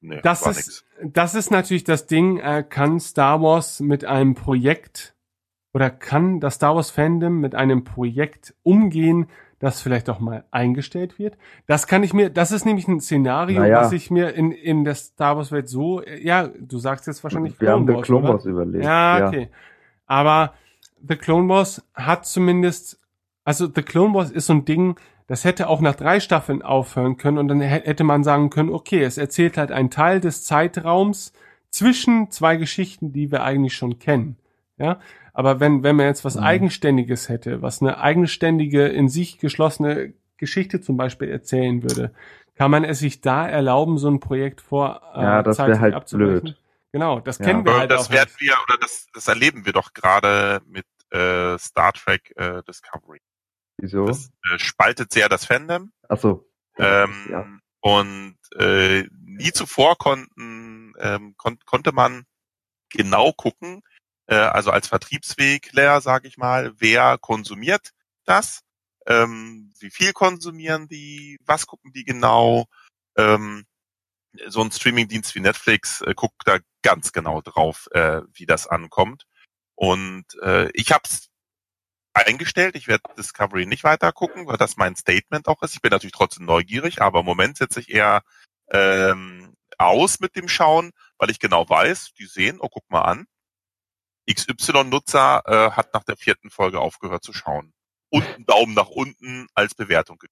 nee, 0.00 0.20
das 0.22 0.46
ist 0.46 0.84
nix. 1.00 1.12
das 1.14 1.34
ist 1.34 1.50
natürlich 1.50 1.84
das 1.84 2.06
Ding, 2.06 2.38
äh, 2.38 2.64
kann 2.68 3.00
Star 3.00 3.42
Wars 3.42 3.80
mit 3.80 4.04
einem 4.04 4.34
Projekt 4.34 5.14
oder 5.72 5.90
kann 5.90 6.40
das 6.40 6.54
Star 6.54 6.74
Wars 6.74 6.90
Fandom 6.90 7.40
mit 7.40 7.54
einem 7.54 7.84
Projekt 7.84 8.54
umgehen, 8.62 9.28
das 9.58 9.80
vielleicht 9.80 10.08
auch 10.08 10.20
mal 10.20 10.44
eingestellt 10.50 11.18
wird? 11.18 11.36
Das 11.66 11.86
kann 11.86 12.02
ich 12.02 12.14
mir, 12.14 12.30
das 12.30 12.52
ist 12.52 12.64
nämlich 12.64 12.88
ein 12.88 13.00
Szenario, 13.00 13.60
naja. 13.60 13.82
was 13.82 13.92
ich 13.92 14.10
mir 14.10 14.34
in 14.34 14.52
in 14.52 14.84
der 14.84 14.94
Star 14.94 15.36
Wars 15.36 15.52
Welt 15.52 15.68
so, 15.68 16.02
ja, 16.02 16.48
du 16.48 16.78
sagst 16.78 17.06
jetzt 17.06 17.22
wahrscheinlich 17.22 17.60
Wir 17.60 17.68
Clone 17.68 17.72
haben 17.72 17.88
Wars, 17.88 17.98
The 17.98 18.02
Clone 18.02 18.28
Wars 18.28 18.44
überlegt. 18.44 18.84
Ja, 18.84 19.28
okay. 19.28 19.42
Ja. 19.42 19.48
Aber 20.06 20.54
The 21.06 21.16
Clone 21.16 21.48
Wars 21.48 21.84
hat 21.94 22.26
zumindest, 22.26 23.00
also 23.44 23.66
The 23.66 23.82
Clone 23.82 24.14
Wars 24.14 24.30
ist 24.30 24.46
so 24.46 24.54
ein 24.54 24.64
Ding, 24.64 24.96
das 25.28 25.44
hätte 25.44 25.68
auch 25.68 25.80
nach 25.80 25.94
drei 25.94 26.20
Staffeln 26.20 26.62
aufhören 26.62 27.18
können 27.18 27.38
und 27.38 27.48
dann 27.48 27.60
hätte 27.60 28.02
man 28.02 28.24
sagen 28.24 28.50
können, 28.50 28.70
okay, 28.70 29.02
es 29.02 29.18
erzählt 29.18 29.58
halt 29.58 29.70
einen 29.70 29.90
Teil 29.90 30.20
des 30.20 30.42
Zeitraums 30.42 31.34
zwischen 31.70 32.30
zwei 32.30 32.56
Geschichten, 32.56 33.12
die 33.12 33.30
wir 33.30 33.44
eigentlich 33.44 33.74
schon 33.74 33.98
kennen. 33.98 34.36
Ja, 34.78 35.00
aber 35.34 35.60
wenn, 35.60 35.82
wenn 35.82 35.96
man 35.96 36.06
jetzt 36.06 36.24
was 36.24 36.36
mhm. 36.36 36.44
Eigenständiges 36.44 37.28
hätte, 37.28 37.62
was 37.62 37.82
eine 37.82 37.98
eigenständige, 37.98 38.86
in 38.86 39.08
sich 39.08 39.38
geschlossene 39.38 40.14
Geschichte 40.38 40.80
zum 40.80 40.96
Beispiel 40.96 41.28
erzählen 41.28 41.82
würde, 41.82 42.14
kann 42.54 42.70
man 42.70 42.84
es 42.84 43.00
sich 43.00 43.20
da 43.20 43.46
erlauben, 43.46 43.98
so 43.98 44.08
ein 44.08 44.20
Projekt 44.20 44.60
vor 44.62 45.02
äh, 45.14 45.22
ja, 45.22 45.42
das 45.42 45.58
wäre 45.58 45.78
halt 45.78 46.10
blöd. 46.10 46.56
Genau, 46.90 47.20
das 47.20 47.38
ja. 47.38 47.44
kennen 47.44 47.66
wir 47.66 47.78
halt 47.78 47.90
das 47.90 48.08
auch. 48.08 48.12
werden 48.12 48.30
wir 48.38 48.54
oder 48.66 48.78
das, 48.80 49.08
das 49.12 49.28
erleben 49.28 49.66
wir 49.66 49.74
doch 49.74 49.92
gerade 49.92 50.62
mit 50.66 50.86
äh, 51.10 51.58
Star 51.58 51.92
Trek 51.92 52.32
äh, 52.36 52.62
Discovery. 52.66 53.20
Wieso? 53.78 54.06
Das 54.06 54.30
äh, 54.50 54.58
spaltet 54.58 55.12
sehr 55.12 55.28
das 55.28 55.44
Fandom. 55.44 55.92
Ach 56.08 56.18
so. 56.18 56.48
Ähm, 56.76 57.26
ja. 57.30 57.46
Und 57.80 58.38
äh, 58.56 59.04
nie 59.12 59.52
zuvor 59.52 59.96
konnten, 59.96 60.94
ähm, 60.98 61.34
kon 61.36 61.58
konnte 61.64 61.92
man 61.92 62.24
genau 62.90 63.32
gucken, 63.32 63.82
äh, 64.26 64.34
also 64.34 64.70
als 64.70 64.88
Vertriebswegler, 64.88 66.00
sage 66.00 66.28
ich 66.28 66.36
mal, 66.36 66.72
wer 66.78 67.18
konsumiert 67.18 67.92
das, 68.24 68.62
ähm, 69.06 69.72
wie 69.78 69.90
viel 69.90 70.12
konsumieren 70.12 70.88
die, 70.88 71.38
was 71.44 71.66
gucken 71.66 71.92
die 71.92 72.04
genau. 72.04 72.66
Ähm, 73.16 73.64
so 74.46 74.60
ein 74.60 74.70
Streamingdienst 74.70 75.34
wie 75.34 75.40
Netflix 75.40 76.02
äh, 76.02 76.14
guckt 76.14 76.42
da 76.44 76.58
ganz 76.82 77.12
genau 77.12 77.40
drauf, 77.40 77.88
äh, 77.92 78.22
wie 78.34 78.46
das 78.46 78.66
ankommt. 78.66 79.24
Und 79.74 80.26
äh, 80.42 80.70
ich 80.74 80.92
habe 80.92 81.04
es 81.04 81.30
eingestellt. 82.26 82.76
Ich 82.76 82.88
werde 82.88 83.02
Discovery 83.16 83.66
nicht 83.66 83.84
weiter 83.84 84.12
gucken, 84.12 84.46
weil 84.46 84.56
das 84.56 84.76
mein 84.76 84.96
Statement 84.96 85.48
auch 85.48 85.62
ist. 85.62 85.74
Ich 85.74 85.82
bin 85.82 85.90
natürlich 85.90 86.12
trotzdem 86.12 86.46
neugierig, 86.46 87.02
aber 87.02 87.20
im 87.20 87.26
Moment 87.26 87.56
setze 87.56 87.80
ich 87.80 87.90
eher 87.90 88.22
ähm, 88.70 89.54
aus 89.78 90.20
mit 90.20 90.36
dem 90.36 90.48
Schauen, 90.48 90.92
weil 91.18 91.30
ich 91.30 91.38
genau 91.38 91.68
weiß, 91.68 92.12
die 92.18 92.26
sehen, 92.26 92.58
oh 92.60 92.68
guck 92.68 92.88
mal 92.90 93.02
an, 93.02 93.26
XY-Nutzer 94.30 95.42
äh, 95.46 95.70
hat 95.72 95.94
nach 95.94 96.04
der 96.04 96.16
vierten 96.16 96.50
Folge 96.50 96.80
aufgehört 96.80 97.24
zu 97.24 97.32
schauen. 97.32 97.72
Und 98.10 98.24
einen 98.24 98.46
Daumen 98.46 98.74
nach 98.74 98.88
unten 98.88 99.46
als 99.54 99.74
Bewertung. 99.74 100.22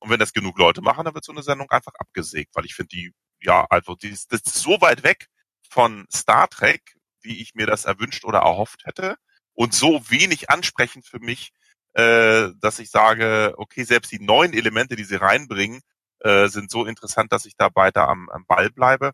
Und 0.00 0.10
wenn 0.10 0.20
das 0.20 0.32
genug 0.32 0.58
Leute 0.58 0.80
machen, 0.80 1.04
dann 1.04 1.14
wird 1.14 1.24
so 1.24 1.32
eine 1.32 1.42
Sendung 1.42 1.70
einfach 1.70 1.92
abgesägt, 1.98 2.54
weil 2.54 2.64
ich 2.64 2.74
finde 2.74 2.88
die, 2.88 3.12
ja, 3.42 3.66
also 3.68 3.94
die 3.96 4.10
das 4.10 4.24
ist 4.28 4.54
so 4.54 4.80
weit 4.80 5.02
weg 5.02 5.26
von 5.68 6.06
Star 6.12 6.48
Trek, 6.48 6.96
wie 7.22 7.40
ich 7.40 7.54
mir 7.54 7.66
das 7.66 7.84
erwünscht 7.84 8.24
oder 8.24 8.40
erhofft 8.40 8.86
hätte 8.86 9.16
und 9.60 9.74
so 9.74 10.00
wenig 10.08 10.48
ansprechend 10.48 11.04
für 11.04 11.18
mich, 11.18 11.52
äh, 11.92 12.48
dass 12.62 12.78
ich 12.78 12.90
sage, 12.90 13.52
okay, 13.58 13.84
selbst 13.84 14.10
die 14.10 14.18
neuen 14.18 14.54
Elemente, 14.54 14.96
die 14.96 15.04
sie 15.04 15.16
reinbringen, 15.16 15.82
äh, 16.20 16.48
sind 16.48 16.70
so 16.70 16.86
interessant, 16.86 17.30
dass 17.30 17.44
ich 17.44 17.56
da 17.56 17.68
weiter 17.74 18.08
am, 18.08 18.30
am 18.30 18.46
Ball 18.46 18.70
bleibe. 18.70 19.12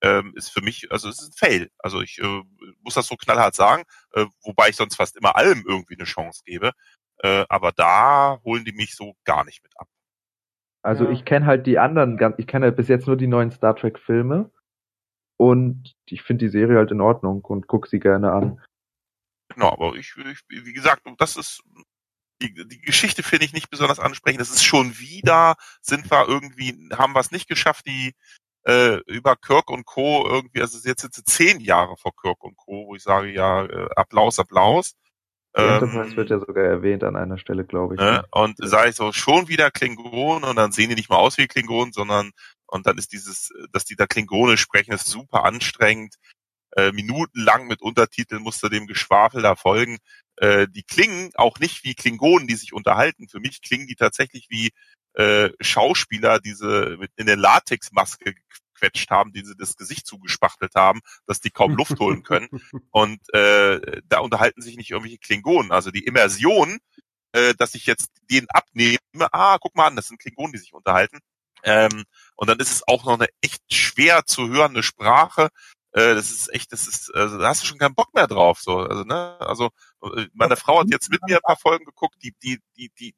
Ähm, 0.00 0.34
ist 0.36 0.50
für 0.50 0.62
mich, 0.62 0.92
also 0.92 1.08
es 1.08 1.20
ist 1.20 1.30
ein 1.30 1.36
Fail. 1.36 1.70
Also 1.80 2.00
ich 2.00 2.20
äh, 2.20 2.42
muss 2.84 2.94
das 2.94 3.08
so 3.08 3.16
knallhart 3.16 3.56
sagen, 3.56 3.82
äh, 4.12 4.26
wobei 4.44 4.68
ich 4.68 4.76
sonst 4.76 4.94
fast 4.94 5.16
immer 5.16 5.34
allem 5.34 5.64
irgendwie 5.66 5.96
eine 5.96 6.04
Chance 6.04 6.42
gebe. 6.44 6.70
Äh, 7.18 7.44
aber 7.48 7.72
da 7.72 8.38
holen 8.44 8.64
die 8.64 8.72
mich 8.72 8.94
so 8.94 9.16
gar 9.24 9.44
nicht 9.44 9.64
mit 9.64 9.72
ab. 9.80 9.88
Also 10.82 11.06
ja. 11.06 11.10
ich 11.10 11.24
kenne 11.24 11.46
halt 11.46 11.66
die 11.66 11.80
anderen, 11.80 12.20
ich 12.38 12.46
kenne 12.46 12.66
halt 12.66 12.76
bis 12.76 12.86
jetzt 12.86 13.08
nur 13.08 13.16
die 13.16 13.26
neuen 13.26 13.50
Star 13.50 13.74
Trek 13.74 13.98
Filme 13.98 14.52
und 15.38 15.96
ich 16.06 16.22
finde 16.22 16.44
die 16.44 16.52
Serie 16.52 16.78
halt 16.78 16.92
in 16.92 17.00
Ordnung 17.00 17.44
und 17.44 17.66
gucke 17.66 17.88
sie 17.88 17.98
gerne 17.98 18.30
an. 18.30 18.60
Genau, 19.54 19.72
aber 19.72 19.94
ich, 19.96 20.14
ich 20.16 20.38
wie 20.48 20.72
gesagt, 20.72 21.02
das 21.18 21.36
ist 21.36 21.62
die, 22.42 22.52
die 22.66 22.80
Geschichte 22.80 23.22
finde 23.22 23.44
ich 23.44 23.52
nicht 23.52 23.70
besonders 23.70 24.00
ansprechend. 24.00 24.40
Es 24.40 24.50
ist 24.50 24.64
schon 24.64 24.98
wieder, 24.98 25.54
sind 25.80 26.10
wir 26.10 26.28
irgendwie, 26.28 26.88
haben 26.92 27.14
wir 27.14 27.20
es 27.20 27.30
nicht 27.30 27.48
geschafft, 27.48 27.86
die 27.86 28.14
äh, 28.64 29.00
über 29.06 29.36
Kirk 29.36 29.70
und 29.70 29.86
Co. 29.86 30.26
irgendwie, 30.28 30.60
also 30.60 30.78
jetzt 30.86 31.02
sind 31.02 31.14
sie 31.14 31.24
zehn 31.24 31.60
Jahre 31.60 31.96
vor 31.96 32.12
Kirk 32.14 32.42
und 32.42 32.56
Co., 32.56 32.86
wo 32.86 32.94
ich 32.94 33.02
sage, 33.02 33.32
ja, 33.32 33.64
äh, 33.64 33.88
Applaus, 33.96 34.38
Applaus. 34.38 34.94
Enterprise 35.54 36.10
ähm, 36.10 36.16
wird 36.16 36.30
ja 36.30 36.38
sogar 36.38 36.64
erwähnt 36.64 37.04
an 37.04 37.14
einer 37.14 37.36
Stelle, 37.36 37.64
glaube 37.64 37.94
ich. 37.94 38.00
Ne? 38.00 38.24
Und 38.30 38.56
sage 38.58 38.90
ich 38.90 38.96
so, 38.96 39.12
schon 39.12 39.48
wieder 39.48 39.70
Klingonen 39.70 40.44
und 40.44 40.56
dann 40.56 40.72
sehen 40.72 40.88
die 40.88 40.94
nicht 40.94 41.10
mal 41.10 41.16
aus 41.16 41.36
wie 41.36 41.46
Klingonen, 41.46 41.92
sondern 41.92 42.30
und 42.66 42.86
dann 42.86 42.96
ist 42.96 43.12
dieses, 43.12 43.50
dass 43.70 43.84
die 43.84 43.96
da 43.96 44.06
Klingonisch 44.06 44.62
sprechen, 44.62 44.92
ist 44.92 45.06
super 45.06 45.44
anstrengend 45.44 46.14
äh, 46.76 46.92
minutenlang 46.92 47.66
mit 47.66 47.82
Untertiteln 47.82 48.42
musste 48.42 48.70
dem 48.70 48.86
Geschwafel 48.86 49.42
da 49.42 49.56
folgen. 49.56 49.98
Äh, 50.36 50.68
die 50.68 50.82
klingen 50.82 51.30
auch 51.34 51.58
nicht 51.58 51.84
wie 51.84 51.94
Klingonen, 51.94 52.48
die 52.48 52.54
sich 52.54 52.72
unterhalten. 52.72 53.28
Für 53.28 53.40
mich 53.40 53.60
klingen 53.62 53.86
die 53.86 53.96
tatsächlich 53.96 54.46
wie 54.48 54.70
äh, 55.14 55.50
Schauspieler, 55.60 56.40
diese 56.40 56.98
in 57.16 57.26
der 57.26 57.36
Latexmaske 57.36 58.34
gequetscht 58.82 59.10
haben, 59.10 59.32
die 59.32 59.44
sie 59.44 59.56
das 59.56 59.76
Gesicht 59.76 60.06
zugespachtelt 60.06 60.74
haben, 60.74 61.00
dass 61.26 61.40
die 61.40 61.50
kaum 61.50 61.74
Luft 61.74 61.98
holen 62.00 62.22
können. 62.22 62.48
Und 62.90 63.20
äh, 63.34 64.00
da 64.08 64.20
unterhalten 64.20 64.62
sich 64.62 64.76
nicht 64.76 64.90
irgendwelche 64.90 65.18
Klingonen. 65.18 65.72
Also 65.72 65.90
die 65.90 66.04
Immersion, 66.04 66.78
äh, 67.32 67.54
dass 67.54 67.74
ich 67.74 67.86
jetzt 67.86 68.10
den 68.30 68.46
abnehme, 68.50 68.98
ah, 69.32 69.58
guck 69.60 69.76
mal 69.76 69.86
an, 69.86 69.96
das 69.96 70.08
sind 70.08 70.20
Klingonen, 70.20 70.52
die 70.52 70.58
sich 70.58 70.72
unterhalten. 70.72 71.18
Ähm, 71.64 72.04
und 72.34 72.48
dann 72.48 72.58
ist 72.58 72.72
es 72.72 72.88
auch 72.88 73.04
noch 73.04 73.14
eine 73.14 73.28
echt 73.40 73.62
schwer 73.72 74.24
zu 74.26 74.48
hörende 74.48 74.82
Sprache, 74.82 75.50
äh, 75.92 76.14
das 76.14 76.30
ist 76.30 76.52
echt, 76.52 76.72
das 76.72 76.86
ist, 76.86 77.14
also 77.14 77.38
da 77.38 77.48
hast 77.48 77.62
du 77.62 77.66
schon 77.66 77.78
keinen 77.78 77.94
Bock 77.94 78.14
mehr 78.14 78.26
drauf. 78.26 78.60
So, 78.60 78.78
also, 78.78 79.04
ne, 79.04 79.36
also 79.40 79.70
äh, 80.02 80.26
meine 80.32 80.56
Frau 80.56 80.80
hat 80.80 80.88
jetzt 80.90 81.10
mit 81.10 81.22
mir 81.26 81.36
ein 81.36 81.42
paar 81.42 81.58
Folgen 81.58 81.84
geguckt, 81.84 82.16
die, 82.22 82.34
die, 82.42 82.60
die, 82.76 82.90
die, 82.98 83.14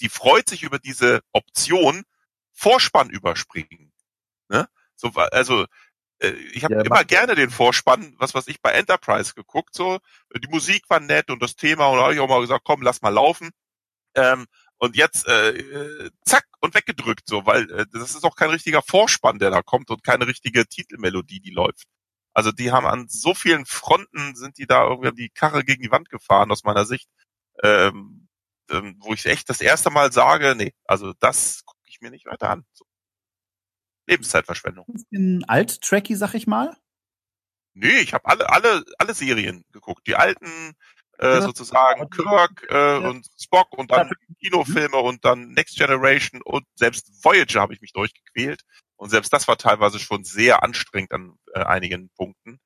die 0.00 0.08
freut 0.08 0.48
sich 0.48 0.62
über 0.62 0.78
diese 0.78 1.20
Option, 1.32 2.04
Vorspann 2.52 3.10
überspringen. 3.10 3.92
Ne? 4.48 4.68
So, 4.96 5.10
also 5.14 5.66
äh, 6.18 6.30
ich 6.30 6.64
habe 6.64 6.74
ja, 6.74 6.80
immer 6.82 7.04
gerne 7.04 7.34
den 7.34 7.50
Vorspann, 7.50 8.14
was 8.18 8.34
was 8.34 8.48
ich 8.48 8.60
bei 8.60 8.72
Enterprise 8.72 9.34
geguckt, 9.34 9.74
so 9.74 9.98
die 10.34 10.48
Musik 10.48 10.84
war 10.88 11.00
nett 11.00 11.30
und 11.30 11.42
das 11.42 11.56
Thema 11.56 11.86
und 11.88 11.98
da 11.98 12.04
habe 12.04 12.14
ich 12.14 12.20
auch 12.20 12.28
mal 12.28 12.40
gesagt, 12.40 12.64
komm, 12.64 12.82
lass 12.82 13.02
mal 13.02 13.10
laufen. 13.10 13.50
Ähm, 14.14 14.46
und 14.78 14.96
jetzt 14.96 15.28
äh, 15.28 15.50
äh, 15.50 16.10
zack 16.24 16.46
und 16.60 16.74
weggedrückt 16.74 17.28
so, 17.28 17.46
weil 17.46 17.70
äh, 17.70 17.86
das 17.92 18.14
ist 18.14 18.24
auch 18.24 18.36
kein 18.36 18.50
richtiger 18.50 18.82
Vorspann, 18.82 19.38
der 19.38 19.50
da 19.50 19.62
kommt 19.62 19.90
und 19.90 20.02
keine 20.02 20.26
richtige 20.26 20.66
Titelmelodie, 20.66 21.40
die 21.40 21.50
läuft. 21.50 21.86
Also 22.36 22.52
die 22.52 22.70
haben 22.70 22.84
an 22.84 23.08
so 23.08 23.32
vielen 23.32 23.64
Fronten 23.64 24.36
sind 24.36 24.58
die 24.58 24.66
da 24.66 24.86
irgendwie 24.86 25.10
die 25.12 25.30
Karre 25.30 25.64
gegen 25.64 25.82
die 25.82 25.90
Wand 25.90 26.10
gefahren 26.10 26.50
aus 26.50 26.64
meiner 26.64 26.84
Sicht, 26.84 27.08
ähm, 27.62 28.28
ähm, 28.70 28.96
wo 29.00 29.14
ich 29.14 29.24
echt 29.24 29.48
das 29.48 29.62
erste 29.62 29.88
Mal 29.88 30.12
sage, 30.12 30.54
nee, 30.54 30.74
also 30.84 31.14
das 31.18 31.64
gucke 31.64 31.80
ich 31.86 32.02
mir 32.02 32.10
nicht 32.10 32.26
weiter 32.26 32.50
an. 32.50 32.66
So. 32.74 32.84
Lebenszeitverschwendung. 34.06 34.84
Ein 35.14 35.44
alt-Tracky, 35.48 36.14
sag 36.14 36.34
ich 36.34 36.46
mal? 36.46 36.76
Nee, 37.72 38.00
ich 38.00 38.12
habe 38.12 38.26
alle, 38.26 38.50
alle, 38.50 38.84
alle 38.98 39.14
Serien 39.14 39.64
geguckt. 39.72 40.06
Die 40.06 40.16
alten, 40.16 40.74
äh, 41.16 41.40
sozusagen 41.40 42.10
Kirk 42.10 42.66
äh, 42.68 42.98
und 42.98 43.26
Spock 43.40 43.78
und 43.78 43.90
dann 43.90 44.10
Kinofilme 44.42 44.98
und 44.98 45.24
dann 45.24 45.52
Next 45.52 45.78
Generation 45.78 46.42
und 46.42 46.66
selbst 46.74 47.24
Voyager 47.24 47.62
habe 47.62 47.72
ich 47.72 47.80
mich 47.80 47.94
durchgequält. 47.94 48.60
Und 48.96 49.10
selbst 49.10 49.32
das 49.32 49.46
war 49.46 49.56
teilweise 49.56 49.98
schon 49.98 50.24
sehr 50.24 50.62
anstrengend 50.62 51.12
an 51.12 51.38
äh, 51.54 51.60
einigen 51.60 52.10
Punkten. 52.10 52.60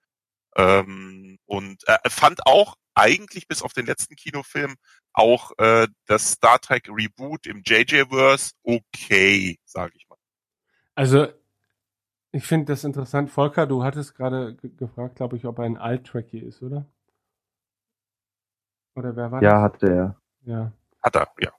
Ähm, 0.57 1.39
und 1.47 1.87
äh, 1.87 1.99
fand 2.09 2.47
auch 2.47 2.77
eigentlich 2.95 3.47
bis 3.47 3.63
auf 3.63 3.73
den 3.73 3.87
letzten 3.87 4.17
Kinofilm 4.17 4.77
auch 5.13 5.53
äh, 5.59 5.89
das 6.07 6.33
Star 6.33 6.61
Trek 6.61 6.89
Reboot 6.89 7.47
im 7.47 7.63
JJ-Verse 7.65 8.53
okay, 8.63 9.59
sage 9.65 9.93
ich 9.97 10.09
mal. 10.09 10.19
Also 10.95 11.29
ich 12.33 12.45
finde 12.45 12.73
das 12.73 12.85
interessant. 12.85 13.31
Volker, 13.31 13.67
du 13.67 13.83
hattest 13.83 14.15
gerade 14.15 14.55
gefragt, 14.55 15.17
glaube 15.17 15.37
ich, 15.37 15.47
ob 15.47 15.59
er 15.59 15.65
ein 15.65 15.77
Alt-Trekkie 15.77 16.41
ist, 16.41 16.63
oder? 16.63 16.87
Oder 18.95 19.17
wer 19.17 19.31
war 19.33 19.43
ja, 19.43 19.69
das? 19.69 19.81
Ja, 19.81 19.89
hat 19.89 19.91
er. 19.91 20.21
Ja. 20.43 20.73
Hat 21.03 21.17
er, 21.17 21.29
ja. 21.41 21.53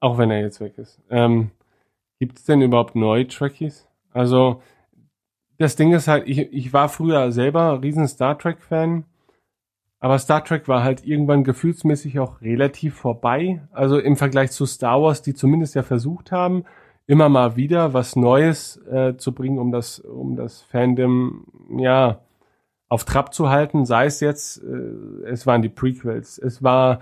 Auch 0.00 0.18
wenn 0.18 0.30
er 0.30 0.40
jetzt 0.40 0.60
weg 0.60 0.78
ist. 0.78 1.00
Ähm, 1.10 1.50
Gibt 2.20 2.38
es 2.38 2.44
denn 2.44 2.62
überhaupt 2.62 2.94
neue 2.94 3.26
Trekkies? 3.26 3.88
Also, 4.12 4.62
das 5.58 5.74
Ding 5.74 5.92
ist 5.92 6.06
halt, 6.06 6.28
ich, 6.28 6.38
ich 6.38 6.72
war 6.72 6.88
früher 6.88 7.32
selber 7.32 7.82
riesen 7.82 8.06
Star 8.06 8.38
Trek-Fan, 8.38 9.04
aber 10.00 10.18
Star 10.18 10.42
Trek 10.42 10.66
war 10.68 10.82
halt 10.82 11.06
irgendwann 11.06 11.44
gefühlsmäßig 11.44 12.18
auch 12.18 12.40
relativ 12.40 12.94
vorbei. 12.94 13.60
Also 13.70 13.98
im 13.98 14.16
Vergleich 14.16 14.50
zu 14.50 14.64
Star 14.64 15.02
Wars, 15.02 15.20
die 15.20 15.34
zumindest 15.34 15.74
ja 15.74 15.82
versucht 15.82 16.32
haben, 16.32 16.64
immer 17.06 17.28
mal 17.28 17.56
wieder 17.56 17.92
was 17.92 18.16
Neues 18.16 18.78
äh, 18.86 19.16
zu 19.16 19.34
bringen, 19.34 19.58
um 19.58 19.72
das, 19.72 19.98
um 19.98 20.36
das 20.36 20.62
Fandom, 20.62 21.46
ja, 21.76 22.20
auf 22.88 23.04
Trab 23.04 23.34
zu 23.34 23.50
halten, 23.50 23.84
sei 23.84 24.06
es 24.06 24.20
jetzt, 24.20 24.62
äh, 24.62 25.26
es 25.26 25.46
waren 25.46 25.62
die 25.62 25.68
Prequels, 25.68 26.38
es 26.38 26.62
war 26.62 27.00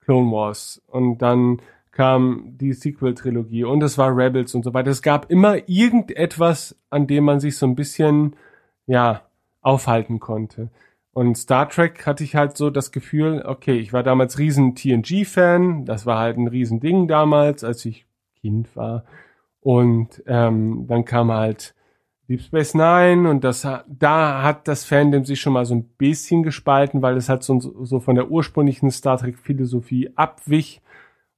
Clone 0.00 0.30
Wars 0.30 0.82
und 0.86 1.18
dann 1.18 1.60
kam 1.94 2.56
die 2.58 2.72
Sequel-Trilogie 2.72 3.64
und 3.64 3.82
es 3.82 3.96
war 3.96 4.14
Rebels 4.14 4.54
und 4.54 4.64
so 4.64 4.74
weiter. 4.74 4.90
Es 4.90 5.00
gab 5.00 5.30
immer 5.30 5.68
irgendetwas, 5.68 6.76
an 6.90 7.06
dem 7.06 7.24
man 7.24 7.38
sich 7.40 7.56
so 7.56 7.66
ein 7.66 7.76
bisschen, 7.76 8.34
ja, 8.86 9.22
aufhalten 9.62 10.20
konnte. 10.20 10.70
Und 11.12 11.38
Star 11.38 11.68
Trek 11.68 12.04
hatte 12.04 12.24
ich 12.24 12.34
halt 12.34 12.56
so 12.56 12.70
das 12.70 12.90
Gefühl, 12.90 13.44
okay, 13.46 13.78
ich 13.78 13.92
war 13.92 14.02
damals 14.02 14.38
riesen 14.38 14.74
TNG-Fan, 14.74 15.84
das 15.84 16.04
war 16.04 16.18
halt 16.18 16.36
ein 16.36 16.48
riesen 16.48 16.80
Ding 16.80 17.06
damals, 17.06 17.62
als 17.62 17.84
ich 17.84 18.04
Kind 18.40 18.74
war. 18.74 19.04
Und 19.60 20.22
ähm, 20.26 20.86
dann 20.88 21.04
kam 21.04 21.30
halt 21.30 21.74
Deep 22.28 22.40
Space 22.40 22.74
Nine 22.74 23.30
und 23.30 23.44
das 23.44 23.62
da 23.86 24.42
hat 24.42 24.66
das 24.66 24.84
Fandom 24.84 25.24
sich 25.24 25.40
schon 25.40 25.52
mal 25.52 25.64
so 25.64 25.74
ein 25.74 25.84
bisschen 25.84 26.42
gespalten, 26.42 27.00
weil 27.02 27.16
es 27.16 27.28
halt 27.28 27.44
so, 27.44 27.60
so 27.60 28.00
von 28.00 28.16
der 28.16 28.30
ursprünglichen 28.30 28.90
Star 28.90 29.16
Trek 29.16 29.38
Philosophie 29.38 30.10
abwich 30.16 30.82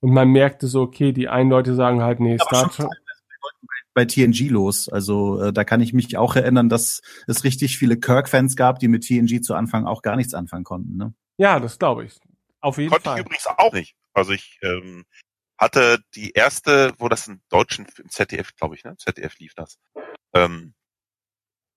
und 0.00 0.12
man 0.12 0.28
merkte 0.28 0.66
so, 0.66 0.82
okay, 0.82 1.12
die 1.12 1.28
einen 1.28 1.50
Leute 1.50 1.74
sagen 1.74 2.02
halt, 2.02 2.20
nee, 2.20 2.38
Star 2.38 2.70
Trek. 2.70 2.88
Bei 3.94 4.04
TNG 4.04 4.50
los. 4.50 4.90
Also 4.90 5.40
äh, 5.40 5.52
da 5.54 5.64
kann 5.64 5.80
ich 5.80 5.94
mich 5.94 6.18
auch 6.18 6.36
erinnern, 6.36 6.68
dass 6.68 7.00
es 7.26 7.44
richtig 7.44 7.78
viele 7.78 7.98
Kirk-Fans 7.98 8.54
gab, 8.54 8.78
die 8.78 8.88
mit 8.88 9.06
TNG 9.06 9.40
zu 9.40 9.54
Anfang 9.54 9.86
auch 9.86 10.02
gar 10.02 10.16
nichts 10.16 10.34
anfangen 10.34 10.64
konnten. 10.64 10.98
Ne? 10.98 11.14
Ja, 11.38 11.60
das 11.60 11.78
glaube 11.78 12.04
ich. 12.04 12.18
Auf 12.60 12.76
jeden 12.76 12.90
Konnte 12.90 13.04
Fall. 13.04 13.18
ich 13.18 13.24
übrigens 13.24 13.46
auch 13.46 13.72
nicht. 13.72 13.96
Also 14.12 14.32
ich 14.32 14.58
ähm, 14.62 15.06
hatte 15.56 15.98
die 16.14 16.32
erste, 16.32 16.92
wo 16.98 17.08
das 17.08 17.26
im 17.28 17.40
deutschen 17.48 17.86
im 17.98 18.10
ZDF, 18.10 18.54
glaube 18.56 18.74
ich, 18.74 18.84
ne? 18.84 18.96
ZDF 18.98 19.38
lief 19.38 19.54
das. 19.54 19.78
Ähm, 20.34 20.74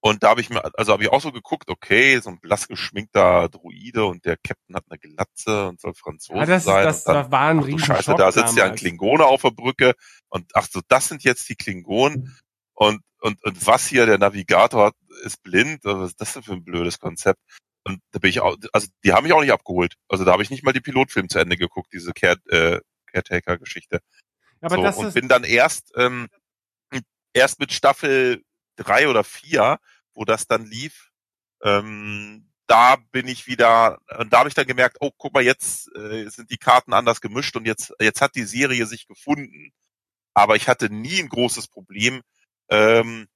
und 0.01 0.23
da 0.23 0.29
habe 0.29 0.41
ich 0.41 0.49
mir, 0.49 0.63
also 0.77 0.93
habe 0.93 1.03
ich 1.03 1.09
auch 1.09 1.21
so 1.21 1.31
geguckt, 1.31 1.69
okay, 1.69 2.19
so 2.19 2.29
ein 2.29 2.39
blass 2.39 2.67
geschminkter 2.67 3.49
Druide 3.49 4.05
und 4.05 4.25
der 4.25 4.37
Captain 4.37 4.75
hat 4.75 4.85
eine 4.89 4.99
Glatze 4.99 5.67
und 5.67 5.81
soll 5.81 5.93
Franzose 5.93 6.39
ja, 6.39 6.45
das, 6.45 6.63
sein. 6.63 6.85
Das, 6.85 7.03
dann, 7.03 7.15
das 7.15 7.31
war 7.31 7.49
ein 7.49 7.59
riesen 7.59 7.79
Scheiße, 7.79 8.15
da 8.15 8.31
sitzt 8.31 8.55
ja 8.55 8.65
ein 8.65 8.75
Klingone 8.75 9.25
auf 9.25 9.41
der 9.41 9.51
Brücke 9.51 9.93
und 10.29 10.49
ach 10.53 10.67
so, 10.69 10.81
das 10.87 11.07
sind 11.09 11.23
jetzt 11.23 11.49
die 11.49 11.55
Klingonen 11.55 12.37
und 12.73 13.01
und 13.21 13.43
und 13.43 13.67
was 13.67 13.87
hier 13.87 14.05
der 14.05 14.17
Navigator 14.17 14.85
hat, 14.85 14.95
ist 15.23 15.43
blind. 15.43 15.81
Was 15.83 16.11
ist 16.11 16.21
das 16.21 16.33
denn 16.33 16.43
für 16.43 16.53
ein 16.53 16.63
blödes 16.63 16.99
Konzept? 16.99 17.41
Und 17.83 18.01
da 18.11 18.19
bin 18.19 18.29
ich 18.29 18.39
auch, 18.39 18.55
also 18.71 18.87
die 19.03 19.11
haben 19.11 19.23
mich 19.23 19.33
auch 19.33 19.41
nicht 19.41 19.51
abgeholt. 19.51 19.95
Also 20.07 20.23
da 20.23 20.31
habe 20.31 20.43
ich 20.43 20.49
nicht 20.49 20.63
mal 20.63 20.71
die 20.71 20.79
Pilotfilm 20.79 21.27
zu 21.27 21.39
Ende 21.39 21.57
geguckt, 21.57 21.89
diese 21.91 22.13
Care, 22.13 22.37
äh, 22.47 22.79
Caretaker-Geschichte. 23.07 23.99
Aber 24.61 24.75
so, 24.75 24.83
das 24.83 24.97
und 24.97 25.13
bin 25.13 25.27
dann 25.27 25.43
erst 25.43 25.91
ähm, 25.97 26.29
erst 27.33 27.59
mit 27.59 27.73
Staffel 27.73 28.43
drei 28.83 29.07
oder 29.07 29.23
vier, 29.23 29.79
wo 30.13 30.25
das 30.25 30.47
dann 30.47 30.65
lief, 30.65 31.11
ähm, 31.63 32.49
da 32.67 32.97
bin 33.11 33.27
ich 33.27 33.47
wieder, 33.47 33.99
und 34.19 34.31
da 34.31 34.39
habe 34.39 34.49
ich 34.49 34.55
dann 34.55 34.67
gemerkt, 34.67 34.97
oh, 34.99 35.11
guck 35.17 35.33
mal, 35.33 35.43
jetzt 35.43 35.89
äh, 35.95 36.29
sind 36.29 36.51
die 36.51 36.57
Karten 36.57 36.93
anders 36.93 37.19
gemischt 37.19 37.55
und 37.55 37.65
jetzt, 37.65 37.93
jetzt 37.99 38.21
hat 38.21 38.35
die 38.35 38.43
Serie 38.43 38.85
sich 38.85 39.07
gefunden. 39.07 39.71
Aber 40.35 40.55
ich 40.55 40.67
hatte 40.67 40.93
nie 40.93 41.19
ein 41.19 41.29
großes 41.29 41.67
Problem 41.67 42.21
ähm, 42.69 43.27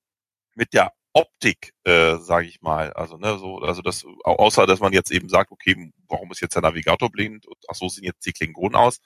mit 0.54 0.74
der 0.74 0.94
Optik, 1.14 1.74
äh, 1.84 2.18
sage 2.18 2.48
ich 2.48 2.62
mal. 2.62 2.94
Also 2.94 3.18
ne, 3.18 3.38
so, 3.40 3.60
also 3.60 3.82
das, 3.82 4.06
außer 4.24 4.68
dass 4.68 4.80
man 4.80 4.94
jetzt 4.94 5.12
eben 5.12 5.30
sagt, 5.30 5.52
okay, 5.52 5.92
warum 6.08 6.32
ist 6.32 6.42
jetzt 6.42 6.56
der 6.56 6.62
Navigator 6.62 7.10
blind? 7.12 7.48
Ach 7.68 7.76
so 7.76 7.90
sehen 7.90 8.04
jetzt 8.04 8.26
die 8.26 8.34
Klingonen 8.34 8.76
aus. 8.76 9.00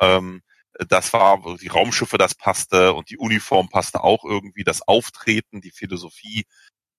Ähm, 0.00 0.42
das 0.88 1.12
war 1.12 1.56
die 1.56 1.68
Raumschiffe, 1.68 2.18
das 2.18 2.34
passte 2.34 2.94
und 2.94 3.10
die 3.10 3.18
Uniform 3.18 3.68
passte 3.68 4.02
auch 4.02 4.24
irgendwie, 4.24 4.64
das 4.64 4.82
Auftreten, 4.82 5.60
die 5.60 5.70
Philosophie, 5.70 6.46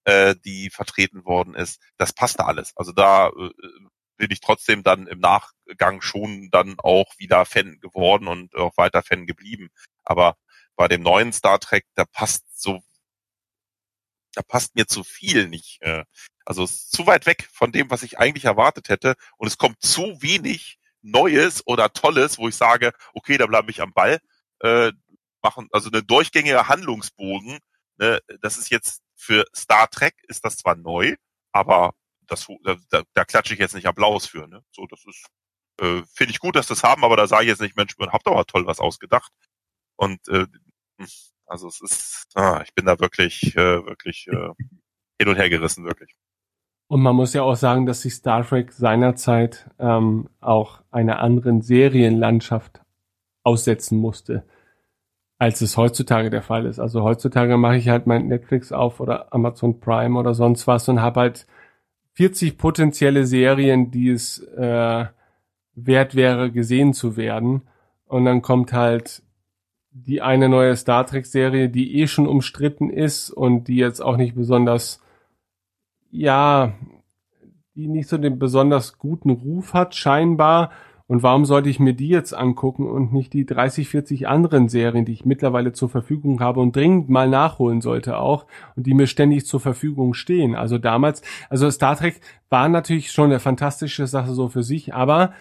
äh, 0.05 0.35
die 0.45 0.69
vertreten 0.69 1.25
worden 1.25 1.55
ist, 1.55 1.81
das 1.97 2.13
passte 2.13 2.45
alles. 2.45 2.75
Also 2.75 2.91
da 2.91 3.29
äh, 3.29 3.51
bin 4.17 4.31
ich 4.31 4.39
trotzdem 4.39 4.83
dann 4.83 5.07
im 5.07 5.19
Nachgang 5.19 6.01
schon 6.01 6.49
dann 6.51 6.75
auch 6.79 7.13
wieder 7.17 7.45
Fan 7.45 7.79
geworden 7.81 8.27
und 8.27 8.55
auch 8.55 8.77
weiter 8.77 9.03
Fan 9.03 9.25
geblieben. 9.25 9.69
Aber 10.03 10.37
bei 10.75 10.87
dem 10.87 11.01
neuen 11.01 11.33
Star 11.33 11.59
Trek, 11.59 11.85
da 11.95 12.05
passt 12.05 12.45
so, 12.61 12.81
da 14.33 14.41
passt 14.41 14.75
mir 14.75 14.87
zu 14.87 15.03
viel 15.03 15.47
nicht. 15.49 15.81
Äh, 15.81 16.05
also 16.45 16.63
ist 16.63 16.91
zu 16.91 17.07
weit 17.07 17.25
weg 17.25 17.49
von 17.51 17.71
dem, 17.71 17.89
was 17.89 18.03
ich 18.03 18.19
eigentlich 18.19 18.45
erwartet 18.45 18.89
hätte 18.89 19.15
und 19.37 19.47
es 19.47 19.57
kommt 19.57 19.81
zu 19.81 20.21
wenig 20.21 20.77
Neues 21.05 21.65
oder 21.67 21.93
Tolles, 21.93 22.37
wo 22.37 22.47
ich 22.47 22.55
sage, 22.55 22.91
okay, 23.13 23.37
da 23.37 23.45
bleibe 23.45 23.71
ich 23.71 23.81
am 23.81 23.93
Ball, 23.93 24.19
äh, 24.61 24.91
machen, 25.41 25.67
also 25.71 25.89
eine 25.89 26.03
durchgängige 26.03 26.67
Handlungsbogen, 26.67 27.59
ne, 27.97 28.19
das 28.41 28.57
ist 28.57 28.69
jetzt 28.71 29.01
für 29.15 29.45
Star 29.55 29.89
Trek 29.89 30.15
ist 30.27 30.43
das 30.43 30.57
zwar 30.57 30.75
neu, 30.75 31.15
aber 31.51 31.93
das, 32.27 32.47
da, 32.89 33.03
da 33.13 33.25
klatsche 33.25 33.53
ich 33.53 33.59
jetzt 33.59 33.75
nicht 33.75 33.87
Applaus 33.87 34.27
für, 34.27 34.47
ne? 34.47 34.63
So, 34.71 34.87
das 34.87 35.03
ist, 35.05 35.25
äh, 35.79 36.01
finde 36.13 36.31
ich 36.31 36.39
gut, 36.39 36.55
dass 36.55 36.67
das 36.67 36.83
haben, 36.83 37.03
aber 37.03 37.17
da 37.17 37.27
sage 37.27 37.43
ich 37.43 37.49
jetzt 37.49 37.61
nicht, 37.61 37.77
Mensch, 37.77 37.97
man 37.97 38.11
habt 38.11 38.27
aber 38.27 38.45
toll 38.45 38.65
was 38.65 38.79
ausgedacht. 38.79 39.31
Und 39.97 40.27
äh, 40.29 40.47
also 41.45 41.67
es 41.67 41.81
ist, 41.81 42.27
ah, 42.35 42.61
ich 42.63 42.73
bin 42.73 42.85
da 42.85 42.99
wirklich, 42.99 43.55
äh, 43.55 43.85
wirklich 43.85 44.27
äh, 44.27 44.49
hin 45.19 45.29
und 45.29 45.35
her 45.35 45.49
gerissen, 45.49 45.85
wirklich. 45.85 46.13
Und 46.87 47.01
man 47.01 47.15
muss 47.15 47.33
ja 47.33 47.41
auch 47.41 47.55
sagen, 47.55 47.85
dass 47.85 48.01
sich 48.01 48.13
Star 48.13 48.43
Trek 48.43 48.71
seinerzeit 48.71 49.69
ähm, 49.79 50.29
auch 50.39 50.81
einer 50.91 51.19
anderen 51.19 51.61
Serienlandschaft 51.61 52.81
aussetzen 53.43 53.97
musste, 53.97 54.43
als 55.37 55.61
es 55.61 55.77
heutzutage 55.77 56.29
der 56.29 56.43
Fall 56.43 56.65
ist. 56.65 56.79
Also 56.79 57.03
heutzutage 57.03 57.57
mache 57.57 57.77
ich 57.77 57.89
halt 57.89 58.05
mein 58.07 58.27
Netflix 58.27 58.71
auf 58.71 58.99
oder 58.99 59.33
Amazon 59.33 59.79
Prime 59.79 60.17
oder 60.17 60.33
sonst 60.33 60.67
was 60.67 60.87
und 60.87 61.01
habe 61.01 61.21
halt 61.21 61.47
40 62.13 62.57
potenzielle 62.57 63.25
Serien, 63.25 63.91
die 63.91 64.09
es 64.09 64.39
äh, 64.39 65.05
wert 65.75 66.15
wäre, 66.15 66.51
gesehen 66.51 66.93
zu 66.93 67.17
werden. 67.17 67.63
Und 68.05 68.25
dann 68.25 68.41
kommt 68.41 68.73
halt 68.73 69.23
die 69.91 70.21
eine 70.21 70.49
neue 70.49 70.75
Star 70.75 71.05
Trek-Serie, 71.05 71.69
die 71.69 71.99
eh 71.99 72.07
schon 72.07 72.27
umstritten 72.27 72.89
ist 72.89 73.31
und 73.31 73.67
die 73.67 73.77
jetzt 73.77 74.01
auch 74.01 74.17
nicht 74.17 74.35
besonders 74.35 75.01
ja, 76.15 76.73
die 77.75 77.87
nicht 77.87 78.07
so 78.07 78.17
den 78.17 78.39
besonders 78.39 78.97
guten 78.97 79.29
Ruf 79.29 79.73
hat, 79.73 79.95
scheinbar. 79.95 80.71
Und 81.07 81.21
warum 81.21 81.45
sollte 81.45 81.69
ich 81.69 81.79
mir 81.79 81.93
die 81.93 82.07
jetzt 82.07 82.33
angucken 82.33 82.87
und 82.87 83.13
nicht 83.13 83.33
die 83.33 83.45
30, 83.45 83.89
40 83.89 84.27
anderen 84.27 84.69
Serien, 84.69 85.05
die 85.05 85.11
ich 85.11 85.25
mittlerweile 85.25 85.71
zur 85.71 85.89
Verfügung 85.89 86.39
habe 86.39 86.61
und 86.61 86.75
dringend 86.75 87.09
mal 87.09 87.29
nachholen 87.29 87.81
sollte 87.81 88.17
auch 88.17 88.47
und 88.75 88.87
die 88.87 88.95
mir 88.95 89.05
ständig 89.05 89.45
zur 89.45 89.59
Verfügung 89.59 90.15
stehen. 90.15 90.55
Also 90.55 90.79
damals, 90.79 91.21
also 91.49 91.69
Star 91.69 91.95
Trek 91.95 92.21
war 92.49 92.69
natürlich 92.69 93.11
schon 93.11 93.25
eine 93.25 93.39
fantastische 93.39 94.07
Sache 94.07 94.33
so 94.33 94.49
für 94.49 94.63
sich, 94.63 94.95
aber 94.95 95.33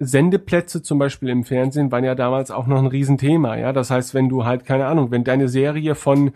Sendeplätze 0.00 0.82
zum 0.82 0.98
Beispiel 0.98 1.28
im 1.28 1.44
Fernsehen 1.44 1.92
waren 1.92 2.04
ja 2.04 2.16
damals 2.16 2.50
auch 2.50 2.66
noch 2.66 2.78
ein 2.78 2.86
Riesenthema. 2.86 3.56
Ja, 3.58 3.72
das 3.72 3.90
heißt, 3.90 4.14
wenn 4.14 4.28
du 4.28 4.44
halt 4.44 4.64
keine 4.64 4.86
Ahnung, 4.86 5.12
wenn 5.12 5.24
deine 5.24 5.46
Serie 5.46 5.94
von 5.94 6.32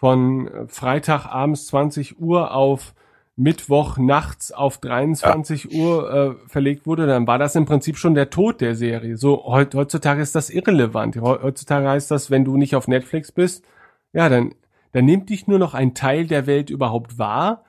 von 0.00 0.48
Freitag 0.68 1.26
abends 1.26 1.66
20 1.66 2.18
Uhr 2.18 2.54
auf 2.54 2.94
Mittwoch 3.40 3.96
nachts 3.96 4.52
auf 4.52 4.78
23 4.78 5.64
ja. 5.64 5.80
Uhr 5.80 6.12
äh, 6.12 6.48
verlegt 6.48 6.86
wurde, 6.86 7.06
dann 7.06 7.26
war 7.26 7.38
das 7.38 7.56
im 7.56 7.64
Prinzip 7.64 7.96
schon 7.96 8.14
der 8.14 8.28
Tod 8.28 8.60
der 8.60 8.74
Serie. 8.74 9.16
So 9.16 9.44
heutzutage 9.44 10.20
ist 10.20 10.34
das 10.34 10.50
irrelevant. 10.50 11.16
Heutzutage 11.20 11.88
heißt 11.88 12.10
das, 12.10 12.30
wenn 12.30 12.44
du 12.44 12.58
nicht 12.58 12.76
auf 12.76 12.86
Netflix 12.86 13.32
bist, 13.32 13.64
ja, 14.12 14.28
dann 14.28 14.52
dann 14.92 15.04
nimmt 15.04 15.30
dich 15.30 15.46
nur 15.46 15.58
noch 15.58 15.72
ein 15.72 15.94
Teil 15.94 16.26
der 16.26 16.46
Welt 16.46 16.68
überhaupt 16.68 17.18
wahr 17.18 17.64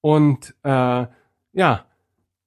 und 0.00 0.54
äh, 0.64 1.06
ja, 1.52 1.84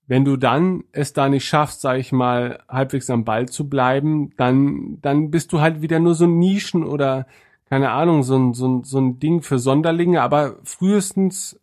wenn 0.08 0.26
du 0.26 0.38
dann 0.38 0.84
es 0.92 1.14
da 1.14 1.30
nicht 1.30 1.46
schaffst, 1.46 1.82
sag 1.82 1.98
ich 1.98 2.12
mal, 2.12 2.60
halbwegs 2.68 3.10
am 3.10 3.26
Ball 3.26 3.48
zu 3.48 3.70
bleiben, 3.70 4.32
dann 4.38 5.00
dann 5.02 5.32
bist 5.32 5.54
du 5.54 5.62
halt 5.62 5.82
wieder 5.82 6.00
nur 6.00 6.16
so 6.16 6.28
Nischen 6.28 6.84
oder 6.84 7.26
keine 7.70 7.92
Ahnung, 7.92 8.24
so 8.24 8.36
ein, 8.36 8.54
so 8.54 8.68
ein, 8.68 8.84
so 8.84 9.00
ein 9.00 9.20
Ding 9.20 9.44
für 9.44 9.60
Sonderlinge, 9.60 10.22
aber 10.22 10.56
frühestens 10.64 11.59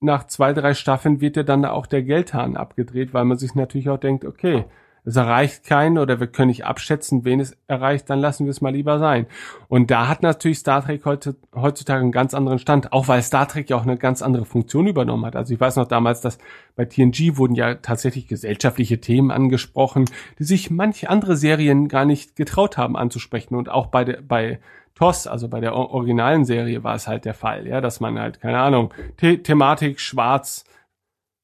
nach 0.00 0.26
zwei, 0.26 0.52
drei 0.52 0.74
Staffeln 0.74 1.20
wird 1.20 1.36
ja 1.36 1.42
dann 1.42 1.64
auch 1.64 1.86
der 1.86 2.02
Geldhahn 2.02 2.56
abgedreht, 2.56 3.14
weil 3.14 3.24
man 3.24 3.38
sich 3.38 3.54
natürlich 3.54 3.88
auch 3.88 3.98
denkt, 3.98 4.24
okay, 4.24 4.64
es 5.06 5.14
erreicht 5.14 5.64
keinen 5.64 5.98
oder 5.98 6.18
wir 6.18 6.26
können 6.26 6.48
nicht 6.48 6.66
abschätzen, 6.66 7.24
wen 7.24 7.38
es 7.38 7.56
erreicht, 7.68 8.10
dann 8.10 8.18
lassen 8.18 8.44
wir 8.44 8.50
es 8.50 8.60
mal 8.60 8.72
lieber 8.72 8.98
sein. 8.98 9.26
Und 9.68 9.92
da 9.92 10.08
hat 10.08 10.22
natürlich 10.22 10.58
Star 10.58 10.84
Trek 10.84 11.04
heute, 11.04 11.36
heutzutage 11.54 12.02
einen 12.02 12.10
ganz 12.10 12.34
anderen 12.34 12.58
Stand, 12.58 12.92
auch 12.92 13.06
weil 13.06 13.22
Star 13.22 13.46
Trek 13.46 13.70
ja 13.70 13.76
auch 13.76 13.84
eine 13.84 13.96
ganz 13.96 14.20
andere 14.20 14.44
Funktion 14.44 14.88
übernommen 14.88 15.24
hat. 15.24 15.36
Also 15.36 15.54
ich 15.54 15.60
weiß 15.60 15.76
noch 15.76 15.86
damals, 15.86 16.22
dass 16.22 16.38
bei 16.74 16.86
TNG 16.86 17.36
wurden 17.36 17.54
ja 17.54 17.76
tatsächlich 17.76 18.26
gesellschaftliche 18.26 19.00
Themen 19.00 19.30
angesprochen, 19.30 20.06
die 20.40 20.44
sich 20.44 20.72
manche 20.72 21.08
andere 21.08 21.36
Serien 21.36 21.86
gar 21.86 22.04
nicht 22.04 22.34
getraut 22.34 22.76
haben 22.76 22.96
anzusprechen. 22.96 23.54
Und 23.54 23.68
auch 23.68 23.86
bei, 23.86 24.04
der, 24.04 24.22
bei 24.22 24.58
TOS, 24.96 25.28
also 25.28 25.48
bei 25.48 25.60
der 25.60 25.74
originalen 25.76 26.44
Serie 26.44 26.82
war 26.82 26.96
es 26.96 27.06
halt 27.06 27.24
der 27.24 27.34
Fall, 27.34 27.68
ja, 27.68 27.80
dass 27.80 28.00
man 28.00 28.18
halt, 28.18 28.40
keine 28.40 28.58
Ahnung, 28.58 28.92
The 29.20 29.38
Thematik 29.38 30.00
schwarz 30.00 30.64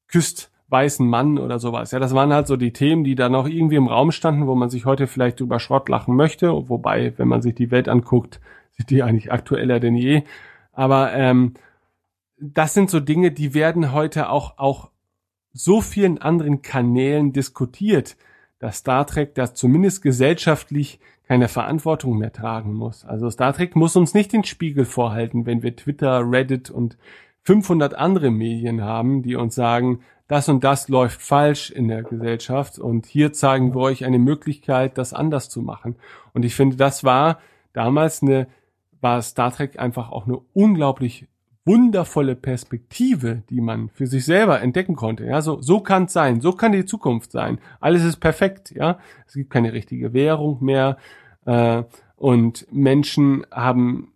küsst 0.09 0.51
weißen 0.73 1.07
Mann 1.07 1.37
oder 1.37 1.59
sowas. 1.59 1.91
Ja, 1.91 1.99
das 1.99 2.13
waren 2.13 2.33
halt 2.33 2.47
so 2.47 2.57
die 2.57 2.73
Themen, 2.73 3.05
die 3.05 3.15
da 3.15 3.29
noch 3.29 3.47
irgendwie 3.47 3.77
im 3.77 3.87
Raum 3.87 4.11
standen, 4.11 4.47
wo 4.47 4.55
man 4.55 4.69
sich 4.69 4.85
heute 4.85 5.07
vielleicht 5.07 5.39
über 5.39 5.59
Schrott 5.59 5.87
lachen 5.87 6.15
möchte, 6.15 6.49
wobei, 6.67 7.13
wenn 7.17 7.29
man 7.29 7.41
sich 7.41 7.55
die 7.55 7.71
Welt 7.71 7.87
anguckt, 7.87 8.41
sind 8.71 8.89
die 8.89 9.03
eigentlich 9.03 9.31
aktueller 9.31 9.79
denn 9.79 9.95
je. 9.95 10.23
Aber 10.73 11.13
ähm, 11.13 11.53
das 12.37 12.73
sind 12.73 12.89
so 12.89 12.99
Dinge, 12.99 13.31
die 13.31 13.53
werden 13.53 13.93
heute 13.93 14.29
auch 14.29 14.57
auch 14.57 14.89
so 15.53 15.81
vielen 15.81 16.17
anderen 16.17 16.63
Kanälen 16.63 17.31
diskutiert, 17.31 18.17
dass 18.59 18.77
Star 18.77 19.05
Trek 19.05 19.35
das 19.35 19.53
zumindest 19.53 20.01
gesellschaftlich 20.01 20.99
keine 21.27 21.47
Verantwortung 21.47 22.17
mehr 22.17 22.33
tragen 22.33 22.73
muss. 22.73 23.05
Also 23.05 23.29
Star 23.29 23.53
Trek 23.53 23.75
muss 23.75 23.95
uns 23.95 24.13
nicht 24.13 24.33
den 24.33 24.43
Spiegel 24.43 24.85
vorhalten, 24.85 25.45
wenn 25.45 25.61
wir 25.61 25.75
Twitter, 25.75 26.23
Reddit 26.29 26.69
und 26.69 26.97
500 27.43 27.93
andere 27.95 28.31
Medien 28.31 28.83
haben, 28.83 29.21
die 29.21 29.35
uns 29.35 29.55
sagen, 29.55 29.99
das 30.27 30.49
und 30.49 30.63
das 30.63 30.87
läuft 30.87 31.21
falsch 31.21 31.69
in 31.69 31.87
der 31.87 32.03
Gesellschaft 32.03 32.79
und 32.79 33.05
hier 33.05 33.33
zeigen 33.33 33.75
wir 33.75 33.81
euch 33.81 34.05
eine 34.05 34.19
Möglichkeit, 34.19 34.97
das 34.97 35.13
anders 35.13 35.49
zu 35.49 35.61
machen. 35.61 35.95
Und 36.33 36.45
ich 36.45 36.55
finde, 36.55 36.77
das 36.77 37.03
war 37.03 37.39
damals 37.73 38.21
eine, 38.21 38.47
war 39.01 39.21
Star 39.21 39.51
Trek 39.51 39.77
einfach 39.77 40.11
auch 40.11 40.25
eine 40.25 40.39
unglaublich 40.53 41.27
wundervolle 41.65 42.35
Perspektive, 42.35 43.43
die 43.49 43.61
man 43.61 43.89
für 43.89 44.07
sich 44.07 44.25
selber 44.25 44.61
entdecken 44.61 44.95
konnte. 44.95 45.25
Ja, 45.25 45.41
so, 45.41 45.61
so 45.61 45.79
kann 45.79 46.05
es 46.05 46.13
sein, 46.13 46.41
so 46.41 46.53
kann 46.53 46.71
die 46.71 46.85
Zukunft 46.85 47.31
sein. 47.31 47.59
Alles 47.79 48.03
ist 48.03 48.17
perfekt, 48.17 48.71
ja. 48.71 48.99
Es 49.27 49.33
gibt 49.33 49.49
keine 49.49 49.73
richtige 49.73 50.13
Währung 50.13 50.63
mehr 50.63 50.97
äh, 51.45 51.83
und 52.15 52.67
Menschen 52.71 53.45
haben 53.51 54.12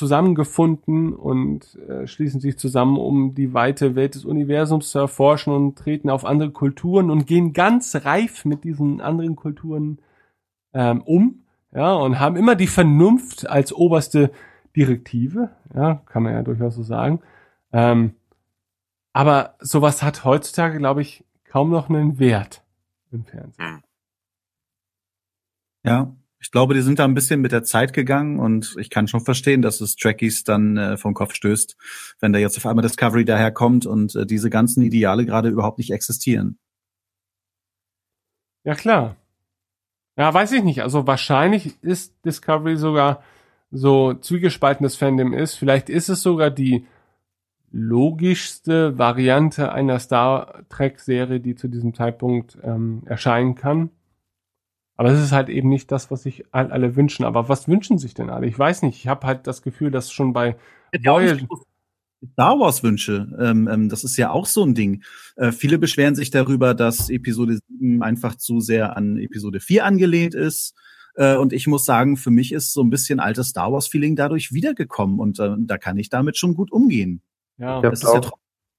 zusammengefunden 0.00 1.12
und 1.14 1.78
äh, 1.86 2.06
schließen 2.06 2.40
sich 2.40 2.58
zusammen, 2.58 2.96
um 2.96 3.34
die 3.34 3.52
weite 3.52 3.94
Welt 3.96 4.14
des 4.14 4.24
Universums 4.24 4.90
zu 4.90 4.98
erforschen 4.98 5.52
und 5.52 5.76
treten 5.76 6.08
auf 6.08 6.24
andere 6.24 6.50
Kulturen 6.50 7.10
und 7.10 7.26
gehen 7.26 7.52
ganz 7.52 7.94
reif 8.06 8.46
mit 8.46 8.64
diesen 8.64 9.02
anderen 9.02 9.36
Kulturen 9.36 9.98
ähm, 10.72 11.02
um, 11.02 11.44
ja, 11.74 11.92
und 11.92 12.18
haben 12.18 12.36
immer 12.36 12.56
die 12.56 12.66
Vernunft 12.66 13.46
als 13.46 13.74
oberste 13.74 14.30
Direktive, 14.74 15.50
ja, 15.74 15.96
kann 16.06 16.22
man 16.22 16.32
ja 16.32 16.42
durchaus 16.42 16.76
so 16.76 16.82
sagen. 16.82 17.20
Ähm, 17.70 18.14
aber 19.12 19.56
sowas 19.60 20.02
hat 20.02 20.24
heutzutage, 20.24 20.78
glaube 20.78 21.02
ich, 21.02 21.26
kaum 21.44 21.68
noch 21.68 21.90
einen 21.90 22.18
Wert 22.18 22.64
im 23.12 23.26
Fernsehen. 23.26 23.82
Ja, 25.84 26.10
Ich 26.42 26.50
glaube, 26.50 26.72
die 26.72 26.80
sind 26.80 26.98
da 26.98 27.04
ein 27.04 27.14
bisschen 27.14 27.42
mit 27.42 27.52
der 27.52 27.64
Zeit 27.64 27.92
gegangen 27.92 28.40
und 28.40 28.74
ich 28.78 28.88
kann 28.88 29.08
schon 29.08 29.20
verstehen, 29.20 29.60
dass 29.60 29.82
es 29.82 29.96
Trekkies 29.96 30.42
dann 30.42 30.76
äh, 30.78 30.96
vom 30.96 31.12
Kopf 31.12 31.34
stößt, 31.34 31.76
wenn 32.20 32.32
da 32.32 32.38
jetzt 32.38 32.56
auf 32.56 32.64
einmal 32.64 32.82
Discovery 32.82 33.26
daherkommt 33.26 33.84
und 33.84 34.16
äh, 34.16 34.24
diese 34.24 34.48
ganzen 34.48 34.82
Ideale 34.82 35.26
gerade 35.26 35.50
überhaupt 35.50 35.78
nicht 35.78 35.92
existieren. 35.92 36.58
Ja, 38.64 38.74
klar. 38.74 39.16
Ja, 40.16 40.32
weiß 40.32 40.52
ich 40.52 40.62
nicht. 40.62 40.82
Also 40.82 41.06
wahrscheinlich 41.06 41.82
ist 41.82 42.14
Discovery 42.24 42.76
sogar 42.76 43.22
so 43.70 44.14
zwiegespaltenes 44.14 44.96
Fandom 44.96 45.32
ist. 45.32 45.54
Vielleicht 45.54 45.88
ist 45.90 46.08
es 46.08 46.22
sogar 46.22 46.50
die 46.50 46.86
logischste 47.70 48.98
Variante 48.98 49.72
einer 49.72 49.98
Star 49.98 50.64
Trek-Serie, 50.68 51.40
die 51.40 51.54
zu 51.54 51.68
diesem 51.68 51.94
Zeitpunkt 51.94 52.58
ähm, 52.62 53.02
erscheinen 53.06 53.54
kann. 53.54 53.90
Aber 55.00 55.12
es 55.12 55.18
ist 55.18 55.32
halt 55.32 55.48
eben 55.48 55.70
nicht 55.70 55.90
das, 55.90 56.10
was 56.10 56.24
sich 56.24 56.44
alle 56.52 56.94
wünschen. 56.94 57.24
Aber 57.24 57.48
was 57.48 57.68
wünschen 57.68 57.96
sich 57.96 58.12
denn 58.12 58.28
alle? 58.28 58.46
Ich 58.46 58.58
weiß 58.58 58.82
nicht. 58.82 58.98
Ich 58.98 59.08
habe 59.08 59.26
halt 59.26 59.46
das 59.46 59.62
Gefühl, 59.62 59.90
dass 59.90 60.12
schon 60.12 60.34
bei 60.34 60.56
Voyager 60.92 61.46
Star 62.34 62.60
Wars 62.60 62.82
Wünsche, 62.82 63.34
ähm, 63.40 63.66
ähm, 63.66 63.88
das 63.88 64.04
ist 64.04 64.18
ja 64.18 64.30
auch 64.30 64.44
so 64.44 64.62
ein 64.62 64.74
Ding. 64.74 65.02
Äh, 65.36 65.52
viele 65.52 65.78
beschweren 65.78 66.14
sich 66.14 66.30
darüber, 66.30 66.74
dass 66.74 67.08
Episode 67.08 67.60
7 67.66 68.02
einfach 68.02 68.34
zu 68.34 68.60
sehr 68.60 68.94
an 68.94 69.16
Episode 69.16 69.60
4 69.60 69.86
angelehnt 69.86 70.34
ist. 70.34 70.74
Äh, 71.14 71.36
und 71.36 71.54
ich 71.54 71.66
muss 71.66 71.86
sagen, 71.86 72.18
für 72.18 72.30
mich 72.30 72.52
ist 72.52 72.74
so 72.74 72.82
ein 72.82 72.90
bisschen 72.90 73.20
altes 73.20 73.48
Star 73.48 73.72
Wars 73.72 73.88
Feeling 73.88 74.16
dadurch 74.16 74.52
wiedergekommen 74.52 75.18
und 75.18 75.38
äh, 75.38 75.54
da 75.60 75.78
kann 75.78 75.96
ich 75.96 76.10
damit 76.10 76.36
schon 76.36 76.52
gut 76.52 76.70
umgehen. 76.70 77.22
Ja, 77.56 77.80
das 77.80 78.02
ist 78.02 78.12
ja 78.12 78.20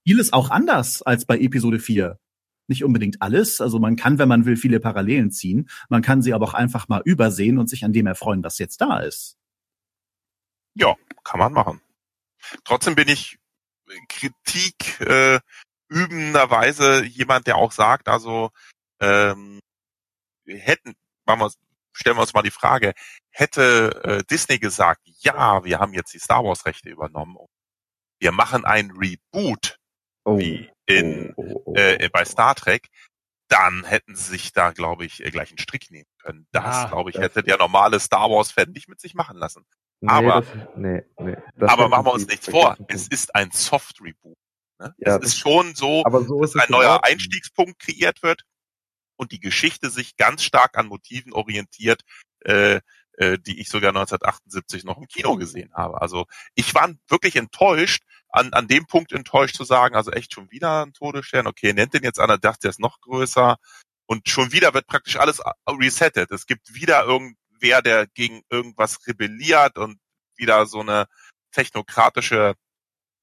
vieles 0.03 0.33
auch 0.33 0.51
anders 0.51 1.01
als 1.01 1.25
bei 1.25 1.39
Episode 1.39 1.79
4 1.79 2.19
nicht 2.67 2.83
unbedingt 2.83 3.21
alles. 3.21 3.61
Also 3.61 3.79
man 3.79 3.95
kann, 3.95 4.17
wenn 4.17 4.29
man 4.29 4.45
will, 4.45 4.57
viele 4.57 4.79
Parallelen 4.79 5.31
ziehen. 5.31 5.69
Man 5.89 6.01
kann 6.01 6.21
sie 6.21 6.33
aber 6.33 6.45
auch 6.45 6.53
einfach 6.53 6.87
mal 6.87 7.01
übersehen 7.03 7.57
und 7.57 7.67
sich 7.67 7.83
an 7.83 7.93
dem 7.93 8.07
erfreuen, 8.07 8.43
was 8.43 8.57
jetzt 8.59 8.81
da 8.81 8.99
ist. 8.99 9.37
Ja, 10.73 10.95
kann 11.23 11.39
man 11.39 11.53
machen. 11.53 11.81
Trotzdem 12.63 12.95
bin 12.95 13.07
ich 13.07 13.37
Kritik 14.07 14.99
äh, 15.01 15.39
übenderweise 15.89 17.03
jemand, 17.03 17.47
der 17.47 17.57
auch 17.57 17.71
sagt, 17.71 18.07
also 18.07 18.51
ähm, 19.01 19.59
hätten, 20.45 20.93
machen 21.25 21.41
wir, 21.41 21.51
stellen 21.91 22.15
wir 22.15 22.21
uns 22.21 22.33
mal 22.33 22.41
die 22.41 22.51
Frage, 22.51 22.93
hätte 23.29 24.01
äh, 24.03 24.23
Disney 24.23 24.59
gesagt, 24.59 25.01
ja, 25.05 25.63
wir 25.63 25.79
haben 25.79 25.93
jetzt 25.93 26.13
die 26.13 26.19
Star 26.19 26.43
Wars 26.43 26.65
Rechte 26.65 26.89
übernommen, 26.89 27.37
wir 28.19 28.31
machen 28.31 28.65
ein 28.65 28.91
Reboot, 28.91 29.77
oh. 30.23 30.37
wie 30.37 30.69
in, 30.85 31.33
oh, 31.35 31.61
oh, 31.65 31.73
äh, 31.75 32.09
bei 32.09 32.25
Star 32.25 32.55
Trek, 32.55 32.89
dann 33.47 33.83
hätten 33.83 34.15
sie 34.15 34.31
sich 34.31 34.53
da, 34.53 34.71
glaube 34.71 35.05
ich, 35.05 35.23
äh, 35.25 35.29
gleich 35.29 35.49
einen 35.49 35.57
Strick 35.57 35.91
nehmen 35.91 36.09
können. 36.19 36.47
Das, 36.51 36.83
ja, 36.83 36.87
glaube 36.87 37.09
ich, 37.09 37.17
hätte 37.17 37.43
der 37.43 37.57
normale 37.57 37.99
Star 37.99 38.29
Wars-Fan 38.29 38.71
nicht 38.71 38.87
mit 38.87 38.99
sich 38.99 39.13
machen 39.13 39.37
lassen. 39.37 39.65
Nee, 39.99 40.09
aber, 40.09 40.41
das, 40.41 40.75
nee, 40.75 41.03
nee, 41.19 41.37
aber 41.59 41.87
machen 41.87 42.05
wir 42.05 42.13
uns 42.13 42.27
nichts 42.27 42.49
vor. 42.49 42.77
Es 42.87 43.07
ist 43.07 43.35
ein 43.35 43.51
Soft-Reboot. 43.51 44.37
Ne? 44.79 44.95
Ja, 44.97 45.17
es 45.17 45.25
ist 45.25 45.37
schon 45.37 45.75
so, 45.75 46.03
so 46.25 46.41
dass 46.41 46.55
ein 46.55 46.69
neuer 46.69 47.03
Einstiegspunkt 47.03 47.79
kreiert 47.79 48.23
wird 48.23 48.43
und 49.15 49.31
die 49.31 49.39
Geschichte 49.39 49.89
sich 49.89 50.15
ganz 50.17 50.43
stark 50.43 50.77
an 50.77 50.87
Motiven 50.87 51.33
orientiert, 51.33 52.01
äh, 52.39 52.79
äh, 53.17 53.37
die 53.37 53.59
ich 53.59 53.69
sogar 53.69 53.89
1978 53.89 54.83
noch 54.83 54.97
im 54.97 55.07
Kino 55.07 55.35
gesehen 55.35 55.73
habe. 55.73 56.01
Also 56.01 56.25
ich 56.55 56.73
war 56.73 56.91
wirklich 57.07 57.35
enttäuscht, 57.35 58.03
an, 58.29 58.53
an 58.53 58.67
dem 58.67 58.85
Punkt 58.87 59.11
enttäuscht 59.11 59.55
zu 59.55 59.63
sagen, 59.63 59.95
also 59.95 60.11
echt 60.11 60.33
schon 60.33 60.49
wieder 60.51 60.85
ein 60.85 60.93
Todesstern, 60.93 61.47
okay, 61.47 61.73
nennt 61.73 61.93
den 61.93 62.03
jetzt 62.03 62.19
einer, 62.19 62.37
dachte, 62.37 62.61
der 62.61 62.69
ist 62.71 62.79
noch 62.79 63.01
größer 63.01 63.57
und 64.05 64.29
schon 64.29 64.51
wieder 64.51 64.73
wird 64.73 64.87
praktisch 64.87 65.17
alles 65.17 65.41
resettet. 65.67 66.31
Es 66.31 66.45
gibt 66.45 66.73
wieder 66.73 67.05
irgendwer, 67.05 67.81
der 67.81 68.07
gegen 68.07 68.41
irgendwas 68.49 69.05
rebelliert 69.07 69.77
und 69.77 69.99
wieder 70.35 70.65
so 70.65 70.79
eine 70.79 71.07
technokratische 71.51 72.55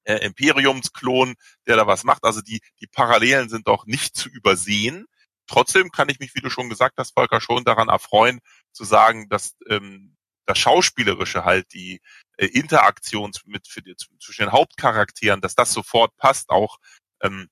äh, 0.05 0.17
Imperiumsklon, 0.25 1.35
der 1.67 1.77
da 1.77 1.87
was 1.87 2.05
macht. 2.05 2.25
Also 2.25 2.41
die, 2.41 2.61
die 2.81 2.87
Parallelen 2.87 3.49
sind 3.49 3.69
doch 3.69 3.87
nicht 3.87 4.17
zu 4.17 4.29
übersehen. 4.29 5.07
Trotzdem 5.49 5.91
kann 5.91 6.09
ich 6.09 6.21
mich, 6.21 6.35
wie 6.35 6.41
du 6.41 6.51
schon 6.51 6.69
gesagt 6.69 6.99
hast, 6.99 7.15
Volker, 7.15 7.41
schon 7.41 7.65
daran 7.65 7.89
erfreuen, 7.89 8.41
zu 8.73 8.85
sagen, 8.85 9.29
dass 9.29 9.57
ähm, 9.69 10.17
das 10.47 10.59
Schauspielerische 10.59 11.45
halt, 11.45 11.73
die 11.73 12.01
äh, 12.37 12.47
Interaktion 12.47 13.33
mit 13.47 13.69
für 13.69 13.83
die, 13.83 13.97
zwischen 13.97 14.43
den 14.43 14.53
Hauptcharakteren, 14.53 15.41
dass 15.41 15.55
das 15.55 15.73
sofort 15.73 16.17
passt, 16.17 16.51
auch 16.51 16.79
ähm, 17.23 17.49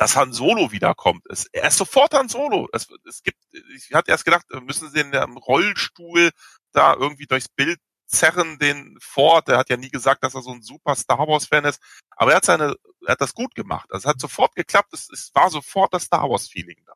dass 0.00 0.16
Han 0.16 0.32
Solo 0.32 0.72
wiederkommt. 0.72 1.26
Es, 1.28 1.46
er 1.52 1.68
ist 1.68 1.76
sofort 1.76 2.14
Han 2.14 2.28
Solo. 2.28 2.68
Es, 2.72 2.88
es 3.06 3.22
gibt, 3.22 3.38
ich 3.76 3.92
hatte 3.92 4.10
erst 4.10 4.24
gedacht, 4.24 4.46
müssen 4.62 4.90
sie 4.90 5.00
in 5.00 5.12
dem 5.12 5.36
Rollstuhl 5.36 6.30
da 6.72 6.94
irgendwie 6.94 7.26
durchs 7.26 7.48
Bild 7.48 7.78
zerren, 8.06 8.58
den 8.58 8.96
Ford. 9.00 9.46
Der 9.48 9.58
hat 9.58 9.68
ja 9.68 9.76
nie 9.76 9.90
gesagt, 9.90 10.24
dass 10.24 10.34
er 10.34 10.42
so 10.42 10.52
ein 10.52 10.62
super 10.62 10.96
Star 10.96 11.28
Wars 11.28 11.46
Fan 11.46 11.66
ist. 11.66 11.82
Aber 12.16 12.30
er 12.32 12.38
hat 12.38 12.46
seine, 12.46 12.76
er 13.06 13.12
hat 13.12 13.20
das 13.20 13.34
gut 13.34 13.54
gemacht. 13.54 13.92
Also 13.92 14.08
es 14.08 14.14
hat 14.14 14.20
sofort 14.20 14.54
geklappt. 14.54 14.92
Es, 14.94 15.10
es 15.10 15.30
war 15.34 15.50
sofort 15.50 15.92
das 15.92 16.04
Star 16.04 16.28
Wars 16.30 16.48
Feeling 16.48 16.82
da. 16.86 16.94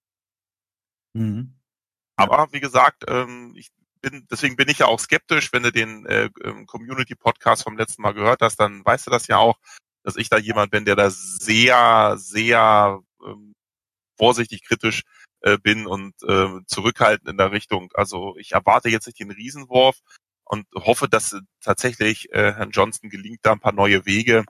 Mhm. 1.14 1.54
Aber 2.16 2.48
wie 2.52 2.60
gesagt, 2.60 3.04
ähm, 3.08 3.54
ich 3.56 3.70
bin, 4.00 4.26
deswegen 4.30 4.56
bin 4.56 4.68
ich 4.68 4.78
ja 4.78 4.86
auch 4.86 5.00
skeptisch, 5.00 5.52
wenn 5.52 5.62
du 5.62 5.72
den 5.72 6.06
äh, 6.06 6.28
ähm, 6.44 6.66
Community 6.66 7.14
Podcast 7.14 7.64
vom 7.64 7.76
letzten 7.76 8.02
Mal 8.02 8.12
gehört 8.12 8.42
hast, 8.42 8.56
dann 8.56 8.84
weißt 8.84 9.06
du 9.06 9.10
das 9.10 9.26
ja 9.26 9.38
auch, 9.38 9.58
dass 10.02 10.16
ich 10.16 10.28
da 10.28 10.36
jemand 10.36 10.70
bin, 10.70 10.84
der 10.84 10.96
da 10.96 11.10
sehr, 11.10 12.16
sehr 12.18 13.00
ähm, 13.26 13.54
vorsichtig 14.16 14.62
kritisch 14.62 15.02
äh, 15.40 15.58
bin 15.58 15.86
und 15.86 16.14
äh, 16.22 16.60
zurückhaltend 16.66 17.28
in 17.28 17.38
der 17.38 17.52
Richtung. 17.52 17.90
Also 17.94 18.36
ich 18.38 18.52
erwarte 18.52 18.90
jetzt 18.90 19.06
nicht 19.06 19.18
den 19.18 19.30
Riesenwurf 19.30 19.98
und 20.44 20.66
hoffe, 20.74 21.08
dass 21.08 21.36
tatsächlich 21.60 22.30
äh, 22.32 22.52
Herrn 22.52 22.70
Johnson 22.70 23.10
gelingt, 23.10 23.40
da 23.42 23.52
ein 23.52 23.60
paar 23.60 23.72
neue 23.72 24.06
Wege 24.06 24.44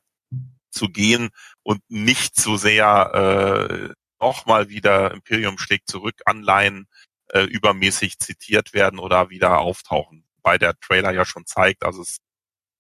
zu 0.71 0.89
gehen 0.89 1.31
und 1.63 1.81
nicht 1.89 2.37
so 2.37 2.57
sehr 2.57 3.91
äh, 3.91 3.95
nochmal 4.25 4.71
wieder 4.71 5.13
Imperium 5.13 5.59
schlägt 5.59 5.89
zurück 5.89 6.15
Anleihen 6.25 6.89
äh, 7.29 7.43
übermäßig 7.43 8.19
zitiert 8.19 8.73
werden 8.73 8.99
oder 8.99 9.29
wieder 9.29 9.59
auftauchen. 9.59 10.25
Weil 10.43 10.59
der 10.59 10.79
Trailer 10.81 11.11
ja 11.13 11.25
schon 11.27 11.45
zeigt, 11.47 11.85
also 11.85 12.01
es 12.03 12.19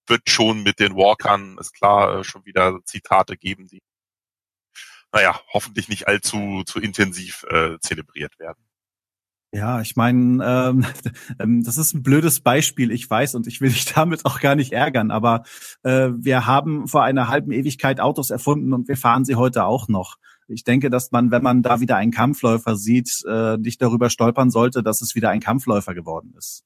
wird 0.07 0.29
schon 0.29 0.63
mit 0.63 0.81
den 0.81 0.97
Walkern, 0.97 1.59
ist 1.59 1.75
klar, 1.75 2.21
äh, 2.21 2.25
schon 2.25 2.45
wieder 2.47 2.81
Zitate 2.85 3.37
geben, 3.37 3.67
die, 3.67 3.83
naja, 5.13 5.39
hoffentlich 5.53 5.89
nicht 5.89 6.09
allzu 6.09 6.63
zu 6.65 6.81
intensiv 6.81 7.45
äh, 7.51 7.79
zelebriert 7.81 8.39
werden. 8.39 8.65
Ja, 9.53 9.81
ich 9.81 9.97
meine, 9.97 10.45
ähm, 10.45 10.87
ähm, 11.39 11.63
das 11.63 11.77
ist 11.77 11.95
ein 11.95 12.03
blödes 12.03 12.41
Beispiel, 12.41 12.91
ich 12.91 13.09
weiß, 13.09 13.35
und 13.35 13.47
ich 13.47 13.61
will 13.61 13.71
dich 13.71 13.85
damit 13.95 14.25
auch 14.25 14.41
gar 14.41 14.55
nicht 14.55 14.73
ärgern, 14.73 15.11
aber 15.11 15.45
äh, 15.83 16.09
wir 16.17 16.47
haben 16.47 16.89
vor 16.89 17.05
einer 17.05 17.29
halben 17.29 17.53
Ewigkeit 17.53 18.01
Autos 18.01 18.31
erfunden 18.31 18.73
und 18.73 18.89
wir 18.89 18.97
fahren 18.97 19.25
sie 19.25 19.37
heute 19.37 19.65
auch 19.65 19.89
noch 19.89 20.17
ich 20.49 20.65
denke, 20.65 20.91
dass 20.91 21.13
man, 21.13 21.31
wenn 21.31 21.43
man 21.43 21.63
da 21.63 21.81
wieder 21.81 21.97
einen 21.97 22.13
Kampfläufer 22.13 22.77
sieht, 22.77 23.23
äh, 23.29 23.57
nicht 23.57 23.81
darüber 23.83 24.11
stolpern 24.11 24.51
sollte, 24.51 24.83
dass 24.83 25.03
es 25.03 25.15
wieder 25.15 25.31
ein 25.31 25.41
Kampfläufer 25.41 25.95
geworden 25.95 26.35
ist. 26.37 26.65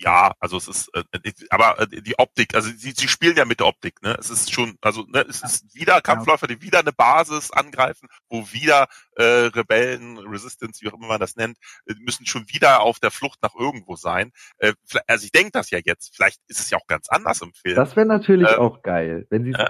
Ja, 0.00 0.32
also 0.38 0.56
es 0.56 0.68
ist, 0.68 0.90
äh, 0.94 1.02
aber 1.50 1.80
äh, 1.80 2.02
die 2.02 2.18
Optik, 2.18 2.54
also 2.54 2.70
sie, 2.70 2.92
sie 2.92 3.08
spielen 3.08 3.36
ja 3.36 3.44
mit 3.44 3.58
der 3.58 3.66
Optik, 3.66 4.00
ne? 4.02 4.16
Es 4.18 4.30
ist 4.30 4.52
schon, 4.52 4.76
also 4.80 5.02
ne, 5.08 5.24
es 5.28 5.42
ist 5.42 5.74
wieder 5.74 6.00
Kampfläufer, 6.00 6.46
die 6.46 6.62
wieder 6.62 6.78
eine 6.78 6.92
Basis 6.92 7.50
angreifen, 7.50 8.08
wo 8.28 8.46
wieder 8.52 8.86
äh, 9.16 9.24
Rebellen, 9.24 10.18
Resistance, 10.18 10.82
wie 10.82 10.88
auch 10.88 10.94
immer 10.94 11.08
man 11.08 11.20
das 11.20 11.34
nennt, 11.34 11.58
äh, 11.86 11.94
müssen 11.98 12.26
schon 12.26 12.48
wieder 12.48 12.80
auf 12.80 13.00
der 13.00 13.10
Flucht 13.10 13.42
nach 13.42 13.56
irgendwo 13.56 13.96
sein. 13.96 14.30
Äh, 14.58 14.74
also 15.08 15.24
ich 15.24 15.32
denke 15.32 15.50
das 15.50 15.70
ja 15.70 15.80
jetzt. 15.84 16.14
Vielleicht 16.14 16.40
ist 16.46 16.60
es 16.60 16.70
ja 16.70 16.78
auch 16.78 16.86
ganz 16.86 17.08
anders 17.08 17.42
im 17.42 17.52
Film. 17.52 17.74
Das 17.74 17.96
wäre 17.96 18.06
natürlich 18.06 18.52
ähm, 18.52 18.58
auch 18.60 18.82
geil, 18.82 19.26
wenn 19.30 19.44
sie 19.44 19.50
äh, 19.50 19.68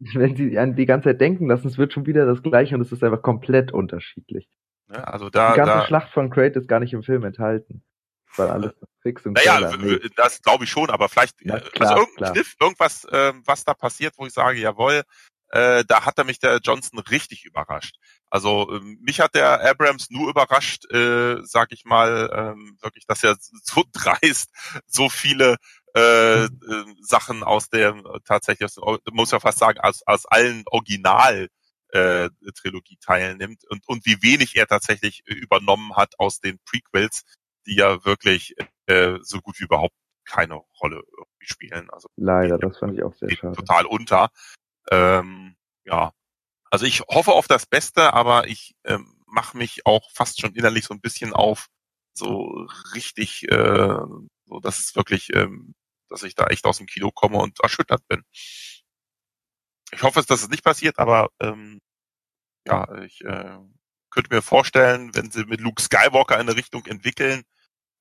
wenn 0.14 0.36
sie 0.36 0.58
an 0.58 0.76
die 0.76 0.86
ganze 0.86 1.10
Zeit 1.10 1.20
denken 1.20 1.46
lassen, 1.46 1.68
es 1.68 1.78
wird 1.78 1.92
schon 1.92 2.06
wieder 2.06 2.26
das 2.26 2.42
gleiche 2.42 2.74
und 2.74 2.80
es 2.80 2.92
ist 2.92 3.04
einfach 3.04 3.22
komplett 3.22 3.72
unterschiedlich. 3.72 4.48
Ja, 4.90 5.04
also 5.04 5.30
da, 5.30 5.52
die 5.52 5.58
ganze 5.58 5.72
da, 5.72 5.86
Schlacht 5.86 6.12
von 6.12 6.30
Crate 6.30 6.58
ist 6.58 6.68
gar 6.68 6.80
nicht 6.80 6.92
im 6.92 7.02
Film 7.02 7.24
enthalten. 7.24 7.82
Weil 8.36 8.48
alles 8.48 8.72
fix 9.02 9.26
und 9.26 9.32
Naja, 9.32 9.72
das 10.14 10.40
glaube 10.42 10.64
ich 10.64 10.70
schon, 10.70 10.88
aber 10.90 11.08
vielleicht, 11.08 11.36
Na, 11.42 11.56
äh, 11.56 11.60
klar, 11.60 11.90
also 11.90 12.02
irgendein 12.02 12.32
Kniff, 12.32 12.54
irgendwas, 12.60 13.04
äh, 13.06 13.32
was 13.44 13.64
da 13.64 13.74
passiert, 13.74 14.14
wo 14.18 14.26
ich 14.26 14.32
sage, 14.32 14.58
jawohl, 14.58 15.02
äh, 15.48 15.84
da 15.86 16.06
hat 16.06 16.16
er 16.18 16.24
mich 16.24 16.38
der 16.38 16.58
Johnson 16.62 17.00
richtig 17.00 17.44
überrascht. 17.44 17.96
Also 18.30 18.70
äh, 18.72 18.80
mich 18.80 19.20
hat 19.20 19.34
der 19.34 19.60
Abrams 19.68 20.10
nur 20.10 20.30
überrascht, 20.30 20.90
äh, 20.92 21.38
sag 21.42 21.72
ich 21.72 21.84
mal, 21.84 22.30
ähm, 22.32 22.78
wirklich, 22.80 23.04
dass 23.06 23.24
er 23.24 23.36
so 23.40 23.84
dreist 23.92 24.50
so 24.86 25.08
viele 25.08 25.56
äh, 25.94 26.44
äh, 26.44 26.48
Sachen 27.00 27.42
aus 27.42 27.68
der 27.68 28.00
tatsächlich, 28.24 28.70
muss 29.10 29.32
ja 29.32 29.40
fast 29.40 29.58
sagen, 29.58 29.80
aus, 29.80 30.02
aus 30.06 30.26
allen 30.26 30.62
Original 30.66 31.48
äh, 31.88 32.30
Trilogie 32.54 32.98
teilnimmt 33.00 33.64
und, 33.68 33.86
und 33.88 34.06
wie 34.06 34.22
wenig 34.22 34.56
er 34.56 34.68
tatsächlich 34.68 35.26
übernommen 35.26 35.96
hat 35.96 36.14
aus 36.18 36.38
den 36.38 36.60
Prequels, 36.64 37.24
die 37.66 37.74
ja 37.74 38.04
wirklich 38.04 38.54
äh, 38.86 39.18
so 39.22 39.40
gut 39.40 39.58
wie 39.58 39.64
überhaupt 39.64 39.94
keine 40.24 40.54
Rolle 40.80 41.02
irgendwie 41.18 41.46
spielen. 41.46 41.90
Also 41.90 42.08
leider, 42.16 42.58
das 42.58 42.78
fand 42.78 42.94
ich 42.94 43.02
auch 43.02 43.14
sehr 43.14 43.30
schade. 43.30 43.56
Total 43.56 43.86
unter. 43.86 44.30
Ähm, 44.90 45.56
ja, 45.84 46.12
also 46.70 46.86
ich 46.86 47.00
hoffe 47.08 47.32
auf 47.32 47.48
das 47.48 47.66
Beste, 47.66 48.12
aber 48.14 48.48
ich 48.48 48.74
ähm, 48.84 49.20
mache 49.26 49.56
mich 49.56 49.86
auch 49.86 50.10
fast 50.12 50.40
schon 50.40 50.54
innerlich 50.54 50.84
so 50.86 50.94
ein 50.94 51.00
bisschen 51.00 51.32
auf 51.32 51.66
so 52.14 52.66
richtig, 52.94 53.50
äh, 53.50 53.96
so 54.46 54.60
dass 54.60 54.78
es 54.78 54.96
wirklich, 54.96 55.34
ähm, 55.34 55.74
dass 56.08 56.22
ich 56.22 56.34
da 56.34 56.46
echt 56.46 56.64
aus 56.64 56.78
dem 56.78 56.86
Kino 56.86 57.10
komme 57.12 57.38
und 57.38 57.60
erschüttert 57.60 58.06
bin. 58.08 58.22
Ich 59.92 60.02
hoffe, 60.02 60.22
dass 60.22 60.42
es 60.42 60.48
nicht 60.48 60.64
passiert, 60.64 60.98
aber 60.98 61.30
ähm, 61.40 61.80
ja, 62.66 63.02
ich 63.02 63.22
äh, 63.22 63.58
könnte 64.10 64.34
mir 64.34 64.42
vorstellen, 64.42 65.14
wenn 65.14 65.30
sie 65.30 65.44
mit 65.44 65.60
Luke 65.60 65.82
Skywalker 65.82 66.36
in 66.36 66.42
eine 66.42 66.56
Richtung 66.56 66.86
entwickeln, 66.86 67.42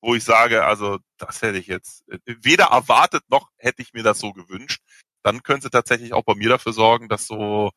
wo 0.02 0.16
ich 0.16 0.24
sage, 0.24 0.66
also 0.66 1.00
das 1.18 1.42
hätte 1.42 1.58
ich 1.58 1.68
jetzt 1.68 2.08
äh, 2.10 2.20
weder 2.26 2.66
erwartet 2.66 3.24
noch 3.30 3.50
hätte 3.58 3.82
ich 3.82 3.94
mir 3.94 4.04
das 4.04 4.20
so 4.20 4.34
gewünscht, 4.34 4.82
dann 5.24 5.44
können 5.44 5.62
sie 5.62 5.70
tatsächlich 5.70 6.14
auch 6.14 6.24
bei 6.24 6.36
mir 6.36 6.50
dafür 6.50 6.74
sorgen, 6.74 7.10
dass 7.10 7.28
so, 7.28 7.72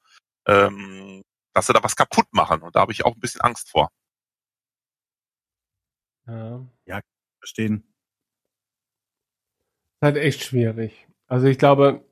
ähm, 0.46 1.22
dass 1.54 1.66
sie 1.66 1.72
da 1.72 1.82
was 1.82 1.96
kaputt 1.96 2.26
machen. 2.32 2.62
Und 2.62 2.76
da 2.76 2.80
habe 2.80 2.92
ich 2.92 3.04
auch 3.04 3.14
ein 3.14 3.20
bisschen 3.20 3.40
Angst 3.40 3.70
vor. 3.70 3.90
Ja, 6.26 6.64
ja 6.86 7.00
verstehen. 7.38 7.84
Das 10.00 10.10
ist 10.10 10.14
halt 10.14 10.24
echt 10.24 10.42
schwierig. 10.42 11.06
Also 11.26 11.46
ich 11.46 11.58
glaube, 11.58 12.04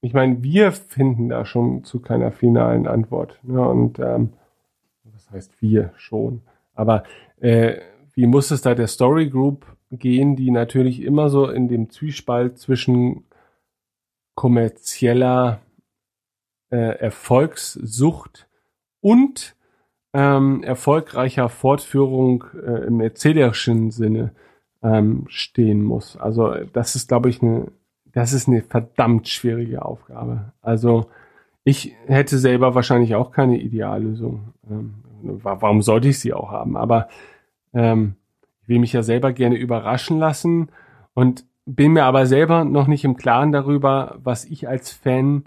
ich 0.00 0.12
meine, 0.12 0.42
wir 0.42 0.72
finden 0.72 1.28
da 1.28 1.44
schon 1.44 1.84
zu 1.84 2.00
keiner 2.00 2.32
finalen 2.32 2.86
Antwort. 2.86 3.38
Ne? 3.42 3.60
Und 3.60 3.98
ähm, 3.98 4.32
was 5.04 5.30
heißt 5.30 5.62
wir 5.62 5.92
schon? 5.96 6.42
Aber 6.74 7.04
äh, 7.40 7.80
wie 8.14 8.26
muss 8.26 8.50
es 8.50 8.62
da 8.62 8.74
der 8.74 8.86
Story 8.86 9.28
Group 9.30 9.66
gehen, 9.90 10.36
die 10.36 10.50
natürlich 10.50 11.00
immer 11.02 11.28
so 11.28 11.48
in 11.48 11.68
dem 11.68 11.90
Zwiespalt 11.90 12.58
zwischen 12.58 13.24
kommerzieller 14.34 15.60
äh, 16.70 16.98
Erfolgssucht 16.98 18.48
und 19.00 19.56
ähm, 20.12 20.62
erfolgreicher 20.62 21.48
Fortführung 21.48 22.44
äh, 22.54 22.86
im 22.86 23.00
erzählerischen 23.00 23.90
Sinne 23.90 24.32
ähm, 24.82 25.24
stehen 25.28 25.82
muss. 25.82 26.16
Also 26.16 26.54
das 26.72 26.96
ist, 26.96 27.08
glaube 27.08 27.28
ich, 27.28 27.42
eine, 27.42 27.70
das 28.12 28.32
ist 28.32 28.48
eine 28.48 28.62
verdammt 28.62 29.28
schwierige 29.28 29.84
Aufgabe. 29.84 30.52
Also 30.62 31.06
ich 31.64 31.94
hätte 32.06 32.38
selber 32.38 32.74
wahrscheinlich 32.74 33.14
auch 33.14 33.32
keine 33.32 33.58
Ideallösung. 33.58 34.54
Ähm, 34.70 34.94
warum 35.22 35.82
sollte 35.82 36.08
ich 36.08 36.18
sie 36.18 36.32
auch 36.32 36.50
haben? 36.50 36.76
Aber 36.76 37.08
ähm, 37.74 38.14
ich 38.62 38.68
will 38.68 38.78
mich 38.78 38.92
ja 38.92 39.02
selber 39.02 39.32
gerne 39.32 39.56
überraschen 39.56 40.18
lassen 40.18 40.68
und 41.14 41.44
bin 41.66 41.92
mir 41.92 42.04
aber 42.04 42.26
selber 42.26 42.64
noch 42.64 42.86
nicht 42.86 43.04
im 43.04 43.16
Klaren 43.16 43.52
darüber, 43.52 44.16
was 44.22 44.44
ich 44.44 44.68
als 44.68 44.92
Fan 44.92 45.44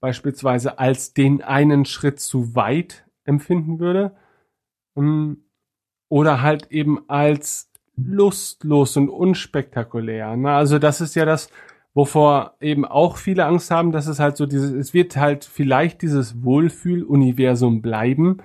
beispielsweise 0.00 0.78
als 0.78 1.14
den 1.14 1.42
einen 1.42 1.84
Schritt 1.84 2.20
zu 2.20 2.54
weit 2.54 3.06
empfinden 3.24 3.78
würde. 3.78 4.16
Ähm, 4.96 5.44
oder 6.08 6.42
halt 6.42 6.70
eben 6.70 7.08
als 7.08 7.70
lustlos 7.96 8.96
und 8.96 9.08
unspektakulär. 9.08 10.28
Also 10.28 10.78
das 10.78 11.00
ist 11.00 11.14
ja 11.14 11.24
das, 11.24 11.50
wovor 11.94 12.56
eben 12.60 12.84
auch 12.84 13.16
viele 13.16 13.46
Angst 13.46 13.70
haben, 13.70 13.92
dass 13.92 14.06
es 14.06 14.18
halt 14.18 14.36
so 14.36 14.46
dieses, 14.46 14.72
es 14.72 14.94
wird 14.94 15.16
halt 15.16 15.44
vielleicht 15.44 16.02
dieses 16.02 16.42
Wohlfühl-Universum 16.42 17.82
bleiben, 17.82 18.38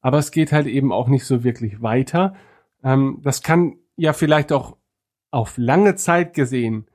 aber 0.00 0.18
es 0.18 0.30
geht 0.30 0.52
halt 0.52 0.66
eben 0.66 0.92
auch 0.92 1.08
nicht 1.08 1.24
so 1.24 1.44
wirklich 1.44 1.82
weiter. 1.82 2.34
Ähm, 2.82 3.20
das 3.22 3.42
kann 3.42 3.76
ja 3.96 4.12
vielleicht 4.12 4.52
auch 4.52 4.76
auf 5.30 5.56
lange 5.56 5.96
Zeit 5.96 6.34
gesehen 6.34 6.86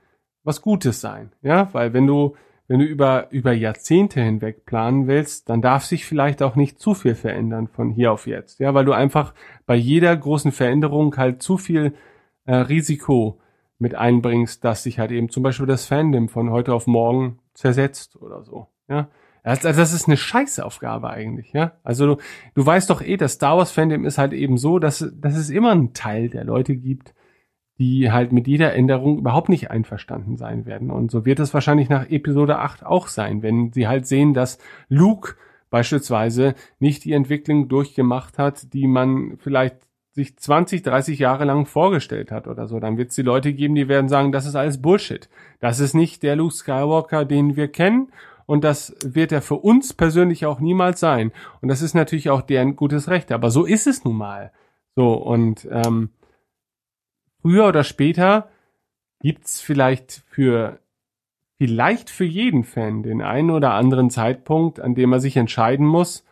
was 0.44 0.62
Gutes 0.62 1.02
sein, 1.02 1.32
ja, 1.44 1.72
weil 1.74 1.94
wenn 1.94 2.08
du 2.08 2.36
wenn 2.72 2.80
du 2.80 2.86
über, 2.86 3.28
über 3.32 3.52
Jahrzehnte 3.52 4.22
hinweg 4.22 4.66
planen 4.66 5.06
willst, 5.06 5.50
dann 5.50 5.62
darf 5.62 5.84
sich 5.84 6.06
vielleicht 6.06 6.42
auch 6.42 6.56
nicht 6.56 6.80
zu 6.80 6.94
viel 6.94 7.16
verändern 7.16 7.68
von 7.68 7.90
hier 7.90 8.14
auf 8.14 8.28
jetzt. 8.28 8.62
Ja, 8.62 8.74
weil 8.74 8.86
du 8.86 8.94
einfach 8.94 9.34
bei 9.66 9.76
jeder 9.76 10.16
großen 10.16 10.54
Veränderung 10.54 11.18
halt 11.18 11.44
zu 11.44 11.58
viel 11.58 11.94
äh, 12.46 12.56
Risiko 12.56 13.42
mit 13.78 13.96
einbringst, 13.96 14.64
dass 14.64 14.84
sich 14.84 15.00
halt 15.00 15.12
eben 15.12 15.28
zum 15.28 15.44
Beispiel 15.44 15.66
das 15.66 15.86
Fandom 15.86 16.30
von 16.30 16.50
heute 16.50 16.74
auf 16.74 16.88
morgen 16.88 17.40
zersetzt 17.54 18.16
oder 18.16 18.42
so. 18.46 18.68
Ja, 18.88 19.10
also 19.44 19.68
das 19.68 19.92
ist 19.92 20.08
eine 20.08 20.16
Scheißaufgabe 20.16 21.10
eigentlich, 21.10 21.52
ja. 21.52 21.74
Also 21.84 22.16
du, 22.16 22.22
du 22.54 22.66
weißt 22.66 22.90
doch 22.90 23.02
eh, 23.02 23.18
das 23.18 23.34
Star 23.34 23.58
Wars 23.58 23.74
Fandom 23.74 24.06
ist 24.06 24.18
halt 24.18 24.32
eben 24.32 24.58
so, 24.58 24.80
dass, 24.80 25.12
dass 25.14 25.36
es 25.36 25.50
immer 25.50 25.72
einen 25.72 25.92
Teil 25.92 26.30
der 26.30 26.46
Leute 26.46 26.78
gibt, 26.78 27.14
die 27.80 28.12
halt 28.12 28.32
mit 28.32 28.48
jeder 28.48 28.74
Änderung 28.74 29.18
überhaupt 29.18 29.50
nicht 29.50 29.72
einverstanden 29.72 30.38
sein 30.38 30.66
werden. 30.66 30.92
Und 30.92 31.12
so 31.12 31.26
wird 31.26 31.40
es 31.40 31.54
wahrscheinlich 31.54 31.90
nach 31.90 32.10
Episode 32.10 32.60
8 32.60 32.86
auch 32.86 33.08
sein, 33.08 33.42
wenn 33.42 33.72
sie 33.72 33.88
halt 33.88 34.06
sehen, 34.08 34.34
dass 34.34 34.60
Luke 34.88 35.36
beispielsweise 35.70 36.54
nicht 36.80 37.06
die 37.06 37.14
Entwicklung 37.14 37.70
durchgemacht 37.70 38.38
hat, 38.38 38.74
die 38.74 38.88
man 38.88 39.38
vielleicht 39.38 39.78
sich 40.14 40.38
20, 40.38 40.84
30 40.84 41.20
Jahre 41.20 41.46
lang 41.46 41.66
vorgestellt 41.66 42.32
hat 42.32 42.48
oder 42.48 42.68
so, 42.68 42.80
dann 42.80 42.98
wird 42.98 43.12
es 43.12 43.16
die 43.16 43.22
Leute 43.22 43.54
geben, 43.54 43.76
die 43.76 43.88
werden 43.88 44.10
sagen, 44.10 44.34
das 44.34 44.46
ist 44.46 44.56
alles 44.56 44.82
Bullshit. 44.82 45.30
Das 45.62 45.80
ist 45.80 45.94
nicht 45.94 46.22
der 46.22 46.36
Luke 46.36 46.54
Skywalker, 46.54 47.24
den 47.24 47.56
wir 47.56 47.70
kennen 47.70 48.12
und 48.46 48.66
das 48.66 48.94
wird 49.04 49.32
er 49.32 49.42
für 49.42 49.56
uns 49.56 49.94
persönlich 49.94 50.46
auch 50.46 50.60
niemals 50.60 51.00
sein. 51.00 51.32
Und 51.62 51.70
das 51.70 51.82
ist 51.82 51.94
natürlich 51.94 52.30
auch 52.30 52.42
deren 52.42 52.76
gutes 52.76 53.08
Recht, 53.08 53.32
aber 53.32 53.50
so 53.50 53.66
ist 53.66 53.88
es 53.88 54.04
nun 54.04 54.18
mal. 54.18 54.52
So, 54.98 55.14
und 55.14 55.66
ähm, 55.72 56.10
früher 57.42 57.68
oder 57.68 57.84
später 57.84 58.50
gibt's 59.20 59.62
vielleicht 59.62 60.24
für 60.30 60.80
vielleicht 61.58 62.10
für 62.10 62.26
jeden 62.26 62.64
Fan 62.64 63.04
den 63.04 63.22
einen 63.22 63.52
oder 63.52 63.74
anderen 63.74 64.10
Zeitpunkt, 64.10 64.80
an 64.80 64.96
dem 64.96 65.14
er 65.14 65.20
sich 65.20 65.38
entscheiden 65.38 65.86
muss, 65.86 66.26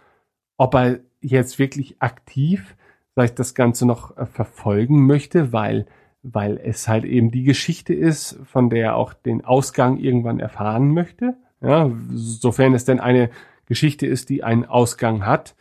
ob 0.58 0.74
er 0.74 1.00
jetzt 1.22 1.60
wirklich 1.60 2.02
aktiv 2.02 2.76
vielleicht 3.14 3.38
das 3.38 3.54
Ganze 3.54 3.86
noch 3.86 4.18
äh, 4.18 4.26
verfolgen 4.26 5.06
möchte, 5.06 5.54
weil 5.54 5.86
weil 6.22 6.58
es 6.58 6.88
halt 6.88 7.06
eben 7.06 7.32
die 7.32 7.44
Geschichte 7.44 7.94
ist, 7.94 8.40
von 8.44 8.70
der 8.70 8.84
er 8.84 8.96
auch 8.96 9.14
den 9.14 9.46
Ausgang 9.46 9.98
irgendwann 9.98 10.40
erfahren 10.40 10.94
möchte. 10.94 11.38
Ja, 11.62 11.90
sofern 12.14 12.74
es 12.74 12.86
denn 12.86 13.00
eine 13.00 13.30
Geschichte 13.66 14.06
ist, 14.08 14.30
die 14.30 14.44
einen 14.44 14.66
Ausgang 14.66 15.26
hat. 15.26 15.56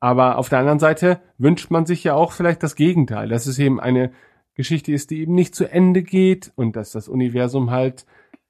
Aber 0.00 0.38
auf 0.38 0.48
der 0.48 0.58
anderen 0.58 0.78
Seite 0.78 1.20
wünscht 1.38 1.70
man 1.70 1.86
sich 1.86 2.04
ja 2.04 2.14
auch 2.14 2.32
vielleicht 2.32 2.62
das 2.62 2.76
Gegenteil, 2.76 3.28
dass 3.28 3.46
es 3.46 3.58
eben 3.58 3.80
eine 3.80 4.12
Geschichte 4.54 4.92
ist, 4.92 5.10
die 5.10 5.20
eben 5.20 5.34
nicht 5.34 5.54
zu 5.54 5.70
Ende 5.70 6.02
geht 6.02 6.52
und 6.56 6.76
dass 6.76 6.92
das 6.92 7.08
Universum 7.08 7.70
halt 7.70 8.06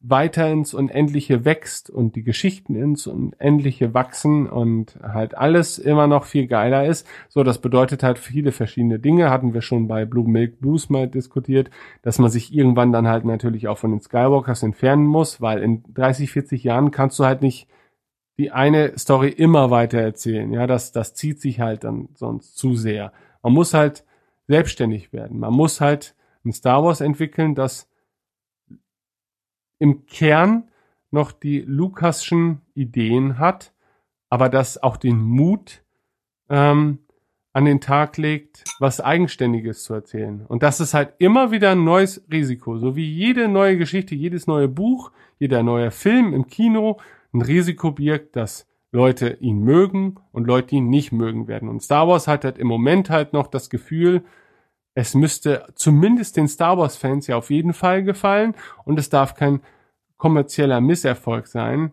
weiter 0.07 0.51
ins 0.51 0.75
Unendliche 0.75 1.47
wächst 1.47 1.89
und 1.89 2.15
die 2.15 2.25
Geschichten 2.25 2.75
ins 2.75 3.07
Unendliche 3.07 3.95
wachsen 3.95 4.47
und 4.47 4.99
halt 5.03 5.35
alles 5.35 5.79
immer 5.79 6.07
noch 6.07 6.25
viel 6.25 6.47
geiler 6.47 6.85
ist. 6.85 7.07
So, 7.31 7.43
das 7.43 7.59
bedeutet 7.59 8.03
halt 8.03 8.19
viele 8.19 8.53
verschiedene 8.53 8.99
Dinge. 8.99 9.31
Hatten 9.31 9.55
wir 9.55 9.63
schon 9.63 9.89
bei 9.89 10.05
Blue 10.05 10.29
Milk 10.29 10.61
Blues 10.61 10.91
mal 10.91 11.09
diskutiert, 11.09 11.71
dass 12.03 12.19
man 12.19 12.31
sich 12.31 12.53
irgendwann 12.55 12.93
dann 12.93 13.09
halt 13.09 13.25
natürlich 13.25 13.67
auch 13.67 13.79
von 13.79 13.93
den 13.93 14.03
Skywalkers 14.03 14.63
entfernen 14.63 15.07
muss, 15.07 15.41
weil 15.41 15.63
in 15.63 15.83
30, 15.95 16.31
40 16.31 16.65
Jahren 16.65 16.91
kannst 16.91 17.19
du 17.19 17.25
halt 17.25 17.41
nicht 17.41 17.67
die 18.37 18.51
eine 18.51 18.99
Story 18.99 19.31
immer 19.31 19.71
weiter 19.71 20.01
erzählen. 20.01 20.53
Ja, 20.53 20.67
das, 20.67 20.93
das 20.93 21.15
zieht 21.15 21.41
sich 21.41 21.61
halt 21.61 21.85
dann 21.85 22.11
sonst 22.15 22.59
zu 22.59 22.75
sehr. 22.75 23.13
Man 23.43 23.55
muss 23.55 23.73
halt 23.73 24.05
selbstständig 24.47 25.13
werden. 25.13 25.39
Man 25.39 25.53
muss 25.53 25.81
halt 25.81 26.15
ein 26.45 26.53
Star 26.53 26.85
Wars 26.85 27.01
entwickeln, 27.01 27.55
das 27.55 27.89
im 29.79 30.07
Kern 30.07 30.71
noch 31.11 31.33
die 31.33 31.61
Lukaschen 31.61 32.61
Ideen 32.75 33.39
hat, 33.39 33.73
aber 34.29 34.49
das 34.49 34.83
auch 34.83 34.97
den 34.97 35.21
Mut 35.21 35.83
ähm, 36.49 36.99
an 37.53 37.65
den 37.65 37.81
Tag 37.81 38.17
legt, 38.17 38.65
was 38.81 39.01
Eigenständiges 39.01 39.85
zu 39.85 39.95
erzählen. 39.95 40.45
Und 40.45 40.63
das 40.63 40.81
ist 40.81 40.93
halt 40.93 41.15
immer 41.19 41.53
wieder 41.53 41.71
ein 41.71 41.85
neues 41.85 42.25
Risiko. 42.31 42.79
So 42.79 42.97
wie 42.97 43.09
jede 43.09 43.49
neue 43.49 43.79
Geschichte, 43.79 44.15
jedes 44.17 44.49
neue 44.49 44.67
Buch, 44.67 45.13
jeder 45.39 45.63
neue 45.63 45.93
Film 45.93 46.35
im 46.35 46.49
Kino 46.49 46.99
ein 47.33 47.43
Risiko 47.43 47.93
birgt, 47.93 48.35
dass 48.37 48.67
Leute 48.95 49.39
ihn 49.41 49.61
mögen 49.61 50.21
und 50.31 50.47
Leute 50.47 50.77
ihn 50.77 50.89
nicht 50.89 51.11
mögen 51.11 51.49
werden. 51.49 51.69
Und 51.69 51.83
Star 51.83 52.07
Wars 52.07 52.29
hat 52.29 52.45
halt 52.45 52.59
im 52.59 52.69
Moment 52.69 53.11
halt 53.11 53.33
noch 53.33 53.49
das 53.49 53.69
Gefühl, 53.69 54.23
es 54.95 55.15
müsste 55.15 55.67
zumindest 55.75 56.37
den 56.37 56.47
Star 56.47 56.79
Wars 56.79 56.97
Fans 56.97 57.27
ja 57.27 57.37
auf 57.37 57.51
jeden 57.51 57.73
Fall 57.73 58.05
gefallen 58.05 58.55
und 58.85 58.97
es 58.99 59.11
darf 59.11 59.35
kein 59.35 59.61
kommerzieller 60.17 60.81
Misserfolg 60.81 61.49
sein. 61.49 61.91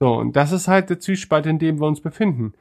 So, 0.00 0.14
und 0.14 0.34
das 0.34 0.50
ist 0.50 0.66
halt 0.66 0.88
der 0.88 0.98
Zwiespalt, 0.98 1.44
in 1.44 1.58
dem 1.58 1.78
wir 1.78 1.86
uns 1.86 2.00
befinden. 2.00 2.54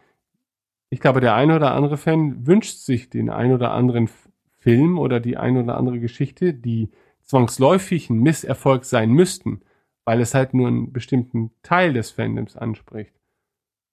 Ich 0.90 0.99
glaube, 0.99 1.22
der 1.22 1.35
ein 1.35 1.49
oder 1.49 1.74
andere 1.74 1.95
Fan 1.95 2.45
wünscht 2.45 2.80
sich 2.80 3.09
den 3.09 3.30
ein 3.30 3.53
oder 3.53 3.72
anderen 3.72 4.09
Film 4.58 4.99
oder 4.99 5.22
die 5.22 5.38
ein 5.38 5.56
oder 5.56 5.77
andere 5.77 6.01
Geschichte, 6.01 6.53
die 6.53 6.90
zwangsläufig 7.24 8.09
ein 8.09 8.19
Misserfolg 8.19 8.83
sein 8.83 9.11
müssten, 9.11 9.61
weil 10.03 10.19
es 10.19 10.33
halt 10.33 10.53
nur 10.53 10.67
einen 10.67 10.91
bestimmten 10.91 11.51
Teil 11.64 11.93
des 11.93 12.11
Fandoms 12.11 12.58
anspricht. 12.58 13.18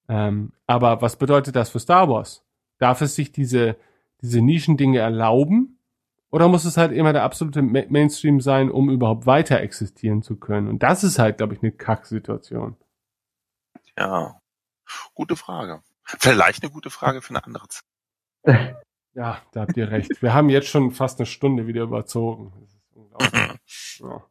Ähm, 0.09 0.53
aber 0.67 1.03
was 1.03 1.17
bedeutet 1.17 1.57
das 1.57 1.71
für 1.71 1.81
Star 1.81 2.09
Wars? 2.09 2.45
Darf 2.79 3.01
es 3.01 3.15
sich 3.15 3.33
diese, 3.33 3.77
diese 4.21 4.41
Nischendinge 4.41 4.99
erlauben? 4.99 5.79
Oder 6.31 6.49
muss 6.49 6.65
es 6.65 6.77
halt 6.77 6.93
immer 6.93 7.13
der 7.13 7.23
absolute 7.23 7.63
Mainstream 7.63 8.41
sein, 8.41 8.71
um 8.71 8.91
überhaupt 8.91 9.27
weiter 9.27 9.61
existieren 9.61 10.23
zu 10.23 10.37
können? 10.37 10.69
Und 10.69 10.83
das 10.83 11.05
ist 11.05 11.19
halt, 11.19 11.39
glaube 11.39 11.55
ich, 11.55 11.63
eine 11.63 11.73
Kacksituation. 11.73 12.77
Ja, 13.97 14.39
gute 15.15 15.37
Frage. 15.37 15.83
Vielleicht 16.05 16.63
eine 16.63 16.73
gute 16.73 16.91
Frage 16.91 17.23
für 17.23 17.31
eine 17.31 17.45
andere 17.45 17.69
Zeit. 17.69 17.85
Ja, 19.17 19.41
da 19.53 19.63
habt 19.63 19.79
ihr 19.79 19.91
recht. 19.91 20.21
Wir 20.21 20.35
haben 20.35 20.51
jetzt 20.51 20.69
schon 20.69 20.91
fast 20.91 21.19
eine 21.19 21.25
Stunde 21.25 21.67
wieder 21.67 21.85
überzogen. 21.85 22.53
Das 22.61 22.69
ist 22.69 22.93
unglaublich. 22.95 24.01
Ja. 24.01 24.23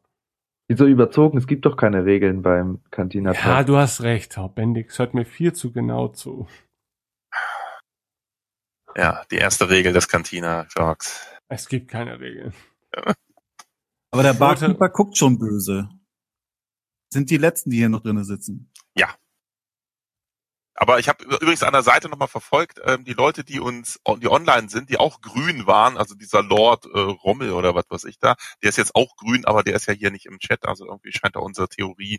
Wieso 0.68 0.86
überzogen? 0.86 1.38
Es 1.38 1.46
gibt 1.46 1.64
doch 1.64 1.76
keine 1.76 2.04
Regeln 2.04 2.42
beim 2.42 2.80
Cantina 2.90 3.32
Talk. 3.32 3.44
Ja, 3.44 3.62
du 3.62 3.76
hast 3.76 4.02
recht, 4.02 4.36
Herr 4.36 4.48
Bendix 4.48 4.98
hört 4.98 5.14
mir 5.14 5.24
viel 5.24 5.52
zu 5.52 5.72
genau 5.72 6.08
zu. 6.08 6.48
Ja, 8.96 9.24
die 9.30 9.36
erste 9.36 9.68
Regel 9.68 9.92
des 9.92 10.08
Cantina 10.08 10.64
Talks. 10.64 11.28
Es 11.48 11.68
gibt 11.68 11.88
keine 11.88 12.18
Regeln. 12.18 12.52
Aber 14.10 14.22
der 14.22 14.32
Barkeeper 14.32 14.88
guckt 14.88 15.18
schon 15.18 15.38
böse. 15.38 15.88
Sind 17.12 17.30
die 17.30 17.36
letzten, 17.36 17.70
die 17.70 17.76
hier 17.76 17.88
noch 17.88 18.00
drinnen 18.00 18.24
sitzen. 18.24 18.72
Aber 20.76 20.98
ich 20.98 21.08
habe 21.08 21.24
übrigens 21.24 21.62
an 21.62 21.72
der 21.72 21.82
Seite 21.82 22.08
nochmal 22.08 22.28
verfolgt, 22.28 22.80
ähm, 22.84 23.04
die 23.04 23.14
Leute, 23.14 23.44
die 23.44 23.60
uns, 23.60 23.98
die 24.18 24.28
online 24.28 24.68
sind, 24.68 24.90
die 24.90 24.98
auch 24.98 25.22
grün 25.22 25.66
waren, 25.66 25.96
also 25.96 26.14
dieser 26.14 26.42
Lord 26.42 26.84
äh, 26.86 26.98
Rommel 26.98 27.52
oder 27.52 27.74
was 27.74 27.86
weiß 27.88 28.04
ich 28.04 28.18
da, 28.18 28.34
der 28.62 28.68
ist 28.68 28.76
jetzt 28.76 28.94
auch 28.94 29.16
grün, 29.16 29.46
aber 29.46 29.62
der 29.62 29.74
ist 29.74 29.86
ja 29.86 29.94
hier 29.94 30.10
nicht 30.10 30.26
im 30.26 30.38
Chat, 30.38 30.68
also 30.68 30.86
irgendwie 30.86 31.12
scheint 31.12 31.34
da 31.34 31.40
unsere 31.40 31.68
Theorie 31.68 32.18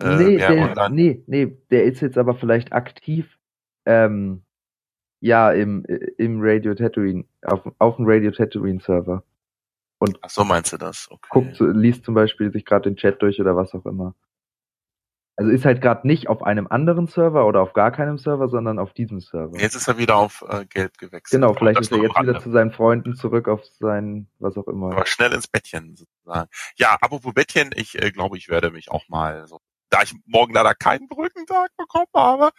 äh, 0.00 0.16
nee, 0.16 0.36
mehr 0.36 0.50
der, 0.50 0.70
online. 0.70 0.94
nee, 0.94 1.24
nee, 1.26 1.58
der 1.70 1.84
ist 1.84 2.02
jetzt 2.02 2.18
aber 2.18 2.34
vielleicht 2.34 2.72
aktiv, 2.72 3.38
ähm, 3.86 4.42
ja, 5.20 5.50
im, 5.52 5.84
im 6.18 6.40
Radio 6.40 6.74
Tatooine, 6.74 7.24
auf, 7.42 7.60
auf 7.78 7.96
dem 7.96 8.04
Radio 8.06 8.30
Tatooine 8.30 8.80
Server. 8.80 9.24
Ach 10.20 10.30
so 10.30 10.44
meinst 10.44 10.74
du 10.74 10.76
das? 10.76 11.08
Okay. 11.10 11.28
Guckt, 11.30 11.56
liest 11.58 12.04
zum 12.04 12.14
Beispiel 12.14 12.52
sich 12.52 12.66
gerade 12.66 12.90
den 12.90 12.96
Chat 12.96 13.22
durch 13.22 13.40
oder 13.40 13.56
was 13.56 13.74
auch 13.74 13.86
immer. 13.86 14.14
Also 15.38 15.50
ist 15.50 15.66
halt 15.66 15.82
gerade 15.82 16.06
nicht 16.06 16.28
auf 16.28 16.42
einem 16.42 16.66
anderen 16.66 17.06
Server 17.08 17.46
oder 17.46 17.60
auf 17.60 17.74
gar 17.74 17.90
keinem 17.92 18.16
Server, 18.16 18.48
sondern 18.48 18.78
auf 18.78 18.94
diesem 18.94 19.20
Server. 19.20 19.58
Jetzt 19.58 19.74
ist 19.74 19.86
er 19.86 19.98
wieder 19.98 20.16
auf 20.16 20.42
äh, 20.48 20.64
Gelb 20.64 20.96
gewechselt. 20.96 21.42
genau, 21.42 21.52
vielleicht 21.52 21.78
ist 21.80 21.92
er 21.92 21.98
jetzt 21.98 22.18
wieder 22.18 22.32
Rande. 22.32 22.40
zu 22.42 22.50
seinen 22.50 22.72
Freunden 22.72 23.14
zurück 23.16 23.46
auf 23.48 23.60
sein, 23.78 24.28
was 24.38 24.56
auch 24.56 24.66
immer. 24.66 24.92
Aber 24.92 25.04
schnell 25.06 25.32
ins 25.32 25.46
Bettchen 25.46 25.94
sozusagen. 25.94 26.48
Ja, 26.76 26.96
apropos 27.00 27.34
Bettchen, 27.34 27.70
ich 27.74 28.00
äh, 28.02 28.10
glaube, 28.12 28.38
ich 28.38 28.48
werde 28.48 28.70
mich 28.70 28.90
auch 28.90 29.08
mal 29.08 29.46
so, 29.46 29.60
da 29.90 30.02
ich 30.02 30.14
morgen 30.24 30.54
leider 30.54 30.74
keinen 30.74 31.06
Brückentag 31.06 31.68
bekommen 31.76 32.06
habe, 32.14 32.50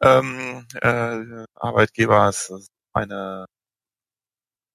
ähm, 0.00 0.66
äh, 0.80 1.44
Arbeitgeber 1.54 2.28
ist 2.28 2.70
eine 2.92 3.46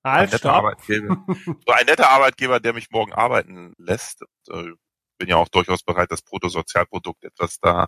ein 0.04 0.12
Halt, 0.14 0.32
netter 0.32 0.38
stopp. 0.40 0.52
Arbeitgeber. 0.54 1.26
so 1.46 1.72
ein 1.74 1.86
netter 1.86 2.10
Arbeitgeber, 2.10 2.60
der 2.60 2.74
mich 2.74 2.90
morgen 2.92 3.14
arbeiten 3.14 3.74
lässt. 3.78 4.24
Und, 4.50 4.68
äh, 4.70 4.74
bin 5.18 5.30
ja 5.30 5.38
auch 5.38 5.50
durchaus 5.50 5.84
bereit, 5.84 6.12
das 6.12 6.22
Bruttosozialprodukt 6.22 7.24
etwas 7.24 7.60
da 7.60 7.88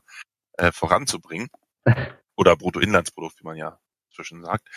äh, 0.57 0.71
voranzubringen. 0.71 1.49
Oder 2.35 2.55
Bruttoinlandsprodukt, 2.55 3.39
wie 3.41 3.45
man 3.45 3.57
ja 3.57 3.79
zwischen 4.13 4.43
sagt. 4.43 4.67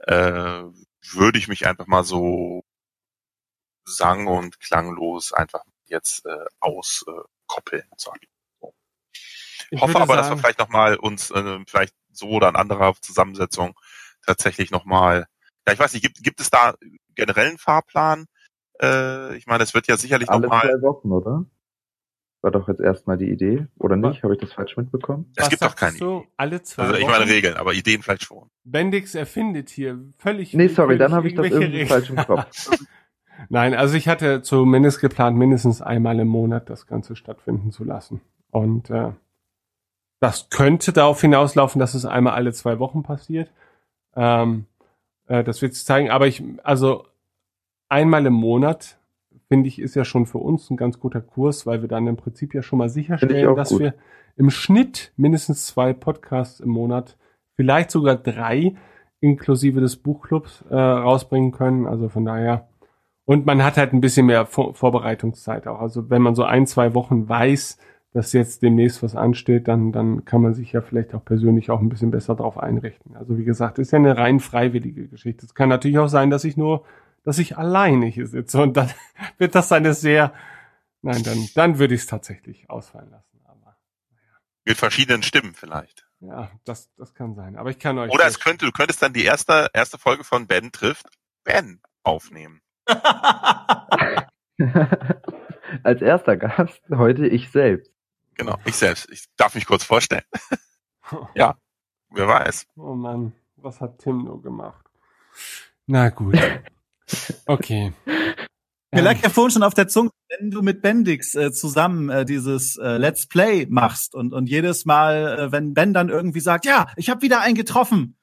Äh, 0.00 0.64
würde 1.12 1.38
ich 1.38 1.48
mich 1.48 1.66
einfach 1.66 1.86
mal 1.86 2.04
so 2.04 2.62
sang- 3.86 4.26
und 4.26 4.60
klanglos 4.60 5.32
einfach 5.32 5.62
jetzt 5.84 6.26
äh, 6.26 6.44
auskoppeln, 6.60 7.84
äh. 7.96 8.28
So. 8.60 8.74
Ich 9.70 9.80
Hoffe 9.80 10.00
aber, 10.00 10.16
dass 10.16 10.26
wir 10.26 10.30
sagen, 10.30 10.40
vielleicht 10.40 10.58
nochmal 10.58 10.96
uns 10.96 11.30
äh, 11.30 11.58
vielleicht 11.66 11.94
so 12.12 12.28
oder 12.28 12.48
in 12.48 12.56
anderer 12.56 12.94
Zusammensetzung 13.00 13.78
tatsächlich 14.24 14.70
nochmal, 14.70 15.26
ja, 15.66 15.72
ich 15.72 15.78
weiß 15.78 15.92
nicht, 15.94 16.02
gibt, 16.02 16.22
gibt 16.22 16.40
es 16.40 16.50
da 16.50 16.74
generell 17.14 17.48
einen 17.48 17.58
Fahrplan? 17.58 18.26
Äh, 18.80 19.36
ich 19.36 19.46
meine, 19.46 19.64
es 19.64 19.74
wird 19.74 19.86
ja 19.86 19.96
sicherlich 19.96 20.28
Alle 20.28 20.42
nochmal, 20.42 20.68
zwei 20.68 20.82
Wochen, 20.82 21.12
oder? 21.12 21.46
War 22.42 22.50
doch 22.50 22.68
jetzt 22.68 22.80
erstmal 22.80 23.16
die 23.16 23.30
Idee, 23.30 23.66
oder 23.78 23.96
nicht? 23.96 24.22
Habe 24.22 24.34
ich 24.34 24.40
das 24.40 24.52
falsch 24.52 24.76
mitbekommen? 24.76 25.32
es 25.36 25.44
was 25.44 25.50
gibt 25.50 25.62
doch 25.62 25.74
keine. 25.74 25.98
du? 25.98 26.24
Alle 26.36 26.62
zwei 26.62 26.84
Also 26.84 26.94
ich 26.96 27.06
meine 27.06 27.26
Regeln, 27.26 27.56
aber 27.56 27.74
Ideen 27.74 28.02
vielleicht 28.02 28.24
schon. 28.24 28.50
Bendix 28.64 29.14
erfindet 29.14 29.68
hier 29.68 29.98
völlig. 30.18 30.54
Nee, 30.54 30.68
sorry, 30.68 30.98
dann 30.98 31.12
habe 31.12 31.28
ich 31.28 31.34
das 31.34 31.46
irgendwie 31.46 31.86
falsch 31.86 32.10
im 32.10 32.18
Regeln. 32.18 32.36
Kopf. 32.36 32.70
Nein, 33.48 33.74
also 33.74 33.96
ich 33.96 34.08
hatte 34.08 34.42
zumindest 34.42 35.00
geplant, 35.00 35.36
mindestens 35.36 35.82
einmal 35.82 36.18
im 36.20 36.28
Monat 36.28 36.70
das 36.70 36.86
Ganze 36.86 37.16
stattfinden 37.16 37.72
zu 37.72 37.84
lassen. 37.84 38.20
Und 38.50 38.90
äh, 38.90 39.12
das 40.20 40.48
könnte 40.50 40.92
darauf 40.92 41.20
hinauslaufen, 41.20 41.78
dass 41.78 41.94
es 41.94 42.04
einmal 42.04 42.34
alle 42.34 42.52
zwei 42.52 42.78
Wochen 42.78 43.02
passiert. 43.02 43.50
Ähm, 44.14 44.66
äh, 45.26 45.44
das 45.44 45.60
wird 45.62 45.74
sich 45.74 45.84
zeigen. 45.84 46.10
Aber 46.10 46.26
ich, 46.26 46.42
also 46.62 47.06
einmal 47.88 48.24
im 48.26 48.32
Monat, 48.32 48.98
finde 49.48 49.68
ich, 49.68 49.80
ist 49.80 49.94
ja 49.94 50.04
schon 50.04 50.26
für 50.26 50.38
uns 50.38 50.70
ein 50.70 50.76
ganz 50.76 50.98
guter 50.98 51.20
Kurs, 51.20 51.66
weil 51.66 51.80
wir 51.80 51.88
dann 51.88 52.06
im 52.06 52.16
Prinzip 52.16 52.54
ja 52.54 52.62
schon 52.62 52.78
mal 52.78 52.88
sicherstellen, 52.88 53.54
dass 53.56 53.70
gut. 53.70 53.80
wir 53.80 53.94
im 54.36 54.50
Schnitt 54.50 55.12
mindestens 55.16 55.66
zwei 55.66 55.92
Podcasts 55.92 56.60
im 56.60 56.70
Monat, 56.70 57.16
vielleicht 57.54 57.90
sogar 57.90 58.16
drei, 58.16 58.74
inklusive 59.20 59.80
des 59.80 59.96
Buchclubs, 59.96 60.64
äh, 60.68 60.74
rausbringen 60.74 61.52
können. 61.52 61.86
Also 61.86 62.08
von 62.08 62.24
daher. 62.24 62.68
Und 63.24 63.46
man 63.46 63.64
hat 63.64 63.76
halt 63.76 63.92
ein 63.92 64.00
bisschen 64.00 64.26
mehr 64.26 64.46
Vor 64.46 64.74
Vorbereitungszeit 64.74 65.66
auch. 65.66 65.80
Also 65.80 66.10
wenn 66.10 66.22
man 66.22 66.34
so 66.34 66.44
ein, 66.44 66.66
zwei 66.66 66.94
Wochen 66.94 67.28
weiß, 67.28 67.78
dass 68.12 68.32
jetzt 68.32 68.62
demnächst 68.62 69.02
was 69.02 69.16
ansteht, 69.16 69.68
dann, 69.68 69.92
dann 69.92 70.24
kann 70.24 70.42
man 70.42 70.54
sich 70.54 70.72
ja 70.72 70.80
vielleicht 70.80 71.14
auch 71.14 71.24
persönlich 71.24 71.70
auch 71.70 71.80
ein 71.80 71.88
bisschen 71.88 72.10
besser 72.10 72.34
darauf 72.34 72.58
einrichten. 72.58 73.16
Also 73.16 73.36
wie 73.36 73.44
gesagt, 73.44 73.78
ist 73.78 73.90
ja 73.90 73.98
eine 73.98 74.16
rein 74.16 74.40
freiwillige 74.40 75.08
Geschichte. 75.08 75.44
Es 75.44 75.54
kann 75.54 75.68
natürlich 75.68 75.98
auch 75.98 76.08
sein, 76.08 76.30
dass 76.30 76.44
ich 76.44 76.56
nur, 76.56 76.84
dass 77.26 77.38
ich 77.38 77.58
alleine 77.58 78.06
hier 78.06 78.28
sitze 78.28 78.62
und 78.62 78.76
dann 78.76 78.88
wird 79.38 79.56
das 79.56 79.72
eine 79.72 79.94
sehr, 79.94 80.32
nein, 81.02 81.24
dann, 81.24 81.48
dann 81.54 81.78
würde 81.78 81.94
ich 81.94 82.02
es 82.02 82.06
tatsächlich 82.06 82.70
ausfallen 82.70 83.10
lassen. 83.10 83.40
Aber 83.44 83.76
Mit 84.64 84.76
verschiedenen 84.78 85.24
Stimmen 85.24 85.52
vielleicht. 85.54 86.06
ja, 86.20 86.52
das, 86.64 86.88
das 86.96 87.14
kann 87.14 87.34
sein. 87.34 87.56
Aber 87.56 87.70
ich 87.70 87.80
kann 87.80 87.98
euch. 87.98 88.12
Oder 88.12 88.26
es 88.26 88.38
könnte, 88.38 88.64
du 88.64 88.70
könntest 88.70 89.02
dann 89.02 89.12
die 89.12 89.24
erste, 89.24 89.68
erste 89.74 89.98
Folge 89.98 90.22
von 90.22 90.46
Ben 90.46 90.70
trifft 90.70 91.06
Ben 91.42 91.80
aufnehmen. 92.04 92.62
Als 95.82 96.00
erster 96.00 96.36
Gast 96.36 96.80
heute 96.90 97.26
ich 97.26 97.50
selbst. 97.50 97.90
Genau, 98.36 98.56
ich 98.64 98.76
selbst. 98.76 99.10
Ich 99.10 99.24
darf 99.36 99.56
mich 99.56 99.66
kurz 99.66 99.84
vorstellen. 99.84 100.24
Ja. 101.34 101.56
Wer 102.10 102.26
weiß. 102.26 102.66
Oh 102.76 102.94
Mann, 102.94 103.32
was 103.56 103.80
hat 103.80 103.98
Tim 104.00 104.24
nur 104.24 104.42
gemacht? 104.42 104.84
Na 105.86 106.08
gut. 106.08 106.36
Okay. 107.46 107.92
Mir 108.92 109.00
Ähm, 109.00 109.04
lag 109.04 109.22
ja 109.22 109.28
vorhin 109.28 109.50
schon 109.50 109.62
auf 109.62 109.74
der 109.74 109.88
Zunge, 109.88 110.10
wenn 110.28 110.50
du 110.50 110.62
mit 110.62 110.82
Bendix 110.82 111.34
äh, 111.34 111.52
zusammen 111.52 112.08
äh, 112.08 112.24
dieses 112.24 112.76
äh, 112.76 112.96
Let's 112.96 113.26
Play 113.26 113.66
machst 113.68 114.14
und, 114.14 114.32
und 114.32 114.48
jedes 114.48 114.84
Mal, 114.84 115.38
äh, 115.38 115.52
wenn 115.52 115.74
Ben 115.74 115.92
dann 115.92 116.08
irgendwie 116.08 116.40
sagt, 116.40 116.64
ja, 116.64 116.86
ich 116.96 117.10
habe 117.10 117.22
wieder 117.22 117.40
einen 117.40 117.54
getroffen, 117.54 118.16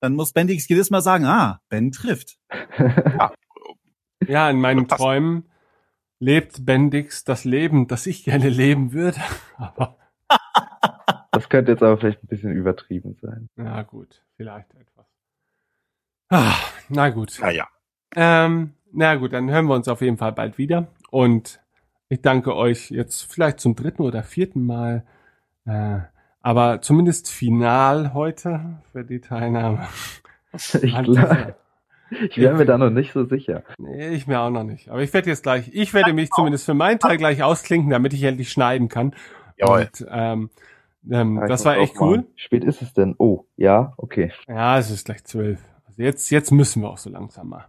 dann 0.00 0.14
muss 0.14 0.32
Bendix 0.32 0.68
jedes 0.68 0.90
Mal 0.90 1.02
sagen, 1.02 1.24
ah, 1.26 1.60
Ben 1.68 1.92
trifft. 1.92 2.38
Ja, 4.26 4.50
in 4.50 4.60
meinen. 4.60 4.88
Träumen 4.88 5.48
lebt 6.18 6.64
Bendix 6.64 7.24
das 7.24 7.44
Leben, 7.44 7.86
das 7.88 8.06
ich 8.06 8.24
gerne 8.24 8.48
leben 8.48 8.92
würde. 8.92 9.20
Aber 9.56 9.98
Das 11.32 11.48
könnte 11.48 11.72
jetzt 11.72 11.82
aber 11.82 11.98
vielleicht 11.98 12.22
ein 12.22 12.28
bisschen 12.28 12.52
übertrieben 12.52 13.16
sein. 13.20 13.50
na 13.56 13.82
gut, 13.82 14.24
vielleicht 14.36 14.72
etwas. 14.74 15.06
Ah, 16.30 16.54
na 16.88 17.10
gut. 17.10 17.38
Naja. 17.40 17.68
Ähm, 18.14 18.72
na 18.92 19.14
gut, 19.16 19.32
dann 19.32 19.50
hören 19.50 19.66
wir 19.66 19.74
uns 19.74 19.88
auf 19.88 20.00
jeden 20.00 20.16
Fall 20.16 20.32
bald 20.32 20.58
wieder. 20.58 20.88
Und 21.10 21.60
ich 22.08 22.22
danke 22.22 22.54
euch 22.54 22.90
jetzt 22.90 23.30
vielleicht 23.32 23.60
zum 23.60 23.74
dritten 23.74 24.02
oder 24.02 24.22
vierten 24.22 24.64
Mal. 24.64 25.04
Äh, 25.64 25.98
aber 26.40 26.80
zumindest 26.80 27.30
final 27.30 28.14
heute 28.14 28.78
für 28.92 29.04
die 29.04 29.20
Teilnahme. 29.20 29.86
Ich, 30.80 30.94
ich 32.20 32.38
wäre 32.38 32.54
mir 32.54 32.64
da 32.64 32.78
noch 32.78 32.88
nicht 32.88 33.12
so 33.12 33.24
sicher. 33.24 33.64
Nee, 33.78 34.10
ich 34.10 34.26
mir 34.26 34.40
auch 34.40 34.48
noch 34.48 34.62
nicht. 34.62 34.88
Aber 34.88 35.02
ich 35.02 35.12
werde 35.12 35.28
jetzt 35.28 35.42
gleich, 35.42 35.70
ich 35.72 35.92
werde 35.92 36.12
mich 36.12 36.30
zumindest 36.30 36.64
für 36.64 36.72
meinen 36.72 36.98
Teil 36.98 37.16
gleich 37.16 37.42
ausklinken, 37.42 37.90
damit 37.90 38.14
ich 38.14 38.22
endlich 38.22 38.50
schneiden 38.50 38.88
kann. 38.88 39.14
Jawohl. 39.58 39.80
Und, 39.80 40.06
ähm, 40.08 40.50
ähm, 41.10 41.44
das 41.46 41.64
war 41.64 41.76
echt 41.76 42.00
cool. 42.00 42.26
Wie 42.34 42.40
spät 42.40 42.64
ist 42.64 42.80
es 42.80 42.92
denn? 42.94 43.14
Oh, 43.18 43.44
ja, 43.56 43.92
okay. 43.96 44.32
Ja, 44.48 44.78
es 44.78 44.90
ist 44.90 45.06
gleich 45.06 45.24
zwölf. 45.24 45.60
Also 45.86 46.02
jetzt, 46.02 46.30
jetzt 46.30 46.52
müssen 46.52 46.82
wir 46.82 46.90
auch 46.90 46.98
so 46.98 47.10
langsam 47.10 47.48
mal. 47.48 47.66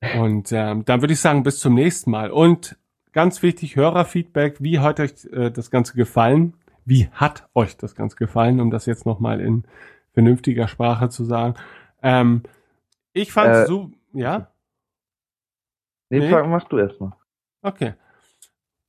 Und 0.00 0.50
ähm, 0.52 0.84
dann 0.84 1.02
würde 1.02 1.12
ich 1.12 1.20
sagen, 1.20 1.42
bis 1.42 1.58
zum 1.58 1.74
nächsten 1.74 2.10
Mal. 2.10 2.30
Und 2.30 2.78
ganz 3.12 3.42
wichtig, 3.42 3.76
Hörerfeedback, 3.76 4.56
wie 4.60 4.78
hat 4.78 4.98
euch 5.00 5.24
äh, 5.32 5.50
das 5.50 5.70
Ganze 5.70 5.94
gefallen? 5.94 6.54
Wie 6.84 7.08
hat 7.12 7.48
euch 7.54 7.76
das 7.76 7.94
Ganze 7.94 8.16
gefallen, 8.16 8.60
um 8.60 8.70
das 8.70 8.86
jetzt 8.86 9.04
nochmal 9.04 9.40
in 9.40 9.64
vernünftiger 10.12 10.68
Sprache 10.68 11.10
zu 11.10 11.24
sagen? 11.24 11.54
Ähm, 12.02 12.42
ich 13.12 13.32
fand 13.32 13.54
Äh, 13.54 13.66
so, 13.66 13.90
ja? 14.12 14.50
Nee, 16.08 16.20
Nee. 16.20 16.42
Mach 16.42 16.64
du 16.64 16.78
erstmal. 16.78 17.12
Okay. 17.62 17.94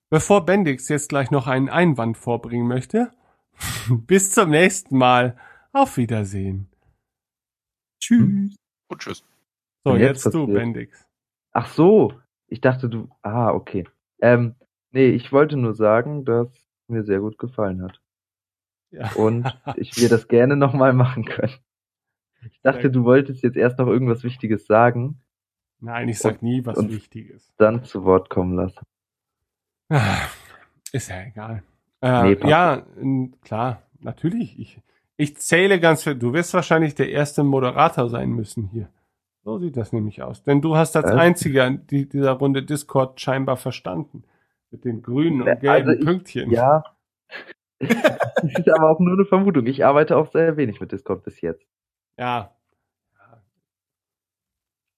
Bevor 0.10 0.46
Bendix 0.46 0.90
jetzt 0.90 1.10
gleich 1.10 1.30
noch 1.32 1.48
einen 1.48 1.70
Einwand 1.70 2.18
vorbringen 2.18 2.68
möchte, 2.68 3.12
bis 3.90 4.32
zum 4.32 4.50
nächsten 4.50 4.98
Mal. 4.98 5.38
Auf 5.74 5.96
Wiedersehen. 5.98 6.68
Tschüss. 8.02 8.56
Und 8.90 9.00
tschüss. 9.00 9.24
So, 9.84 9.92
Und 9.92 10.00
jetzt, 10.00 10.26
jetzt 10.26 10.34
du? 10.34 10.48
Bendix. 10.48 11.06
Ach 11.54 11.68
so, 11.68 12.14
ich 12.48 12.62
dachte 12.62 12.88
du. 12.90 13.10
Ah, 13.22 13.52
okay. 13.52 13.88
Ähm, 14.22 14.56
nee, 14.92 15.08
ich 15.10 15.32
wollte 15.32 15.58
nur 15.58 15.74
sagen, 15.74 16.24
dass 16.26 16.48
mir 16.88 17.04
sehr 17.04 17.20
gut 17.20 17.38
gefallen 17.38 17.82
hat. 17.82 18.00
Ja. 18.92 19.12
Und 19.14 19.46
ich 19.78 19.96
wir 19.98 20.10
das 20.10 20.28
gerne 20.28 20.56
nochmal 20.56 20.94
machen 20.94 21.26
können. 21.26 21.54
Ich 22.52 22.60
dachte, 22.62 22.90
du 22.92 23.04
wolltest 23.04 23.44
jetzt 23.44 23.56
erst 23.58 23.78
noch 23.80 23.88
irgendwas 23.88 24.24
Wichtiges 24.24 24.66
sagen, 24.66 25.22
Nein, 25.80 26.10
ich 26.10 26.20
sag 26.20 26.42
nie 26.44 26.66
was 26.66 26.78
und- 26.78 26.92
Wichtiges. 26.92 27.54
dann 27.58 27.84
zu 27.84 28.04
Wort 28.04 28.30
kommen 28.30 28.56
lassen. 28.56 28.86
Ah, 29.90 30.18
Ist 30.92 31.10
ja 31.10 31.24
egal. 31.24 31.64
Äh, 32.02 32.36
Nee, 32.36 32.50
ja, 32.50 32.86
klar, 33.44 33.82
natürlich. 34.00 34.60
Ich, 34.60 34.80
ich 35.18 35.38
zähle 35.38 35.80
ganz 35.80 36.04
viel. 36.04 36.16
Du 36.16 36.34
wirst 36.34 36.54
wahrscheinlich 36.54 36.96
der 36.96 37.10
erste 37.10 37.44
Moderator 37.44 38.10
sein 38.10 38.30
müssen 38.32 38.68
hier. 38.68 38.90
So 39.44 39.58
sieht 39.58 39.76
das 39.78 39.92
nämlich 39.92 40.22
aus. 40.22 40.44
Denn 40.44 40.62
du 40.62 40.76
hast 40.76 40.96
als 40.96 41.08
Was? 41.08 41.16
einziger 41.16 41.70
die, 41.72 42.08
dieser 42.08 42.34
Runde 42.34 42.64
Discord 42.64 43.20
scheinbar 43.20 43.58
verstanden. 43.58 44.24
Mit 44.70 44.86
den 44.86 45.02
grünen 45.02 45.42
und 45.42 45.50
Also 45.50 45.62
gelben 45.62 46.00
ich- 46.00 46.06
Pünktchen. 46.06 46.52
Ja. 46.52 46.84
Das 47.80 48.44
ist 48.60 48.70
aber 48.70 48.92
auch 48.92 49.00
nur 49.00 49.14
eine 49.14 49.26
Vermutung. 49.26 49.66
Ich 49.66 49.84
arbeite 49.84 50.16
auch 50.16 50.32
sehr 50.32 50.56
wenig 50.56 50.80
mit 50.80 50.92
Discord 50.92 51.24
bis 51.24 51.42
jetzt. 51.42 51.66
Ja. 52.18 52.52
Ja. 53.18 53.42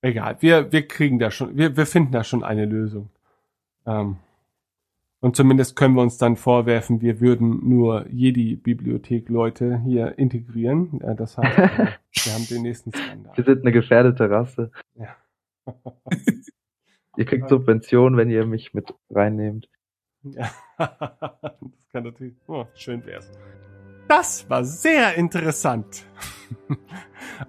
Egal, 0.01 0.35
wir, 0.41 0.69
wir 0.73 0.85
kriegen 0.87 1.17
da 1.17 1.31
schon, 1.31 1.55
wir, 1.55 1.77
wir 1.77 1.85
finden 1.85 2.11
da 2.11 2.25
schon 2.25 2.43
eine 2.43 2.65
Lösung. 2.65 3.09
Ähm, 3.85 4.17
und 5.23 5.37
zumindest 5.37 5.77
können 5.77 5.95
wir 5.95 6.01
uns 6.01 6.17
dann 6.17 6.35
vorwerfen, 6.35 6.99
wir 6.99 7.21
würden 7.21 7.69
nur 7.69 8.05
Jedi-Bibliothek-Leute 8.09 9.79
hier 9.85 10.19
integrieren. 10.19 10.99
Das 11.15 11.37
heißt, 11.37 11.57
äh, 11.79 11.87
wir 12.25 12.33
haben 12.33 12.45
den 12.49 12.63
nächsten 12.63 12.93
Wir 12.93 12.99
Skandal. 12.99 13.33
sind 13.45 13.61
eine 13.61 13.71
gefährdete 13.71 14.29
Rasse. 14.29 14.69
Ja. 14.95 15.15
Ihr 17.15 17.23
kriegt 17.23 17.47
Subventionen, 17.47 18.17
wenn 18.17 18.29
ihr 18.29 18.45
mich 18.45 18.73
mit 18.73 18.93
reinnehmt. 19.09 19.69
Ja, 20.23 20.51
das 20.77 21.89
kann 21.93 22.03
natürlich. 22.03 22.35
Oh, 22.47 22.65
schön 22.75 23.05
wär's. 23.05 23.31
Das 24.09 24.49
war 24.49 24.65
sehr 24.65 25.15
interessant. 25.15 26.05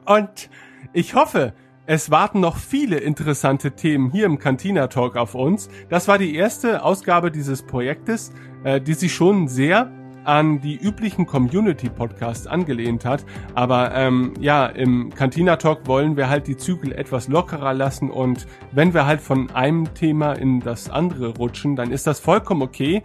Und 0.06 0.48
ich 0.92 1.16
hoffe, 1.16 1.54
es 1.86 2.10
warten 2.10 2.40
noch 2.40 2.56
viele 2.56 2.96
interessante 2.96 3.72
Themen 3.72 4.10
hier 4.10 4.26
im 4.26 4.38
Cantina 4.38 4.86
Talk 4.86 5.16
auf 5.16 5.34
uns. 5.34 5.68
Das 5.90 6.08
war 6.08 6.16
die 6.16 6.34
erste 6.34 6.82
Ausgabe 6.82 7.30
dieses 7.30 7.62
Projektes, 7.62 8.32
äh, 8.64 8.80
die 8.80 8.94
sich 8.94 9.14
schon 9.14 9.48
sehr 9.48 9.90
an 10.24 10.62
die 10.62 10.76
üblichen 10.76 11.26
Community-Podcasts 11.26 12.46
angelehnt 12.46 13.04
hat. 13.04 13.26
Aber 13.54 13.94
ähm, 13.94 14.32
ja, 14.40 14.64
im 14.64 15.10
Cantina 15.14 15.56
Talk 15.56 15.86
wollen 15.86 16.16
wir 16.16 16.30
halt 16.30 16.46
die 16.46 16.56
Zügel 16.56 16.92
etwas 16.92 17.28
lockerer 17.28 17.74
lassen 17.74 18.10
und 18.10 18.46
wenn 18.72 18.94
wir 18.94 19.04
halt 19.04 19.20
von 19.20 19.50
einem 19.50 19.92
Thema 19.92 20.32
in 20.32 20.60
das 20.60 20.88
andere 20.88 21.36
rutschen, 21.36 21.76
dann 21.76 21.90
ist 21.90 22.06
das 22.06 22.20
vollkommen 22.20 22.62
okay. 22.62 23.02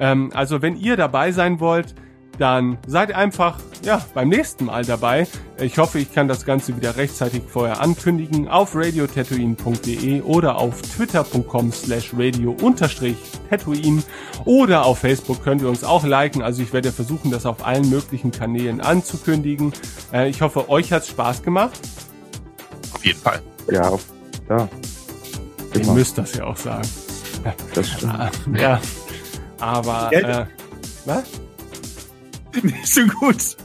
Ähm, 0.00 0.30
also 0.32 0.62
wenn 0.62 0.76
ihr 0.76 0.96
dabei 0.96 1.32
sein 1.32 1.60
wollt, 1.60 1.94
dann 2.38 2.78
seid 2.86 3.14
einfach 3.14 3.58
ja 3.84 4.04
beim 4.14 4.28
nächsten 4.28 4.66
Mal 4.66 4.84
dabei. 4.84 5.26
Ich 5.58 5.78
hoffe, 5.78 5.98
ich 5.98 6.12
kann 6.12 6.28
das 6.28 6.44
Ganze 6.44 6.76
wieder 6.76 6.96
rechtzeitig 6.96 7.42
vorher 7.46 7.80
ankündigen 7.80 8.48
auf 8.48 8.74
radiotatooine.de 8.74 10.22
oder 10.22 10.56
auf 10.56 10.80
twitter.com 10.82 11.72
slash 11.72 12.12
radio 12.16 12.56
Tatooine 13.50 14.02
oder 14.44 14.84
auf 14.84 14.98
Facebook 14.98 15.42
könnt 15.44 15.62
ihr 15.62 15.68
uns 15.68 15.84
auch 15.84 16.04
liken. 16.04 16.42
Also 16.42 16.62
ich 16.62 16.72
werde 16.72 16.92
versuchen, 16.92 17.30
das 17.30 17.46
auf 17.46 17.64
allen 17.66 17.88
möglichen 17.90 18.30
Kanälen 18.30 18.80
anzukündigen. 18.80 19.72
Äh, 20.12 20.28
ich 20.28 20.42
hoffe, 20.42 20.68
euch 20.68 20.92
hat's 20.92 21.08
Spaß 21.08 21.42
gemacht. 21.42 21.78
Auf 22.94 23.04
jeden 23.04 23.20
Fall. 23.20 23.40
Ja, 23.70 23.92
ja. 24.48 24.68
Ihr 25.74 25.86
müsst 25.92 26.18
das 26.18 26.34
ja 26.34 26.44
auch 26.44 26.56
sagen. 26.56 26.88
Das 27.74 27.88
stimmt. 27.88 28.14
Ja, 28.58 28.80
aber 29.58 30.12
äh, 30.12 30.46
was? 31.04 31.24
Nicht 32.62 32.86
so 32.86 33.02
gut. 33.06 33.56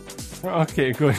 Okay, 0.44 0.92
gut. 0.94 1.16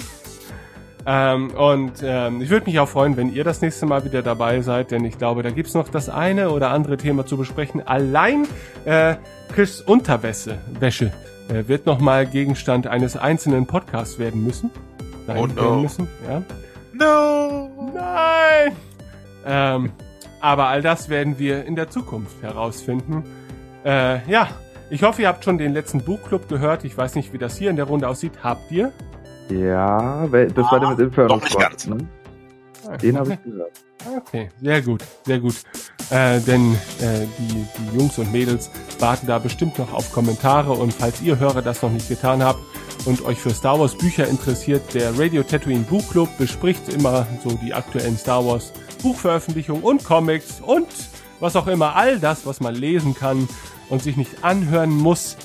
Ähm, 1.07 1.51
und 1.53 2.03
ähm, 2.03 2.43
ich 2.43 2.51
würde 2.51 2.67
mich 2.67 2.79
auch 2.81 2.89
freuen, 2.89 3.17
wenn 3.17 3.33
ihr 3.33 3.43
das 3.43 3.63
nächste 3.63 3.87
Mal 3.87 4.05
wieder 4.05 4.23
dabei 4.23 4.61
seid, 4.61 4.91
denn 4.91 5.05
ich 5.05 5.17
glaube, 5.17 5.43
da 5.43 5.51
gibt's 5.51 5.73
noch 5.73 5.89
das 5.89 6.09
eine 6.11 6.51
oder 6.51 6.71
andere 6.71 6.99
Thema 6.99 7.25
zu 7.25 7.37
besprechen. 7.39 7.87
Allein 7.87 8.47
äh, 8.85 9.15
Chris 9.55 9.81
Unterwäsche 9.81 10.59
Wäsche, 10.79 11.13
äh, 11.49 11.67
wird 11.67 11.87
nochmal 11.87 12.27
Gegenstand 12.27 12.87
eines 12.87 13.17
einzelnen 13.17 13.67
Podcasts 13.67 14.19
werden 14.19 14.45
müssen. 14.45 14.71
Sein 15.27 15.39
Oh 15.39 15.47
no. 15.47 15.57
werden 15.57 15.83
müssen, 15.83 16.09
ja. 16.29 16.43
No! 16.93 17.71
Nein! 17.95 18.77
Ähm, 19.47 19.93
aber 20.41 20.67
all 20.67 20.83
das 20.83 21.09
werden 21.09 21.39
wir 21.39 21.65
in 21.65 21.75
der 21.75 21.89
Zukunft 21.89 22.43
herausfinden. 22.43 23.25
Äh, 23.85 24.31
ja, 24.31 24.49
ich 24.91 25.03
hoffe, 25.03 25.23
ihr 25.23 25.29
habt 25.29 25.45
schon 25.45 25.59
den 25.59 25.73
letzten 25.75 26.03
Buchclub 26.03 26.49
gehört. 26.49 26.85
Ich 26.85 26.97
weiß 26.97 27.15
nicht, 27.15 27.33
wie 27.33 27.39
das 27.39 27.57
hier 27.57 27.71
in 27.71 27.77
der 27.77 27.87
Runde 27.87 28.09
aussieht. 28.09 28.33
Habt 28.43 28.71
ihr? 28.71 28.93
Ja, 29.51 30.27
das 30.27 30.57
war 30.71 30.81
der 30.81 30.91
mit 30.91 30.99
Inferno 30.99 31.37
Noch 31.37 31.43
nicht 31.43 31.59
ganz. 31.59 31.87
ne? 31.87 31.99
Den 33.03 33.19
habe 33.19 33.35
ich 33.35 33.43
gehört. 33.43 33.73
Okay, 34.17 34.49
sehr 34.63 34.83
gut, 34.83 35.05
sehr 35.25 35.41
gut. 35.41 35.57
Äh, 36.11 36.41
denn 36.41 36.75
äh, 37.01 37.27
die, 37.39 37.67
die 37.77 37.99
Jungs 37.99 38.17
und 38.19 38.33
Mädels 38.33 38.71
warten 38.99 39.27
da 39.27 39.39
bestimmt 39.39 39.79
noch 39.79 39.93
auf 39.93 40.13
Kommentare 40.13 40.73
und 40.73 40.95
falls 40.95 41.21
ihr 41.21 41.39
Hörer 41.39 41.61
das 41.61 41.83
noch 41.83 41.91
nicht 41.91 42.09
getan 42.09 42.43
habt 42.43 42.61
und 43.05 43.25
euch 43.27 43.39
für 43.39 43.51
Star 43.51 43.79
Wars 43.79 43.97
Bücher 43.97 44.27
interessiert, 44.27 44.95
der 44.95 45.19
Radio 45.19 45.43
Tatooine 45.43 45.85
Buchclub 45.85 46.29
bespricht 46.39 46.89
immer 46.89 47.27
so 47.45 47.51
die 47.63 47.75
aktuellen 47.75 48.17
Star 48.17 48.47
Wars 48.47 48.73
Buchveröffentlichungen 49.03 49.83
und 49.83 50.05
Comics 50.05 50.61
und 50.61 50.87
was 51.41 51.57
auch 51.57 51.67
immer, 51.67 51.95
all 51.95 52.19
das, 52.19 52.47
was 52.47 52.61
man 52.61 52.75
lesen 52.75 53.15
kann 53.15 53.49
und 53.89 54.03
sich 54.03 54.17
nicht 54.17 54.45
anhören 54.45 54.91
muss, 54.91 55.37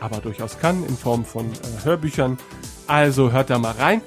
aber 0.00 0.18
durchaus 0.18 0.58
kann 0.58 0.84
in 0.86 0.96
Form 0.96 1.24
von 1.24 1.46
äh, 1.46 1.84
Hörbüchern. 1.84 2.38
Also 2.86 3.32
hört 3.32 3.50
da 3.50 3.58
mal 3.58 3.72
rein. 3.72 4.02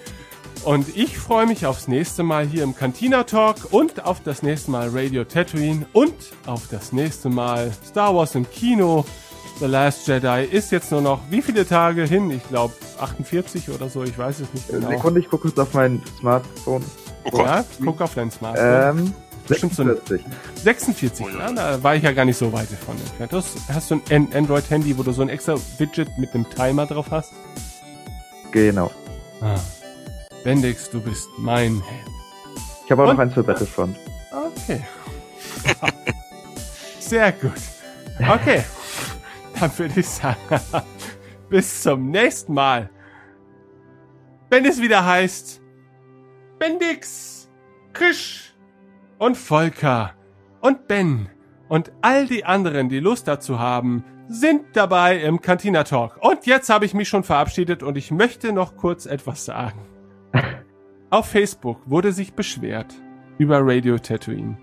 Und 0.63 0.97
ich 0.97 1.17
freue 1.19 1.45
mich 1.45 1.65
aufs 1.67 1.87
nächste 1.87 2.23
Mal 2.23 2.47
hier 2.47 2.63
im 2.63 2.75
Cantina 2.75 3.23
Talk 3.23 3.71
und 3.71 4.03
auf 4.03 4.21
das 4.23 4.41
nächste 4.41 4.71
Mal 4.71 4.89
Radio 4.91 5.23
Tatooine 5.23 5.85
und 5.93 6.15
auf 6.47 6.63
das 6.71 6.91
nächste 6.91 7.29
Mal 7.29 7.71
Star 7.87 8.15
Wars 8.15 8.33
im 8.33 8.49
Kino. 8.49 9.05
The 9.59 9.67
Last 9.67 10.07
Jedi 10.07 10.43
ist 10.51 10.71
jetzt 10.71 10.91
nur 10.91 11.01
noch 11.01 11.21
wie 11.29 11.41
viele 11.41 11.67
Tage 11.67 12.03
hin? 12.03 12.31
Ich 12.31 12.45
glaube 12.49 12.73
48 12.99 13.69
oder 13.69 13.89
so, 13.89 14.03
ich 14.03 14.17
weiß 14.17 14.39
es 14.39 14.53
nicht 14.53 14.67
genau. 14.67 14.89
Sekunde, 14.89 15.19
ich 15.19 15.29
gucke 15.29 15.43
kurz 15.49 15.59
auf 15.59 15.73
mein 15.73 16.01
Smartphone. 16.19 16.83
Oh 17.23 17.29
Gott. 17.29 17.45
Ja, 17.45 17.65
guck 17.83 18.01
auf 18.01 18.15
dein 18.15 18.31
Smartphone. 18.31 19.05
Ähm, 19.05 19.13
46. 19.47 20.21
46, 20.63 21.25
Oh 21.25 21.29
ja. 21.29 21.51
da 21.51 21.81
war 21.83 21.95
ich 21.95 22.03
ja 22.03 22.11
gar 22.11 22.25
nicht 22.25 22.37
so 22.37 22.51
weit 22.51 22.71
davon 22.71 22.97
entfernt. 22.97 23.31
Hast, 23.33 23.57
hast 23.69 23.91
du 23.91 23.95
ein 23.95 24.01
An- 24.11 24.33
Android-Handy, 24.33 24.97
wo 24.97 25.03
du 25.03 25.11
so 25.11 25.21
ein 25.21 25.29
extra 25.29 25.55
Widget 25.77 26.09
mit 26.17 26.33
einem 26.33 26.49
Timer 26.49 26.85
drauf 26.85 27.07
hast? 27.11 27.31
Genau. 28.51 28.89
Ah. 29.41 29.55
Bendix, 30.43 30.89
du 30.89 30.99
bist 31.01 31.27
mein 31.37 31.81
Held. 31.81 32.05
Ich 32.85 32.91
habe 32.91 33.03
auch 33.03 33.09
Und? 33.09 33.15
noch 33.15 33.23
eins 33.23 33.33
für 33.33 33.43
Battlefront. 33.43 33.97
Okay. 34.31 34.81
Sehr 36.99 37.31
gut. 37.31 37.51
Okay. 38.19 38.63
Dann 39.59 39.77
würde 39.77 39.99
ich 39.99 40.07
sagen, 40.07 40.37
bis 41.49 41.81
zum 41.83 42.09
nächsten 42.11 42.53
Mal. 42.53 42.89
Wenn 44.49 44.65
es 44.65 44.81
wieder 44.81 45.05
heißt, 45.05 45.61
Bendix, 46.59 47.49
Krisch 47.93 48.44
und 49.17 49.37
Volker 49.37 50.11
und 50.61 50.87
Ben 50.87 51.29
und 51.67 51.91
all 52.01 52.27
die 52.27 52.45
anderen, 52.45 52.89
die 52.89 52.99
Lust 52.99 53.27
dazu 53.27 53.59
haben, 53.59 54.03
sind 54.27 54.61
dabei 54.73 55.17
im 55.19 55.41
Cantina 55.41 55.83
Talk. 55.83 56.17
Und 56.21 56.45
jetzt 56.45 56.69
habe 56.69 56.85
ich 56.85 56.93
mich 56.93 57.07
schon 57.09 57.23
verabschiedet 57.23 57.83
und 57.83 57.97
ich 57.97 58.11
möchte 58.11 58.51
noch 58.53 58.75
kurz 58.75 59.05
etwas 59.05 59.45
sagen. 59.45 59.79
Auf 61.11 61.27
Facebook 61.27 61.79
wurde 61.85 62.11
sich 62.11 62.33
beschwert 62.33 62.93
über 63.37 63.59
Radio 63.61 63.97
Tatooine. 63.99 64.57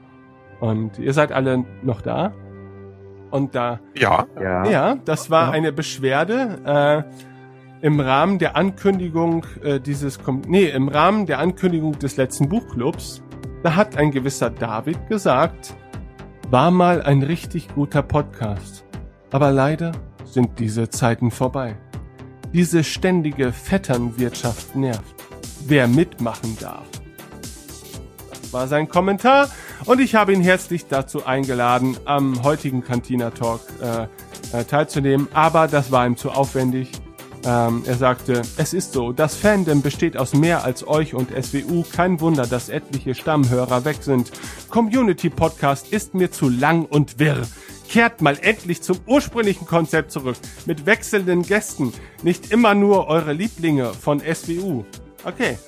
Und 0.61 0.99
ihr 0.99 1.13
seid 1.13 1.33
alle 1.33 1.65
noch 1.83 2.03
da? 2.03 2.33
Und 3.31 3.55
da, 3.55 3.81
Ja. 3.95 4.27
Ja. 4.41 4.65
ja, 4.69 4.95
das 5.05 5.31
war 5.31 5.47
Ja. 5.47 5.51
eine 5.53 5.73
Beschwerde 5.73 7.07
äh, 7.81 7.87
im 7.87 7.99
Rahmen 8.01 8.39
der 8.39 8.57
Ankündigung 8.57 9.47
äh, 9.63 9.81
dieses, 9.81 10.23
Kom 10.23 10.43
nee, 10.47 10.67
im 10.67 10.89
Rahmen 10.89 11.27
der 11.27 11.39
Ankündigung 11.39 11.99
des 11.99 12.17
letzten 12.17 12.49
Buchclubs. 12.49 13.23
Da 13.63 13.77
hat 13.77 13.97
ein 13.97 14.11
gewisser 14.11 14.51
David 14.51 15.09
gesagt, 15.09 15.75
war 16.51 16.71
mal 16.71 17.01
ein 17.03 17.23
richtig 17.23 17.69
guter 17.75 18.03
Podcast. 18.03 18.85
Aber 19.31 19.53
leider 19.53 19.93
sind 20.25 20.59
diese 20.59 20.91
Zeiten 20.91 21.31
vorbei. 21.31 21.77
Diese 22.53 22.83
ständige 22.83 23.53
Vetternwirtschaft 23.53 24.75
nervt. 24.75 25.15
Wer 25.67 25.87
mitmachen 25.87 26.59
darf. 26.61 26.87
Das 28.31 28.53
war 28.53 28.67
sein 28.67 28.89
Kommentar 28.89 29.49
und 29.87 30.01
ich 30.01 30.15
habe 30.15 30.33
ihn 30.33 30.43
herzlich 30.43 30.87
dazu 30.87 31.25
eingeladen, 31.25 31.97
am 32.05 32.43
heutigen 32.43 32.83
Cantina 32.83 33.31
Talk 33.31 33.61
äh, 33.81 34.59
äh, 34.59 34.65
teilzunehmen, 34.65 35.29
aber 35.33 35.69
das 35.69 35.91
war 35.91 36.05
ihm 36.05 36.17
zu 36.17 36.31
aufwendig. 36.31 36.91
Ähm, 37.45 37.83
er 37.87 37.97
sagte, 37.97 38.43
es 38.57 38.73
ist 38.73 38.93
so, 38.93 39.12
das 39.12 39.35
Fandom 39.35 39.83
besteht 39.83 40.17
aus 40.17 40.33
mehr 40.33 40.65
als 40.65 40.87
euch 40.87 41.15
und 41.15 41.31
SWU. 41.31 41.85
Kein 41.93 42.21
Wunder, 42.21 42.47
dass 42.47 42.69
etliche 42.69 43.15
Stammhörer 43.15 43.85
weg 43.85 43.97
sind. 44.01 44.31
Community 44.71 45.29
Podcast 45.29 45.93
ist 45.93 46.15
mir 46.15 46.31
zu 46.31 46.49
lang 46.49 46.85
und 46.85 47.19
wirr. 47.19 47.43
Kehrt 47.89 48.23
mal 48.23 48.39
endlich 48.41 48.81
zum 48.81 48.99
ursprünglichen 49.07 49.67
Konzept 49.67 50.12
zurück. 50.12 50.37
Mit 50.67 50.87
wechselnden 50.87 51.43
Gästen. 51.43 51.93
Nicht 52.23 52.53
immer 52.53 52.75
nur 52.75 53.09
eure 53.09 53.33
Lieblinge 53.33 53.93
von 53.93 54.21
SWU. 54.21 54.85
Okay. 55.25 55.59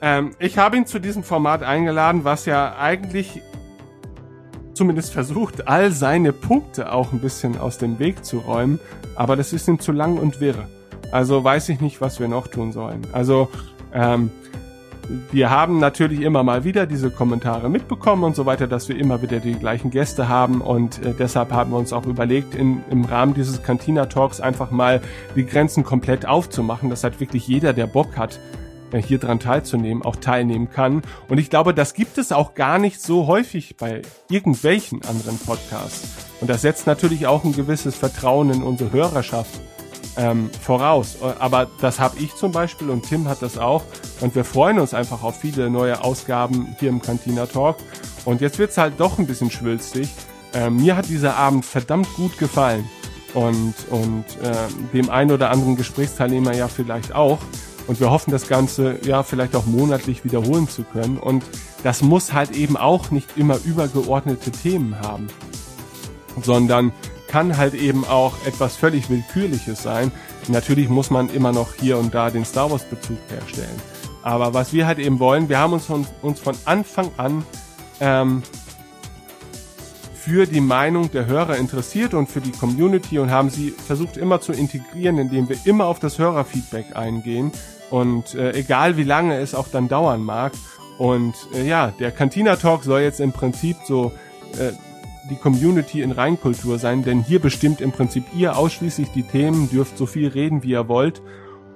Ähm, 0.00 0.30
ich 0.38 0.56
habe 0.58 0.76
ihn 0.76 0.86
zu 0.86 1.00
diesem 1.00 1.24
Format 1.24 1.62
eingeladen, 1.62 2.24
was 2.24 2.46
ja 2.46 2.76
eigentlich 2.76 3.42
zumindest 4.74 5.12
versucht, 5.12 5.68
all 5.68 5.92
seine 5.92 6.32
Punkte 6.32 6.92
auch 6.92 7.12
ein 7.12 7.20
bisschen 7.20 7.58
aus 7.58 7.78
dem 7.78 7.98
Weg 7.98 8.24
zu 8.24 8.38
räumen, 8.38 8.80
aber 9.16 9.36
das 9.36 9.52
ist 9.52 9.68
ihm 9.68 9.78
zu 9.78 9.92
lang 9.92 10.16
und 10.16 10.40
wirr. 10.40 10.68
Also 11.12 11.44
weiß 11.44 11.68
ich 11.68 11.80
nicht, 11.80 12.00
was 12.00 12.18
wir 12.18 12.26
noch 12.26 12.48
tun 12.48 12.72
sollen. 12.72 13.02
Also 13.12 13.48
ähm, 13.92 14.30
wir 15.30 15.50
haben 15.50 15.78
natürlich 15.78 16.22
immer 16.22 16.42
mal 16.42 16.64
wieder 16.64 16.86
diese 16.86 17.10
Kommentare 17.10 17.68
mitbekommen 17.68 18.24
und 18.24 18.34
so 18.34 18.46
weiter, 18.46 18.66
dass 18.66 18.88
wir 18.88 18.96
immer 18.96 19.20
wieder 19.20 19.40
die 19.40 19.54
gleichen 19.54 19.90
Gäste 19.90 20.28
haben 20.28 20.60
und 20.62 21.04
äh, 21.04 21.12
deshalb 21.16 21.52
haben 21.52 21.70
wir 21.70 21.78
uns 21.78 21.92
auch 21.92 22.06
überlegt, 22.06 22.54
in, 22.54 22.82
im 22.90 23.04
Rahmen 23.04 23.34
dieses 23.34 23.62
Cantina 23.62 24.06
Talks 24.06 24.40
einfach 24.40 24.70
mal 24.70 25.02
die 25.36 25.44
Grenzen 25.44 25.84
komplett 25.84 26.24
aufzumachen, 26.24 26.88
dass 26.88 27.04
halt 27.04 27.20
wirklich 27.20 27.46
jeder, 27.46 27.74
der 27.74 27.86
Bock 27.86 28.16
hat, 28.16 28.40
äh, 28.92 29.02
hier 29.02 29.18
dran 29.18 29.38
teilzunehmen, 29.38 30.02
auch 30.02 30.16
teilnehmen 30.16 30.70
kann. 30.70 31.02
Und 31.28 31.38
ich 31.38 31.50
glaube, 31.50 31.74
das 31.74 31.92
gibt 31.92 32.16
es 32.16 32.32
auch 32.32 32.54
gar 32.54 32.78
nicht 32.78 33.02
so 33.02 33.26
häufig 33.26 33.76
bei 33.76 34.00
irgendwelchen 34.30 35.02
anderen 35.02 35.38
Podcasts. 35.38 36.08
Und 36.40 36.48
das 36.48 36.62
setzt 36.62 36.86
natürlich 36.86 37.26
auch 37.26 37.44
ein 37.44 37.52
gewisses 37.52 37.96
Vertrauen 37.96 38.50
in 38.50 38.62
unsere 38.62 38.92
Hörerschaft 38.92 39.60
ähm, 40.16 40.50
voraus. 40.60 41.16
Aber 41.38 41.68
das 41.80 41.98
habe 41.98 42.18
ich 42.18 42.34
zum 42.34 42.52
Beispiel 42.52 42.90
und 42.90 43.08
Tim 43.08 43.28
hat 43.28 43.42
das 43.42 43.58
auch. 43.58 43.84
Und 44.20 44.34
wir 44.34 44.44
freuen 44.44 44.78
uns 44.78 44.94
einfach 44.94 45.22
auf 45.22 45.40
viele 45.40 45.70
neue 45.70 46.02
Ausgaben 46.02 46.76
hier 46.78 46.90
im 46.90 47.00
Cantina 47.00 47.46
Talk. 47.46 47.76
Und 48.24 48.40
jetzt 48.40 48.58
wird's 48.58 48.78
halt 48.78 48.94
doch 48.98 49.18
ein 49.18 49.26
bisschen 49.26 49.50
schwülstig. 49.50 50.08
Ähm, 50.54 50.76
mir 50.76 50.96
hat 50.96 51.08
dieser 51.08 51.36
Abend 51.36 51.64
verdammt 51.64 52.12
gut 52.14 52.38
gefallen. 52.38 52.88
Und, 53.34 53.74
und 53.88 54.24
äh, 54.42 54.52
dem 54.92 55.08
einen 55.08 55.32
oder 55.32 55.50
anderen 55.50 55.76
Gesprächsteilnehmer 55.76 56.54
ja 56.54 56.68
vielleicht 56.68 57.14
auch. 57.14 57.38
Und 57.86 57.98
wir 57.98 58.10
hoffen, 58.10 58.30
das 58.30 58.46
Ganze 58.46 58.98
ja 59.04 59.22
vielleicht 59.22 59.56
auch 59.56 59.66
monatlich 59.66 60.24
wiederholen 60.24 60.68
zu 60.68 60.84
können. 60.84 61.18
Und 61.18 61.42
das 61.82 62.02
muss 62.02 62.32
halt 62.32 62.52
eben 62.52 62.76
auch 62.76 63.10
nicht 63.10 63.36
immer 63.36 63.58
übergeordnete 63.64 64.50
Themen 64.50 65.00
haben, 65.00 65.26
sondern 66.42 66.92
kann 67.32 67.56
halt 67.56 67.72
eben 67.72 68.04
auch 68.04 68.34
etwas 68.44 68.76
völlig 68.76 69.08
Willkürliches 69.08 69.82
sein. 69.82 70.12
Natürlich 70.48 70.90
muss 70.90 71.08
man 71.08 71.30
immer 71.30 71.50
noch 71.50 71.74
hier 71.74 71.96
und 71.96 72.14
da 72.14 72.28
den 72.28 72.44
Star 72.44 72.70
Wars 72.70 72.84
Bezug 72.84 73.16
herstellen. 73.30 73.80
Aber 74.22 74.52
was 74.52 74.74
wir 74.74 74.86
halt 74.86 74.98
eben 74.98 75.18
wollen, 75.18 75.48
wir 75.48 75.58
haben 75.58 75.72
uns 75.72 75.86
von, 75.86 76.06
uns 76.20 76.40
von 76.40 76.54
Anfang 76.66 77.10
an 77.16 77.42
ähm, 78.00 78.42
für 80.14 80.44
die 80.46 80.60
Meinung 80.60 81.10
der 81.10 81.24
Hörer 81.24 81.56
interessiert 81.56 82.12
und 82.12 82.28
für 82.28 82.42
die 82.42 82.52
Community 82.52 83.18
und 83.18 83.30
haben 83.30 83.48
sie 83.48 83.70
versucht 83.70 84.18
immer 84.18 84.42
zu 84.42 84.52
integrieren, 84.52 85.16
indem 85.16 85.48
wir 85.48 85.56
immer 85.64 85.86
auf 85.86 85.98
das 85.98 86.18
Hörerfeedback 86.18 86.94
eingehen 86.94 87.50
und 87.88 88.34
äh, 88.34 88.52
egal 88.52 88.98
wie 88.98 89.04
lange 89.04 89.38
es 89.38 89.54
auch 89.54 89.68
dann 89.68 89.88
dauern 89.88 90.22
mag. 90.22 90.52
Und 90.98 91.34
äh, 91.54 91.66
ja, 91.66 91.92
der 91.98 92.12
Cantina 92.12 92.56
Talk 92.56 92.84
soll 92.84 93.00
jetzt 93.00 93.20
im 93.20 93.32
Prinzip 93.32 93.78
so 93.86 94.12
äh, 94.58 94.72
die 95.30 95.36
Community 95.36 96.02
in 96.02 96.12
Reinkultur 96.12 96.78
sein, 96.78 97.04
denn 97.04 97.22
hier 97.22 97.40
bestimmt 97.40 97.80
im 97.80 97.92
Prinzip 97.92 98.24
ihr 98.34 98.56
ausschließlich 98.56 99.10
die 99.12 99.22
Themen, 99.22 99.70
dürft 99.70 99.96
so 99.96 100.06
viel 100.06 100.28
reden, 100.28 100.62
wie 100.62 100.70
ihr 100.70 100.88
wollt. 100.88 101.22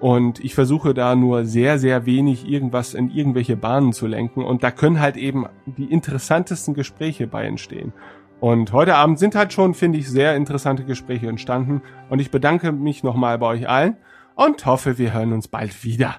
Und 0.01 0.45
ich 0.45 0.55
versuche 0.55 0.93
da 0.93 1.17
nur 1.17 1.45
sehr, 1.45 1.79
sehr 1.79 2.05
wenig 2.05 2.47
irgendwas 2.49 2.95
in 2.95 3.11
irgendwelche 3.11 3.57
Bahnen 3.57 3.93
zu 3.93 4.07
lenken. 4.07 4.45
Und 4.45 4.63
da 4.63 4.71
können 4.71 5.01
halt 5.01 5.17
eben 5.17 5.47
die 5.65 5.91
interessantesten 5.91 6.75
Gespräche 6.75 7.27
bei 7.27 7.47
entstehen. 7.47 7.93
Und 8.41 8.73
heute 8.73 8.97
Abend 8.97 9.19
sind 9.19 9.35
halt 9.35 9.53
schon, 9.53 9.73
finde 9.73 9.99
ich, 9.99 10.11
sehr 10.11 10.37
interessante 10.37 10.85
Gespräche 10.85 11.29
entstanden. 11.29 11.81
Und 12.11 12.19
ich 12.19 12.31
bedanke 12.31 12.73
mich 12.73 13.03
nochmal 13.03 13.39
bei 13.39 13.47
euch 13.47 13.69
allen 13.69 13.97
und 14.35 14.67
hoffe, 14.67 14.99
wir 14.99 15.15
hören 15.15 15.33
uns 15.33 15.49
bald 15.49 15.85
wieder. 15.85 16.17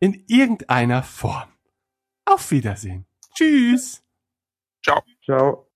In 0.00 0.24
irgendeiner 0.26 1.02
Form. 1.02 1.48
Auf 2.24 2.50
Wiedersehen. 2.50 3.04
Tschüss. 3.34 4.02
Ciao. 4.82 5.02
Ciao. 5.22 5.71